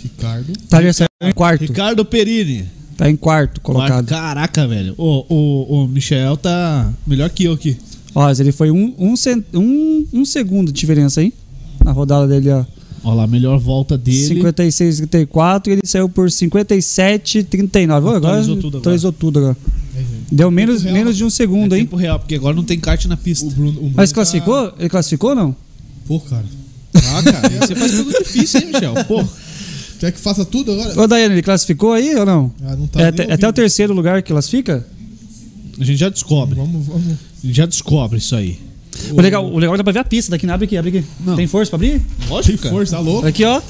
Ricardo. 0.03 0.53
Tá 0.69 0.81
em 1.29 1.33
quarto. 1.33 1.61
Ricardo 1.63 2.05
Perini. 2.05 2.65
Tá 2.97 3.09
em 3.11 3.17
quarto 3.17 3.61
colocado. 3.63 4.07
Caraca, 4.07 4.67
velho. 4.69 4.95
O, 4.99 5.25
o, 5.35 5.85
o 5.85 5.89
Michel 5.89 6.37
tá 6.37 6.93
melhor 7.07 7.31
que 7.31 7.45
eu 7.45 7.53
aqui. 7.55 7.77
Ó, 8.15 8.25
mas 8.25 8.41
ele 8.41 8.53
foi 8.53 8.71
um, 8.71 8.95
um, 8.99 9.15
um, 9.55 10.07
um 10.13 10.25
segundo 10.25 10.71
de 10.73 10.79
diferença, 10.81 11.23
hein? 11.23 11.33
Na 11.83 11.93
rodada 11.93 12.27
dele, 12.29 12.51
ó. 12.51 12.65
Olha 13.03 13.15
lá, 13.15 13.27
melhor 13.27 13.59
volta 13.59 13.97
dele. 13.97 14.27
56, 14.27 14.97
34 14.99 15.73
e 15.73 15.77
ele 15.77 15.83
saiu 15.85 16.09
por 16.09 16.31
57, 16.31 17.45
39. 17.45 18.07
Ó, 18.07 18.11
Agora 18.11 18.19
Atualizou 18.35 18.57
tudo 18.57 18.69
agora. 18.69 18.79
atualizou 18.81 19.13
tudo 19.13 19.39
agora. 19.39 19.57
Deu 20.31 20.51
menos, 20.51 20.83
real. 20.83 20.95
menos 20.95 21.17
de 21.17 21.25
um 21.25 21.31
segundo, 21.31 21.75
É 21.75 21.79
hein? 21.79 21.85
tempo 21.85 21.97
real, 21.97 22.19
porque 22.19 22.35
agora 22.35 22.55
não 22.55 22.65
tem 22.65 22.79
kart 22.79 23.05
na 23.07 23.17
pista. 23.17 23.47
O 23.47 23.51
Bruno, 23.51 23.71
o 23.71 23.75
Bruno 23.75 23.93
Mas 23.97 24.11
tá- 24.11 24.15
classificou? 24.15 24.73
Ele 24.79 24.89
classificou 24.89 25.31
ou 25.31 25.37
não? 25.37 25.57
Pô, 26.07 26.21
cara. 26.21 26.45
Ah, 26.95 27.23
cara, 27.23 27.49
você 27.67 27.75
faz 27.75 27.93
tudo 27.93 28.13
difícil, 28.19 28.61
hein, 28.61 28.67
Michel? 28.73 28.95
Pô, 29.07 29.25
Quer 29.99 30.13
que 30.13 30.19
faça 30.19 30.45
tudo 30.47 30.73
agora? 30.73 30.99
Ô, 30.99 31.07
Daiane, 31.07 31.35
ele 31.35 31.43
classificou 31.43 31.93
aí 31.93 32.15
ou 32.17 32.25
não? 32.25 32.51
Ah, 32.65 32.75
não 32.75 32.87
tá 32.87 33.03
é 33.03 33.09
até, 33.09 33.33
até 33.33 33.47
o 33.49 33.53
terceiro 33.53 33.93
lugar 33.93 34.23
que 34.23 34.33
classifica? 34.33 34.87
a 35.79 35.85
gente 35.85 35.99
já 35.99 36.09
descobre. 36.09 36.55
Vamos, 36.57 36.87
vamos. 36.87 37.13
A 37.43 37.47
gente 37.47 37.57
já 37.57 37.67
descobre 37.67 38.19
isso 38.19 38.35
aí. 38.35 38.59
O 39.13 39.21
legal, 39.21 39.45
o 39.45 39.59
legal 39.59 39.75
é 39.75 39.79
dá 39.79 39.85
pra 39.85 39.93
ver 39.93 39.99
a 40.01 40.05
pista 40.05 40.31
daqui, 40.31 40.47
né? 40.47 40.53
abre 40.53 40.67
aqui, 40.67 40.77
abre 40.77 40.99
aqui. 40.99 41.07
Não. 41.25 41.37
Tem 41.37 41.47
força 41.47 41.71
pra 41.71 41.77
abrir? 41.77 42.01
Lógico, 42.29 42.59
Que 42.59 42.69
força, 42.69 42.97
alô? 42.97 43.25
Aqui, 43.27 43.45
ó. 43.45 43.61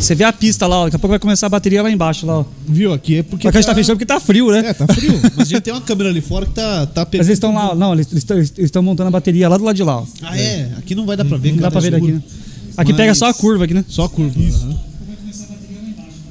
Você 0.00 0.14
vê 0.14 0.24
a 0.24 0.32
pista 0.32 0.66
lá, 0.66 0.80
ó. 0.80 0.84
Daqui 0.84 0.96
a 0.96 0.98
pouco 0.98 1.10
vai 1.12 1.18
começar 1.18 1.46
a 1.46 1.50
bateria 1.50 1.82
lá 1.82 1.90
embaixo, 1.90 2.26
lá, 2.26 2.40
ó. 2.40 2.44
Viu? 2.66 2.92
Aqui 2.92 3.18
é 3.18 3.22
porque. 3.22 3.46
Só 3.46 3.50
que 3.50 3.58
a 3.58 3.60
gente 3.60 3.68
tá 3.68 3.74
fechando 3.74 3.96
porque 3.98 4.06
tá 4.06 4.20
frio, 4.20 4.50
né? 4.50 4.60
É, 4.70 4.74
tá 4.74 4.86
frio. 4.86 5.12
Mas 5.36 5.48
a 5.48 5.50
gente 5.50 5.60
tem 5.62 5.72
uma 5.72 5.80
câmera 5.82 6.10
ali 6.10 6.20
fora 6.20 6.46
que 6.46 6.52
tá, 6.52 6.86
tá 6.86 7.04
pegando. 7.06 7.20
Mas 7.20 7.28
eles 7.28 7.36
estão 7.36 7.54
lá, 7.54 7.74
não, 7.74 7.92
eles 7.92 8.08
estão 8.58 8.82
montando 8.82 9.08
a 9.08 9.10
bateria 9.10 9.48
lá 9.48 9.56
do 9.56 9.64
lado 9.64 9.76
de 9.76 9.82
lá, 9.82 9.98
ó. 10.00 10.04
Ah, 10.22 10.38
é? 10.38 10.70
Aqui 10.78 10.94
não 10.94 11.06
vai 11.06 11.16
dar 11.16 11.24
pra 11.24 11.36
ver. 11.36 11.48
Não 11.50 11.56
que 11.56 11.62
dá 11.62 11.68
tá 11.68 11.72
pra 11.72 11.80
ver 11.80 11.90
daqui, 11.90 12.12
né? 12.12 12.22
Aqui 12.76 12.92
Mas- 12.92 12.96
pega 12.96 13.14
só 13.14 13.26
a 13.26 13.34
curva 13.34 13.64
aqui, 13.64 13.74
né? 13.74 13.84
Só 13.88 14.04
a 14.04 14.08
curva. 14.08 14.32
aham. 14.38 14.87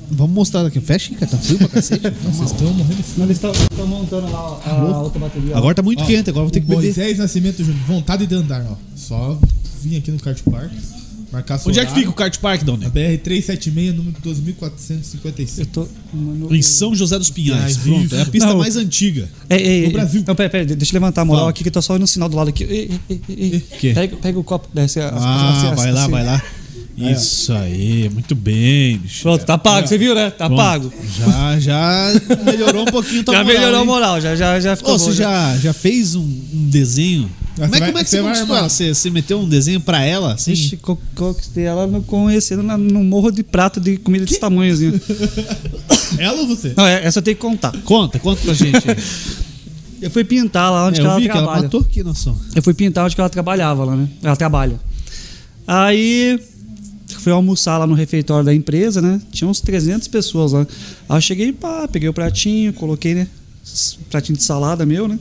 Vamos 0.09 0.33
mostrar 0.35 0.65
aqui. 0.65 0.79
Fecha, 0.79 1.13
cara. 1.15 1.27
Tá 1.31 1.37
frio 1.37 1.57
pra 1.57 1.67
cacete. 1.67 2.09
Vocês 2.23 2.51
estão 2.51 2.73
morrendo 2.73 2.95
de 2.97 3.03
frio. 3.03 3.23
Eles 3.25 3.37
estão 3.43 3.87
montando 3.87 4.31
lá 4.31 4.59
a, 4.65 4.99
outra 5.01 5.19
bateria. 5.19 5.55
Agora 5.57 5.75
tá 5.75 5.81
muito 5.81 6.01
Ó, 6.01 6.05
quente, 6.05 6.29
agora 6.29 6.43
vou 6.45 6.51
ter 6.51 6.61
que 6.61 6.67
beber. 6.67 6.83
Moisés 6.83 7.17
Nascimento 7.17 7.63
Júnior, 7.63 7.83
vontade 7.85 8.25
de 8.25 8.35
andar, 8.35 8.65
ó. 8.69 8.75
Só 8.95 9.39
vim 9.81 9.97
aqui 9.97 10.09
no 10.11 10.19
kart 10.19 10.41
park, 10.43 10.71
marcar 11.31 11.59
Onde 11.65 11.79
é 11.79 11.85
que 11.85 11.93
fica 11.93 12.09
o 12.09 12.13
kart 12.13 12.37
park, 12.39 12.63
Dona? 12.63 12.85
Na 12.85 12.89
BR 12.89 13.17
376, 13.21 13.95
número 13.95 14.15
2455. 14.23 15.61
Eu 15.61 15.65
tô. 15.67 15.87
mano, 16.13 16.55
Em 16.55 16.61
São 16.61 16.95
José 16.95 17.17
dos 17.17 17.29
Pinhais. 17.29 17.77
Pinhais, 17.77 18.07
Pronto, 18.07 18.15
é 18.15 18.21
a 18.21 18.25
pista 18.25 18.49
Não. 18.49 18.57
mais 18.57 18.75
antiga. 18.77 19.27
Ei, 19.49 19.57
ei, 19.57 19.79
No 19.81 19.85
ei, 19.87 19.91
Brasil. 19.93 20.23
Não, 20.25 20.35
pera, 20.35 20.49
pera, 20.49 20.65
deixa 20.65 20.91
eu 20.91 20.99
levantar 20.99 21.21
a 21.21 21.25
moral 21.25 21.41
Fala. 21.41 21.49
aqui 21.51 21.63
que 21.63 21.69
eu 21.69 21.73
tô 21.73 21.81
só 21.81 21.97
no 21.99 22.07
sinal 22.07 22.29
do 22.29 22.35
lado 22.37 22.49
aqui. 22.49 22.63
Ei, 22.63 22.91
ei, 23.09 23.21
ei? 23.81 23.93
Pega, 23.93 24.15
pega 24.17 24.39
o 24.39 24.43
copo. 24.43 24.67
Desce, 24.73 24.99
as- 24.99 25.11
Ah, 25.21 25.69
as- 25.71 25.75
vai 25.79 25.89
as- 25.89 25.95
lá, 25.95 26.01
assim. 26.03 26.11
vai 26.11 26.25
lá. 26.25 26.41
Isso 26.97 27.53
aí, 27.53 28.09
muito 28.11 28.33
bem, 28.33 28.97
bicho. 28.97 29.21
Pronto, 29.21 29.45
tá 29.45 29.55
pago, 29.57 29.87
você 29.87 29.97
viu, 29.99 30.15
né? 30.15 30.31
Tá 30.31 30.47
Pronto. 30.47 30.57
pago. 30.59 30.93
Já, 31.19 31.59
já 31.59 32.11
melhorou 32.43 32.81
um 32.81 32.85
pouquinho 32.85 33.23
tua 33.23 33.35
Já 33.35 33.43
moral, 33.43 33.59
melhorou 33.59 33.81
a 33.81 33.85
moral, 33.85 34.19
já, 34.21 34.35
já, 34.35 34.59
já 34.59 34.75
ficou 34.75 34.95
Ô, 34.95 34.97
bom, 34.97 35.03
você 35.05 35.11
já, 35.13 35.55
já 35.57 35.73
fez 35.73 36.15
um, 36.15 36.21
um 36.21 36.67
desenho? 36.69 37.29
Como 37.55 37.65
é, 37.65 37.69
você 37.69 37.77
como 37.79 37.89
é 37.89 37.91
vai- 37.93 38.03
que 38.03 38.09
você 38.09 38.21
vai 38.21 38.23
conquistou 38.31 38.45
armar. 38.55 38.57
ela? 38.59 38.69
Você, 38.69 38.93
você 38.95 39.09
meteu 39.11 39.39
um 39.39 39.47
desenho 39.47 39.79
pra 39.79 40.03
ela, 40.03 40.33
assim? 40.33 40.53
Ixi, 40.53 40.77
co- 40.77 40.97
conquistei 41.15 41.65
ela 41.65 41.85
no- 41.85 42.01
conhecendo 42.03 42.63
na- 42.63 42.77
no 42.77 43.03
morro 43.03 43.29
de 43.31 43.43
prato 43.43 43.79
de 43.79 43.97
comida 43.97 44.25
desse 44.25 44.39
tamanho, 44.39 44.73
assim. 44.73 44.91
Ela 46.17 46.39
ou 46.41 46.47
você? 46.47 46.73
Não, 46.75 46.85
é- 46.85 47.03
essa 47.05 47.19
eu 47.19 47.23
tenho 47.23 47.35
que 47.35 47.41
contar. 47.41 47.73
Conta, 47.83 48.17
conta 48.19 48.41
pra 48.41 48.53
gente. 48.53 48.77
Eu 49.99 50.11
fui 50.11 50.23
pintar 50.23 50.71
lá 50.71 50.85
onde 50.85 50.99
É, 50.99 51.01
que 51.01 51.07
eu 51.07 51.09
ela 51.09 51.19
vi 51.19 51.25
que 51.25 51.31
ela 51.31 51.41
trabalha. 51.41 51.63
matou 51.63 51.81
aqui, 51.81 52.03
noção. 52.03 52.39
Eu 52.55 52.61
fui 52.61 52.71
pintar 52.75 53.03
onde 53.03 53.15
que 53.15 53.19
ela 53.19 53.29
trabalhava 53.31 53.83
lá, 53.83 53.95
né? 53.95 54.07
Ela 54.21 54.35
trabalha. 54.35 54.79
Aí 55.65 56.39
fui 57.21 57.31
almoçar 57.31 57.77
lá 57.77 57.87
no 57.87 57.93
refeitório 57.93 58.45
da 58.45 58.53
empresa, 58.53 59.01
né? 59.01 59.21
Tinha 59.31 59.47
uns 59.47 59.61
300 59.61 60.07
pessoas 60.07 60.51
lá. 60.51 60.67
Aí 61.09 61.17
eu 61.17 61.21
cheguei, 61.21 61.51
pá, 61.51 61.87
peguei 61.87 62.09
o 62.09 62.13
pratinho, 62.13 62.73
coloquei, 62.73 63.13
né? 63.13 63.27
Pratinho 64.09 64.37
de 64.37 64.43
salada 64.43 64.85
meu, 64.85 65.07
né? 65.07 65.19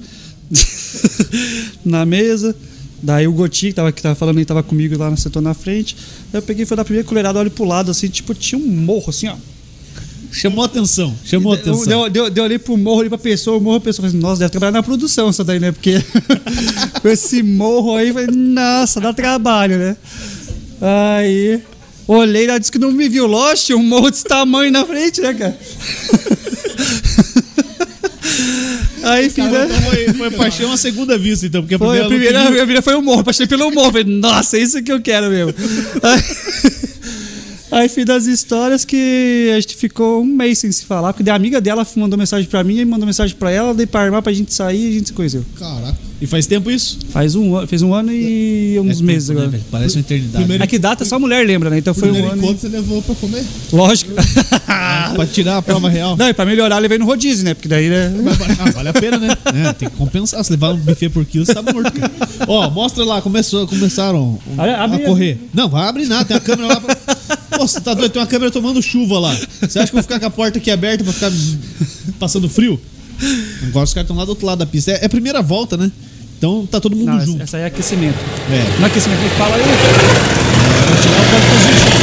na 1.84 2.04
mesa. 2.04 2.54
Daí 3.02 3.26
o 3.26 3.32
Goti, 3.32 3.68
que 3.68 3.74
tava, 3.74 3.92
que 3.92 4.02
tava 4.02 4.14
falando 4.14 4.38
aí, 4.38 4.44
tava 4.44 4.62
comigo 4.62 4.96
lá 4.98 5.10
no 5.10 5.16
setor 5.16 5.40
na 5.40 5.54
frente. 5.54 5.96
Aí 6.32 6.38
eu 6.38 6.42
peguei 6.42 6.62
e 6.62 6.66
fui 6.66 6.76
dar 6.76 6.82
a 6.82 6.84
primeira 6.84 7.06
colherada, 7.06 7.38
olho 7.38 7.50
pro 7.50 7.64
lado, 7.64 7.90
assim, 7.90 8.08
tipo, 8.08 8.34
tinha 8.34 8.58
um 8.58 8.66
morro, 8.66 9.10
assim, 9.10 9.28
ó. 9.28 9.36
Chamou 10.32 10.64
atenção, 10.64 11.14
chamou 11.24 11.56
Deu, 11.56 11.72
atenção. 11.72 11.86
deu, 11.86 12.10
deu, 12.10 12.30
deu 12.30 12.44
ali 12.44 12.58
pro 12.58 12.76
morro, 12.76 13.00
ali 13.00 13.08
pra 13.08 13.16
pessoa, 13.16 13.58
o 13.58 13.60
morro, 13.60 13.76
a 13.76 13.80
pessoa 13.80 14.02
falou 14.02 14.08
assim, 14.08 14.18
nossa, 14.18 14.38
deve 14.40 14.50
trabalhar 14.50 14.72
na 14.72 14.82
produção 14.82 15.28
essa 15.28 15.44
daí, 15.44 15.60
né? 15.60 15.72
Porque 15.72 15.94
com 17.00 17.08
esse 17.08 17.42
morro 17.42 17.96
aí, 17.96 18.12
falei, 18.12 18.28
nossa, 18.34 19.00
dá 19.00 19.12
trabalho, 19.12 19.78
né? 19.78 19.96
Aí, 20.80 21.62
olhei, 22.14 22.44
ela 22.44 22.58
disse 22.58 22.70
que 22.72 22.78
não 22.78 22.92
me 22.92 23.08
viu, 23.08 23.28
tinha 23.56 23.76
um 23.76 23.82
morro 23.82 24.10
desse 24.10 24.24
tamanho 24.24 24.70
na 24.70 24.84
frente, 24.84 25.20
né, 25.20 25.34
cara? 25.34 25.58
Aí, 29.06 29.30
fiz, 29.30 29.44
Cara, 29.44 29.66
né? 29.66 29.76
então 29.76 29.90
foi, 29.90 30.14
foi 30.14 30.30
paixão 30.32 30.72
à 30.72 30.76
segunda 30.76 31.16
vista, 31.16 31.46
então, 31.46 31.62
porque 31.62 31.76
a 31.76 31.78
Foi, 31.78 31.88
primeira, 31.88 32.06
a 32.06 32.08
primeira, 32.08 32.42
a 32.42 32.46
primeira 32.46 32.82
foi 32.82 32.94
o 32.94 33.02
morro, 33.02 33.22
passei 33.22 33.46
pelo 33.46 33.70
morro. 33.70 33.92
Falei, 33.92 34.04
nossa, 34.04 34.56
é 34.58 34.60
isso 34.62 34.82
que 34.82 34.90
eu 34.90 35.00
quero 35.00 35.30
mesmo. 35.30 35.54
Aí, 36.02 36.22
aí 37.70 37.88
fiz 37.88 38.04
das 38.04 38.26
histórias 38.26 38.84
que 38.84 39.50
a 39.56 39.60
gente 39.60 39.76
ficou 39.76 40.22
um 40.22 40.26
mês 40.26 40.58
sem 40.58 40.70
se 40.72 40.84
falar, 40.84 41.12
porque 41.12 41.28
a 41.28 41.34
amiga 41.34 41.60
dela 41.60 41.86
mandou 41.96 42.18
mensagem 42.18 42.48
pra 42.48 42.62
mim, 42.64 42.78
e 42.78 42.84
mandou 42.84 43.06
mensagem 43.06 43.36
pra 43.36 43.50
ela, 43.50 43.74
dei 43.74 43.86
pra 43.86 44.00
armar 44.02 44.22
pra 44.22 44.32
gente 44.32 44.52
sair 44.54 44.86
e 44.86 44.88
a 44.88 44.92
gente 44.92 45.06
se 45.08 45.12
conheceu. 45.12 45.44
Caraca. 45.58 46.06
E 46.18 46.26
faz 46.26 46.46
tempo 46.46 46.70
isso? 46.70 46.98
Faz 47.10 47.34
um 47.34 47.54
ano, 47.54 47.66
fez 47.66 47.82
um 47.82 47.92
ano 47.92 48.10
e 48.10 48.78
uns 48.80 49.00
É 49.00 49.02
meses 49.02 49.28
tempo, 49.28 49.38
né, 49.38 49.44
agora. 49.44 49.50
velho? 49.58 49.64
Parece 49.70 49.96
uma 49.96 50.00
eternidade. 50.00 50.36
Primeiro- 50.44 50.64
A 50.64 50.66
que 50.66 50.78
data 50.78 51.04
só 51.04 51.16
a 51.16 51.18
mulher 51.18 51.46
lembra, 51.46 51.68
né? 51.68 51.76
Então 51.76 51.92
foi 51.92 52.10
um 52.10 52.26
ano. 52.30 52.38
encontro 52.38 52.58
você 52.58 52.68
levou 52.68 53.02
pra 53.02 53.14
comer? 53.16 53.44
Lógico. 53.70 54.12
pra 55.14 55.26
tirar 55.26 55.58
a 55.58 55.62
prova 55.62 55.90
real. 55.90 56.16
Não, 56.16 56.26
e 56.28 56.32
pra 56.32 56.46
melhorar, 56.46 56.78
levei 56.78 56.96
no 56.96 57.04
rodízio, 57.04 57.44
né? 57.44 57.52
Porque 57.52 57.68
daí, 57.68 57.90
né? 57.90 58.12
Ah, 58.60 58.70
vale 58.70 58.88
a 58.88 58.92
pena, 58.94 59.18
né? 59.18 59.28
É, 59.68 59.72
tem 59.74 59.90
que 59.90 59.96
compensar. 59.96 60.42
Se 60.42 60.50
levar 60.52 60.70
um 60.72 60.78
buffet 60.78 61.10
por 61.10 61.22
quilo, 61.26 61.44
você 61.44 61.52
tá 61.52 61.60
morto. 61.60 61.92
Ó, 62.48 62.70
mostra 62.70 63.04
lá, 63.04 63.20
começou, 63.20 63.66
começaram 63.66 64.38
a 64.56 64.84
abre- 64.84 65.00
correr. 65.04 65.38
Não, 65.52 65.68
vai 65.68 65.86
abrir 65.86 66.06
nada, 66.06 66.24
tem 66.24 66.36
a 66.36 66.40
câmera 66.40 66.68
lá. 66.68 66.80
Pra... 66.80 66.96
Pô, 67.56 67.66
você 67.66 67.80
tá 67.80 67.94
doido? 67.94 68.10
Tem 68.12 68.20
uma 68.20 68.26
câmera 68.28 68.50
tomando 68.50 68.82
chuva 68.82 69.18
lá. 69.18 69.34
Você 69.60 69.78
acha 69.78 69.86
que 69.90 69.96
eu 69.96 70.00
vou 70.00 70.02
ficar 70.02 70.20
com 70.20 70.26
a 70.26 70.30
porta 70.30 70.58
aqui 70.58 70.70
aberta 70.70 71.02
pra 71.04 71.12
ficar 71.12 71.32
passando 72.18 72.48
frio? 72.48 72.80
Agora 73.68 73.84
os 73.84 73.94
caras 73.94 74.04
estão 74.04 74.16
lá 74.16 74.24
do 74.24 74.30
outro 74.30 74.46
lado 74.46 74.58
da 74.58 74.66
pista. 74.66 74.90
É, 74.92 75.02
é 75.02 75.06
a 75.06 75.08
primeira 75.08 75.40
volta, 75.42 75.76
né? 75.76 75.90
Então 76.38 76.66
tá 76.66 76.78
todo 76.80 76.94
mundo 76.94 77.06
Não, 77.06 77.16
essa, 77.16 77.26
junto. 77.26 77.42
essa 77.42 77.56
aí 77.56 77.62
é 77.62 77.66
aquecimento. 77.66 78.18
É. 78.50 78.76
Não 78.78 78.84
é 78.84 78.86
aquecimento, 78.88 79.20
que 79.22 79.30
fala 79.36 79.56
aí. 79.56 79.62
Vou 79.62 81.02
tirar 81.02 81.20
o 81.20 81.30
ponto 81.30 81.46
positivo. 81.52 81.96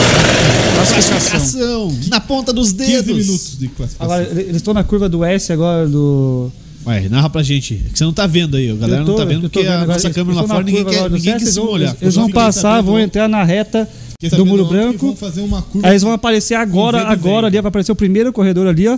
Classificação. 0.76 1.98
Na 2.10 2.20
ponta 2.20 2.52
dos 2.52 2.72
15 2.72 2.86
dedos. 3.04 3.06
minutos 3.26 3.58
de 3.60 3.68
classificação. 3.68 4.14
Agora, 4.16 4.42
eles 4.42 4.56
estão 4.58 4.74
na 4.74 4.84
curva 4.84 5.08
do 5.08 5.24
S 5.24 5.52
agora 5.54 5.88
do. 5.88 6.52
Ué, 6.86 7.08
narra 7.10 7.30
pra 7.30 7.42
gente. 7.44 7.76
É 7.86 7.90
que 7.92 7.98
você 7.98 8.04
não 8.04 8.12
tá 8.12 8.28
vendo 8.28 8.58
aí. 8.58 8.70
A 8.70 8.76
galera 8.76 9.06
tô- 9.06 9.12
não 9.12 9.18
tá 9.18 9.24
vendo 9.26 9.42
porque 9.50 9.60
a 9.66 9.74
agora. 9.76 9.94
nossa 9.94 10.10
câmera 10.10 10.42
lá 10.42 10.48
fora 10.48 10.60
na 10.60 10.66
ninguém 10.66 10.84
quer, 10.86 11.10
ninguém 11.10 11.32
quer 11.34 11.40
se 11.40 11.46
eles 11.46 11.56
vão- 11.56 11.66
molhar. 11.68 11.96
Eles 12.02 12.16
vão 12.16 12.30
passar, 12.30 12.82
vão 12.82 13.00
entrar 13.00 13.30
na 13.30 13.44
reta 13.44 13.88
do 14.30 14.46
Muro 14.46 14.66
Branco. 14.66 15.08
Vão 15.08 15.16
fazer 15.16 15.42
uma 15.42 15.62
curva. 15.62 15.88
Aí 15.88 15.94
eles 15.94 16.04
vão 16.04 16.12
aparecer 16.14 16.56
agora, 16.56 17.02
agora 17.02 17.36
vento. 17.36 17.46
ali, 17.48 17.62
vai 17.62 17.70
aparecer 17.70 17.92
o 17.92 17.96
primeiro 17.96 18.32
corredor 18.34 18.68
ali, 18.68 18.88
ó. 18.88 18.98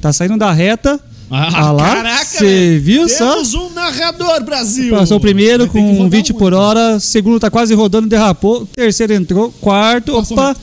Tá 0.00 0.12
saindo 0.12 0.36
da 0.36 0.50
reta. 0.52 0.98
Ah, 1.32 1.48
Ah 1.66 1.70
lá, 1.72 1.94
caraca, 1.96 2.24
você 2.24 2.44
velho. 2.44 2.82
viu 2.82 3.08
só? 3.08 3.34
Temos 3.34 3.54
um 3.54 3.70
narrador, 3.70 4.42
Brasil. 4.44 4.90
Passou 4.96 5.18
o 5.18 5.20
primeiro 5.20 5.68
com 5.68 5.78
rodar 5.96 6.10
20 6.10 6.32
por 6.32 6.40
muito. 6.52 6.56
hora, 6.56 6.98
segundo 6.98 7.38
tá 7.38 7.48
quase 7.50 7.72
rodando, 7.72 8.08
derrapou, 8.08 8.66
terceiro 8.74 9.12
entrou, 9.12 9.52
quarto, 9.60 10.12
Passou 10.12 10.36
opa. 10.36 10.56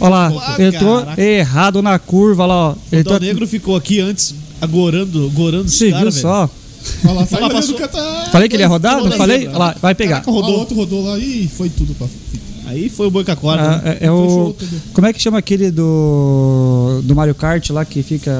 Olha 0.00 0.10
lá, 0.10 0.32
Ah, 0.56 0.56
entrou 0.62 0.98
caraca. 1.02 1.22
errado 1.22 1.80
na 1.82 1.96
curva 2.00 2.44
lá, 2.46 2.54
ó. 2.54 2.72
O 2.72 2.76
Entrou, 2.96 3.16
Dal 3.20 3.28
Negro 3.28 3.46
ficou 3.46 3.76
aqui 3.76 4.00
antes, 4.00 4.34
agorando, 4.60 5.30
gorando 5.32 5.66
os 5.66 5.74
você 5.78 5.84
viu 5.86 5.94
caras, 5.98 6.14
velho. 6.14 6.26
só? 6.26 6.50
Olha 7.04 7.12
lá, 7.14 7.26
saiu 7.26 7.44
Olha 7.44 7.54
lá. 7.54 8.28
Falei 8.32 8.48
que 8.48 8.56
ele 8.56 8.64
ia 8.64 8.68
rodar? 8.68 8.94
Rodou 8.94 9.10
Não 9.10 9.16
falei? 9.16 9.46
Olha 9.46 9.58
lá, 9.58 9.76
vai 9.80 9.94
pegar. 9.94 10.14
Caraca, 10.22 10.30
rodou. 10.32 10.58
outro 10.58 10.74
rodou 10.74 11.04
lá 11.04 11.16
e 11.16 11.46
foi 11.56 11.68
tudo 11.68 11.94
pra 11.94 12.08
Aí 12.66 12.88
foi 12.88 13.06
o 13.06 13.10
boi 13.10 13.24
com 13.24 13.32
a 13.32 13.36
corda. 13.36 13.62
Ah, 13.62 13.82
né? 13.82 13.98
é, 14.00 14.06
é 14.06 14.10
o. 14.10 14.54
Como 14.92 15.06
é 15.06 15.12
que 15.12 15.20
chama 15.20 15.38
aquele 15.38 15.70
do. 15.70 17.00
do 17.04 17.14
Mario 17.14 17.34
Kart 17.34 17.70
lá 17.70 17.84
que 17.84 18.02
fica 18.02 18.32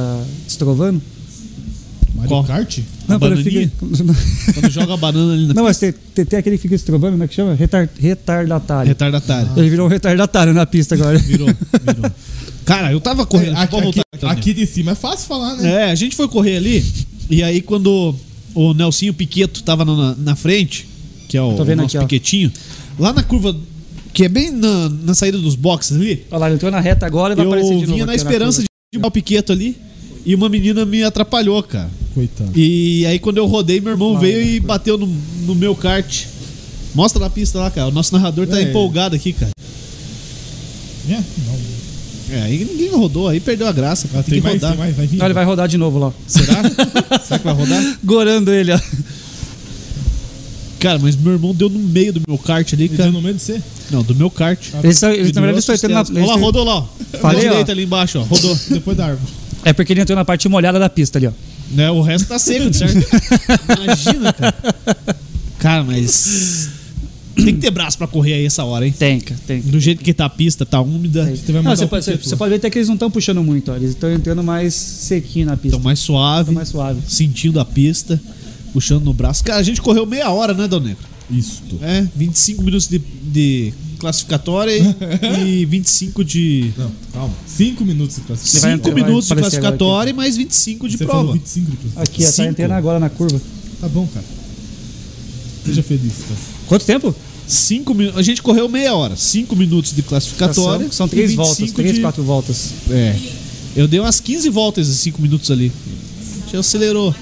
estrovando? 0.46 1.00
Mario 2.14 2.28
Qual? 2.28 2.44
Kart? 2.44 2.78
Não, 3.08 3.18
quando 3.18 3.36
fica. 3.42 3.70
Quando 4.54 4.70
joga 4.70 4.94
a 4.94 4.96
banana 4.96 5.32
ali 5.32 5.46
na 5.46 5.54
Não, 5.54 5.64
mas 5.64 5.78
tem, 5.78 5.92
tem, 5.92 6.38
aquele 6.38 6.56
que 6.56 6.62
fica 6.62 6.74
estrovando, 6.74 7.12
como 7.12 7.24
é 7.24 7.28
que 7.28 7.34
chama? 7.34 7.54
Retar, 7.54 7.88
retardatário. 7.98 8.88
retardatário. 8.88 9.50
Ele 9.56 9.70
virou 9.70 9.86
um 9.86 9.90
retardatário 9.90 10.54
na 10.54 10.64
pista 10.64 10.94
agora. 10.94 11.18
Virou, 11.22 11.48
virou. 11.48 12.12
Cara, 12.64 12.92
eu 12.92 13.00
tava 13.00 13.26
correndo. 13.26 13.56
É, 13.56 13.62
aqui, 13.62 13.74
aqui, 13.74 13.84
voltar, 13.84 14.02
então, 14.14 14.30
aqui 14.30 14.54
de 14.54 14.66
cima 14.66 14.92
é 14.92 14.94
fácil 14.94 15.26
falar, 15.26 15.56
né? 15.56 15.88
É, 15.88 15.90
a 15.90 15.94
gente 15.94 16.14
foi 16.14 16.28
correr 16.28 16.56
ali, 16.56 16.84
e 17.28 17.42
aí 17.42 17.60
quando 17.60 18.14
o 18.54 18.72
Nelsinho 18.72 19.12
Piqueto 19.12 19.62
tava 19.62 19.84
na, 19.84 20.14
na 20.16 20.36
frente, 20.36 20.86
que 21.28 21.36
é 21.36 21.42
o, 21.42 21.48
o 21.48 21.64
nosso 21.64 21.72
aqui, 21.82 21.98
ó. 21.98 22.00
Piquetinho, 22.02 22.52
lá 22.98 23.12
na 23.12 23.22
curva, 23.22 23.56
que 24.12 24.24
é 24.24 24.28
bem 24.28 24.50
na, 24.50 24.88
na 24.88 25.14
saída 25.14 25.38
dos 25.38 25.54
boxes 25.54 25.96
ali, 25.96 26.24
Olha 26.30 26.38
lá, 26.40 26.46
ele 26.46 26.56
entrou 26.56 26.70
na 26.70 26.80
reta 26.80 27.06
agora 27.06 27.32
e 27.32 27.36
vai 27.36 27.46
aparecer 27.46 27.72
eu 27.72 27.78
de 27.78 27.82
novo. 27.86 27.94
vinha 27.94 28.06
na 28.06 28.14
esperança 28.14 28.62
de 28.62 28.98
dar 29.00 29.08
o 29.08 29.10
Piqueto 29.10 29.52
ali, 29.52 29.76
e 30.24 30.34
uma 30.34 30.48
menina 30.48 30.84
me 30.84 31.02
atrapalhou, 31.02 31.62
cara. 31.62 31.90
Coitado. 32.14 32.52
E 32.54 33.06
aí 33.06 33.18
quando 33.18 33.38
eu 33.38 33.46
rodei, 33.46 33.80
meu 33.80 33.92
irmão 33.92 34.18
veio 34.18 34.42
e 34.42 34.60
bateu 34.60 34.98
no, 34.98 35.06
no 35.46 35.54
meu 35.54 35.74
kart. 35.74 36.26
Mostra 36.94 37.18
na 37.20 37.30
pista 37.30 37.58
lá, 37.58 37.70
cara. 37.70 37.88
O 37.88 37.90
nosso 37.90 38.12
narrador 38.14 38.46
tá 38.46 38.58
É. 38.60 38.64
empolgado 38.64 39.16
aqui, 39.16 39.32
cara. 39.32 39.50
É, 41.08 41.14
não. 41.14 42.36
É, 42.38 42.42
aí 42.42 42.64
ninguém 42.64 42.88
rodou, 42.90 43.28
aí 43.28 43.40
perdeu 43.40 43.66
a 43.66 43.72
graça. 43.72 44.06
Ah, 44.14 44.22
Tem, 44.22 44.24
tem 44.24 44.40
que 44.40 44.46
mais, 44.46 44.54
rodar. 44.54 44.70
tem 44.70 44.78
mais, 44.78 44.96
vai 44.96 45.06
vir. 45.06 45.16
Não, 45.18 45.26
ele 45.26 45.34
vai 45.34 45.44
rodar 45.44 45.68
de 45.68 45.76
novo 45.78 45.98
lá. 45.98 46.12
Será? 46.26 46.62
Será 47.24 47.38
que 47.38 47.44
vai 47.44 47.54
rodar? 47.54 47.98
Gorando 48.04 48.52
ele, 48.52 48.72
ó. 48.72 48.78
Cara, 50.82 50.98
mas 50.98 51.16
meu 51.16 51.32
irmão 51.32 51.54
deu 51.54 51.68
no 51.70 51.78
meio 51.78 52.12
do 52.12 52.20
meu 52.26 52.36
kart 52.36 52.70
ali, 52.74 52.84
Ele 52.84 52.96
cara. 52.96 53.04
deu 53.04 53.12
no 53.12 53.22
meio 53.22 53.34
de 53.36 53.40
você? 53.42 53.62
Não, 53.90 54.02
do 54.02 54.14
meu 54.14 54.28
kart. 54.30 54.58
Eles, 54.82 54.98
tão- 55.00 55.10
eles, 55.10 55.28
Me 55.28 55.32
na 55.32 55.40
verdade, 55.40 55.64
eles 55.66 55.68
estão 55.70 55.90
entrando 55.90 56.12
na. 56.12 56.20
Olha 56.20 56.26
lá, 56.34 56.36
rodou 56.40 56.64
lá. 56.64 56.76
ó. 56.78 56.86
Falei, 57.20 57.46
ó. 57.46 57.50
direita 57.50 57.72
ali 57.72 57.84
embaixo, 57.84 58.18
ó. 58.18 58.22
Rodou. 58.22 58.58
Depois 58.68 58.96
da 58.96 59.06
árvore. 59.06 59.32
É 59.64 59.72
porque 59.72 59.92
ele 59.92 60.00
entrou 60.00 60.16
na 60.16 60.24
parte 60.24 60.48
molhada 60.48 60.78
da 60.78 60.88
pista 60.90 61.18
ali, 61.18 61.28
ó. 61.28 61.32
né? 61.70 61.90
O 61.90 62.02
resto 62.02 62.26
tá 62.26 62.38
seco, 62.38 62.72
certo? 62.74 62.96
Imagina, 63.82 64.32
cara. 64.32 64.54
Cara, 65.58 65.84
mas. 65.84 66.68
Tem 67.34 67.46
que 67.46 67.60
ter 67.62 67.70
braço 67.70 67.96
pra 67.96 68.06
correr 68.06 68.34
aí 68.34 68.44
essa 68.44 68.62
hora, 68.62 68.86
hein? 68.86 68.92
Tem, 68.96 69.18
cara, 69.18 69.40
tem. 69.46 69.60
Do 69.62 69.80
jeito 69.80 70.02
que 70.04 70.12
tá 70.12 70.26
a 70.26 70.28
pista, 70.28 70.66
tá 70.66 70.80
úmida. 70.82 71.24
Você 71.34 71.50
vai 71.52 71.62
Não, 71.62 71.74
você, 71.74 71.84
o 71.84 71.88
pode, 71.88 72.04
você, 72.04 72.36
pode 72.36 72.50
ver 72.50 72.56
até 72.56 72.68
que 72.68 72.76
eles 72.78 72.88
não 72.88 72.94
estão 72.94 73.10
puxando 73.10 73.42
muito, 73.42 73.72
ó. 73.72 73.76
Eles 73.76 73.90
estão 73.90 74.12
entrando 74.12 74.42
mais 74.42 74.74
sequinho 74.74 75.46
na 75.46 75.56
pista. 75.56 75.68
Então 75.76 75.80
mais 75.80 75.98
suave, 75.98 76.46
Tão 76.46 76.54
mais 76.54 76.68
suave. 76.68 77.00
sentindo 77.08 77.58
a 77.58 77.64
pista, 77.64 78.20
puxando 78.72 79.04
no 79.04 79.12
braço. 79.12 79.42
Cara, 79.44 79.58
a 79.60 79.62
gente 79.62 79.80
correu 79.80 80.04
meia 80.06 80.30
hora, 80.30 80.54
né, 80.54 80.66
Dal 80.68 80.80
Negro? 80.80 81.04
Isto. 81.30 81.78
É, 81.82 82.06
25 82.16 82.62
minutos 82.62 82.88
de, 82.88 82.98
de 82.98 83.72
classificatória 83.98 84.72
e 85.46 85.64
25 85.66 86.24
de. 86.24 86.70
Não, 86.76 86.90
calma. 87.12 87.34
5 87.46 87.84
minutos 87.84 88.16
de 88.16 88.22
classificação. 88.22 88.60
vai 88.60 88.70
5 88.72 88.80
entrar- 88.88 88.92
vai 89.00 89.02
minutos 89.10 89.28
de 89.28 89.34
classificatória 89.36 90.10
e 90.10 90.12
mais 90.12 90.36
25 90.36 90.88
de 90.88 90.98
Você 90.98 91.04
prova. 91.04 91.20
falou 91.20 91.32
25 91.34 91.70
de 91.70 91.76
classificação. 91.76 92.02
Aqui, 92.02 92.26
ó, 92.26 92.32
tá 92.44 92.50
entrando 92.50 92.72
agora 92.72 92.98
na 92.98 93.08
curva. 93.08 93.40
Tá 93.80 93.88
bom, 93.88 94.06
cara. 94.12 94.26
Seja 95.64 95.82
feliz, 95.82 96.12
tá? 96.28 96.34
Quanto 96.66 96.84
tempo? 96.84 97.14
Cinco 97.46 97.94
minutos. 97.94 98.18
A 98.18 98.22
gente 98.22 98.42
correu 98.42 98.68
meia 98.68 98.94
hora. 98.94 99.16
Cinco 99.16 99.54
minutos 99.56 99.94
de 99.94 100.02
classificatória. 100.02 100.86
São, 100.86 100.92
são 100.92 101.06
e 101.06 101.10
três 101.10 101.34
voltas, 101.34 101.58
25 101.58 101.76
três, 101.76 101.94
de- 101.96 102.00
quatro 102.00 102.22
voltas. 102.22 102.70
É. 102.90 103.16
Eu 103.76 103.86
dei 103.88 104.00
umas 104.00 104.20
15 104.20 104.48
voltas 104.50 104.88
em 104.88 104.92
5 104.92 105.22
minutos 105.22 105.50
ali. 105.50 105.72
Já 106.52 106.58
acelerou. 106.60 107.14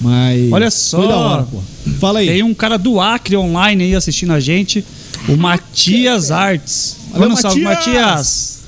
Mas. 0.00 0.52
Olha 0.52 0.70
só. 0.70 0.98
Foi 0.98 1.08
da 1.08 1.16
hora, 1.16 1.42
pô. 1.44 1.60
Fala 1.98 2.20
aí. 2.20 2.26
Tem 2.26 2.42
um 2.42 2.54
cara 2.54 2.76
do 2.76 3.00
Acre 3.00 3.36
online 3.36 3.84
aí 3.84 3.94
assistindo 3.94 4.32
a 4.32 4.40
gente, 4.40 4.84
o 5.28 5.36
Matias 5.36 6.30
Artes. 6.30 6.96
Valeu, 7.10 7.28
Manda 7.28 7.34
um 7.34 7.42
salve, 7.42 7.60
Matias! 7.62 7.94
Matias. 7.94 8.58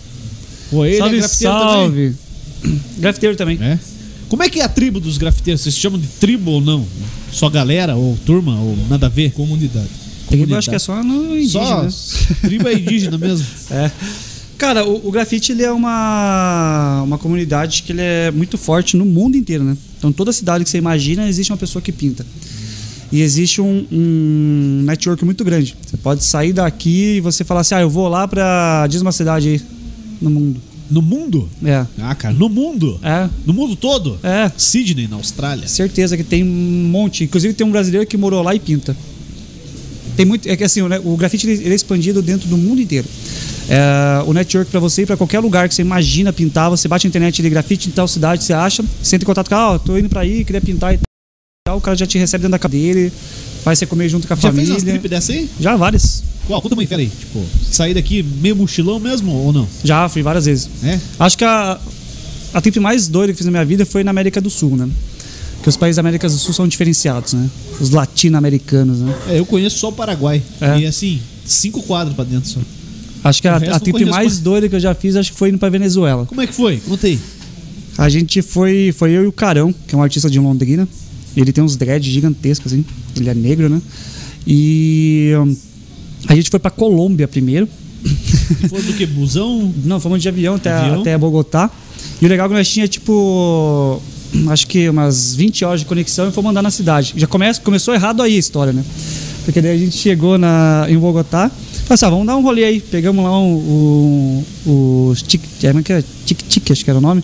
Pô, 0.70 0.84
ele 0.84 0.96
é 0.96 0.98
salve, 0.98 1.16
grafiteiro 1.18 1.54
salve. 1.54 2.16
Grafiteiro 2.98 3.36
também. 3.36 3.58
É. 3.60 3.78
Como 4.28 4.42
é 4.42 4.48
que 4.48 4.60
é 4.60 4.64
a 4.64 4.68
tribo 4.68 5.00
dos 5.00 5.18
grafiteiros? 5.18 5.62
Vocês 5.62 5.76
chamam 5.76 5.98
de 5.98 6.06
tribo 6.06 6.52
ou 6.52 6.60
não? 6.60 6.86
Só 7.32 7.48
galera 7.48 7.96
ou 7.96 8.16
turma 8.24 8.54
ou 8.60 8.76
nada 8.88 9.06
a 9.06 9.08
ver? 9.08 9.32
Comunidade. 9.32 9.88
Eu 10.30 10.56
acho 10.56 10.70
que 10.70 10.76
é 10.76 10.78
só 10.78 11.02
no 11.02 11.36
indígena. 11.36 11.90
Só 11.90 12.34
tribo 12.42 12.68
é 12.68 12.74
indígena 12.74 13.18
mesmo. 13.18 13.46
É. 13.70 13.90
Cara, 14.60 14.84
o, 14.84 15.08
o 15.08 15.10
grafite 15.10 15.52
ele 15.52 15.62
é 15.62 15.72
uma, 15.72 17.00
uma 17.02 17.16
comunidade 17.16 17.82
que 17.82 17.92
ele 17.92 18.02
é 18.02 18.30
muito 18.30 18.58
forte 18.58 18.94
no 18.94 19.06
mundo 19.06 19.34
inteiro, 19.34 19.64
né? 19.64 19.74
Então 19.96 20.12
toda 20.12 20.34
cidade 20.34 20.64
que 20.64 20.68
você 20.68 20.76
imagina 20.76 21.26
existe 21.26 21.50
uma 21.50 21.56
pessoa 21.56 21.80
que 21.80 21.90
pinta. 21.90 22.26
E 23.10 23.22
existe 23.22 23.62
um, 23.62 23.86
um 23.90 24.82
network 24.84 25.24
muito 25.24 25.42
grande. 25.44 25.74
Você 25.86 25.96
pode 25.96 26.22
sair 26.22 26.52
daqui 26.52 27.16
e 27.16 27.20
você 27.22 27.42
falar 27.42 27.62
assim, 27.62 27.74
ah, 27.74 27.80
eu 27.80 27.88
vou 27.88 28.06
lá 28.06 28.28
pra 28.28 28.86
diz 28.86 29.00
uma 29.00 29.12
cidade 29.12 29.48
aí 29.48 29.62
no 30.20 30.28
mundo. 30.28 30.60
No 30.90 31.00
mundo? 31.00 31.48
É. 31.64 31.86
Ah, 31.98 32.14
cara, 32.14 32.34
no 32.34 32.50
mundo? 32.50 33.00
É. 33.02 33.30
No 33.46 33.54
mundo 33.54 33.74
todo? 33.76 34.18
É. 34.22 34.52
Sydney, 34.58 35.08
na 35.08 35.16
Austrália. 35.16 35.66
Certeza 35.68 36.18
que 36.18 36.24
tem 36.24 36.44
um 36.44 36.88
monte. 36.90 37.24
Inclusive 37.24 37.54
tem 37.54 37.66
um 37.66 37.70
brasileiro 37.70 38.06
que 38.06 38.18
morou 38.18 38.42
lá 38.42 38.54
e 38.54 38.60
pinta. 38.60 38.94
Tem 40.18 40.26
muito. 40.26 40.46
É 40.46 40.54
que 40.54 40.64
assim, 40.64 40.82
o 40.82 41.16
grafite 41.16 41.48
ele 41.48 41.72
é 41.72 41.74
expandido 41.74 42.20
dentro 42.20 42.46
do 42.46 42.58
mundo 42.58 42.82
inteiro. 42.82 43.08
É, 43.70 44.22
o 44.26 44.32
network 44.32 44.68
para 44.68 44.80
você 44.80 45.02
ir 45.02 45.06
para 45.06 45.16
qualquer 45.16 45.38
lugar 45.38 45.68
que 45.68 45.74
você 45.74 45.82
imagina 45.82 46.32
pintar, 46.32 46.68
você 46.68 46.88
bate 46.88 47.06
na 47.06 47.08
internet 47.08 47.40
de 47.40 47.48
grafite 47.48 47.88
em 47.88 47.92
tal 47.92 48.08
cidade, 48.08 48.42
você 48.42 48.52
acha, 48.52 48.84
você 49.00 49.14
entra 49.14 49.24
em 49.24 49.26
contato 49.26 49.48
com, 49.48 49.54
ah, 49.54 49.78
tô 49.78 49.96
indo 49.96 50.08
para 50.08 50.22
aí, 50.22 50.44
queria 50.44 50.60
pintar 50.60 50.92
e 50.94 50.98
tal, 51.64 51.78
o 51.78 51.80
cara 51.80 51.96
já 51.96 52.04
te 52.04 52.18
recebe 52.18 52.42
dentro 52.42 52.52
da 52.52 52.58
casa 52.58 52.72
dele, 52.72 53.12
faz 53.62 53.78
você 53.78 53.86
comer 53.86 54.08
junto 54.08 54.26
com 54.26 54.34
a 54.34 54.36
Já 54.36 54.42
família. 54.42 54.66
fez 54.66 54.82
umas 54.82 54.82
trip 54.82 55.08
dessa 55.08 55.30
aí? 55.30 55.48
Já 55.60 55.76
várias. 55.76 56.24
Qual? 56.48 56.60
Conta 56.60 56.74
uma 56.74 56.82
aí. 56.82 57.06
Tipo, 57.08 57.44
sair 57.70 57.94
daqui 57.94 58.24
meio 58.24 58.56
mochilão 58.56 58.98
mesmo 58.98 59.32
ou 59.32 59.52
não? 59.52 59.68
Já 59.84 60.08
fui 60.08 60.20
várias 60.20 60.46
vezes. 60.46 60.68
É? 60.82 60.98
Acho 61.20 61.38
que 61.38 61.44
a, 61.44 61.78
a 62.52 62.60
trip 62.60 62.80
mais 62.80 63.06
doida 63.06 63.32
que 63.32 63.36
fiz 63.36 63.46
na 63.46 63.52
minha 63.52 63.64
vida 63.64 63.86
foi 63.86 64.02
na 64.02 64.10
América 64.10 64.40
do 64.40 64.50
Sul, 64.50 64.76
né? 64.76 64.88
Porque 65.54 65.68
os 65.68 65.76
países 65.76 65.96
da 65.96 66.00
América 66.00 66.26
do 66.26 66.34
Sul 66.34 66.52
são 66.54 66.66
diferenciados, 66.66 67.34
né? 67.34 67.48
Os 67.78 67.90
latino-americanos, 67.90 68.98
né? 68.98 69.14
É, 69.28 69.38
eu 69.38 69.46
conheço 69.46 69.78
só 69.78 69.90
o 69.90 69.92
Paraguai. 69.92 70.42
É. 70.60 70.80
E 70.80 70.86
assim, 70.86 71.20
cinco 71.44 71.82
quadros 71.82 72.16
pra 72.16 72.24
dentro 72.24 72.48
só. 72.48 72.60
Acho 73.22 73.42
que 73.42 73.48
a, 73.48 73.56
a 73.56 73.80
trip 73.80 74.04
mais 74.06 74.38
doida 74.38 74.68
que 74.68 74.74
eu 74.74 74.80
já 74.80 74.94
fiz, 74.94 75.16
acho 75.16 75.32
que 75.32 75.38
foi 75.38 75.50
indo 75.50 75.58
pra 75.58 75.68
Venezuela. 75.68 76.26
Como 76.26 76.40
é 76.40 76.46
que 76.46 76.54
foi? 76.54 76.78
Conta 76.78 77.06
aí. 77.06 77.18
A 77.98 78.08
gente 78.08 78.40
foi, 78.40 78.94
foi 78.96 79.10
eu 79.10 79.24
e 79.24 79.26
o 79.26 79.32
Carão, 79.32 79.74
que 79.86 79.94
é 79.94 79.98
um 79.98 80.02
artista 80.02 80.30
de 80.30 80.38
Londrina. 80.38 80.88
Ele 81.36 81.52
tem 81.52 81.62
uns 81.62 81.76
dreads 81.76 82.10
gigantescos, 82.10 82.72
assim. 82.72 82.84
Ele 83.16 83.28
é 83.28 83.34
negro, 83.34 83.68
né? 83.68 83.80
E 84.46 85.32
a 86.26 86.34
gente 86.34 86.50
foi 86.50 86.58
pra 86.58 86.70
Colômbia 86.70 87.28
primeiro. 87.28 87.68
E 88.04 88.68
foi 88.68 88.82
do 88.82 88.92
que? 88.94 89.04
Busão? 89.06 89.72
Não, 89.84 90.00
fomos 90.00 90.22
de 90.22 90.28
avião 90.28 90.54
até, 90.54 90.72
Avião? 90.72 91.00
até 91.00 91.18
Bogotá. 91.18 91.70
E 92.20 92.24
o 92.24 92.28
legal 92.28 92.46
é 92.46 92.48
que 92.48 92.54
nós 92.54 92.68
tinha 92.68 92.88
tipo 92.88 94.00
acho 94.48 94.66
que 94.66 94.88
umas 94.88 95.34
20 95.34 95.64
horas 95.64 95.80
de 95.80 95.86
conexão 95.86 96.28
e 96.28 96.32
fomos 96.32 96.50
andar 96.50 96.62
na 96.62 96.70
cidade. 96.70 97.14
Já 97.16 97.26
começa, 97.26 97.60
começou 97.60 97.94
errado 97.94 98.22
aí 98.22 98.36
a 98.36 98.38
história, 98.38 98.72
né? 98.72 98.84
Porque 99.44 99.60
daí 99.60 99.72
a 99.72 99.78
gente 99.78 99.96
chegou 99.96 100.38
na, 100.38 100.86
em 100.88 100.96
Bogotá, 100.98 101.50
falou 101.98 102.06
ah, 102.06 102.10
vamos 102.10 102.26
dar 102.26 102.36
um 102.36 102.42
rolê 102.42 102.64
aí. 102.64 102.80
Pegamos 102.80 103.24
lá 103.24 103.40
um, 103.40 104.44
um, 104.66 105.10
os 105.10 105.22
tic, 105.22 105.42
é, 105.62 105.66
é 105.66 105.98
é? 105.98 106.04
tic-tic, 106.24 106.70
acho 106.70 106.84
que 106.84 106.90
era 106.90 106.98
o 106.98 107.02
nome. 107.02 107.22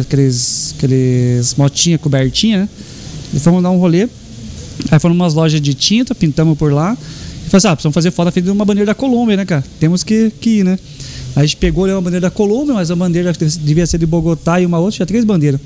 Aqueles, 0.00 0.74
aqueles, 0.76 1.54
motinha 1.54 1.98
cobertinha, 1.98 2.60
né? 2.60 2.68
E 3.34 3.38
fomos 3.38 3.62
dar 3.62 3.70
um 3.70 3.78
rolê. 3.78 4.08
Aí 4.90 4.98
fomos 4.98 5.16
umas 5.16 5.34
lojas 5.34 5.60
de 5.60 5.74
tinta, 5.74 6.14
pintamos 6.14 6.56
por 6.58 6.72
lá. 6.72 6.96
E 7.46 7.50
falei 7.50 7.58
assim, 7.58 7.68
ah, 7.68 7.76
precisamos 7.76 7.94
fazer 7.94 8.10
foto 8.10 8.30
frente 8.32 8.44
de 8.44 8.50
uma 8.50 8.64
bandeira 8.64 8.86
da 8.86 8.94
Colômbia, 8.94 9.36
né, 9.36 9.44
cara? 9.44 9.64
Temos 9.78 10.02
que, 10.02 10.32
que 10.40 10.50
ir, 10.58 10.64
né? 10.64 10.78
Aí 11.34 11.42
a 11.42 11.46
gente 11.46 11.56
pegou 11.56 11.84
ali 11.84 11.92
uma 11.92 12.02
bandeira 12.02 12.22
da 12.22 12.30
Colômbia, 12.30 12.74
mas 12.74 12.90
a 12.90 12.96
bandeira 12.96 13.32
devia 13.60 13.86
ser 13.86 13.98
de 13.98 14.06
Bogotá 14.06 14.60
e 14.60 14.66
uma 14.66 14.78
outra, 14.78 14.96
tinha 14.96 15.06
três 15.06 15.24
bandeiras. 15.24 15.60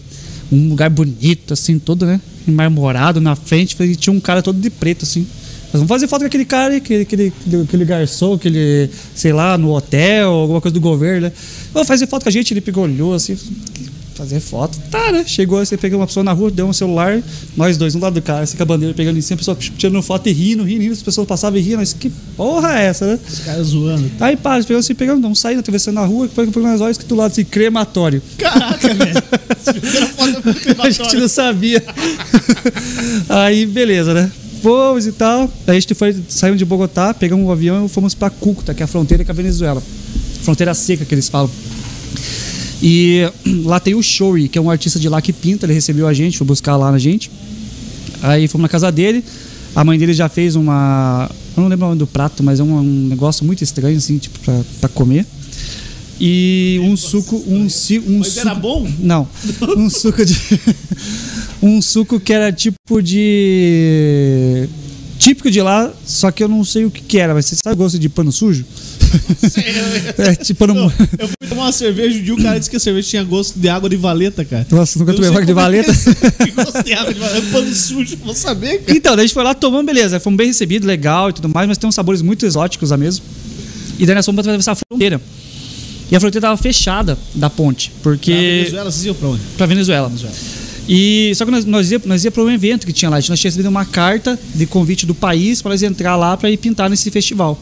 Um 0.52 0.68
lugar 0.68 0.90
bonito, 0.90 1.54
assim, 1.54 1.78
todo, 1.78 2.04
né? 2.04 2.20
Marmorado 2.46 3.20
na 3.20 3.36
frente, 3.36 3.76
e 3.82 3.96
tinha 3.96 4.12
um 4.12 4.20
cara 4.20 4.42
todo 4.42 4.60
de 4.60 4.68
preto, 4.68 5.04
assim. 5.04 5.26
Nós 5.72 5.80
vamos 5.80 5.88
fazer 5.88 6.08
foto 6.08 6.20
com 6.22 6.26
aquele 6.26 6.44
cara, 6.44 6.76
aquele, 6.76 7.02
aquele, 7.02 7.32
aquele 7.62 7.84
garçom, 7.84 8.34
aquele, 8.34 8.90
sei 9.14 9.32
lá, 9.32 9.56
no 9.56 9.72
hotel, 9.72 10.30
alguma 10.30 10.60
coisa 10.60 10.74
do 10.74 10.80
governo, 10.80 11.28
né? 11.28 11.32
Vamos 11.72 11.86
fazer 11.86 12.08
foto 12.08 12.24
com 12.24 12.28
a 12.28 12.32
gente, 12.32 12.52
ele 12.52 12.60
pegou, 12.60 12.84
olhou 12.84 13.14
assim, 13.14 13.36
fazer 14.20 14.40
foto. 14.40 14.78
Tá, 14.90 15.12
né? 15.12 15.24
Chegou, 15.26 15.64
você 15.64 15.76
pegou 15.76 15.98
uma 15.98 16.06
pessoa 16.06 16.22
na 16.22 16.32
rua, 16.32 16.50
deu 16.50 16.66
um 16.66 16.72
celular, 16.72 17.22
nós 17.56 17.78
dois, 17.78 17.94
um 17.94 18.00
lado 18.00 18.14
do 18.14 18.22
cara, 18.22 18.42
assim 18.42 18.56
com 18.56 18.62
a 18.62 18.66
bandeira 18.66 18.92
pegando 18.94 19.18
em 19.18 19.22
cima, 19.22 19.36
a 19.36 19.38
pessoa 19.38 19.56
tirando 19.56 20.02
foto 20.02 20.28
e 20.28 20.32
rindo, 20.32 20.62
rindo, 20.62 20.82
rindo, 20.82 20.92
as 20.92 21.02
pessoas 21.02 21.26
passavam 21.26 21.58
e 21.58 21.62
riam, 21.62 21.78
mas 21.78 21.92
que 21.92 22.10
porra 22.36 22.78
é 22.78 22.86
essa, 22.86 23.06
né? 23.06 23.18
Os 23.26 23.38
caras 23.38 23.66
zoando. 23.68 24.10
Aí 24.20 24.36
para, 24.36 24.62
pegam 24.62 24.78
assim, 24.78 24.94
pegando, 24.94 25.20
não, 25.20 25.34
saindo, 25.34 25.60
atravessando 25.60 25.94
na 25.94 26.04
rua, 26.04 26.26
depois 26.26 26.50
pegando 26.50 26.70
nas 26.70 26.80
olhos 26.80 26.98
que 26.98 27.04
do 27.06 27.14
lado 27.14 27.30
assim, 27.30 27.44
crematório. 27.44 28.22
Caraca, 28.36 28.92
velho. 28.92 29.14
A 30.82 30.90
gente 30.90 31.16
não 31.16 31.28
sabia. 31.28 31.82
Aí, 33.28 33.64
beleza, 33.64 34.12
né? 34.12 34.30
Fomos 34.62 35.06
e 35.06 35.12
tal. 35.12 35.50
A 35.66 35.72
gente 35.72 35.94
foi, 35.94 36.14
saímos 36.28 36.58
de 36.58 36.64
Bogotá, 36.64 37.14
pegamos 37.14 37.46
um 37.46 37.50
avião 37.50 37.86
e 37.86 37.88
fomos 37.88 38.14
pra 38.14 38.30
Cúcuta, 38.30 38.74
que 38.74 38.82
é 38.82 38.84
a 38.84 38.86
fronteira 38.86 39.24
com 39.24 39.32
a 39.32 39.34
Venezuela. 39.34 39.82
Fronteira 40.42 40.74
seca 40.74 41.04
que 41.04 41.14
eles 41.14 41.28
falam. 41.28 41.50
E 42.82 43.22
lá 43.64 43.80
tem 43.80 43.94
o 43.94 44.02
Showy, 44.02 44.48
que 44.48 44.58
é 44.58 44.60
um 44.60 44.70
artista 44.70 44.98
de 44.98 45.08
lá 45.08 45.20
que 45.20 45.32
pinta, 45.32 45.66
ele 45.66 45.72
recebeu 45.72 46.06
a 46.06 46.12
gente, 46.12 46.38
foi 46.38 46.46
buscar 46.46 46.76
lá 46.76 46.90
na 46.90 46.98
gente. 46.98 47.30
Aí 48.22 48.48
fomos 48.48 48.62
na 48.62 48.68
casa 48.68 48.90
dele. 48.90 49.24
A 49.74 49.84
mãe 49.84 49.98
dele 49.98 50.12
já 50.12 50.28
fez 50.28 50.56
uma. 50.56 51.30
Eu 51.56 51.62
não 51.62 51.68
lembro 51.68 51.86
o 51.86 51.88
nome 51.90 51.98
do 51.98 52.06
prato, 52.06 52.42
mas 52.42 52.60
é 52.60 52.62
um, 52.62 52.78
um 52.78 53.08
negócio 53.08 53.44
muito 53.44 53.62
estranho, 53.62 53.96
assim, 53.96 54.18
tipo, 54.18 54.38
pra, 54.40 54.60
pra 54.80 54.88
comer. 54.88 55.24
E 56.20 56.78
um 56.82 56.96
suco. 56.98 57.36
Um, 57.46 57.62
um 57.62 58.18
Mas 58.18 58.28
suco, 58.28 58.40
era 58.40 58.54
bom? 58.54 58.86
Não. 58.98 59.26
Um 59.76 59.88
suco 59.88 60.24
de. 60.24 60.36
um 61.62 61.80
suco 61.80 62.20
que 62.20 62.32
era 62.32 62.52
tipo 62.52 63.00
de. 63.02 64.68
Típico 65.18 65.50
de 65.50 65.60
lá, 65.60 65.92
só 66.06 66.30
que 66.30 66.42
eu 66.42 66.48
não 66.48 66.64
sei 66.64 66.86
o 66.86 66.90
que, 66.90 67.02
que 67.02 67.18
era, 67.18 67.34
mas 67.34 67.44
você 67.44 67.54
sabe 67.62 67.74
o 67.74 67.76
gosto 67.76 67.98
de 67.98 68.08
pano 68.08 68.32
sujo? 68.32 68.64
é 70.16 70.34
tipo 70.34 70.66
pano. 70.66 70.74
Não, 70.74 70.84
eu 71.18 71.28
fui 71.28 71.48
tomar 71.48 71.64
uma 71.64 71.72
cerveja 71.72 72.18
um 72.18 72.22
dia 72.22 72.34
o 72.34 72.42
cara 72.42 72.58
disse 72.58 72.70
que 72.70 72.76
a 72.76 72.80
cerveja 72.80 73.08
tinha 73.08 73.24
gosto 73.24 73.58
de 73.58 73.68
água 73.68 73.88
de 73.90 73.96
valeta, 73.96 74.46
cara. 74.46 74.66
Nossa, 74.70 74.98
nunca 74.98 75.12
Eu 75.12 75.16
tomei 75.16 75.28
água 75.28 75.44
de 75.44 75.50
é 75.50 75.54
valeta. 75.54 75.92
é 75.92 76.44
Que 76.44 76.50
gosto 76.52 76.82
de 76.82 76.92
água 76.94 77.12
de 77.12 77.20
valeta. 77.20 77.46
Pano 77.52 77.74
sujo, 77.74 78.16
vou 78.24 78.34
saber, 78.34 78.78
cara. 78.78 78.96
Então, 78.96 79.14
daí 79.14 79.24
a 79.24 79.26
gente 79.26 79.34
foi 79.34 79.44
lá, 79.44 79.52
tomamos, 79.52 79.84
beleza. 79.84 80.18
Fomos 80.20 80.38
bem 80.38 80.46
recebidos, 80.46 80.86
legal 80.86 81.28
e 81.28 81.32
tudo 81.34 81.50
mais, 81.50 81.68
mas 81.68 81.76
tem 81.76 81.88
uns 81.88 81.94
sabores 81.94 82.22
muito 82.22 82.46
exóticos 82.46 82.90
lá 82.90 82.96
mesmo. 82.96 83.24
E 83.98 84.06
daí 84.06 84.14
nós 84.14 84.24
fomos 84.24 84.38
atravessar 84.38 84.72
a 84.72 84.76
fronteira. 84.76 85.20
E 86.10 86.16
a 86.16 86.20
fronteira 86.20 86.48
tava 86.48 86.56
fechada 86.56 87.16
da 87.34 87.48
ponte, 87.48 87.92
porque. 88.02 88.32
Pra 88.32 88.40
Venezuela, 88.40 88.90
vocês 88.90 89.04
iam 89.06 89.14
pra 89.14 89.28
onde? 89.28 89.40
Pra 89.56 89.66
Venezuela. 89.66 90.12
E 90.88 91.32
só 91.36 91.44
que 91.44 91.50
nós, 91.52 91.64
nós 91.64 91.92
ia, 91.92 92.02
nós 92.04 92.24
ia 92.24 92.30
para 92.32 92.42
um 92.42 92.50
evento 92.50 92.84
que 92.86 92.92
tinha 92.92 93.08
lá. 93.08 93.16
Nós 93.16 93.24
tínhamos 93.26 93.42
recebido 93.44 93.68
uma 93.68 93.84
carta 93.84 94.38
de 94.54 94.66
convite 94.66 95.06
do 95.06 95.14
país 95.14 95.62
para 95.62 95.70
nós 95.70 95.82
entrar 95.84 96.16
lá 96.16 96.36
para 96.36 96.50
ir 96.50 96.56
pintar 96.56 96.90
nesse 96.90 97.10
festival. 97.12 97.56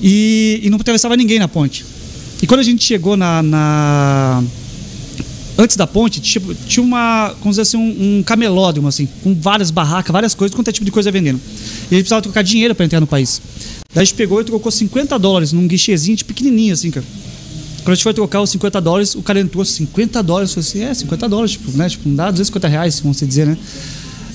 E, 0.00 0.60
e 0.62 0.70
não 0.70 0.78
atravessava 0.78 1.16
ninguém 1.16 1.38
na 1.38 1.48
ponte. 1.48 1.84
E 2.40 2.46
quando 2.46 2.60
a 2.60 2.64
gente 2.64 2.82
chegou 2.82 3.16
na. 3.16 3.42
na- 3.42 4.42
Antes 5.58 5.76
da 5.76 5.86
ponte, 5.86 6.18
tipo, 6.18 6.54
tinha 6.54 6.82
uma. 6.82 7.34
Como 7.40 7.50
dizer 7.52 7.62
assim, 7.62 7.76
um, 7.76 8.18
um 8.18 8.22
camelódromo, 8.22 8.88
assim, 8.88 9.06
com 9.22 9.34
várias 9.34 9.70
barracas, 9.70 10.10
várias 10.10 10.34
coisas, 10.34 10.54
quanto 10.54 10.68
é 10.68 10.72
tipo 10.72 10.84
de 10.86 10.90
coisa 10.90 11.10
vendendo. 11.12 11.38
E 11.38 11.94
a 11.94 11.98
gente 11.98 12.04
precisava 12.04 12.22
trocar 12.22 12.42
dinheiro 12.42 12.74
para 12.74 12.86
entrar 12.86 13.00
no 13.00 13.06
país. 13.06 13.40
Daí 13.94 14.02
a 14.02 14.04
gente 14.04 14.14
pegou 14.14 14.40
e 14.40 14.44
trocou 14.44 14.72
50 14.72 15.18
dólares 15.18 15.52
num 15.52 15.66
guichezinho 15.66 16.16
tipo, 16.16 16.28
pequenininho, 16.28 16.72
assim, 16.72 16.90
cara. 16.90 17.04
Quando 17.78 17.92
a 17.92 17.94
gente 17.94 18.04
foi 18.04 18.14
trocar 18.14 18.40
os 18.40 18.50
50 18.50 18.80
dólares, 18.80 19.14
o 19.14 19.22
cara 19.22 19.40
entrou 19.40 19.64
50 19.64 20.22
dólares. 20.22 20.54
Falei 20.54 20.68
assim, 20.68 20.82
é, 20.82 20.94
50 20.94 21.28
dólares, 21.28 21.52
tipo, 21.52 21.70
né? 21.76 21.88
Tipo, 21.88 22.08
não 22.08 22.16
dá 22.16 22.30
250 22.30 22.68
reais, 22.68 23.00
vamos 23.00 23.18
dizer, 23.18 23.46
né? 23.46 23.58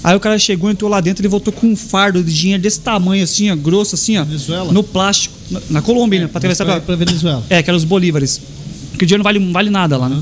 Aí 0.04 0.16
o 0.16 0.20
cara 0.20 0.38
chegou, 0.38 0.70
entrou 0.70 0.90
lá 0.90 1.02
dentro, 1.02 1.22
ele 1.22 1.28
voltou 1.28 1.52
com 1.52 1.68
um 1.68 1.76
fardo 1.76 2.24
de 2.24 2.34
dinheiro 2.34 2.62
desse 2.62 2.80
tamanho, 2.80 3.24
assim, 3.24 3.50
ó, 3.50 3.56
grosso, 3.56 3.96
assim, 3.96 4.18
ó. 4.18 4.24
Venezuela? 4.24 4.72
No 4.72 4.84
plástico, 4.84 5.36
na, 5.50 5.62
na 5.70 5.82
Colômbia, 5.82 6.22
né? 6.22 6.28
Pra 6.28 6.38
atravessar 6.38 6.66
pra, 6.66 6.80
pra, 6.80 6.96
Venezuela. 6.96 7.44
É, 7.50 7.64
que 7.64 7.70
eram 7.70 7.78
os 7.78 7.84
bolívares. 7.84 8.40
Porque 8.92 9.06
o 9.06 9.08
dinheiro 9.08 9.24
não 9.24 9.24
vale, 9.24 9.40
não 9.40 9.52
vale 9.52 9.70
nada 9.70 9.98
lá, 9.98 10.08
né? 10.08 10.22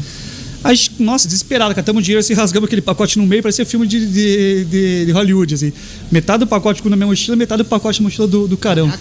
Aí, 0.65 0.71
a 0.71 0.75
gente, 0.75 0.91
nossa, 1.01 1.27
desesperado, 1.27 1.75
catamos 1.75 2.03
dinheiro, 2.03 2.19
assim, 2.21 2.33
rasgamos 2.33 2.65
aquele 2.65 2.81
pacote 2.81 3.19
no 3.19 3.25
meio, 3.27 3.43
parecia 3.43 3.63
filme 3.65 3.85
de, 3.85 4.03
de, 4.07 4.65
de, 4.65 5.05
de 5.05 5.11
Hollywood, 5.11 5.53
assim. 5.53 5.71
Metade 6.11 6.39
do 6.39 6.47
pacote 6.47 6.77
ficou 6.77 6.89
na 6.89 6.95
minha 6.95 7.05
mochila, 7.05 7.37
metade 7.37 7.61
do 7.61 7.69
pacote 7.69 8.01
na 8.01 8.05
mochila 8.05 8.27
do, 8.27 8.47
do 8.47 8.57
carão. 8.57 8.91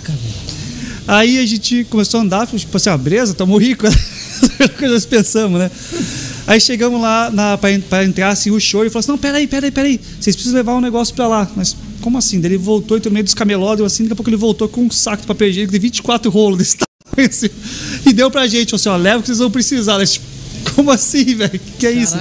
Aí 1.09 1.39
a 1.39 1.47
gente 1.47 1.85
começou 1.85 2.21
a 2.21 2.23
andar, 2.23 2.47
tipo 2.47 2.77
assim, 2.77 2.91
ah, 2.91 2.99
beleza, 2.99 3.33
tamo 3.33 3.57
rico. 3.57 3.87
que 4.79 4.87
nós 4.87 5.07
pensamos, 5.07 5.59
né? 5.59 5.71
Aí 6.47 6.61
chegamos 6.61 7.01
lá 7.01 7.31
na, 7.31 7.57
pra, 7.57 7.73
en- 7.73 7.81
pra 7.81 8.05
entrar 8.05 8.29
assim, 8.29 8.51
o 8.51 8.61
show 8.61 8.85
e 8.85 8.91
falou 8.91 9.01
assim: 9.01 9.11
não, 9.13 9.19
peraí, 9.19 9.47
peraí, 9.47 9.71
peraí. 9.71 9.99
Vocês 10.21 10.37
precisam 10.37 10.57
levar 10.59 10.75
um 10.75 10.81
negócio 10.83 11.15
pra 11.15 11.27
lá. 11.27 11.51
Mas 11.57 11.75
como 12.03 12.19
assim? 12.19 12.41
Daí 12.41 12.51
ele 12.53 12.59
voltou, 12.59 12.97
entrou 12.99 13.11
no 13.11 13.15
meio 13.15 13.25
dos 13.25 13.33
camelódromos, 13.35 13.93
assim, 13.93 14.03
daqui 14.05 14.13
a 14.13 14.17
pouco 14.17 14.29
ele 14.29 14.37
voltou 14.37 14.69
com 14.69 14.83
um 14.83 14.91
saco 14.91 15.23
de 15.23 15.27
papel 15.27 15.49
higiênico 15.49 15.73
de 15.73 15.79
24 15.79 16.31
rolos 16.31 16.59
desse 16.59 16.77
tamanho, 16.77 17.31
assim, 17.31 17.49
e 18.07 18.13
deu 18.13 18.31
pra 18.31 18.47
gente, 18.47 18.71
falou 18.71 18.77
assim, 18.81 18.89
ó, 18.91 18.97
leva 18.97 19.21
que 19.23 19.27
vocês 19.29 19.39
vão 19.39 19.51
precisar. 19.51 19.97
Daí, 19.97 20.07
tipo, 20.07 20.27
como 20.75 20.91
assim, 20.91 21.25
velho? 21.35 21.51
Que 21.59 21.71
que 21.81 21.87
é 21.87 21.93
isso? 21.93 22.17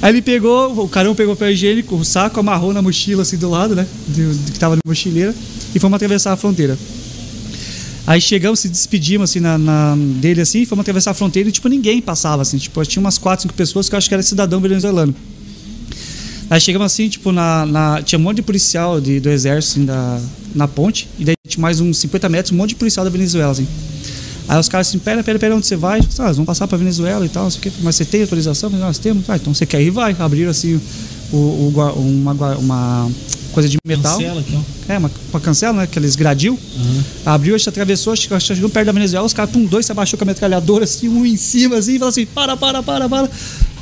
Aí 0.00 0.10
ele 0.12 0.22
pegou, 0.22 0.84
o 0.84 0.88
carão 0.88 1.14
pegou 1.14 1.34
o 1.34 1.36
papel 1.36 1.52
higiênico, 1.52 1.96
o 1.96 2.04
saco, 2.04 2.38
amarrou 2.40 2.72
na 2.72 2.80
mochila, 2.80 3.22
assim, 3.22 3.36
do 3.36 3.50
lado, 3.50 3.74
né, 3.74 3.86
que 4.52 4.58
tava 4.58 4.76
na 4.76 4.82
mochileira, 4.86 5.34
e 5.74 5.78
fomos 5.78 5.96
atravessar 5.96 6.32
a 6.32 6.36
fronteira. 6.36 6.78
Aí 8.06 8.20
chegamos, 8.20 8.60
se 8.60 8.68
despedimos 8.68 9.30
assim 9.30 9.40
na, 9.40 9.58
na- 9.58 9.94
dele 9.96 10.40
assim, 10.40 10.64
fomos 10.64 10.82
atravessar 10.82 11.10
a 11.10 11.14
fronteira 11.14 11.48
e 11.48 11.52
tipo 11.52 11.68
ninguém 11.68 12.00
passava 12.00 12.40
assim, 12.42 12.56
tipo, 12.56 12.82
tinha 12.86 13.00
umas 13.00 13.18
quatro, 13.18 13.42
cinco 13.42 13.54
pessoas 13.54 13.88
que 13.88 13.94
eu 13.94 13.98
acho 13.98 14.08
que 14.08 14.14
era 14.14 14.22
cidadão 14.22 14.60
venezuelano. 14.60 15.14
Aí 16.48 16.58
chegamos 16.60 16.86
assim, 16.86 17.08
tipo, 17.10 17.30
na, 17.32 17.66
na- 17.66 18.02
tinha 18.02 18.18
um 18.18 18.22
monte 18.22 18.36
de 18.36 18.42
policial 18.42 18.98
de- 19.00 19.20
do 19.20 19.28
exército 19.28 19.72
assim, 19.80 19.84
da, 19.84 20.18
na 20.54 20.66
ponte, 20.66 21.06
e 21.18 21.24
daí 21.24 21.34
tinha 21.46 21.60
mais 21.60 21.80
uns 21.80 21.98
50 21.98 22.28
metros, 22.30 22.52
um 22.52 22.56
monte 22.56 22.70
de 22.70 22.76
policial 22.76 23.04
da 23.04 23.10
Venezuela, 23.10 23.50
assim. 23.52 23.66
Aí 24.48 24.58
os 24.58 24.68
caras 24.68 24.88
assim, 24.88 24.98
pera, 24.98 25.22
pera, 25.22 25.38
pera, 25.38 25.54
onde 25.54 25.66
você 25.66 25.76
vai? 25.76 26.00
Ah, 26.00 26.22
nós 26.24 26.36
vamos 26.36 26.46
passar 26.46 26.66
pra 26.66 26.78
Venezuela 26.78 27.24
e 27.26 27.28
tal, 27.28 27.44
não 27.44 27.50
sei 27.50 27.58
o 27.58 27.62
quê. 27.62 27.72
Mas 27.82 27.96
você 27.96 28.04
tem 28.04 28.22
autorização? 28.22 28.70
Nós 28.70 28.98
temos. 28.98 29.28
Ah, 29.28 29.36
então 29.36 29.52
você 29.52 29.66
quer 29.66 29.82
ir? 29.82 29.90
Vai. 29.90 30.16
Abriram 30.18 30.50
assim 30.50 30.80
o, 31.32 31.36
o 31.36 31.72
uma, 31.96 32.32
uma 32.56 33.10
coisa 33.52 33.68
de 33.68 33.76
metal. 33.84 34.16
Cancela, 34.16 34.44
então. 34.46 34.64
É, 34.88 34.96
uma, 34.96 35.10
uma 35.30 35.40
cancela, 35.40 35.72
né? 35.74 35.82
Aqueles 35.82 36.16
gradil. 36.16 36.58
Abriu, 37.26 37.54
a 37.54 37.58
gente 37.58 37.68
atravessou, 37.68 38.12
acho 38.12 38.28
que 38.28 38.40
chegou 38.40 38.70
perto 38.70 38.86
da 38.86 38.92
Venezuela, 38.92 39.26
os 39.26 39.34
caras, 39.34 39.50
pum, 39.50 39.66
dois 39.66 39.84
se 39.84 39.92
abaixou 39.92 40.18
com 40.18 40.24
a 40.24 40.26
metralhadora, 40.26 40.84
assim, 40.84 41.08
um 41.08 41.26
em 41.26 41.36
cima, 41.36 41.76
assim, 41.76 41.96
e 41.96 41.98
falou 41.98 42.10
assim, 42.10 42.24
para, 42.24 42.56
para, 42.56 42.82
para, 42.82 43.08
para. 43.08 43.30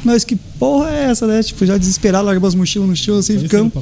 Mas 0.02 0.24
que 0.24 0.36
porra 0.58 0.90
é 0.90 1.04
essa, 1.10 1.26
né? 1.26 1.42
Tipo, 1.42 1.64
já 1.64 1.76
desesperado, 1.76 2.26
largamos 2.26 2.48
as 2.48 2.54
mochilas 2.54 2.88
no 2.88 2.96
chão, 2.96 3.18
assim, 3.18 3.36
o 3.36 3.40
ficamos. 3.40 3.72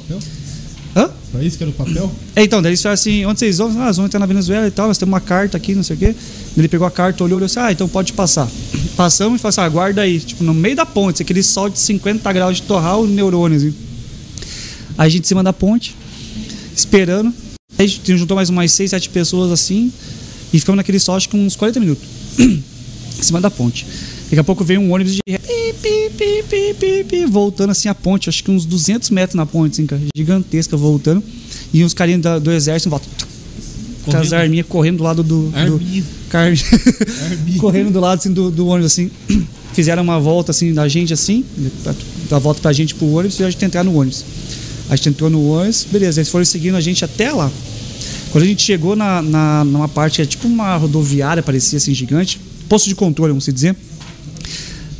Hã? 0.96 1.10
Pra 1.32 1.42
isso 1.42 1.56
que 1.56 1.64
era 1.64 1.70
o 1.70 1.74
papel? 1.74 2.12
É, 2.36 2.44
então, 2.44 2.62
daí 2.62 2.70
eles 2.70 2.82
falaram 2.82 2.94
assim, 2.94 3.26
onde 3.26 3.40
vocês 3.40 3.58
vão? 3.58 3.68
Ah, 3.70 3.86
nós 3.86 3.96
vamos 3.96 4.08
entrar 4.08 4.20
na 4.20 4.26
Venezuela 4.26 4.66
e 4.66 4.70
tal, 4.70 4.86
nós 4.86 4.96
temos 4.96 5.12
uma 5.12 5.20
carta 5.20 5.56
aqui, 5.56 5.74
não 5.74 5.82
sei 5.82 5.96
o 5.96 5.98
quê. 5.98 6.14
Ele 6.56 6.68
pegou 6.68 6.86
a 6.86 6.90
carta, 6.90 7.24
olhou 7.24 7.40
e 7.40 7.44
assim, 7.44 7.58
ah, 7.58 7.72
então 7.72 7.88
pode 7.88 8.12
passar. 8.12 8.48
Passamos 8.96 9.40
e 9.40 9.42
falou 9.42 9.50
assim, 9.50 9.60
ah, 9.60 9.64
aguarda 9.64 10.02
aí, 10.02 10.20
tipo, 10.20 10.44
no 10.44 10.54
meio 10.54 10.76
da 10.76 10.86
ponte, 10.86 11.22
aquele 11.22 11.42
sol 11.42 11.68
de 11.68 11.78
50 11.78 12.32
graus 12.32 12.56
de 12.56 12.62
torrar 12.62 13.00
o 13.00 13.06
neurônio, 13.06 13.56
assim. 13.56 13.74
Aí 14.96 15.06
a 15.06 15.08
gente 15.08 15.24
em 15.24 15.28
cima 15.28 15.42
da 15.42 15.52
ponte, 15.52 15.96
esperando. 16.76 17.34
Aí 17.76 17.86
a 17.86 17.88
gente 17.88 18.16
juntou 18.16 18.36
mais 18.36 18.48
umas 18.48 18.70
6, 18.70 18.90
7 18.90 19.08
pessoas 19.08 19.50
assim, 19.50 19.92
e 20.52 20.60
ficamos 20.60 20.76
naquele 20.76 21.00
sol 21.00 21.16
acho 21.16 21.28
que 21.28 21.36
uns 21.36 21.56
40 21.56 21.80
minutos. 21.80 22.04
em 22.38 23.22
cima 23.22 23.40
da 23.40 23.50
ponte. 23.50 23.84
Daqui 24.34 24.40
a 24.40 24.44
pouco 24.44 24.64
veio 24.64 24.80
um 24.80 24.92
ônibus 24.92 25.14
de 25.14 25.22
voltando 27.30 27.70
assim 27.70 27.88
a 27.88 27.94
ponte, 27.94 28.28
acho 28.28 28.42
que 28.42 28.50
uns 28.50 28.64
200 28.64 29.10
metros 29.10 29.36
na 29.36 29.46
ponte, 29.46 29.74
assim, 29.74 29.86
cara, 29.86 30.02
gigantesca 30.16 30.76
voltando. 30.76 31.22
E 31.72 31.84
uns 31.84 31.94
carinhas 31.94 32.20
da- 32.20 32.40
do 32.40 32.50
exército 32.50 32.88
em 32.88 32.90
volta. 32.90 33.06
Com 34.04 34.10
as 34.10 34.16
Correndo. 34.28 34.34
arminhas 34.34 34.66
correndo 34.66 34.96
do 34.98 35.04
lado 35.04 35.22
do. 35.22 35.50
do 35.50 35.56
Arminha. 35.56 36.04
car- 36.28 36.52
correndo 37.58 37.92
do 37.92 38.00
lado 38.00 38.18
assim, 38.18 38.32
do, 38.32 38.50
do 38.50 38.66
ônibus, 38.66 38.90
assim. 38.92 39.08
Fizeram 39.72 40.02
uma 40.02 40.18
volta 40.18 40.50
assim 40.50 40.74
da 40.74 40.88
gente 40.88 41.12
assim, 41.12 41.44
da 42.28 42.38
volta 42.40 42.60
pra 42.60 42.72
gente 42.72 42.92
pro 42.96 43.06
ônibus 43.06 43.38
e 43.38 43.44
a 43.44 43.50
gente 43.50 43.64
entrar 43.64 43.84
no 43.84 43.94
ônibus. 43.96 44.24
A 44.90 44.96
gente 44.96 45.10
entrou 45.10 45.30
no 45.30 45.46
ônibus, 45.48 45.86
beleza, 45.90 46.20
eles 46.20 46.28
foram 46.28 46.44
seguindo 46.44 46.76
a 46.76 46.80
gente 46.80 47.04
até 47.04 47.32
lá. 47.32 47.50
Quando 48.32 48.42
a 48.44 48.46
gente 48.48 48.62
chegou 48.64 48.96
na, 48.96 49.22
na, 49.22 49.64
numa 49.64 49.88
parte, 49.88 50.20
é 50.22 50.26
tipo 50.26 50.48
uma 50.48 50.76
rodoviária, 50.76 51.40
parecia 51.42 51.76
assim, 51.76 51.94
gigante, 51.94 52.40
posto 52.68 52.88
de 52.88 52.94
controle, 52.96 53.30
vamos 53.30 53.46
dizer. 53.46 53.76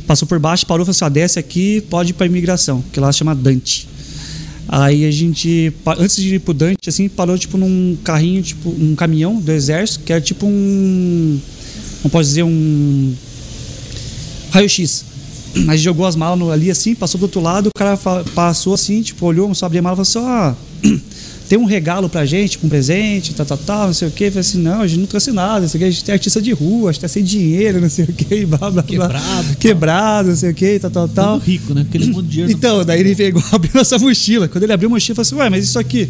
Passou 0.07 0.27
por 0.27 0.39
baixo, 0.39 0.65
parou 0.65 0.85
falou 0.85 0.91
assim: 0.91 1.05
ó, 1.05 1.09
desce 1.09 1.39
aqui, 1.39 1.81
pode 1.89 2.11
ir 2.11 2.13
pra 2.13 2.25
imigração, 2.25 2.83
que 2.91 2.99
lá 2.99 3.11
chama 3.11 3.33
Dante. 3.33 3.87
Aí 4.67 5.05
a 5.05 5.11
gente, 5.11 5.71
antes 5.99 6.15
de 6.15 6.35
ir 6.35 6.39
pro 6.39 6.53
Dante, 6.53 6.89
assim, 6.89 7.07
parou 7.07 7.37
tipo 7.37 7.57
num 7.57 7.97
carrinho, 8.03 8.41
tipo 8.41 8.69
um 8.69 8.95
caminhão 8.95 9.39
do 9.39 9.51
exército, 9.51 10.03
que 10.03 10.11
era 10.11 10.21
tipo 10.21 10.45
um. 10.45 11.39
Como 12.01 12.11
posso 12.11 12.29
dizer, 12.29 12.43
um. 12.43 13.13
Raio-X. 14.51 15.05
A 15.55 15.75
gente 15.75 15.83
jogou 15.83 16.05
as 16.05 16.15
malas 16.15 16.49
ali 16.49 16.69
assim, 16.69 16.93
passou 16.93 17.17
do 17.17 17.23
outro 17.23 17.39
lado, 17.39 17.67
o 17.67 17.77
cara 17.77 17.97
passou 18.33 18.73
assim, 18.73 19.01
tipo, 19.01 19.25
olhou, 19.25 19.45
começou 19.45 19.65
a 19.65 19.67
abrir 19.67 19.79
a 19.79 19.81
mala 19.81 20.01
e 20.01 20.05
falou 20.05 20.27
assim: 20.29 20.55
ó, 20.59 20.64
tem 21.47 21.57
um 21.57 21.65
regalo 21.65 22.09
pra 22.09 22.25
gente, 22.25 22.59
um 22.63 22.69
presente, 22.69 23.33
tal, 23.33 23.45
tal, 23.45 23.57
tal, 23.57 23.87
não 23.87 23.93
sei 23.93 24.07
o 24.07 24.11
quê. 24.11 24.25
Eu 24.25 24.31
falei 24.31 24.41
assim: 24.41 24.61
não, 24.61 24.81
a 24.81 24.87
gente 24.87 24.99
não 24.99 25.07
trouxe 25.07 25.31
nada, 25.31 25.61
não 25.61 25.67
sei 25.67 25.77
o 25.77 25.83
quê, 25.83 25.85
a 25.85 25.91
gente 25.91 26.11
é 26.11 26.13
artista 26.13 26.41
de 26.41 26.51
rua, 26.51 26.89
a 26.89 26.93
gente 26.93 27.01
tá 27.01 27.07
sem 27.07 27.23
dinheiro, 27.23 27.79
não 27.79 27.89
sei 27.89 28.05
o 28.05 28.13
quê, 28.13 28.45
blá, 28.47 28.57
blá, 28.57 28.69
blá. 28.69 28.83
Quebrado, 28.83 29.55
Quebrado, 29.57 30.29
não 30.29 30.35
sei 30.35 30.51
o 30.51 30.53
quê, 30.53 30.79
tal, 30.79 30.91
tal, 30.91 31.07
tal. 31.07 31.37
Rico, 31.37 31.73
né? 31.73 31.81
Aquele 31.81 32.07
monte 32.07 32.25
de 32.25 32.31
dinheiro. 32.31 32.51
Então, 32.51 32.83
daí 32.83 32.99
ele 32.99 33.15
pegou, 33.15 33.43
abriu 33.51 33.71
nossa 33.73 33.97
mochila. 33.99 34.47
Quando 34.47 34.63
ele 34.63 34.73
abriu 34.73 34.89
a 34.89 34.91
mochila, 34.91 35.11
eu 35.11 35.25
falei 35.25 35.27
assim, 35.27 35.35
ué, 35.43 35.49
mas 35.49 35.65
isso 35.65 35.79
aqui. 35.79 36.09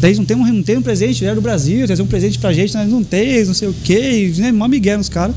Daí 0.00 0.16
não 0.16 0.24
tem 0.24 0.36
um, 0.36 0.52
não 0.52 0.62
tem 0.62 0.76
um 0.76 0.82
presente, 0.82 1.24
era 1.24 1.34
do 1.34 1.40
Brasil, 1.40 1.86
trazer 1.86 2.02
um 2.02 2.06
presente 2.06 2.38
pra 2.38 2.52
gente, 2.52 2.74
nós 2.74 2.88
não 2.88 3.04
tem, 3.04 3.44
não 3.44 3.54
sei 3.54 3.68
o 3.68 3.74
quê, 3.84 4.32
e, 4.36 4.40
né, 4.40 4.50
mó 4.50 4.66
migué 4.66 4.96
nos 4.96 5.08
caras. 5.08 5.34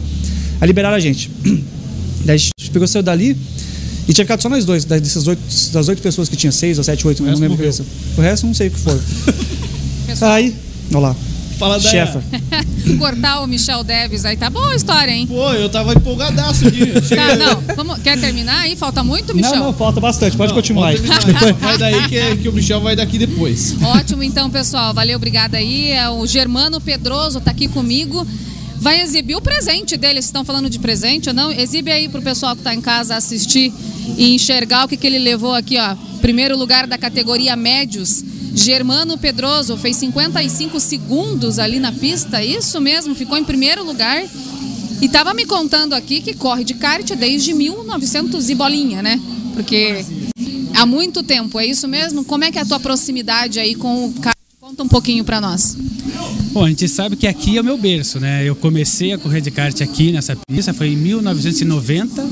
Aí 0.60 0.68
liberaram 0.68 0.96
a 0.96 1.00
gente. 1.00 1.30
Daí 2.26 2.36
a 2.36 2.38
gente 2.38 2.72
pegou 2.72 2.88
saiu 2.88 3.04
dali 3.04 3.38
e 4.08 4.14
tinha 4.14 4.26
ficado 4.26 4.42
só 4.42 4.50
nós 4.50 4.66
dois, 4.66 4.86
das- 4.86 5.02
dessas 5.02 5.28
oito, 5.28 5.42
das 5.72 5.88
oito 5.88 6.02
pessoas 6.02 6.30
que 6.30 6.36
tinha, 6.36 6.52
seis 6.52 6.78
ou 6.78 6.84
sete, 6.84 7.06
oito, 7.08 7.22
não 7.24 7.30
resto 7.30 7.42
lembro 7.42 7.58
o 7.58 7.66
resto. 7.66 7.86
O 8.18 8.22
não 8.46 8.54
sei 8.54 8.68
o 8.68 8.72
que 8.72 8.80
foi. 8.80 9.00
Aí, 10.22 10.56
olha 10.92 11.00
lá. 11.00 11.16
Fala 11.58 11.80
da 11.80 11.90
Chefa. 11.90 12.22
cortar 13.00 13.40
o 13.42 13.48
Michel 13.48 13.82
Deves 13.82 14.26
aí, 14.26 14.36
tá 14.36 14.50
boa 14.50 14.72
a 14.72 14.76
história, 14.76 15.10
hein? 15.12 15.26
Pô, 15.26 15.54
eu 15.54 15.70
tava 15.70 15.94
empolgadaço 15.94 16.68
aqui. 16.68 16.86
Tá, 17.16 17.36
não, 17.38 17.62
vamos, 17.76 18.00
quer 18.00 18.20
terminar 18.20 18.60
aí? 18.60 18.76
Falta 18.76 19.02
muito, 19.06 19.34
Michel? 19.34 19.56
Não, 19.56 19.66
não, 19.68 19.74
falta 19.74 20.02
bastante, 20.02 20.36
pode 20.36 20.50
Não, 20.50 20.56
continuar 20.56 20.90
aí. 20.90 20.98
Vai 21.62 21.78
daí 21.78 22.10
que, 22.10 22.36
que 22.42 22.50
o 22.50 22.54
Michel 22.54 22.82
vai 22.82 22.94
daqui 22.96 23.18
depois. 23.18 23.74
Ótimo, 23.82 24.22
então, 24.22 24.50
pessoal. 24.50 24.94
Valeu, 24.94 25.16
obrigada 25.16 25.56
aí. 25.56 25.92
É 25.92 26.10
O 26.10 26.26
Germano 26.28 26.82
Pedroso 26.82 27.40
tá 27.40 27.52
aqui 27.52 27.70
comigo. 27.70 28.28
Vai 28.78 29.02
exibir 29.02 29.36
o 29.36 29.42
presente 29.42 29.98
dele. 29.98 30.16
Vocês 30.16 30.26
estão 30.26 30.46
falando 30.46 30.70
de 30.70 30.80
presente 30.80 31.30
ou 31.30 31.36
não? 31.36 31.52
Exibe 31.52 31.92
aí 31.92 32.10
pro 32.10 32.22
pessoal 32.22 32.56
que 32.56 32.62
tá 32.62 32.74
em 32.74 32.82
casa 32.82 33.16
assistir 33.16 33.74
e 34.18 34.34
enxergar 34.34 34.86
o 34.86 34.88
que, 34.88 34.98
que 34.98 35.08
ele 35.08 35.20
levou 35.20 35.54
aqui, 35.54 35.78
ó. 35.78 35.96
Primeiro 36.22 36.58
lugar 36.58 36.88
da 36.88 36.98
categoria 36.98 37.56
médios. 37.56 38.24
Germano 38.54 39.18
Pedroso 39.18 39.76
fez 39.76 39.98
55 39.98 40.80
segundos 40.80 41.60
ali 41.60 41.78
na 41.78 41.92
pista, 41.92 42.42
isso 42.42 42.80
mesmo, 42.80 43.14
ficou 43.14 43.38
em 43.38 43.44
primeiro 43.44 43.84
lugar. 43.84 44.24
E 45.02 45.10
tava 45.10 45.34
me 45.34 45.46
contando 45.46 45.94
aqui 45.94 46.22
que 46.22 46.34
corre 46.34 46.64
de 46.64 46.74
kart 46.76 47.06
desde 47.16 47.54
1900 47.54 48.50
e 48.50 48.56
bolinha, 48.56 49.04
né? 49.04 49.20
Porque 49.54 50.06
há 50.74 50.86
muito 50.86 51.22
tempo, 51.22 51.60
é 51.60 51.66
isso 51.66 51.88
mesmo? 51.88 52.24
Como 52.24 52.46
é 52.46 52.52
que 52.52 52.58
é 52.58 52.62
a 52.62 52.66
tua 52.66 52.80
proximidade 52.80 53.60
aí 53.60 53.76
com 53.76 54.06
o 54.06 54.14
kart? 54.14 54.35
Conta 54.76 54.84
um 54.84 54.90
pouquinho 54.90 55.24
pra 55.24 55.40
nós. 55.40 55.78
Bom, 56.52 56.66
a 56.66 56.68
gente 56.68 56.86
sabe 56.90 57.16
que 57.16 57.26
aqui 57.26 57.56
é 57.56 57.62
o 57.62 57.64
meu 57.64 57.78
berço, 57.78 58.20
né? 58.20 58.44
Eu 58.44 58.58
comecei 58.58 59.14
a 59.14 59.18
correr 59.18 59.40
de 59.40 59.50
kart 59.50 59.80
aqui 59.80 60.12
nessa 60.12 60.36
pista, 60.36 60.74
foi 60.74 60.90
em 60.90 60.98
1990. 60.98 62.28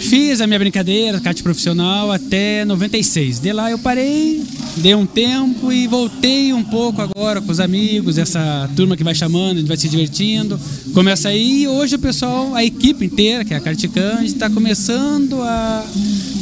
Fiz 0.00 0.42
a 0.42 0.46
minha 0.46 0.58
brincadeira, 0.58 1.18
kart 1.18 1.42
profissional, 1.42 2.12
até 2.12 2.62
96. 2.66 3.40
De 3.40 3.54
lá 3.54 3.70
eu 3.70 3.78
parei, 3.78 4.44
dei 4.76 4.94
um 4.94 5.06
tempo 5.06 5.72
e 5.72 5.86
voltei 5.86 6.52
um 6.52 6.62
pouco 6.62 7.00
agora 7.00 7.40
com 7.40 7.50
os 7.50 7.58
amigos, 7.58 8.18
essa 8.18 8.68
turma 8.76 8.94
que 8.94 9.02
vai 9.02 9.14
chamando, 9.14 9.56
a 9.56 9.60
gente 9.60 9.68
vai 9.68 9.78
se 9.78 9.88
divertindo. 9.88 10.60
Começa 10.92 11.30
aí 11.30 11.62
e 11.62 11.68
hoje 11.68 11.96
o 11.96 11.98
pessoal, 11.98 12.54
a 12.54 12.62
equipe 12.62 13.06
inteira, 13.06 13.46
que 13.46 13.54
é 13.54 13.56
a 13.56 13.60
Karticand, 13.60 14.24
está 14.24 14.50
começando 14.50 15.40
a 15.40 15.86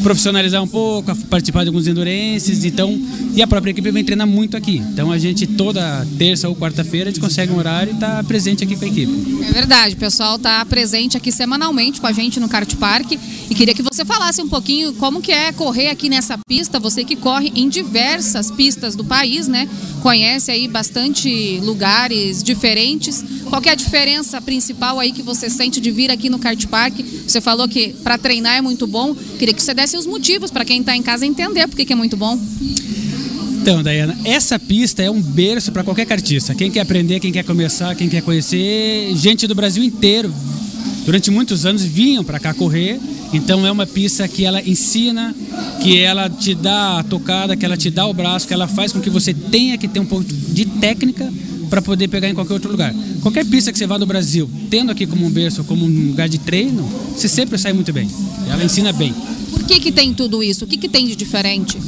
profissionalizar 0.03 0.63
um 0.63 0.69
pouco, 0.69 1.15
participar 1.27 1.63
de 1.63 1.69
alguns 1.69 1.87
endurences, 1.87 2.65
então, 2.65 3.01
e 3.35 3.43
a 3.43 3.47
própria 3.47 3.71
equipe 3.71 3.91
vem 3.91 4.05
treinar 4.05 4.27
muito 4.27 4.57
aqui. 4.57 4.77
Então 4.93 5.13
a 5.13 5.19
gente 5.19 5.47
toda 5.47 6.07
terça 6.19 6.49
ou 6.49 6.57
quarta-feira 6.57 7.11
a 7.11 7.13
gente 7.13 7.21
consegue 7.21 7.53
um 7.53 7.59
horário 7.59 7.93
e 7.93 7.95
está 7.95 8.23
presente 8.25 8.65
aqui 8.65 8.77
com 8.77 8.85
a 8.85 8.89
equipe. 8.89 9.45
É 9.49 9.53
verdade, 9.53 9.95
o 9.95 9.99
pessoal 9.99 10.39
tá 10.39 10.65
presente 10.65 11.17
aqui 11.17 11.31
semanalmente 11.31 12.01
com 12.01 12.07
a 12.07 12.13
gente 12.13 12.41
no 12.41 12.49
Kart 12.49 12.75
Park 12.77 13.13
e 13.49 13.55
queria 13.55 13.75
que 13.75 13.83
você 13.83 14.05
falasse 14.05 14.43
um 14.43 14.49
pouquinho 14.49 14.93
como 14.95 15.21
que 15.21 15.33
é 15.33 15.53
correr 15.53 15.89
aqui 15.89 16.09
nessa 16.09 16.39
pista, 16.49 16.81
você 16.81 17.05
que 17.05 17.17
corre 17.17 17.53
em 17.55 17.69
diversas 17.69 18.51
pistas 18.51 18.97
do 18.97 19.05
país, 19.05 19.47
né? 19.47 19.69
Conhece 20.03 20.51
aí 20.51 20.69
bastante 20.69 21.61
lugares 21.63 22.43
diferentes. 22.43 23.25
Qual 23.49 23.63
é 23.65 23.71
a 23.71 23.75
diferença 23.75 24.41
principal 24.41 24.99
aí 24.99 25.13
que 25.13 25.23
você 25.23 25.49
sente 25.49 25.81
de 25.81 25.91
vir 25.91 26.11
aqui 26.11 26.29
no 26.29 26.39
Kart 26.39 26.67
Park? 26.67 26.99
Você 27.27 27.41
falou 27.41 27.69
que 27.69 27.89
para 28.03 28.19
treinar 28.19 28.57
é 28.57 28.61
muito 28.61 28.87
bom. 28.87 29.15
Queria 29.39 29.55
que 29.55 29.63
você 29.63 29.73
desse 29.73 29.86
os 29.95 30.07
motivos 30.07 30.51
para 30.51 30.65
quem 30.65 30.81
está 30.81 30.97
em 30.97 31.03
casa 31.03 31.27
entender 31.27 31.69
por 31.69 31.77
que 31.77 31.93
é 31.93 31.97
muito 31.97 32.17
bom. 32.17 32.39
Então, 33.61 33.83
Dayana, 33.83 34.17
essa 34.25 34.59
pista 34.59 35.03
é 35.03 35.11
um 35.11 35.21
berço 35.21 35.73
para 35.73 35.83
qualquer 35.83 36.07
cartista. 36.07 36.55
Quem 36.55 36.71
quer 36.71 36.81
aprender, 36.81 37.19
quem 37.19 37.33
quer 37.33 37.43
começar, 37.45 37.95
quem 37.97 38.09
quer 38.09 38.23
conhecer, 38.23 39.13
gente 39.17 39.47
do 39.47 39.55
Brasil 39.55 39.83
inteiro. 39.83 40.33
Durante 41.05 41.31
muitos 41.31 41.67
anos 41.67 41.83
vinham 41.83 42.23
para 42.23 42.39
cá 42.39 42.55
correr. 42.55 43.01
Então 43.33 43.67
é 43.67 43.71
uma 43.71 43.85
pista 43.85 44.27
que 44.29 44.45
ela 44.45 44.63
ensina, 44.63 45.35
que 45.83 45.99
ela 45.99 46.31
te 46.31 46.55
dá 46.55 47.01
a 47.01 47.03
tocada, 47.03 47.57
que 47.57 47.65
ela 47.65 47.77
te 47.77 47.91
dá 47.91 48.07
o 48.07 48.15
braço, 48.15 48.47
que 48.47 48.55
ela 48.55 48.69
faz 48.69 48.93
com 48.93 49.01
que 49.01 49.11
você 49.11 49.35
tenha 49.35 49.77
que 49.77 49.89
ter 49.89 49.99
um 49.99 50.07
pouco 50.07 50.25
de 50.25 50.65
técnica 50.65 51.33
para 51.69 51.83
poder 51.83 52.09
pegar 52.09 52.29
em 52.29 52.35
qualquer 52.35 52.55
outro 52.55 52.71
lugar. 52.71 52.95
Qualquer 53.23 53.45
pista 53.45 53.73
que 53.73 53.79
você 53.79 53.87
vá 53.87 53.99
do 53.99 54.07
Brasil, 54.07 54.49
tendo 54.71 54.93
aqui 54.93 55.07
como 55.07 55.27
um 55.27 55.31
berço, 55.31 55.65
como 55.65 55.85
um 55.85 56.09
lugar 56.09 56.29
de 56.29 56.39
treino, 56.39 56.89
você 57.15 57.29
sempre 57.29 57.59
sai 57.59 57.73
muito 57.73 57.93
bem. 57.93 58.09
Ela 58.51 58.65
ensina 58.65 58.93
bem. 58.93 59.15
Por 59.51 59.65
que 59.65 59.81
que 59.81 59.93
tem 59.93 60.13
tudo 60.15 60.43
isso? 60.43 60.65
O 60.65 60.69
que 60.69 60.77
que 60.77 60.89
tem 60.89 61.07
de 61.07 61.17
diferente? 61.17 61.79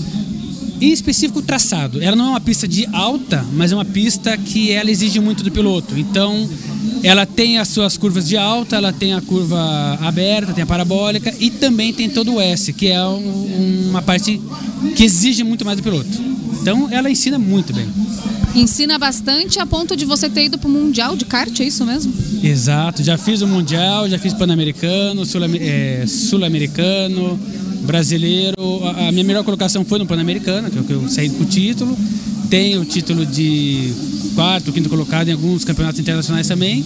Em 0.81 0.93
específico 0.93 1.41
o 1.41 1.43
traçado. 1.43 2.01
Ela 2.01 2.15
não 2.15 2.27
é 2.27 2.31
uma 2.31 2.41
pista 2.41 2.69
de 2.69 2.87
alta, 2.93 3.45
mas 3.53 3.73
é 3.73 3.75
uma 3.75 3.85
pista 3.85 4.37
que 4.37 4.71
ela 4.71 4.91
exige 4.91 5.19
muito 5.19 5.43
do 5.43 5.51
piloto. 5.51 5.99
Então, 5.99 6.49
ela 7.03 7.27
tem 7.27 7.59
as 7.59 7.69
suas 7.69 7.97
curvas 7.97 8.29
de 8.29 8.37
alta, 8.37 8.77
ela 8.77 8.93
tem 8.93 9.13
a 9.13 9.21
curva 9.21 9.59
aberta, 10.01 10.53
tem 10.53 10.63
a 10.63 10.67
parabólica 10.67 11.35
e 11.41 11.51
também 11.51 11.93
tem 11.93 12.09
todo 12.09 12.35
o 12.35 12.41
S, 12.41 12.73
que 12.73 12.87
é 12.89 13.03
um- 13.05 13.89
uma 13.91 14.03
parte 14.03 14.41
que 14.95 15.05
exige 15.05 15.43
muito 15.43 15.65
mais 15.65 15.77
do 15.77 15.83
piloto. 15.83 16.09
Então, 16.61 16.89
ela 16.91 17.11
ensina 17.11 17.39
muito 17.39 17.73
bem. 17.73 17.87
Ensina 18.55 18.99
bastante 18.99 19.59
a 19.61 19.67
ponto 19.67 19.95
de 19.97 20.05
você 20.05 20.29
ter 20.29 20.47
ido 20.47 20.59
pro 20.59 20.69
Mundial 20.69 21.17
de 21.17 21.25
kart, 21.25 21.61
é 21.61 21.65
isso 21.65 21.85
mesmo? 21.85 22.13
Exato, 22.43 23.03
já 23.03 23.19
fiz 23.19 23.43
o 23.43 23.47
Mundial, 23.47 24.09
já 24.09 24.19
fiz 24.19 24.33
Pan-Americano, 24.33 25.23
eh, 25.61 26.05
Sul-Americano, 26.07 27.39
Brasileiro. 27.83 28.57
A, 28.97 29.13
minha 29.13 29.25
melhor 29.25 29.45
colocação 29.45 29.85
foi 29.85 29.99
no 29.99 30.07
Pan-Americano, 30.07 30.71
que 30.71 30.79
é 30.79 30.81
o 30.81 30.85
que 30.85 30.93
eu 30.93 31.09
saí 31.09 31.31
com 31.31 31.43
o 31.43 31.47
título. 31.47 31.97
Tenho 32.51 32.81
o 32.81 32.85
título 32.85 33.27
de 33.27 33.93
quarto, 34.35 34.73
quinto 34.73 34.89
colocado 34.89 35.29
em 35.29 35.33
alguns 35.33 35.65
campeonatos 35.65 36.01
internacionais 36.01 36.47
também. 36.47 36.85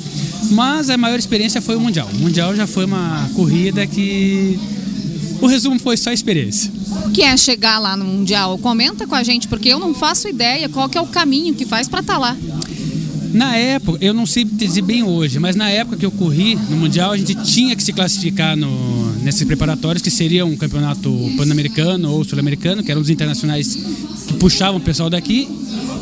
Mas 0.51 0.91
a 0.91 0.97
maior 0.97 1.19
experiência 1.19 1.61
foi 1.61 1.77
o 1.77 1.81
Mundial. 1.81 2.09
O 2.13 2.19
Mundial 2.19 2.55
já 2.55 2.67
foi 2.67 2.85
uma 2.85 3.29
corrida 3.35 3.87
que. 3.87 4.59
O 5.43 5.47
resumo 5.49 5.77
foi 5.77 5.97
só 5.97 6.13
experiência. 6.13 6.71
O 7.05 7.11
que 7.11 7.21
é 7.21 7.37
chegar 7.37 7.81
lá 7.81 7.97
no 7.97 8.05
Mundial? 8.05 8.57
Comenta 8.59 9.09
com 9.09 9.15
a 9.17 9.25
gente, 9.25 9.49
porque 9.49 9.69
eu 9.69 9.81
não 9.81 9.93
faço 9.93 10.29
ideia 10.29 10.69
qual 10.69 10.89
que 10.89 10.97
é 10.97 11.01
o 11.01 11.07
caminho 11.07 11.53
que 11.53 11.67
faz 11.67 11.89
para 11.89 11.99
estar 11.99 12.17
lá. 12.17 12.37
Na 13.33 13.57
época, 13.57 13.99
eu 14.01 14.15
não 14.15 14.25
sei 14.25 14.45
dizer 14.45 14.83
bem 14.83 15.03
hoje, 15.03 15.41
mas 15.41 15.57
na 15.57 15.69
época 15.69 15.97
que 15.97 16.07
eu 16.07 16.13
corri 16.13 16.55
no 16.55 16.77
Mundial, 16.77 17.11
a 17.11 17.17
gente 17.17 17.35
tinha 17.35 17.75
que 17.75 17.83
se 17.83 17.93
classificar 17.93 18.57
no, 18.57 19.13
nesses 19.17 19.45
preparatórios, 19.45 20.01
que 20.01 20.13
seriam 20.13 20.49
um 20.49 20.57
campeonato 20.57 21.11
pan-americano 21.37 22.13
ou 22.13 22.23
sul-americano, 22.23 22.85
que 22.85 22.93
eram 22.93 23.01
os 23.01 23.11
internacionais 23.11 23.75
que 24.29 24.35
puxavam 24.35 24.77
o 24.77 24.81
pessoal 24.81 25.11
daqui. 25.11 25.49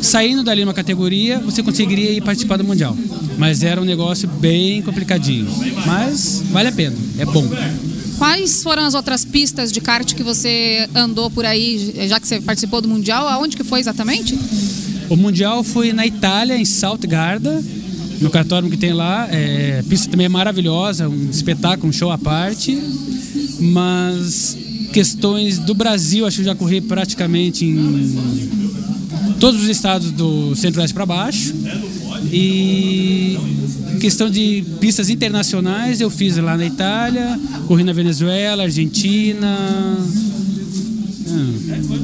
Saindo 0.03 0.43
dali 0.43 0.63
uma 0.63 0.73
categoria, 0.73 1.39
você 1.39 1.63
conseguiria 1.63 2.11
ir 2.11 2.21
participar 2.21 2.57
do 2.57 2.63
Mundial. 2.63 2.95
Mas 3.39 3.63
era 3.63 3.81
um 3.81 3.85
negócio 3.85 4.27
bem 4.27 4.83
complicadinho. 4.83 5.47
Mas 5.87 6.43
vale 6.51 6.69
a 6.69 6.71
pena, 6.71 6.95
é 7.17 7.25
bom. 7.25 7.49
Quais 8.21 8.61
foram 8.61 8.83
as 8.83 8.93
outras 8.93 9.25
pistas 9.25 9.71
de 9.71 9.81
kart 9.81 10.13
que 10.13 10.21
você 10.21 10.87
andou 10.93 11.27
por 11.31 11.43
aí, 11.43 12.07
já 12.07 12.19
que 12.19 12.27
você 12.27 12.39
participou 12.39 12.79
do 12.79 12.87
Mundial? 12.87 13.27
Aonde 13.27 13.57
que 13.57 13.63
foi 13.63 13.79
exatamente? 13.79 14.37
O 15.09 15.15
Mundial 15.15 15.63
foi 15.63 15.91
na 15.91 16.05
Itália, 16.05 16.55
em 16.55 16.63
Saltgarda, 16.63 17.63
no 18.19 18.29
cartódromo 18.29 18.69
que 18.69 18.77
tem 18.77 18.93
lá. 18.93 19.27
É, 19.31 19.79
a 19.79 19.89
pista 19.89 20.07
também 20.07 20.27
é 20.27 20.29
maravilhosa, 20.29 21.09
um 21.09 21.31
espetáculo, 21.31 21.89
um 21.89 21.91
show 21.91 22.11
à 22.11 22.17
parte. 22.19 22.79
Mas 23.59 24.55
questões 24.93 25.57
do 25.57 25.73
Brasil, 25.73 26.27
acho 26.27 26.35
que 26.35 26.41
eu 26.41 26.45
já 26.45 26.53
corri 26.53 26.79
praticamente 26.79 27.65
em 27.65 29.35
todos 29.39 29.63
os 29.63 29.67
estados 29.67 30.11
do 30.11 30.55
centro-oeste 30.55 30.93
para 30.93 31.07
baixo. 31.07 31.55
E 32.31 33.35
questão 34.01 34.31
de 34.31 34.65
pistas 34.79 35.11
internacionais, 35.11 36.01
eu 36.01 36.09
fiz 36.09 36.35
lá 36.37 36.57
na 36.57 36.65
Itália, 36.65 37.39
corri 37.67 37.83
na 37.83 37.93
Venezuela, 37.93 38.63
Argentina. 38.63 39.55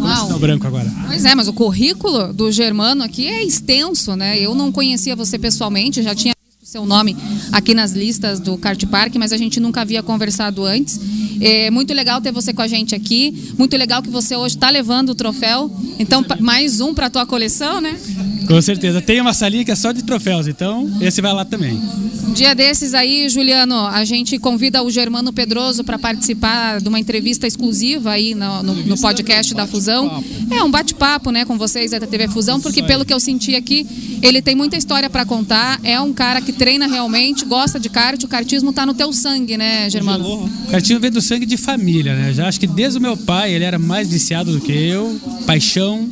Ah, 0.03 0.27
Uau. 0.27 0.39
branco 0.39 0.67
agora. 0.67 0.93
Pois 1.07 1.25
é, 1.25 1.33
mas 1.33 1.47
o 1.47 1.53
currículo 1.53 2.31
do 2.31 2.51
Germano 2.51 3.03
aqui 3.03 3.25
é 3.25 3.43
extenso, 3.43 4.15
né? 4.15 4.39
Eu 4.39 4.53
não 4.53 4.71
conhecia 4.71 5.15
você 5.15 5.39
pessoalmente, 5.39 6.03
já 6.03 6.13
tinha 6.13 6.35
visto 6.47 6.71
seu 6.71 6.85
nome 6.85 7.17
aqui 7.51 7.73
nas 7.73 7.93
listas 7.93 8.39
do 8.39 8.55
Kart 8.59 8.85
Park, 8.85 9.15
mas 9.15 9.33
a 9.33 9.37
gente 9.37 9.59
nunca 9.59 9.81
havia 9.81 10.03
conversado 10.03 10.63
antes. 10.63 10.99
É 11.41 11.71
muito 11.71 11.95
legal 11.95 12.21
ter 12.21 12.31
você 12.31 12.53
com 12.53 12.61
a 12.61 12.67
gente 12.67 12.93
aqui. 12.93 13.53
Muito 13.57 13.75
legal 13.75 14.03
que 14.03 14.09
você 14.09 14.35
hoje 14.35 14.55
está 14.55 14.69
levando 14.69 15.09
o 15.09 15.15
troféu. 15.15 15.75
Então, 15.97 16.23
mais 16.39 16.79
um 16.79 16.93
para 16.93 17.09
tua 17.09 17.25
coleção, 17.25 17.81
né? 17.81 17.97
Com 18.45 18.61
certeza. 18.61 19.01
Tem 19.01 19.19
uma 19.21 19.33
salinha 19.33 19.63
que 19.65 19.71
é 19.71 19.75
só 19.75 19.91
de 19.91 20.03
troféus, 20.03 20.47
então 20.47 20.89
esse 21.01 21.21
vai 21.21 21.33
lá 21.33 21.43
também. 21.45 21.81
Um 22.27 22.33
dia 22.33 22.53
desses 22.53 22.93
aí, 22.93 23.27
Juliano, 23.29 23.75
a 23.87 24.03
gente 24.05 24.37
convida 24.37 24.83
o 24.83 24.91
Germano 24.91 25.31
Pedroso 25.33 25.83
para 25.83 25.97
participar 25.97 26.79
de 26.81 26.87
uma 26.87 26.99
entrevista 26.99 27.47
exclusiva 27.47 28.11
aí 28.11 28.35
no, 28.35 28.63
no- 28.63 28.75
no 28.75 28.97
podcast 28.99 29.53
da 29.53 29.65
Fusão. 29.65 30.23
É 30.51 30.61
um 30.63 30.69
bate-papo, 30.69 31.31
né, 31.31 31.45
com 31.45 31.57
vocês 31.57 31.91
da 31.91 31.99
TV 32.01 32.27
Fusão, 32.27 32.59
porque 32.59 32.83
pelo 32.83 33.05
que 33.05 33.13
eu 33.13 33.19
senti 33.19 33.55
aqui, 33.55 33.87
ele 34.21 34.41
tem 34.41 34.55
muita 34.55 34.75
história 34.77 35.09
para 35.09 35.25
contar. 35.25 35.79
É 35.83 35.99
um 35.99 36.13
cara 36.13 36.41
que 36.41 36.51
treina 36.51 36.85
realmente, 36.87 37.45
gosta 37.45 37.79
de 37.79 37.89
kart. 37.89 38.21
O 38.23 38.27
kartismo 38.27 38.71
tá 38.73 38.85
no 38.85 38.93
teu 38.93 39.11
sangue, 39.13 39.57
né, 39.57 39.89
Germano? 39.89 40.45
O 40.45 40.71
cartinho 40.71 40.99
veio 40.99 41.13
do 41.13 41.21
sangue 41.21 41.45
de 41.45 41.57
família, 41.57 42.13
né? 42.15 42.33
Já 42.33 42.47
acho 42.47 42.59
que 42.59 42.67
desde 42.67 42.99
o 42.99 43.01
meu 43.01 43.15
pai 43.17 43.53
ele 43.53 43.63
era 43.63 43.79
mais 43.79 44.09
viciado 44.09 44.51
do 44.51 44.59
que 44.61 44.71
eu, 44.71 45.19
paixão, 45.45 46.07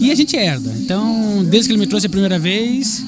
e 0.00 0.10
a 0.10 0.14
gente 0.14 0.36
herda. 0.36 0.72
Então, 0.78 1.44
desde 1.44 1.57
que 1.66 1.72
ele 1.72 1.80
me 1.80 1.86
trouxe 1.86 2.06
a 2.06 2.10
primeira 2.10 2.38
vez, 2.38 3.04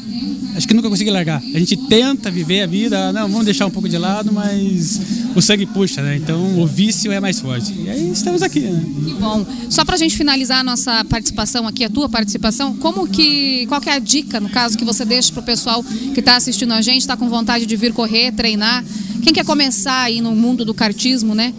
acho 0.57 0.67
que 0.67 0.75
nunca 0.75 0.89
consegui 0.89 1.11
largar. 1.11 1.43
A 1.55 1.59
gente 1.59 1.77
tenta 1.77 2.31
viver 2.31 2.63
a 2.63 2.67
vida, 2.67 3.13
não, 3.13 3.29
vamos 3.29 3.45
deixar 3.45 3.67
um 3.67 3.71
pouco 3.71 3.89
de 3.89 3.97
lado, 3.97 4.33
mas 4.33 5.01
o 5.35 5.41
sangue 5.41 5.67
puxa, 5.67 6.03
né? 6.03 6.17
Então, 6.17 6.59
o 6.59 6.67
vício 6.67 7.11
é 7.13 7.21
mais 7.21 7.41
forte. 7.41 7.73
E 7.73 7.89
aí 7.89 8.11
estamos 8.11 8.43
aqui, 8.43 8.61
né? 8.61 8.85
Que 9.05 9.15
bom. 9.15 9.47
Só 9.69 9.85
pra 9.85 9.97
gente 9.97 10.17
finalizar 10.17 10.61
a 10.61 10.65
nossa 10.65 11.05
participação 11.05 11.67
aqui, 11.67 11.85
a 11.85 11.91
tua 11.91 12.09
participação, 12.09 12.77
como 12.77 13.07
que. 13.07 13.67
Qual 13.67 13.81
que 13.81 13.89
é 13.89 13.95
a 13.95 13.99
dica, 13.99 14.41
no 14.41 14.49
caso, 14.49 14.77
que 14.77 14.85
você 14.85 15.05
deixa 15.05 15.33
pro 15.33 15.43
pessoal 15.43 15.85
que 16.15 16.23
tá 16.23 16.37
assistindo 16.37 16.73
a 16.73 16.83
gente, 16.83 17.07
tá 17.07 17.17
com 17.17 17.29
vontade 17.29 17.67
de 17.67 17.77
vir 17.77 17.93
correr, 17.93 18.33
treinar? 18.33 18.85
Quem 19.23 19.33
quer 19.33 19.45
começar 19.45 20.03
aí 20.03 20.21
no 20.21 20.35
mundo 20.35 20.65
do 20.65 20.75
kartismo, 20.75 21.35
né? 21.35 21.53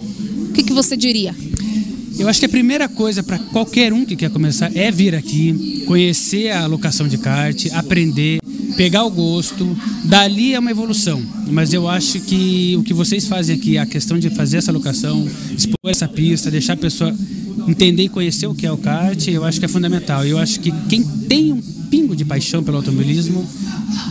O 0.50 0.54
que, 0.54 0.64
que 0.64 0.74
você 0.74 0.98
diria? 0.98 1.34
Eu 2.18 2.28
acho 2.28 2.40
que 2.40 2.46
a 2.46 2.50
primeira 2.50 2.88
coisa 2.88 3.24
para 3.24 3.40
qualquer 3.40 3.94
um 3.94 4.06
que 4.06 4.16
quer 4.16 4.30
começar 4.30 4.76
é 4.76 4.92
vir 4.92 5.16
aqui, 5.16 5.84
conhecer 5.88 6.52
a 6.52 6.68
locação 6.68 7.08
de 7.08 7.18
kart, 7.18 7.68
aprender, 7.74 8.40
pegar 8.76 9.04
o 9.04 9.10
gosto. 9.10 9.78
Dali 10.06 10.54
é 10.54 10.60
uma 10.60 10.72
evolução. 10.72 11.22
Mas 11.50 11.74
eu 11.74 11.88
acho 11.88 12.20
que 12.22 12.76
o 12.78 12.84
que 12.84 12.94
vocês 12.94 13.28
fazem 13.28 13.56
aqui, 13.56 13.78
a 13.78 13.86
questão 13.86 14.20
de 14.20 14.30
fazer 14.30 14.58
essa 14.58 14.72
locação, 14.72 15.28
expor 15.58 15.78
essa 15.90 16.08
pista, 16.08 16.52
deixar 16.52 16.74
a 16.74 16.78
pessoa 16.78 17.14
entender 17.68 18.04
e 18.04 18.10
conhecer 18.10 18.48
o 18.48 18.56
que 18.56 18.66
é 18.66 18.72
o 18.72 18.78
kart, 18.78 19.28
eu 19.28 19.44
acho 19.44 19.60
que 19.60 19.66
é 19.66 19.70
fundamental. 19.70 20.26
Eu 20.26 20.38
acho 20.38 20.60
que 20.60 20.72
quem 20.90 21.04
tem 21.04 21.54
um 21.54 21.62
pingo 21.90 22.16
de 22.16 22.24
paixão 22.24 22.64
pelo 22.64 22.78
automobilismo, 22.78 23.48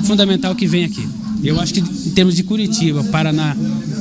fundamental 0.05 0.55
que 0.55 0.67
venha 0.67 0.87
aqui. 0.87 1.07
Eu 1.43 1.59
acho 1.59 1.73
que 1.73 1.81
em 1.81 2.11
termos 2.11 2.37
de 2.37 2.43
Curitiba, 2.43 3.03
Paraná, 3.05 3.57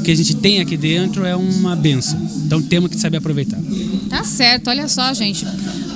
que 0.09 0.13
a 0.13 0.15
gente 0.15 0.35
tem 0.37 0.59
aqui 0.59 0.75
dentro 0.75 1.23
é 1.23 1.35
uma 1.35 1.75
benção. 1.75 2.19
Então 2.43 2.59
temos 2.59 2.89
que 2.89 2.97
saber 2.99 3.17
aproveitar. 3.17 3.59
Tá 4.09 4.23
certo, 4.23 4.69
olha 4.69 4.87
só, 4.87 5.13
gente. 5.13 5.45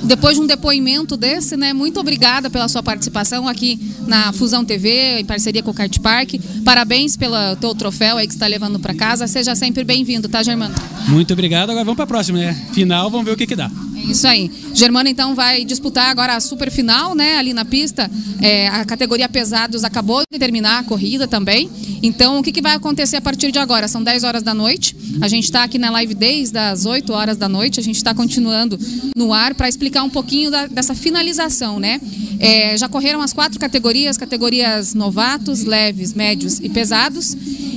Depois 0.04 0.36
de 0.36 0.42
um 0.42 0.46
depoimento 0.46 1.16
desse, 1.16 1.56
né? 1.56 1.72
Muito 1.72 1.98
obrigada 1.98 2.50
pela 2.50 2.68
sua 2.68 2.82
participação 2.82 3.48
aqui 3.48 3.78
na 4.06 4.32
Fusão 4.32 4.64
TV, 4.64 5.20
em 5.20 5.24
parceria 5.24 5.62
com 5.62 5.70
o 5.70 5.74
Kart 5.74 5.98
Park. 5.98 6.34
Parabéns 6.64 7.16
pelo 7.16 7.34
teu 7.56 7.74
troféu 7.74 8.18
aí 8.18 8.26
que 8.26 8.32
você 8.32 8.36
está 8.36 8.46
levando 8.46 8.78
para 8.78 8.94
casa. 8.94 9.26
Seja 9.26 9.54
sempre 9.54 9.82
bem-vindo, 9.82 10.28
tá, 10.28 10.42
Germano? 10.42 10.74
Muito 11.08 11.32
obrigado. 11.32 11.70
Agora 11.70 11.84
vamos 11.84 11.96
para 11.96 12.04
a 12.04 12.08
próxima, 12.08 12.38
né? 12.38 12.54
Final, 12.72 13.10
vamos 13.10 13.24
ver 13.24 13.32
o 13.32 13.36
que, 13.36 13.46
que 13.46 13.56
dá. 13.56 13.70
É 13.96 14.10
isso 14.10 14.26
aí. 14.26 14.50
Germano, 14.74 15.08
então, 15.08 15.34
vai 15.34 15.64
disputar 15.64 16.10
agora 16.10 16.36
a 16.36 16.40
super 16.40 16.70
final, 16.70 17.14
né? 17.14 17.36
Ali 17.36 17.54
na 17.54 17.64
pista. 17.64 18.10
É, 18.40 18.68
a 18.68 18.84
categoria 18.84 19.28
pesados 19.28 19.84
acabou 19.84 20.22
de 20.30 20.38
terminar 20.38 20.80
a 20.80 20.84
corrida 20.84 21.26
também. 21.26 21.70
Então, 22.02 22.38
o 22.38 22.42
que, 22.42 22.52
que 22.52 22.60
vai 22.60 22.74
acontecer 22.74 23.16
a 23.16 23.20
partir 23.20 23.50
de 23.50 23.58
agora? 23.58 23.88
São 23.88 24.02
10 24.02 24.24
horas 24.24 24.42
da 24.42 24.52
noite. 24.52 24.94
A 25.22 25.28
gente 25.28 25.44
está 25.44 25.62
aqui 25.62 25.78
na 25.78 25.90
live 25.90 26.14
desde 26.14 26.58
as 26.58 26.84
8 26.84 27.12
horas 27.12 27.36
da 27.38 27.48
noite. 27.48 27.80
A 27.80 27.82
gente 27.82 27.96
está 27.96 28.12
continuando 28.12 28.78
no 29.16 29.32
ar 29.32 29.54
para 29.54 29.68
explicar 29.68 29.93
um 30.02 30.10
pouquinho 30.10 30.50
da- 30.50 30.66
dessa 30.66 30.94
finalização, 30.94 31.78
né? 31.78 32.00
É, 32.40 32.76
já 32.76 32.88
correram 32.88 33.20
as 33.22 33.32
quatro 33.32 33.58
categorias: 33.60 34.16
categorias 34.16 34.94
novatos, 34.94 35.64
leves, 35.64 36.12
médios 36.14 36.58
e 36.60 36.68
pesados. 36.68 37.36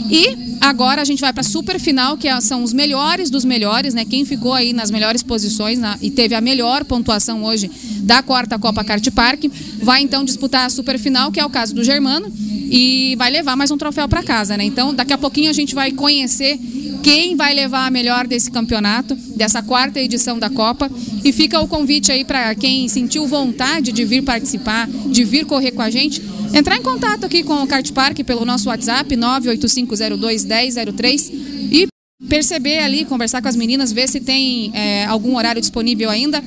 E 0.10 0.56
agora 0.62 1.02
a 1.02 1.06
gente 1.06 1.20
vai 1.20 1.34
para 1.34 1.42
a 1.42 1.44
super 1.44 1.80
final, 1.80 2.18
que 2.18 2.28
é- 2.28 2.40
são 2.42 2.64
os 2.64 2.72
melhores 2.74 3.30
dos 3.30 3.44
melhores, 3.44 3.94
né? 3.94 4.06
Quem 4.06 4.24
ficou 4.26 4.54
aí 4.54 4.72
nas 4.74 4.90
melhores 4.90 5.22
posições 5.22 5.78
na- 5.78 5.98
e 6.02 6.10
teve 6.10 6.34
a 6.34 6.40
melhor 6.42 6.86
pontuação 6.86 7.44
hoje 7.44 7.70
da 8.04 8.24
quarta 8.24 8.58
Copa 8.58 8.84
Kart 8.86 9.06
Park, 9.12 9.44
vai 9.82 10.02
então 10.02 10.24
disputar 10.24 10.66
a 10.66 10.70
super 10.70 10.98
final, 10.98 11.32
que 11.32 11.40
é 11.40 11.46
o 11.46 11.50
caso 11.50 11.76
do 11.76 11.84
Germano, 11.84 12.32
e 12.70 13.16
vai 13.18 13.32
levar 13.32 13.56
mais 13.56 13.72
um 13.72 13.78
troféu 13.78 14.08
para 14.08 14.22
casa, 14.22 14.56
né? 14.58 14.64
Então, 14.64 14.94
daqui 14.94 15.14
a 15.14 15.18
pouquinho 15.18 15.50
a 15.50 15.54
gente 15.54 15.74
vai 15.74 15.92
conhecer 15.92 16.60
quem 17.02 17.36
vai 17.36 17.54
levar 17.54 17.86
a 17.86 17.92
melhor 17.92 18.28
desse 18.28 18.52
campeonato, 18.52 19.16
dessa 19.36 19.64
quarta 19.64 20.00
edição 20.00 20.38
da 20.38 20.50
Copa. 20.50 20.92
E 21.24 21.32
fica 21.32 21.60
o 21.60 21.68
convite 21.68 22.12
aí 22.12 22.26
para 22.26 22.54
quem 22.56 22.90
sentiu 22.90 23.28
vontade 23.28 23.92
de 23.92 24.04
vir 24.04 24.24
participar, 24.24 24.88
de 24.88 25.24
vir 25.24 25.46
correr 25.46 25.72
com 25.72 25.82
a 25.82 25.90
gente, 25.90 26.22
entrar 26.54 26.78
em 26.78 26.82
contato 26.82 27.26
aqui 27.26 27.44
com 27.44 27.64
o 27.64 27.68
Kart 27.68 27.90
Park 27.92 28.20
pelo 28.26 28.46
nosso 28.46 28.70
WhatsApp 28.70 29.16
985021003 29.16 31.32
e 31.72 31.88
perceber 32.28 32.80
ali, 32.80 33.06
conversar 33.06 33.42
com 33.42 33.48
as 33.48 33.56
meninas, 33.56 33.94
ver 33.94 34.10
se 34.10 34.20
tem 34.20 34.72
é, 34.74 35.06
algum 35.06 35.38
horário 35.38 35.62
disponível 35.62 36.10
ainda. 36.10 36.44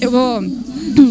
Eu 0.00 0.10
vou, 0.10 0.42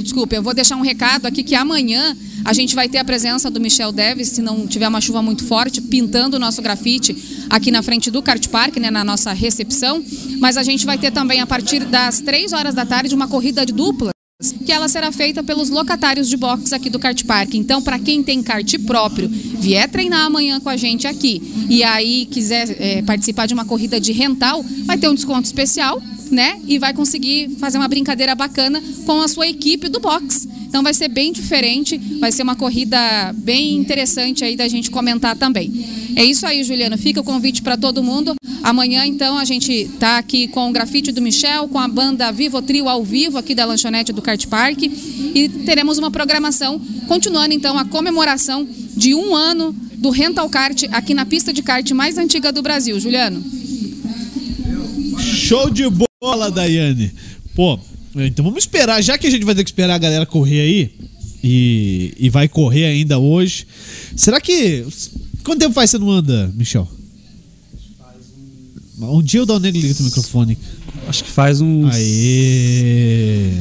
desculpa, 0.01 0.35
eu 0.35 0.43
vou 0.43 0.53
deixar 0.53 0.75
um 0.75 0.81
recado 0.81 1.25
aqui 1.25 1.43
que 1.43 1.55
amanhã 1.55 2.15
a 2.43 2.53
gente 2.53 2.75
vai 2.75 2.89
ter 2.89 2.97
a 2.97 3.03
presença 3.03 3.49
do 3.49 3.59
Michel 3.59 3.91
Deves, 3.91 4.29
se 4.29 4.41
não 4.41 4.67
tiver 4.67 4.87
uma 4.87 5.01
chuva 5.01 5.21
muito 5.21 5.43
forte, 5.45 5.81
pintando 5.81 6.37
o 6.37 6.39
nosso 6.39 6.61
grafite 6.61 7.15
aqui 7.49 7.71
na 7.71 7.81
frente 7.81 8.09
do 8.09 8.21
Kart 8.21 8.47
Park, 8.47 8.77
né, 8.77 8.89
na 8.89 9.03
nossa 9.03 9.31
recepção. 9.33 10.03
Mas 10.39 10.57
a 10.57 10.63
gente 10.63 10.85
vai 10.85 10.97
ter 10.97 11.11
também, 11.11 11.39
a 11.39 11.47
partir 11.47 11.85
das 11.85 12.19
3 12.19 12.53
horas 12.53 12.73
da 12.73 12.85
tarde, 12.85 13.13
uma 13.13 13.27
corrida 13.27 13.65
de 13.65 13.73
dupla 13.73 14.11
que 14.65 14.71
ela 14.71 14.87
será 14.87 15.11
feita 15.11 15.43
pelos 15.43 15.69
locatários 15.69 16.27
de 16.27 16.35
box 16.35 16.73
aqui 16.73 16.89
do 16.89 16.97
Kart 16.97 17.23
Park. 17.25 17.53
Então, 17.53 17.81
para 17.81 17.99
quem 17.99 18.23
tem 18.23 18.41
kart 18.41 18.75
próprio, 18.87 19.29
vier 19.29 19.87
treinar 19.87 20.25
amanhã 20.25 20.59
com 20.59 20.69
a 20.69 20.75
gente 20.75 21.07
aqui 21.07 21.41
e 21.69 21.83
aí 21.83 22.25
quiser 22.25 22.75
é, 22.79 23.01
participar 23.03 23.45
de 23.45 23.53
uma 23.53 23.65
corrida 23.65 23.99
de 23.99 24.11
rental, 24.11 24.65
vai 24.85 24.97
ter 24.97 25.07
um 25.07 25.13
desconto 25.13 25.45
especial, 25.45 26.01
né? 26.31 26.59
E 26.67 26.79
vai 26.79 26.93
conseguir 26.93 27.49
fazer 27.59 27.77
uma 27.77 27.87
brincadeira 27.87 28.33
bacana 28.33 28.81
com 29.05 29.21
a 29.21 29.27
sua 29.27 29.47
equipe 29.47 29.89
do 29.89 29.99
box. 29.99 30.47
Então 30.67 30.81
vai 30.81 30.93
ser 30.93 31.09
bem 31.09 31.33
diferente, 31.33 31.97
vai 32.19 32.31
ser 32.31 32.43
uma 32.43 32.55
corrida 32.55 32.97
bem 33.33 33.75
interessante 33.75 34.43
aí 34.43 34.55
da 34.55 34.67
gente 34.67 34.89
comentar 34.89 35.35
também. 35.35 35.69
É 36.15 36.23
isso 36.23 36.45
aí, 36.45 36.63
Juliano. 36.63 36.97
Fica 36.97 37.19
o 37.19 37.23
convite 37.23 37.61
para 37.61 37.77
todo 37.77 38.01
mundo. 38.03 38.35
Amanhã, 38.63 39.05
então, 39.05 39.37
a 39.37 39.45
gente 39.45 39.89
tá 39.99 40.17
aqui 40.17 40.47
com 40.47 40.69
o 40.69 40.71
grafite 40.71 41.11
do 41.11 41.21
Michel, 41.21 41.67
com 41.67 41.79
a 41.79 41.87
banda 41.87 42.31
Vivo 42.31 42.61
Trio 42.61 42.87
ao 42.87 43.03
vivo 43.03 43.37
aqui 43.37 43.55
da 43.55 43.65
lanchonete 43.65 44.13
do 44.13 44.21
Kart 44.21 44.45
Park 44.47 44.83
e 44.83 45.49
teremos 45.65 45.97
uma 45.97 46.11
programação 46.11 46.79
continuando 47.07 47.53
então 47.53 47.77
a 47.77 47.85
comemoração 47.85 48.67
de 48.95 49.15
um 49.15 49.35
ano 49.35 49.75
do 49.95 50.09
Rental 50.09 50.49
Kart 50.49 50.83
aqui 50.91 51.13
na 51.13 51.25
pista 51.25 51.51
de 51.53 51.61
kart 51.61 51.89
mais 51.91 52.17
antiga 52.17 52.51
do 52.51 52.61
Brasil. 52.61 52.99
Juliano. 52.99 53.60
Show 55.51 55.69
de 55.69 55.83
bola, 56.21 56.49
Daiane. 56.49 57.11
Pô, 57.53 57.77
então 58.15 58.45
vamos 58.45 58.63
esperar, 58.63 59.03
já 59.03 59.17
que 59.17 59.27
a 59.27 59.29
gente 59.29 59.43
vai 59.43 59.53
ter 59.53 59.65
que 59.65 59.69
esperar 59.69 59.95
a 59.95 59.97
galera 59.97 60.25
correr 60.25 60.61
aí, 60.61 60.91
e, 61.43 62.13
e 62.17 62.29
vai 62.29 62.47
correr 62.47 62.85
ainda 62.85 63.19
hoje. 63.19 63.67
Será 64.15 64.39
que. 64.39 64.85
Quanto 65.43 65.59
tempo 65.59 65.73
faz 65.73 65.91
que 65.91 65.97
você 65.97 66.01
não 66.01 66.09
anda, 66.09 66.49
Michel? 66.55 66.87
Um 68.97 69.21
dia 69.21 69.43
o 69.43 69.45
Dal 69.45 69.59
Negro 69.59 69.81
liga 69.81 69.93
o 69.99 70.03
microfone. 70.03 70.57
Acho 71.05 71.21
que 71.21 71.29
faz 71.29 71.59
uns. 71.59 71.93
Aê! 71.95 73.51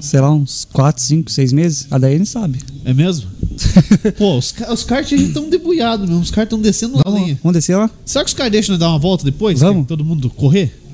Sei 0.00 0.18
lá, 0.18 0.32
uns 0.32 0.66
4, 0.72 1.02
5, 1.02 1.30
6 1.30 1.52
meses. 1.52 1.86
A 1.90 1.98
Daiane 1.98 2.24
sabe. 2.24 2.58
É 2.86 2.94
mesmo? 2.94 3.30
Pô, 4.16 4.38
os, 4.38 4.54
os 4.72 4.84
kart 4.84 5.12
aí 5.12 5.24
estão 5.26 5.50
debuiados 5.50 6.08
mesmo. 6.08 6.22
Os 6.22 6.30
caras 6.30 6.46
estão 6.46 6.58
descendo 6.58 7.02
na 7.04 7.10
linha. 7.10 7.38
Vamos 7.42 7.52
descer 7.52 7.76
lá? 7.76 7.90
Será 8.02 8.24
que 8.24 8.30
os 8.30 8.34
caras 8.34 8.52
deixam 8.52 8.78
dar 8.78 8.88
uma 8.88 8.98
volta 8.98 9.26
depois? 9.26 9.60
Vamos. 9.60 9.86
Todo 9.86 10.02
mundo 10.02 10.30
correr? 10.30 10.85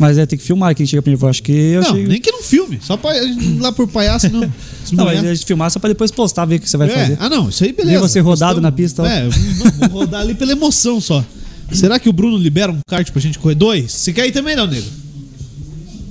Mas 0.00 0.16
é, 0.16 0.24
tem 0.24 0.38
que 0.38 0.44
filmar 0.44 0.74
quem 0.74 0.86
chega 0.86 1.02
primeiro. 1.02 1.22
Eu 1.26 1.28
acho 1.28 1.42
que 1.42 1.52
eu 1.52 1.82
não, 1.82 1.90
chego- 1.94 2.08
nem 2.08 2.20
que 2.20 2.32
não 2.32 2.42
filme. 2.42 2.78
Só 2.82 2.96
pra 2.96 3.14
ir 3.22 3.60
lá 3.60 3.70
por 3.70 3.86
palhaço, 3.86 4.30
não. 4.30 4.40
Não, 4.92 5.04
mas 5.04 5.22
é. 5.22 5.28
a 5.30 5.34
gente 5.34 5.44
filmar 5.46 5.70
só 5.70 5.78
pra 5.78 5.88
depois 5.90 6.10
postar, 6.10 6.46
ver 6.46 6.56
o 6.56 6.60
que 6.60 6.70
você 6.70 6.76
vai 6.78 6.88
É, 6.88 6.90
fazer. 6.90 7.16
Ah, 7.20 7.28
não, 7.28 7.50
isso 7.50 7.62
aí 7.62 7.70
beleza. 7.72 7.98
Ver 8.00 8.08
você 8.08 8.18
rodado 8.20 8.60
Postamos. 8.60 8.62
na 8.62 8.72
pista. 8.72 9.02
ó. 9.02 9.06
É, 9.06 9.26
eu 9.26 9.30
vou 9.90 10.00
rodar 10.00 10.22
ali 10.22 10.34
pela 10.34 10.52
emoção 10.52 11.00
só. 11.02 11.22
Será 11.70 11.98
que 12.00 12.08
o 12.08 12.12
Bruno 12.14 12.38
libera 12.38 12.72
um 12.72 12.78
kart 12.88 13.10
pra 13.12 13.20
gente 13.20 13.38
correr? 13.38 13.54
Dois? 13.54 13.92
Você 13.92 14.12
quer 14.12 14.26
ir 14.26 14.32
também, 14.32 14.56
não, 14.56 14.66
nego? 14.66 14.86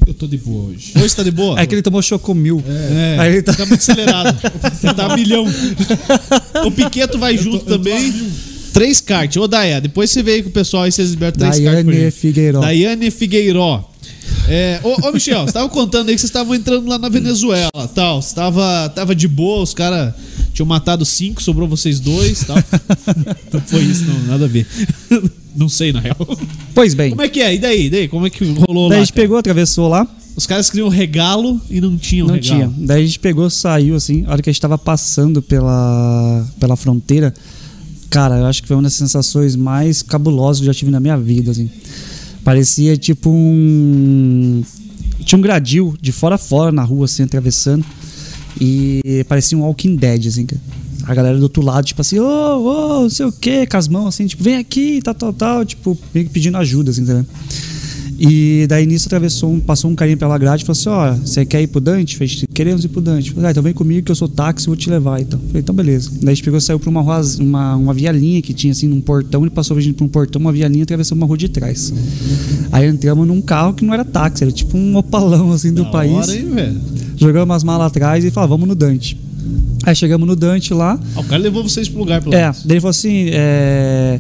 Eu 0.08 0.14
tô 0.14 0.26
de 0.28 0.38
boa 0.38 0.70
hoje. 0.70 0.94
Hoje 0.96 1.16
tá 1.16 1.22
de 1.24 1.32
boa? 1.32 1.60
É 1.60 1.66
que 1.66 1.76
ele 1.76 1.82
tomou 1.82 2.02
chocomil. 2.02 2.64
É, 2.68 3.18
Aí 3.20 3.32
ele 3.34 3.42
tá... 3.42 3.54
tá 3.54 3.66
muito 3.66 3.80
acelerado. 3.82 4.38
tá 4.96 5.06
a 5.06 5.16
milhão. 5.18 5.46
O 6.66 6.72
Piqueto 6.72 7.18
vai 7.18 7.38
junto 7.38 7.66
também. 7.66 8.14
Três 8.74 9.02
kart. 9.02 9.36
Ô, 9.38 9.48
Daia, 9.48 9.82
depois 9.82 10.10
você 10.12 10.20
aí 10.22 10.44
com 10.44 10.50
o 10.50 10.52
pessoal 10.52 10.84
aí, 10.84 10.92
vocês 10.92 11.12
liberam 11.12 11.34
três 11.34 11.60
pra 11.60 11.72
Daiane. 11.74 12.12
Figueiró. 12.12 12.60
Daiane 12.62 13.12
Figueiró. 13.12 13.90
É, 14.48 14.80
ô, 14.84 15.08
ô, 15.08 15.12
Michel, 15.12 15.46
você 15.46 15.54
tava 15.54 15.70
contando 15.70 16.10
aí 16.10 16.16
que 16.16 16.22
vocês 16.22 16.30
estavam 16.30 16.56
entrando 16.56 16.88
lá 16.88 16.98
na 16.98 17.10
Venezuela 17.10 17.70
tal. 17.94 18.22
Você 18.22 18.34
tava, 18.34 18.90
tava 18.96 19.14
de 19.16 19.28
boa, 19.28 19.62
os 19.62 19.74
caras 19.74 20.14
tinham 20.54 20.66
matado 20.66 21.06
cinco, 21.06 21.42
sobrou 21.42 21.68
vocês 21.68 22.00
dois 22.00 22.44
tal. 22.44 22.58
Não 23.54 23.62
foi 23.62 23.82
isso, 23.82 24.06
não, 24.06 24.20
nada 24.28 24.46
a 24.46 24.48
ver. 24.48 24.66
Não 25.56 25.68
sei, 25.70 25.92
na 25.92 26.00
real. 26.00 26.16
Pois 26.74 26.94
bem. 26.94 27.10
Como 27.12 27.22
é 27.22 27.28
que 27.28 27.42
é? 27.42 27.54
E 27.56 27.60
daí? 27.60 27.86
E 27.86 27.90
daí? 27.90 28.08
Como 28.08 28.26
é 28.26 28.30
que 28.30 28.44
rolou 28.46 28.88
Daí 28.90 28.98
lá? 28.98 29.02
a 29.02 29.06
gente 29.06 29.14
cara? 29.14 29.24
pegou, 29.24 29.38
atravessou 29.38 29.88
lá. 29.88 30.08
Os 30.36 30.46
caras 30.46 30.70
queriam 30.70 30.88
regalo 30.90 31.60
e 31.70 31.82
não 31.82 31.98
tinham 31.98 32.28
Não 32.28 32.36
regalo. 32.36 32.72
tinha. 32.74 32.74
Daí 32.88 33.04
a 33.04 33.06
gente 33.06 33.20
pegou, 33.20 33.50
saiu 33.50 33.96
assim. 33.96 34.24
A 34.26 34.32
hora 34.32 34.42
que 34.42 34.50
a 34.50 34.54
gente 34.54 34.62
tava 34.62 34.78
passando 34.78 35.42
pela, 35.42 36.48
pela 36.60 36.76
fronteira, 36.76 37.34
cara, 38.10 38.38
eu 38.38 38.46
acho 38.46 38.62
que 38.62 38.68
foi 38.68 38.76
uma 38.76 38.84
das 38.84 38.94
sensações 38.94 39.56
mais 39.56 40.02
cabulosas 40.02 40.60
que 40.60 40.68
eu 40.68 40.74
já 40.74 40.78
tive 40.78 40.92
na 40.92 41.00
minha 41.00 41.18
vida, 41.18 41.52
assim. 41.52 41.70
Parecia 42.44 42.98
tipo 42.98 43.30
um. 43.30 44.64
Tinha 45.24 45.38
um 45.38 45.42
gradil 45.42 45.96
de 46.02 46.12
fora 46.12 46.36
a 46.36 46.38
fora 46.38 46.72
na 46.72 46.84
rua, 46.84 47.06
assim, 47.06 47.24
atravessando. 47.24 47.86
E 48.60 49.26
parecia 49.28 49.58
um 49.58 49.62
Walking 49.62 49.96
Dead, 49.96 50.28
assim. 50.28 50.48
A 51.04 51.14
galera 51.14 51.38
do 51.38 51.44
outro 51.44 51.64
lado, 51.64 51.86
tipo 51.86 52.02
assim, 52.02 52.20
ô, 52.20 52.26
ô, 52.26 53.02
não 53.04 53.10
sei 53.10 53.26
o 53.26 53.32
que, 53.32 53.66
com 53.66 53.78
as 53.78 53.88
mãos 53.88 54.10
assim, 54.10 54.28
tipo, 54.28 54.44
vem 54.44 54.58
aqui, 54.58 55.02
tal, 55.02 55.16
tal, 55.16 55.34
tal, 55.34 55.66
tipo, 55.66 55.98
pedindo 56.14 56.58
ajuda, 56.58 56.92
assim, 56.92 57.02
entendeu? 57.02 57.26
E 58.22 58.66
daí 58.68 58.86
nisso 58.86 59.08
atravessou 59.08 59.54
um, 59.54 59.60
passou 59.62 59.90
um 59.90 59.96
carinha 59.96 60.18
pela 60.18 60.38
grade 60.38 60.64
e 60.64 60.66
falou 60.66 60.78
assim: 60.78 60.90
Ó, 60.90 61.26
você 61.26 61.46
quer 61.46 61.62
ir 61.62 61.68
pro 61.68 61.80
Dante? 61.80 62.18
Falei, 62.18 62.34
queremos 62.54 62.84
ir 62.84 62.90
pro 62.90 63.00
Dante. 63.00 63.32
Falei, 63.32 63.48
ah, 63.48 63.52
então 63.52 63.64
vem 63.64 63.74
comigo 63.74 64.04
que 64.06 64.12
eu 64.12 64.16
sou 64.16 64.28
táxi, 64.28 64.68
vou 64.68 64.76
te 64.76 64.90
levar. 64.90 65.22
Então, 65.22 65.40
falei, 65.40 65.62
então 65.62 65.74
beleza. 65.74 66.12
Daí 66.22 66.32
a 66.32 66.36
gente 66.36 66.44
pegou 66.44 66.58
e 66.58 66.62
saiu 66.62 66.78
pra 66.80 66.90
uma, 66.90 67.02
rua, 67.02 67.22
uma, 67.40 67.76
uma 67.78 67.94
via 67.94 68.12
linha 68.12 68.42
que 68.42 68.54
tinha 68.54 68.72
assim 68.72 68.88
num 68.88 69.00
portão, 69.00 69.42
ele 69.42 69.50
passou 69.50 69.78
a 69.78 69.82
gente 69.82 69.96
pra 69.96 70.06
um 70.06 70.10
portão, 70.10 70.42
uma 70.42 70.52
via 70.52 70.68
linha, 70.68 70.84
atravessou 70.84 71.16
uma 71.16 71.26
rua 71.26 71.38
de 71.38 71.48
trás. 71.48 71.94
Aí 72.72 72.88
entramos 72.90 73.26
num 73.26 73.42
carro 73.42 73.74
que 73.74 73.86
não 73.86 73.94
era 73.94 74.04
táxi, 74.04 74.44
era 74.44 74.52
tipo 74.52 74.78
um 74.78 74.98
opalão 74.98 75.52
assim 75.54 75.72
do 75.74 75.84
Da 75.86 75.90
país. 75.90 76.12
hora, 76.12 76.36
hein, 76.36 76.50
velho? 76.54 76.82
Jogamos 77.16 77.56
as 77.56 77.64
malas 77.64 77.88
atrás 77.88 78.26
e 78.26 78.32
falamos, 78.32 78.50
vamos 78.52 78.68
no 78.68 78.76
Dante. 78.76 79.18
Aí 79.86 79.96
chegamos 79.96 80.28
no 80.28 80.36
Dante 80.36 80.74
lá. 80.74 81.00
Ah, 81.16 81.22
o 81.22 81.24
cara 81.24 81.42
levou 81.42 81.64
vocês 81.64 81.88
pro 81.88 82.00
lugar, 82.00 82.22
pelo 82.22 82.36
É, 82.36 82.42
menos. 82.42 82.64
daí 82.66 82.74
ele 82.74 82.82
falou 82.82 82.92
assim: 82.92 83.28
é. 83.32 84.20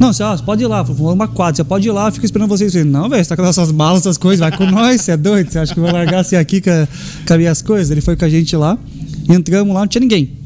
Não, 0.00 0.12
você, 0.14 0.22
ó, 0.22 0.34
você 0.36 0.42
pode 0.42 0.62
ir 0.64 0.66
lá, 0.66 0.82
falou 0.84 1.12
uma 1.12 1.28
quadra, 1.28 1.56
você 1.56 1.64
pode 1.64 1.86
ir 1.86 1.92
lá, 1.92 2.10
fica 2.10 2.24
esperando 2.24 2.48
vocês. 2.48 2.72
Falei, 2.72 2.88
não, 2.88 3.06
velho, 3.08 3.22
você 3.22 3.28
tá 3.28 3.36
com 3.36 3.42
as 3.42 3.54
suas 3.54 3.70
malas, 3.70 4.00
essas 4.00 4.16
coisas, 4.16 4.40
vai 4.40 4.50
com 4.56 4.64
nós, 4.64 5.02
você 5.02 5.12
é 5.12 5.16
doido? 5.16 5.50
Você 5.52 5.58
acha 5.58 5.74
que 5.74 5.78
eu 5.78 5.84
vou 5.84 5.92
largar 5.92 6.20
assim 6.20 6.36
aqui 6.36 6.60
com, 6.62 6.70
a- 6.70 6.88
com 7.26 7.34
as 7.34 7.38
minhas 7.38 7.60
coisas? 7.62 7.90
Ele 7.90 8.00
foi 8.00 8.16
com 8.16 8.24
a 8.24 8.28
gente 8.28 8.56
lá, 8.56 8.78
entramos 9.28 9.74
lá, 9.74 9.80
não 9.80 9.86
tinha 9.86 10.00
ninguém. 10.00 10.39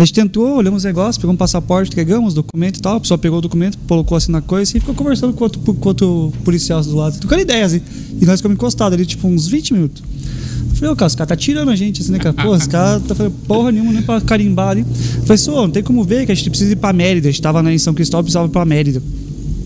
A 0.00 0.04
gente 0.06 0.14
tentou, 0.14 0.56
olhamos 0.56 0.78
os 0.78 0.84
negócios, 0.84 1.18
pegamos 1.18 1.34
um 1.34 1.36
passaporte, 1.36 1.90
entregamos, 1.90 2.32
documento 2.32 2.78
e 2.78 2.80
tal. 2.80 2.96
A 2.96 3.00
pessoa 3.00 3.18
pegou 3.18 3.38
o 3.38 3.42
documento, 3.42 3.76
colocou 3.86 4.16
assim 4.16 4.32
na 4.32 4.40
coisa 4.40 4.74
e 4.74 4.80
ficou 4.80 4.94
conversando 4.94 5.34
com 5.34 5.44
outro, 5.44 5.60
com 5.60 5.88
outro 5.90 6.32
policial 6.42 6.80
do 6.82 6.96
lado, 6.96 7.18
trocando 7.18 7.42
ideia, 7.42 7.66
assim. 7.66 7.82
E 8.18 8.24
nós 8.24 8.40
ficamos 8.40 8.54
encostados 8.56 8.94
ali, 8.96 9.04
tipo, 9.04 9.28
uns 9.28 9.46
20 9.46 9.74
minutos. 9.74 10.02
Eu 10.70 10.76
Falei, 10.76 10.90
ô, 10.90 10.96
cara, 10.96 11.06
os 11.06 11.14
caras 11.14 11.28
tá 11.28 11.36
tirando 11.36 11.70
a 11.70 11.76
gente, 11.76 12.00
assim, 12.00 12.12
né, 12.12 12.18
cara? 12.18 12.32
Pô, 12.32 12.48
os 12.56 12.66
caras 12.66 13.02
tá 13.02 13.14
fazendo 13.14 13.34
porra 13.46 13.70
nenhuma, 13.70 13.92
nem 13.92 14.00
pra 14.00 14.22
carimbar 14.22 14.70
ali. 14.70 14.86
Eu 15.16 15.22
Falei, 15.24 15.36
senhor, 15.36 15.60
não 15.60 15.70
tem 15.70 15.82
como 15.82 16.02
ver 16.02 16.24
que 16.24 16.32
a 16.32 16.34
gente 16.34 16.48
precisa 16.48 16.72
ir 16.72 16.76
pra 16.76 16.94
Mérida. 16.94 17.28
A 17.28 17.30
gente 17.30 17.42
tava 17.42 17.62
na- 17.62 17.70
em 17.70 17.78
São 17.78 17.92
Cristóvão, 17.92 18.24
precisava 18.24 18.46
ir 18.48 18.50
pra 18.50 18.64
Mérida. 18.64 19.02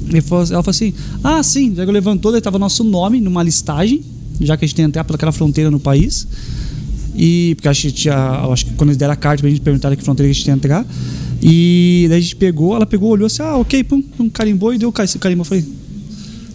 Ele 0.08 0.20
falou, 0.20 0.42
ela 0.50 0.62
falou 0.64 0.70
assim, 0.70 0.92
ah, 1.22 1.40
sim. 1.44 1.72
Que 1.72 1.84
levantou, 1.84 2.32
daí 2.32 2.40
tava 2.40 2.58
nosso 2.58 2.82
nome 2.82 3.20
numa 3.20 3.40
listagem, 3.44 4.02
já 4.40 4.56
que 4.56 4.64
a 4.64 4.66
gente 4.66 4.74
tem 4.74 4.84
que 4.84 4.88
entrar 4.88 5.04
pelaquela 5.04 5.30
fronteira 5.30 5.70
no 5.70 5.78
país. 5.78 6.26
E, 7.14 7.54
porque 7.56 7.68
a 7.68 7.72
gente 7.72 7.92
tinha, 7.92 8.16
acho 8.52 8.66
que 8.66 8.72
quando 8.74 8.90
eles 8.90 8.96
deram 8.96 9.12
a 9.12 9.16
carta 9.16 9.40
pra 9.40 9.48
gente 9.50 9.60
perguntar 9.60 9.94
que 9.96 10.02
fronteira 10.02 10.28
a 10.28 10.32
gente 10.32 10.42
tinha 10.44 10.56
que 10.56 10.66
entrar. 10.66 10.86
E 11.42 12.06
daí 12.08 12.18
a 12.18 12.20
gente 12.20 12.36
pegou, 12.36 12.74
ela 12.74 12.86
pegou, 12.86 13.10
olhou 13.10 13.26
assim, 13.26 13.42
ah, 13.42 13.56
ok, 13.56 13.84
pum, 13.84 14.00
pum 14.02 14.28
carimbou 14.30 14.72
e 14.74 14.78
deu 14.78 14.92
esse 15.02 15.18
carimbo. 15.18 15.42
Eu 15.42 15.44
falei, 15.44 15.64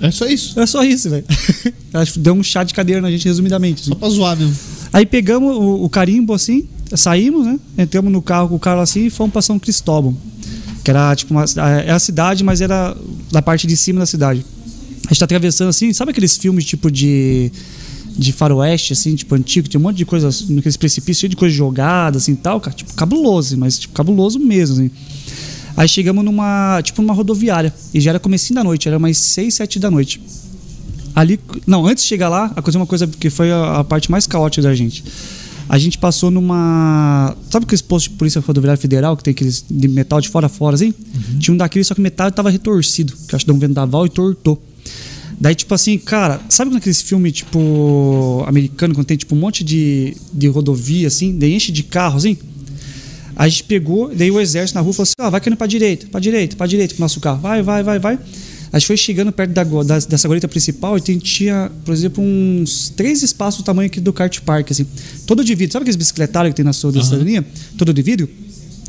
É 0.01 0.11
só 0.11 0.25
isso? 0.25 0.59
é 0.59 0.65
só 0.65 0.83
isso, 0.83 1.09
velho. 1.09 1.25
Ela 1.93 2.05
deu 2.17 2.33
um 2.33 2.43
chá 2.43 2.63
de 2.63 2.73
cadeira 2.73 3.01
na 3.01 3.09
gente, 3.11 3.25
resumidamente. 3.25 3.81
assim. 3.81 3.89
Só 3.89 3.95
pra 3.95 4.09
zoar 4.09 4.37
mesmo. 4.37 4.55
Aí 4.91 5.05
pegamos 5.05 5.55
o, 5.55 5.83
o 5.85 5.89
carimbo 5.89 6.33
assim, 6.33 6.67
saímos, 6.95 7.45
né? 7.45 7.59
Entramos 7.77 8.11
no 8.11 8.21
carro 8.21 8.49
com 8.49 8.55
o 8.55 8.59
carro 8.59 8.81
assim 8.81 9.05
e 9.05 9.09
fomos 9.09 9.31
pra 9.31 9.41
São 9.41 9.59
Cristóvão. 9.59 10.15
Que 10.83 10.89
era 10.91 11.15
tipo 11.15 11.33
uma. 11.33 11.45
É 11.85 11.91
a 11.91 11.99
cidade, 11.99 12.43
mas 12.43 12.61
era 12.61 12.95
da 13.31 13.41
parte 13.41 13.67
de 13.67 13.75
cima 13.77 13.99
da 13.99 14.05
cidade. 14.05 14.43
A 15.05 15.09
gente 15.13 15.19
tá 15.19 15.25
atravessando 15.25 15.69
assim, 15.69 15.91
sabe 15.93 16.11
aqueles 16.11 16.37
filmes 16.37 16.65
tipo 16.65 16.89
de. 16.89 17.51
De 18.19 18.33
faroeste, 18.33 18.91
assim, 18.93 19.15
tipo 19.15 19.33
antigo, 19.33 19.67
tinha 19.67 19.79
um 19.79 19.83
monte 19.83 19.97
de 19.97 20.05
coisa 20.05 20.29
naqueles 20.49 20.75
precipícios, 20.75 21.19
cheio 21.19 21.29
de 21.29 21.37
coisa 21.37 21.55
jogada, 21.55 22.17
assim 22.17 22.35
tal, 22.35 22.59
cara, 22.59 22.75
tipo, 22.75 22.93
cabuloso, 22.93 23.57
mas 23.57 23.79
tipo, 23.79 23.93
cabuloso 23.93 24.37
mesmo, 24.39 24.75
assim. 24.75 24.91
Aí 25.77 25.87
chegamos 25.87 26.25
numa, 26.25 26.81
tipo, 26.83 27.01
numa 27.01 27.13
rodoviária, 27.13 27.73
e 27.93 28.01
já 28.01 28.11
era 28.11 28.19
comecinho 28.19 28.55
da 28.55 28.63
noite, 28.63 28.87
era 28.89 28.99
mais 28.99 29.17
6, 29.17 29.53
7 29.53 29.79
da 29.79 29.89
noite. 29.89 30.21
Ali, 31.15 31.39
não, 31.65 31.85
antes 31.85 32.03
de 32.03 32.09
chegar 32.09 32.27
lá, 32.27 32.45
aconteceu 32.47 32.81
uma 32.81 32.87
coisa 32.87 33.07
que 33.07 33.29
foi 33.29 33.51
a, 33.51 33.79
a 33.79 33.83
parte 33.83 34.11
mais 34.11 34.27
caótica 34.27 34.61
da 34.61 34.75
gente. 34.75 35.03
A 35.69 35.77
gente 35.77 35.99
passou 35.99 36.31
numa. 36.31 37.35
Sabe 37.51 37.65
aqueles 37.65 37.81
postos 37.81 38.11
de 38.11 38.17
polícia 38.17 38.41
rodoviária 38.41 38.75
federal 38.75 39.15
que 39.15 39.23
tem 39.23 39.31
aqueles 39.31 39.63
de 39.69 39.87
metal 39.87 40.19
de 40.19 40.27
fora 40.27 40.47
a 40.47 40.49
fora 40.49 40.75
assim? 40.75 40.93
Tinha 41.39 41.53
um 41.53 41.57
daqueles, 41.57 41.87
só 41.87 41.93
que 41.93 42.01
metade 42.01 42.35
tava 42.35 42.49
retorcido, 42.49 43.13
que 43.27 43.35
acho 43.35 43.45
que 43.45 43.51
deu 43.51 43.55
um 43.55 43.59
vendaval 43.59 44.05
e 44.05 44.09
tortou. 44.09 44.59
Daí, 45.39 45.55
tipo 45.55 45.73
assim, 45.73 45.97
cara, 45.97 46.41
sabe 46.49 46.71
naqueles 46.73 47.01
filmes, 47.01 47.31
tipo, 47.31 48.43
americano, 48.45 48.93
quando 48.93 49.07
tem, 49.07 49.15
tipo, 49.15 49.33
um 49.35 49.39
monte 49.39 49.63
de, 49.63 50.15
de 50.33 50.47
rodovia, 50.47 51.07
assim, 51.07 51.37
daí 51.37 51.53
enche 51.53 51.71
de 51.71 51.83
carro, 51.83 52.17
assim? 52.17 52.37
A 53.35 53.47
gente 53.47 53.63
pegou, 53.63 54.13
daí 54.13 54.29
o 54.29 54.39
exército 54.41 54.75
na 54.75 54.81
rua 54.81 54.91
falou 54.93 55.03
assim: 55.03 55.13
ó, 55.21 55.29
vai 55.29 55.39
caindo 55.39 55.55
pra 55.55 55.65
direita, 55.65 56.07
pra 56.11 56.19
direita, 56.19 56.57
pra 56.57 56.67
direita 56.67 56.93
com 56.93 56.99
o 57.01 57.05
nosso 57.05 57.21
carro. 57.21 57.39
Vai, 57.39 57.61
vai, 57.61 57.81
vai, 57.83 57.97
vai. 57.99 58.19
A 58.71 58.77
gente 58.77 58.85
foi 58.85 58.97
chegando 58.97 59.31
perto 59.31 59.51
da, 59.51 59.63
da- 59.63 59.99
dessa 59.99 60.27
guarita 60.27 60.47
principal 60.47 60.97
e 60.97 61.01
tinha, 61.01 61.71
por 61.85 61.93
exemplo, 61.93 62.21
uns 62.23 62.89
três 62.89 63.23
espaços 63.23 63.61
do 63.61 63.65
tamanho 63.65 63.87
aqui 63.87 64.01
do 64.01 64.11
kart 64.11 64.41
park, 64.41 64.71
assim. 64.71 64.85
Todo 65.25 65.41
de 65.43 65.55
vidro. 65.55 65.71
Sabe 65.71 65.83
aqueles 65.83 65.95
bicicletários 65.95 66.51
que 66.51 66.57
tem 66.57 66.65
na 66.65 66.73
sua 66.73 66.91
da 66.91 67.01
cidadania? 67.01 67.47
Todo 67.77 67.93
de 67.93 68.01
vidro? 68.01 68.29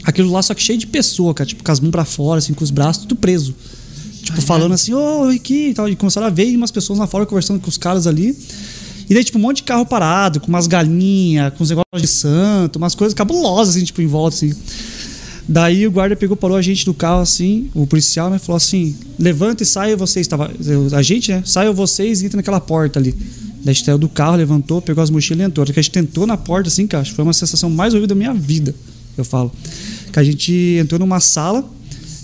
Aquilo 0.02 0.30
lá, 0.32 0.42
só 0.42 0.52
que 0.52 0.62
cheio 0.62 0.78
de 0.78 0.86
pessoa, 0.88 1.32
cara. 1.32 1.46
Tipo, 1.48 1.62
com 1.62 1.70
as 1.70 1.78
mãos 1.78 1.92
pra 1.92 2.04
fora, 2.04 2.40
assim, 2.40 2.52
com 2.52 2.64
os 2.64 2.70
braços 2.72 3.04
tudo 3.04 3.14
preso. 3.16 3.54
Tipo, 4.22 4.40
falando 4.42 4.72
assim, 4.72 4.92
ô, 4.92 5.24
aqui 5.24 5.68
e 5.68 5.74
tal. 5.74 5.88
E 5.88 5.96
começaram 5.96 6.26
a 6.26 6.30
ver 6.30 6.54
umas 6.56 6.70
pessoas 6.70 6.98
lá 6.98 7.06
fora 7.06 7.26
conversando 7.26 7.60
com 7.60 7.68
os 7.68 7.78
caras 7.78 8.06
ali. 8.06 8.36
E 9.08 9.14
daí, 9.14 9.24
tipo, 9.24 9.38
um 9.38 9.42
monte 9.42 9.56
de 9.56 9.62
carro 9.64 9.84
parado, 9.84 10.38
com 10.38 10.46
umas 10.46 10.66
galinhas, 10.66 11.52
com 11.54 11.64
uns 11.64 11.70
negócios 11.70 12.00
de 12.00 12.06
santo, 12.06 12.76
umas 12.76 12.94
coisas 12.94 13.12
cabulosas, 13.12 13.74
assim, 13.74 13.84
tipo, 13.84 14.00
em 14.00 14.06
volta, 14.06 14.36
assim. 14.36 14.52
Daí 15.48 15.84
o 15.84 15.90
guarda 15.90 16.14
pegou, 16.14 16.36
parou 16.36 16.56
a 16.56 16.62
gente 16.62 16.84
do 16.84 16.94
carro, 16.94 17.20
assim, 17.20 17.68
o 17.74 17.84
policial, 17.84 18.30
né? 18.30 18.38
Falou 18.38 18.56
assim: 18.56 18.94
levanta 19.18 19.64
e 19.64 19.66
saia 19.66 19.96
vocês. 19.96 20.28
Tava, 20.28 20.48
a 20.92 21.02
gente, 21.02 21.32
né? 21.32 21.42
Saiam 21.44 21.74
vocês 21.74 22.22
e 22.22 22.26
entra 22.26 22.36
naquela 22.36 22.60
porta 22.60 23.00
ali. 23.00 23.10
Daí 23.12 23.70
a 23.70 23.72
gente 23.72 23.84
saiu 23.84 23.98
do 23.98 24.08
carro, 24.08 24.36
levantou, 24.36 24.80
pegou 24.80 25.02
as 25.02 25.10
mochilas 25.10 25.42
e 25.42 25.46
entrou. 25.48 25.66
Que 25.66 25.72
a 25.72 25.82
gente 25.82 25.90
tentou 25.90 26.24
na 26.24 26.36
porta, 26.36 26.68
assim, 26.68 26.86
cara, 26.86 27.04
foi 27.04 27.24
uma 27.24 27.32
sensação 27.32 27.68
mais 27.68 27.92
horrível 27.94 28.06
da 28.06 28.14
minha 28.14 28.32
vida, 28.32 28.72
eu 29.18 29.24
falo. 29.24 29.50
Que 30.12 30.20
a 30.20 30.22
gente 30.22 30.78
entrou 30.80 31.00
numa 31.00 31.18
sala, 31.18 31.68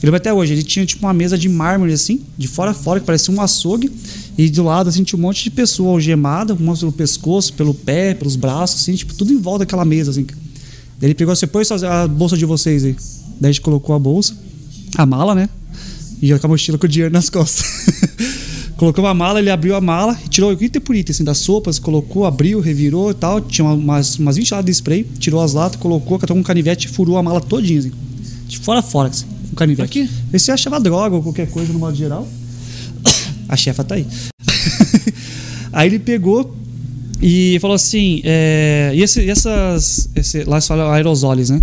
ele 0.02 0.10
vai 0.10 0.18
até 0.18 0.32
hoje, 0.32 0.52
ele 0.52 0.62
tinha 0.62 0.84
tipo 0.84 1.06
uma 1.06 1.14
mesa 1.14 1.38
de 1.38 1.48
mármore, 1.48 1.92
assim, 1.92 2.20
de 2.36 2.46
fora 2.46 2.72
a 2.72 2.74
fora, 2.74 3.00
que 3.00 3.06
parecia 3.06 3.32
um 3.32 3.40
açougue. 3.40 3.90
E 4.36 4.50
do 4.50 4.62
lado, 4.64 4.88
assim, 4.88 5.02
tinha 5.02 5.18
um 5.18 5.22
monte 5.22 5.44
de 5.44 5.50
pessoa 5.50 5.92
algemada, 5.92 6.54
umas 6.54 6.80
pelo 6.80 6.92
pescoço, 6.92 7.52
pelo 7.54 7.72
pé, 7.72 8.14
pelos 8.14 8.36
braços, 8.36 8.82
assim, 8.82 8.94
tipo, 8.94 9.14
tudo 9.14 9.32
em 9.32 9.38
volta 9.38 9.60
daquela 9.60 9.84
mesa, 9.84 10.10
assim. 10.10 10.26
Daí 10.98 11.08
ele 11.08 11.14
pegou, 11.14 11.34
você 11.34 11.46
pôs 11.46 11.70
a 11.70 12.06
bolsa 12.06 12.36
de 12.36 12.44
vocês 12.44 12.84
aí. 12.84 12.96
Daí 13.40 13.50
a 13.50 13.52
gente 13.52 13.62
colocou 13.62 13.94
a 13.94 13.98
bolsa, 13.98 14.36
a 14.96 15.06
mala, 15.06 15.34
né? 15.34 15.48
E 16.20 16.30
eu 16.30 16.38
com 16.38 16.46
a 16.46 16.50
mochila 16.50 16.76
com 16.78 16.86
o 16.86 16.88
dinheiro 16.88 17.12
nas 17.12 17.28
costas. 17.30 17.64
colocou 18.76 19.02
uma 19.02 19.14
mala, 19.14 19.38
ele 19.38 19.50
abriu 19.50 19.74
a 19.74 19.80
mala, 19.80 20.18
tirou 20.28 20.52
item 20.52 20.80
por 20.82 20.94
item, 20.94 21.12
assim, 21.12 21.24
das 21.24 21.38
sopas, 21.38 21.78
colocou, 21.78 22.26
abriu, 22.26 22.60
revirou 22.60 23.10
e 23.10 23.14
tal. 23.14 23.40
Tinha 23.40 23.66
umas, 23.66 24.18
umas 24.18 24.36
20 24.36 24.50
latas 24.50 24.66
de 24.66 24.72
spray, 24.72 25.04
tirou 25.18 25.40
as 25.40 25.54
latas, 25.54 25.80
colocou, 25.80 26.18
catou 26.18 26.36
um 26.36 26.42
canivete 26.42 26.86
e 26.86 26.90
furou 26.90 27.16
a 27.16 27.22
mala 27.22 27.40
todinha, 27.40 27.80
assim. 27.80 27.92
De 28.46 28.58
fora 28.58 28.80
a 28.80 28.82
fora, 28.82 29.08
assim, 29.08 29.26
canivete. 29.56 30.00
Aqui? 30.00 30.10
Vê 30.30 30.38
se 30.38 30.50
achava 30.50 30.78
droga 30.78 31.16
ou 31.16 31.22
qualquer 31.22 31.48
coisa 31.50 31.72
no 31.72 31.78
modo 31.78 31.96
geral. 31.96 32.28
A 33.48 33.56
chefa 33.56 33.82
tá 33.82 33.96
aí. 33.96 34.06
aí 35.72 35.88
ele 35.88 35.98
pegou 35.98 36.54
e 37.20 37.58
falou 37.60 37.74
assim: 37.74 38.20
é, 38.24 38.92
e, 38.94 39.02
esse, 39.02 39.28
essas. 39.28 40.08
Esse, 40.14 40.44
lá 40.44 40.60
se 40.60 40.68
fala 40.68 40.94
aerosoles, 40.94 41.50
né? 41.50 41.60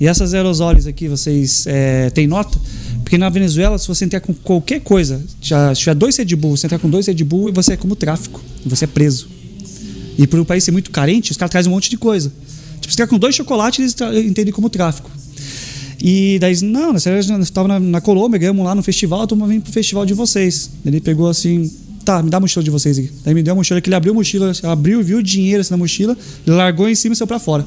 E 0.00 0.06
essas 0.06 0.34
aerosoles 0.34 0.86
aqui, 0.86 1.06
vocês 1.08 1.64
é, 1.66 2.10
têm 2.10 2.26
nota? 2.26 2.58
Porque 3.02 3.18
na 3.18 3.28
Venezuela, 3.28 3.78
se 3.78 3.86
você 3.86 4.04
entrar 4.04 4.20
com 4.20 4.32
qualquer 4.32 4.80
coisa, 4.80 5.22
já, 5.40 5.74
se 5.74 5.80
tiver 5.82 5.94
dois 5.94 6.16
Red 6.16 6.34
Bull, 6.34 6.56
você 6.56 6.66
entrar 6.66 6.78
com 6.78 6.88
dois 6.88 7.06
Red 7.06 7.22
Bull, 7.22 7.52
você 7.52 7.74
é 7.74 7.76
como 7.76 7.94
tráfico. 7.94 8.42
Você 8.64 8.84
é 8.84 8.88
preso. 8.88 9.28
E 10.18 10.26
por 10.26 10.40
um 10.40 10.44
país 10.44 10.64
ser 10.64 10.72
muito 10.72 10.90
carente, 10.90 11.30
os 11.30 11.36
caras 11.36 11.50
trazem 11.50 11.70
um 11.70 11.74
monte 11.74 11.90
de 11.90 11.96
coisa. 11.96 12.32
Tipo, 12.80 12.92
se 12.92 12.94
entrar 12.94 13.06
com 13.06 13.18
dois 13.18 13.34
chocolates, 13.34 13.78
eles 14.00 14.26
entendem 14.26 14.52
como 14.52 14.68
tráfico. 14.68 15.10
E 16.04 16.36
daí, 16.40 16.60
não, 16.62 16.92
nós 16.92 17.06
estava 17.06 17.68
na, 17.68 17.78
na 17.78 18.00
Colômbia, 18.00 18.36
ganhamos 18.36 18.64
lá 18.64 18.74
no 18.74 18.82
festival, 18.82 19.22
estamos 19.22 19.48
vindo 19.48 19.62
pro 19.62 19.72
festival 19.72 20.04
de 20.04 20.12
vocês. 20.14 20.68
Ele 20.84 21.00
pegou 21.00 21.28
assim, 21.28 21.70
tá, 22.04 22.20
me 22.20 22.28
dá 22.28 22.38
a 22.38 22.40
mochila 22.40 22.64
de 22.64 22.72
vocês 22.72 22.98
aqui. 22.98 23.08
Daí 23.24 23.32
me 23.32 23.40
deu 23.40 23.52
a 23.52 23.54
mochila, 23.54 23.80
que 23.80 23.88
ele 23.88 23.94
abriu 23.94 24.12
a 24.12 24.16
mochila, 24.16 24.50
abriu, 24.64 25.00
viu 25.00 25.18
o 25.18 25.22
dinheiro 25.22 25.60
assim, 25.60 25.70
na 25.70 25.76
mochila, 25.76 26.18
largou 26.44 26.88
em 26.88 26.94
cima 26.96 27.12
e 27.12 27.16
saiu 27.16 27.28
pra 27.28 27.38
fora. 27.38 27.64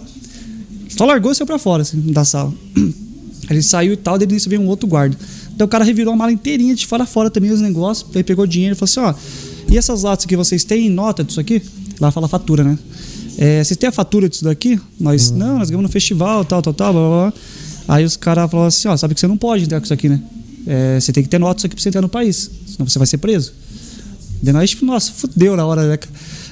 Só 0.90 1.06
largou 1.06 1.32
e 1.32 1.36
saiu 1.36 1.48
pra 1.48 1.58
fora, 1.58 1.84
assim, 1.84 1.98
da 2.12 2.26
sala. 2.26 2.54
Ele 3.50 3.62
saiu 3.62 3.94
e 3.94 3.98
tal, 3.98 4.18
daí 4.18 4.28
nisso 4.28 4.50
veio 4.50 4.62
um 4.62 4.68
outro 4.68 4.86
guarda. 4.86 5.18
Daí 5.56 5.66
o 5.66 5.70
cara 5.70 5.86
revirou 5.86 6.14
a 6.14 6.18
mala 6.18 6.34
inteirinha 6.34 6.76
de 6.76 6.86
fora 6.86 7.04
a 7.04 7.08
fora 7.08 7.30
também 7.30 7.52
os 7.52 7.62
negócios. 7.62 8.06
Daí 8.12 8.22
pegou 8.22 8.46
dinheiro 8.46 8.76
e 8.76 8.78
falou 8.78 8.90
assim: 8.90 9.00
ó, 9.00 9.72
e 9.72 9.78
essas 9.78 10.04
latas 10.04 10.26
que 10.26 10.36
vocês 10.36 10.66
têm 10.66 10.90
nota 10.90 11.24
disso 11.24 11.40
aqui? 11.40 11.62
Lá 12.02 12.12
fala 12.12 12.28
fatura, 12.28 12.66
né? 12.66 12.78
É, 13.38 13.64
vocês 13.64 13.78
têm 13.78 13.88
a 13.88 13.94
fatura 13.94 14.28
disso 14.28 14.44
daqui? 14.44 14.78
Nós, 15.00 15.32
não, 15.32 15.60
nós 15.60 15.70
ganhamos 15.70 15.88
no 15.88 15.94
festival, 15.94 16.44
tal, 16.44 16.62
tal, 16.62 16.74
tal, 16.74 16.92
blá, 16.92 17.02
blá, 17.02 17.32
blá. 17.32 17.34
Aí 17.88 18.04
os 18.04 18.18
caras 18.18 18.50
falaram 18.50 18.68
assim: 18.68 18.88
ó, 18.88 18.98
sabe 18.98 19.14
que 19.14 19.20
você 19.20 19.28
não 19.28 19.38
pode 19.38 19.64
entrar 19.64 19.80
com 19.80 19.86
isso 19.86 19.94
aqui, 19.94 20.10
né? 20.10 20.22
É, 20.68 21.00
você 21.00 21.14
tem 21.14 21.24
que 21.24 21.30
ter 21.30 21.40
nota 21.40 21.66
aqui 21.66 21.76
pra 21.76 21.82
você 21.82 21.90
entrar 21.90 22.02
no 22.02 22.10
país, 22.10 22.50
senão 22.66 22.88
você 22.88 22.98
vai 22.98 23.08
ser 23.08 23.18
preso. 23.18 23.54
Daí 24.42 24.54
nós, 24.54 24.70
tipo, 24.70 24.86
nossa, 24.86 25.12
fudeu 25.12 25.56
na 25.56 25.66
hora, 25.66 25.88
né? 25.88 25.98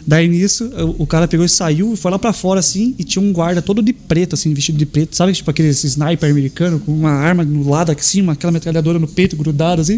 Daí 0.05 0.27
nisso, 0.27 0.69
o, 0.97 1.07
cara 1.07 1.27
pegou 1.29 1.45
e 1.45 1.49
saiu, 1.49 1.95
foi 1.95 2.11
lá 2.11 2.19
pra 2.19 2.33
fora 2.33 2.59
assim, 2.59 2.93
e 2.99 3.05
tinha 3.05 3.23
um 3.23 3.31
guarda 3.31 3.61
todo 3.61 3.81
de 3.81 3.93
preto, 3.93 4.33
assim, 4.33 4.53
vestido 4.53 4.77
de 4.77 4.85
preto, 4.85 5.15
sabe? 5.15 5.31
Tipo 5.31 5.49
aquele 5.49 5.69
sniper 5.69 6.29
americano 6.29 6.77
com 6.79 6.91
uma 6.91 7.11
arma 7.11 7.43
no 7.43 7.69
lado 7.69 7.91
aqui 7.91 8.05
cima, 8.05 8.33
aquela 8.33 8.51
metralhadora 8.51 8.99
no 8.99 9.07
peito, 9.07 9.35
grudada 9.37 9.81
assim. 9.81 9.97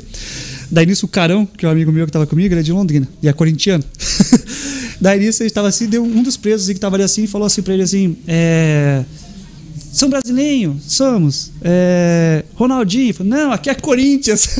Daí 0.70 0.86
nisso, 0.86 1.08
o 1.08 1.10
Carão, 1.10 1.46
que 1.46 1.66
é 1.66 1.70
um 1.70 1.72
amigo 1.72 1.92
meu 1.92 2.06
que 2.06 2.12
tava 2.12 2.28
comigo, 2.28 2.54
ele 2.54 2.60
é 2.60 2.64
de 2.64 2.72
Londrina, 2.72 3.08
e 3.22 3.28
é 3.28 3.34
corintiano. 3.34 3.84
Daí 5.02 5.20
nisso, 5.20 5.42
ele 5.42 5.50
tava 5.50 5.70
assim, 5.70 5.88
deu 5.88 6.04
um 6.04 6.22
dos 6.22 6.38
presos 6.38 6.68
que 6.72 6.80
tava 6.80 6.98
ali 6.98 7.04
assim, 7.04 7.24
e 7.24 7.28
falou 7.28 7.48
assim 7.48 7.62
pra 7.64 7.74
ele 7.74 7.84
assim: 7.84 8.16
é. 8.28 9.04
São 9.96 10.10
brasileiro? 10.10 10.76
Somos. 10.86 11.52
É, 11.62 12.44
Ronaldinho? 12.56 13.16
Não, 13.22 13.52
aqui 13.54 13.70
é 13.70 13.74
Corinthians. 13.74 14.58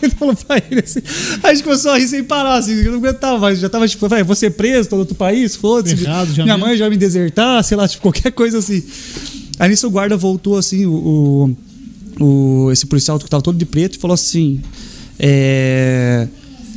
Ele 0.00 0.12
falou 0.16 0.36
pra 0.36 0.62
ele 0.70 0.80
assim. 0.80 1.00
Aí 1.42 1.50
a 1.50 1.54
gente 1.54 1.64
começou 1.64 1.90
a 1.90 1.98
rir 1.98 2.06
sem 2.06 2.22
parar, 2.22 2.54
assim, 2.54 2.74
eu 2.74 2.92
não 2.92 2.98
aguentava 2.98 3.36
mais. 3.36 3.58
Já 3.58 3.68
tava 3.68 3.88
tipo, 3.88 4.06
vai, 4.08 4.22
vou 4.22 4.36
ser 4.36 4.50
preso, 4.52 4.88
no 4.92 4.98
outro 4.98 5.16
país, 5.16 5.56
foda-se. 5.56 5.96
Minha 5.96 6.24
mesmo. 6.46 6.58
mãe 6.60 6.76
já 6.76 6.88
me 6.88 6.96
desertar, 6.96 7.64
sei 7.64 7.76
lá, 7.76 7.88
tipo, 7.88 8.00
qualquer 8.02 8.30
coisa 8.30 8.58
assim. 8.58 8.80
Aí 9.58 9.68
nisso 9.68 9.88
o 9.88 9.90
guarda 9.90 10.16
voltou 10.16 10.56
assim, 10.56 10.86
o, 10.86 11.56
o, 12.20 12.24
o- 12.66 12.70
esse 12.72 12.86
policial 12.86 13.18
que 13.18 13.28
tava 13.28 13.42
todo 13.42 13.58
de 13.58 13.66
preto, 13.66 13.96
e 13.96 13.98
falou 13.98 14.14
assim: 14.14 14.60
é, 15.18 16.28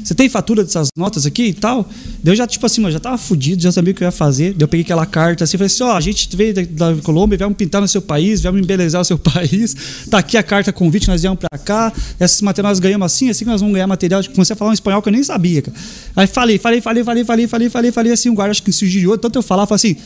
Você 0.03 0.13
tem 0.13 0.27
fatura 0.27 0.63
dessas 0.63 0.89
notas 0.97 1.25
aqui 1.25 1.45
e 1.45 1.53
tal? 1.53 1.89
Daí 2.21 2.33
eu 2.33 2.35
já, 2.35 2.45
tipo 2.45 2.65
assim, 2.65 2.81
mano, 2.81 2.91
já 2.91 2.99
tava 2.99 3.17
fudido, 3.17 3.61
já 3.61 3.71
sabia 3.71 3.93
o 3.93 3.95
que 3.95 4.03
eu 4.03 4.07
ia 4.07 4.11
fazer. 4.11 4.53
Daí 4.53 4.61
eu 4.61 4.67
peguei 4.67 4.83
aquela 4.83 5.05
carta 5.05 5.43
assim, 5.43 5.57
falei 5.57 5.67
assim: 5.67 5.83
ó, 5.83 5.93
a 5.93 6.01
gente 6.01 6.35
veio 6.35 6.53
da, 6.53 6.61
da 6.91 7.01
Colômbia, 7.01 7.37
viemos 7.37 7.55
pintar 7.55 7.81
no 7.81 7.87
seu 7.87 8.01
país, 8.01 8.41
viemos 8.41 8.61
embelezar 8.61 9.01
o 9.01 9.05
seu 9.05 9.17
país. 9.19 9.75
Tá 10.09 10.17
aqui 10.19 10.37
a 10.37 10.43
carta 10.43 10.73
convite, 10.73 11.07
nós 11.07 11.21
viemos 11.21 11.39
pra 11.39 11.57
cá. 11.57 11.91
Esses 12.19 12.41
materiais 12.41 12.73
nós 12.73 12.79
ganhamos 12.79 13.05
assim, 13.05 13.29
assim 13.29 13.45
que 13.45 13.51
nós 13.51 13.61
vamos 13.61 13.73
ganhar 13.73 13.87
material. 13.87 14.21
Tipo, 14.21 14.35
comecei 14.35 14.53
a 14.53 14.57
falar 14.57 14.71
um 14.71 14.73
espanhol 14.73 15.01
que 15.01 15.09
eu 15.09 15.13
nem 15.13 15.23
sabia, 15.23 15.61
cara. 15.61 15.77
Aí 16.15 16.27
falei, 16.27 16.57
falei, 16.57 16.81
falei, 16.81 17.03
falei, 17.03 17.23
falei, 17.23 17.47
falei, 17.69 17.91
falei, 17.91 18.11
assim, 18.11 18.29
o 18.29 18.33
guarda 18.33 18.51
acho 18.51 18.63
que 18.63 18.71
se 18.71 18.87
giriou, 18.87 19.17
tanto 19.17 19.37
eu 19.37 19.43
falar, 19.43 19.65
falei 19.65 19.75
assim. 19.75 19.97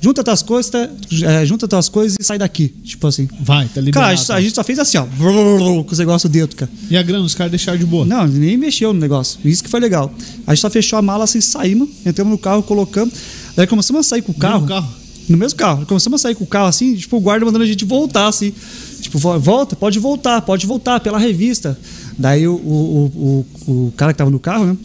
Junta 0.00 0.22
tuas 0.22 0.42
coisas, 0.42 0.70
tá- 0.70 0.88
é, 1.24 1.44
junta 1.46 1.66
tuas 1.66 1.88
coisas 1.88 2.16
e 2.20 2.22
sai 2.24 2.38
daqui. 2.38 2.68
Tipo 2.84 3.06
assim. 3.06 3.28
Vai, 3.40 3.66
tá 3.68 3.80
liberado. 3.80 3.92
Cara, 3.92 4.12
a 4.12 4.14
gente, 4.14 4.32
a 4.32 4.40
gente 4.40 4.54
só 4.54 4.62
fez 4.62 4.78
assim, 4.78 4.98
ó. 4.98 5.06
Com 5.06 5.86
os 5.92 5.98
negócios 5.98 6.30
dentro, 6.30 6.56
cara. 6.56 6.70
E 6.90 6.96
a 6.96 7.02
grana, 7.02 7.24
os 7.24 7.34
caras 7.34 7.50
deixaram 7.50 7.78
de 7.78 7.84
boa? 7.86 8.04
Não, 8.04 8.26
nem 8.26 8.56
mexeu 8.56 8.92
no 8.92 9.00
negócio. 9.00 9.38
Isso 9.44 9.64
que 9.64 9.70
foi 9.70 9.80
legal. 9.80 10.12
A 10.46 10.54
gente 10.54 10.60
só 10.62 10.70
fechou 10.70 10.98
a 10.98 11.02
mala 11.02 11.24
assim, 11.24 11.40
saímos, 11.40 11.88
entramos 12.04 12.30
no 12.30 12.38
carro, 12.38 12.62
colocamos. 12.62 13.14
Daí 13.56 13.66
começamos 13.66 14.06
a 14.06 14.08
sair 14.08 14.22
com 14.22 14.32
o 14.32 14.34
carro. 14.34 14.60
No 14.60 14.66
carro? 14.66 14.88
No 15.28 15.36
mesmo 15.36 15.58
carro. 15.58 15.84
Começamos 15.86 16.20
a 16.20 16.22
sair 16.22 16.34
com 16.34 16.44
o 16.44 16.46
carro 16.46 16.68
assim, 16.68 16.94
tipo, 16.94 17.16
o 17.16 17.20
guarda 17.20 17.44
mandando 17.44 17.64
a 17.64 17.66
gente 17.66 17.84
voltar, 17.84 18.28
assim. 18.28 18.52
Tipo, 19.00 19.18
vo- 19.18 19.40
volta, 19.40 19.74
pode 19.74 19.98
voltar, 19.98 20.40
pode 20.42 20.66
voltar, 20.66 21.00
pela 21.00 21.18
revista. 21.18 21.76
Daí 22.18 22.46
o, 22.46 22.54
o, 22.54 23.44
o, 23.66 23.72
o 23.88 23.92
cara 23.96 24.12
que 24.12 24.18
tava 24.18 24.30
no 24.30 24.38
carro, 24.38 24.66
né? 24.66 24.76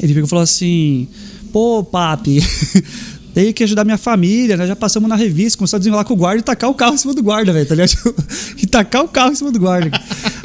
Ele 0.00 0.12
pegou 0.14 0.26
e 0.26 0.28
falou 0.30 0.42
assim: 0.42 1.06
pô, 1.52 1.84
papi. 1.84 2.40
Tem 3.34 3.52
que 3.52 3.64
ajudar 3.64 3.84
minha 3.84 3.98
família, 3.98 4.56
né? 4.56 4.66
Já 4.66 4.74
passamos 4.74 5.08
na 5.08 5.16
revista, 5.16 5.58
começou 5.58 5.76
a 5.76 5.78
desenrolar 5.78 6.04
com 6.04 6.14
o 6.14 6.16
guarda 6.16 6.40
e 6.40 6.42
tacar 6.42 6.68
o 6.68 6.74
carro 6.74 6.94
em 6.94 6.98
cima 6.98 7.14
do 7.14 7.22
guarda, 7.22 7.52
velho, 7.52 7.66
tá 7.66 7.74
ligado? 7.74 8.14
e 8.60 8.66
tacar 8.66 9.04
o 9.04 9.08
carro 9.08 9.32
em 9.32 9.34
cima 9.34 9.50
do 9.50 9.58
guarda. 9.58 9.90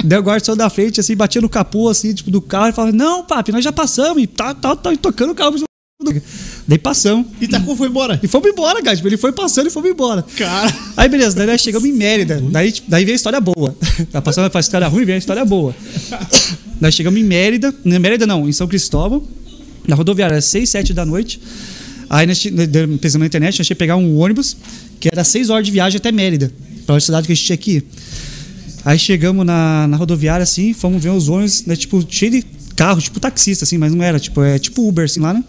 Daí 0.04 0.20
o 0.20 0.24
guarda 0.24 0.46
saiu 0.46 0.56
da 0.56 0.70
frente, 0.70 1.00
assim, 1.00 1.16
batia 1.16 1.42
no 1.42 1.50
capô, 1.50 1.90
assim, 1.90 2.14
tipo, 2.14 2.30
do 2.30 2.42
carro 2.42 2.70
e 2.70 2.74
falava: 2.74 2.96
Não, 2.96 3.24
papi, 3.24 3.52
nós 3.52 3.64
já 3.64 3.72
passamos, 3.72 4.22
e 4.22 4.28
tá, 4.28 4.54
tá, 4.54 4.76
tá 4.76 4.96
tocando 4.98 5.32
o 5.32 5.36
carro 5.36 5.56
em 5.56 5.58
cima 5.58 5.66
do 6.04 6.22
Daí 6.68 6.80
passamos. 6.80 7.28
E 7.40 7.48
tacou, 7.48 7.76
foi 7.76 7.88
embora. 7.88 8.20
E 8.22 8.28
fomos 8.28 8.50
embora, 8.50 8.82
cara. 8.82 8.96
Tipo, 8.96 9.08
ele 9.08 9.18
foi 9.18 9.32
passando 9.32 9.68
e 9.68 9.70
fomos 9.70 9.90
embora. 9.90 10.24
Cara. 10.36 10.74
Aí, 10.98 11.08
beleza, 11.08 11.36
daí 11.36 11.48
nós 11.48 11.62
chegamos 11.62 11.88
em 11.88 11.94
Mérida. 11.94 12.42
Daí, 12.52 12.72
tipo, 12.72 12.90
daí 12.90 13.06
veio 13.06 13.14
a 13.14 13.18
história 13.18 13.40
boa. 13.40 13.76
Tá 14.12 14.22
passando 14.22 14.50
pra 14.50 14.60
história 14.60 14.88
ruim, 14.88 15.06
veio 15.06 15.16
a 15.16 15.20
história 15.20 15.46
boa. 15.46 15.76
nós 16.82 16.94
chegamos 16.94 17.20
em 17.20 17.24
Mérida. 17.24 17.74
Não, 17.84 18.00
Mérida 18.00 18.26
não, 18.26 18.48
em 18.48 18.52
São 18.52 18.68
Cristóvão. 18.68 19.24
Na 19.88 19.96
rodoviária, 19.96 20.38
às 20.38 20.46
6, 20.46 20.70
7 20.70 20.94
da 20.94 21.06
noite. 21.06 21.40
Aí 22.10 22.28
pensamos 23.00 23.22
na 23.22 23.26
internet, 23.26 23.62
que 23.76 23.76
pegar 23.76 23.96
um 23.96 24.18
ônibus, 24.18 24.56
que 25.00 25.10
era 25.12 25.24
6 25.24 25.50
horas 25.50 25.66
de 25.66 25.72
viagem 25.72 25.98
até 25.98 26.12
Mérida, 26.12 26.52
pra 26.86 27.00
cidade 27.00 27.28
que 27.28 27.34
a 27.34 27.36
gente 27.36 27.46
tinha 27.46 27.58
ir. 27.78 27.86
Aí 28.84 29.00
chegamos 29.00 29.46
na, 29.46 29.88
na 29.88 29.98
rodoviária, 29.98 30.44
assim, 30.44 30.74
fomos 30.74 31.02
ver 31.02 31.10
os 31.10 31.28
ônibus, 31.28 31.66
né, 31.66 31.76
tipo, 31.76 32.06
cheio 32.08 32.32
de 32.32 32.46
carro, 32.76 33.02
tipo 33.02 33.20
taxista, 33.20 33.66
assim, 33.66 33.78
mas 33.78 33.94
não 33.94 34.04
era, 34.04 34.20
tipo, 34.20 34.42
é 34.44 34.60
tipo 34.60 34.88
Uber, 34.88 35.06
assim, 35.06 35.20
lá, 35.20 35.34
né? 35.34 35.44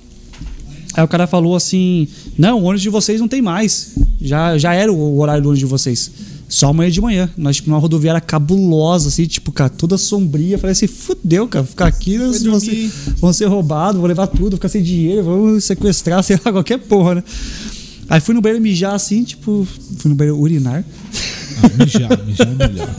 Aí 0.97 1.05
o 1.05 1.09
cara 1.09 1.26
falou 1.26 1.55
assim: 1.55 2.09
Não, 2.39 2.59
o 2.59 2.62
ônibus 2.62 2.81
de 2.81 2.89
vocês 2.89 3.20
não 3.20 3.28
tem 3.28 3.43
mais. 3.43 3.91
Já, 4.18 4.57
já 4.57 4.73
era 4.73 4.91
o 4.91 5.18
horário 5.18 5.43
do 5.43 5.51
ônibus 5.51 5.59
de 5.59 5.67
vocês. 5.67 6.10
Só 6.49 6.68
amanhã 6.68 6.91
de 6.91 7.00
manhã. 7.00 7.31
Nós, 7.36 7.57
tipo, 7.57 7.68
numa 7.70 7.78
rodoviária 7.78 8.20
cabulosa, 8.20 9.08
assim, 9.08 9.25
tipo, 9.26 9.50
cara, 9.50 9.68
toda 9.68 9.99
sombria. 9.99 10.58
Falei 10.58 10.73
assim: 10.73 10.86
fudeu, 10.86 11.49
cara, 11.49 11.65
ficar 11.65 11.86
aqui, 11.86 12.18
nós 12.18 12.42
vão 12.42 12.60
ser, 12.60 12.91
vão 13.18 13.33
ser 13.33 13.47
roubados, 13.47 13.99
vou 13.99 14.07
levar 14.07 14.26
tudo, 14.28 14.50
vou 14.50 14.52
ficar 14.52 14.68
sem 14.68 14.83
dinheiro, 14.83 15.25
vamos 15.25 15.65
sequestrar, 15.65 16.23
sei 16.25 16.39
lá, 16.44 16.52
qualquer 16.52 16.78
porra, 16.78 17.16
né? 17.16 17.25
Aí 18.08 18.20
fui 18.20 18.34
no 18.34 18.41
banheiro 18.41 18.62
mijar 18.62 18.94
assim, 18.94 19.25
tipo, 19.25 19.66
fui 19.99 20.08
no 20.08 20.15
banheiro 20.15 20.39
urinar. 20.39 20.84
Ah, 21.62 21.84
mijar, 21.84 22.25
mijar 22.25 22.49
é 22.49 22.68
melhor. 22.68 22.89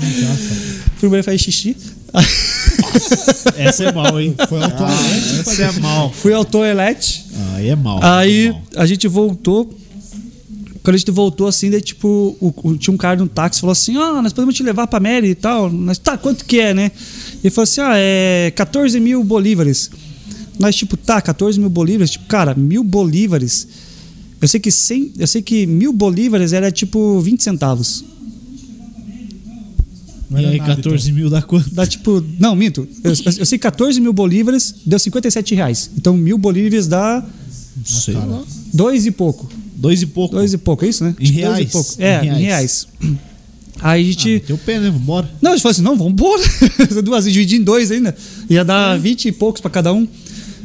Fui 0.98 1.08
no 1.08 1.12
banheiro 1.12 1.26
fazer 1.26 1.38
xixi. 1.38 1.78
Essa 3.56 3.84
é 3.84 3.92
mal, 3.92 4.20
hein? 4.20 4.36
Foi 4.50 4.64
ao 4.64 4.72
toalete. 4.72 5.40
Essa 5.40 5.64
é 5.64 5.72
mal. 5.74 6.12
Fui 6.12 6.34
ao 6.34 6.44
toalete. 6.44 7.26
Aí 7.54 7.68
é 7.68 7.76
mal. 7.76 8.00
Aí 8.02 8.56
a 8.76 8.86
gente 8.86 9.08
voltou. 9.08 9.72
Quando 10.88 10.96
a 10.96 11.00
gente 11.00 11.12
voltou 11.12 11.48
assim, 11.48 11.70
daí 11.70 11.82
tipo, 11.82 12.38
o, 12.40 12.54
o- 12.64 12.78
tinha 12.78 12.94
um 12.94 12.98
cara 12.98 13.18
no 13.20 13.28
táxi 13.28 13.60
falou 13.60 13.74
assim: 13.74 13.98
Ó, 13.98 14.22
nós 14.22 14.32
podemos 14.32 14.56
te 14.56 14.64
levar 14.64 14.88
pra 14.88 15.02
Mary 15.02 15.32
e 15.32 15.36
tal. 15.36 15.70
Nós, 15.70 15.98
tá, 15.98 16.18
quanto 16.18 16.46
que 16.46 16.62
é, 16.62 16.74
né? 16.74 16.92
Ele 17.44 17.52
falou 17.52 17.64
assim: 17.66 17.82
Ah, 17.82 17.92
é 17.98 18.54
14 18.56 18.98
mil 18.98 19.22
bolívares. 19.22 19.92
Nós, 20.58 20.78
tipo, 20.78 20.96
tá, 20.96 21.22
14 21.22 21.60
mil 21.60 21.70
bolívares. 21.70 22.12
Tipo, 22.12 22.24
cara, 22.28 22.56
mil 22.56 22.86
bolívares. 22.86 23.68
Eu 24.40 24.48
sei 24.48 24.62
que 24.62 24.72
100, 24.72 25.12
eu 25.20 25.28
sei 25.28 25.42
que 25.42 25.68
mil 25.68 25.92
bolívares 25.92 26.54
era 26.54 26.72
tipo 26.72 27.20
20 27.20 27.44
centavos. 27.44 28.06
Não 30.30 30.40
E 30.40 30.46
aí, 30.46 30.58
nada, 30.58 30.76
14 30.78 31.12
mil 31.12 31.30
dá 31.30 31.42
quanto? 31.42 31.70
Dá 31.70 31.86
tipo. 31.86 32.24
Não, 32.40 32.56
minto. 32.56 32.88
Eu, 33.04 33.12
eu 33.12 33.46
sei 33.46 33.58
que 33.58 33.64
14 33.64 34.00
mil 34.00 34.14
bolívares 34.14 34.74
deu 34.86 34.98
57 35.00 35.54
reais. 35.54 35.90
Então 35.98 36.16
mil 36.16 36.38
bolívares 36.38 36.88
dá 36.88 37.26
Não 37.76 37.84
sei 37.86 38.16
dois 38.74 39.06
e 39.06 39.12
pouco. 39.12 39.50
Dois 39.78 40.02
e 40.02 40.08
pouco. 40.08 40.36
Dois 40.36 40.54
e 40.54 40.58
pouco, 40.58 40.84
é 40.84 40.88
isso, 40.90 41.04
né? 41.04 41.16
Em 41.20 41.26
Tipo, 41.26 41.42
dois 41.42 41.46
reais. 41.56 41.68
E 41.68 41.72
pouco. 41.72 41.96
É, 42.00 42.20
em 42.22 42.26
reais. 42.26 42.42
reais. 42.42 42.88
Aí 43.80 44.02
a 44.02 44.06
gente. 44.12 44.40
Teu 44.40 44.58
pé, 44.58 44.80
né? 44.80 44.90
Vambora. 44.90 45.30
Não, 45.42 45.52
a 45.52 45.54
gente 45.56 45.62
falou 45.62 45.72
assim: 45.72 45.84
não, 45.84 45.96
vamos 45.96 46.14
embora. 46.14 46.42
Duas, 47.04 47.26
dividir 47.26 47.60
em 47.60 47.64
dois 47.64 47.92
ainda. 47.92 48.16
Ia 48.50 48.66
dar 48.66 48.98
20 48.98 49.28
e 49.28 49.32
poucos 49.32 49.62
pra 49.62 49.70
cada 49.70 49.94
um. 49.94 50.08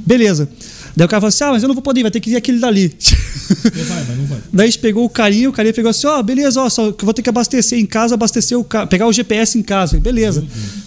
Beleza. 0.06 0.48
Daí 0.96 1.04
o 1.04 1.08
cara 1.08 1.20
falou 1.20 1.28
assim: 1.28 1.44
ah, 1.44 1.50
mas 1.52 1.62
eu 1.62 1.68
não 1.68 1.74
vou 1.74 1.82
poder 1.82 2.00
ir, 2.00 2.02
vai 2.04 2.10
ter 2.10 2.20
que 2.20 2.30
ir 2.30 2.36
aquele 2.36 2.58
dali. 2.58 2.94
Você 2.98 3.70
vai, 3.84 4.04
mas 4.08 4.16
não 4.18 4.26
vai. 4.26 4.38
Daí 4.52 4.66
a 4.66 4.70
gente 4.70 4.78
pegou 4.78 5.04
o 5.04 5.08
carinho, 5.10 5.50
o 5.50 5.52
carinha 5.52 5.74
pegou 5.74 5.90
assim, 5.90 6.06
ó, 6.06 6.22
beleza, 6.22 6.60
ó, 6.60 6.68
só 6.68 6.90
que 6.90 7.02
eu 7.02 7.06
vou 7.06 7.14
ter 7.14 7.22
que 7.22 7.28
abastecer 7.28 7.78
em 7.78 7.86
casa, 7.86 8.14
abastecer 8.14 8.58
o 8.58 8.64
carro, 8.64 8.86
pegar 8.88 9.06
o 9.06 9.12
GPS 9.12 9.58
em 9.58 9.62
casa. 9.62 9.90
Falei, 9.90 10.02
beleza. 10.02 10.44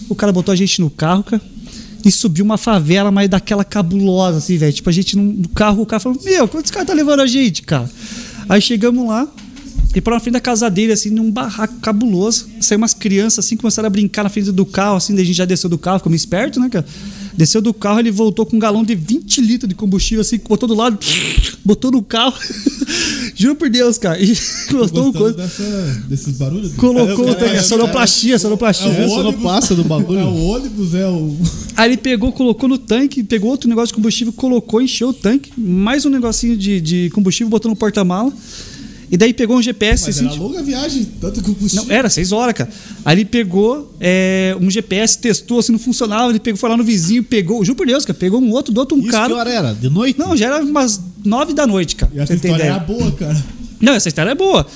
O 0.08 0.14
cara 0.14 0.32
botou 0.32 0.52
a 0.52 0.56
gente 0.56 0.80
no 0.80 0.90
carro, 0.90 1.22
cara, 1.22 1.42
e 2.06 2.12
subiu 2.12 2.44
uma 2.44 2.56
favela, 2.56 3.10
mas 3.10 3.28
daquela 3.28 3.64
cabulosa, 3.64 4.38
assim, 4.38 4.56
velho. 4.56 4.72
Tipo, 4.72 4.88
a 4.88 4.92
gente 4.92 5.16
no, 5.16 5.48
carro, 5.48 5.82
o 5.82 5.86
cara 5.86 5.98
falou, 5.98 6.16
meu, 6.24 6.46
quantos 6.46 6.70
caras 6.70 6.86
tá 6.86 6.94
levando 6.94 7.18
a 7.18 7.26
gente, 7.26 7.62
cara? 7.62 7.90
Aí 8.48 8.60
chegamos 8.60 9.08
lá, 9.08 9.26
e 9.92 10.00
para 10.00 10.14
na 10.14 10.20
frente 10.20 10.34
da 10.34 10.40
casa 10.40 10.70
dele, 10.70 10.92
assim, 10.92 11.10
num 11.10 11.32
barraco 11.32 11.74
cabuloso. 11.80 12.46
Saiu 12.60 12.78
umas 12.78 12.94
crianças, 12.94 13.44
assim, 13.44 13.56
começaram 13.56 13.88
a 13.88 13.90
brincar 13.90 14.22
na 14.22 14.28
frente 14.28 14.52
do 14.52 14.64
carro, 14.64 14.98
assim, 14.98 15.16
daí 15.16 15.24
a 15.24 15.26
gente 15.26 15.36
já 15.36 15.44
desceu 15.44 15.68
do 15.68 15.78
carro, 15.78 15.98
ficou 15.98 16.14
esperto, 16.14 16.60
né, 16.60 16.68
cara? 16.68 16.86
Desceu 17.36 17.60
do 17.60 17.74
carro, 17.74 17.98
ele 17.98 18.12
voltou 18.12 18.46
com 18.46 18.54
um 18.54 18.60
galão 18.60 18.84
de 18.84 18.94
20 18.94 19.40
litros 19.40 19.68
de 19.68 19.74
combustível, 19.74 20.20
assim, 20.20 20.38
botou 20.48 20.68
do 20.68 20.76
lado, 20.76 20.96
botou 21.64 21.90
no 21.90 22.02
carro. 22.02 22.34
Juro 23.36 23.54
por 23.54 23.68
Deus, 23.68 23.98
cara. 23.98 24.18
E 24.18 24.34
botou 24.72 25.08
um 25.08 25.12
coisa. 25.12 25.36
dessa, 25.36 25.62
desses 26.08 26.38
barulhos? 26.38 26.72
Colocou 26.72 27.28
É, 27.28 27.32
o 27.32 27.34
tanque, 27.34 27.56
é, 27.56 27.62
sonoplastia, 27.62 28.38
sonoplastia. 28.38 28.88
É 28.88 29.06
não 29.06 29.10
ônibus, 29.10 29.42
passa 29.42 29.74
do 29.74 29.84
bagulho. 29.84 30.18
É 30.18 30.24
o 30.24 30.42
ônibus, 30.46 30.94
é 30.94 31.06
o. 31.06 31.36
Aí 31.76 31.90
ele 31.90 31.96
pegou, 31.98 32.32
colocou 32.32 32.66
no 32.66 32.78
tanque, 32.78 33.22
pegou 33.22 33.50
outro 33.50 33.68
negócio 33.68 33.88
de 33.88 33.94
combustível, 33.94 34.32
colocou, 34.32 34.80
encheu 34.80 35.10
o 35.10 35.12
tanque, 35.12 35.52
mais 35.56 36.06
um 36.06 36.08
negocinho 36.08 36.56
de, 36.56 36.80
de 36.80 37.10
combustível, 37.10 37.50
botou 37.50 37.70
no 37.70 37.76
porta-mala. 37.76 38.32
E 39.08 39.16
daí 39.16 39.32
pegou 39.32 39.56
um 39.56 39.62
GPS 39.62 40.06
Mas 40.06 40.16
assim. 40.16 40.26
era 40.26 40.34
longa 40.34 40.62
viagem, 40.62 41.06
tanto 41.20 41.40
combustível. 41.42 41.84
Não, 41.86 41.92
era 41.94 42.10
seis 42.10 42.32
horas, 42.32 42.54
cara. 42.54 42.70
Aí 43.04 43.16
ele 43.18 43.24
pegou 43.24 43.94
é, 44.00 44.56
um 44.60 44.68
GPS, 44.68 45.18
testou, 45.18 45.60
assim, 45.60 45.70
não 45.72 45.78
funcionava. 45.78 46.30
Ele 46.30 46.40
pegou, 46.40 46.58
foi 46.58 46.68
lá 46.70 46.76
no 46.76 46.82
vizinho, 46.82 47.22
pegou, 47.22 47.64
juro 47.64 47.76
por 47.76 47.86
Deus, 47.86 48.04
cara, 48.04 48.18
pegou 48.18 48.40
um 48.40 48.50
outro 48.50 48.72
do 48.72 48.78
outro, 48.78 48.96
um 48.96 49.00
Isso 49.00 49.10
cara. 49.10 49.28
que 49.28 49.38
hora 49.38 49.50
era? 49.50 49.72
De 49.74 49.88
noite? 49.88 50.18
Não, 50.18 50.36
já 50.36 50.46
era 50.46 50.64
umas 50.64 51.00
nove 51.26 51.52
da 51.54 51.66
noite, 51.66 51.96
cara. 51.96 52.12
E 52.14 52.20
essa 52.20 52.34
história 52.34 52.54
ideia? 52.56 52.70
era 52.70 52.78
boa, 52.78 53.12
cara. 53.12 53.44
Não, 53.80 53.92
essa 53.92 54.08
história 54.08 54.30
é 54.30 54.34
boa. 54.34 54.66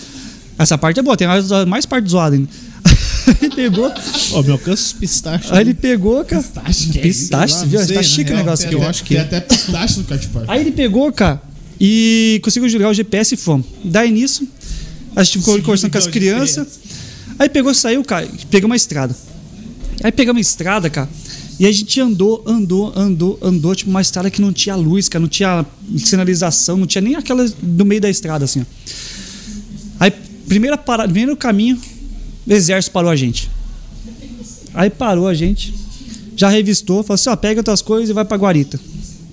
Essa 0.58 0.76
parte 0.76 1.00
é 1.00 1.02
boa, 1.02 1.16
tem 1.16 1.26
mais, 1.26 1.48
mais 1.66 1.86
parte 1.86 2.10
zoada 2.10 2.36
ainda. 2.36 2.48
ele 3.40 3.54
pegou, 3.54 3.92
Ó, 4.32 4.42
me 4.42 4.50
alcança 4.50 4.82
os 4.82 4.92
pistachos. 4.92 5.52
aí 5.52 5.60
ele 5.62 5.74
pegou, 5.74 6.24
cara. 6.24 6.42
Pistache. 6.42 6.98
Pistache, 6.98 7.54
você 7.54 7.66
viu? 7.66 7.78
Sei, 7.80 7.88
Tá 7.88 7.94
né? 7.94 8.02
chique 8.02 8.30
o 8.30 8.34
É, 8.34 8.36
negócio 8.36 8.66
aqui. 8.66 8.74
eu 8.74 8.82
acho 8.86 9.02
que 9.04 9.08
Tem 9.14 9.18
é. 9.18 9.20
até 9.22 9.40
pistache 9.40 9.98
no 9.98 10.04
kart 10.04 10.26
park. 10.28 10.44
Aí 10.48 10.60
ele 10.60 10.72
pegou, 10.72 11.10
cara, 11.12 11.40
e 11.80 12.40
conseguiu 12.44 12.68
jogar 12.68 12.88
o 12.90 12.94
GPS 12.94 13.34
e 13.34 13.36
fomos. 13.38 13.66
Daí 13.84 14.10
nisso, 14.10 14.46
a 15.16 15.22
gente 15.22 15.38
ficou 15.38 15.58
conversando 15.62 15.90
com 15.92 15.98
as 15.98 16.06
crianças. 16.06 16.80
Aí 17.38 17.48
pegou, 17.48 17.72
saiu, 17.74 18.02
cara, 18.04 18.28
pegou 18.50 18.66
uma 18.68 18.76
estrada. 18.76 19.14
Aí 20.02 20.12
pegamos 20.12 20.38
uma 20.38 20.42
estrada, 20.42 20.88
cara, 20.90 21.08
e 21.60 21.66
a 21.66 21.70
gente 21.70 22.00
andou, 22.00 22.42
andou, 22.46 22.90
andou, 22.96 23.38
andou, 23.42 23.74
tipo 23.74 23.90
uma 23.90 24.00
estrada 24.00 24.30
que 24.30 24.40
não 24.40 24.50
tinha 24.50 24.74
luz, 24.74 25.10
cara, 25.10 25.20
não 25.20 25.28
tinha 25.28 25.66
sinalização, 25.98 26.78
não 26.78 26.86
tinha 26.86 27.02
nem 27.02 27.16
aquela 27.16 27.46
do 27.62 27.84
meio 27.84 28.00
da 28.00 28.08
estrada, 28.08 28.46
assim, 28.46 28.62
ó. 28.62 28.64
Aí, 30.00 30.10
primeira 30.48 30.78
parada, 30.78 31.12
primeiro 31.12 31.36
caminho, 31.36 31.78
o 32.46 32.50
exército 32.50 32.94
parou 32.94 33.10
a 33.10 33.14
gente. 33.14 33.50
Aí 34.72 34.88
parou 34.88 35.28
a 35.28 35.34
gente, 35.34 35.74
já 36.34 36.48
revistou, 36.48 37.02
falou 37.02 37.16
assim: 37.16 37.28
ó, 37.28 37.36
pega 37.36 37.60
outras 37.60 37.82
coisas 37.82 38.08
e 38.08 38.14
vai 38.14 38.24
pra 38.24 38.38
Guarita. 38.38 38.80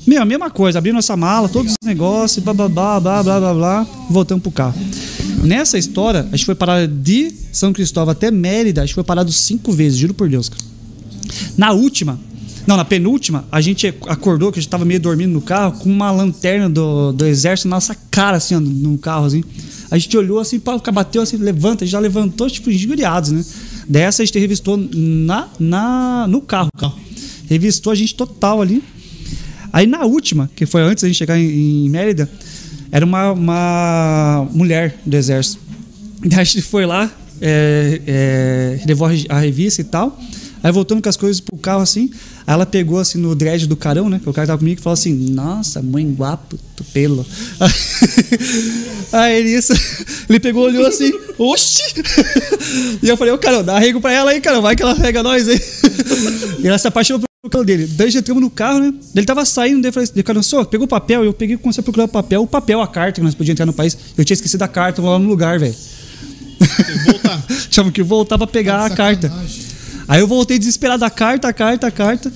Meu, 0.06 0.22
a 0.22 0.26
mesma 0.26 0.50
coisa, 0.50 0.80
abrir 0.80 0.92
nossa 0.92 1.16
mala, 1.16 1.48
todos 1.48 1.76
os 1.82 1.88
negócios, 1.88 2.44
blá 2.44 2.54
blá 2.54 2.68
blá 2.68 3.00
blá 3.00 3.24
blá 3.24 3.40
blá 3.40 3.54
blá, 3.54 3.88
voltamos 4.10 4.42
pro 4.42 4.52
carro. 4.52 4.78
Nessa 5.46 5.78
história, 5.78 6.28
a 6.30 6.36
gente 6.36 6.46
foi 6.46 6.56
parar 6.56 6.90
de 6.90 7.32
São 7.54 7.72
Cristóvão 7.72 8.12
até 8.12 8.30
Mérida, 8.30 8.82
a 8.82 8.86
gente 8.86 8.96
foi 8.96 9.04
parado 9.06 9.32
cinco 9.32 9.72
vezes, 9.72 9.98
juro 9.98 10.14
por 10.14 10.28
Deus. 10.28 10.50
cara. 10.50 10.67
Na 11.58 11.72
última, 11.72 12.20
não, 12.68 12.76
na 12.76 12.84
penúltima, 12.84 13.48
a 13.50 13.62
gente 13.62 13.88
acordou, 13.88 14.52
que 14.52 14.60
a 14.60 14.62
gente 14.62 14.70
tava 14.70 14.84
meio 14.84 15.00
dormindo 15.00 15.32
no 15.32 15.42
carro, 15.42 15.80
com 15.80 15.90
uma 15.90 16.12
lanterna 16.12 16.70
do, 16.70 17.14
do 17.14 17.26
exército 17.26 17.70
na 17.70 17.78
nossa 17.78 17.96
cara, 18.12 18.36
assim, 18.36 18.56
ó, 18.56 18.60
no 18.60 18.98
carro, 18.98 19.26
assim. 19.26 19.42
A 19.90 19.98
gente 19.98 20.18
olhou 20.18 20.38
assim, 20.38 20.60
pá, 20.60 20.78
bateu 20.92 21.22
assim, 21.22 21.38
levanta, 21.38 21.84
a 21.84 21.88
gente 21.88 21.94
já 21.94 22.00
levantou, 22.00 22.50
tipo, 22.50 22.70
injuriados, 22.70 23.32
né? 23.32 23.46
Dessa 23.88 24.22
a 24.22 24.26
gente 24.26 24.38
revistou 24.38 24.76
na, 24.78 25.48
na, 25.58 26.28
no 26.28 26.42
carro. 26.42 26.70
Revistou 27.50 27.94
a 27.94 27.96
gente 27.96 28.14
total 28.14 28.62
ali. 28.62 28.84
Aí 29.72 29.88
na 29.88 30.04
última, 30.04 30.50
que 30.54 30.66
foi 30.66 30.82
antes 30.82 31.04
da 31.04 31.08
gente 31.08 31.18
chegar 31.18 31.40
em, 31.40 31.86
em 31.86 31.90
Mérida, 31.90 32.30
era 32.92 33.06
uma, 33.06 33.32
uma 33.32 34.48
mulher 34.52 35.00
do 35.06 35.16
exército. 35.16 35.62
Daí 36.20 36.42
a 36.42 36.44
gente 36.44 36.64
foi 36.64 36.86
lá, 36.86 37.10
é, 37.40 38.02
é, 38.06 38.80
levou 38.86 39.08
a 39.30 39.40
revista 39.40 39.80
e 39.80 39.86
tal. 39.86 40.20
Aí 40.68 40.74
voltando 40.74 41.02
com 41.02 41.08
as 41.08 41.16
coisas 41.16 41.40
pro 41.40 41.56
carro 41.56 41.82
assim, 41.82 42.10
aí 42.46 42.54
ela 42.54 42.66
pegou 42.66 43.00
assim 43.00 43.18
no 43.18 43.34
dread 43.34 43.66
do 43.68 43.78
carão, 43.78 44.10
né? 44.10 44.20
Que 44.22 44.30
o 44.30 44.34
cara 44.34 44.48
tava 44.48 44.60
comigo 44.60 44.82
e 44.82 44.84
falou 44.84 44.96
assim: 44.96 45.14
Nossa, 45.14 45.82
mãe 45.82 46.06
guapo, 46.12 46.60
tu 46.76 46.84
pelo. 46.84 47.26
Aí 49.14 49.38
ele, 49.38 49.56
isso, 49.58 49.72
ele 50.28 50.42
pegou, 50.42 50.66
olhou 50.66 50.86
assim, 50.86 51.10
oxi! 51.38 51.84
E 53.02 53.08
eu 53.08 53.16
falei, 53.16 53.34
ô 53.34 53.38
carão, 53.38 53.64
dá 53.64 53.78
arrego 53.78 54.02
pra 54.02 54.12
ela 54.12 54.32
aí, 54.32 54.42
cara, 54.42 54.60
vai 54.60 54.76
que 54.76 54.84
ela 54.84 54.94
pega 54.94 55.24
nós 55.24 55.48
aí. 55.48 55.62
E 56.60 56.68
ela 56.68 56.78
se 56.78 56.86
apaixonou 56.86 57.22
pelo 57.22 57.50
carro 57.50 57.64
dele. 57.64 57.88
Daí 57.88 58.12
já 58.12 58.20
entramos 58.20 58.44
no 58.44 58.50
carro, 58.50 58.80
né? 58.80 58.94
Ele 59.16 59.26
tava 59.26 59.46
saindo, 59.46 59.82
daí 59.82 59.88
eu 59.90 59.94
falei, 59.94 60.24
cara, 60.24 60.44
só, 60.44 60.66
pegou 60.66 60.84
o 60.84 60.88
papel, 60.88 61.24
eu 61.24 61.32
peguei, 61.32 61.56
comecei 61.56 61.80
a 61.80 61.84
procurar 61.84 62.04
o 62.04 62.10
papel, 62.10 62.42
o 62.44 62.48
papel, 62.48 62.82
a 62.82 62.88
carta 62.88 63.22
que 63.22 63.22
nós 63.22 63.34
podíamos 63.34 63.56
entrar 63.56 63.66
no 63.66 63.72
país. 63.72 63.98
Eu 64.18 64.26
tinha 64.26 64.36
esquecido 64.36 64.64
a 64.64 64.68
carta, 64.68 65.02
vou 65.02 65.12
lá 65.12 65.18
no 65.18 65.30
lugar, 65.30 65.60
velho. 65.60 65.76
voltar. 67.06 67.42
Tivemos 67.70 67.94
que 67.94 68.04
voltar 68.04 68.38
pra 68.38 68.48
pegar 68.48 68.86
a 68.86 68.90
carta. 68.90 69.32
Aí 70.08 70.22
eu 70.22 70.28
voltei 70.28 70.58
desesperado, 70.58 71.04
a 71.04 71.10
carta, 71.10 71.48
a 71.48 71.54
carta, 71.54 71.88
a 71.88 71.92
carta. 71.92 72.32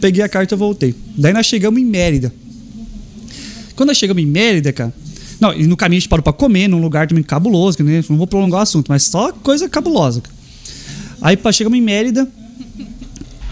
Peguei 0.00 0.22
a 0.22 0.28
carta 0.28 0.54
e 0.54 0.58
voltei. 0.58 0.94
Daí 1.16 1.32
nós 1.32 1.46
chegamos 1.46 1.80
em 1.80 1.84
Mérida. 1.84 2.32
Quando 3.76 3.88
nós 3.88 3.98
chegamos 3.98 4.22
em 4.22 4.26
Mérida, 4.26 4.72
cara. 4.72 4.92
Não, 5.38 5.54
e 5.54 5.66
no 5.66 5.76
caminho 5.76 5.98
a 5.98 6.00
gente 6.00 6.08
parou 6.08 6.22
pra 6.22 6.32
comer, 6.32 6.68
num 6.68 6.80
lugar 6.80 7.06
também 7.06 7.24
cabuloso, 7.24 7.76
que 7.76 7.82
né, 7.82 8.02
não 8.08 8.16
vou 8.16 8.26
prolongar 8.26 8.60
o 8.60 8.62
assunto, 8.62 8.88
mas 8.88 9.04
só 9.04 9.32
coisa 9.32 9.68
cabulosa. 9.68 10.20
cara. 10.20 10.34
Aí 11.22 11.36
pá, 11.36 11.52
chegamos 11.52 11.78
em 11.78 11.82
Mérida. 11.82 12.28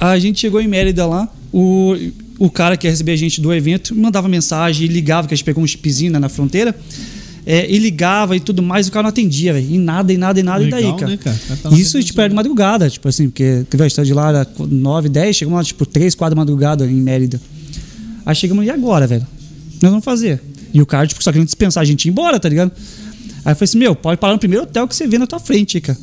A 0.01 0.19
gente 0.19 0.41
chegou 0.41 0.61
em 0.61 0.69
Mérida 0.69 1.07
lá. 1.07 1.29
O, 1.53 1.95
o 2.39 2.51
cara 2.51 2.77
que 2.77 2.87
ia 2.87 2.91
receber 2.91 3.13
a 3.13 3.17
gente 3.17 3.41
do 3.41 3.53
evento 3.53 3.95
mandava 3.95 4.29
mensagem 4.29 4.87
ligava, 4.87 5.27
que 5.27 5.35
a 5.35 5.37
gente 5.37 5.45
pegou 5.45 5.63
um 5.63 5.67
chipzinho 5.67 6.13
né, 6.13 6.19
na 6.19 6.29
fronteira. 6.29 6.75
É, 7.51 7.67
e 7.67 7.79
ligava 7.79 8.37
e 8.37 8.41
tudo 8.41 8.63
mais, 8.63 8.89
o 8.89 8.93
cara 8.93 9.05
não 9.05 9.09
atendia, 9.09 9.55
velho. 9.55 9.67
E 9.71 9.79
nada, 9.79 10.13
e 10.13 10.19
nada, 10.19 10.39
e 10.39 10.43
nada, 10.43 10.63
Legal, 10.63 10.81
e 10.81 10.83
daí, 10.83 10.93
cara. 10.99 11.11
né, 11.13 11.17
cara? 11.17 11.39
Tá 11.63 11.71
Isso, 11.71 11.99
tipo, 12.03 12.21
era 12.21 12.29
de 12.29 12.35
madrugada, 12.35 12.91
tipo 12.91 13.09
assim, 13.09 13.31
porque 13.31 13.65
que, 13.71 13.75
velho, 13.75 13.87
a 13.87 13.89
gente 13.89 13.97
tá 13.97 14.03
de 14.03 14.13
lá 14.13 14.29
era 14.29 14.47
9, 14.59 15.09
10, 15.09 15.35
chegamos 15.35 15.57
lá, 15.57 15.65
tipo, 15.65 15.87
3, 15.87 16.15
4 16.15 16.35
da 16.35 16.39
madrugada 16.39 16.85
em 16.85 17.01
Mérida. 17.01 17.41
Aí 18.27 18.35
chegamos, 18.35 18.67
e 18.67 18.71
agora, 18.71 19.07
velho? 19.07 19.27
Nós 19.81 19.91
vamos 19.91 20.05
fazer. 20.05 20.43
E 20.75 20.83
o 20.83 20.85
cara, 20.85 21.07
tipo, 21.07 21.25
só 21.25 21.33
querendo 21.33 21.47
dispensar 21.47 21.81
a 21.81 21.87
gente 21.87 22.05
ir 22.05 22.11
embora, 22.11 22.39
tá 22.39 22.51
ligado? 22.51 22.71
Aí 23.43 23.53
eu 23.53 23.57
falei 23.57 23.65
assim, 23.65 23.79
meu, 23.79 23.97
pode 23.97 24.21
parar 24.21 24.35
no 24.35 24.39
primeiro 24.39 24.65
hotel 24.65 24.87
que 24.87 24.95
você 24.95 25.07
vê 25.07 25.17
na 25.17 25.27
tua 25.27 25.39
frente, 25.39 25.81
cara. 25.81 25.99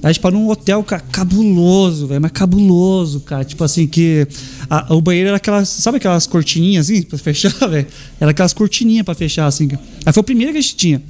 Aí 0.00 0.10
a 0.10 0.12
gente 0.12 0.20
parou 0.20 0.38
num 0.38 0.48
hotel, 0.48 0.80
cara, 0.84 1.02
cabuloso, 1.10 2.06
velho, 2.06 2.22
mas 2.22 2.30
cabuloso, 2.30 3.18
cara. 3.18 3.42
Tipo 3.42 3.64
assim, 3.64 3.88
que 3.88 4.28
a- 4.68 4.94
o 4.94 5.00
banheiro 5.00 5.28
era 5.28 5.36
aquelas, 5.36 5.68
sabe 5.68 5.96
aquelas 5.98 6.26
cortininhas 6.26 6.88
assim, 6.90 7.02
pra 7.02 7.18
fechar, 7.18 7.50
velho? 7.68 7.86
Era 8.20 8.30
aquelas 8.30 8.52
cortininhas 8.52 9.04
pra 9.04 9.14
fechar, 9.14 9.46
assim, 9.46 9.68
cara. 9.68 9.82
Aí 10.06 10.12
foi 10.12 10.20
o 10.20 10.24
primeiro 10.24 10.52
que 10.52 10.58
a 10.58 10.60
gente 10.60 10.76
tinha. 10.76 11.02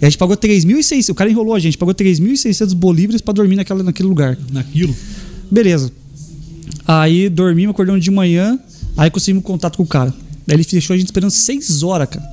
E 0.00 0.04
a 0.04 0.08
gente 0.08 0.18
pagou 0.18 0.36
3.600, 0.36 1.08
o 1.10 1.14
cara 1.14 1.30
enrolou 1.30 1.54
a 1.54 1.58
gente, 1.58 1.76
pagou 1.76 1.94
3.600 1.94 2.74
bolívares 2.74 3.20
pra 3.20 3.32
dormir 3.34 3.56
naquela, 3.56 3.82
naquele 3.82 4.08
lugar. 4.08 4.38
Naquilo. 4.52 4.94
Beleza. 5.50 5.92
Aí 6.86 7.28
dormimos, 7.28 7.72
acordamos 7.74 8.02
de 8.02 8.10
manhã, 8.10 8.58
aí 8.96 9.10
conseguimos 9.10 9.44
contato 9.44 9.76
com 9.76 9.82
o 9.82 9.86
cara. 9.86 10.12
Daí 10.46 10.56
ele 10.56 10.64
fechou 10.64 10.94
a 10.94 10.96
gente 10.96 11.06
esperando 11.08 11.30
6 11.30 11.82
horas, 11.82 12.08
cara. 12.08 12.24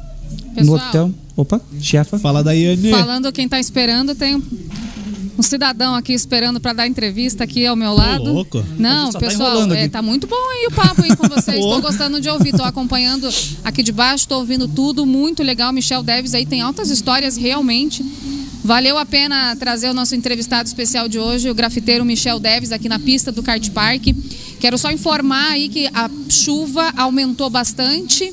no 0.50 0.56
Pessoal. 0.56 0.88
hotel. 0.90 1.12
Opa, 1.36 1.62
chefa. 1.80 2.18
Fala 2.18 2.44
daí, 2.44 2.66
Anne. 2.66 2.90
Falando 2.90 3.32
quem 3.32 3.48
tá 3.48 3.60
esperando, 3.60 4.16
tem 4.16 4.42
um, 5.38 5.42
cidadão 5.42 5.96
aqui 5.96 6.14
esperando 6.14 6.60
para 6.60 6.74
dar 6.74 6.88
entrevista 6.88 7.44
aqui 7.44 7.66
ao 7.66 7.76
meu 7.76 7.94
lado. 7.94 8.32
louco. 8.32 8.64
Não, 8.78 9.12
tá 9.12 9.20
pessoal, 9.20 9.50
enrolando 9.52 9.76
é, 9.76 9.88
tá 9.88 10.02
muito 10.02 10.28
bom 10.28 10.36
aí 10.36 10.68
o 10.68 10.72
papo 10.72 11.04
aí 11.04 11.16
com 11.16 11.28
vocês. 11.30 11.58
Estou 11.58 11.82
gostando 11.82 12.20
de 12.20 12.30
ouvir, 12.30 12.52
tô 12.52 12.64
acompanhando 12.64 13.30
aqui 13.64 13.84
de 13.84 13.92
baixo, 13.92 14.28
tô 14.28 14.38
ouvindo 14.38 14.68
tudo, 14.68 15.06
muito 15.06 15.44
legal. 15.44 15.72
Michel 15.72 16.04
Deves 16.04 16.34
aí 16.34 16.46
tem 16.46 16.62
altas 16.62 16.90
histórias 16.90 17.38
realmente. 17.38 18.04
Valeu 18.64 18.98
a 18.98 19.06
pena 19.06 19.56
trazer 19.56 19.90
o 19.90 19.94
nosso 19.94 20.14
entrevistado 20.14 20.68
especial 20.68 21.08
de 21.08 21.18
hoje, 21.18 21.50
o 21.50 21.56
grafiteiro 21.56 22.04
Michel 22.04 22.38
Deves, 22.38 22.74
aqui 22.74 22.90
na 22.90 23.00
pista 23.00 23.32
do 23.32 23.42
Kart 23.42 23.70
Park. 23.72 24.08
Quero 24.60 24.78
só 24.78 24.92
informar 24.92 25.52
aí 25.52 25.70
que 25.70 25.88
a 25.94 26.10
chuva 26.30 26.92
aumentou 26.98 27.50
bastante, 27.50 28.32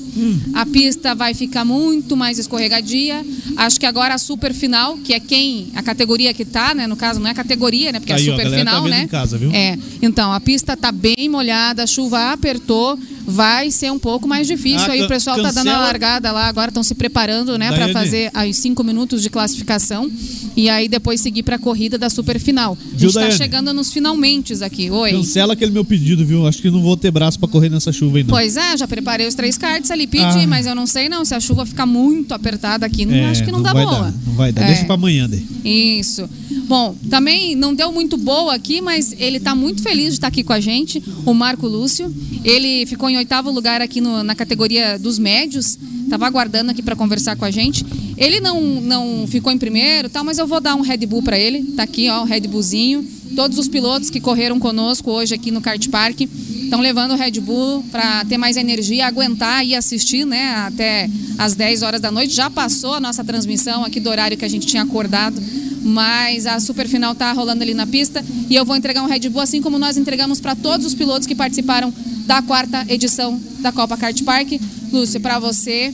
a 0.55 0.65
pista 0.65 1.15
vai 1.15 1.35
ficar 1.35 1.65
muito 1.65 2.17
mais 2.17 2.39
escorregadia. 2.39 3.25
Acho 3.57 3.79
que 3.79 3.87
agora 3.87 4.15
a 4.15 4.19
super 4.19 4.55
final, 4.55 4.97
que 4.99 5.13
é 5.13 5.21
quem, 5.21 5.69
a 5.75 5.83
categoria 5.83 6.33
que 6.33 6.45
tá, 6.45 6.75
né? 6.75 6.87
No 6.87 6.97
caso, 6.97 7.21
não 7.21 7.29
é 7.29 7.35
categoria, 7.35 7.93
né? 7.93 8.01
Porque 8.01 8.13
Aí, 8.13 8.27
é 8.27 8.31
ó, 8.31 8.35
a 8.35 8.37
super 8.37 8.51
tá 8.51 8.57
final, 8.59 8.83
vendo 8.83 8.91
né? 8.91 9.03
em 9.03 9.09
casa, 9.09 9.37
viu? 9.37 9.51
É. 9.53 9.79
Então, 10.01 10.33
a 10.33 10.41
pista 10.41 10.77
tá 10.77 10.91
bem 10.91 11.29
molhada, 11.29 11.83
a 11.83 11.87
chuva 11.87 12.33
apertou. 12.33 12.99
Vai 13.27 13.71
ser 13.71 13.91
um 13.91 13.99
pouco 13.99 14.29
mais 14.29 14.47
difícil. 14.47 14.87
Ah, 14.91 14.93
aí 14.93 15.03
o 15.03 15.09
pessoal 15.09 15.41
tá 15.41 15.51
dando 15.51 15.69
a 15.69 15.79
largada 15.79 16.31
lá, 16.31 16.47
agora 16.47 16.69
estão 16.69 16.83
se 16.83 16.95
preparando, 16.95 17.57
né, 17.57 17.69
para 17.69 17.87
Daiane. 17.87 17.93
fazer 17.95 18.31
aí 18.35 18.53
cinco 18.53 18.85
minutos 18.85 19.23
de 19.23 19.31
classificação 19.31 20.11
e 20.55 20.69
aí 20.69 20.89
depois 20.89 21.23
seguir 21.23 21.43
para 21.43 21.57
a 21.57 21.59
corrida 21.59 21.97
da 21.97 22.11
super 22.11 22.39
final. 22.39 22.77
A 22.79 22.85
Viu, 22.91 22.99
gente 23.09 23.15
tá 23.15 23.21
Daiane? 23.21 23.39
chegando 23.39 23.73
nos 23.73 23.91
finalmente 23.91 24.53
aqui. 24.63 24.91
Oi. 24.91 25.13
Cancela 25.13 25.55
aquele 25.55 25.71
meu 25.73 25.87
pedido, 25.87 26.14
viu? 26.23 26.47
Acho 26.47 26.61
que 26.61 26.71
não 26.71 26.83
vou 26.83 26.97
ter 26.99 27.11
braço 27.11 27.39
pra 27.39 27.49
correr 27.49 27.71
nessa 27.71 27.91
chuva 27.91 28.19
não. 28.19 28.27
Pois 28.27 28.59
é, 28.59 28.77
já 28.77 28.87
preparei 28.87 29.27
os 29.27 29.35
três 29.35 29.57
cards 29.57 29.91
ali, 29.91 30.07
pedi, 30.07 30.23
Ah. 30.25 30.47
mas 30.47 30.67
eu 30.67 30.75
não 30.75 30.87
sei 30.87 31.09
não, 31.09 31.25
se 31.25 31.35
a 31.35 31.41
chuva 31.41 31.65
ficar 31.65 31.87
muito 31.87 32.33
apertada 32.35 32.85
aqui, 32.85 33.07
não, 33.07 33.15
É, 33.15 33.31
acho 33.31 33.43
que 33.43 33.51
não, 33.51 33.63
dá 33.63 33.73
vai 33.73 33.85
boa. 33.87 34.01
Dar, 34.03 34.15
não 34.27 34.35
vai 34.35 34.53
dar. 34.53 34.63
É. 34.63 34.67
Deixa 34.67 34.85
pra 34.85 34.95
amanhã, 34.97 35.27
daí. 35.29 35.43
Isso. 35.65 36.29
Bom, 36.69 36.95
também 37.09 37.55
não 37.57 37.75
deu 37.75 37.91
muito 37.91 38.17
boa 38.17 38.55
aqui, 38.55 38.81
mas 38.83 39.15
ele 39.19 39.39
está 39.39 39.55
muito 39.55 39.83
feliz 39.83 40.09
de 40.09 40.13
estar 40.15 40.29
aqui 40.29 40.43
com 40.43 40.53
a 40.53 40.61
gente, 40.61 41.03
o 41.25 41.33
Marco 41.33 41.67
Lúcio. 41.67 42.15
Ele 42.45 42.85
ficou 42.87 43.09
em 43.09 43.17
oitavo 43.17 43.51
lugar 43.51 43.81
aqui 43.81 44.01
no- 44.01 44.23
na 44.23 44.35
categoria 44.35 44.99
dos 44.99 45.19
médios, 45.19 45.79
estava 46.05 46.27
aguardando 46.27 46.71
aqui 46.71 46.83
para 46.83 46.95
conversar 46.97 47.37
com 47.37 47.45
a 47.45 47.51
gente. 47.51 47.85
Ele 48.17 48.41
não, 48.41 48.61
não 48.81 49.27
ficou 49.27 49.51
em 49.53 49.59
primeiro, 49.59 50.09
tal, 50.09 50.23
mas 50.25 50.39
eu 50.39 50.47
vou 50.47 50.61
dar 50.61 50.75
um 50.75 50.81
Red 50.83 50.99
Bull 51.07 51.23
para 51.23 51.39
ele. 51.39 51.63
Tá 51.77 51.83
aqui, 51.83 52.09
ó, 52.09 52.23
o 52.23 52.25
Red 52.25 52.43
Bullzinho. 52.43 53.05
Todos 53.35 53.59
os 53.59 53.67
pilotos 53.67 54.11
que 54.11 54.21
correram 54.21 54.61
conosco 54.61 55.11
hoje 55.11 55.35
aqui 55.35 55.51
no 55.51 55.61
Kart 55.61 55.89
Park 55.89 56.21
estão 56.21 56.81
levando 56.81 57.13
o 57.13 57.17
Red 57.17 57.41
Bull 57.41 57.83
para 57.91 58.25
ter 58.25 58.39
mais 58.39 58.57
energia, 58.57 59.07
aguentar 59.07 59.65
e 59.67 59.75
assistir, 59.75 60.25
né, 60.25 60.55
até 60.67 61.11
às 61.37 61.55
10 61.55 61.83
horas 61.83 62.01
da 62.01 62.13
noite. 62.13 62.33
Já 62.33 62.49
passou 62.49 62.95
a 62.95 63.01
nossa 63.01 63.25
transmissão 63.25 63.85
aqui 63.85 63.99
do 63.99 64.09
horário 64.09 64.37
que 64.37 64.45
a 64.45 64.49
gente 64.49 64.67
tinha 64.67 64.83
acordado, 64.83 65.43
mas 65.83 66.47
a 66.47 66.61
super 66.61 66.89
final 66.89 67.15
tá 67.15 67.33
rolando 67.33 67.63
ali 67.63 67.75
na 67.75 67.87
pista 67.87 68.25
e 68.49 68.55
eu 68.55 68.65
vou 68.65 68.77
entregar 68.77 69.03
um 69.03 69.07
Red 69.07 69.29
Bull 69.29 69.43
assim 69.43 69.61
como 69.61 69.79
nós 69.79 69.97
entregamos 69.97 70.41
para 70.41 70.55
todos 70.55 70.87
os 70.87 70.95
pilotos 70.95 71.27
que 71.27 71.35
participaram 71.35 71.93
da 72.27 72.41
quarta 72.41 72.87
edição 72.89 73.41
da 73.59 73.73
Copa 73.73 73.97
Kart 73.97 74.23
Park. 74.23 74.53
Lúcio, 74.93 75.21
para 75.21 75.41
você, 75.41 75.93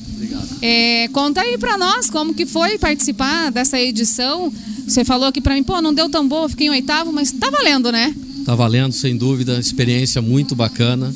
é, 0.63 1.09
conta 1.09 1.41
aí 1.41 1.57
para 1.57 1.79
nós 1.79 2.11
como 2.11 2.35
que 2.35 2.45
foi 2.45 2.79
participar 2.79 3.51
dessa 3.51 3.81
edição. 3.81 4.53
Você 4.87 5.05
falou 5.05 5.29
aqui 5.29 5.41
para 5.41 5.55
mim, 5.55 5.63
pô, 5.63 5.81
não 5.81 5.95
deu 5.95 6.09
tão 6.09 6.27
boa, 6.29 6.49
fiquei 6.49 6.67
em 6.67 6.71
oitavo, 6.71 7.13
mas 7.13 7.33
tá 7.33 7.51
valendo, 7.51 7.91
né? 7.91 8.15
Tá 8.45 8.55
valendo, 8.55 8.93
sem 8.93 9.17
dúvida, 9.17 9.59
experiência 9.59 10.21
muito 10.21 10.55
bacana. 10.55 11.15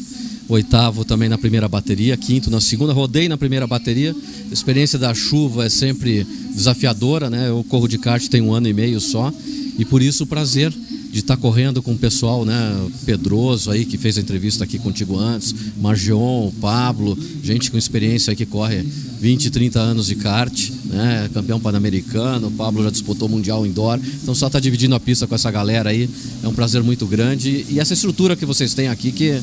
Oitavo 0.49 1.05
também 1.05 1.29
na 1.29 1.39
primeira 1.39 1.67
bateria, 1.67 2.17
quinto 2.17 2.51
na 2.51 2.61
segunda, 2.61 2.93
rodei 2.93 3.29
na 3.29 3.37
primeira 3.37 3.67
bateria. 3.67 4.15
Experiência 4.53 4.99
da 4.99 5.15
chuva 5.15 5.65
é 5.65 5.69
sempre 5.71 6.27
desafiadora, 6.51 7.31
né? 7.31 7.49
Eu 7.49 7.65
corro 7.69 7.89
de 7.89 7.99
kart 7.99 8.27
tem 8.29 8.43
um 8.43 8.53
ano 8.53 8.69
e 8.69 8.73
meio 8.73 9.01
só 9.01 9.33
e 9.79 9.85
por 9.85 10.03
isso 10.03 10.25
o 10.25 10.27
prazer 10.27 10.73
de 11.15 11.21
estar 11.21 11.37
correndo 11.37 11.81
com 11.81 11.93
o 11.93 11.97
pessoal, 11.97 12.45
né? 12.45 12.91
Pedroso 13.07 13.71
aí 13.71 13.85
que 13.85 13.97
fez 13.97 14.19
a 14.19 14.21
entrevista 14.21 14.65
aqui 14.65 14.81
contigo 14.81 15.17
antes, 15.17 15.55
Margion, 15.81 16.51
Pablo, 16.61 17.17
gente 17.41 17.71
com 17.71 17.79
experiência 17.79 18.33
aí 18.33 18.37
que 18.37 18.45
corre 18.45 18.83
20, 19.21 19.49
30 19.49 19.79
anos 19.79 20.07
de 20.09 20.17
kart, 20.17 20.71
né? 20.87 21.31
Campeão 21.33 21.61
pan-americano, 21.61 22.51
Pablo 22.51 22.83
já 22.83 22.91
disputou 22.91 23.29
mundial 23.29 23.65
indoor, 23.65 24.01
então 24.25 24.35
só 24.35 24.51
tá 24.51 24.59
dividindo 24.59 24.97
a 24.97 24.99
pista 24.99 25.25
com 25.25 25.37
essa 25.37 25.53
galera 25.53 25.91
aí 25.91 26.11
é 26.43 26.49
um 26.49 26.53
prazer 26.53 26.83
muito 26.83 27.07
grande 27.07 27.65
e 27.71 27.79
essa 27.79 27.95
estrutura 27.95 28.35
que 28.35 28.45
vocês 28.45 28.75
têm 28.75 28.89
aqui 28.89 29.13
que 29.13 29.41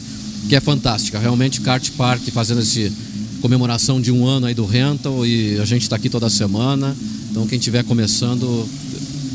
que 0.49 0.55
é 0.57 0.59
fantástica, 0.59 1.19
realmente 1.19 1.61
kart 1.61 1.89
park 1.91 2.27
fazendo 2.31 2.59
esse 2.59 2.91
comemoração 3.41 4.01
de 4.01 4.11
um 4.11 4.27
ano 4.27 4.45
aí 4.45 4.53
do 4.53 4.65
rental 4.65 5.25
e 5.25 5.57
a 5.57 5.63
gente 5.63 5.83
está 5.83 5.95
aqui 5.95 6.09
toda 6.09 6.29
semana, 6.29 6.93
então 7.29 7.47
quem 7.47 7.57
estiver 7.57 7.85
começando 7.85 8.67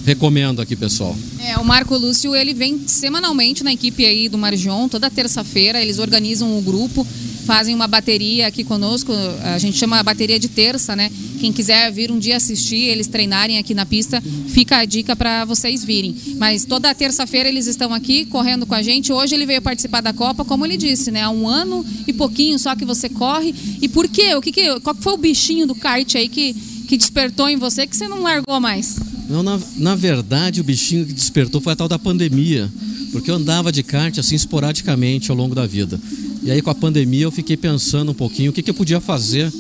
recomendo 0.07 0.63
aqui 0.63 0.77
pessoal. 0.77 1.17
É, 1.41 1.59
o 1.59 1.65
Marco 1.65 1.97
Lúcio, 1.97 2.35
ele 2.35 2.55
vem 2.55 2.87
semanalmente 2.87 3.65
na 3.65 3.73
equipe 3.73 4.07
aí 4.07 4.29
do 4.29 4.39
Margion, 4.39 4.89
toda 4.89 5.11
terça-feira, 5.11 5.83
eles 5.83 5.99
organizam 5.99 6.57
o 6.57 6.63
grupo, 6.63 7.05
fazem 7.45 7.75
uma 7.75 7.89
bateria 7.89 8.47
aqui 8.47 8.63
conosco, 8.63 9.13
a 9.43 9.59
gente 9.59 9.77
chama 9.77 9.99
a 9.99 10.03
bateria 10.05 10.39
de 10.39 10.49
terça, 10.49 10.95
né? 10.95 11.11
Quem 11.41 11.53
quiser 11.53 11.91
vir 11.91 12.13
um 12.13 12.21
dia 12.21 12.37
assistir, 12.37 12.85
eles 12.85 13.09
treinarem 13.09 13.59
aqui 13.59 13.75
na 13.75 13.85
pista, 13.85 14.23
fica 14.49 14.77
a 14.77 14.85
dica 14.85 15.17
para 15.17 15.45
vocês 15.45 15.85
virem. 15.85 16.15
Mas 16.37 16.65
toda 16.65 16.95
terça-feira 16.95 17.49
eles 17.49 17.67
estão 17.67 17.93
aqui 17.93 18.27
correndo 18.27 18.65
com 18.65 18.75
a 18.75 18.83
gente. 18.83 19.13
Hoje 19.13 19.35
ele 19.35 19.45
veio 19.45 19.61
participar 19.61 20.03
da 20.03 20.13
Copa, 20.13 20.45
como 20.45 20.65
ele 20.65 20.77
disse, 20.77 21.11
né? 21.11 21.23
Há 21.23 21.31
um 21.31 21.49
ano 21.49 21.85
e 22.07 22.13
pouquinho 22.13 22.59
só 22.61 22.77
que 22.77 22.85
você 22.85 23.09
corre. 23.09 23.53
E 23.83 23.89
por 23.89 24.07
quê? 24.09 24.37
O 24.37 24.41
que, 24.41 24.53
que 24.53 24.81
qual 24.81 24.95
foi 24.95 25.15
o 25.15 25.19
bichinho 25.19 25.67
do 25.67 25.75
kart 25.75 26.15
aí 26.15 26.29
que, 26.29 26.55
que 26.89 26.97
despertou 26.97 27.49
em 27.49 27.57
você 27.57 27.89
que 27.89 27.97
você 27.97 28.07
não 28.07 28.23
largou 28.23 28.61
mais? 28.61 28.97
Não, 29.29 29.43
na, 29.43 29.61
na 29.77 29.95
verdade, 29.95 30.61
o 30.61 30.65
bichinho 30.65 31.05
que 31.05 31.13
despertou 31.13 31.61
foi 31.61 31.73
a 31.73 31.77
tal 31.77 31.89
da 31.89 31.99
pandemia, 31.99 32.71
porque 33.13 33.31
eu 33.31 33.35
andava 33.35 33.73
de 33.73 33.83
kart 33.83 34.17
assim 34.19 34.35
esporadicamente 34.35 35.31
ao 35.31 35.37
longo 35.37 35.55
da 35.55 35.67
vida. 35.67 35.99
E 36.43 36.51
aí, 36.51 36.63
com 36.63 36.71
a 36.71 36.75
pandemia, 36.75 37.25
eu 37.25 37.33
fiquei 37.33 37.57
pensando 37.57 38.13
um 38.13 38.15
pouquinho 38.15 38.51
o 38.51 38.55
que, 38.55 38.63
que 38.63 38.71
eu 38.71 38.75
podia 38.75 39.01
fazer, 39.01 39.53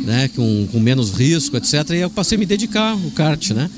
né, 0.00 0.28
com, 0.34 0.66
com 0.72 0.80
menos 0.80 1.12
risco, 1.12 1.56
etc. 1.56 1.90
E 1.90 1.96
eu 1.98 2.10
passei 2.10 2.36
a 2.36 2.38
me 2.38 2.46
dedicar 2.46 2.92
ao 2.92 3.10
kart, 3.12 3.50
né? 3.50 3.70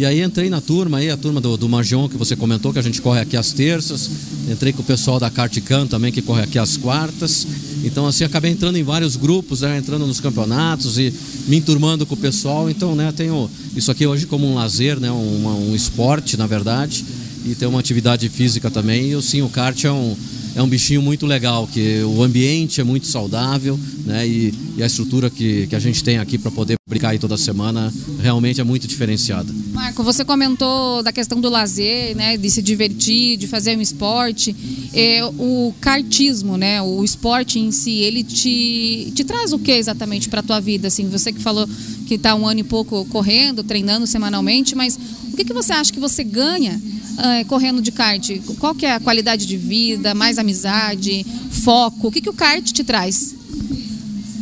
E 0.00 0.06
aí 0.06 0.22
entrei 0.22 0.48
na 0.48 0.62
turma, 0.62 0.96
aí 0.96 1.10
a 1.10 1.16
turma 1.18 1.42
do, 1.42 1.58
do 1.58 1.68
que 2.08 2.16
você 2.16 2.34
comentou, 2.34 2.72
que 2.72 2.78
a 2.78 2.82
gente 2.82 3.02
corre 3.02 3.20
aqui 3.20 3.36
às 3.36 3.52
terças. 3.52 4.08
Entrei 4.50 4.72
com 4.72 4.80
o 4.80 4.84
pessoal 4.84 5.20
da 5.20 5.28
Kartcan 5.28 5.86
também, 5.86 6.10
que 6.10 6.22
corre 6.22 6.40
aqui 6.40 6.58
às 6.58 6.74
quartas. 6.78 7.46
Então, 7.84 8.06
assim, 8.06 8.24
acabei 8.24 8.50
entrando 8.50 8.78
em 8.78 8.82
vários 8.82 9.14
grupos, 9.14 9.60
né, 9.60 9.76
entrando 9.76 10.06
nos 10.06 10.18
campeonatos 10.18 10.98
e 10.98 11.12
me 11.46 11.58
enturmando 11.58 12.06
com 12.06 12.14
o 12.14 12.16
pessoal. 12.16 12.70
Então, 12.70 12.94
né, 12.94 13.12
tenho 13.14 13.50
isso 13.76 13.90
aqui 13.90 14.06
hoje 14.06 14.24
como 14.24 14.50
um 14.50 14.54
lazer, 14.54 14.98
né, 14.98 15.10
uma- 15.10 15.54
um 15.54 15.74
esporte, 15.74 16.34
na 16.38 16.46
verdade. 16.46 17.04
E 17.44 17.54
tem 17.54 17.68
uma 17.68 17.78
atividade 17.78 18.26
física 18.30 18.70
também. 18.70 19.12
E, 19.12 19.22
sim, 19.22 19.42
o 19.42 19.50
kart 19.50 19.84
é 19.84 19.92
um, 19.92 20.16
é 20.54 20.62
um 20.62 20.68
bichinho 20.68 21.02
muito 21.02 21.26
legal, 21.26 21.66
que 21.66 22.02
o 22.02 22.22
ambiente 22.22 22.80
é 22.80 22.84
muito 22.84 23.06
saudável, 23.06 23.78
né? 24.04 24.26
E, 24.26 24.54
e 24.76 24.82
a 24.82 24.86
estrutura 24.86 25.30
que, 25.30 25.66
que 25.66 25.76
a 25.76 25.78
gente 25.78 26.02
tem 26.02 26.18
aqui 26.18 26.38
para 26.38 26.50
poder 26.50 26.74
brincar 26.88 27.10
aí 27.10 27.18
toda 27.18 27.36
semana 27.36 27.92
realmente 28.20 28.60
é 28.60 28.64
muito 28.64 28.86
diferenciada. 28.86 29.52
Marco, 29.72 30.02
você 30.02 30.24
comentou 30.24 31.02
da 31.02 31.12
questão 31.12 31.40
do 31.40 31.48
lazer, 31.48 32.16
né, 32.16 32.36
de 32.36 32.50
se 32.50 32.60
divertir, 32.60 33.36
de 33.36 33.46
fazer 33.46 33.78
um 33.78 33.80
esporte. 33.80 34.54
É, 34.92 35.24
o 35.24 35.72
kartismo, 35.80 36.56
né, 36.56 36.82
o 36.82 37.04
esporte 37.04 37.60
em 37.60 37.70
si, 37.70 37.98
ele 37.98 38.24
te, 38.24 39.12
te 39.14 39.22
traz 39.22 39.52
o 39.52 39.58
que 39.58 39.70
exatamente 39.70 40.28
para 40.28 40.40
a 40.40 40.42
tua 40.42 40.60
vida? 40.60 40.88
Assim, 40.88 41.08
você 41.08 41.32
que 41.32 41.40
falou 41.40 41.68
que 42.06 42.14
está 42.14 42.34
um 42.34 42.46
ano 42.46 42.60
e 42.60 42.64
pouco 42.64 43.04
correndo, 43.04 43.62
treinando 43.62 44.06
semanalmente, 44.06 44.74
mas 44.74 44.98
o 45.32 45.36
que, 45.36 45.44
que 45.44 45.52
você 45.52 45.72
acha 45.72 45.92
que 45.92 46.00
você 46.00 46.24
ganha 46.24 46.80
ah, 47.22 47.44
correndo 47.46 47.82
de 47.82 47.92
kart? 47.92 48.30
Qual 48.58 48.74
que 48.74 48.86
é 48.86 48.94
a 48.94 49.00
qualidade 49.00 49.46
de 49.46 49.56
vida, 49.56 50.14
mais 50.14 50.38
amizade, 50.38 51.24
foco? 51.50 52.08
O 52.08 52.10
que, 52.10 52.20
que 52.20 52.30
o 52.30 52.32
kart 52.32 52.64
te 52.64 52.82
traz? 52.82 53.34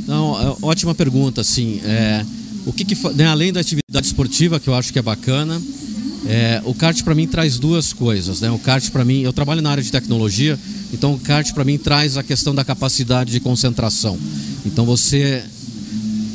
Não, 0.07 0.41
é 0.41 0.57
ótima 0.63 0.95
pergunta, 0.95 1.41
assim. 1.41 1.81
É, 1.85 2.25
o 2.65 2.73
que, 2.73 2.85
que 2.85 2.95
né, 3.15 3.27
além 3.27 3.53
da 3.53 3.61
atividade 3.61 4.07
esportiva, 4.07 4.61
que 4.61 4.69
eu 4.69 4.75
acho 4.75 4.93
que 4.93 4.99
é 4.99 5.03
bacana, 5.03 5.61
é, 6.27 6.63
o 6.65 6.73
kart 6.73 7.03
para 7.03 7.15
mim 7.15 7.27
traz 7.27 7.59
duas 7.59 7.93
coisas, 7.93 8.41
né? 8.41 8.51
O 8.51 8.59
kart 8.59 8.89
para 8.91 9.05
mim, 9.05 9.23
eu 9.23 9.33
trabalho 9.33 9.61
na 9.61 9.71
área 9.71 9.83
de 9.83 9.91
tecnologia, 9.91 10.59
então 10.93 11.15
o 11.15 11.19
kart 11.19 11.53
para 11.53 11.65
mim 11.65 11.79
traz 11.79 12.17
a 12.17 12.23
questão 12.23 12.55
da 12.55 12.65
capacidade 12.65 13.33
de 13.33 13.41
concentração. 13.41 14.19
Então 14.65 14.85
você 14.85 15.45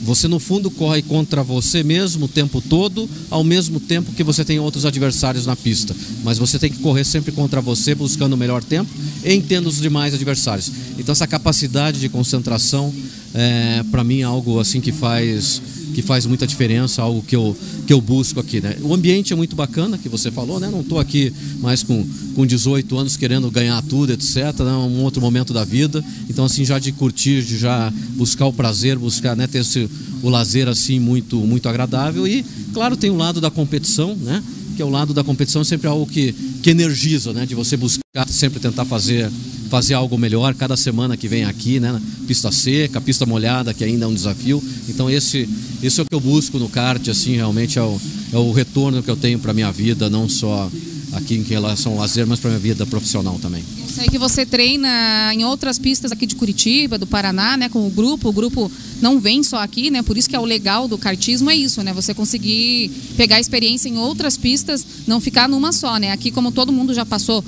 você 0.04 0.28
no 0.28 0.38
fundo 0.40 0.70
corre 0.70 1.02
contra 1.02 1.42
você 1.42 1.82
mesmo 1.82 2.26
o 2.26 2.28
tempo 2.28 2.62
todo, 2.62 3.10
ao 3.30 3.44
mesmo 3.44 3.80
tempo 3.80 4.12
que 4.12 4.24
você 4.24 4.44
tem 4.44 4.60
outros 4.60 4.86
adversários 4.86 5.46
na 5.46 5.56
pista. 5.56 5.96
Mas 6.24 6.38
você 6.38 6.60
tem 6.60 6.70
que 6.70 6.80
correr 6.80 7.06
sempre 7.06 7.32
contra 7.32 7.62
você, 7.62 7.96
buscando 7.96 8.34
o 8.34 8.38
melhor 8.38 8.64
tempo 8.64 8.92
e 9.24 9.40
tendo 9.40 9.68
os 9.68 9.80
demais 9.80 10.14
adversários. 10.14 10.72
Então 11.00 11.14
essa 11.14 11.26
capacidade 11.26 12.00
de 12.00 12.10
concentração, 12.10 12.94
é, 13.34 13.84
para 13.90 14.04
mim, 14.04 14.20
é 14.20 14.24
algo 14.24 14.60
assim 14.60 14.82
que 14.82 14.92
faz 14.92 15.62
que 15.94 16.02
faz 16.02 16.26
muita 16.26 16.46
diferença, 16.46 17.02
algo 17.02 17.22
que 17.22 17.36
eu, 17.36 17.56
que 17.86 17.94
eu 17.94 18.02
busco 18.02 18.40
aqui. 18.40 18.60
Né? 18.60 18.76
O 18.82 18.94
ambiente 18.94 19.32
é 19.32 19.36
muito 19.36 19.56
bacana, 19.56 19.98
que 19.98 20.10
você 20.10 20.32
falou, 20.32 20.60
né? 20.60 20.70
não 20.72 20.82
estou 20.82 21.00
aqui 21.00 21.32
mais 21.60 21.84
com, 21.84 22.06
com 22.36 22.46
18 22.46 22.98
anos 22.98 23.16
querendo 23.16 23.50
ganhar 23.50 23.82
tudo, 23.84 24.12
etc. 24.12 24.38
É 24.60 24.64
um 24.64 25.04
outro 25.04 25.22
momento 25.22 25.54
da 25.54 25.64
vida. 25.64 26.04
Então, 26.30 26.46
assim, 26.46 26.66
já 26.66 26.80
de 26.80 26.92
curtir, 26.92 27.44
de 27.44 27.58
já 27.58 27.92
buscar 28.16 28.46
o 28.46 28.54
prazer, 28.54 28.98
buscar 28.98 29.36
né, 29.36 29.48
ter 29.48 29.60
esse, 29.60 29.90
o 30.22 30.30
lazer 30.30 30.68
assim 30.68 31.00
muito, 31.00 31.38
muito 31.38 31.70
agradável. 31.70 32.28
E, 32.28 32.44
claro, 32.74 32.98
tem 32.98 33.10
o 33.10 33.16
lado 33.16 33.40
da 33.40 33.52
competição, 33.52 34.16
né? 34.16 34.44
Que 34.76 34.82
é 34.82 34.86
o 34.86 34.90
lado 34.90 35.14
da 35.14 35.24
competição 35.24 35.64
sempre 35.64 35.88
algo 35.88 36.06
que, 36.06 36.34
que 36.62 36.70
energiza, 36.70 37.34
né? 37.34 37.46
De 37.46 37.56
você 37.56 37.78
buscar 37.78 38.28
sempre 38.28 38.60
tentar 38.60 38.86
fazer 38.86 39.30
fazer 39.70 39.96
algo 39.96 40.20
melhor 40.20 40.54
cada 40.54 40.78
semana 40.78 41.18
que 41.18 41.28
vem 41.28 41.46
aqui, 41.46 41.80
né? 41.80 42.00
Pista 42.28 42.52
seca, 42.52 43.02
pista 43.02 43.26
molhada, 43.26 43.74
que 43.74 43.84
ainda 43.84 44.06
é 44.06 44.08
um 44.08 44.14
desafio. 44.14 44.64
Então 44.88 45.10
esse 45.10 45.50
esse 45.82 46.00
é 46.00 46.04
o 46.04 46.06
que 46.06 46.16
eu 46.16 46.20
busco 46.20 46.60
no 46.60 46.70
kart, 46.70 47.08
assim, 47.10 47.36
realmente 47.36 47.80
é 47.80 47.82
o, 47.82 48.00
é 48.32 48.38
o 48.38 48.52
retorno 48.52 49.02
que 49.02 49.10
eu 49.10 49.18
tenho 49.18 49.40
para 49.40 49.54
minha 49.54 49.72
vida, 49.72 50.10
não 50.10 50.30
só 50.30 50.70
aqui 51.14 51.36
em 51.36 51.44
relação 51.44 51.94
ao 51.94 52.00
lazer, 52.00 52.26
mas 52.26 52.40
para 52.40 52.50
minha 52.50 52.60
vida 52.60 52.86
profissional 52.86 53.38
também. 53.42 53.64
Sei 53.88 54.08
que 54.08 54.18
você 54.18 54.46
treina 54.46 55.34
em 55.34 55.46
outras 55.46 55.78
pistas 55.78 56.12
aqui 56.12 56.26
de 56.26 56.36
Curitiba, 56.36 56.98
do 56.98 57.06
Paraná, 57.06 57.56
né, 57.56 57.70
com 57.70 57.86
o 57.86 57.90
grupo. 57.90 58.30
O 58.30 58.34
grupo 58.34 58.72
não 59.02 59.20
vem 59.20 59.44
só 59.44 59.58
aqui, 59.58 59.92
né? 59.92 60.02
Por 60.02 60.18
isso 60.18 60.30
que 60.30 60.36
é 60.36 60.40
o 60.40 60.46
legal 60.46 60.88
do 60.88 60.98
kartismo 60.98 61.50
é 61.50 61.56
isso, 61.56 61.84
né? 61.84 61.94
Você 61.94 62.14
conseguir 62.14 62.90
pegar 63.16 63.40
experiência 63.40 63.88
em 63.90 63.98
outras 63.98 64.38
pistas, 64.38 64.86
não 65.06 65.20
ficar 65.20 65.48
numa 65.48 65.72
só, 65.72 65.98
né? 65.98 66.12
Aqui 66.12 66.32
como 66.32 66.52
todo 66.52 66.72
mundo 66.72 66.94
já 66.94 67.06
passou 67.06 67.44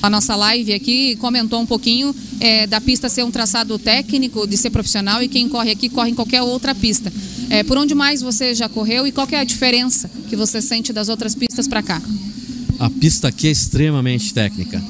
a 0.00 0.08
nossa 0.08 0.36
live 0.36 0.72
aqui 0.72 1.16
comentou 1.16 1.60
um 1.60 1.66
pouquinho 1.66 2.14
é, 2.38 2.66
da 2.68 2.80
pista 2.80 3.08
ser 3.08 3.24
um 3.24 3.30
traçado 3.32 3.78
técnico, 3.78 4.46
de 4.46 4.56
ser 4.56 4.70
profissional 4.70 5.22
e 5.22 5.28
quem 5.28 5.48
corre 5.48 5.72
aqui 5.72 5.88
corre 5.88 6.10
em 6.10 6.14
qualquer 6.14 6.40
outra 6.42 6.74
pista. 6.74 7.12
É, 7.50 7.64
por 7.64 7.76
onde 7.76 7.94
mais 7.94 8.22
você 8.22 8.54
já 8.54 8.68
correu 8.68 9.06
e 9.06 9.12
qual 9.12 9.26
é 9.32 9.36
a 9.36 9.44
diferença 9.44 10.08
que 10.28 10.36
você 10.36 10.62
sente 10.62 10.92
das 10.92 11.08
outras 11.08 11.34
pistas 11.34 11.66
para 11.66 11.82
cá? 11.82 12.00
A 12.78 12.88
pista 12.88 13.28
aqui 13.28 13.48
é 13.48 13.50
extremamente 13.50 14.32
técnica. 14.32 14.82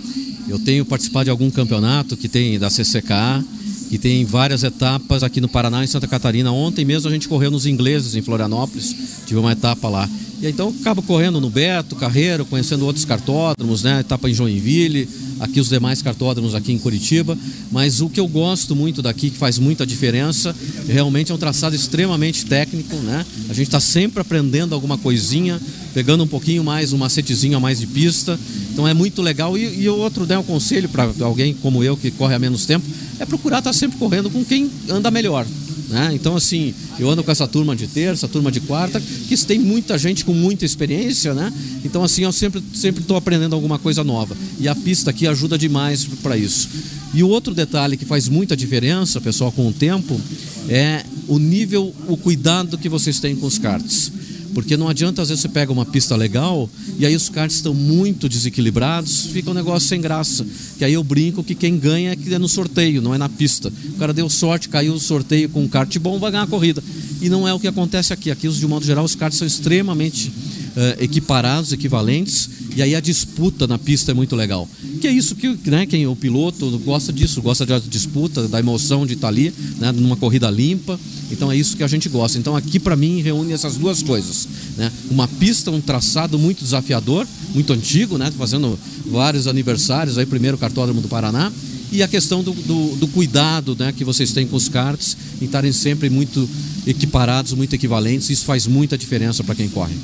Eu 0.46 0.58
tenho 0.58 0.84
participado 0.84 1.24
de 1.24 1.30
algum 1.30 1.50
campeonato 1.50 2.16
que 2.16 2.28
tem 2.28 2.58
da 2.58 2.68
CCK, 2.68 3.42
que 3.88 3.96
tem 3.96 4.24
várias 4.26 4.62
etapas 4.62 5.22
aqui 5.22 5.40
no 5.40 5.48
Paraná 5.48 5.82
e 5.82 5.88
Santa 5.88 6.06
Catarina. 6.06 6.52
Ontem 6.52 6.84
mesmo 6.84 7.08
a 7.08 7.12
gente 7.12 7.26
correu 7.26 7.50
nos 7.50 7.64
ingleses 7.64 8.14
em 8.14 8.20
Florianópolis, 8.20 8.94
tive 9.26 9.40
uma 9.40 9.52
etapa 9.52 9.88
lá. 9.88 10.08
E 10.40 10.46
então 10.46 10.74
acabo 10.80 11.02
correndo 11.02 11.40
no 11.40 11.48
Beto, 11.48 11.96
Carreiro, 11.96 12.44
conhecendo 12.44 12.84
outros 12.84 13.06
cartódromos, 13.06 13.82
né? 13.82 14.00
Etapa 14.00 14.28
em 14.28 14.34
Joinville, 14.34 15.08
aqui 15.40 15.60
os 15.60 15.68
demais 15.68 16.02
cartódromos 16.02 16.54
aqui 16.54 16.72
em 16.72 16.78
Curitiba. 16.78 17.36
Mas 17.70 18.00
o 18.00 18.08
que 18.08 18.20
eu 18.20 18.28
gosto 18.28 18.74
muito 18.74 19.02
daqui, 19.02 19.30
que 19.30 19.36
faz 19.36 19.58
muita 19.58 19.86
diferença, 19.86 20.54
realmente 20.86 21.32
é 21.32 21.34
um 21.34 21.38
traçado 21.38 21.74
extremamente 21.74 22.46
técnico, 22.46 22.96
né? 22.96 23.24
A 23.48 23.54
gente 23.54 23.68
está 23.68 23.80
sempre 23.80 24.20
aprendendo 24.20 24.74
alguma 24.74 24.98
coisinha, 24.98 25.60
pegando 25.94 26.24
um 26.24 26.28
pouquinho 26.28 26.64
mais, 26.64 26.92
um 26.92 26.98
macetezinho 26.98 27.56
a 27.56 27.60
mais 27.60 27.78
de 27.78 27.86
pista. 27.86 28.38
Então 28.72 28.86
é 28.86 28.94
muito 28.94 29.22
legal. 29.22 29.56
E, 29.56 29.82
e 29.82 29.88
outro 29.88 30.26
né, 30.26 30.38
um 30.38 30.42
conselho 30.42 30.88
para 30.88 31.10
alguém 31.20 31.54
como 31.54 31.82
eu 31.82 31.96
que 31.96 32.10
corre 32.10 32.34
há 32.34 32.38
menos 32.38 32.66
tempo 32.66 32.86
é 33.18 33.26
procurar 33.26 33.58
estar 33.58 33.70
tá 33.70 33.76
sempre 33.76 33.98
correndo 33.98 34.30
com 34.30 34.44
quem 34.44 34.70
anda 34.88 35.10
melhor. 35.10 35.46
Né? 35.88 36.10
Então, 36.12 36.36
assim, 36.36 36.74
eu 36.98 37.08
ando 37.08 37.24
com 37.24 37.30
essa 37.30 37.48
turma 37.48 37.74
de 37.74 37.86
terça, 37.86 38.28
turma 38.28 38.52
de 38.52 38.60
quarta, 38.60 39.00
que 39.00 39.36
tem 39.38 39.58
muita 39.58 39.96
gente 39.96 40.24
com 40.24 40.34
muita 40.34 40.66
experiência, 40.66 41.32
né? 41.32 41.52
Então, 41.82 42.04
assim, 42.04 42.24
eu 42.24 42.32
sempre 42.32 42.62
estou 43.00 43.16
aprendendo 43.16 43.54
alguma 43.54 43.78
coisa 43.78 44.04
nova. 44.04 44.36
E 44.60 44.68
a 44.68 44.74
pista 44.74 45.10
aqui 45.10 45.26
ajuda 45.26 45.56
demais 45.56 46.04
para 46.22 46.36
isso. 46.36 46.68
E 47.14 47.22
o 47.22 47.28
outro 47.28 47.54
detalhe 47.54 47.96
que 47.96 48.04
faz 48.04 48.28
muita 48.28 48.54
diferença, 48.54 49.18
pessoal, 49.20 49.50
com 49.50 49.66
o 49.66 49.72
tempo, 49.72 50.20
é 50.68 51.04
o 51.26 51.38
nível, 51.38 51.94
o 52.06 52.16
cuidado 52.16 52.76
que 52.76 52.88
vocês 52.88 53.18
têm 53.18 53.34
com 53.34 53.46
os 53.46 53.58
karts. 53.58 54.12
Porque 54.58 54.76
não 54.76 54.88
adianta, 54.88 55.22
às 55.22 55.28
vezes, 55.28 55.42
você 55.42 55.48
pega 55.48 55.70
uma 55.70 55.86
pista 55.86 56.16
legal 56.16 56.68
e 56.98 57.06
aí 57.06 57.14
os 57.14 57.28
karts 57.28 57.58
estão 57.58 57.72
muito 57.72 58.28
desequilibrados, 58.28 59.26
fica 59.26 59.48
um 59.52 59.54
negócio 59.54 59.88
sem 59.88 60.00
graça. 60.00 60.44
Que 60.76 60.84
aí 60.84 60.94
eu 60.94 61.04
brinco 61.04 61.44
que 61.44 61.54
quem 61.54 61.78
ganha 61.78 62.10
é 62.10 62.16
que 62.16 62.34
é 62.34 62.40
no 62.40 62.48
sorteio, 62.48 63.00
não 63.00 63.14
é 63.14 63.18
na 63.18 63.28
pista. 63.28 63.72
O 63.90 63.98
cara 63.98 64.12
deu 64.12 64.28
sorte, 64.28 64.68
caiu 64.68 64.94
o 64.94 64.98
sorteio 64.98 65.48
com 65.48 65.62
um 65.62 65.68
kart 65.68 65.96
bom, 66.00 66.18
vai 66.18 66.32
ganhar 66.32 66.42
a 66.42 66.46
corrida. 66.48 66.82
E 67.22 67.28
não 67.28 67.46
é 67.46 67.54
o 67.54 67.60
que 67.60 67.68
acontece 67.68 68.12
aqui. 68.12 68.32
Aqui, 68.32 68.48
de 68.48 68.66
modo 68.66 68.84
geral, 68.84 69.04
os 69.04 69.14
karts 69.14 69.38
são 69.38 69.46
extremamente 69.46 70.32
uh, 70.76 71.02
equiparados, 71.02 71.72
equivalentes, 71.72 72.48
e 72.74 72.82
aí 72.82 72.94
a 72.94 73.00
disputa 73.00 73.66
na 73.66 73.78
pista 73.78 74.12
é 74.12 74.14
muito 74.14 74.36
legal. 74.36 74.68
Que 75.00 75.08
é 75.08 75.12
isso 75.12 75.34
que 75.34 75.58
né, 75.66 75.86
quem 75.86 76.06
o 76.06 76.14
piloto 76.14 76.78
gosta 76.78 77.12
disso, 77.12 77.42
gosta 77.42 77.66
da 77.66 77.78
disputa, 77.78 78.46
da 78.48 78.58
emoção 78.58 79.06
de 79.06 79.14
estar 79.14 79.28
ali, 79.28 79.52
né, 79.78 79.92
numa 79.92 80.16
corrida 80.16 80.50
limpa. 80.50 80.98
Então 81.30 81.50
é 81.50 81.56
isso 81.56 81.76
que 81.76 81.82
a 81.82 81.88
gente 81.88 82.08
gosta. 82.08 82.38
Então 82.38 82.56
aqui 82.56 82.78
para 82.78 82.96
mim 82.96 83.20
reúne 83.20 83.52
essas 83.52 83.76
duas 83.76 84.02
coisas, 84.02 84.48
né? 84.76 84.90
Uma 85.10 85.28
pista, 85.28 85.70
um 85.70 85.80
traçado 85.80 86.38
muito 86.38 86.64
desafiador, 86.64 87.26
muito 87.54 87.72
antigo, 87.72 88.16
né? 88.16 88.32
Fazendo 88.36 88.78
vários 89.06 89.46
aniversários 89.46 90.16
aí, 90.16 90.24
primeiro 90.24 90.56
cartódromo 90.56 91.00
do 91.00 91.08
Paraná 91.08 91.52
e 91.90 92.02
a 92.02 92.08
questão 92.08 92.42
do, 92.42 92.52
do, 92.52 92.96
do, 92.96 93.08
cuidado 93.08 93.76
né, 93.78 93.92
que 93.96 94.04
vocês 94.04 94.32
têm 94.32 94.46
com 94.46 94.56
os 94.56 94.68
karts 94.68 95.16
em 95.40 95.46
estarem 95.46 95.72
sempre 95.72 96.10
muito 96.10 96.48
equiparados, 96.86 97.52
muito 97.52 97.74
equivalentes. 97.74 98.30
Isso 98.30 98.44
faz 98.44 98.66
muita 98.66 98.98
diferença 98.98 99.42
para 99.42 99.54
quem 99.54 99.68
corre. 99.68 99.94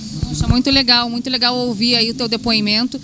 Muito 0.49 0.71
legal, 0.71 1.11
muito 1.11 1.29
legal 1.29 1.57
ouvir 1.57 1.97
aí 1.97 2.11
o 2.11 2.15
teu 2.15 2.29
depoimento. 2.29 3.01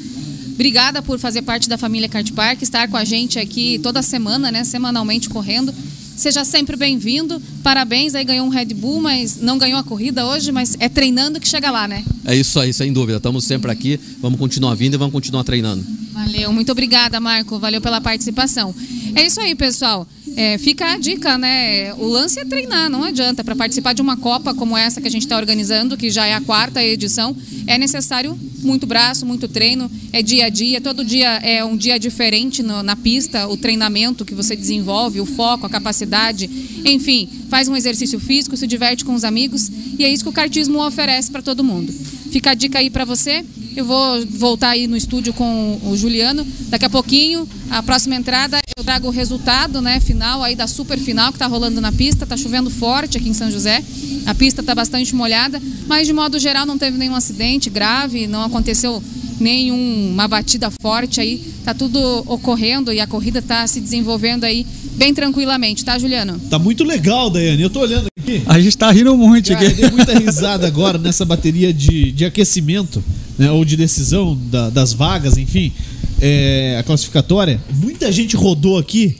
Obrigada 0.54 1.00
por 1.00 1.18
fazer 1.18 1.42
parte 1.42 1.68
da 1.68 1.78
família 1.78 2.08
Kart 2.08 2.30
Park, 2.32 2.62
estar 2.62 2.88
com 2.88 2.96
a 2.96 3.04
gente 3.04 3.38
aqui 3.38 3.78
toda 3.82 4.02
semana, 4.02 4.50
né, 4.50 4.64
semanalmente 4.64 5.28
correndo. 5.28 5.72
Seja 6.20 6.44
sempre 6.44 6.76
bem-vindo. 6.76 7.40
Parabéns, 7.62 8.14
aí 8.14 8.22
ganhou 8.24 8.46
um 8.46 8.50
Red 8.50 8.74
Bull, 8.74 9.00
mas 9.00 9.38
não 9.40 9.56
ganhou 9.56 9.78
a 9.78 9.82
corrida 9.82 10.26
hoje, 10.26 10.52
mas 10.52 10.76
é 10.78 10.86
treinando 10.86 11.40
que 11.40 11.48
chega 11.48 11.70
lá, 11.70 11.88
né? 11.88 12.04
É 12.26 12.36
isso 12.36 12.60
aí, 12.60 12.74
sem 12.74 12.92
dúvida. 12.92 13.16
Estamos 13.16 13.42
sempre 13.46 13.70
aqui, 13.70 13.98
vamos 14.20 14.38
continuar 14.38 14.74
vindo 14.74 14.92
e 14.92 14.96
vamos 14.98 15.14
continuar 15.14 15.44
treinando. 15.44 15.82
Valeu, 16.12 16.52
muito 16.52 16.70
obrigada, 16.72 17.18
Marco. 17.20 17.58
Valeu 17.58 17.80
pela 17.80 18.02
participação. 18.02 18.74
É 19.14 19.24
isso 19.24 19.40
aí, 19.40 19.54
pessoal. 19.54 20.06
É, 20.40 20.56
fica 20.56 20.92
a 20.92 20.96
dica, 20.96 21.36
né? 21.36 21.92
O 21.92 22.06
lance 22.06 22.40
é 22.40 22.46
treinar, 22.46 22.88
não 22.88 23.04
adianta. 23.04 23.44
Para 23.44 23.54
participar 23.54 23.92
de 23.92 24.00
uma 24.00 24.16
Copa 24.16 24.54
como 24.54 24.74
essa 24.74 24.98
que 24.98 25.06
a 25.06 25.10
gente 25.10 25.24
está 25.24 25.36
organizando, 25.36 25.98
que 25.98 26.08
já 26.08 26.24
é 26.24 26.32
a 26.32 26.40
quarta 26.40 26.82
edição, 26.82 27.36
é 27.66 27.76
necessário 27.76 28.38
muito 28.60 28.86
braço, 28.86 29.26
muito 29.26 29.46
treino, 29.46 29.90
é 30.10 30.22
dia 30.22 30.46
a 30.46 30.48
dia. 30.48 30.80
Todo 30.80 31.04
dia 31.04 31.28
é 31.42 31.62
um 31.62 31.76
dia 31.76 31.98
diferente 31.98 32.62
no, 32.62 32.82
na 32.82 32.96
pista, 32.96 33.48
o 33.48 33.56
treinamento 33.58 34.24
que 34.24 34.34
você 34.34 34.56
desenvolve, 34.56 35.20
o 35.20 35.26
foco, 35.26 35.66
a 35.66 35.68
capacidade. 35.68 36.48
Enfim, 36.86 37.28
faz 37.50 37.68
um 37.68 37.76
exercício 37.76 38.18
físico, 38.18 38.56
se 38.56 38.66
diverte 38.66 39.04
com 39.04 39.12
os 39.12 39.24
amigos 39.24 39.70
e 39.98 40.06
é 40.06 40.10
isso 40.10 40.24
que 40.24 40.30
o 40.30 40.32
kartismo 40.32 40.82
oferece 40.82 41.30
para 41.30 41.42
todo 41.42 41.62
mundo. 41.62 41.92
Fica 42.30 42.52
a 42.52 42.54
dica 42.54 42.78
aí 42.78 42.88
para 42.88 43.04
você. 43.04 43.44
Eu 43.76 43.84
vou 43.84 44.26
voltar 44.26 44.70
aí 44.70 44.86
no 44.86 44.96
estúdio 44.96 45.32
com 45.32 45.80
o 45.84 45.96
Juliano. 45.96 46.46
Daqui 46.68 46.84
a 46.84 46.90
pouquinho, 46.90 47.48
a 47.70 47.82
próxima 47.82 48.16
entrada, 48.16 48.60
eu 48.76 48.84
trago 48.84 49.08
o 49.08 49.10
resultado 49.10 49.80
né, 49.80 50.00
final 50.00 50.42
aí 50.42 50.56
da 50.56 50.66
super 50.66 50.98
final 50.98 51.28
que 51.28 51.36
está 51.36 51.46
rolando 51.46 51.80
na 51.80 51.92
pista. 51.92 52.24
Está 52.24 52.36
chovendo 52.36 52.70
forte 52.70 53.16
aqui 53.16 53.28
em 53.28 53.34
São 53.34 53.50
José. 53.50 53.82
A 54.26 54.34
pista 54.34 54.60
está 54.60 54.74
bastante 54.74 55.14
molhada, 55.14 55.60
mas 55.86 56.06
de 56.06 56.12
modo 56.12 56.38
geral 56.38 56.66
não 56.66 56.76
teve 56.76 56.98
nenhum 56.98 57.14
acidente 57.14 57.70
grave, 57.70 58.26
não 58.26 58.42
aconteceu 58.42 59.02
nenhuma 59.40 60.28
batida 60.28 60.70
forte 60.80 61.20
aí. 61.20 61.42
Tá 61.64 61.72
tudo 61.72 61.98
ocorrendo 62.26 62.92
e 62.92 63.00
a 63.00 63.06
corrida 63.06 63.38
está 63.38 63.66
se 63.66 63.80
desenvolvendo 63.80 64.44
aí 64.44 64.66
bem 64.96 65.14
tranquilamente, 65.14 65.84
tá, 65.84 65.98
Juliano? 65.98 66.38
Tá 66.50 66.58
muito 66.58 66.84
legal, 66.84 67.30
Daiane. 67.30 67.62
Eu 67.62 67.70
tô 67.70 67.80
olhando 67.80 68.06
aqui. 68.18 68.42
A 68.46 68.60
gente 68.60 68.76
tá 68.76 68.90
rindo 68.90 69.16
muito 69.16 69.52
Cara, 69.52 69.66
aqui. 69.66 69.80
Eu 69.80 69.88
dei 69.88 69.90
muita 69.90 70.18
risada 70.18 70.66
agora 70.66 70.98
nessa 70.98 71.24
bateria 71.24 71.72
de, 71.72 72.12
de 72.12 72.24
aquecimento, 72.24 73.02
né, 73.40 73.50
ou 73.50 73.64
de 73.64 73.74
decisão 73.76 74.38
da, 74.50 74.68
das 74.68 74.92
vagas, 74.92 75.38
enfim, 75.38 75.72
é, 76.20 76.76
a 76.78 76.82
classificatória. 76.82 77.58
Muita 77.74 78.12
gente 78.12 78.36
rodou 78.36 78.76
aqui 78.78 79.16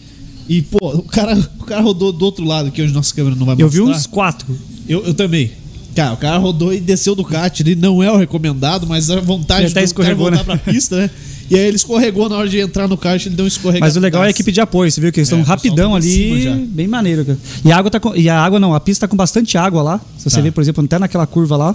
e, 0.47 0.60
pô, 0.60 0.89
o 0.90 1.02
cara, 1.02 1.36
o 1.58 1.65
cara 1.65 1.81
rodou 1.81 2.12
do 2.12 2.23
outro 2.24 2.44
lado 2.44 2.68
aqui, 2.68 2.82
onde 2.82 2.92
nossa 2.92 3.15
câmera 3.15 3.34
não 3.34 3.47
vai 3.47 3.55
Eu 3.58 3.66
mostrar. 3.66 3.82
vi 3.84 3.90
uns 3.90 4.07
quatro. 4.07 4.47
Eu, 4.86 5.05
eu 5.07 5.15
também. 5.15 5.50
Cara, 5.94 6.12
o 6.12 6.16
cara 6.18 6.36
rodou 6.39 6.73
e 6.73 6.81
desceu 6.81 7.15
do 7.15 7.24
kart. 7.24 7.58
Ele 7.60 7.74
não 7.74 8.02
é 8.02 8.12
o 8.12 8.16
recomendado, 8.16 8.86
mas 8.86 9.10
a 9.10 9.20
vontade 9.20 9.62
Ele 9.62 9.70
até 9.73 9.84
do 9.86 9.94
cara 9.94 10.15
voltar 10.15 10.36
né? 10.36 10.44
pra 10.44 10.57
pista, 10.58 10.97
né? 10.97 11.10
E 11.50 11.55
aí 11.57 11.66
ele 11.66 11.76
escorregou 11.76 12.28
na 12.28 12.36
hora 12.36 12.49
de 12.49 12.60
entrar 12.60 12.86
no 12.86 12.97
kart, 12.97 13.24
ele 13.26 13.34
deu 13.34 13.44
um 13.44 13.49
escorregado. 13.49 13.84
Mas 13.86 13.97
o 13.97 14.00
legal 14.00 14.23
é 14.23 14.28
a 14.28 14.31
equipe 14.31 14.52
de 14.52 14.60
apoio, 14.60 14.90
você 14.90 15.00
viu 15.00 15.10
que 15.10 15.18
eles 15.18 15.26
estão 15.28 15.39
É, 15.39 15.42
o 15.42 15.44
pessoal 15.44 15.57
rapidão 15.57 15.90
tá 15.90 15.97
ali, 15.97 16.66
bem 16.66 16.86
maneiro, 16.86 17.24
cara. 17.24 17.39
E 17.65 17.73
a 17.73 17.76
água 17.76 17.90
tá 17.90 17.99
com, 17.99 18.15
e 18.15 18.28
a 18.28 18.40
água 18.40 18.60
não, 18.60 18.73
a 18.73 18.78
pista 18.78 19.07
tá 19.07 19.10
com 19.10 19.16
bastante 19.16 19.58
água 19.58 19.82
lá. 19.82 20.00
Se 20.16 20.31
você 20.31 20.36
Tá. 20.36 20.42
ver, 20.42 20.52
por 20.52 20.60
exemplo, 20.60 20.84
até 20.84 20.97
naquela 20.99 21.26
curva 21.26 21.57
lá, 21.57 21.74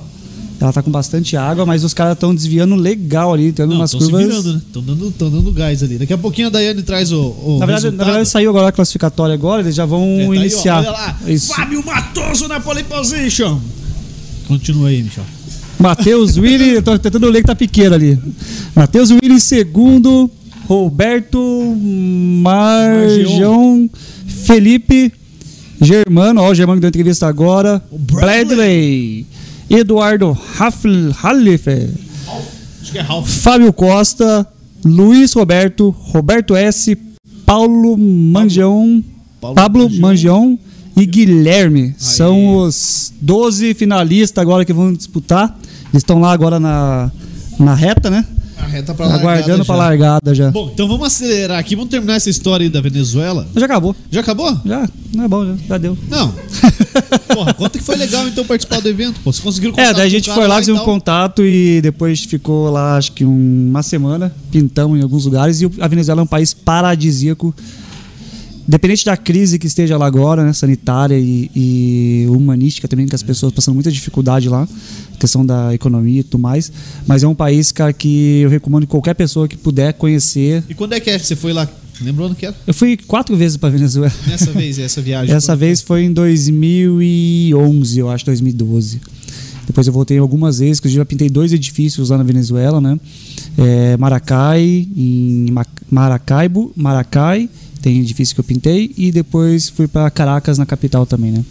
ela 0.59 0.71
tá 0.71 0.81
com 0.81 0.89
bastante 0.89 1.35
água, 1.35 1.65
mas 1.65 1.83
os 1.83 1.93
caras 1.93 2.13
estão 2.13 2.33
desviando 2.33 2.75
legal 2.75 3.33
ali, 3.33 3.51
tendo 3.51 3.69
Não, 3.71 3.75
umas 3.77 3.91
estão 3.93 4.05
se 4.05 4.11
curvas. 4.11 4.27
virando, 4.29 4.53
né? 4.53 4.61
Estão 4.65 4.81
dando, 4.81 5.11
tão 5.11 5.29
dando 5.29 5.51
gás 5.51 5.83
ali. 5.83 5.97
Daqui 5.97 6.13
a 6.13 6.17
pouquinho 6.17 6.47
a 6.47 6.49
Daiane 6.49 6.81
traz 6.81 7.11
o, 7.11 7.19
o 7.21 7.57
Na 7.59 7.65
verdade, 7.65 7.91
na 7.95 8.03
verdade, 8.03 8.29
saiu 8.29 8.49
agora 8.51 8.69
a 8.69 8.71
classificatória 8.71 9.33
agora, 9.33 9.61
eles 9.61 9.75
já 9.75 9.85
vão 9.85 10.03
É, 10.03 10.15
tá 10.17 10.21
aí, 10.21 10.27
ó, 10.29 10.33
iniciar. 10.35 10.77
olha 10.79 10.91
lá, 10.91 11.19
Isso. 11.27 11.53
Fábio 11.53 11.85
Matoso 11.85 12.47
na 12.47 12.59
pole 12.59 12.83
position. 12.83 13.59
Continua 14.47 14.89
aí, 14.89 15.03
Michel. 15.03 15.23
Matheus 15.77 16.37
Willi, 16.39 16.81
tô 16.81 16.97
tentando 16.97 17.27
ler 17.29 17.41
que 17.41 17.47
tá 17.47 17.55
pequeno 17.55 17.95
ali. 17.95 18.17
Matheus 18.73 19.11
Willi 19.11 19.33
em 19.35 19.39
segundo, 19.39 20.29
Roberto 20.69 21.37
Marjão, 22.41 23.89
Felipe 24.25 25.11
Germano, 25.81 26.41
ó, 26.41 26.49
o 26.51 26.55
Germano 26.55 26.77
que 26.77 26.81
deu 26.81 26.87
entrevista 26.87 27.27
agora, 27.27 27.83
Bradley, 27.91 29.25
Eduardo 29.69 30.37
que 32.91 32.99
é. 32.99 33.05
Fábio 33.25 33.73
Costa, 33.73 34.47
Luiz 34.83 35.33
Roberto, 35.33 35.89
Roberto 35.89 36.55
S, 36.55 36.97
Paulo 37.45 37.97
Mangião, 37.97 39.03
Paulo 39.41 39.55
Pablo 39.55 39.89
Mangião. 39.89 40.57
E 40.97 41.05
Guilherme. 41.05 41.93
São 41.97 42.55
os 42.55 43.11
12 43.19 43.73
finalistas 43.73 44.41
agora 44.41 44.63
que 44.63 44.71
vão 44.71 44.93
disputar. 44.93 45.53
Eles 45.91 46.03
estão 46.03 46.21
lá 46.21 46.31
agora 46.31 46.57
na, 46.57 47.11
na 47.59 47.75
reta, 47.75 48.09
né? 48.09 48.25
A 48.65 48.67
reta 48.67 48.93
pra 48.95 49.05
Aguardando 49.05 49.25
largada 49.27 49.65
pra 49.65 49.75
já. 49.75 49.75
largada 49.75 50.35
já. 50.35 50.51
Bom, 50.51 50.71
então 50.73 50.87
vamos 50.87 51.05
acelerar 51.05 51.59
aqui, 51.59 51.75
vamos 51.75 51.91
terminar 51.91 52.15
essa 52.15 52.29
história 52.31 52.63
aí 52.65 52.69
da 52.69 52.81
Venezuela. 52.81 53.47
Já 53.55 53.65
acabou. 53.67 53.95
Já 54.09 54.21
acabou? 54.21 54.59
Já, 54.65 54.89
não 55.13 55.23
é 55.23 55.27
bom, 55.27 55.45
já, 55.45 55.55
já 55.69 55.77
deu. 55.77 55.95
Não. 56.09 56.33
Porra, 57.33 57.53
conta 57.53 57.77
que 57.77 57.83
foi 57.83 57.95
legal 57.95 58.27
então 58.27 58.43
participar 58.45 58.81
do 58.81 58.89
evento, 58.89 59.19
pô. 59.23 59.31
Vocês 59.31 59.43
conseguiram 59.43 59.73
É, 59.73 59.77
contato 59.77 59.95
daí 59.97 60.07
a 60.07 60.09
gente 60.09 60.31
foi 60.31 60.47
lá, 60.47 60.57
fizemos 60.59 60.81
um 60.81 60.85
contato 60.85 61.43
e 61.45 61.79
depois 61.81 62.23
ficou 62.23 62.69
lá, 62.71 62.97
acho 62.97 63.11
que 63.11 63.23
um- 63.23 63.67
uma 63.69 63.83
semana, 63.83 64.33
pintamos 64.51 64.97
em 64.99 65.03
alguns 65.03 65.25
lugares. 65.25 65.61
E 65.61 65.69
a 65.79 65.87
Venezuela 65.87 66.21
é 66.21 66.23
um 66.23 66.27
país 66.27 66.53
paradisíaco. 66.53 67.53
Dependente 68.67 69.05
da 69.05 69.15
crise 69.15 69.59
que 69.59 69.67
esteja 69.67 69.95
lá 69.97 70.07
agora, 70.07 70.43
né, 70.43 70.51
sanitária 70.51 71.17
e, 71.19 71.51
e 71.55 72.25
humanística 72.29 72.87
também, 72.87 73.05
que 73.05 73.13
as 73.13 73.21
pessoas 73.21 73.53
passando 73.53 73.75
muita 73.75 73.91
dificuldade 73.91 74.49
lá, 74.49 74.67
questão 75.19 75.45
da 75.45 75.73
economia 75.73 76.21
e 76.21 76.23
tudo 76.23 76.39
mais. 76.41 76.71
Mas 77.05 77.21
é 77.21 77.27
um 77.27 77.35
país, 77.35 77.71
cara, 77.71 77.93
que 77.93 78.39
eu 78.41 78.49
recomendo 78.49 78.87
qualquer 78.87 79.13
pessoa 79.13 79.47
que 79.47 79.55
puder 79.55 79.93
conhecer. 79.93 80.63
E 80.67 80.73
quando 80.73 80.93
é 80.93 80.99
que 80.99 81.09
é 81.11 81.19
que 81.19 81.25
você 81.25 81.35
foi 81.35 81.53
lá? 81.53 81.69
Lembrou 82.01 82.27
onde 82.27 82.35
que 82.37 82.45
era? 82.45 82.55
Eu 82.65 82.73
fui 82.73 82.97
quatro 82.97 83.37
vezes 83.37 83.55
pra 83.55 83.69
Venezuela. 83.69 84.11
Nessa 84.27 84.51
vez, 84.51 84.79
essa 84.79 85.01
viagem. 85.01 85.33
Essa 85.33 85.55
vez 85.55 85.81
foi 85.81 86.03
em 86.03 86.11
2011, 86.11 87.99
eu 87.99 88.09
acho, 88.09 88.25
2012. 88.25 88.99
Depois 89.67 89.87
eu 89.87 89.93
voltei 89.93 90.17
algumas 90.17 90.59
vezes, 90.59 90.79
que 90.79 90.87
eu 90.87 90.91
já 90.91 91.05
pintei 91.05 91.29
dois 91.29 91.51
edifícios 91.53 92.09
lá 92.09 92.17
na 92.17 92.23
Venezuela, 92.23 92.79
né? 92.81 92.99
É, 93.57 93.97
Maracai, 93.97 94.87
em 94.95 95.47
Ma- 95.51 95.65
Maracaibo, 95.89 96.71
Maracai, 96.75 97.49
tem 97.85 97.99
edifício 97.99 98.33
que 98.33 98.39
eu 98.39 98.43
pintei, 98.43 98.91
e 98.97 99.11
depois 99.11 99.69
fui 99.69 99.87
para 99.87 100.09
Caracas, 100.09 100.57
na 100.57 100.65
capital 100.65 101.05
também, 101.05 101.31
né? 101.31 101.45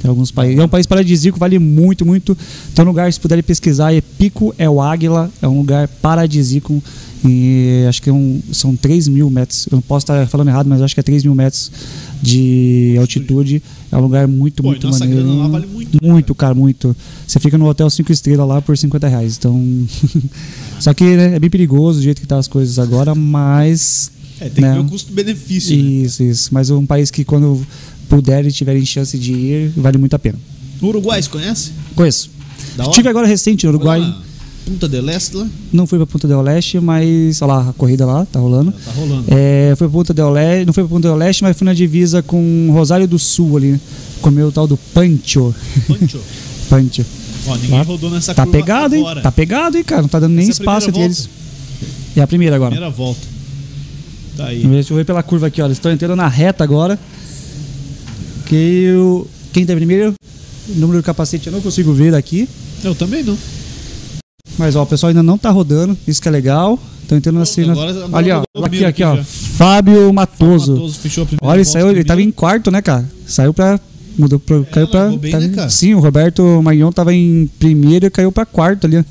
Tem 0.00 0.08
alguns 0.08 0.30
países. 0.30 0.58
É 0.58 0.64
um 0.64 0.68
país 0.68 0.86
paradisíaco, 0.86 1.38
vale 1.38 1.58
muito, 1.58 2.06
muito. 2.06 2.34
Tem 2.74 2.82
um 2.82 2.88
lugar, 2.88 3.12
se 3.12 3.20
puderem 3.20 3.42
pesquisar, 3.44 3.92
é 3.92 4.00
Pico 4.00 4.54
El 4.56 4.80
Águila, 4.80 5.30
é 5.42 5.46
um 5.46 5.58
lugar 5.58 5.86
paradisíaco. 5.86 6.82
E 7.22 7.84
acho 7.88 8.00
que 8.00 8.08
é 8.08 8.12
um- 8.12 8.40
são 8.50 8.74
3 8.76 9.08
mil 9.08 9.28
metros. 9.28 9.66
Eu 9.70 9.74
não 9.76 9.82
posso 9.82 10.04
estar 10.04 10.26
falando 10.28 10.48
errado, 10.48 10.68
mas 10.68 10.80
acho 10.80 10.94
que 10.94 11.00
é 11.00 11.02
3 11.02 11.22
mil 11.24 11.34
metros 11.34 11.70
de 12.22 12.94
altitude. 12.98 13.60
É 13.92 13.96
um 13.96 14.00
lugar 14.00 14.26
muito, 14.28 14.62
Pô, 14.62 14.68
muito 14.70 14.86
nossa 14.86 15.00
maneiro. 15.00 15.24
grana 15.24 15.42
lá 15.42 15.48
vale 15.48 15.66
muito, 15.66 15.98
né, 16.00 16.08
Muito, 16.12 16.34
cara, 16.34 16.54
muito. 16.54 16.96
Você 17.26 17.38
fica 17.40 17.58
no 17.58 17.66
hotel 17.68 17.90
5 17.90 18.10
estrelas 18.12 18.46
lá 18.48 18.62
por 18.62 18.78
50 18.78 19.08
reais. 19.08 19.36
Então. 19.36 19.60
Só 20.80 20.94
que 20.94 21.04
né, 21.04 21.34
é 21.34 21.38
bem 21.40 21.50
perigoso 21.50 21.98
o 21.98 22.02
jeito 22.02 22.20
que 22.20 22.26
tá 22.26 22.38
as 22.38 22.46
coisas 22.48 22.78
agora, 22.78 23.14
mas. 23.14 24.12
É, 24.40 24.44
tem 24.44 24.50
que 24.54 24.60
né, 24.60 24.72
ver 24.74 24.80
o 24.80 24.84
custo-benefício. 24.84 25.76
né? 25.76 25.82
Isso, 25.82 26.22
isso. 26.22 26.48
Mas 26.52 26.70
é 26.70 26.74
um 26.74 26.86
país 26.86 27.10
que 27.10 27.24
quando 27.24 27.64
puderem 28.08 28.48
e 28.48 28.52
tiverem 28.52 28.84
chance 28.86 29.18
de 29.18 29.32
ir, 29.32 29.72
vale 29.76 29.98
muito 29.98 30.14
a 30.14 30.18
pena. 30.18 30.38
Uruguai, 30.80 31.20
você 31.22 31.28
conhece? 31.28 31.72
Conheço. 31.94 32.30
Estive 32.88 33.08
agora 33.08 33.26
recente 33.26 33.66
no 33.66 33.72
Uruguai. 33.72 34.14
Punta 34.64 34.86
del 34.86 35.08
Este 35.08 35.34
lá? 35.36 35.48
Não 35.72 35.86
fui 35.86 35.98
pra 35.98 36.06
Punta 36.06 36.28
del 36.28 36.42
Leste, 36.42 36.78
mas 36.78 37.40
olha 37.40 37.54
lá, 37.54 37.70
a 37.70 37.72
corrida 37.72 38.04
lá, 38.04 38.26
tá 38.26 38.38
rolando. 38.38 38.70
Tá 38.72 38.92
rolando. 38.92 39.24
É, 39.28 39.74
fui 39.76 39.88
pra 39.88 39.98
Punta 39.98 40.12
del 40.14 40.30
Leste, 40.30 40.66
não 40.66 40.72
fui 40.74 40.82
pra 40.82 40.90
Punta 40.90 41.08
del 41.08 41.16
Leste, 41.16 41.42
mas 41.42 41.56
fui 41.56 41.64
na 41.64 41.72
divisa 41.72 42.22
com 42.22 42.68
Rosário 42.70 43.08
do 43.08 43.18
Sul 43.18 43.56
ali, 43.56 43.68
né? 43.72 43.80
Comer 44.20 44.42
o 44.42 44.52
tal 44.52 44.66
do 44.66 44.76
Pancho. 44.76 45.54
Pancho? 45.88 46.20
Pancho. 46.68 47.04
Ó, 47.46 47.54
ninguém 47.56 47.70
Lá- 47.78 47.82
rodou 47.82 48.10
nessa 48.10 48.34
Tá 48.34 48.44
curva 48.44 48.58
pegado, 48.58 48.94
hein? 48.94 49.00
agora. 49.00 49.20
Tá 49.22 49.32
pegado, 49.32 49.78
hein, 49.78 49.84
cara? 49.84 50.02
Não 50.02 50.08
tá 50.08 50.20
dando 50.20 50.34
nem 50.34 50.48
Essa 50.50 50.60
é 50.60 50.62
espaço 50.62 50.88
entre 50.90 51.02
eles. 51.02 51.28
É 52.14 52.20
a 52.20 52.26
primeira 52.26 52.56
agora. 52.56 52.70
Primeira 52.72 52.94
volta. 52.94 53.20
Tá 54.38 54.46
aí. 54.46 54.62
Deixa 54.64 54.92
eu 54.92 54.96
ver 54.96 55.04
pela 55.04 55.20
curva 55.20 55.48
aqui. 55.48 55.60
Eles 55.60 55.78
estão 55.78 55.90
entrando 55.90 56.14
na 56.14 56.28
reta 56.28 56.62
agora. 56.62 56.96
Que 58.46 58.92
o... 58.96 59.26
Quem 59.52 59.66
tá 59.66 59.74
primeiro? 59.74 60.14
O 60.68 60.74
número 60.78 61.00
do 61.00 61.04
capacete 61.04 61.48
eu 61.48 61.52
não 61.52 61.60
consigo 61.60 61.92
ver 61.92 62.12
daqui. 62.12 62.48
Eu 62.84 62.94
também 62.94 63.24
não. 63.24 63.36
Mas 64.56 64.76
ó, 64.76 64.84
o 64.84 64.86
pessoal 64.86 65.08
ainda 65.08 65.22
não 65.24 65.36
tá 65.36 65.50
rodando, 65.50 65.96
isso 66.06 66.22
que 66.22 66.28
é 66.28 66.30
legal. 66.30 66.78
Estão 67.02 67.18
entrando 67.18 67.40
assim. 67.40 67.64
na- 67.64 67.72
agora 67.72 68.08
Ali, 68.12 68.30
ó. 68.30 68.42
Aqui, 68.62 68.76
aqui, 68.76 68.84
aqui 68.84 69.04
ó. 69.04 69.16
já. 69.16 69.24
Fábio 69.24 70.12
Matoso. 70.12 70.74
Matoso 70.74 70.98
fechou 71.00 71.24
a 71.24 71.26
primeira 71.26 71.46
Olha, 71.46 71.58
ele 71.58 71.64
saiu, 71.64 71.90
ele 71.90 72.04
tava 72.04 72.22
em 72.22 72.30
quarto, 72.30 72.70
né, 72.70 72.80
cara? 72.80 73.08
Saiu 73.26 73.52
pra. 73.52 73.80
Mudou 74.16 74.38
pra. 74.38 74.62
caiu 74.64 74.86
pra. 74.88 75.08
bem, 75.16 75.32
tá- 75.32 75.40
né? 75.40 75.68
Sim, 75.68 75.94
o 75.94 76.00
Roberto 76.00 76.62
Magnon 76.62 76.92
tava 76.92 77.12
em 77.12 77.50
primeiro 77.58 78.06
e 78.06 78.10
caiu 78.10 78.30
pra 78.30 78.46
quarto 78.46 78.86
ali, 78.86 78.98
ó. 78.98 79.04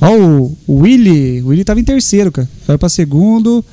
Ó, 0.00 0.16
o, 0.16 0.56
o 0.66 0.80
Willy. 0.80 1.42
O 1.42 1.48
Willy 1.48 1.64
tava 1.64 1.78
em 1.78 1.84
terceiro, 1.84 2.32
cara. 2.32 2.48
Caiu 2.66 2.78
pra 2.78 2.88
segundo. 2.88 3.64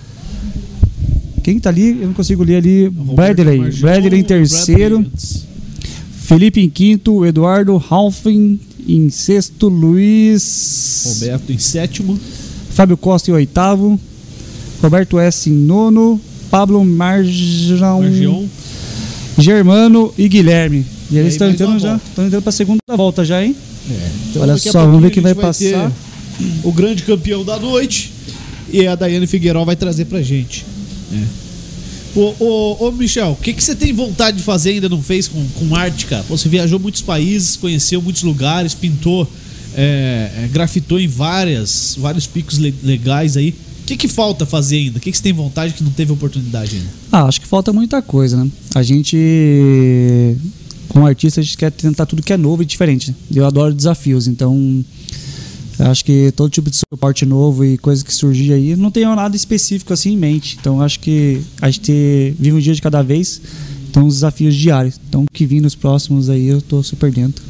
Quem 1.45 1.59
tá 1.59 1.69
ali? 1.69 1.89
Eu 2.01 2.07
não 2.07 2.13
consigo 2.15 2.43
ler 2.43 2.55
ali. 2.55 2.89
Bradley. 2.89 3.71
Bradley 3.73 4.19
em 4.19 4.23
terceiro. 4.23 5.01
Bradley. 5.01 5.43
Felipe 6.23 6.59
em 6.59 6.67
quinto. 6.67 7.23
Eduardo 7.23 7.79
Halfin 7.87 8.59
em 8.87 9.11
sexto. 9.11 9.69
Luiz. 9.69 11.03
Roberto 11.05 11.51
em 11.51 11.59
sétimo. 11.59 12.19
Fábio 12.71 12.97
Costa 12.97 13.29
em 13.29 13.35
oitavo. 13.35 13.99
Roberto 14.81 15.19
S 15.19 15.47
em 15.47 15.53
nono. 15.53 16.19
Pablo 16.49 16.83
Marjão. 16.83 18.01
Margion. 18.01 18.45
Germano 19.37 20.11
e 20.17 20.27
Guilherme. 20.27 20.83
E 21.11 21.17
eles 21.19 21.33
estão 21.33 21.47
entrando 21.47 21.77
já. 21.77 21.97
Estão 21.97 22.25
entrando 22.25 22.41
pra 22.41 22.51
segunda 22.51 22.79
volta 22.97 23.23
já, 23.23 23.45
hein? 23.45 23.55
Então, 24.31 24.41
Olha 24.41 24.53
a 24.55 24.57
só, 24.57 24.83
vamos 24.83 24.99
ver 24.99 25.11
quem 25.11 25.21
a 25.21 25.31
vai 25.31 25.33
gente 25.35 25.43
passar. 25.43 25.91
O 26.63 26.71
grande 26.71 27.03
campeão 27.03 27.45
da 27.45 27.59
noite. 27.59 28.11
E 28.73 28.87
a 28.87 28.95
Daiane 28.95 29.27
Figueiró 29.27 29.63
vai 29.63 29.75
trazer 29.75 30.05
pra 30.05 30.23
gente. 30.23 30.65
É. 31.13 31.23
Ô, 32.17 32.33
ô, 32.39 32.87
ô, 32.87 32.91
Michel, 32.93 33.31
o 33.31 33.35
que, 33.35 33.51
que 33.53 33.61
você 33.63 33.75
tem 33.75 33.91
vontade 33.91 34.37
de 34.37 34.43
fazer 34.43 34.69
ainda 34.71 34.87
não 34.87 35.01
fez 35.01 35.27
com, 35.27 35.45
com 35.59 35.75
arte, 35.75 36.05
cara? 36.05 36.23
Você 36.29 36.47
viajou 36.47 36.79
muitos 36.79 37.01
países, 37.01 37.57
conheceu 37.57 38.01
muitos 38.01 38.23
lugares, 38.23 38.73
pintou, 38.73 39.29
é, 39.75 40.31
é, 40.45 40.49
grafitou 40.51 40.97
em 40.99 41.07
várias, 41.09 41.97
vários 41.99 42.25
picos 42.25 42.57
le- 42.57 42.73
legais 42.81 43.35
aí. 43.35 43.53
O 43.81 43.85
que, 43.85 43.97
que 43.97 44.07
falta 44.07 44.45
fazer 44.45 44.77
ainda? 44.77 44.97
O 44.97 45.01
que, 45.01 45.11
que 45.11 45.17
você 45.17 45.23
tem 45.23 45.33
vontade 45.33 45.73
que 45.73 45.83
não 45.83 45.91
teve 45.91 46.11
oportunidade 46.13 46.77
ainda? 46.77 46.87
Ah, 47.11 47.23
acho 47.25 47.39
que 47.41 47.47
falta 47.47 47.71
muita 47.73 48.01
coisa, 48.01 48.43
né? 48.43 48.49
A 48.73 48.81
gente, 48.81 49.17
como 50.89 51.05
artista, 51.05 51.39
a 51.39 51.43
gente 51.43 51.57
quer 51.57 51.71
tentar 51.71 52.05
tudo 52.05 52.23
que 52.23 52.33
é 52.33 52.37
novo 52.37 52.63
e 52.63 52.65
diferente. 52.65 53.11
né? 53.11 53.15
Eu 53.35 53.45
adoro 53.45 53.73
desafios, 53.73 54.27
então 54.27 54.83
acho 55.79 56.05
que 56.05 56.31
todo 56.35 56.49
tipo 56.49 56.69
de 56.69 56.77
suporte 56.77 57.25
novo 57.25 57.65
e 57.65 57.77
coisa 57.77 58.03
que 58.03 58.13
surgir 58.13 58.53
aí, 58.53 58.75
não 58.75 58.91
tenho 58.91 59.15
nada 59.15 59.35
específico 59.35 59.93
assim 59.93 60.13
em 60.13 60.17
mente. 60.17 60.57
Então 60.59 60.81
acho 60.81 60.99
que 60.99 61.41
a 61.61 61.69
gente 61.69 62.35
vive 62.39 62.55
um 62.55 62.59
dia 62.59 62.73
de 62.73 62.81
cada 62.81 63.01
vez, 63.01 63.41
então 63.89 64.05
os 64.05 64.15
desafios 64.15 64.55
diários. 64.55 64.99
Então 65.09 65.23
o 65.23 65.25
que 65.31 65.45
vir 65.45 65.61
nos 65.61 65.75
próximos 65.75 66.29
aí 66.29 66.47
eu 66.47 66.61
tô 66.61 66.81
super 66.83 67.11
dentro. 67.11 67.43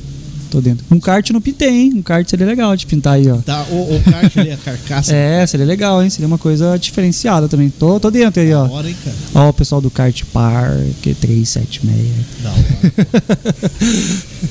Tô 0.49 0.61
dentro. 0.61 0.85
Um 0.89 0.99
kart 0.99 1.27
eu 1.27 1.33
não 1.33 1.41
pintei, 1.41 1.69
hein? 1.69 1.93
Um 1.95 2.01
kart 2.01 2.25
seria 2.29 2.45
legal 2.45 2.75
de 2.77 2.85
pintar 2.85 3.13
aí, 3.13 3.29
ó. 3.29 3.37
Tá, 3.37 3.65
o, 3.69 3.95
o 3.95 4.01
kart 4.03 4.37
ali, 4.37 4.51
a 4.51 4.57
carcaça. 4.57 5.11
É, 5.15 5.45
seria 5.45 5.65
legal, 5.65 6.01
hein? 6.01 6.09
Seria 6.09 6.27
uma 6.27 6.37
coisa 6.37 6.77
diferenciada 6.77 7.49
também. 7.49 7.69
Tô, 7.69 7.99
tô 7.99 8.09
dentro 8.09 8.41
aí, 8.41 8.53
ó. 8.53 8.65
Da 8.65 8.71
hora, 8.73 8.89
hein, 8.89 8.95
cara? 9.03 9.15
Ó, 9.33 9.49
o 9.49 9.53
pessoal 9.53 9.81
do 9.81 9.89
Kart 9.89 10.23
Park 10.31 11.01
376. 11.19 12.09
Da 12.41 12.51
hora. 12.51 13.45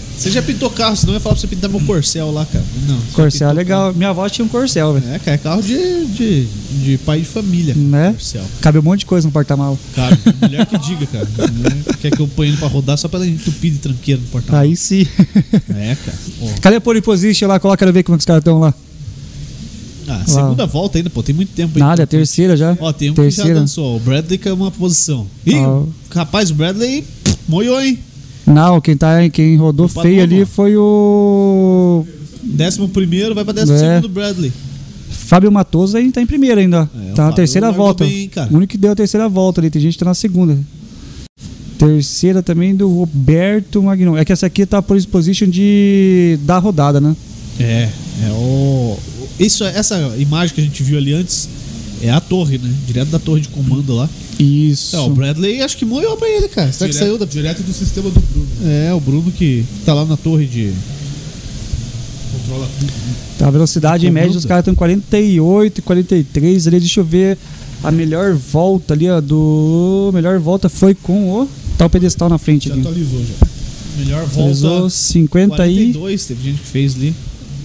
Você 0.17 0.31
já 0.31 0.41
pintou 0.43 0.70
carro, 0.70 0.97
senão 0.97 1.12
eu 1.12 1.17
ia 1.17 1.20
falar 1.20 1.34
pra 1.34 1.41
você 1.41 1.47
pintar 1.49 1.68
meu 1.68 1.81
Corcel 1.81 2.31
lá, 2.31 2.47
cara. 2.47 2.65
Não. 2.86 2.99
Corcel 3.12 3.51
é 3.51 3.52
legal. 3.52 3.93
Minha 3.93 4.10
avó 4.10 4.28
tinha 4.28 4.44
um 4.44 4.49
Corcel, 4.49 4.94
velho. 4.94 5.12
É, 5.12 5.18
cara, 5.18 5.34
é 5.34 5.39
carro 5.39 5.62
de, 5.62 6.07
de, 6.07 6.47
de 6.84 6.99
pai 6.99 7.20
de 7.20 7.26
família. 7.26 7.75
Né? 7.75 8.12
Corcel. 8.12 8.44
Cabe 8.60 8.78
um 8.78 8.83
monte 8.83 9.01
de 9.01 9.07
coisa 9.07 9.26
no 9.26 9.33
porta-mal. 9.33 9.78
Cara, 9.94 10.17
mulher 10.41 10.67
que 10.67 10.78
diga, 10.78 11.07
cara. 11.07 11.28
Quer 12.01 12.10
que 12.12 12.20
eu 12.20 12.28
ponha 12.28 12.49
ele 12.51 12.57
pra 12.57 12.68
rodar 12.68 12.97
só 12.97 13.09
pra 13.09 13.18
ela 13.18 13.28
entupir 13.28 13.73
de 13.73 13.78
tranqueira 13.78 14.20
no 14.20 14.28
portal. 14.28 14.57
Aí 14.60 14.76
sim. 14.76 15.07
É, 15.70 15.97
cara. 15.97 16.18
Ó. 16.43 16.49
Cadê 16.60 16.76
a 16.76 16.81
pole 16.81 17.02
position 17.02 17.49
lá? 17.49 17.59
Coloca, 17.59 17.78
quero 17.78 17.93
ver 17.93 18.02
como 18.05 18.15
é 18.15 18.18
que 18.18 18.23
os 18.23 18.26
caras 18.26 18.41
estão 18.41 18.60
lá. 18.60 18.73
Ah, 20.07 20.23
segunda 20.26 20.67
volta 20.67 20.99
ainda, 20.99 21.10
pô. 21.10 21.23
Tem 21.23 21.34
muito 21.34 21.52
tempo 21.55 21.73
aí. 21.76 21.81
Nada, 21.81 22.02
é 22.02 22.07
terceira 22.07 22.57
já. 22.57 22.76
Ó, 22.78 22.93
tem 22.93 23.10
um 23.10 23.15
que 23.15 23.23
já 23.31 23.36
terceira. 23.43 23.60
dançou. 23.60 23.97
O 23.97 24.01
Bradley 24.01 24.39
caiu 24.39 24.55
uma 24.55 24.70
posição. 24.70 25.26
Ih, 25.47 25.57
Ó. 25.57 25.84
rapaz, 26.15 26.51
o 26.51 26.55
Bradley 26.55 27.05
moiou, 27.49 27.81
hein? 27.81 27.99
Não, 28.47 28.81
quem, 28.81 28.97
tá, 28.97 29.29
quem 29.31 29.57
rodou 29.57 29.89
feio 29.89 30.23
ali 30.23 30.45
foi 30.45 30.77
o. 30.77 32.05
Décimo 32.43 32.89
primeiro, 32.89 33.35
vai 33.35 33.45
pra 33.45 33.55
décimo 33.55 33.77
É. 33.77 33.79
segundo 33.97 34.09
Bradley. 34.09 34.53
Fábio 35.11 35.51
Matoso 35.51 35.97
aí 35.97 36.11
tá 36.13 36.21
em 36.21 36.27
primeiro 36.27 36.61
ainda. 36.61 36.89
É, 37.11 37.13
tá 37.13 37.25
na 37.27 37.33
terceira 37.33 37.73
volta. 37.73 38.05
bem, 38.05 38.31
o 38.51 38.57
único 38.57 38.73
que 38.73 38.79
deu 38.79 38.93
a 38.93 38.95
terceira 38.95 39.29
volta 39.29 39.61
ali. 39.61 39.71
Tem 39.71 39.81
gente 39.81 39.95
que 39.95 39.99
tá 39.99 40.05
na 40.05 40.15
segunda. 40.15 40.59
Terceira 41.79 42.43
também 42.43 42.75
do 42.75 42.89
Roberto 42.89 43.83
Magnon. 43.83 44.17
É 44.17 44.25
que 44.25 44.33
essa 44.33 44.47
aqui 44.47 44.67
tá 44.67 44.83
por 44.83 45.03
position 45.07 45.49
de 45.49 46.39
da 46.43 46.59
rodada, 46.59 47.01
né? 47.01 47.17
É, 47.59 47.89
é 48.27 48.31
o. 48.33 48.97
Isso, 49.41 49.65
essa 49.65 49.97
imagem 50.19 50.55
que 50.55 50.61
a 50.61 50.65
gente 50.65 50.83
viu 50.83 50.99
ali 50.99 51.15
antes 51.15 51.49
é 52.03 52.11
a 52.11 52.21
torre, 52.21 52.59
né? 52.59 52.73
Direto 52.87 53.09
da 53.09 53.19
torre 53.19 53.41
de 53.41 53.49
comando 53.49 53.95
lá. 53.95 54.09
Isso. 54.39 54.97
É, 54.97 55.01
o 55.01 55.11
Bradley 55.11 55.63
acho 55.63 55.77
que 55.77 55.85
moiou 55.85 56.17
pra 56.17 56.29
ele, 56.29 56.49
cara. 56.49 56.73
Será 56.73 56.89
que 56.89 56.97
saiu 56.97 57.19
da. 57.19 57.25
Direto 57.25 57.63
do 57.63 57.73
sistema 57.73 58.11
do 58.11 58.21
Bruno. 58.21 58.47
É, 58.67 58.93
o 58.93 59.01
Bruno 59.01 59.31
que 59.31 59.65
tá 59.85 59.95
lá 59.95 60.05
na 60.05 60.17
torre 60.17 60.47
de. 60.47 60.73
Controla 62.33 62.69
tudo. 62.79 62.93
Tá, 63.39 63.49
a 63.49 63.51
velocidade 63.51 64.07
em 64.07 64.11
média 64.11 64.33
dos 64.33 64.45
caras 64.45 64.63
estão 64.63 64.75
48, 64.75 65.83
43 65.83 66.67
ali. 66.67 66.81
Deixa 66.81 67.01
eu 67.01 67.05
ver. 67.05 67.39
A 67.83 67.91
melhor 67.91 68.35
volta 68.35 68.95
ali, 68.95 69.09
ó. 69.09 69.21
Do. 69.21 70.09
A 70.11 70.17
melhor 70.17 70.39
volta 70.39 70.69
foi 70.69 70.95
com 70.95 71.43
o. 71.43 71.49
Tá 71.77 71.87
o 71.87 71.91
pedestal 71.91 72.29
na 72.29 72.39
frente 72.39 72.69
Já 72.69 72.75
aqui. 72.75 72.83
atualizou 72.83 73.21
já. 73.21 73.47
Melhor 73.99 74.25
Atualizou 74.25 74.71
volta. 74.81 74.91
50 74.91 75.63
aí. 75.63 75.75
42, 75.93 76.25
teve 76.25 76.43
gente 76.43 76.61
que 76.61 76.67
fez 76.67 76.95
ali. 76.97 77.15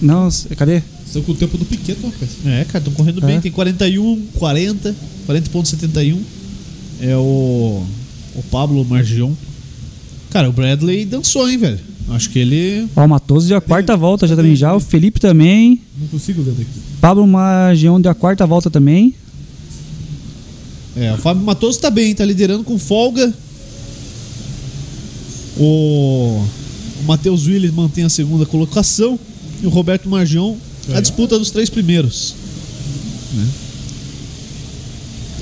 Não, 0.00 0.28
cadê? 0.56 0.82
Estão 1.06 1.22
com 1.22 1.32
o 1.32 1.34
tempo 1.34 1.58
do 1.58 1.64
Piquet, 1.64 1.96
rapaz. 2.02 2.30
É, 2.46 2.64
cara, 2.64 2.78
estão 2.78 2.92
correndo 2.92 3.20
bem. 3.20 3.36
É. 3.36 3.40
Tem 3.40 3.50
41, 3.50 4.26
40, 4.34 4.94
40.71. 5.28 6.18
É 7.00 7.16
o. 7.16 7.82
O 8.34 8.42
Pablo 8.50 8.84
Margion. 8.84 9.32
Cara, 10.30 10.48
o 10.48 10.52
Bradley 10.52 11.04
dançou, 11.04 11.48
hein, 11.50 11.58
velho? 11.58 11.80
Acho 12.10 12.30
que 12.30 12.38
ele. 12.38 12.88
Ó, 12.94 13.04
o 13.04 13.08
Matoso 13.08 13.48
deu 13.48 13.56
a 13.56 13.60
quarta 13.60 13.96
volta 13.96 14.26
já 14.26 14.36
também 14.36 14.54
já. 14.54 14.74
O 14.74 14.80
Felipe 14.80 15.18
também. 15.18 15.80
Não 15.98 16.08
consigo 16.08 16.42
ler 16.42 16.52
daqui. 16.52 16.70
Pablo 17.00 17.26
Magion 17.26 18.00
deu 18.00 18.10
a 18.10 18.14
quarta 18.14 18.46
volta 18.46 18.70
também. 18.70 19.14
É, 20.96 21.12
o 21.12 21.18
Fábio 21.18 21.42
Matoso 21.42 21.78
tá 21.78 21.90
bem, 21.90 22.14
tá 22.14 22.24
liderando 22.24 22.64
com 22.64 22.78
folga. 22.78 23.32
O, 25.56 26.44
o 27.00 27.04
Matheus 27.06 27.46
Willis 27.46 27.72
mantém 27.72 28.04
a 28.04 28.08
segunda 28.08 28.44
colocação. 28.44 29.18
E 29.62 29.66
o 29.66 29.70
Roberto 29.70 30.08
Margion 30.08 30.56
a 30.94 31.00
disputa 31.00 31.38
dos 31.38 31.50
três 31.50 31.70
primeiros. 31.70 32.34
Né? 33.32 33.48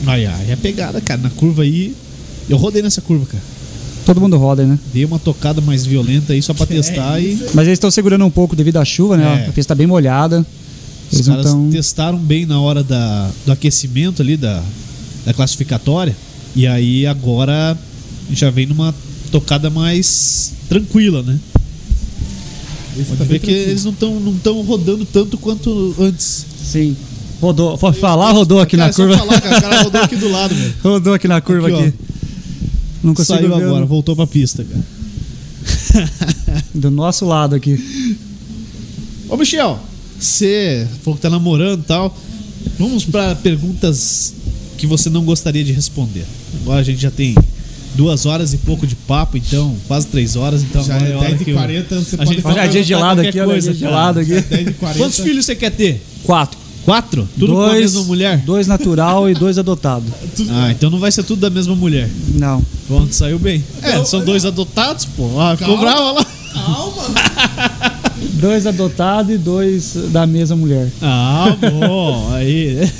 Ai, 0.07 0.27
ai, 0.27 0.51
é 0.51 0.57
pegada, 0.57 1.01
cara. 1.01 1.21
Na 1.21 1.31
curva 1.31 1.63
aí. 1.63 1.95
Eu 2.49 2.57
rodei 2.57 2.83
nessa 2.83 3.01
curva, 3.01 3.27
cara. 3.27 3.43
Todo 4.07 4.21
mundo 4.21 4.39
roda, 4.39 4.65
né? 4.65 4.79
Dei 4.93 5.05
uma 5.05 5.19
tocada 5.19 5.61
mais 5.61 5.85
violenta 5.85 6.33
aí 6.33 6.41
só 6.41 6.55
pra 6.55 6.65
testar 6.65 7.21
e. 7.21 7.35
Mas 7.53 7.67
eles 7.67 7.77
estão 7.77 7.91
segurando 7.91 8.25
um 8.25 8.31
pouco 8.31 8.57
devido 8.57 8.79
à 8.79 8.85
chuva, 8.85 9.17
né? 9.17 9.45
É. 9.45 9.49
A 9.49 9.53
pista 9.53 9.75
tá 9.75 9.79
bem 9.79 9.87
molhada. 9.87 10.47
Os 11.11 11.15
Eles 11.15 11.27
caras 11.29 11.45
tão... 11.45 11.71
testaram 11.71 12.19
bem 12.19 12.47
na 12.47 12.61
hora 12.61 12.83
da, 12.83 13.31
do 13.45 13.53
aquecimento 13.53 14.23
ali, 14.23 14.37
da, 14.37 14.63
da 15.27 15.35
classificatória. 15.35 16.17
E 16.57 16.67
aí 16.67 17.07
agora 17.07 17.77
já 18.33 18.51
vem 18.51 18.67
numa 18.67 18.95
tocada 19.31 19.69
mais 19.69 20.53
tranquila, 20.69 21.23
né? 21.23 21.39
Esse 22.97 23.05
Pode 23.07 23.19
tá 23.19 23.25
ver 23.25 23.31
bem 23.31 23.41
que 23.41 23.47
tranquilo. 23.47 23.71
eles 23.71 23.85
não 23.85 23.93
estão 23.93 24.21
não 24.21 24.35
tão 24.39 24.61
rodando 24.63 25.05
tanto 25.05 25.37
quanto 25.39 25.95
antes. 26.01 26.47
Sim. 26.65 26.97
Rodou. 27.41 27.79
Pode 27.79 27.99
falar, 27.99 28.33
rodou 28.33 28.61
aqui 28.61 28.77
Cara, 28.77 28.89
na 28.89 28.93
é 28.93 28.95
curva. 28.95 29.19
falar, 29.19 29.41
cara, 29.41 29.59
o 29.59 29.61
cara 29.63 29.83
rodou 29.83 30.01
aqui 30.03 30.17
do 30.17 30.29
lado, 30.31 30.55
velho. 30.57 30.75
Rodou 30.83 31.15
aqui 31.15 31.29
na 31.29 31.41
curva 31.41 31.69
Aqui, 31.69 31.77
aqui. 31.85 31.95
Não 33.03 33.15
consigo 33.15 33.39
Saiu 33.39 33.57
ver 33.57 33.65
agora, 33.65 33.85
o- 33.85 33.87
voltou 33.89 34.17
pra 34.17 34.27
pista, 34.27 34.65
cara. 34.65 34.85
Do 36.75 36.91
nosso 36.91 37.25
lado 37.27 37.55
aqui. 37.55 38.17
Ô, 39.29 39.37
Michel, 39.37 39.79
você 40.19 40.87
falou 41.03 41.17
que 41.17 41.23
tá 41.23 41.31
namorando 41.31 41.81
e 41.81 41.85
tal. 41.85 42.17
Vamos 42.79 43.05
pra 43.05 43.35
perguntas 43.37 44.35
que 44.77 44.87
você 44.87 45.09
não 45.11 45.25
gostaria 45.25 45.63
de 45.65 45.73
responder. 45.73 46.25
Agora 46.63 46.81
a 46.81 46.83
gente 46.83 47.01
já 47.01 47.11
tem 47.11 47.35
duas 47.95 48.27
horas 48.27 48.53
e 48.53 48.59
pouco 48.59 48.87
de 48.87 48.95
papo, 48.95 49.37
então 49.37 49.77
quase 49.87 50.07
três 50.07 50.37
horas. 50.37 50.63
Então 50.63 50.83
Já 50.85 50.95
agora 50.97 51.09
é 51.11 51.13
é 51.13 51.17
hora 51.17 51.29
10 51.31 51.43
que 51.43 51.53
40, 51.53 52.01
você 52.01 52.15
a 52.15 52.19
pode 52.19 52.31
gente 52.31 52.43
falar 52.43 52.55
a 52.55 52.67
dia 52.67 52.73
perguntar 52.73 52.87
gelada 52.87 53.23
qualquer 53.23 53.29
aqui, 53.29 53.39
olha 53.41 53.49
a 53.49 53.53
coisa, 53.53 53.75
dia 53.75 53.89
aqui. 54.21 54.41
10 54.65 54.77
40. 54.77 54.99
Quantos 54.99 55.19
filhos 55.21 55.45
você 55.45 55.55
quer 55.57 55.71
ter? 55.71 56.03
Quatro. 56.25 56.59
Quatro? 56.89 57.29
Tudo 57.39 57.53
com 57.53 57.61
a 57.61 57.67
dois, 57.67 57.81
mesma 57.81 58.03
mulher? 58.05 58.39
Dois 58.39 58.67
natural 58.67 59.29
e 59.29 59.35
dois 59.35 59.59
adotados. 59.59 60.09
Ah, 60.51 60.71
então 60.71 60.89
não 60.89 60.99
vai 60.99 61.13
ser 61.13 61.23
tudo 61.23 61.41
da 61.41 61.51
mesma 61.51 61.75
mulher. 61.77 62.09
Não. 62.35 62.65
Pronto, 62.87 63.15
saiu 63.15 63.39
bem. 63.39 63.63
É, 63.83 64.03
são 64.05 64.25
dois 64.25 64.47
adotados, 64.47 65.05
pô. 65.05 65.39
Ah, 65.39 65.55
ficou 65.55 65.77
Calma. 65.77 65.91
brava 65.93 66.13
lá. 66.13 66.27
Dois 68.41 68.67
adotados 68.67 69.35
e 69.35 69.39
dois 69.39 69.95
da 70.11 70.27
mesma 70.27 70.57
mulher. 70.57 70.89
Ah, 71.03 71.55
bom. 71.61 72.33
Aí. 72.33 72.91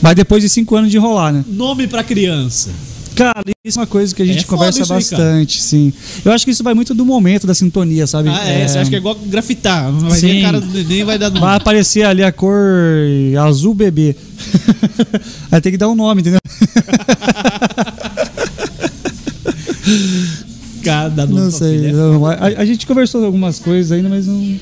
Mas 0.00 0.14
depois 0.14 0.42
de 0.42 0.48
cinco 0.48 0.76
anos 0.76 0.90
de 0.90 0.96
enrolar, 0.96 1.32
né? 1.32 1.44
Nome 1.48 1.86
pra 1.88 2.04
criança. 2.04 2.70
Cara, 3.14 3.44
isso 3.64 3.78
é 3.78 3.82
uma 3.82 3.86
coisa 3.86 4.14
que 4.14 4.20
a 4.22 4.26
gente 4.26 4.40
É 4.44 4.46
conversa 4.46 4.82
isso 4.82 4.92
aí, 4.92 4.98
bastante, 4.98 5.62
sim. 5.62 5.92
Eu 6.24 6.32
acho 6.32 6.44
que 6.44 6.50
isso 6.50 6.64
vai 6.64 6.74
muito 6.74 6.92
do 6.94 7.06
momento 7.06 7.46
da 7.46 7.54
sintonia, 7.54 8.06
sabe? 8.06 8.28
Ah, 8.28 8.44
é. 8.44 8.66
Você 8.66 8.78
acha 8.78 8.90
que 8.90 8.96
é 8.96 8.98
igual 8.98 9.14
grafitar. 9.14 9.92
Vai 9.92 10.10
ver 10.10 10.16
Sim. 10.18 10.40
a 10.40 10.46
cara 10.46 10.60
do 10.60 10.66
neném 10.66 11.04
vai 11.04 11.16
dar 11.18 11.30
nome. 11.30 11.40
Vai 11.40 11.56
aparecer 11.56 12.02
ali 12.02 12.24
a 12.24 12.32
cor 12.32 12.58
azul 13.46 13.72
bebê. 13.72 14.16
Aí 15.50 15.60
tem 15.60 15.72
que 15.72 15.78
dar 15.78 15.88
um 15.88 15.94
nome, 15.94 16.22
entendeu? 16.22 16.40
Cada 20.82 21.26
nome 21.26 21.40
Não 21.40 21.50
sei. 21.50 21.86
é 21.86 21.92
não, 21.92 22.26
a, 22.26 22.34
a 22.34 22.64
gente 22.64 22.86
conversou 22.86 23.24
algumas 23.24 23.58
coisas 23.58 23.92
ainda, 23.92 24.08
mas 24.08 24.26
não. 24.26 24.58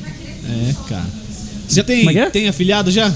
É, 0.49 0.75
cara. 0.89 1.07
Você 1.67 1.77
já 1.77 1.85
tem, 1.85 2.09
é 2.09 2.21
é? 2.21 2.31
tem 2.31 2.49
afilhado 2.49 2.91
já? 2.91 3.13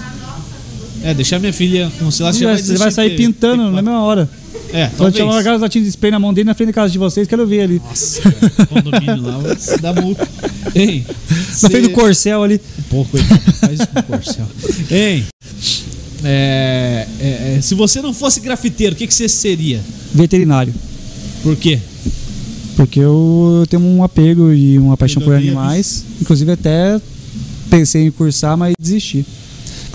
É, 1.03 1.15
deixar 1.15 1.39
minha 1.39 1.53
filha 1.53 1.91
com 1.99 2.11
se 2.11 2.23
ela 2.23 2.33
já 2.33 2.47
vai 2.47 2.59
Você 2.59 2.77
vai 2.77 2.91
sair 2.91 3.11
ter- 3.11 3.17
pintando 3.17 3.65
ter 3.65 3.71
na 3.71 3.83
mesma 3.83 4.03
hora. 4.03 4.29
É, 4.73 4.87
Quando 4.87 4.97
talvez. 4.97 5.17
chamar 5.17 5.33
uma 5.35 5.43
garrafa 5.43 5.69
de 5.69 5.79
spray 5.89 6.11
na 6.11 6.19
mão 6.19 6.35
dele 6.35 6.47
na 6.47 6.55
frente 6.55 6.69
da 6.69 6.73
casa 6.73 6.93
de 6.93 6.99
vocês, 6.99 7.29
quero 7.29 7.47
ver 7.47 7.61
ali. 7.63 7.81
Nossa, 7.85 8.21
cara, 8.23 8.67
condomínio 8.67 9.23
lá, 9.23 9.57
se 9.57 9.79
dar 9.81 9.95
multa. 9.95 10.27
Hein? 10.75 11.07
Na 11.63 11.71
frente 11.71 11.89
do 11.89 11.91
corcel 11.91 12.43
ali. 12.43 12.61
Um 12.79 12.83
pouco, 12.91 13.17
faz 13.19 13.73
isso 13.81 13.89
com 13.89 14.01
o 14.01 14.03
corcel. 14.03 14.47
Hein? 14.91 15.25
É, 16.25 17.07
é, 17.21 17.55
é, 17.57 17.61
se 17.63 17.75
você 17.75 18.03
não 18.03 18.13
fosse 18.13 18.41
grafiteiro, 18.41 18.95
o 18.95 18.99
que, 18.99 19.07
que 19.07 19.15
você 19.15 19.29
seria? 19.29 19.81
Veterinário. 20.13 20.75
Por 21.43 21.55
quê? 21.57 21.79
Porque 22.75 22.99
eu 23.01 23.65
tenho 23.71 23.83
um 23.83 24.03
apego 24.03 24.53
e 24.53 24.79
uma 24.79 24.97
paixão 24.97 25.23
por 25.23 25.35
animais. 25.35 26.05
Inclusive 26.21 26.51
até 26.53 27.01
pensei 27.71 28.07
em 28.07 28.11
cursar, 28.11 28.57
mas 28.57 28.75
desisti. 28.79 29.25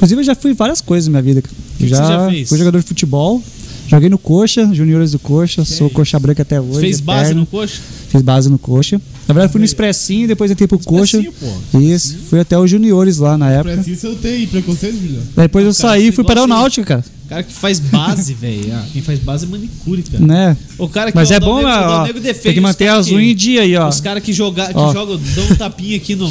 Inclusive 0.01 0.21
eu 0.21 0.25
já 0.25 0.35
fui 0.35 0.53
várias 0.53 0.81
coisas 0.81 1.07
na 1.07 1.21
minha 1.21 1.33
vida. 1.35 1.41
cara. 1.43 1.55
que 1.77 1.87
já, 1.87 1.95
você 1.97 2.11
já 2.13 2.29
fez? 2.29 2.49
fui 2.49 2.57
jogador 2.57 2.79
de 2.79 2.85
futebol, 2.87 3.41
joguei 3.87 4.09
no 4.09 4.17
Coxa, 4.17 4.67
juniores 4.73 5.11
do 5.11 5.19
Coxa, 5.19 5.63
sou 5.63 5.89
coxa 5.91 6.17
branca 6.19 6.41
até 6.41 6.59
hoje. 6.59 6.79
Fez 6.79 6.99
base 6.99 7.21
eterno. 7.25 7.41
no 7.41 7.45
coxa? 7.45 7.81
Fiz 8.09 8.21
base 8.21 8.49
no 8.49 8.57
Coxa. 8.57 8.99
Na 9.27 9.33
verdade 9.33 9.51
fui 9.53 9.59
no 9.59 9.65
Expressinho, 9.65 10.27
depois 10.27 10.49
entrei 10.51 10.67
pro 10.67 10.79
Coxa. 10.79 11.17
Expressinho, 11.19 11.33
pô. 11.71 11.79
Isso, 11.79 12.17
fui 12.29 12.39
até 12.39 12.57
os 12.57 12.69
juniores 12.69 13.17
lá 13.19 13.37
na 13.37 13.49
época. 13.51 13.77
Pra 13.77 13.91
isso 13.93 14.07
eu 14.07 14.15
tenho 14.15 14.47
preconceito, 14.47 14.99
Julião. 14.99 15.21
Depois 15.37 15.65
eu 15.65 15.73
saí 15.73 16.03
e 16.03 16.05
você 16.07 16.11
fui 16.13 16.23
para 16.25 16.35
gosta- 16.41 16.51
Aeronáutica, 16.51 16.85
cara. 16.85 17.05
Cara 17.29 17.43
que 17.43 17.53
faz 17.53 17.79
base, 17.79 18.33
velho. 18.41 18.73
Ah, 18.73 18.83
quem 18.91 19.01
faz 19.01 19.19
base 19.19 19.45
é 19.45 19.47
manicure, 19.47 20.01
cara. 20.03 20.25
Né? 20.25 20.57
O 20.77 20.89
cara 20.89 21.11
que 21.11 21.15
Mas 21.15 21.29
o 21.29 21.33
é 21.33 21.39
bom, 21.39 21.59
o 21.59 21.61
Dal 21.61 22.01
ó, 22.03 22.07
tem 22.33 22.53
que 22.53 22.59
manter 22.59 22.89
as 22.89 23.05
que- 23.07 23.15
unhas 23.15 23.31
em 23.31 23.35
dia 23.35 23.61
aí, 23.61 23.77
ó. 23.77 23.87
Os 23.87 24.01
caras 24.01 24.21
que, 24.21 24.33
joga, 24.33 24.65
que 24.67 24.73
jogam, 24.73 25.17
dão 25.35 25.45
um 25.49 25.55
tapinha 25.55 25.95
aqui 25.95 26.13
no, 26.13 26.29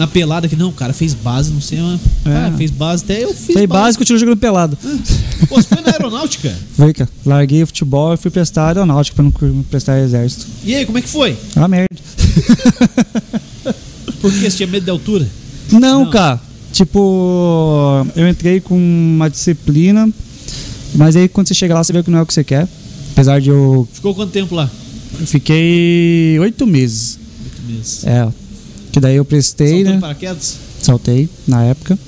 na 0.00 0.06
pelada 0.06 0.48
que 0.48 0.56
não, 0.56 0.70
o 0.70 0.72
cara 0.72 0.94
fez 0.94 1.12
base, 1.12 1.52
não 1.52 1.60
sei, 1.60 1.78
mas. 1.78 2.00
Cara, 2.24 2.56
fez 2.56 2.70
base, 2.70 3.04
até 3.04 3.22
eu 3.22 3.34
fiz. 3.34 3.52
Foi 3.52 3.66
base. 3.66 3.82
base, 3.82 3.98
continuo 3.98 4.18
jogando 4.18 4.38
pelado. 4.38 4.78
Pô, 5.46 5.56
você 5.56 5.68
foi 5.68 5.82
na 5.82 5.92
aeronáutica? 5.92 6.56
Foi, 6.74 6.94
cara. 6.94 7.10
Larguei 7.26 7.62
o 7.62 7.66
futebol 7.66 8.14
e 8.14 8.16
fui 8.16 8.30
prestar 8.30 8.68
aeronáutica 8.68 9.14
pra 9.14 9.24
não 9.24 9.62
prestar 9.64 10.00
exército. 10.00 10.46
E 10.64 10.74
aí, 10.74 10.86
como 10.86 10.96
é 10.96 11.02
que 11.02 11.08
foi? 11.08 11.36
É 11.54 11.58
uma 11.58 11.68
merda. 11.68 11.94
Por 14.22 14.32
que 14.32 14.38
você 14.38 14.56
tinha 14.56 14.66
medo 14.66 14.84
de 14.84 14.90
altura? 14.90 15.28
Não, 15.70 16.08
cara. 16.08 16.40
Tipo, 16.72 18.06
eu 18.16 18.26
entrei 18.26 18.60
com 18.60 18.76
uma 18.76 19.28
disciplina, 19.28 20.08
mas 20.94 21.14
aí 21.14 21.28
quando 21.28 21.48
você 21.48 21.54
chega 21.54 21.74
lá, 21.74 21.84
você 21.84 21.92
vê 21.92 22.02
que 22.02 22.10
não 22.10 22.20
é 22.20 22.22
o 22.22 22.26
que 22.26 22.32
você 22.32 22.44
quer. 22.44 22.66
Apesar 23.12 23.38
de 23.38 23.50
eu. 23.50 23.86
Ficou 23.92 24.14
quanto 24.14 24.30
tempo 24.30 24.54
lá? 24.54 24.70
eu 25.20 25.26
fiquei 25.26 26.38
oito 26.38 26.66
meses. 26.66 27.18
Oito 27.44 27.62
meses. 27.70 28.06
É. 28.06 28.26
Que 28.92 29.00
daí 29.00 29.16
eu 29.16 29.24
prestei, 29.24 29.68
Saltou 29.68 29.94
né? 29.94 30.00
paraquedas? 30.00 30.56
Saltei 30.80 31.28
na 31.46 31.62
época. 31.64 31.98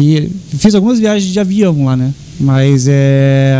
E 0.00 0.30
fiz 0.56 0.74
algumas 0.74 0.98
viagens 0.98 1.32
de 1.32 1.40
avião 1.40 1.84
lá, 1.84 1.96
né? 1.96 2.14
Mas 2.38 2.86
é. 2.88 3.54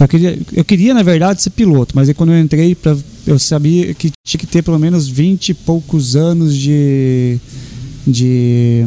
Eu 0.00 0.06
queria, 0.06 0.38
eu 0.52 0.64
queria, 0.64 0.94
na 0.94 1.02
verdade, 1.02 1.42
ser 1.42 1.50
piloto, 1.50 1.92
mas 1.94 2.08
aí 2.08 2.14
quando 2.14 2.32
eu 2.32 2.38
entrei, 2.38 2.74
pra, 2.74 2.96
eu 3.26 3.38
sabia 3.38 3.92
que 3.94 4.12
tinha 4.24 4.38
que 4.38 4.46
ter 4.46 4.62
pelo 4.62 4.78
menos 4.78 5.08
20 5.08 5.48
e 5.48 5.54
poucos 5.54 6.14
anos 6.14 6.54
de. 6.54 7.38
de. 8.06 8.84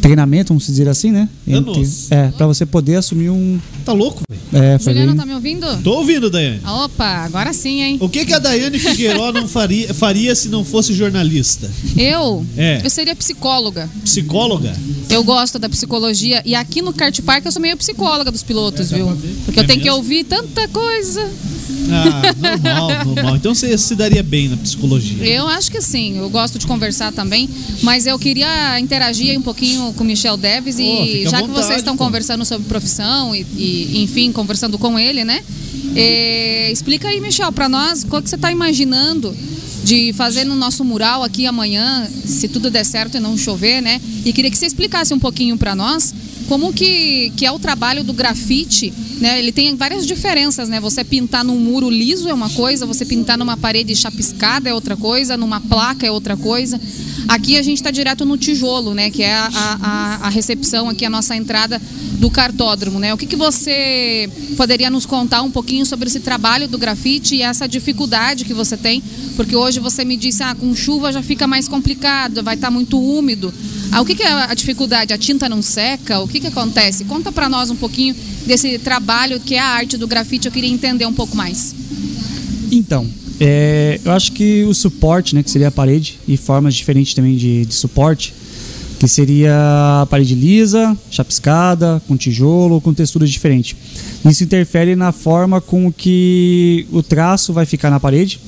Treinamento, 0.00 0.48
vamos 0.48 0.66
dizer 0.66 0.88
assim, 0.88 1.10
né? 1.10 1.28
Anos? 1.48 2.10
é, 2.10 2.28
pra 2.28 2.46
você 2.46 2.64
poder 2.66 2.96
assumir 2.96 3.30
um. 3.30 3.58
Tá 3.84 3.92
louco, 3.92 4.22
velho? 4.28 4.40
É, 4.64 4.78
foi 4.78 4.92
Juliana, 4.92 5.12
bem- 5.12 5.20
tá 5.20 5.26
me 5.26 5.34
ouvindo? 5.34 5.82
Tô 5.82 5.98
ouvindo, 5.98 6.30
Daiane. 6.30 6.60
Opa, 6.66 7.04
agora 7.24 7.52
sim, 7.52 7.82
hein? 7.82 7.98
O 8.00 8.08
que, 8.08 8.24
que 8.24 8.32
a 8.34 8.38
Daiane 8.38 8.78
Figueiró 8.78 9.32
não 9.32 9.46
faria, 9.48 9.92
faria 9.94 10.34
se 10.34 10.48
não 10.48 10.64
fosse 10.64 10.92
jornalista? 10.94 11.70
Eu? 11.96 12.44
É. 12.56 12.80
Eu 12.84 12.90
seria 12.90 13.14
psicóloga. 13.16 13.88
Psicóloga? 14.04 14.74
Eu 15.08 15.22
gosto 15.24 15.58
da 15.58 15.68
psicologia 15.68 16.42
e 16.44 16.54
aqui 16.54 16.82
no 16.82 16.92
Kart 16.92 17.20
Park 17.22 17.44
eu 17.46 17.52
sou 17.52 17.62
meio 17.62 17.76
psicóloga 17.76 18.30
dos 18.30 18.42
pilotos, 18.42 18.90
viu? 18.90 19.06
Porque 19.44 19.60
eu 19.60 19.64
É 19.64 19.66
tenho 19.66 19.78
que 19.80 19.84
mesmo? 19.86 19.96
ouvir 19.98 20.24
tanta 20.24 20.66
coisa. 20.68 21.28
Ah, 21.90 22.22
normal, 22.38 23.04
normal. 23.04 23.36
Então 23.36 23.54
você 23.54 23.76
se 23.78 23.94
daria 23.94 24.22
bem 24.22 24.48
na 24.48 24.56
psicologia. 24.56 25.24
Eu 25.24 25.46
acho 25.48 25.70
que 25.70 25.80
sim, 25.80 26.18
eu 26.18 26.28
gosto 26.30 26.58
de 26.58 26.66
conversar 26.66 27.12
também, 27.12 27.48
mas 27.82 28.06
eu 28.06 28.18
queria 28.18 28.78
interagir 28.80 29.38
um 29.38 29.42
pouquinho 29.42 29.92
com 29.94 30.04
o 30.04 30.06
Michel 30.06 30.36
Deves 30.36 30.78
e 30.78 31.24
já 31.24 31.40
que 31.40 31.48
vontade, 31.48 31.66
vocês 31.66 31.78
estão 31.78 31.96
pô. 31.96 32.04
conversando 32.04 32.44
sobre 32.44 32.68
profissão 32.68 33.34
e, 33.34 33.46
e, 33.56 34.02
enfim, 34.02 34.32
conversando 34.32 34.78
com 34.78 34.98
ele, 34.98 35.24
né? 35.24 35.42
Eh, 35.94 36.70
explica 36.70 37.08
aí, 37.08 37.20
Michel, 37.20 37.50
para 37.52 37.68
nós, 37.68 38.04
qual 38.04 38.20
que 38.22 38.28
você 38.28 38.36
está 38.36 38.52
imaginando 38.52 39.34
de 39.82 40.12
fazer 40.14 40.44
no 40.44 40.56
nosso 40.56 40.84
mural 40.84 41.22
aqui 41.22 41.46
amanhã, 41.46 42.08
se 42.24 42.48
tudo 42.48 42.70
der 42.70 42.84
certo 42.84 43.16
e 43.16 43.20
não 43.20 43.38
chover, 43.38 43.80
né? 43.80 44.00
E 44.24 44.32
queria 44.32 44.50
que 44.50 44.58
você 44.58 44.66
explicasse 44.66 45.14
um 45.14 45.18
pouquinho 45.18 45.56
para 45.56 45.76
nós 45.76 46.12
como 46.48 46.72
que, 46.72 47.32
que 47.36 47.44
é 47.44 47.52
o 47.52 47.58
trabalho 47.58 48.04
do 48.04 48.12
grafite, 48.12 48.92
né? 49.20 49.38
Ele 49.38 49.52
tem 49.52 49.74
várias 49.74 50.06
diferenças, 50.06 50.68
né? 50.68 50.80
Você 50.80 51.02
pintar 51.02 51.44
num 51.44 51.58
muro 51.58 51.90
liso 51.90 52.28
é 52.28 52.34
uma 52.34 52.50
coisa, 52.50 52.86
você 52.86 53.04
pintar 53.04 53.36
numa 53.36 53.56
parede 53.56 53.94
chapiscada 53.94 54.68
é 54.68 54.74
outra 54.74 54.96
coisa, 54.96 55.36
numa 55.36 55.60
placa 55.60 56.06
é 56.06 56.10
outra 56.10 56.36
coisa. 56.36 56.80
Aqui 57.28 57.56
a 57.56 57.62
gente 57.62 57.78
está 57.78 57.90
direto 57.90 58.24
no 58.24 58.36
tijolo, 58.36 58.94
né? 58.94 59.10
Que 59.10 59.22
é 59.22 59.34
a, 59.34 59.50
a, 59.52 60.26
a 60.26 60.28
recepção 60.28 60.88
aqui, 60.88 61.04
a 61.04 61.10
nossa 61.10 61.34
entrada 61.36 61.80
do 62.18 62.30
cartódromo, 62.30 62.98
né? 62.98 63.12
O 63.12 63.16
que, 63.16 63.26
que 63.26 63.36
você 63.36 64.30
poderia 64.56 64.90
nos 64.90 65.04
contar 65.04 65.42
um 65.42 65.50
pouquinho 65.50 65.84
sobre 65.84 66.08
esse 66.08 66.20
trabalho 66.20 66.68
do 66.68 66.78
grafite 66.78 67.34
e 67.34 67.42
essa 67.42 67.68
dificuldade 67.68 68.44
que 68.44 68.54
você 68.54 68.76
tem? 68.76 69.02
Porque 69.34 69.56
hoje 69.56 69.80
você 69.80 70.04
me 70.04 70.16
disse, 70.16 70.42
ah, 70.42 70.54
com 70.54 70.74
chuva 70.74 71.12
já 71.12 71.22
fica 71.22 71.46
mais 71.46 71.68
complicado, 71.68 72.42
vai 72.42 72.54
estar 72.54 72.70
muito 72.70 73.00
úmido. 73.00 73.52
Ah, 73.92 74.00
o 74.00 74.04
que, 74.04 74.14
que 74.14 74.22
é 74.22 74.32
a 74.32 74.54
dificuldade? 74.54 75.12
A 75.12 75.18
tinta 75.18 75.48
não 75.48 75.62
seca? 75.62 76.20
O 76.20 76.28
que, 76.28 76.40
que 76.40 76.46
acontece? 76.46 77.04
Conta 77.04 77.32
para 77.32 77.48
nós 77.48 77.70
um 77.70 77.76
pouquinho 77.76 78.14
desse 78.46 78.78
trabalho 78.78 79.40
que 79.40 79.54
é 79.54 79.60
a 79.60 79.66
arte 79.66 79.96
do 79.96 80.06
grafite. 80.06 80.46
Eu 80.46 80.52
queria 80.52 80.70
entender 80.70 81.06
um 81.06 81.12
pouco 81.12 81.36
mais. 81.36 81.74
Então, 82.70 83.08
é, 83.40 84.00
eu 84.04 84.12
acho 84.12 84.32
que 84.32 84.64
o 84.64 84.74
suporte, 84.74 85.34
né, 85.34 85.42
que 85.42 85.50
seria 85.50 85.68
a 85.68 85.70
parede, 85.70 86.18
e 86.26 86.36
formas 86.36 86.74
diferentes 86.74 87.14
também 87.14 87.36
de, 87.36 87.64
de 87.66 87.74
suporte, 87.74 88.34
que 88.98 89.06
seria 89.06 89.52
a 90.02 90.06
parede 90.06 90.34
lisa, 90.34 90.96
chapiscada, 91.10 92.02
com 92.08 92.16
tijolo, 92.16 92.80
com 92.80 92.94
texturas 92.94 93.30
diferentes. 93.30 93.76
Isso 94.24 94.42
interfere 94.42 94.96
na 94.96 95.12
forma 95.12 95.60
com 95.60 95.92
que 95.92 96.86
o 96.90 97.02
traço 97.02 97.52
vai 97.52 97.66
ficar 97.66 97.90
na 97.90 98.00
parede. 98.00 98.40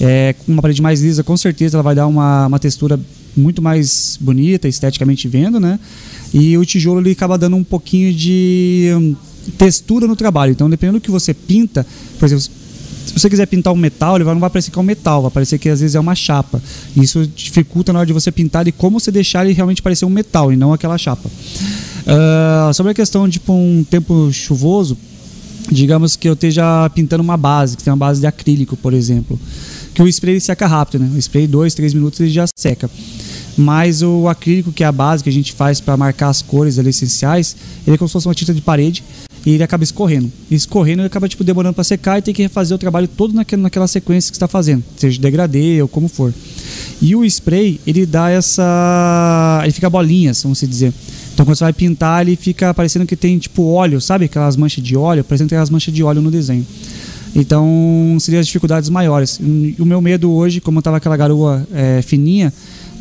É, 0.00 0.34
uma 0.46 0.62
parede 0.62 0.80
mais 0.80 1.00
lisa, 1.00 1.22
com 1.22 1.36
certeza 1.36 1.76
ela 1.76 1.82
vai 1.82 1.94
dar 1.94 2.06
uma, 2.06 2.46
uma 2.46 2.58
textura 2.58 2.98
muito 3.36 3.62
mais 3.62 4.18
bonita, 4.20 4.68
esteticamente 4.68 5.28
vendo, 5.28 5.58
né? 5.58 5.78
E 6.32 6.56
o 6.56 6.64
tijolo 6.64 7.00
ele 7.00 7.12
acaba 7.12 7.36
dando 7.36 7.56
um 7.56 7.64
pouquinho 7.64 8.12
de 8.12 8.90
hum, 8.96 9.14
textura 9.58 10.06
no 10.06 10.16
trabalho. 10.16 10.52
Então, 10.52 10.68
dependendo 10.68 10.98
do 10.98 11.02
que 11.02 11.10
você 11.10 11.34
pinta, 11.34 11.86
por 12.18 12.26
exemplo, 12.26 12.44
se 13.06 13.12
você 13.12 13.28
quiser 13.28 13.46
pintar 13.46 13.72
um 13.72 13.76
metal, 13.76 14.16
ele 14.16 14.24
não 14.24 14.38
vai 14.38 14.48
parecer 14.48 14.70
que 14.70 14.78
é 14.78 14.82
um 14.82 14.84
metal, 14.84 15.22
vai 15.22 15.30
parecer 15.30 15.58
que 15.58 15.68
às 15.68 15.80
vezes 15.80 15.94
é 15.94 16.00
uma 16.00 16.14
chapa. 16.14 16.62
Isso 16.96 17.26
dificulta 17.26 17.92
na 17.92 17.98
hora 17.98 18.06
de 18.06 18.12
você 18.12 18.30
pintar 18.30 18.66
e 18.66 18.72
como 18.72 18.98
você 19.00 19.10
deixar 19.10 19.44
ele 19.44 19.54
realmente 19.54 19.82
parecer 19.82 20.04
um 20.04 20.10
metal 20.10 20.52
e 20.52 20.56
não 20.56 20.72
aquela 20.72 20.96
chapa. 20.96 21.28
Uh, 21.28 22.72
sobre 22.74 22.92
a 22.92 22.94
questão 22.94 23.26
de 23.26 23.34
tipo, 23.34 23.52
um 23.52 23.84
tempo 23.88 24.32
chuvoso, 24.32 24.96
digamos 25.70 26.16
que 26.16 26.28
eu 26.28 26.32
esteja 26.32 26.88
pintando 26.90 27.22
uma 27.22 27.36
base, 27.36 27.76
que 27.76 27.82
tem 27.82 27.92
uma 27.92 27.96
base 27.96 28.20
de 28.20 28.26
acrílico, 28.26 28.76
por 28.76 28.94
exemplo, 28.94 29.38
que 29.94 30.02
o 30.02 30.08
spray 30.08 30.40
seca 30.40 30.66
rápido, 30.66 31.02
né? 31.02 31.10
O 31.14 31.18
spray, 31.18 31.46
dois, 31.46 31.74
três 31.74 31.92
minutos 31.94 32.18
ele 32.20 32.30
já 32.30 32.46
seca. 32.56 32.90
Mas 33.56 34.02
o 34.02 34.28
acrílico, 34.28 34.72
que 34.72 34.82
é 34.82 34.86
a 34.86 34.92
base 34.92 35.22
que 35.22 35.28
a 35.28 35.32
gente 35.32 35.52
faz 35.52 35.80
para 35.80 35.96
marcar 35.96 36.28
as 36.28 36.40
cores 36.40 36.78
ali, 36.78 36.90
essenciais, 36.90 37.56
ele 37.86 37.94
é 37.94 37.98
como 37.98 38.08
se 38.08 38.12
fosse 38.12 38.26
uma 38.26 38.34
tinta 38.34 38.54
de 38.54 38.60
parede 38.60 39.04
e 39.44 39.50
ele 39.50 39.62
acaba 39.62 39.84
escorrendo. 39.84 40.30
E 40.50 40.54
escorrendo 40.54 41.02
ele 41.02 41.06
acaba 41.06 41.28
tipo, 41.28 41.44
demorando 41.44 41.74
para 41.74 41.84
secar 41.84 42.18
e 42.18 42.22
tem 42.22 42.32
que 42.32 42.42
refazer 42.42 42.74
o 42.74 42.78
trabalho 42.78 43.08
todo 43.08 43.34
naquela, 43.34 43.62
naquela 43.62 43.86
sequência 43.86 44.30
que 44.30 44.36
está 44.36 44.48
fazendo, 44.48 44.82
seja 44.96 45.20
degradê 45.20 45.82
ou 45.82 45.88
como 45.88 46.08
for. 46.08 46.32
E 47.00 47.14
o 47.16 47.24
spray, 47.24 47.80
ele 47.86 48.06
dá 48.06 48.30
essa. 48.30 49.60
Ele 49.64 49.72
fica 49.72 49.90
bolinhas, 49.90 50.42
vamos 50.42 50.60
dizer. 50.60 50.92
Então 51.34 51.44
quando 51.44 51.56
você 51.56 51.64
vai 51.64 51.72
pintar, 51.72 52.26
ele 52.26 52.36
fica 52.36 52.72
parecendo 52.72 53.06
que 53.06 53.16
tem 53.16 53.38
tipo 53.38 53.64
óleo, 53.64 54.00
sabe? 54.00 54.26
Aquelas 54.26 54.56
manchas 54.56 54.84
de 54.84 54.96
óleo, 54.96 55.24
parecendo 55.24 55.48
que 55.48 55.50
tem 55.50 55.56
aquelas 55.56 55.70
manchas 55.70 55.92
de 55.92 56.02
óleo 56.02 56.22
no 56.22 56.30
desenho. 56.30 56.66
Então 57.34 58.16
seriam 58.20 58.40
as 58.40 58.46
dificuldades 58.46 58.88
maiores. 58.90 59.40
O 59.78 59.84
meu 59.84 60.00
medo 60.00 60.30
hoje, 60.30 60.60
como 60.60 60.78
estava 60.78 60.98
aquela 60.98 61.16
garoa 61.16 61.66
é, 61.72 62.02
fininha, 62.02 62.52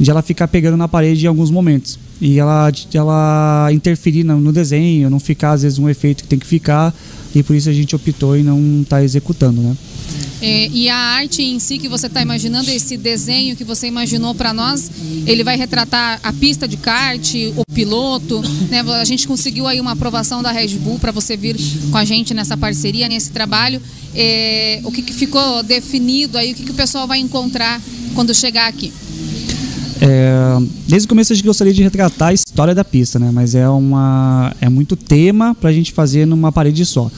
de 0.02 0.10
ela 0.10 0.24
ficar 0.24 0.48
pegando 0.48 0.76
na 0.76 0.88
parede 0.88 1.26
em 1.26 1.28
alguns 1.28 1.52
momentos 1.52 2.00
e 2.20 2.40
ela, 2.40 2.72
ela 2.94 3.70
interferir 3.72 4.24
no 4.24 4.52
desenho, 4.52 5.10
não 5.12 5.20
ficar 5.20 5.52
às 5.52 5.62
vezes 5.62 5.78
um 5.78 5.88
efeito 5.88 6.24
que 6.24 6.30
tem 6.30 6.40
que 6.40 6.46
ficar 6.46 6.94
e 7.36 7.44
por 7.44 7.56
isso 7.56 7.70
a 7.70 7.74
gente 7.74 7.96
optou 7.96 8.36
em 8.36 8.44
não 8.44 8.82
estar 8.82 8.98
tá 8.98 9.04
executando, 9.04 9.62
né? 9.62 9.78
É, 10.42 10.68
e 10.70 10.90
a 10.90 10.96
arte 10.96 11.44
em 11.44 11.60
si 11.60 11.78
que 11.78 11.88
você 11.88 12.08
está 12.08 12.20
imaginando, 12.20 12.70
esse 12.70 12.98
desenho 12.98 13.56
que 13.56 13.64
você 13.64 13.88
imaginou 13.88 14.34
para 14.34 14.52
nós, 14.52 14.90
ele 15.28 15.44
vai 15.44 15.56
retratar 15.56 16.20
a 16.24 16.34
pista 16.34 16.68
de 16.68 16.78
kart, 16.78 17.36
o 17.56 17.64
piloto, 17.72 18.42
né? 18.70 18.82
A 19.00 19.06
gente 19.06 19.28
conseguiu 19.28 19.68
aí 19.68 19.80
uma 19.80 19.92
aprovação 19.92 20.42
da 20.42 20.52
Red 20.52 20.80
Bull 20.80 20.98
para 20.98 21.12
você 21.12 21.38
vir 21.38 21.56
com 21.92 21.98
a 21.98 22.04
gente 22.04 22.34
nessa 22.34 22.58
parceria, 22.58 23.08
nesse 23.08 23.30
trabalho. 23.30 23.80
É, 24.16 24.82
o 24.84 24.92
que, 24.92 25.04
que, 25.04 25.14
ficou 25.14 25.62
definido 25.62 26.38
aí, 26.38 26.52
o 26.52 26.56
que, 26.56 26.64
que 26.64 26.72
o 26.72 26.76
pessoal 26.76 27.08
vai 27.08 27.20
encontrar 27.20 27.80
quando 28.16 28.34
chegar 28.34 28.68
aqui? 28.68 28.92
É, 30.04 30.58
desde 30.88 31.06
o 31.06 31.10
começo 31.10 31.32
a 31.32 31.36
gente 31.36 31.46
gostaria 31.46 31.72
de 31.72 31.84
retratar 31.84 32.30
a 32.30 32.34
história 32.34 32.74
da 32.74 32.84
pista, 32.84 33.20
né? 33.20 33.30
Mas 33.32 33.54
é 33.54 33.70
uma 33.70 34.52
é 34.60 34.68
muito 34.68 34.96
tema 34.96 35.54
para 35.54 35.70
a 35.70 35.74
gente 35.74 35.92
fazer 35.92 36.26
numa 36.26 36.52
parede 36.52 36.84
só. 36.88 37.12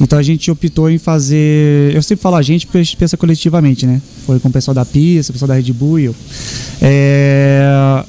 Então 0.00 0.18
a 0.18 0.22
gente 0.22 0.50
optou 0.50 0.88
em 0.88 0.96
fazer. 0.96 1.94
Eu 1.94 2.02
sempre 2.02 2.22
falo 2.22 2.36
a 2.36 2.42
gente 2.42 2.64
porque 2.64 2.78
a 2.78 2.82
gente 2.82 2.96
pensa 2.96 3.16
coletivamente, 3.18 3.84
né? 3.84 4.00
Foi 4.24 4.40
com 4.40 4.48
o 4.48 4.52
pessoal 4.52 4.74
da 4.74 4.86
pista, 4.86 5.30
o 5.30 5.34
pessoal 5.34 5.48
da 5.48 5.54
Red 5.54 5.70
Bull 5.74 5.98
eu. 5.98 6.14
É, 6.80 8.02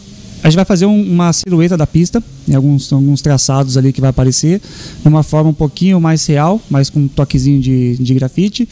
a 0.43 0.49
gente 0.49 0.55
vai 0.55 0.65
fazer 0.65 0.85
um, 0.85 1.01
uma 1.01 1.31
silhueta 1.33 1.77
da 1.77 1.85
pista, 1.85 2.23
em 2.47 2.55
alguns, 2.55 2.91
alguns 2.91 3.21
traçados 3.21 3.77
ali 3.77 3.93
que 3.93 4.01
vai 4.01 4.09
aparecer, 4.09 4.59
de 5.01 5.07
uma 5.07 5.21
forma 5.21 5.51
um 5.51 5.53
pouquinho 5.53 6.01
mais 6.01 6.25
real, 6.25 6.59
mas 6.69 6.89
com 6.89 7.01
um 7.01 7.07
toquezinho 7.07 7.61
de, 7.61 7.97
de 7.97 8.13
grafite. 8.13 8.67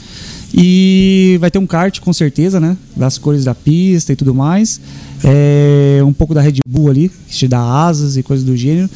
E 0.53 1.37
vai 1.39 1.51
ter 1.51 1.59
um 1.59 1.67
kart 1.67 1.99
com 1.99 2.11
certeza, 2.11 2.59
né? 2.59 2.75
Das 2.95 3.19
cores 3.19 3.43
da 3.43 3.53
pista 3.53 4.13
e 4.13 4.15
tudo 4.15 4.33
mais. 4.33 4.81
É, 5.23 6.01
um 6.03 6.13
pouco 6.13 6.33
da 6.33 6.41
Red 6.41 6.59
Bull 6.67 6.89
ali, 6.89 7.09
que 7.09 7.35
te 7.35 7.47
dá 7.47 7.59
asas 7.59 8.17
e 8.17 8.23
coisas 8.23 8.45
do 8.45 8.55
gênero. 8.55 8.89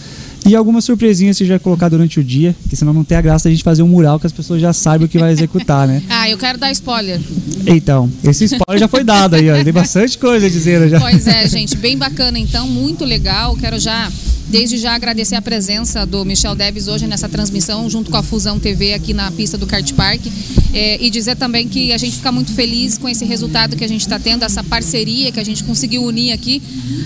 E 0.46 0.56
algumas 0.56 0.84
surpresinhas 0.84 1.38
você 1.38 1.46
já 1.46 1.58
colocar 1.58 1.90
durante 1.90 2.20
o 2.20 2.24
dia, 2.24 2.56
que 2.70 2.76
senão 2.76 2.94
não 2.94 3.04
tem 3.04 3.18
a 3.18 3.22
graça 3.22 3.48
a 3.48 3.52
gente 3.52 3.64
fazer 3.64 3.82
um 3.82 3.88
mural 3.88 4.20
que 4.20 4.28
as 4.28 4.34
pessoas 4.34 4.62
já 4.62 4.74
sabem 4.74 5.06
o 5.06 5.10
que 5.10 5.18
vai 5.18 5.32
executar, 5.32 5.88
né? 5.88 6.02
ah, 6.10 6.30
eu 6.30 6.38
quero 6.38 6.58
dar 6.58 6.72
spoiler. 6.72 7.20
Então, 7.66 8.10
esse 8.24 8.46
spoiler 8.46 8.80
já 8.80 8.88
foi 8.88 9.04
dado 9.04 9.36
aí, 9.36 9.50
ó. 9.50 9.64
Tem 9.64 9.74
bastante 9.74 10.18
coisa 10.18 10.46
a 10.46 10.50
dizer 10.50 10.90
já. 10.90 11.00
Pois 11.00 11.28
é, 11.28 11.48
gente, 11.48 11.78
bem 11.78 11.98
bacana 11.98 12.38
então, 12.38 12.68
muito 12.68 13.06
legal. 13.06 13.56
Quero 13.56 13.80
já 13.80 14.12
Desde 14.48 14.78
já 14.78 14.94
agradecer 14.94 15.36
a 15.36 15.42
presença 15.42 16.06
do 16.06 16.24
Michel 16.26 16.54
Deves 16.54 16.88
hoje 16.88 17.08
nessa 17.08 17.30
transmissão, 17.30 17.90
junto 17.90 18.12
com 18.12 18.18
a 18.18 18.24
Fusão 18.24 18.60
TV 18.60 18.94
aqui 18.94 19.14
na 19.14 19.32
pista 19.32 19.58
do 19.58 19.66
Kart 19.66 19.92
Park. 19.94 20.22
É, 20.74 21.04
e 21.04 21.10
dizer 21.10 21.36
também 21.36 21.68
que 21.68 21.92
a 21.94 21.98
gente 21.98 22.18
fica 22.18 22.32
muito 22.32 22.52
feliz 22.52 22.98
com 22.98 23.08
esse 23.08 23.26
resultado 23.26 23.76
que 23.76 23.84
a 23.84 23.88
gente 23.88 24.02
está 24.02 24.20
tendo, 24.20 24.44
essa 24.44 24.64
parceria 24.64 25.32
que 25.32 25.40
a 25.40 25.44
gente 25.44 25.64
conseguiu 25.64 26.04
unir 26.04 26.34
aqui. 26.34 26.62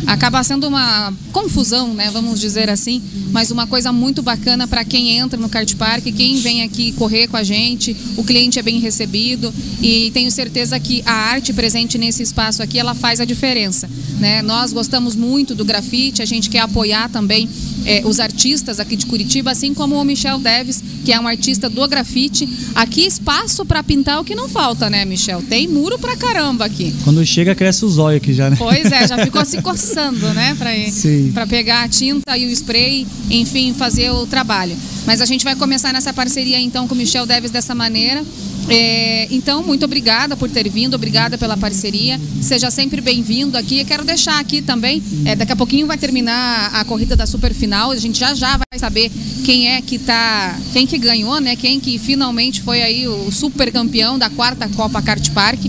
Acaba 0.08 0.44
sendo 0.44 0.68
uma 0.68 1.14
confusão, 1.32 1.94
né? 1.94 2.10
Vamos 2.12 2.40
dizer 2.40 2.70
assim, 2.70 3.02
mas 3.32 3.52
uma 3.52 3.68
coisa 3.68 3.92
muito 3.92 4.22
bacana 4.22 4.68
para 4.68 4.84
quem 4.84 5.18
entra 5.18 5.40
no 5.40 5.50
Kart 5.50 5.76
Park, 5.76 6.04
quem 6.16 6.40
vem 6.40 6.64
aqui 6.64 6.92
correr 6.94 7.28
com 7.28 7.38
a 7.38 7.44
gente. 7.44 7.96
O 8.16 8.24
cliente 8.24 8.60
é 8.60 8.62
bem 8.62 8.80
recebido 8.80 9.54
e 9.82 10.12
tenho 10.14 10.32
certeza 10.32 10.80
que 10.80 11.04
a 11.06 11.14
arte 11.14 11.54
presente 11.54 11.98
nesse 11.98 12.24
espaço 12.24 12.64
aqui 12.64 12.80
ela 12.80 12.96
faz 12.96 13.20
a 13.20 13.26
diferença. 13.26 13.90
Né? 14.20 14.42
Nós 14.42 14.74
gostamos 14.74 15.16
muito 15.16 15.54
do 15.54 15.66
grafite, 15.66 16.22
a 16.22 16.26
gente 16.26 16.50
quer 16.50 16.60
apoiar 16.60 17.10
também 17.10 17.50
é, 17.86 18.02
os 18.06 18.20
artistas 18.20 18.80
aqui 18.80 18.96
de 18.96 19.06
Curitiba, 19.06 19.52
assim 19.52 19.74
como 19.74 19.96
o 19.96 20.04
Michel 20.04 20.40
Deves, 20.40 20.84
que 21.04 21.12
é 21.12 21.20
um 21.20 21.28
artista 21.28 21.70
do 21.70 21.88
grafite. 21.88 22.48
Aqui 22.76 23.02
espaço 23.06 23.66
para 23.66 23.84
pintar 23.84 24.20
o 24.20 24.24
que 24.24 24.36
não 24.36 24.50
falta, 24.50 24.90
né, 24.90 25.06
Michel? 25.06 25.42
Tem 25.42 25.68
muro 25.68 25.98
pra 25.98 26.16
caramba 26.16 26.66
aqui. 26.66 26.94
Quando 27.04 27.26
chega, 27.26 27.56
cresce 27.56 27.86
o 27.86 27.90
zóio 27.90 28.18
aqui 28.18 28.34
já, 28.34 28.50
né? 28.50 28.56
Pois 28.58 28.92
é, 28.92 29.08
já 29.08 29.18
ficou 29.24 29.44
se 29.46 29.62
coçando, 29.62 30.28
né, 30.34 30.56
pra, 30.58 30.76
ir, 30.76 30.92
pra 31.34 31.48
pegar 31.48 31.84
a 31.84 31.90
tinta 31.90 32.38
e 32.38 32.46
o 32.46 32.50
spray, 32.52 33.08
enfim, 33.30 33.74
fazer 33.74 34.12
o 34.12 34.26
trabalho. 34.26 34.76
Mas 35.06 35.22
a 35.22 35.26
gente 35.26 35.44
vai 35.44 35.56
começar 35.56 35.94
nessa 35.94 36.12
parceria 36.14 36.60
então 36.60 36.88
com 36.88 36.94
o 36.94 36.98
Michel 36.98 37.26
Deves 37.26 37.52
dessa 37.52 37.74
maneira. 37.74 38.24
É, 38.70 39.28
então, 39.32 39.64
muito 39.64 39.86
obrigada 39.86 40.36
por 40.36 40.50
ter 40.50 40.70
vindo, 40.70 40.94
obrigada 40.94 41.38
pela 41.38 41.56
parceria. 41.56 42.20
Seja 42.42 42.70
sempre 42.70 43.00
bem-vindo 43.00 43.58
aqui. 43.58 43.80
Eu 43.80 43.86
quero 43.86 44.04
deixar 44.04 44.40
aqui 44.40 44.62
também, 44.62 45.02
é, 45.26 45.36
daqui 45.36 45.54
a 45.54 45.56
pouquinho 45.56 45.88
vai 45.88 45.98
terminar 45.98 46.74
a 46.74 46.84
corrida 46.84 47.16
da 47.16 47.26
super 47.26 47.54
final. 47.54 47.92
A 47.92 47.96
gente 47.96 48.20
já 48.20 48.34
já 48.34 48.58
vai 48.58 48.80
saber 48.80 49.10
quem 49.46 49.70
é 49.70 49.82
que 49.82 49.98
tá, 49.98 50.60
quem 50.74 50.86
que 50.86 50.98
ganhou, 50.98 51.40
né? 51.40 51.56
Quem 51.56 51.80
que 51.80 51.98
finalmente 51.98 52.62
foi 52.62 52.82
aí 52.82 53.08
o 53.08 53.32
super 53.32 53.72
campeão 53.72 54.18
da 54.20 54.30
quarta 54.30 54.68
Copa 54.70 55.02
Kart 55.02 55.30
Park. 55.32 55.62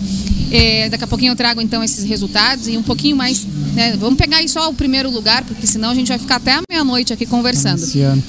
É, 0.50 0.88
daqui 0.88 1.04
a 1.04 1.06
pouquinho 1.06 1.32
eu 1.32 1.36
trago 1.36 1.60
então 1.60 1.82
esses 1.82 2.04
resultados 2.04 2.68
e 2.68 2.76
um 2.76 2.82
pouquinho 2.82 3.16
mais 3.16 3.46
né? 3.78 3.96
Vamos 3.96 4.18
pegar 4.18 4.38
aí 4.38 4.48
só 4.48 4.68
o 4.68 4.74
primeiro 4.74 5.08
lugar, 5.08 5.44
porque 5.44 5.64
senão 5.64 5.90
a 5.90 5.94
gente 5.94 6.08
vai 6.08 6.18
ficar 6.18 6.36
até 6.36 6.54
a 6.54 6.62
meia-noite 6.68 7.12
aqui 7.12 7.24
conversando. 7.24 7.80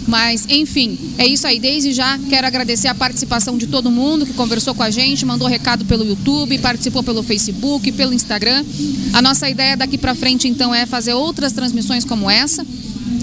Mas, 0.07 0.45
enfim, 0.47 0.95
é 1.17 1.25
isso 1.25 1.47
aí. 1.47 1.59
Desde 1.59 1.91
já 1.91 2.19
quero 2.29 2.45
agradecer 2.45 2.87
a 2.87 2.93
participação 2.93 3.57
de 3.57 3.65
todo 3.65 3.89
mundo 3.89 4.27
que 4.27 4.33
conversou 4.33 4.75
com 4.75 4.83
a 4.83 4.91
gente, 4.91 5.25
mandou 5.25 5.47
recado 5.47 5.85
pelo 5.85 6.05
YouTube, 6.05 6.55
participou 6.59 7.01
pelo 7.01 7.23
Facebook, 7.23 7.91
pelo 7.93 8.13
Instagram. 8.13 8.63
A 9.11 9.23
nossa 9.23 9.49
ideia 9.49 9.75
daqui 9.75 9.97
para 9.97 10.13
frente, 10.13 10.47
então, 10.47 10.73
é 10.73 10.85
fazer 10.85 11.13
outras 11.13 11.51
transmissões 11.51 12.05
como 12.05 12.29
essa 12.29 12.63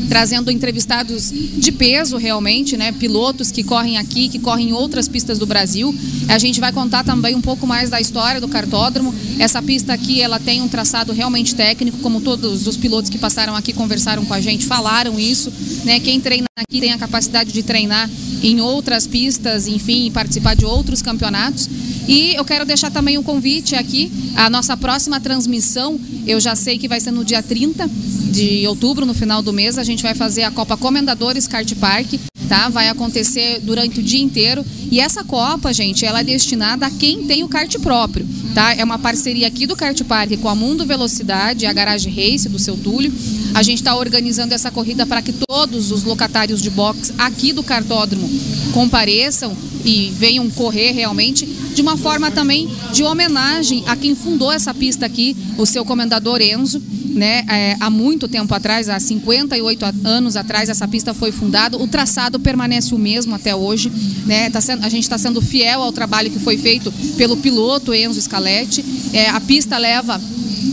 trazendo 0.08 0.50
entrevistados 0.50 1.32
de 1.32 1.72
peso 1.72 2.16
realmente, 2.16 2.76
né? 2.76 2.92
Pilotos 2.92 3.50
que 3.50 3.62
correm 3.62 3.98
aqui, 3.98 4.28
que 4.28 4.38
correm 4.38 4.70
em 4.70 4.72
outras 4.72 5.08
pistas 5.08 5.38
do 5.38 5.46
Brasil. 5.46 5.94
A 6.28 6.38
gente 6.38 6.60
vai 6.60 6.72
contar 6.72 7.04
também 7.04 7.34
um 7.34 7.40
pouco 7.40 7.66
mais 7.66 7.90
da 7.90 8.00
história 8.00 8.40
do 8.40 8.48
cartódromo 8.48 9.14
Essa 9.38 9.62
pista 9.62 9.92
aqui, 9.92 10.20
ela 10.22 10.38
tem 10.40 10.62
um 10.62 10.68
traçado 10.68 11.12
realmente 11.12 11.54
técnico, 11.54 11.98
como 11.98 12.20
todos 12.20 12.66
os 12.66 12.76
pilotos 12.76 13.10
que 13.10 13.18
passaram 13.18 13.54
aqui 13.54 13.72
conversaram 13.72 14.24
com 14.24 14.32
a 14.32 14.40
gente, 14.40 14.64
falaram 14.64 15.20
isso, 15.20 15.52
né? 15.84 16.00
Quem 16.00 16.20
treina 16.20 16.46
aqui 16.56 16.80
tem 16.80 16.92
a 16.92 16.98
capacidade 16.98 17.52
de 17.52 17.62
treinar 17.62 18.08
em 18.42 18.60
outras 18.60 19.06
pistas, 19.06 19.66
enfim, 19.66 20.10
participar 20.10 20.54
de 20.54 20.64
outros 20.64 21.02
campeonatos. 21.02 21.68
E 22.08 22.34
eu 22.34 22.44
quero 22.44 22.64
deixar 22.64 22.90
também 22.90 23.18
um 23.18 23.22
convite 23.22 23.74
aqui, 23.74 24.10
a 24.36 24.48
nossa 24.48 24.76
próxima 24.76 25.20
transmissão, 25.20 25.98
eu 26.26 26.38
já 26.40 26.54
sei 26.54 26.78
que 26.78 26.88
vai 26.88 27.00
ser 27.00 27.10
no 27.10 27.24
dia 27.24 27.42
30 27.42 27.88
de 28.30 28.66
outubro, 28.66 29.06
no 29.06 29.14
final 29.14 29.40
do 29.42 29.52
mês, 29.52 29.78
a 29.78 29.84
gente 29.84 30.02
vai 30.02 30.14
fazer 30.14 30.42
a 30.42 30.50
Copa 30.50 30.76
Comendadores 30.76 31.46
Kart 31.46 31.72
Park, 31.76 32.14
tá? 32.48 32.68
Vai 32.68 32.88
acontecer 32.88 33.60
durante 33.62 34.00
o 34.00 34.02
dia 34.02 34.22
inteiro. 34.22 34.64
E 34.90 35.00
essa 35.00 35.24
Copa, 35.24 35.72
gente, 35.72 36.04
ela 36.04 36.20
é 36.20 36.24
destinada 36.24 36.86
a 36.86 36.90
quem 36.90 37.24
tem 37.24 37.42
o 37.42 37.48
kart 37.48 37.74
próprio, 37.78 38.26
tá? 38.54 38.74
É 38.74 38.84
uma 38.84 38.98
parceria 38.98 39.46
aqui 39.46 39.66
do 39.66 39.74
Kart 39.74 40.00
Park 40.04 40.36
com 40.40 40.48
a 40.48 40.54
Mundo 40.54 40.86
Velocidade, 40.86 41.66
a 41.66 41.72
Garage 41.72 42.08
Race 42.08 42.48
do 42.48 42.58
seu 42.58 42.76
Túlio. 42.76 43.12
A 43.56 43.62
gente 43.62 43.78
está 43.78 43.96
organizando 43.96 44.52
essa 44.52 44.70
corrida 44.70 45.06
para 45.06 45.22
que 45.22 45.32
todos 45.32 45.90
os 45.90 46.02
locatários 46.04 46.60
de 46.60 46.68
box 46.68 47.14
aqui 47.16 47.54
do 47.54 47.62
cartódromo 47.62 48.28
compareçam 48.74 49.56
e 49.82 50.12
venham 50.14 50.50
correr 50.50 50.90
realmente 50.90 51.46
de 51.46 51.80
uma 51.80 51.96
forma 51.96 52.30
também 52.30 52.68
de 52.92 53.02
homenagem 53.02 53.82
a 53.86 53.96
quem 53.96 54.14
fundou 54.14 54.52
essa 54.52 54.74
pista 54.74 55.06
aqui, 55.06 55.34
o 55.56 55.64
seu 55.64 55.86
comendador 55.86 56.42
Enzo. 56.42 56.82
Né, 57.16 57.46
é, 57.48 57.76
há 57.80 57.88
muito 57.88 58.28
tempo 58.28 58.54
atrás, 58.54 58.90
há 58.90 59.00
58 59.00 59.86
anos 60.04 60.36
atrás, 60.36 60.68
essa 60.68 60.86
pista 60.86 61.14
foi 61.14 61.32
fundada. 61.32 61.78
O 61.78 61.88
traçado 61.88 62.38
permanece 62.38 62.94
o 62.94 62.98
mesmo 62.98 63.34
até 63.34 63.56
hoje. 63.56 63.90
Né, 64.26 64.50
tá 64.50 64.60
sendo, 64.60 64.84
a 64.84 64.88
gente 64.90 65.04
está 65.04 65.16
sendo 65.16 65.40
fiel 65.40 65.82
ao 65.82 65.92
trabalho 65.92 66.30
que 66.30 66.38
foi 66.38 66.58
feito 66.58 66.92
pelo 67.16 67.38
piloto 67.38 67.94
Enzo 67.94 68.20
Scaletti. 68.20 68.84
É, 69.14 69.30
a 69.30 69.40
pista 69.40 69.78
leva 69.78 70.20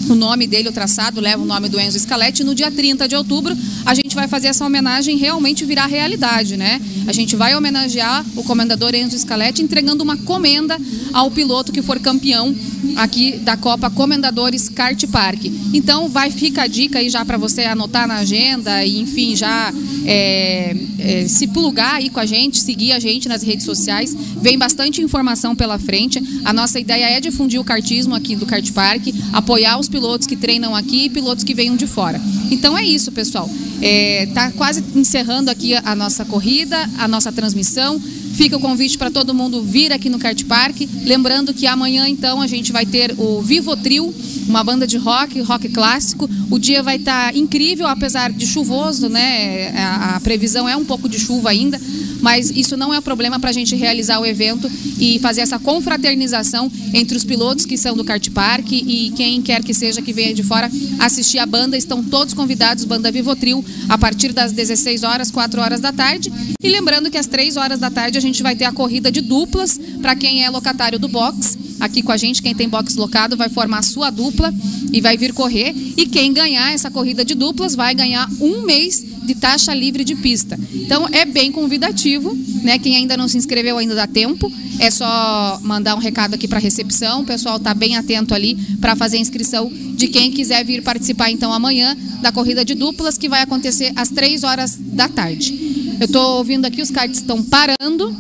o 0.10 0.16
nome 0.16 0.48
dele, 0.48 0.70
o 0.70 0.72
traçado, 0.72 1.22
leva 1.22 1.42
o 1.42 1.46
nome 1.46 1.70
do 1.70 1.80
Enzo 1.80 2.00
Scaletti. 2.00 2.44
No 2.44 2.54
dia 2.54 2.72
30 2.72 3.08
de 3.08 3.16
outubro, 3.16 3.56
a 3.86 3.94
gente 3.94 4.16
vai 4.16 4.28
fazer 4.28 4.48
essa 4.48 4.66
homenagem 4.66 5.18
realmente 5.18 5.66
virar 5.66 5.86
realidade, 5.86 6.58
né? 6.58 6.82
A 7.08 7.14
gente 7.14 7.36
vai 7.36 7.56
homenagear 7.56 8.26
o 8.36 8.44
comendador 8.44 8.94
Enzo 8.96 9.18
Scaletti 9.18 9.62
entregando 9.62 10.04
uma 10.04 10.18
comenda 10.18 10.78
ao 11.12 11.30
piloto 11.32 11.72
que 11.72 11.82
for 11.82 12.00
campeão 12.00 12.56
aqui 12.96 13.38
da 13.40 13.58
Copa 13.58 13.90
Comendadores 13.90 14.70
Kart 14.70 15.06
Park. 15.08 15.46
Então, 15.74 16.10
vai 16.10 16.32
ficar 16.32 16.64
a 16.64 16.68
dica 16.68 17.00
aí 17.00 17.10
já 17.10 17.26
para 17.26 17.38
você 17.38 17.64
anotar 17.64 18.08
na 18.08 18.18
agenda 18.18 18.84
e, 18.86 19.00
enfim, 19.00 19.36
já 19.36 19.74
é, 20.06 20.76
é, 21.00 21.28
se 21.28 21.48
plugar 21.48 21.96
aí 21.96 22.10
com 22.10 22.20
a 22.20 22.26
gente, 22.26 22.60
seguir 22.60 22.92
a 22.94 23.00
gente 23.00 23.28
nas 23.28 23.44
redes 23.44 23.66
sociais. 23.66 24.16
Vem 24.42 24.58
bastante 24.58 25.02
informação 25.02 25.56
pela 25.56 25.78
frente. 25.80 26.22
A 26.46 26.54
nossa 26.54 26.80
ideia 26.80 27.06
é 27.06 27.20
difundir 27.20 27.60
o 27.60 27.64
kartismo 27.64 28.16
aqui 28.16 28.36
do 28.36 28.46
Kart 28.46 28.72
Park, 28.72 29.08
apoiar 29.32 29.80
os 29.80 29.90
pilotos 29.90 30.28
que 30.28 30.36
treinam 30.36 30.76
aqui 30.76 31.06
e 31.06 31.10
pilotos 31.10 31.44
que 31.44 31.54
venham 31.54 31.76
de 31.76 31.88
fora. 31.88 32.22
Então 32.52 32.78
é 32.78 32.84
isso, 32.86 33.12
pessoal. 33.12 33.50
É, 33.82 34.28
tá 34.34 34.52
quase 34.52 34.84
encerrando 34.96 35.50
aqui 35.50 35.74
a 35.76 35.96
nossa 35.96 36.24
corrida, 36.24 36.90
a 36.98 37.08
nossa 37.08 37.32
transmissão. 37.32 38.02
Fica 38.34 38.58
o 38.58 38.60
convite 38.60 38.98
para 38.98 39.12
todo 39.12 39.34
mundo 39.34 39.62
vir 39.62 39.94
aqui 39.94 40.10
no 40.10 40.18
Kart 40.18 40.44
Park. 40.46 40.82
Lembrando 41.04 41.54
que 41.54 41.68
amanhã, 41.68 42.08
então, 42.08 42.42
a 42.42 42.48
gente 42.48 42.72
vai 42.72 42.86
ter 42.86 43.14
o 43.18 43.42
Vivotril, 43.42 44.14
uma 44.48 44.64
banda 44.64 44.88
de 44.88 44.98
rock, 44.98 45.40
rock 45.42 45.70
clássico. 45.70 46.28
O 46.50 46.58
dia 46.58 46.82
vai 46.82 46.96
estar 46.96 47.32
tá 47.32 47.38
incrível, 47.38 47.88
apesar 47.88 48.32
de 48.32 48.48
chuvoso, 48.48 49.08
né? 49.08 49.70
A, 49.78 50.16
a 50.16 50.20
previsão 50.20 50.68
é 50.68 50.76
um 50.76 50.84
pouco 50.84 51.08
de 51.08 51.20
chuva 51.20 51.52
ainda, 51.52 51.80
mas 52.24 52.50
isso 52.50 52.78
não 52.78 52.94
é 52.94 53.02
problema 53.02 53.38
para 53.38 53.50
a 53.50 53.54
gente 53.54 53.76
realizar 53.76 54.18
o 54.20 54.26
evento 54.26 54.72
e 54.98 55.20
fazer 55.20 55.42
essa 55.42 55.60
confraternização 55.60 56.72
entre 56.94 57.18
os 57.18 57.26
pilotos 57.26 57.66
que 57.66 57.78
são 57.78 57.98
do 57.98 58.04
Kart 58.04 58.30
Park 58.30 58.72
e 58.72 59.12
quem 59.14 59.42
quer 59.42 59.62
que 59.62 59.74
seja 59.74 60.02
que 60.02 60.14
venha 60.14 60.34
de 60.34 60.42
fora 60.42 60.72
assistir 61.00 61.38
a 61.38 61.46
banda. 61.46 61.78
Estão 61.78 62.02
todos 62.02 62.34
convidados, 62.34 62.86
banda 62.86 63.12
Vivotril, 63.12 63.64
a 63.90 63.98
partir 63.98 64.32
das 64.32 64.54
16 64.54 65.04
horas, 65.04 65.30
4 65.30 65.60
horas 65.60 65.82
da 65.82 65.92
tarde. 65.92 66.32
E 66.64 66.70
lembrando 66.70 67.12
que 67.12 67.18
às 67.18 67.28
3 67.28 67.58
horas 67.58 67.80
da 67.80 67.92
tarde 67.92 68.18
a 68.18 68.22
gente 68.22 68.42
vai 68.42 68.56
ter 68.56 68.66
a 68.66 68.72
corrida 68.72 69.12
de 69.12 69.20
duplas 69.20 69.78
para 70.02 70.16
quem 70.16 70.46
é 70.46 70.50
locatário 70.50 70.98
do 70.98 71.10
box. 71.10 71.58
Aqui 71.78 72.02
com 72.02 72.14
a 72.14 72.18
gente, 72.18 72.42
quem 72.42 72.56
tem 72.56 72.70
box 72.70 72.96
locado 72.96 73.36
vai 73.36 73.50
formar 73.50 73.80
a 73.80 73.84
sua 73.84 74.10
dupla 74.10 74.54
e 74.94 75.02
vai 75.02 75.18
vir 75.18 75.34
correr. 75.34 75.76
E 75.98 76.06
quem 76.06 76.32
ganhar 76.32 76.72
essa 76.72 76.90
corrida 76.90 77.26
de 77.26 77.36
duplas 77.36 77.76
vai 77.76 77.94
ganhar 77.94 78.30
um 78.40 78.62
mês 78.62 79.04
de 79.26 79.36
taxa 79.36 79.74
livre 79.74 80.04
de 80.04 80.16
pista. 80.16 80.60
Então 80.74 81.08
é 81.12 81.26
bem 81.26 81.52
convidativo, 81.52 82.38
né? 82.64 82.78
Quem 82.80 82.96
ainda 82.96 83.16
não 83.18 83.28
se 83.28 83.38
inscreveu 83.38 83.78
ainda 83.78 83.96
dá 83.96 84.08
tempo. 84.08 84.52
É 84.80 84.90
só 84.90 85.60
mandar 85.62 85.96
um 85.96 86.00
recado 86.00 86.34
aqui 86.34 86.48
para 86.48 86.58
a 86.58 86.62
recepção. 86.62 87.22
O 87.22 87.26
pessoal 87.26 87.58
está 87.58 87.74
bem 87.74 87.96
atento 87.96 88.34
ali 88.34 88.56
para 88.80 88.96
fazer 88.96 89.18
a 89.18 89.20
inscrição 89.20 89.72
de 89.96 90.08
quem 90.08 90.32
quiser 90.32 90.66
vir 90.66 90.82
participar 90.82 91.30
então 91.30 91.54
amanhã 91.54 91.96
da 92.22 92.32
corrida 92.32 92.66
de 92.66 92.74
duplas 92.74 93.18
que 93.18 93.30
vai 93.30 93.42
acontecer 93.42 93.92
às 93.96 94.10
3 94.10 94.44
horas 94.44 94.78
da 94.80 95.08
tarde. 95.08 95.98
Eu 96.00 96.06
estou 96.06 96.38
ouvindo 96.38 96.66
aqui 96.66 96.82
os 96.82 96.90
cards 96.90 97.20
estão 97.20 97.42
parando, 97.44 98.16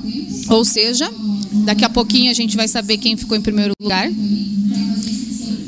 ou 0.49 0.63
seja, 0.63 1.11
daqui 1.65 1.83
a 1.83 1.89
pouquinho 1.89 2.29
a 2.29 2.33
gente 2.33 2.55
vai 2.55 2.67
saber 2.67 2.97
quem 2.97 3.17
ficou 3.17 3.37
em 3.37 3.41
primeiro 3.41 3.73
lugar. 3.81 4.09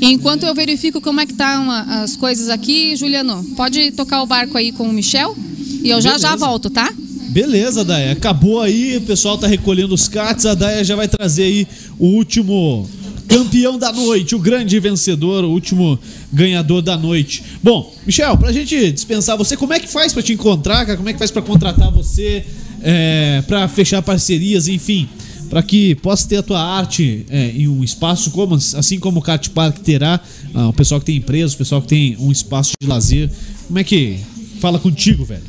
Enquanto 0.00 0.44
eu 0.44 0.54
verifico 0.54 1.00
como 1.00 1.20
é 1.20 1.26
que 1.26 1.32
estão 1.32 1.70
as 1.70 2.16
coisas 2.16 2.48
aqui, 2.48 2.94
Juliano, 2.96 3.42
pode 3.56 3.92
tocar 3.92 4.22
o 4.22 4.26
barco 4.26 4.56
aí 4.56 4.72
com 4.72 4.84
o 4.84 4.92
Michel 4.92 5.36
e 5.82 5.90
eu 5.90 6.00
já 6.00 6.10
Beleza. 6.10 6.28
já 6.28 6.36
volto, 6.36 6.68
tá? 6.70 6.92
Beleza, 7.28 7.84
Daia. 7.84 8.12
Acabou 8.12 8.60
aí, 8.60 8.96
o 8.96 9.02
pessoal 9.02 9.36
tá 9.36 9.46
recolhendo 9.46 9.94
os 9.94 10.08
cards. 10.08 10.46
A 10.46 10.54
Daia 10.54 10.82
já 10.82 10.96
vai 10.96 11.08
trazer 11.08 11.42
aí 11.42 11.66
o 11.98 12.06
último 12.06 12.88
campeão 13.28 13.78
da 13.78 13.92
noite, 13.92 14.34
o 14.34 14.38
grande 14.38 14.78
vencedor, 14.78 15.44
o 15.44 15.50
último 15.50 15.98
ganhador 16.32 16.80
da 16.80 16.96
noite. 16.96 17.42
Bom, 17.62 17.92
Michel, 18.06 18.36
pra 18.36 18.52
gente 18.52 18.92
dispensar 18.92 19.36
você, 19.36 19.56
como 19.56 19.72
é 19.72 19.80
que 19.80 19.88
faz 19.88 20.12
pra 20.12 20.22
te 20.22 20.32
encontrar, 20.32 20.86
cara? 20.86 20.96
Como 20.96 21.08
é 21.08 21.12
que 21.12 21.18
faz 21.18 21.30
pra 21.30 21.42
contratar 21.42 21.90
você, 21.90 22.44
é, 22.82 23.42
pra 23.46 23.66
fechar 23.68 24.00
parcerias, 24.00 24.68
enfim, 24.68 25.08
para 25.48 25.62
que 25.62 25.94
possa 25.96 26.28
ter 26.28 26.36
a 26.36 26.42
tua 26.42 26.60
arte 26.60 27.24
é, 27.30 27.50
em 27.50 27.68
um 27.68 27.82
espaço 27.82 28.30
como, 28.30 28.54
assim 28.54 28.98
como 28.98 29.20
o 29.20 29.22
Kart 29.22 29.48
Park 29.50 29.78
terá, 29.78 30.20
ah, 30.54 30.68
o 30.68 30.72
pessoal 30.72 31.00
que 31.00 31.06
tem 31.06 31.16
empresa, 31.16 31.54
o 31.54 31.58
pessoal 31.58 31.80
que 31.82 31.88
tem 31.88 32.16
um 32.18 32.30
espaço 32.32 32.72
de 32.80 32.86
lazer. 32.86 33.30
Como 33.66 33.78
é 33.78 33.84
que 33.84 34.18
fala 34.60 34.78
contigo, 34.78 35.24
velho? 35.24 35.42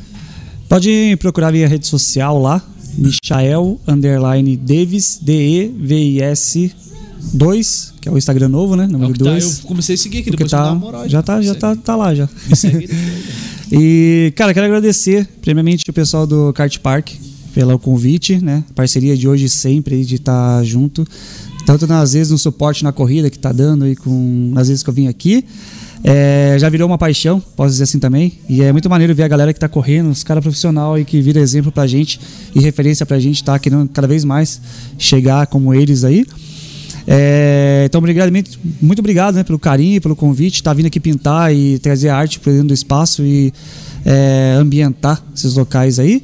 Pode 0.68 1.16
procurar 1.18 1.50
via 1.50 1.66
rede 1.66 1.86
social 1.86 2.40
lá, 2.40 2.62
Michael 2.96 3.80
Underline 3.86 4.56
Davis, 4.56 5.18
D-E-V-I-S 5.20 6.72
2, 7.34 7.94
que 8.00 8.08
é 8.08 8.12
o 8.12 8.18
Instagram 8.18 8.48
novo, 8.48 8.76
né? 8.76 8.86
Número 8.86 9.06
É 9.06 9.10
o 9.10 9.12
que 9.12 9.18
tá, 9.18 9.30
2. 9.30 9.60
eu 9.60 9.66
comecei 9.66 9.94
a 9.94 9.98
seguir 9.98 10.18
aqui, 10.18 10.30
depois 10.30 10.50
tá, 10.50 10.62
dar 10.62 10.72
uma 10.72 10.80
moral. 10.80 11.08
já 11.08 11.22
tá, 11.22 11.40
já 11.42 11.54
tá, 11.54 11.74
tá 11.74 11.96
lá 11.96 12.14
já. 12.14 12.28
Me 12.48 12.56
segue 12.56 12.86
depois. 12.86 13.48
E, 13.70 14.32
cara, 14.34 14.54
quero 14.54 14.64
agradecer, 14.64 15.28
primeiramente, 15.42 15.82
o 15.90 15.92
pessoal 15.92 16.26
do 16.26 16.54
Kart 16.54 16.78
Park 16.78 17.10
pelo 17.58 17.76
convite, 17.76 18.38
né? 18.40 18.62
Parceria 18.72 19.16
de 19.16 19.26
hoje 19.26 19.46
e 19.46 19.48
sempre 19.48 20.04
de 20.04 20.14
estar 20.14 20.62
junto. 20.62 21.04
Tanto 21.66 21.88
nas 21.88 22.12
vezes 22.12 22.30
no 22.30 22.38
suporte 22.38 22.84
na 22.84 22.92
corrida 22.92 23.28
que 23.28 23.36
tá 23.36 23.50
dando 23.50 23.84
aí 23.84 23.96
com 23.96 24.52
nas 24.54 24.68
vezes 24.68 24.84
que 24.84 24.88
eu 24.88 24.94
vim 24.94 25.08
aqui. 25.08 25.44
É, 26.04 26.56
já 26.60 26.68
virou 26.68 26.86
uma 26.86 26.96
paixão, 26.96 27.42
posso 27.56 27.70
dizer 27.70 27.82
assim 27.82 27.98
também. 27.98 28.34
E 28.48 28.62
é 28.62 28.70
muito 28.70 28.88
maneiro 28.88 29.12
ver 29.12 29.24
a 29.24 29.28
galera 29.28 29.52
que 29.52 29.58
tá 29.58 29.68
correndo, 29.68 30.08
os 30.08 30.22
caras 30.22 30.40
profissional 30.40 30.94
aí 30.94 31.04
que 31.04 31.20
vira 31.20 31.40
exemplo 31.40 31.72
pra 31.72 31.84
gente 31.84 32.20
e 32.54 32.60
referência 32.60 33.04
pra 33.04 33.18
gente, 33.18 33.42
tá 33.42 33.58
querendo 33.58 33.88
cada 33.88 34.06
vez 34.06 34.24
mais 34.24 34.60
chegar 34.96 35.48
como 35.48 35.74
eles 35.74 36.04
aí. 36.04 36.24
É, 37.08 37.86
então, 37.86 37.98
obrigado, 37.98 38.30
muito, 38.30 38.56
muito 38.80 39.00
obrigado 39.00 39.34
né, 39.34 39.42
pelo 39.42 39.58
carinho, 39.58 40.00
pelo 40.00 40.14
convite, 40.14 40.62
tá 40.62 40.72
vindo 40.72 40.86
aqui 40.86 41.00
pintar 41.00 41.52
e 41.52 41.80
trazer 41.80 42.10
arte 42.10 42.38
para 42.38 42.52
dentro 42.52 42.68
do 42.68 42.74
espaço 42.74 43.24
e 43.24 43.52
é, 44.04 44.54
ambientar 44.60 45.20
esses 45.34 45.56
locais 45.56 45.98
aí. 45.98 46.22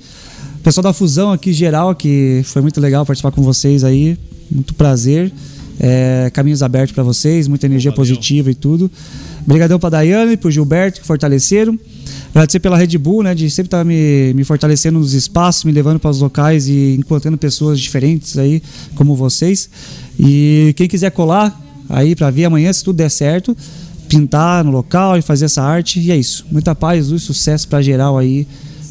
Pessoal 0.64 0.82
da 0.82 0.94
Fusão 0.94 1.30
aqui, 1.30 1.52
geral, 1.52 1.94
que 1.94 2.40
foi 2.46 2.62
muito 2.62 2.80
legal 2.80 3.04
participar 3.04 3.30
com 3.30 3.42
vocês 3.42 3.84
aí, 3.84 4.18
muito 4.50 4.72
prazer. 4.72 5.30
É, 5.78 6.30
caminhos 6.32 6.62
abertos 6.62 6.94
para 6.94 7.02
vocês, 7.02 7.46
muita 7.46 7.66
energia 7.66 7.92
positiva 7.92 8.50
e 8.50 8.54
tudo. 8.54 8.90
Obrigadão 9.44 9.78
para 9.78 9.90
Daiane, 9.90 10.38
para 10.38 10.50
Gilberto 10.50 11.02
que 11.02 11.06
fortaleceram. 11.06 11.78
Agradecer 12.30 12.60
pela 12.60 12.78
Red 12.78 12.96
Bull, 12.96 13.22
né, 13.22 13.34
de 13.34 13.50
sempre 13.50 13.66
estar 13.66 13.84
me, 13.84 14.32
me 14.32 14.42
fortalecendo 14.42 14.98
nos 14.98 15.12
espaços, 15.12 15.64
me 15.64 15.72
levando 15.72 16.00
para 16.00 16.10
os 16.10 16.22
locais 16.22 16.66
e 16.66 16.96
encontrando 16.98 17.36
pessoas 17.36 17.78
diferentes 17.78 18.38
aí, 18.38 18.62
como 18.94 19.14
vocês. 19.14 19.68
E 20.18 20.72
quem 20.78 20.88
quiser 20.88 21.10
colar 21.10 21.60
aí 21.90 22.16
para 22.16 22.30
vir 22.30 22.46
amanhã, 22.46 22.72
se 22.72 22.82
tudo 22.82 22.96
der 22.96 23.10
certo, 23.10 23.54
pintar 24.08 24.64
no 24.64 24.70
local 24.70 25.18
e 25.18 25.20
fazer 25.20 25.44
essa 25.44 25.62
arte. 25.62 26.00
E 26.00 26.10
é 26.10 26.16
isso. 26.16 26.46
Muita 26.50 26.74
paz, 26.74 27.10
luz, 27.10 27.22
sucesso 27.22 27.68
para 27.68 27.82
geral 27.82 28.16
aí. 28.16 28.46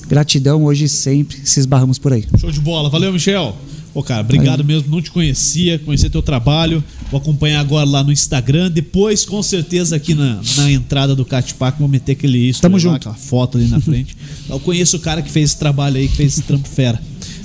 Gratidão 0.07 0.63
hoje 0.63 0.85
e 0.85 0.89
sempre, 0.89 1.37
se 1.43 1.59
esbarramos 1.59 1.97
por 1.97 2.13
aí. 2.13 2.25
Show 2.37 2.51
de 2.51 2.59
bola. 2.59 2.89
Valeu, 2.89 3.11
Michel. 3.11 3.55
Ô, 3.93 4.01
cara, 4.01 4.21
obrigado 4.21 4.63
mesmo. 4.63 4.89
Não 4.89 5.01
te 5.01 5.11
conhecia, 5.11 5.77
conhecer 5.77 6.09
teu 6.09 6.21
trabalho. 6.21 6.83
Vou 7.11 7.21
acompanhar 7.21 7.59
agora 7.59 7.85
lá 7.87 8.03
no 8.03 8.11
Instagram. 8.11 8.71
Depois, 8.71 9.23
com 9.23 9.41
certeza, 9.43 9.95
aqui 9.95 10.15
na, 10.15 10.41
na 10.57 10.71
entrada 10.71 11.15
do 11.15 11.23
Cat 11.23 11.53
vou 11.77 11.87
meter 11.87 12.13
aquele 12.13 12.39
isso. 12.39 12.59
Tamo 12.59 12.75
lá, 12.75 12.79
junto. 12.79 12.95
Aquela 12.95 13.15
foto 13.15 13.57
ali 13.57 13.67
na 13.67 13.79
frente. 13.79 14.17
Eu 14.49 14.59
conheço 14.59 14.97
o 14.97 14.99
cara 14.99 15.21
que 15.21 15.31
fez 15.31 15.51
esse 15.51 15.59
trabalho 15.59 15.97
aí, 15.97 16.07
que 16.07 16.15
fez 16.15 16.33
esse 16.33 16.41
trampo 16.41 16.67
fera. 16.67 16.99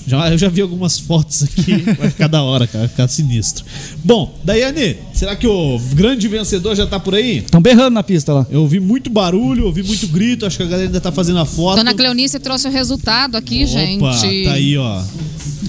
Já, 0.07 0.31
eu 0.31 0.39
já 0.39 0.49
vi 0.49 0.63
algumas 0.63 0.99
fotos 0.99 1.43
aqui. 1.43 1.77
Vai 1.99 2.09
ficar 2.09 2.29
da 2.29 2.43
hora, 2.43 2.67
cara. 2.67 2.81
Vai 2.81 2.89
ficar 2.89 3.09
sinistro. 3.09 3.63
Bom, 4.03 4.41
Daiane, 4.43 4.97
será 5.19 5.35
que 5.37 5.47
o 5.47 5.79
grande 5.95 6.29
vencedor 6.29 6.75
já 6.77 6.87
tá 6.87 6.99
por 7.01 7.15
aí? 7.15 7.39
Estão 7.39 7.61
berrando 7.61 7.91
na 7.95 8.03
pista 8.03 8.33
lá. 8.33 8.47
Eu 8.51 8.61
ouvi 8.63 8.79
muito 8.81 9.11
barulho, 9.11 9.67
ouvi 9.67 9.83
muito 9.83 10.07
grito. 10.09 10.47
Acho 10.47 10.57
que 10.57 10.63
a 10.63 10.67
galera 10.67 10.89
ainda 10.89 11.01
tá 11.01 11.11
fazendo 11.13 11.39
a 11.39 11.45
foto. 11.47 11.77
Dona 11.77 11.95
Cleonice 11.95 12.39
trouxe 12.39 12.69
o 12.69 12.71
resultado 12.71 13.37
aqui, 13.37 13.67
gente. 13.67 14.03
Opa, 14.03 14.13
tá 14.17 14.53
aí, 14.53 14.77
ó. 14.79 15.03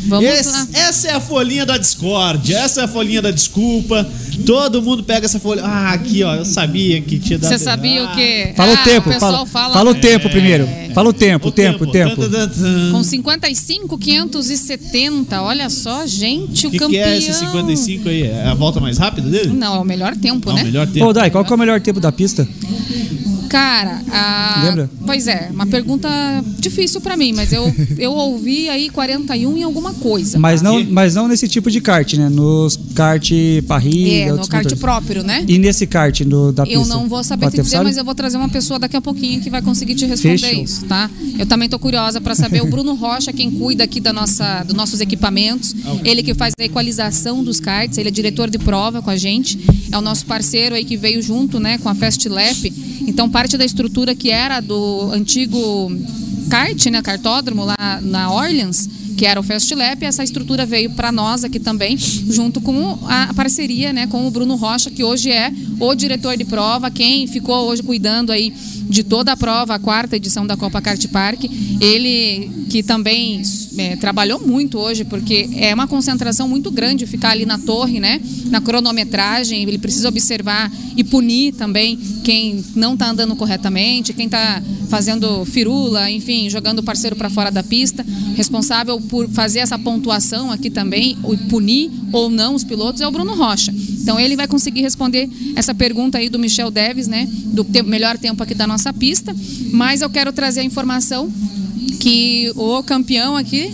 Vamos 0.07 0.25
Esse- 0.29 0.51
lá. 0.51 0.67
Essa 0.73 1.07
é 1.09 1.11
a 1.13 1.19
folhinha 1.19 1.65
da 1.65 1.77
discórdia, 1.77 2.57
essa 2.57 2.81
é 2.81 2.83
a 2.85 2.87
folhinha 2.87 3.21
da 3.21 3.29
desculpa. 3.31 4.07
Todo 4.45 4.81
mundo 4.81 5.03
pega 5.03 5.25
essa 5.25 5.39
folha. 5.39 5.61
Ah, 5.63 5.91
aqui, 5.91 6.23
ó, 6.23 6.33
eu 6.33 6.45
sabia 6.45 6.99
que 7.01 7.19
tinha 7.19 7.37
dado 7.37 7.51
Você 7.51 7.59
sabia 7.59 8.05
o 8.05 8.15
quê? 8.15 8.53
Fala 8.55 8.71
Ah, 8.71 8.81
o 8.81 8.83
tempo, 8.83 9.09
o 9.09 9.13
pessoal 9.13 9.31
fala, 9.33 9.47
fala. 9.47 9.73
fala 9.73 9.91
o 9.91 9.95
tempo 9.95 10.29
primeiro. 10.29 10.67
Fala 10.95 11.09
o 11.09 11.13
tempo, 11.13 11.49
o 11.49 11.51
tempo, 11.51 11.83
o 11.83 11.87
tempo. 11.91 12.15
Com 12.91 13.03
55, 13.03 13.97
570. 13.97 15.41
Olha 15.41 15.69
só, 15.69 16.05
gente, 16.07 16.65
o 16.65 16.69
O 16.69 16.71
que, 16.71 16.77
que 16.79 16.83
campeão. 16.85 17.03
é 17.09 17.17
esse 17.17 17.33
55 17.33 18.09
aí? 18.09 18.23
É 18.23 18.47
a 18.47 18.53
volta 18.53 18.79
mais 18.79 18.97
rápida 18.97 19.29
dele? 19.29 19.38
Não, 19.47 19.75
é 19.75 19.79
o 19.79 19.85
melhor 19.85 20.15
tempo, 20.15 20.49
Não, 20.49 20.55
né? 20.55 20.61
o 20.61 20.65
melhor 20.65 20.87
tempo. 20.87 21.05
Ô, 21.05 21.13
Dai, 21.13 21.29
qual 21.29 21.43
que 21.45 21.51
é 21.51 21.55
o 21.55 21.59
melhor 21.59 21.79
tempo 21.81 21.99
da 21.99 22.11
pista? 22.11 22.47
Cara, 23.49 23.99
a... 24.11 24.61
Lembra? 24.63 24.89
Pois 25.05 25.27
é, 25.27 25.49
uma 25.51 25.65
pergunta 25.65 26.07
difícil 26.59 27.01
pra 27.01 27.17
mim, 27.17 27.33
mas 27.33 27.51
eu, 27.51 27.73
eu 27.97 28.11
ouvi 28.11 28.69
aí 28.69 28.89
41 28.91 29.57
em 29.57 29.63
alguma 29.63 29.91
coisa. 29.95 30.37
Mas 30.37 30.61
não, 30.61 30.83
mas 30.85 31.15
não 31.15 31.27
nesse 31.27 31.47
tipo 31.47 31.71
de 31.71 31.81
kart, 31.81 32.13
né? 32.13 32.29
Nos 32.29 32.79
kart 32.93 33.27
parrilha. 33.67 34.23
É, 34.23 34.25
no 34.25 34.31
outros 34.33 34.49
kart 34.49 34.63
motores. 34.63 34.79
próprio, 34.79 35.23
né? 35.23 35.43
E 35.47 35.57
nesse 35.57 35.87
kart 35.87 36.21
no, 36.21 36.51
da 36.51 36.63
pista? 36.63 36.79
Eu 36.79 36.85
não 36.85 37.09
vou 37.09 37.23
saber 37.23 37.47
te 37.47 37.53
tempo, 37.53 37.63
dizer, 37.63 37.77
sabe? 37.77 37.85
mas 37.85 37.97
eu 37.97 38.05
vou 38.05 38.13
trazer 38.13 38.37
uma 38.37 38.49
pessoa 38.49 38.77
daqui 38.77 38.95
a 38.95 39.01
pouquinho 39.01 39.41
que 39.41 39.49
vai 39.49 39.63
conseguir 39.63 39.95
te 39.95 40.05
responder 40.05 40.37
Fechou. 40.37 40.63
isso, 40.63 40.85
tá? 40.85 41.09
Eu 41.39 41.47
também 41.47 41.67
tô 41.67 41.79
curiosa 41.79 42.21
pra 42.21 42.35
saber. 42.35 42.61
O 42.61 42.67
Bruno 42.69 42.93
Rocha, 42.93 43.33
quem 43.33 43.49
cuida 43.49 43.83
aqui 43.83 43.99
da 43.99 44.13
nossa, 44.13 44.63
dos 44.63 44.75
nossos 44.75 45.01
equipamentos, 45.01 45.75
ele 46.03 46.21
que 46.21 46.35
faz 46.35 46.53
a 46.59 46.63
equalização 46.63 47.43
dos 47.43 47.59
karts, 47.59 47.97
ele 47.97 48.09
é 48.09 48.11
diretor 48.11 48.47
de 48.47 48.59
prova 48.59 49.01
com 49.01 49.09
a 49.09 49.17
gente, 49.17 49.28
é 49.91 49.97
o 49.97 50.01
nosso 50.01 50.25
parceiro 50.25 50.75
aí 50.75 50.85
que 50.85 50.97
veio 50.97 51.21
junto, 51.21 51.59
né, 51.59 51.77
com 51.77 51.89
a 51.89 51.95
Fast 51.95 52.27
Lap. 52.27 52.71
Então, 53.07 53.29
parte 53.29 53.57
da 53.57 53.65
estrutura 53.65 54.15
que 54.15 54.29
era 54.29 54.59
do 54.59 55.11
antigo 55.11 55.91
kart, 56.49 56.85
né, 56.87 57.01
cartódromo 57.01 57.65
lá 57.65 57.99
na 58.01 58.31
Orleans, 58.31 58.89
que 59.19 59.25
era 59.25 59.37
o 59.37 59.43
Fast 59.43 59.75
Lap, 59.75 60.01
essa 60.01 60.23
estrutura 60.23 60.65
veio 60.65 60.91
para 60.91 61.11
nós 61.11 61.43
aqui 61.43 61.59
também, 61.59 61.97
junto 61.97 62.61
com 62.61 62.97
a 63.05 63.33
parceria, 63.33 63.91
né, 63.91 64.07
com 64.07 64.25
o 64.25 64.31
Bruno 64.31 64.55
Rocha, 64.55 64.89
que 64.89 65.03
hoje 65.03 65.29
é 65.29 65.51
o 65.77 65.93
diretor 65.93 66.37
de 66.37 66.45
prova, 66.45 66.89
quem 66.89 67.27
ficou 67.27 67.67
hoje 67.67 67.83
cuidando 67.83 68.31
aí 68.31 68.53
de 68.89 69.03
toda 69.03 69.33
a 69.33 69.37
prova, 69.37 69.75
a 69.75 69.79
quarta 69.79 70.15
edição 70.15 70.47
da 70.47 70.57
Copa 70.57 70.81
Kart 70.81 71.05
Park. 71.09 71.43
Ele 71.81 72.49
que 72.69 72.83
também 72.83 73.41
é, 73.77 73.95
trabalhou 73.95 74.39
muito 74.39 74.77
hoje, 74.77 75.03
porque 75.03 75.49
é 75.55 75.73
uma 75.73 75.87
concentração 75.87 76.47
muito 76.47 76.69
grande 76.69 77.07
ficar 77.07 77.31
ali 77.31 77.45
na 77.45 77.57
torre, 77.57 77.99
né? 77.99 78.21
Na 78.45 78.61
cronometragem, 78.61 79.63
ele 79.63 79.77
precisa 79.77 80.07
observar 80.07 80.71
e 80.95 81.03
punir 81.03 81.53
também 81.53 81.97
quem 82.23 82.63
não 82.75 82.93
está 82.93 83.09
andando 83.09 83.35
corretamente, 83.35 84.13
quem 84.13 84.25
está 84.25 84.61
fazendo 84.87 85.45
firula, 85.45 86.09
enfim, 86.11 86.49
jogando 86.49 86.79
o 86.79 86.83
parceiro 86.83 87.15
para 87.15 87.29
fora 87.29 87.49
da 87.49 87.63
pista. 87.63 88.05
Responsável 88.35 88.99
por 89.09 89.27
fazer 89.29 89.59
essa 89.59 89.77
pontuação 89.77 90.51
aqui 90.51 90.69
também, 90.69 91.17
punir 91.49 91.91
ou 92.13 92.29
não 92.29 92.55
os 92.55 92.63
pilotos, 92.63 93.01
é 93.01 93.07
o 93.07 93.11
Bruno 93.11 93.35
Rocha. 93.35 93.73
Então 94.01 94.19
ele 94.19 94.35
vai 94.35 94.47
conseguir 94.47 94.81
responder 94.81 95.29
essa 95.55 95.73
pergunta 95.73 96.17
aí 96.17 96.29
do 96.29 96.39
Michel 96.39 96.71
Deves, 96.71 97.07
né? 97.07 97.27
Do 97.45 97.65
melhor 97.85 98.17
tempo 98.17 98.41
aqui 98.41 98.53
da 98.53 98.65
nossa 98.65 98.93
pista. 98.93 99.35
Mas 99.71 100.01
eu 100.01 100.09
quero 100.09 100.31
trazer 100.31 100.61
a 100.61 100.63
informação 100.63 101.31
que 101.99 102.51
o 102.55 102.81
campeão 102.83 103.35
aqui 103.35 103.71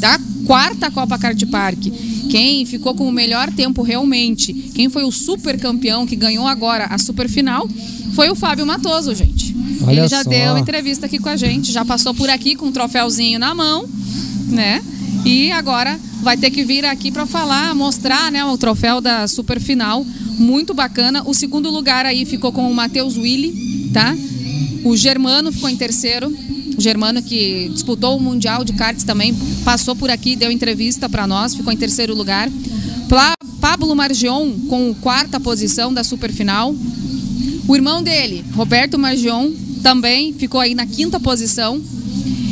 da 0.00 0.18
quarta 0.46 0.90
Copa 0.90 1.18
Kart 1.18 1.44
Park, 1.46 1.86
quem 2.28 2.64
ficou 2.64 2.94
com 2.94 3.06
o 3.06 3.12
melhor 3.12 3.52
tempo 3.52 3.82
realmente, 3.82 4.52
quem 4.74 4.88
foi 4.88 5.04
o 5.04 5.12
super 5.12 5.58
campeão 5.58 6.06
que 6.06 6.16
ganhou 6.16 6.46
agora 6.46 6.86
a 6.86 6.98
super 6.98 7.28
final, 7.28 7.68
foi 8.14 8.30
o 8.30 8.34
Fábio 8.34 8.66
Matoso, 8.66 9.14
gente. 9.14 9.54
Olha 9.82 10.00
Ele 10.00 10.08
já 10.08 10.22
só. 10.24 10.30
deu 10.30 10.58
entrevista 10.58 11.06
aqui 11.06 11.18
com 11.18 11.28
a 11.28 11.36
gente, 11.36 11.70
já 11.72 11.84
passou 11.84 12.12
por 12.14 12.28
aqui 12.28 12.54
com 12.54 12.66
um 12.66 12.72
troféuzinho 12.72 13.38
na 13.38 13.54
mão, 13.54 13.88
né? 14.50 14.82
E 15.24 15.50
agora 15.52 15.98
vai 16.22 16.36
ter 16.36 16.50
que 16.50 16.64
vir 16.64 16.84
aqui 16.84 17.10
para 17.10 17.26
falar, 17.26 17.74
mostrar, 17.74 18.30
né, 18.32 18.44
o 18.44 18.56
troféu 18.58 19.00
da 19.00 19.26
super 19.28 19.60
final, 19.60 20.04
muito 20.38 20.72
bacana. 20.74 21.22
O 21.26 21.34
segundo 21.34 21.70
lugar 21.70 22.06
aí 22.06 22.24
ficou 22.24 22.52
com 22.52 22.70
o 22.70 22.74
Matheus 22.74 23.16
Willi, 23.16 23.90
tá? 23.92 24.16
O 24.84 24.96
Germano 24.96 25.52
ficou 25.52 25.68
em 25.68 25.76
terceiro. 25.76 26.34
O 26.76 26.80
Germano 26.80 27.20
que 27.20 27.68
disputou 27.74 28.16
o 28.16 28.20
Mundial 28.20 28.64
de 28.64 28.72
Karts 28.72 29.04
também, 29.04 29.34
passou 29.64 29.94
por 29.94 30.10
aqui, 30.10 30.34
deu 30.34 30.50
entrevista 30.50 31.08
para 31.08 31.26
nós, 31.26 31.54
ficou 31.54 31.70
em 31.72 31.76
terceiro 31.76 32.14
lugar. 32.14 32.48
Pla- 33.08 33.34
Pablo 33.60 33.94
Margion 33.94 34.52
com 34.68 34.94
quarta 34.94 35.38
posição 35.38 35.92
da 35.92 36.02
superfinal. 36.02 36.74
O 37.68 37.76
irmão 37.76 38.02
dele, 38.02 38.42
Roberto 38.54 38.98
Margion, 38.98 39.50
também 39.82 40.32
ficou 40.32 40.58
aí 40.58 40.74
na 40.74 40.86
quinta 40.86 41.20
posição. 41.20 41.78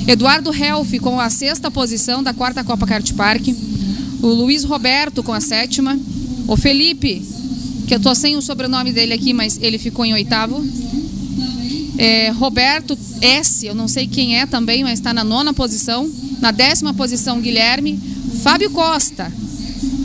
Eduardo 0.08 0.50
Helf 0.54 0.94
com 1.02 1.20
a 1.20 1.28
sexta 1.28 1.70
posição 1.70 2.22
da 2.22 2.32
quarta 2.32 2.64
Copa 2.64 2.86
Kart 2.86 3.12
Park. 3.12 3.48
O 4.22 4.28
Luiz 4.28 4.64
Roberto 4.64 5.22
com 5.22 5.34
a 5.34 5.40
sétima. 5.40 6.00
O 6.46 6.56
Felipe, 6.56 7.22
que 7.86 7.94
eu 7.94 8.00
tô 8.00 8.14
sem 8.14 8.34
o 8.34 8.40
sobrenome 8.40 8.90
dele 8.90 9.12
aqui, 9.12 9.34
mas 9.34 9.58
ele 9.60 9.76
ficou 9.76 10.06
em 10.06 10.14
oitavo. 10.14 10.66
É, 11.98 12.30
Roberto 12.30 12.98
S, 13.20 13.66
eu 13.66 13.74
não 13.74 13.86
sei 13.86 14.06
quem 14.06 14.38
é 14.38 14.46
também, 14.46 14.82
mas 14.82 14.94
está 14.94 15.12
na 15.12 15.22
nona 15.22 15.52
posição. 15.52 16.10
Na 16.40 16.52
décima 16.52 16.94
posição, 16.94 17.38
Guilherme. 17.38 18.00
Fábio 18.42 18.70
Costa, 18.70 19.30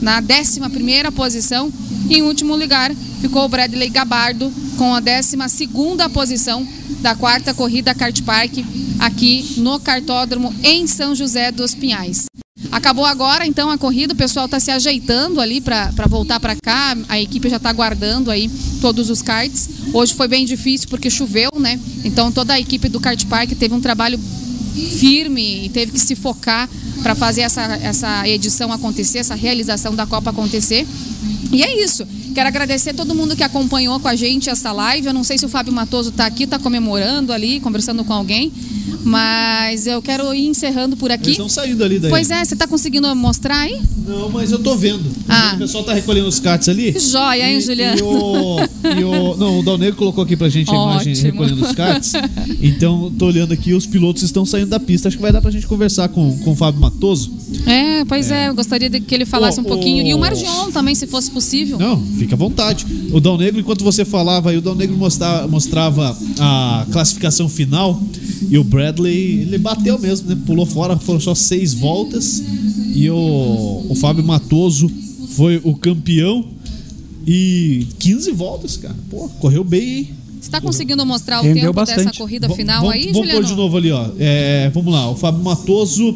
na 0.01 0.19
décima 0.19 0.69
primeira 0.69 1.13
posição. 1.13 1.71
E 2.09 2.17
em 2.17 2.23
último 2.23 2.57
lugar, 2.57 2.93
ficou 3.21 3.45
o 3.45 3.47
Bradley 3.47 3.87
Gabardo 3.87 4.51
com 4.77 4.93
a 4.93 4.99
décima 4.99 5.47
segunda 5.47 6.09
posição 6.09 6.67
da 7.03 7.13
quarta 7.13 7.53
corrida 7.53 7.93
Kart 7.93 8.21
Park 8.21 8.59
aqui 8.97 9.55
no 9.57 9.77
cartódromo 9.77 10.55
em 10.63 10.87
São 10.87 11.13
José 11.13 11.51
dos 11.51 11.75
Pinhais. 11.75 12.27
Acabou 12.71 13.05
agora 13.05 13.45
então 13.45 13.69
a 13.69 13.77
corrida, 13.77 14.13
o 14.13 14.15
pessoal 14.15 14.45
está 14.45 14.57
se 14.57 14.71
ajeitando 14.71 15.41
ali 15.41 15.59
para 15.59 15.91
voltar 16.07 16.39
para 16.39 16.55
cá, 16.55 16.97
a 17.09 17.19
equipe 17.19 17.49
já 17.49 17.57
está 17.57 17.69
aguardando 17.69 18.31
aí 18.31 18.49
todos 18.79 19.09
os 19.09 19.21
karts. 19.21 19.67
Hoje 19.93 20.13
foi 20.13 20.29
bem 20.29 20.45
difícil 20.45 20.87
porque 20.87 21.09
choveu, 21.09 21.49
né? 21.59 21.77
Então 22.05 22.31
toda 22.31 22.53
a 22.53 22.59
equipe 22.59 22.87
do 22.87 23.01
Kart 23.01 23.25
Park 23.25 23.51
teve 23.51 23.73
um 23.73 23.81
trabalho 23.81 24.17
firme 24.97 25.65
e 25.65 25.69
teve 25.69 25.91
que 25.91 25.99
se 25.99 26.15
focar 26.15 26.69
para 27.03 27.13
fazer 27.13 27.41
essa, 27.41 27.63
essa 27.81 28.27
edição 28.29 28.71
acontecer, 28.71 29.17
essa 29.17 29.35
realização 29.35 29.93
da 29.93 30.07
Copa 30.07 30.29
acontecer. 30.29 30.87
E 31.51 31.61
é 31.63 31.83
isso. 31.83 32.07
Quero 32.33 32.47
agradecer 32.47 32.93
todo 32.93 33.13
mundo 33.13 33.35
que 33.35 33.43
acompanhou 33.43 33.99
com 33.99 34.07
a 34.07 34.15
gente 34.15 34.49
essa 34.49 34.71
live. 34.71 35.07
Eu 35.07 35.13
não 35.13 35.23
sei 35.23 35.37
se 35.37 35.45
o 35.45 35.49
Fábio 35.49 35.71
Matoso 35.73 36.09
está 36.09 36.25
aqui, 36.25 36.43
está 36.43 36.57
comemorando 36.59 37.31
ali, 37.31 37.59
conversando 37.59 38.03
com 38.03 38.13
alguém. 38.13 38.51
Mas 39.03 39.85
eu 39.85 40.01
quero 40.01 40.33
ir 40.33 40.47
encerrando 40.47 40.95
por 40.95 41.11
aqui. 41.11 41.25
Eles 41.25 41.33
estão 41.33 41.49
saindo 41.49 41.83
ali 41.83 41.99
daí. 41.99 42.09
Pois 42.09 42.31
é, 42.31 42.43
você 42.43 42.53
está 42.53 42.65
conseguindo 42.65 43.13
mostrar 43.15 43.57
aí? 43.59 43.79
Não, 44.07 44.29
mas 44.29 44.51
eu 44.51 44.59
tô 44.59 44.75
vendo. 44.75 45.03
Ah. 45.27 45.53
O 45.55 45.57
pessoal 45.59 45.83
tá 45.83 45.93
recolhendo 45.93 46.27
os 46.27 46.39
cards 46.39 46.69
ali. 46.69 46.93
Que 46.93 46.99
joia, 46.99 47.51
hein, 47.51 47.59
Juliano? 47.59 47.97
E 47.99 48.01
o, 48.01 48.59
e 48.99 49.03
o- 49.03 49.37
não, 49.37 49.59
o 49.59 49.63
Dal 49.63 49.77
Negro 49.77 49.95
colocou 49.97 50.23
aqui 50.23 50.35
pra 50.37 50.47
gente 50.49 50.69
a 50.71 50.73
imagem 50.73 51.13
Ótimo. 51.13 51.31
recolhendo 51.31 51.65
os 51.65 51.71
cards. 51.73 52.13
Então, 52.61 53.11
tô 53.19 53.25
olhando 53.25 53.51
aqui, 53.53 53.73
os 53.73 53.85
pilotos 53.85 54.23
estão 54.23 54.45
saindo 54.45 54.67
da 54.69 54.79
pista. 54.79 55.07
Acho 55.09 55.17
que 55.17 55.21
vai 55.21 55.31
dar 55.33 55.41
pra 55.41 55.51
gente 55.51 55.67
conversar 55.67 56.07
com, 56.07 56.37
com 56.39 56.51
o 56.51 56.55
Fábio 56.55 56.79
Matoso. 56.79 57.31
É, 57.65 58.05
pois 58.05 58.31
é, 58.31 58.47
eu 58.47 58.55
gostaria 58.55 58.89
de 58.89 59.01
que 59.01 59.13
ele 59.13 59.25
falasse 59.25 59.59
um 59.59 59.63
pouquinho. 59.63 60.05
E 60.05 60.13
o 60.13 60.19
Margion 60.19 60.71
também, 60.71 60.95
se 60.95 61.05
fosse 61.07 61.29
possível. 61.29 61.77
Não, 61.77 62.01
fica 62.23 62.35
à 62.35 62.37
vontade. 62.37 62.85
O 63.11 63.19
Dal 63.19 63.37
Negro, 63.37 63.59
enquanto 63.59 63.83
você 63.83 64.03
falava 64.05 64.49
aí, 64.49 64.57
o 64.57 64.61
Dal 64.61 64.75
Negro 64.75 64.95
mostra- 64.97 65.47
mostrava 65.47 66.17
a 66.39 66.85
classificação 66.91 67.47
final 67.49 68.01
e 68.49 68.57
o 68.57 68.63
Bradley, 68.63 69.41
ele 69.41 69.57
bateu 69.57 69.97
mesmo, 69.99 70.29
né? 70.29 70.37
Pulou 70.45 70.65
fora, 70.65 70.97
foram 70.97 71.19
só 71.19 71.33
seis 71.35 71.73
voltas. 71.73 72.43
E 72.95 73.09
o, 73.09 73.85
o 73.89 73.95
Fábio 73.95 74.23
Matoso 74.23 74.89
foi 75.35 75.59
o 75.63 75.75
campeão 75.75 76.45
e 77.25 77.87
15 77.99 78.31
voltas, 78.31 78.77
cara. 78.77 78.95
Pô, 79.09 79.27
correu 79.39 79.63
bem, 79.63 79.97
hein? 79.97 80.09
Você 80.39 80.47
está 80.47 80.59
conseguindo 80.59 81.05
mostrar 81.05 81.39
o 81.39 81.43
Rendeu 81.43 81.61
tempo 81.63 81.73
bastante. 81.73 82.05
dessa 82.05 82.17
corrida 82.17 82.47
Va- 82.49 82.55
final 82.55 82.81
vamos, 82.81 82.93
aí, 82.95 83.01
Vamos 83.05 83.17
Juliano? 83.19 83.39
pôr 83.41 83.47
de 83.49 83.55
novo 83.55 83.77
ali, 83.77 83.91
ó. 83.91 84.09
É, 84.19 84.69
vamos 84.73 84.93
lá, 84.93 85.09
o 85.09 85.15
Fábio 85.15 85.41
Matoso 85.41 86.15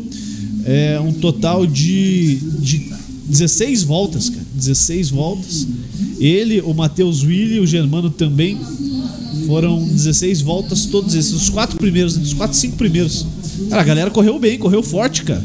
é 0.66 1.00
um 1.00 1.14
total 1.14 1.66
de, 1.66 2.36
de 2.60 2.92
16 3.26 3.84
voltas, 3.84 4.30
cara. 4.30 4.37
16 4.58 5.10
voltas. 5.10 5.68
Ele, 6.19 6.61
o 6.61 6.74
Matheus 6.74 7.24
Willi, 7.24 7.60
o 7.60 7.68
Germano 7.68 8.10
também 8.10 8.58
foram 9.45 9.84
16 9.84 10.42
voltas, 10.42 10.86
todos 10.86 11.14
esses. 11.16 11.32
Os 11.32 11.50
quatro 11.50 11.77
primeiros, 11.77 12.18
os 12.18 12.34
quatro, 12.34 12.58
cinco 12.58 12.76
primeiros. 12.76 13.26
Cara, 13.69 13.82
a 13.82 13.86
galera 13.86 14.11
correu 14.11 14.38
bem, 14.40 14.58
correu 14.58 14.84
forte, 14.84 15.24
cara. 15.24 15.44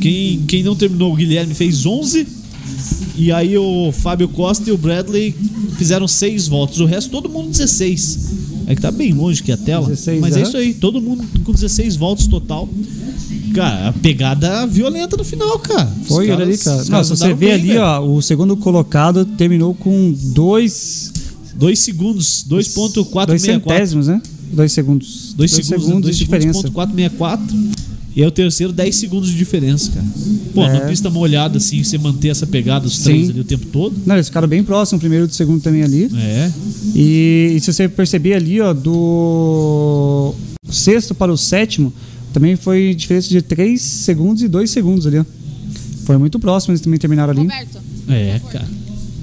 Quem, 0.00 0.42
quem 0.46 0.62
não 0.62 0.74
terminou, 0.74 1.12
o 1.12 1.16
Guilherme 1.16 1.54
fez 1.54 1.84
11. 1.86 2.26
E 3.16 3.30
aí 3.30 3.56
o 3.56 3.92
Fábio 3.92 4.28
Costa 4.28 4.68
e 4.68 4.72
o 4.72 4.78
Bradley 4.78 5.34
fizeram 5.76 6.08
seis 6.08 6.48
voltas. 6.48 6.80
O 6.80 6.84
resto, 6.84 7.10
todo 7.10 7.28
mundo 7.28 7.50
16. 7.50 8.18
É 8.66 8.74
que 8.74 8.80
tá 8.80 8.90
bem 8.90 9.12
longe 9.12 9.42
aqui 9.42 9.52
a 9.52 9.56
tela. 9.56 9.86
16, 9.86 10.20
mas 10.20 10.36
é 10.36 10.42
isso 10.42 10.56
aí, 10.56 10.74
todo 10.74 11.00
mundo 11.00 11.24
com 11.44 11.52
16 11.52 11.96
voltas 11.96 12.26
total. 12.26 12.68
Cara, 13.54 13.88
a 13.88 13.92
pegada 13.92 14.66
violenta 14.66 15.16
no 15.16 15.24
final, 15.24 15.58
cara. 15.58 15.90
Foi, 16.06 16.30
olha 16.30 16.44
ali, 16.44 16.58
caras- 16.58 16.62
cara. 16.64 16.76
Não, 16.78 16.90
caras 16.90 17.06
se 17.08 17.16
você 17.16 17.28
vê 17.28 17.34
bem, 17.46 17.52
ali, 17.52 17.68
velho. 17.68 17.80
ó, 17.82 18.00
o 18.00 18.20
segundo 18.22 18.56
colocado 18.56 19.24
terminou 19.24 19.74
com 19.74 20.14
dois. 20.34 21.12
Dois 21.56 21.78
segundos, 21.78 22.44
2.464. 22.48 23.26
Dois 23.26 23.42
centésimos, 23.42 24.06
né? 24.08 24.20
Dois 24.52 24.72
segundos. 24.72 25.34
Dois, 25.36 25.50
segundos, 25.52 25.86
de 25.86 26.00
dois 26.02 26.16
diferença. 26.18 26.46
Segundos, 26.60 26.62
ponto 26.62 26.72
464. 26.74 27.56
E 28.16 28.22
aí 28.22 28.28
o 28.28 28.30
terceiro, 28.30 28.72
10 28.72 28.94
segundos 28.94 29.28
de 29.28 29.36
diferença, 29.36 29.90
cara. 29.90 30.06
Pô, 30.54 30.64
É. 30.64 30.72
numa 30.72 30.80
pista 30.86 31.10
molhada, 31.10 31.58
assim, 31.58 31.82
você 31.82 31.98
manter 31.98 32.28
essa 32.28 32.46
pegada, 32.46 32.86
os 32.86 32.96
Sim. 32.98 33.02
três 33.04 33.30
ali 33.30 33.40
o 33.40 33.44
tempo 33.44 33.66
todo. 33.66 33.92
Não, 34.06 34.14
eles 34.14 34.28
ficaram 34.28 34.46
bem 34.46 34.62
próximos, 34.62 34.98
o 34.98 35.00
primeiro 35.00 35.24
e 35.26 35.28
o 35.28 35.32
segundo 35.32 35.60
também 35.60 35.82
ali. 35.82 36.08
É. 36.16 36.50
E, 36.94 37.54
e 37.56 37.60
se 37.60 37.72
você 37.72 37.88
perceber 37.88 38.34
ali, 38.34 38.60
ó, 38.60 38.72
do 38.72 40.32
sexto 40.70 41.14
para 41.14 41.32
o 41.32 41.36
sétimo, 41.36 41.92
também 42.34 42.56
foi 42.56 42.92
diferença 42.96 43.28
de 43.28 43.40
3 43.40 43.80
segundos 43.80 44.42
e 44.42 44.48
2 44.48 44.68
segundos 44.68 45.06
ali, 45.06 45.20
ó. 45.20 45.24
Foi 46.04 46.18
muito 46.18 46.38
próximo, 46.40 46.72
eles 46.72 46.80
também 46.80 46.98
terminaram 46.98 47.30
ali. 47.30 47.42
Roberto. 47.42 47.78
É, 48.08 48.40
cara. 48.50 48.68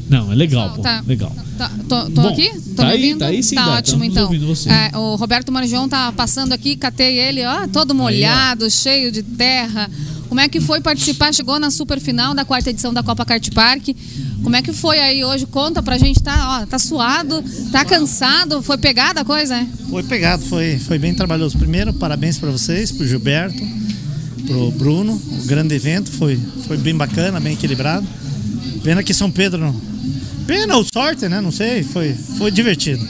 Não, 0.09 0.31
é 0.31 0.35
legal, 0.35 0.73
pô. 0.73 0.81
Tá. 0.81 1.03
Legal. 1.05 1.35
Tá, 1.57 1.69
tô 1.89 2.05
tô 2.05 2.21
Bom, 2.21 2.29
aqui? 2.29 2.49
Tô 2.49 2.75
tá 2.77 2.85
me 2.85 2.91
aí, 2.91 3.03
ouvindo? 3.03 3.19
tá 3.19 3.25
aí 3.27 3.43
sim, 3.43 3.55
Tá 3.55 3.65
Dá, 3.65 3.71
ótimo, 3.73 4.03
então. 4.05 4.31
É, 4.33 4.97
o 4.97 5.15
Roberto 5.15 5.51
Marjão 5.51 5.89
tá 5.89 6.11
passando 6.13 6.53
aqui, 6.53 6.77
catei 6.77 7.19
ele, 7.19 7.45
ó, 7.45 7.67
todo 7.67 7.93
molhado, 7.93 8.71
cheio 8.71 9.11
de 9.11 9.21
terra. 9.21 9.91
Como 10.31 10.39
é 10.39 10.47
que 10.47 10.61
foi 10.61 10.79
participar? 10.79 11.33
Chegou 11.33 11.59
na 11.59 11.69
super 11.69 11.99
final 11.99 12.33
da 12.33 12.45
quarta 12.45 12.69
edição 12.69 12.93
da 12.93 13.03
Copa 13.03 13.25
Kart 13.25 13.49
Park. 13.51 13.89
Como 14.41 14.55
é 14.55 14.61
que 14.61 14.71
foi 14.71 14.97
aí 14.97 15.25
hoje? 15.25 15.45
Conta 15.45 15.83
pra 15.83 15.97
gente, 15.97 16.23
tá, 16.23 16.61
ó, 16.61 16.65
tá 16.65 16.79
suado, 16.79 17.43
tá 17.69 17.83
cansado, 17.83 18.61
foi 18.61 18.77
pegada 18.77 19.19
a 19.19 19.25
coisa, 19.25 19.55
né? 19.55 19.67
Foi 19.89 20.01
pegado, 20.03 20.41
foi, 20.45 20.79
foi 20.79 20.97
bem 20.97 21.13
trabalhoso. 21.13 21.57
Primeiro, 21.57 21.91
parabéns 21.91 22.37
para 22.37 22.49
vocês, 22.49 22.93
pro 22.93 23.05
Gilberto, 23.05 23.61
pro 24.47 24.71
Bruno. 24.71 25.21
O 25.43 25.45
grande 25.47 25.75
evento 25.75 26.09
foi, 26.09 26.39
foi 26.65 26.77
bem 26.77 26.95
bacana, 26.95 27.37
bem 27.37 27.55
equilibrado. 27.55 28.07
Pena 28.85 29.03
que 29.03 29.13
São 29.13 29.29
Pedro. 29.29 29.75
Pena 30.47 30.77
ou 30.77 30.85
sorte, 30.85 31.27
né? 31.27 31.41
Não 31.41 31.51
sei, 31.51 31.83
foi, 31.83 32.13
foi 32.37 32.51
divertido. 32.51 33.05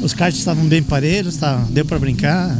Os 0.00 0.14
karts 0.14 0.38
estavam 0.38 0.64
bem 0.66 0.80
parelhos, 0.80 1.38
tá, 1.38 1.56
deu 1.70 1.84
para 1.84 1.98
brincar. 1.98 2.56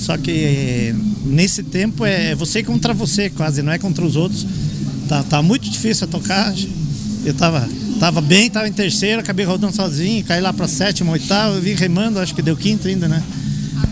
Só 0.00 0.16
que 0.16 0.30
eh, 0.30 0.94
nesse 1.26 1.62
tempo 1.62 2.06
é 2.06 2.34
você 2.34 2.62
contra 2.62 2.94
você, 2.94 3.28
quase, 3.28 3.60
não 3.60 3.70
é 3.70 3.78
contra 3.78 4.04
os 4.04 4.16
outros. 4.16 4.46
Tá, 5.06 5.22
tá 5.22 5.42
muito 5.42 5.68
difícil 5.68 6.06
a 6.06 6.10
tocar. 6.10 6.54
Eu 7.22 7.34
tava, 7.34 7.68
tava 7.98 8.20
bem, 8.22 8.48
tava 8.48 8.66
em 8.66 8.72
terceiro, 8.72 9.20
acabei 9.20 9.44
rodando 9.44 9.76
sozinho, 9.76 10.24
caí 10.24 10.40
lá 10.40 10.52
para 10.54 10.66
sétimo, 10.66 11.12
oitavo, 11.12 11.56
eu 11.56 11.60
vim 11.60 11.74
remando, 11.74 12.18
acho 12.18 12.34
que 12.34 12.40
deu 12.40 12.56
quinto 12.56 12.88
ainda, 12.88 13.06
né? 13.06 13.22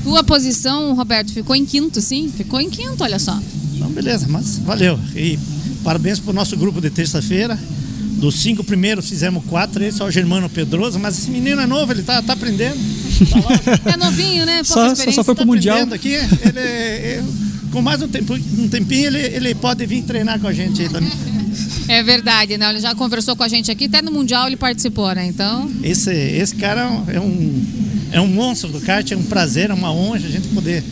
Tua 0.02 0.24
posição, 0.24 0.94
Roberto, 0.94 1.30
ficou 1.30 1.54
em 1.54 1.66
quinto, 1.66 2.00
sim? 2.00 2.32
Ficou 2.34 2.58
em 2.58 2.70
quinto, 2.70 3.02
olha 3.02 3.18
só. 3.18 3.38
Então, 3.74 3.90
beleza, 3.90 4.26
mas 4.28 4.58
valeu. 4.58 4.98
E 5.14 5.38
parabéns 5.84 6.18
pro 6.18 6.32
nosso 6.32 6.56
grupo 6.56 6.80
de 6.80 6.88
terça-feira. 6.88 7.58
Dos 8.18 8.40
cinco 8.42 8.64
primeiros 8.64 9.08
fizemos 9.08 9.44
quatro, 9.46 9.82
esse 9.82 10.02
é 10.02 10.04
o 10.04 10.10
Germano 10.10 10.48
Pedroso, 10.50 10.98
mas 10.98 11.16
esse 11.16 11.30
menino 11.30 11.60
é 11.60 11.66
novo, 11.66 11.92
ele 11.92 12.02
tá, 12.02 12.20
tá 12.20 12.32
aprendendo. 12.32 12.76
É 13.86 13.96
novinho, 13.96 14.44
né? 14.44 14.62
Pouca 14.64 14.94
Só- 14.96 15.04
só- 15.04 15.12
só 15.12 15.24
foi 15.24 15.34
pro 15.34 15.44
Tá 15.44 15.46
Mundial. 15.46 15.76
aprendendo 15.76 15.94
Aqui, 15.94 16.14
ele, 16.14 16.58
ele- 16.58 17.24
com 17.70 17.80
mais 17.80 18.02
um, 18.02 18.08
tempo, 18.08 18.34
um 18.34 18.68
tempinho, 18.68 19.06
ele, 19.06 19.18
ele 19.20 19.54
pode 19.54 19.84
vir 19.86 20.02
treinar 20.02 20.40
com 20.40 20.48
a 20.48 20.52
gente 20.52 20.82
aí 20.82 20.88
também. 20.88 21.12
É 21.86 22.02
verdade, 22.02 22.58
né? 22.58 22.68
Ele 22.70 22.80
já 22.80 22.94
conversou 22.94 23.36
com 23.36 23.42
a 23.44 23.48
gente 23.48 23.70
aqui, 23.70 23.84
até 23.84 24.02
no 24.02 24.10
Mundial 24.10 24.46
ele 24.46 24.56
participou, 24.56 25.14
né? 25.14 25.26
Então, 25.26 25.70
Esse, 25.82 26.12
esse 26.12 26.54
cara 26.56 26.90
é 27.08 27.20
um, 27.20 27.64
é 28.12 28.20
um 28.20 28.26
monstro 28.26 28.68
do 28.70 28.80
kart, 28.80 29.10
é 29.12 29.16
um 29.16 29.22
prazer, 29.22 29.70
é 29.70 29.74
uma 29.74 29.92
honra 29.92 30.16
a 30.16 30.20
gente 30.20 30.48
poder, 30.48 30.82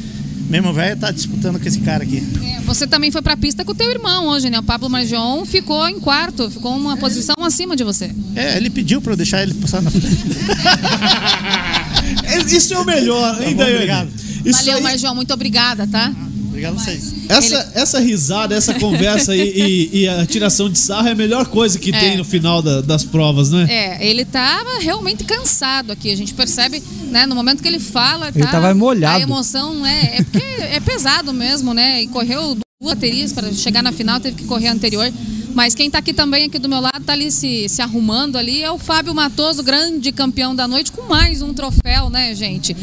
mesmo 0.48 0.72
velho, 0.72 0.94
estar 0.94 1.10
disputando 1.12 1.60
com 1.60 1.66
esse 1.68 1.80
cara 1.80 2.02
aqui. 2.04 2.22
é, 2.42 2.60
você 2.62 2.86
também 2.86 3.10
foi 3.10 3.22
pra 3.22 3.36
pista 3.36 3.64
com 3.64 3.72
o 3.72 3.74
teu 3.74 3.90
irmão 3.90 4.26
hoje, 4.28 4.48
né? 4.50 4.58
O 4.58 4.62
Pablo 4.62 4.88
Marjon 4.88 5.44
ficou 5.44 5.86
em 5.88 5.98
quarto, 6.00 6.50
ficou 6.50 6.74
uma 6.76 6.96
posição 6.96 7.34
acima 7.42 7.76
de 7.76 7.84
você. 7.84 8.10
É, 8.34 8.56
ele 8.56 8.70
pediu 8.70 9.00
para 9.00 9.12
eu 9.12 9.16
deixar 9.16 9.42
ele 9.42 9.54
passar 9.54 9.82
na 9.82 9.90
frente. 9.90 10.06
Isso 12.54 12.74
é 12.74 12.78
o 12.78 12.84
melhor, 12.84 13.34
hein, 13.42 13.50
Tá 13.50 13.50
bom, 13.50 13.56
Daiane? 13.56 13.74
obrigado. 13.74 14.08
Isso 14.44 14.58
Valeu, 14.60 14.76
aí- 14.78 14.82
Marjon, 14.82 15.14
muito 15.14 15.32
obrigada, 15.34 15.86
tá? 15.86 16.12
Obrigado 16.56 16.76
a 16.76 16.78
vocês. 16.78 17.14
Essa, 17.28 17.72
essa 17.74 18.00
risada, 18.00 18.54
essa 18.54 18.72
conversa 18.74 19.36
e, 19.36 19.40
e- 19.42 19.98
e 20.02 20.08
a 20.08 20.24
tiração 20.24 20.70
de 20.70 20.78
sarro 20.78 21.06
é 21.08 21.12
a 21.12 21.14
melhor 21.14 21.46
coisa 21.48 21.78
que 21.78 21.94
É. 21.94 22.00
tem 22.00 22.16
no 22.16 22.24
final 22.24 22.62
da- 22.62 22.80
das 22.80 23.04
provas, 23.04 23.50
né? 23.50 23.66
É, 23.68 24.06
ele 24.08 24.24
tava 24.24 24.78
realmente 24.80 25.22
cansado 25.24 25.92
aqui. 25.92 26.10
A 26.10 26.16
gente 26.16 26.32
percebe, 26.32 26.82
né, 27.10 27.26
no 27.26 27.34
momento 27.34 27.62
que 27.62 27.68
ele 27.68 27.78
fala, 27.78 28.28
Ele 28.34 28.42
tá, 28.44 28.52
tava 28.52 28.74
molhado. 28.74 29.18
A 29.18 29.20
emoção 29.20 29.84
é, 29.84 30.16
é 30.16 30.22
porque 30.22 30.38
é 30.62 30.80
pesado 30.80 31.32
mesmo, 31.34 31.74
né? 31.74 32.02
E 32.02 32.06
correu 32.08 32.54
duas 32.54 32.94
baterias 32.94 33.32
para 33.34 33.52
chegar 33.52 33.82
na 33.82 33.92
final, 33.92 34.18
teve 34.18 34.36
que 34.36 34.44
correr 34.44 34.68
a 34.68 34.72
anterior. 34.72 35.12
Mas 35.54 35.74
quem 35.74 35.90
tá 35.90 35.98
aqui 35.98 36.12
também, 36.12 36.44
aqui 36.44 36.58
do 36.58 36.68
meu 36.68 36.80
lado, 36.80 37.02
tá 37.04 37.12
ali 37.14 37.30
se, 37.30 37.66
se 37.68 37.80
arrumando 37.82 38.36
ali, 38.36 38.62
é 38.62 38.70
o 38.70 38.78
Fábio 38.78 39.14
Matoso, 39.14 39.62
grande 39.62 40.12
campeão 40.12 40.54
da 40.54 40.66
noite, 40.68 40.92
com 40.92 41.02
mais 41.02 41.40
um 41.42 41.52
troféu, 41.54 42.08
né, 42.10 42.34
gente? 42.34 42.76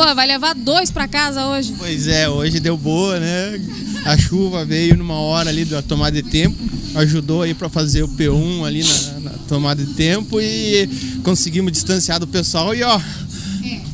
Pô, 0.00 0.14
vai 0.14 0.26
levar 0.26 0.54
dois 0.54 0.90
para 0.90 1.06
casa 1.06 1.46
hoje. 1.48 1.74
Pois 1.76 2.08
é, 2.08 2.26
hoje 2.26 2.58
deu 2.58 2.74
boa, 2.74 3.20
né? 3.20 3.60
A 4.06 4.16
chuva 4.16 4.64
veio 4.64 4.96
numa 4.96 5.16
hora 5.20 5.50
ali 5.50 5.62
da 5.62 5.82
tomada 5.82 6.22
de 6.22 6.26
tempo, 6.26 6.56
ajudou 6.94 7.42
aí 7.42 7.52
para 7.52 7.68
fazer 7.68 8.02
o 8.02 8.08
P1 8.08 8.64
ali 8.64 8.82
na, 8.82 9.30
na 9.30 9.38
tomada 9.46 9.84
de 9.84 9.92
tempo 9.92 10.40
e 10.40 10.88
conseguimos 11.22 11.70
distanciar 11.70 12.18
do 12.18 12.26
pessoal 12.26 12.74
e 12.74 12.82
ó, 12.82 12.98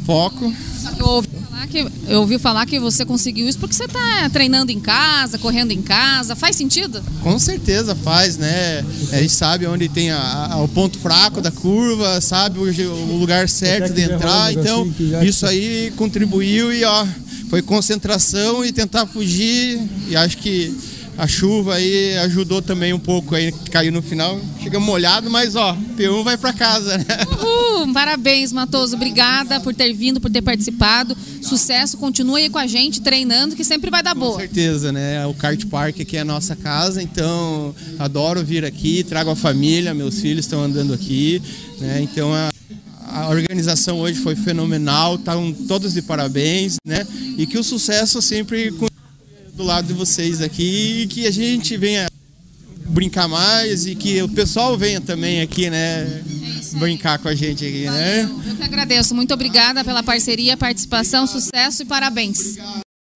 foco. 0.07 0.55
Só 0.81 0.93
que 0.93 1.03
eu 1.03 1.07
ouvi 1.09 1.29
falar 1.57 1.67
que, 1.69 1.87
eu 2.09 2.21
ouvi 2.21 2.39
falar 2.39 2.67
que 2.67 2.79
você 2.79 3.05
conseguiu 3.05 3.49
isso 3.49 3.59
porque 3.59 3.75
você 3.75 3.89
tá 3.89 4.29
treinando 4.31 4.71
em 4.71 4.79
casa, 4.81 5.39
correndo 5.39 5.71
em 5.73 5.81
casa. 5.81 6.37
Faz 6.37 6.55
sentido? 6.57 7.03
Com 7.23 7.39
certeza 7.39 7.95
faz, 7.95 8.37
né? 8.37 8.85
A 9.13 9.17
gente 9.21 9.33
sabe 9.33 9.67
onde 9.67 9.89
tem 9.89 10.11
a- 10.11 10.49
a- 10.53 10.63
o 10.63 10.69
ponto 10.69 10.99
fraco 10.99 11.41
da 11.41 11.51
curva, 11.51 12.21
sabe 12.21 12.59
o, 12.59 12.63
o 12.93 13.19
lugar 13.19 13.49
certo 13.49 13.93
de 13.95 14.03
entrar, 14.03 14.53
então 14.53 14.85
isso 15.25 15.47
aí 15.47 15.93
contribuiu 15.97 16.73
e 16.73 16.85
ó, 16.85 17.07
foi 17.49 17.63
concentração 17.63 18.65
e 18.65 18.71
tentar 18.73 19.07
fugir 19.07 19.81
e 20.09 20.17
acho 20.17 20.37
que 20.39 20.77
a 21.19 21.27
chuva 21.27 21.75
aí 21.75 22.17
ajudou 22.19 22.61
também 22.61 22.93
um 22.93 22.99
pouco 22.99 23.35
aí, 23.35 23.51
caiu 23.71 23.91
no 23.91 24.03
final, 24.03 24.39
chega 24.63 24.79
molhado, 24.79 25.31
mas 25.31 25.57
ó, 25.57 25.77
P1 25.97 26.23
vai 26.23 26.37
pra 26.37 26.53
casa, 26.53 26.99
né? 26.99 27.05
Uhul, 27.41 27.93
parabéns, 27.93 28.53
Matoso. 28.53 28.97
Obrigada 28.97 29.59
por 29.61 29.75
ter 29.75 29.93
vindo, 29.95 30.21
por 30.21 30.31
ter 30.31 30.43
participado. 30.43 31.17
Sucesso, 31.41 31.97
continue 31.97 32.43
aí 32.43 32.51
com 32.51 32.59
a 32.59 32.67
gente, 32.67 33.01
treinando, 33.01 33.57
que 33.57 33.65
sempre 33.65 33.91
vai 33.91 34.03
dar 34.03 34.15
Com 34.15 34.21
boa. 34.21 34.39
certeza, 34.39 34.93
né? 34.93 35.25
O 35.27 35.33
kart 35.35 35.65
park 35.67 36.01
aqui 36.01 36.17
é 36.17 36.21
a 36.21 36.25
nossa 36.25 36.55
casa, 36.55 37.03
então 37.03 37.75
adoro 37.99 38.45
vir 38.45 38.65
aqui, 38.65 39.03
trago 39.05 39.31
a 39.31 39.37
família, 39.37 39.95
meus 39.95 40.21
filhos 40.21 40.45
estão 40.45 40.63
andando 40.63 40.93
aqui, 40.93 41.41
né? 41.79 42.01
Então 42.03 42.33
a, 42.35 42.53
a 43.09 43.29
organização 43.29 43.99
hoje 44.01 44.19
foi 44.21 44.37
fenomenal, 44.37 45.15
estão 45.15 45.53
todos 45.67 45.95
de 45.95 46.03
parabéns, 46.03 46.77
né? 46.85 47.07
E 47.39 47.47
que 47.47 47.57
o 47.57 47.65
sucesso 47.65 48.21
sempre 48.21 48.71
continue 48.73 48.96
do 49.57 49.63
lado 49.63 49.87
de 49.87 49.95
vocês 49.95 50.43
aqui 50.43 51.03
e 51.03 51.07
que 51.07 51.27
a 51.27 51.31
gente 51.31 51.77
venha 51.77 52.07
brincar 52.89 53.27
mais 53.27 53.87
e 53.87 53.95
que 53.95 54.23
o 54.23 54.29
pessoal 54.29 54.77
venha 54.77 55.01
também 55.01 55.41
aqui, 55.41 55.71
né? 55.71 56.23
Brincar 56.75 57.19
com 57.19 57.29
a 57.29 57.35
gente 57.35 57.65
aqui, 57.65 57.87
né? 57.87 58.31
Eu 58.47 58.57
que 58.57 58.63
agradeço. 58.63 59.15
Muito 59.15 59.33
obrigada 59.33 59.83
pela 59.83 60.03
parceria, 60.03 60.57
participação, 60.57 61.27
sucesso 61.27 61.83
e 61.83 61.87
parabéns. 61.87 62.59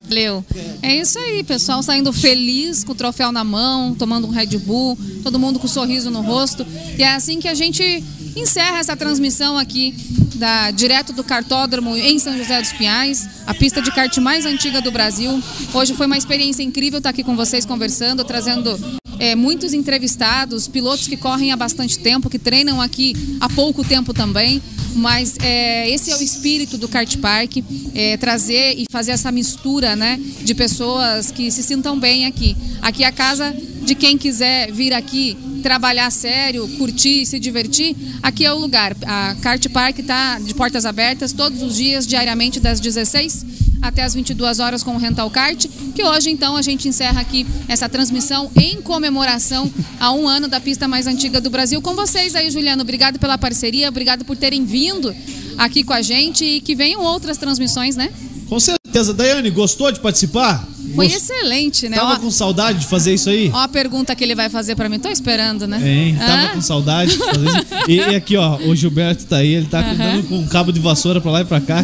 Valeu. 0.02 0.42
É 0.82 0.96
isso 0.96 1.18
aí, 1.18 1.44
pessoal 1.44 1.82
saindo 1.82 2.10
feliz 2.10 2.82
com 2.82 2.92
o 2.92 2.94
troféu 2.94 3.30
na 3.30 3.44
mão, 3.44 3.94
tomando 3.94 4.26
um 4.26 4.30
Red 4.30 4.58
Bull, 4.58 4.98
todo 5.22 5.38
mundo 5.38 5.58
com 5.58 5.66
um 5.66 5.70
sorriso 5.70 6.10
no 6.10 6.22
rosto. 6.22 6.66
E 6.98 7.02
é 7.02 7.14
assim 7.14 7.38
que 7.38 7.46
a 7.46 7.54
gente 7.54 8.02
encerra 8.36 8.78
essa 8.78 8.96
transmissão 8.96 9.58
aqui 9.58 9.94
da 10.36 10.70
direto 10.70 11.12
do 11.12 11.22
cartódromo 11.22 11.96
em 11.96 12.18
São 12.18 12.36
José 12.36 12.60
dos 12.60 12.72
Pinhais, 12.72 13.28
a 13.46 13.54
pista 13.54 13.82
de 13.82 13.90
kart 13.90 14.16
mais 14.18 14.46
antiga 14.46 14.80
do 14.80 14.90
Brasil. 14.90 15.42
Hoje 15.74 15.94
foi 15.94 16.06
uma 16.06 16.16
experiência 16.16 16.62
incrível 16.62 16.98
estar 16.98 17.10
aqui 17.10 17.22
com 17.22 17.36
vocês 17.36 17.66
conversando, 17.66 18.24
trazendo 18.24 18.78
é, 19.18 19.34
muitos 19.34 19.74
entrevistados, 19.74 20.66
pilotos 20.66 21.06
que 21.06 21.16
correm 21.16 21.52
há 21.52 21.56
bastante 21.56 21.98
tempo, 21.98 22.30
que 22.30 22.38
treinam 22.38 22.80
aqui 22.80 23.14
há 23.38 23.48
pouco 23.48 23.84
tempo 23.84 24.14
também. 24.14 24.62
Mas 24.96 25.36
é, 25.40 25.88
esse 25.88 26.10
é 26.10 26.16
o 26.16 26.22
espírito 26.22 26.76
do 26.76 26.88
kart 26.88 27.16
park, 27.18 27.58
é, 27.94 28.16
trazer 28.16 28.74
e 28.76 28.86
fazer 28.90 29.12
essa 29.12 29.30
mistura, 29.30 29.94
né, 29.94 30.18
de 30.42 30.52
pessoas 30.52 31.30
que 31.30 31.48
se 31.50 31.62
sintam 31.62 31.98
bem 31.98 32.26
aqui. 32.26 32.56
Aqui 32.82 33.04
é 33.04 33.06
a 33.06 33.12
casa 33.12 33.54
de 33.82 33.94
quem 33.94 34.18
quiser 34.18 34.72
vir 34.72 34.92
aqui 34.92 35.36
trabalhar 35.60 36.10
sério, 36.10 36.66
curtir, 36.76 37.24
se 37.26 37.38
divertir. 37.38 37.96
Aqui 38.22 38.44
é 38.44 38.52
o 38.52 38.58
lugar. 38.58 38.96
A 39.06 39.36
kart 39.40 39.68
park 39.68 39.98
está 39.98 40.38
de 40.38 40.54
portas 40.54 40.84
abertas 40.84 41.32
todos 41.32 41.62
os 41.62 41.76
dias, 41.76 42.06
diariamente 42.06 42.58
das 42.58 42.80
16 42.80 43.70
até 43.80 44.02
as 44.02 44.14
22 44.14 44.60
horas 44.60 44.82
com 44.82 44.94
o 44.94 44.98
Rental 44.98 45.30
Kart, 45.30 45.66
que 45.94 46.04
hoje 46.04 46.30
então 46.30 46.56
a 46.56 46.62
gente 46.62 46.86
encerra 46.86 47.20
aqui 47.20 47.46
essa 47.66 47.88
transmissão 47.88 48.50
em 48.54 48.80
comemoração 48.82 49.72
a 49.98 50.12
um 50.12 50.28
ano 50.28 50.48
da 50.48 50.60
pista 50.60 50.86
mais 50.86 51.06
antiga 51.06 51.40
do 51.40 51.48
Brasil. 51.48 51.80
Com 51.80 51.94
vocês 51.94 52.34
aí, 52.34 52.50
Juliano, 52.50 52.82
obrigado 52.82 53.18
pela 53.18 53.38
parceria, 53.38 53.88
obrigado 53.88 54.24
por 54.24 54.36
terem 54.36 54.64
vindo 54.64 55.14
aqui 55.56 55.82
com 55.82 55.92
a 55.92 56.02
gente 56.02 56.44
e 56.44 56.60
que 56.60 56.74
venham 56.74 57.02
outras 57.02 57.38
transmissões, 57.38 57.96
né? 57.96 58.12
Com 58.48 58.60
certeza. 58.60 59.14
Daiane, 59.14 59.50
gostou 59.50 59.90
de 59.92 60.00
participar? 60.00 60.66
Foi 60.94 61.06
excelente, 61.06 61.88
né? 61.88 61.96
Tava 61.96 62.14
Ó, 62.14 62.18
com 62.18 62.30
saudade 62.30 62.80
de 62.80 62.86
fazer 62.86 63.14
isso 63.14 63.30
aí? 63.30 63.50
ó 63.52 63.58
a 63.58 63.68
pergunta 63.68 64.14
que 64.14 64.24
ele 64.24 64.34
vai 64.34 64.48
fazer 64.48 64.74
pra 64.74 64.88
mim. 64.88 64.98
Tô 64.98 65.08
esperando, 65.08 65.66
né? 65.66 65.80
Hein? 65.82 66.16
Tava 66.18 66.48
com 66.48 66.60
saudade 66.60 67.12
de 67.12 67.18
fazer 67.18 67.46
isso. 67.46 67.66
E, 67.88 68.00
aqui, 68.14 68.36
ó, 68.36 68.56
o 68.56 68.74
Gilberto 68.74 69.24
tá 69.24 69.36
aí, 69.38 69.54
ele 69.54 69.66
tá 69.66 69.80
andando 69.80 70.28
com 70.28 70.38
um 70.38 70.46
cabo 70.46 70.72
de 70.72 70.80
vassoura 70.80 71.20
pra 71.20 71.30
lá 71.30 71.40
e 71.40 71.44
pra 71.44 71.60
cá. 71.60 71.82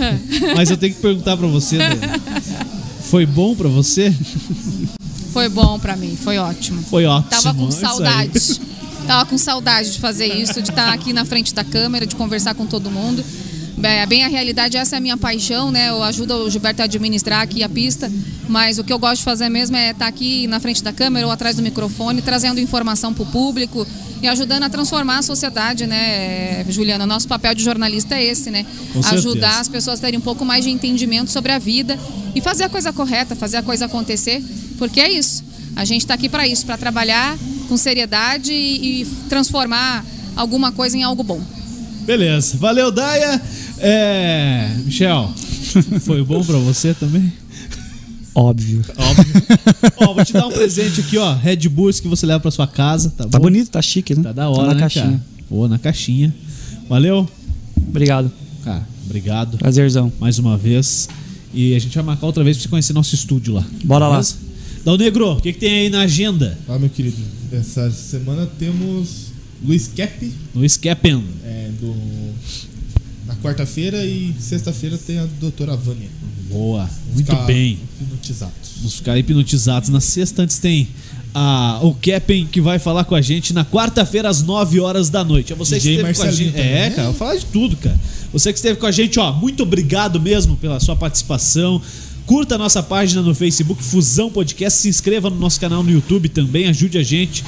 Mas 0.54 0.70
eu 0.70 0.76
tenho 0.76 0.94
que 0.94 1.00
perguntar 1.00 1.36
pra 1.36 1.46
você, 1.46 1.76
né? 1.78 1.90
Foi 3.02 3.24
bom 3.24 3.54
pra 3.54 3.68
você? 3.68 4.12
Foi 5.32 5.48
bom 5.48 5.78
pra 5.78 5.96
mim, 5.96 6.16
foi 6.16 6.38
ótimo. 6.38 6.82
Foi 6.82 7.04
ótimo. 7.04 7.30
Tava 7.30 7.54
com 7.54 7.66
aí. 7.66 7.72
saudade. 7.72 8.60
Tava 9.06 9.26
com 9.26 9.38
saudade 9.38 9.92
de 9.92 9.98
fazer 9.98 10.26
isso, 10.26 10.60
de 10.60 10.70
estar 10.70 10.92
aqui 10.92 11.12
na 11.12 11.24
frente 11.24 11.54
da 11.54 11.62
câmera, 11.62 12.06
de 12.06 12.16
conversar 12.16 12.54
com 12.54 12.66
todo 12.66 12.90
mundo. 12.90 13.24
Bem, 13.78 14.06
bem 14.06 14.24
a 14.24 14.28
realidade, 14.28 14.74
essa 14.78 14.96
é 14.96 14.98
a 14.98 15.00
minha 15.00 15.18
paixão, 15.18 15.70
né? 15.70 15.90
Eu 15.90 16.02
ajudo 16.02 16.34
o 16.34 16.50
Gilberto 16.50 16.80
a 16.80 16.86
administrar 16.86 17.42
aqui 17.42 17.62
a 17.62 17.68
pista, 17.68 18.10
mas 18.48 18.78
o 18.78 18.84
que 18.84 18.90
eu 18.90 18.98
gosto 18.98 19.18
de 19.18 19.24
fazer 19.24 19.50
mesmo 19.50 19.76
é 19.76 19.90
estar 19.90 20.06
aqui 20.06 20.46
na 20.46 20.58
frente 20.58 20.82
da 20.82 20.94
câmera 20.94 21.26
ou 21.26 21.32
atrás 21.32 21.56
do 21.56 21.62
microfone, 21.62 22.22
trazendo 22.22 22.58
informação 22.58 23.12
para 23.12 23.22
o 23.22 23.26
público 23.26 23.86
e 24.22 24.26
ajudando 24.26 24.62
a 24.62 24.70
transformar 24.70 25.18
a 25.18 25.22
sociedade, 25.22 25.86
né, 25.86 26.64
Juliana? 26.70 27.04
Nosso 27.04 27.28
papel 27.28 27.54
de 27.54 27.62
jornalista 27.62 28.14
é 28.14 28.24
esse, 28.24 28.50
né? 28.50 28.64
Ajudar 29.12 29.60
as 29.60 29.68
pessoas 29.68 29.98
a 29.98 30.02
terem 30.02 30.18
um 30.18 30.22
pouco 30.22 30.42
mais 30.42 30.64
de 30.64 30.70
entendimento 30.70 31.30
sobre 31.30 31.52
a 31.52 31.58
vida 31.58 31.98
e 32.34 32.40
fazer 32.40 32.64
a 32.64 32.70
coisa 32.70 32.94
correta, 32.94 33.36
fazer 33.36 33.58
a 33.58 33.62
coisa 33.62 33.84
acontecer, 33.84 34.42
porque 34.78 35.00
é 35.00 35.12
isso. 35.12 35.44
A 35.76 35.84
gente 35.84 36.00
está 36.00 36.14
aqui 36.14 36.30
para 36.30 36.48
isso, 36.48 36.64
para 36.64 36.78
trabalhar 36.78 37.36
com 37.68 37.76
seriedade 37.76 38.54
e, 38.54 39.02
e 39.02 39.06
transformar 39.28 40.02
alguma 40.34 40.72
coisa 40.72 40.96
em 40.96 41.02
algo 41.02 41.22
bom. 41.22 41.42
Beleza. 42.06 42.56
Valeu, 42.56 42.92
Daia. 42.92 43.42
É... 43.78 44.74
Michel, 44.84 45.32
foi 46.00 46.22
bom 46.24 46.42
pra 46.44 46.58
você 46.58 46.94
também? 46.94 47.32
Óbvio. 48.34 48.82
Óbvio. 48.96 49.42
ó, 49.98 50.14
vou 50.14 50.24
te 50.24 50.32
dar 50.32 50.46
um 50.46 50.52
presente 50.52 51.00
aqui, 51.00 51.16
ó. 51.16 51.34
Red 51.34 51.68
Bulls 51.68 52.00
que 52.00 52.08
você 52.08 52.26
leva 52.26 52.40
pra 52.40 52.50
sua 52.50 52.66
casa, 52.66 53.10
tá, 53.16 53.26
Tá 53.26 53.38
bonito, 53.38 53.70
tá 53.70 53.80
chique, 53.80 54.14
né? 54.14 54.22
Tá 54.22 54.32
da 54.32 54.48
hora, 54.50 54.60
Tá 54.62 54.66
na 54.68 54.74
né, 54.74 54.80
caixinha. 54.80 55.04
cara? 55.04 55.24
Pô, 55.48 55.68
na 55.68 55.78
caixinha. 55.78 56.34
Valeu? 56.88 57.28
Obrigado. 57.88 58.30
Cara, 58.62 58.86
obrigado. 59.06 59.56
Prazerzão. 59.56 60.12
Mais 60.20 60.38
uma 60.38 60.56
vez. 60.58 61.08
E 61.54 61.74
a 61.74 61.78
gente 61.78 61.94
vai 61.94 62.04
marcar 62.04 62.26
outra 62.26 62.44
vez 62.44 62.56
pra 62.58 62.64
você 62.64 62.68
conhecer 62.68 62.92
nosso 62.92 63.14
estúdio 63.14 63.54
lá. 63.54 63.64
Bora 63.84 64.06
lá. 64.06 64.20
Dal 64.84 64.98
Negro, 64.98 65.32
o 65.32 65.40
que, 65.40 65.52
que 65.54 65.58
tem 65.58 65.72
aí 65.72 65.90
na 65.90 66.02
agenda? 66.02 66.58
Ah, 66.68 66.78
meu 66.78 66.90
querido, 66.90 67.16
essa 67.50 67.90
semana 67.90 68.46
temos 68.58 69.32
Luiz 69.64 69.88
Cap 69.88 70.32
No 70.54 70.64
Escapen. 70.64 71.24
é, 71.44 71.70
do, 71.80 71.96
quarta-feira 73.46 74.04
e 74.04 74.34
sexta-feira 74.38 74.98
tem 74.98 75.18
a 75.18 75.26
doutora 75.40 75.76
Vânia. 75.76 76.08
Boa. 76.50 76.88
Muito 77.12 77.26
Ficar 77.30 77.44
bem. 77.44 77.78
Hipnotizados. 78.00 78.54
Vamos 78.78 78.94
ficar 78.94 79.18
hipnotizados. 79.18 79.88
Na 79.88 80.00
sexta, 80.00 80.42
antes 80.42 80.58
tem 80.58 80.88
a, 81.34 81.80
o 81.82 81.94
Keppen 81.94 82.46
que 82.46 82.60
vai 82.60 82.78
falar 82.78 83.04
com 83.04 83.14
a 83.14 83.20
gente 83.20 83.52
na 83.52 83.64
quarta-feira 83.64 84.28
às 84.28 84.42
9 84.42 84.80
horas 84.80 85.10
da 85.10 85.24
noite. 85.24 85.52
É 85.52 85.56
você 85.56 85.76
DJ 85.78 85.96
que 85.96 86.00
esteve 86.00 86.14
com 86.14 86.22
a 86.22 86.24
Marcelinho 86.26 86.52
gente. 86.52 86.62
também, 86.62 86.78
É, 86.78 86.90
cara, 86.90 87.02
eu 87.02 87.12
vou 87.12 87.14
falar 87.14 87.36
de 87.36 87.46
tudo, 87.46 87.76
cara. 87.76 88.00
Você 88.32 88.52
que 88.52 88.58
esteve 88.58 88.78
com 88.78 88.86
a 88.86 88.90
gente, 88.92 89.18
ó, 89.18 89.32
muito 89.32 89.62
obrigado 89.62 90.20
mesmo 90.20 90.56
pela 90.56 90.80
sua 90.80 90.96
participação. 90.96 91.80
Curta 92.26 92.56
a 92.56 92.58
nossa 92.58 92.82
página 92.82 93.22
no 93.22 93.34
Facebook, 93.34 93.82
Fusão 93.82 94.30
Podcast. 94.30 94.80
Se 94.80 94.88
inscreva 94.88 95.30
no 95.30 95.36
nosso 95.36 95.60
canal 95.60 95.82
no 95.82 95.90
YouTube 95.90 96.28
também, 96.28 96.66
ajude 96.66 96.98
a 96.98 97.02
gente. 97.02 97.44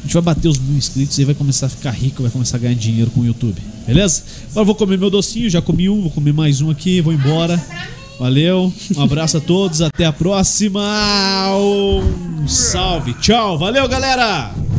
A 0.00 0.02
gente 0.02 0.14
vai 0.14 0.22
bater 0.22 0.48
os 0.48 0.58
mil 0.58 0.76
inscritos 0.76 1.18
e 1.18 1.24
vai 1.24 1.34
começar 1.34 1.66
a 1.66 1.68
ficar 1.68 1.90
rico, 1.90 2.22
vai 2.22 2.30
começar 2.30 2.56
a 2.56 2.60
ganhar 2.60 2.74
dinheiro 2.74 3.10
com 3.10 3.20
o 3.20 3.26
YouTube. 3.26 3.60
Beleza? 3.86 4.22
Agora 4.50 4.64
vou 4.64 4.74
comer 4.74 4.98
meu 4.98 5.10
docinho, 5.10 5.48
já 5.48 5.60
comi 5.60 5.88
um, 5.88 6.02
vou 6.02 6.10
comer 6.10 6.32
mais 6.32 6.60
um 6.60 6.70
aqui, 6.70 7.00
vou 7.00 7.12
embora. 7.12 7.62
Valeu, 8.18 8.72
um 8.96 9.02
abraço 9.02 9.38
a 9.38 9.40
todos, 9.40 9.80
até 9.80 10.04
a 10.04 10.12
próxima. 10.12 10.82
Um 11.56 12.46
salve, 12.46 13.14
tchau, 13.14 13.58
valeu 13.58 13.88
galera! 13.88 14.69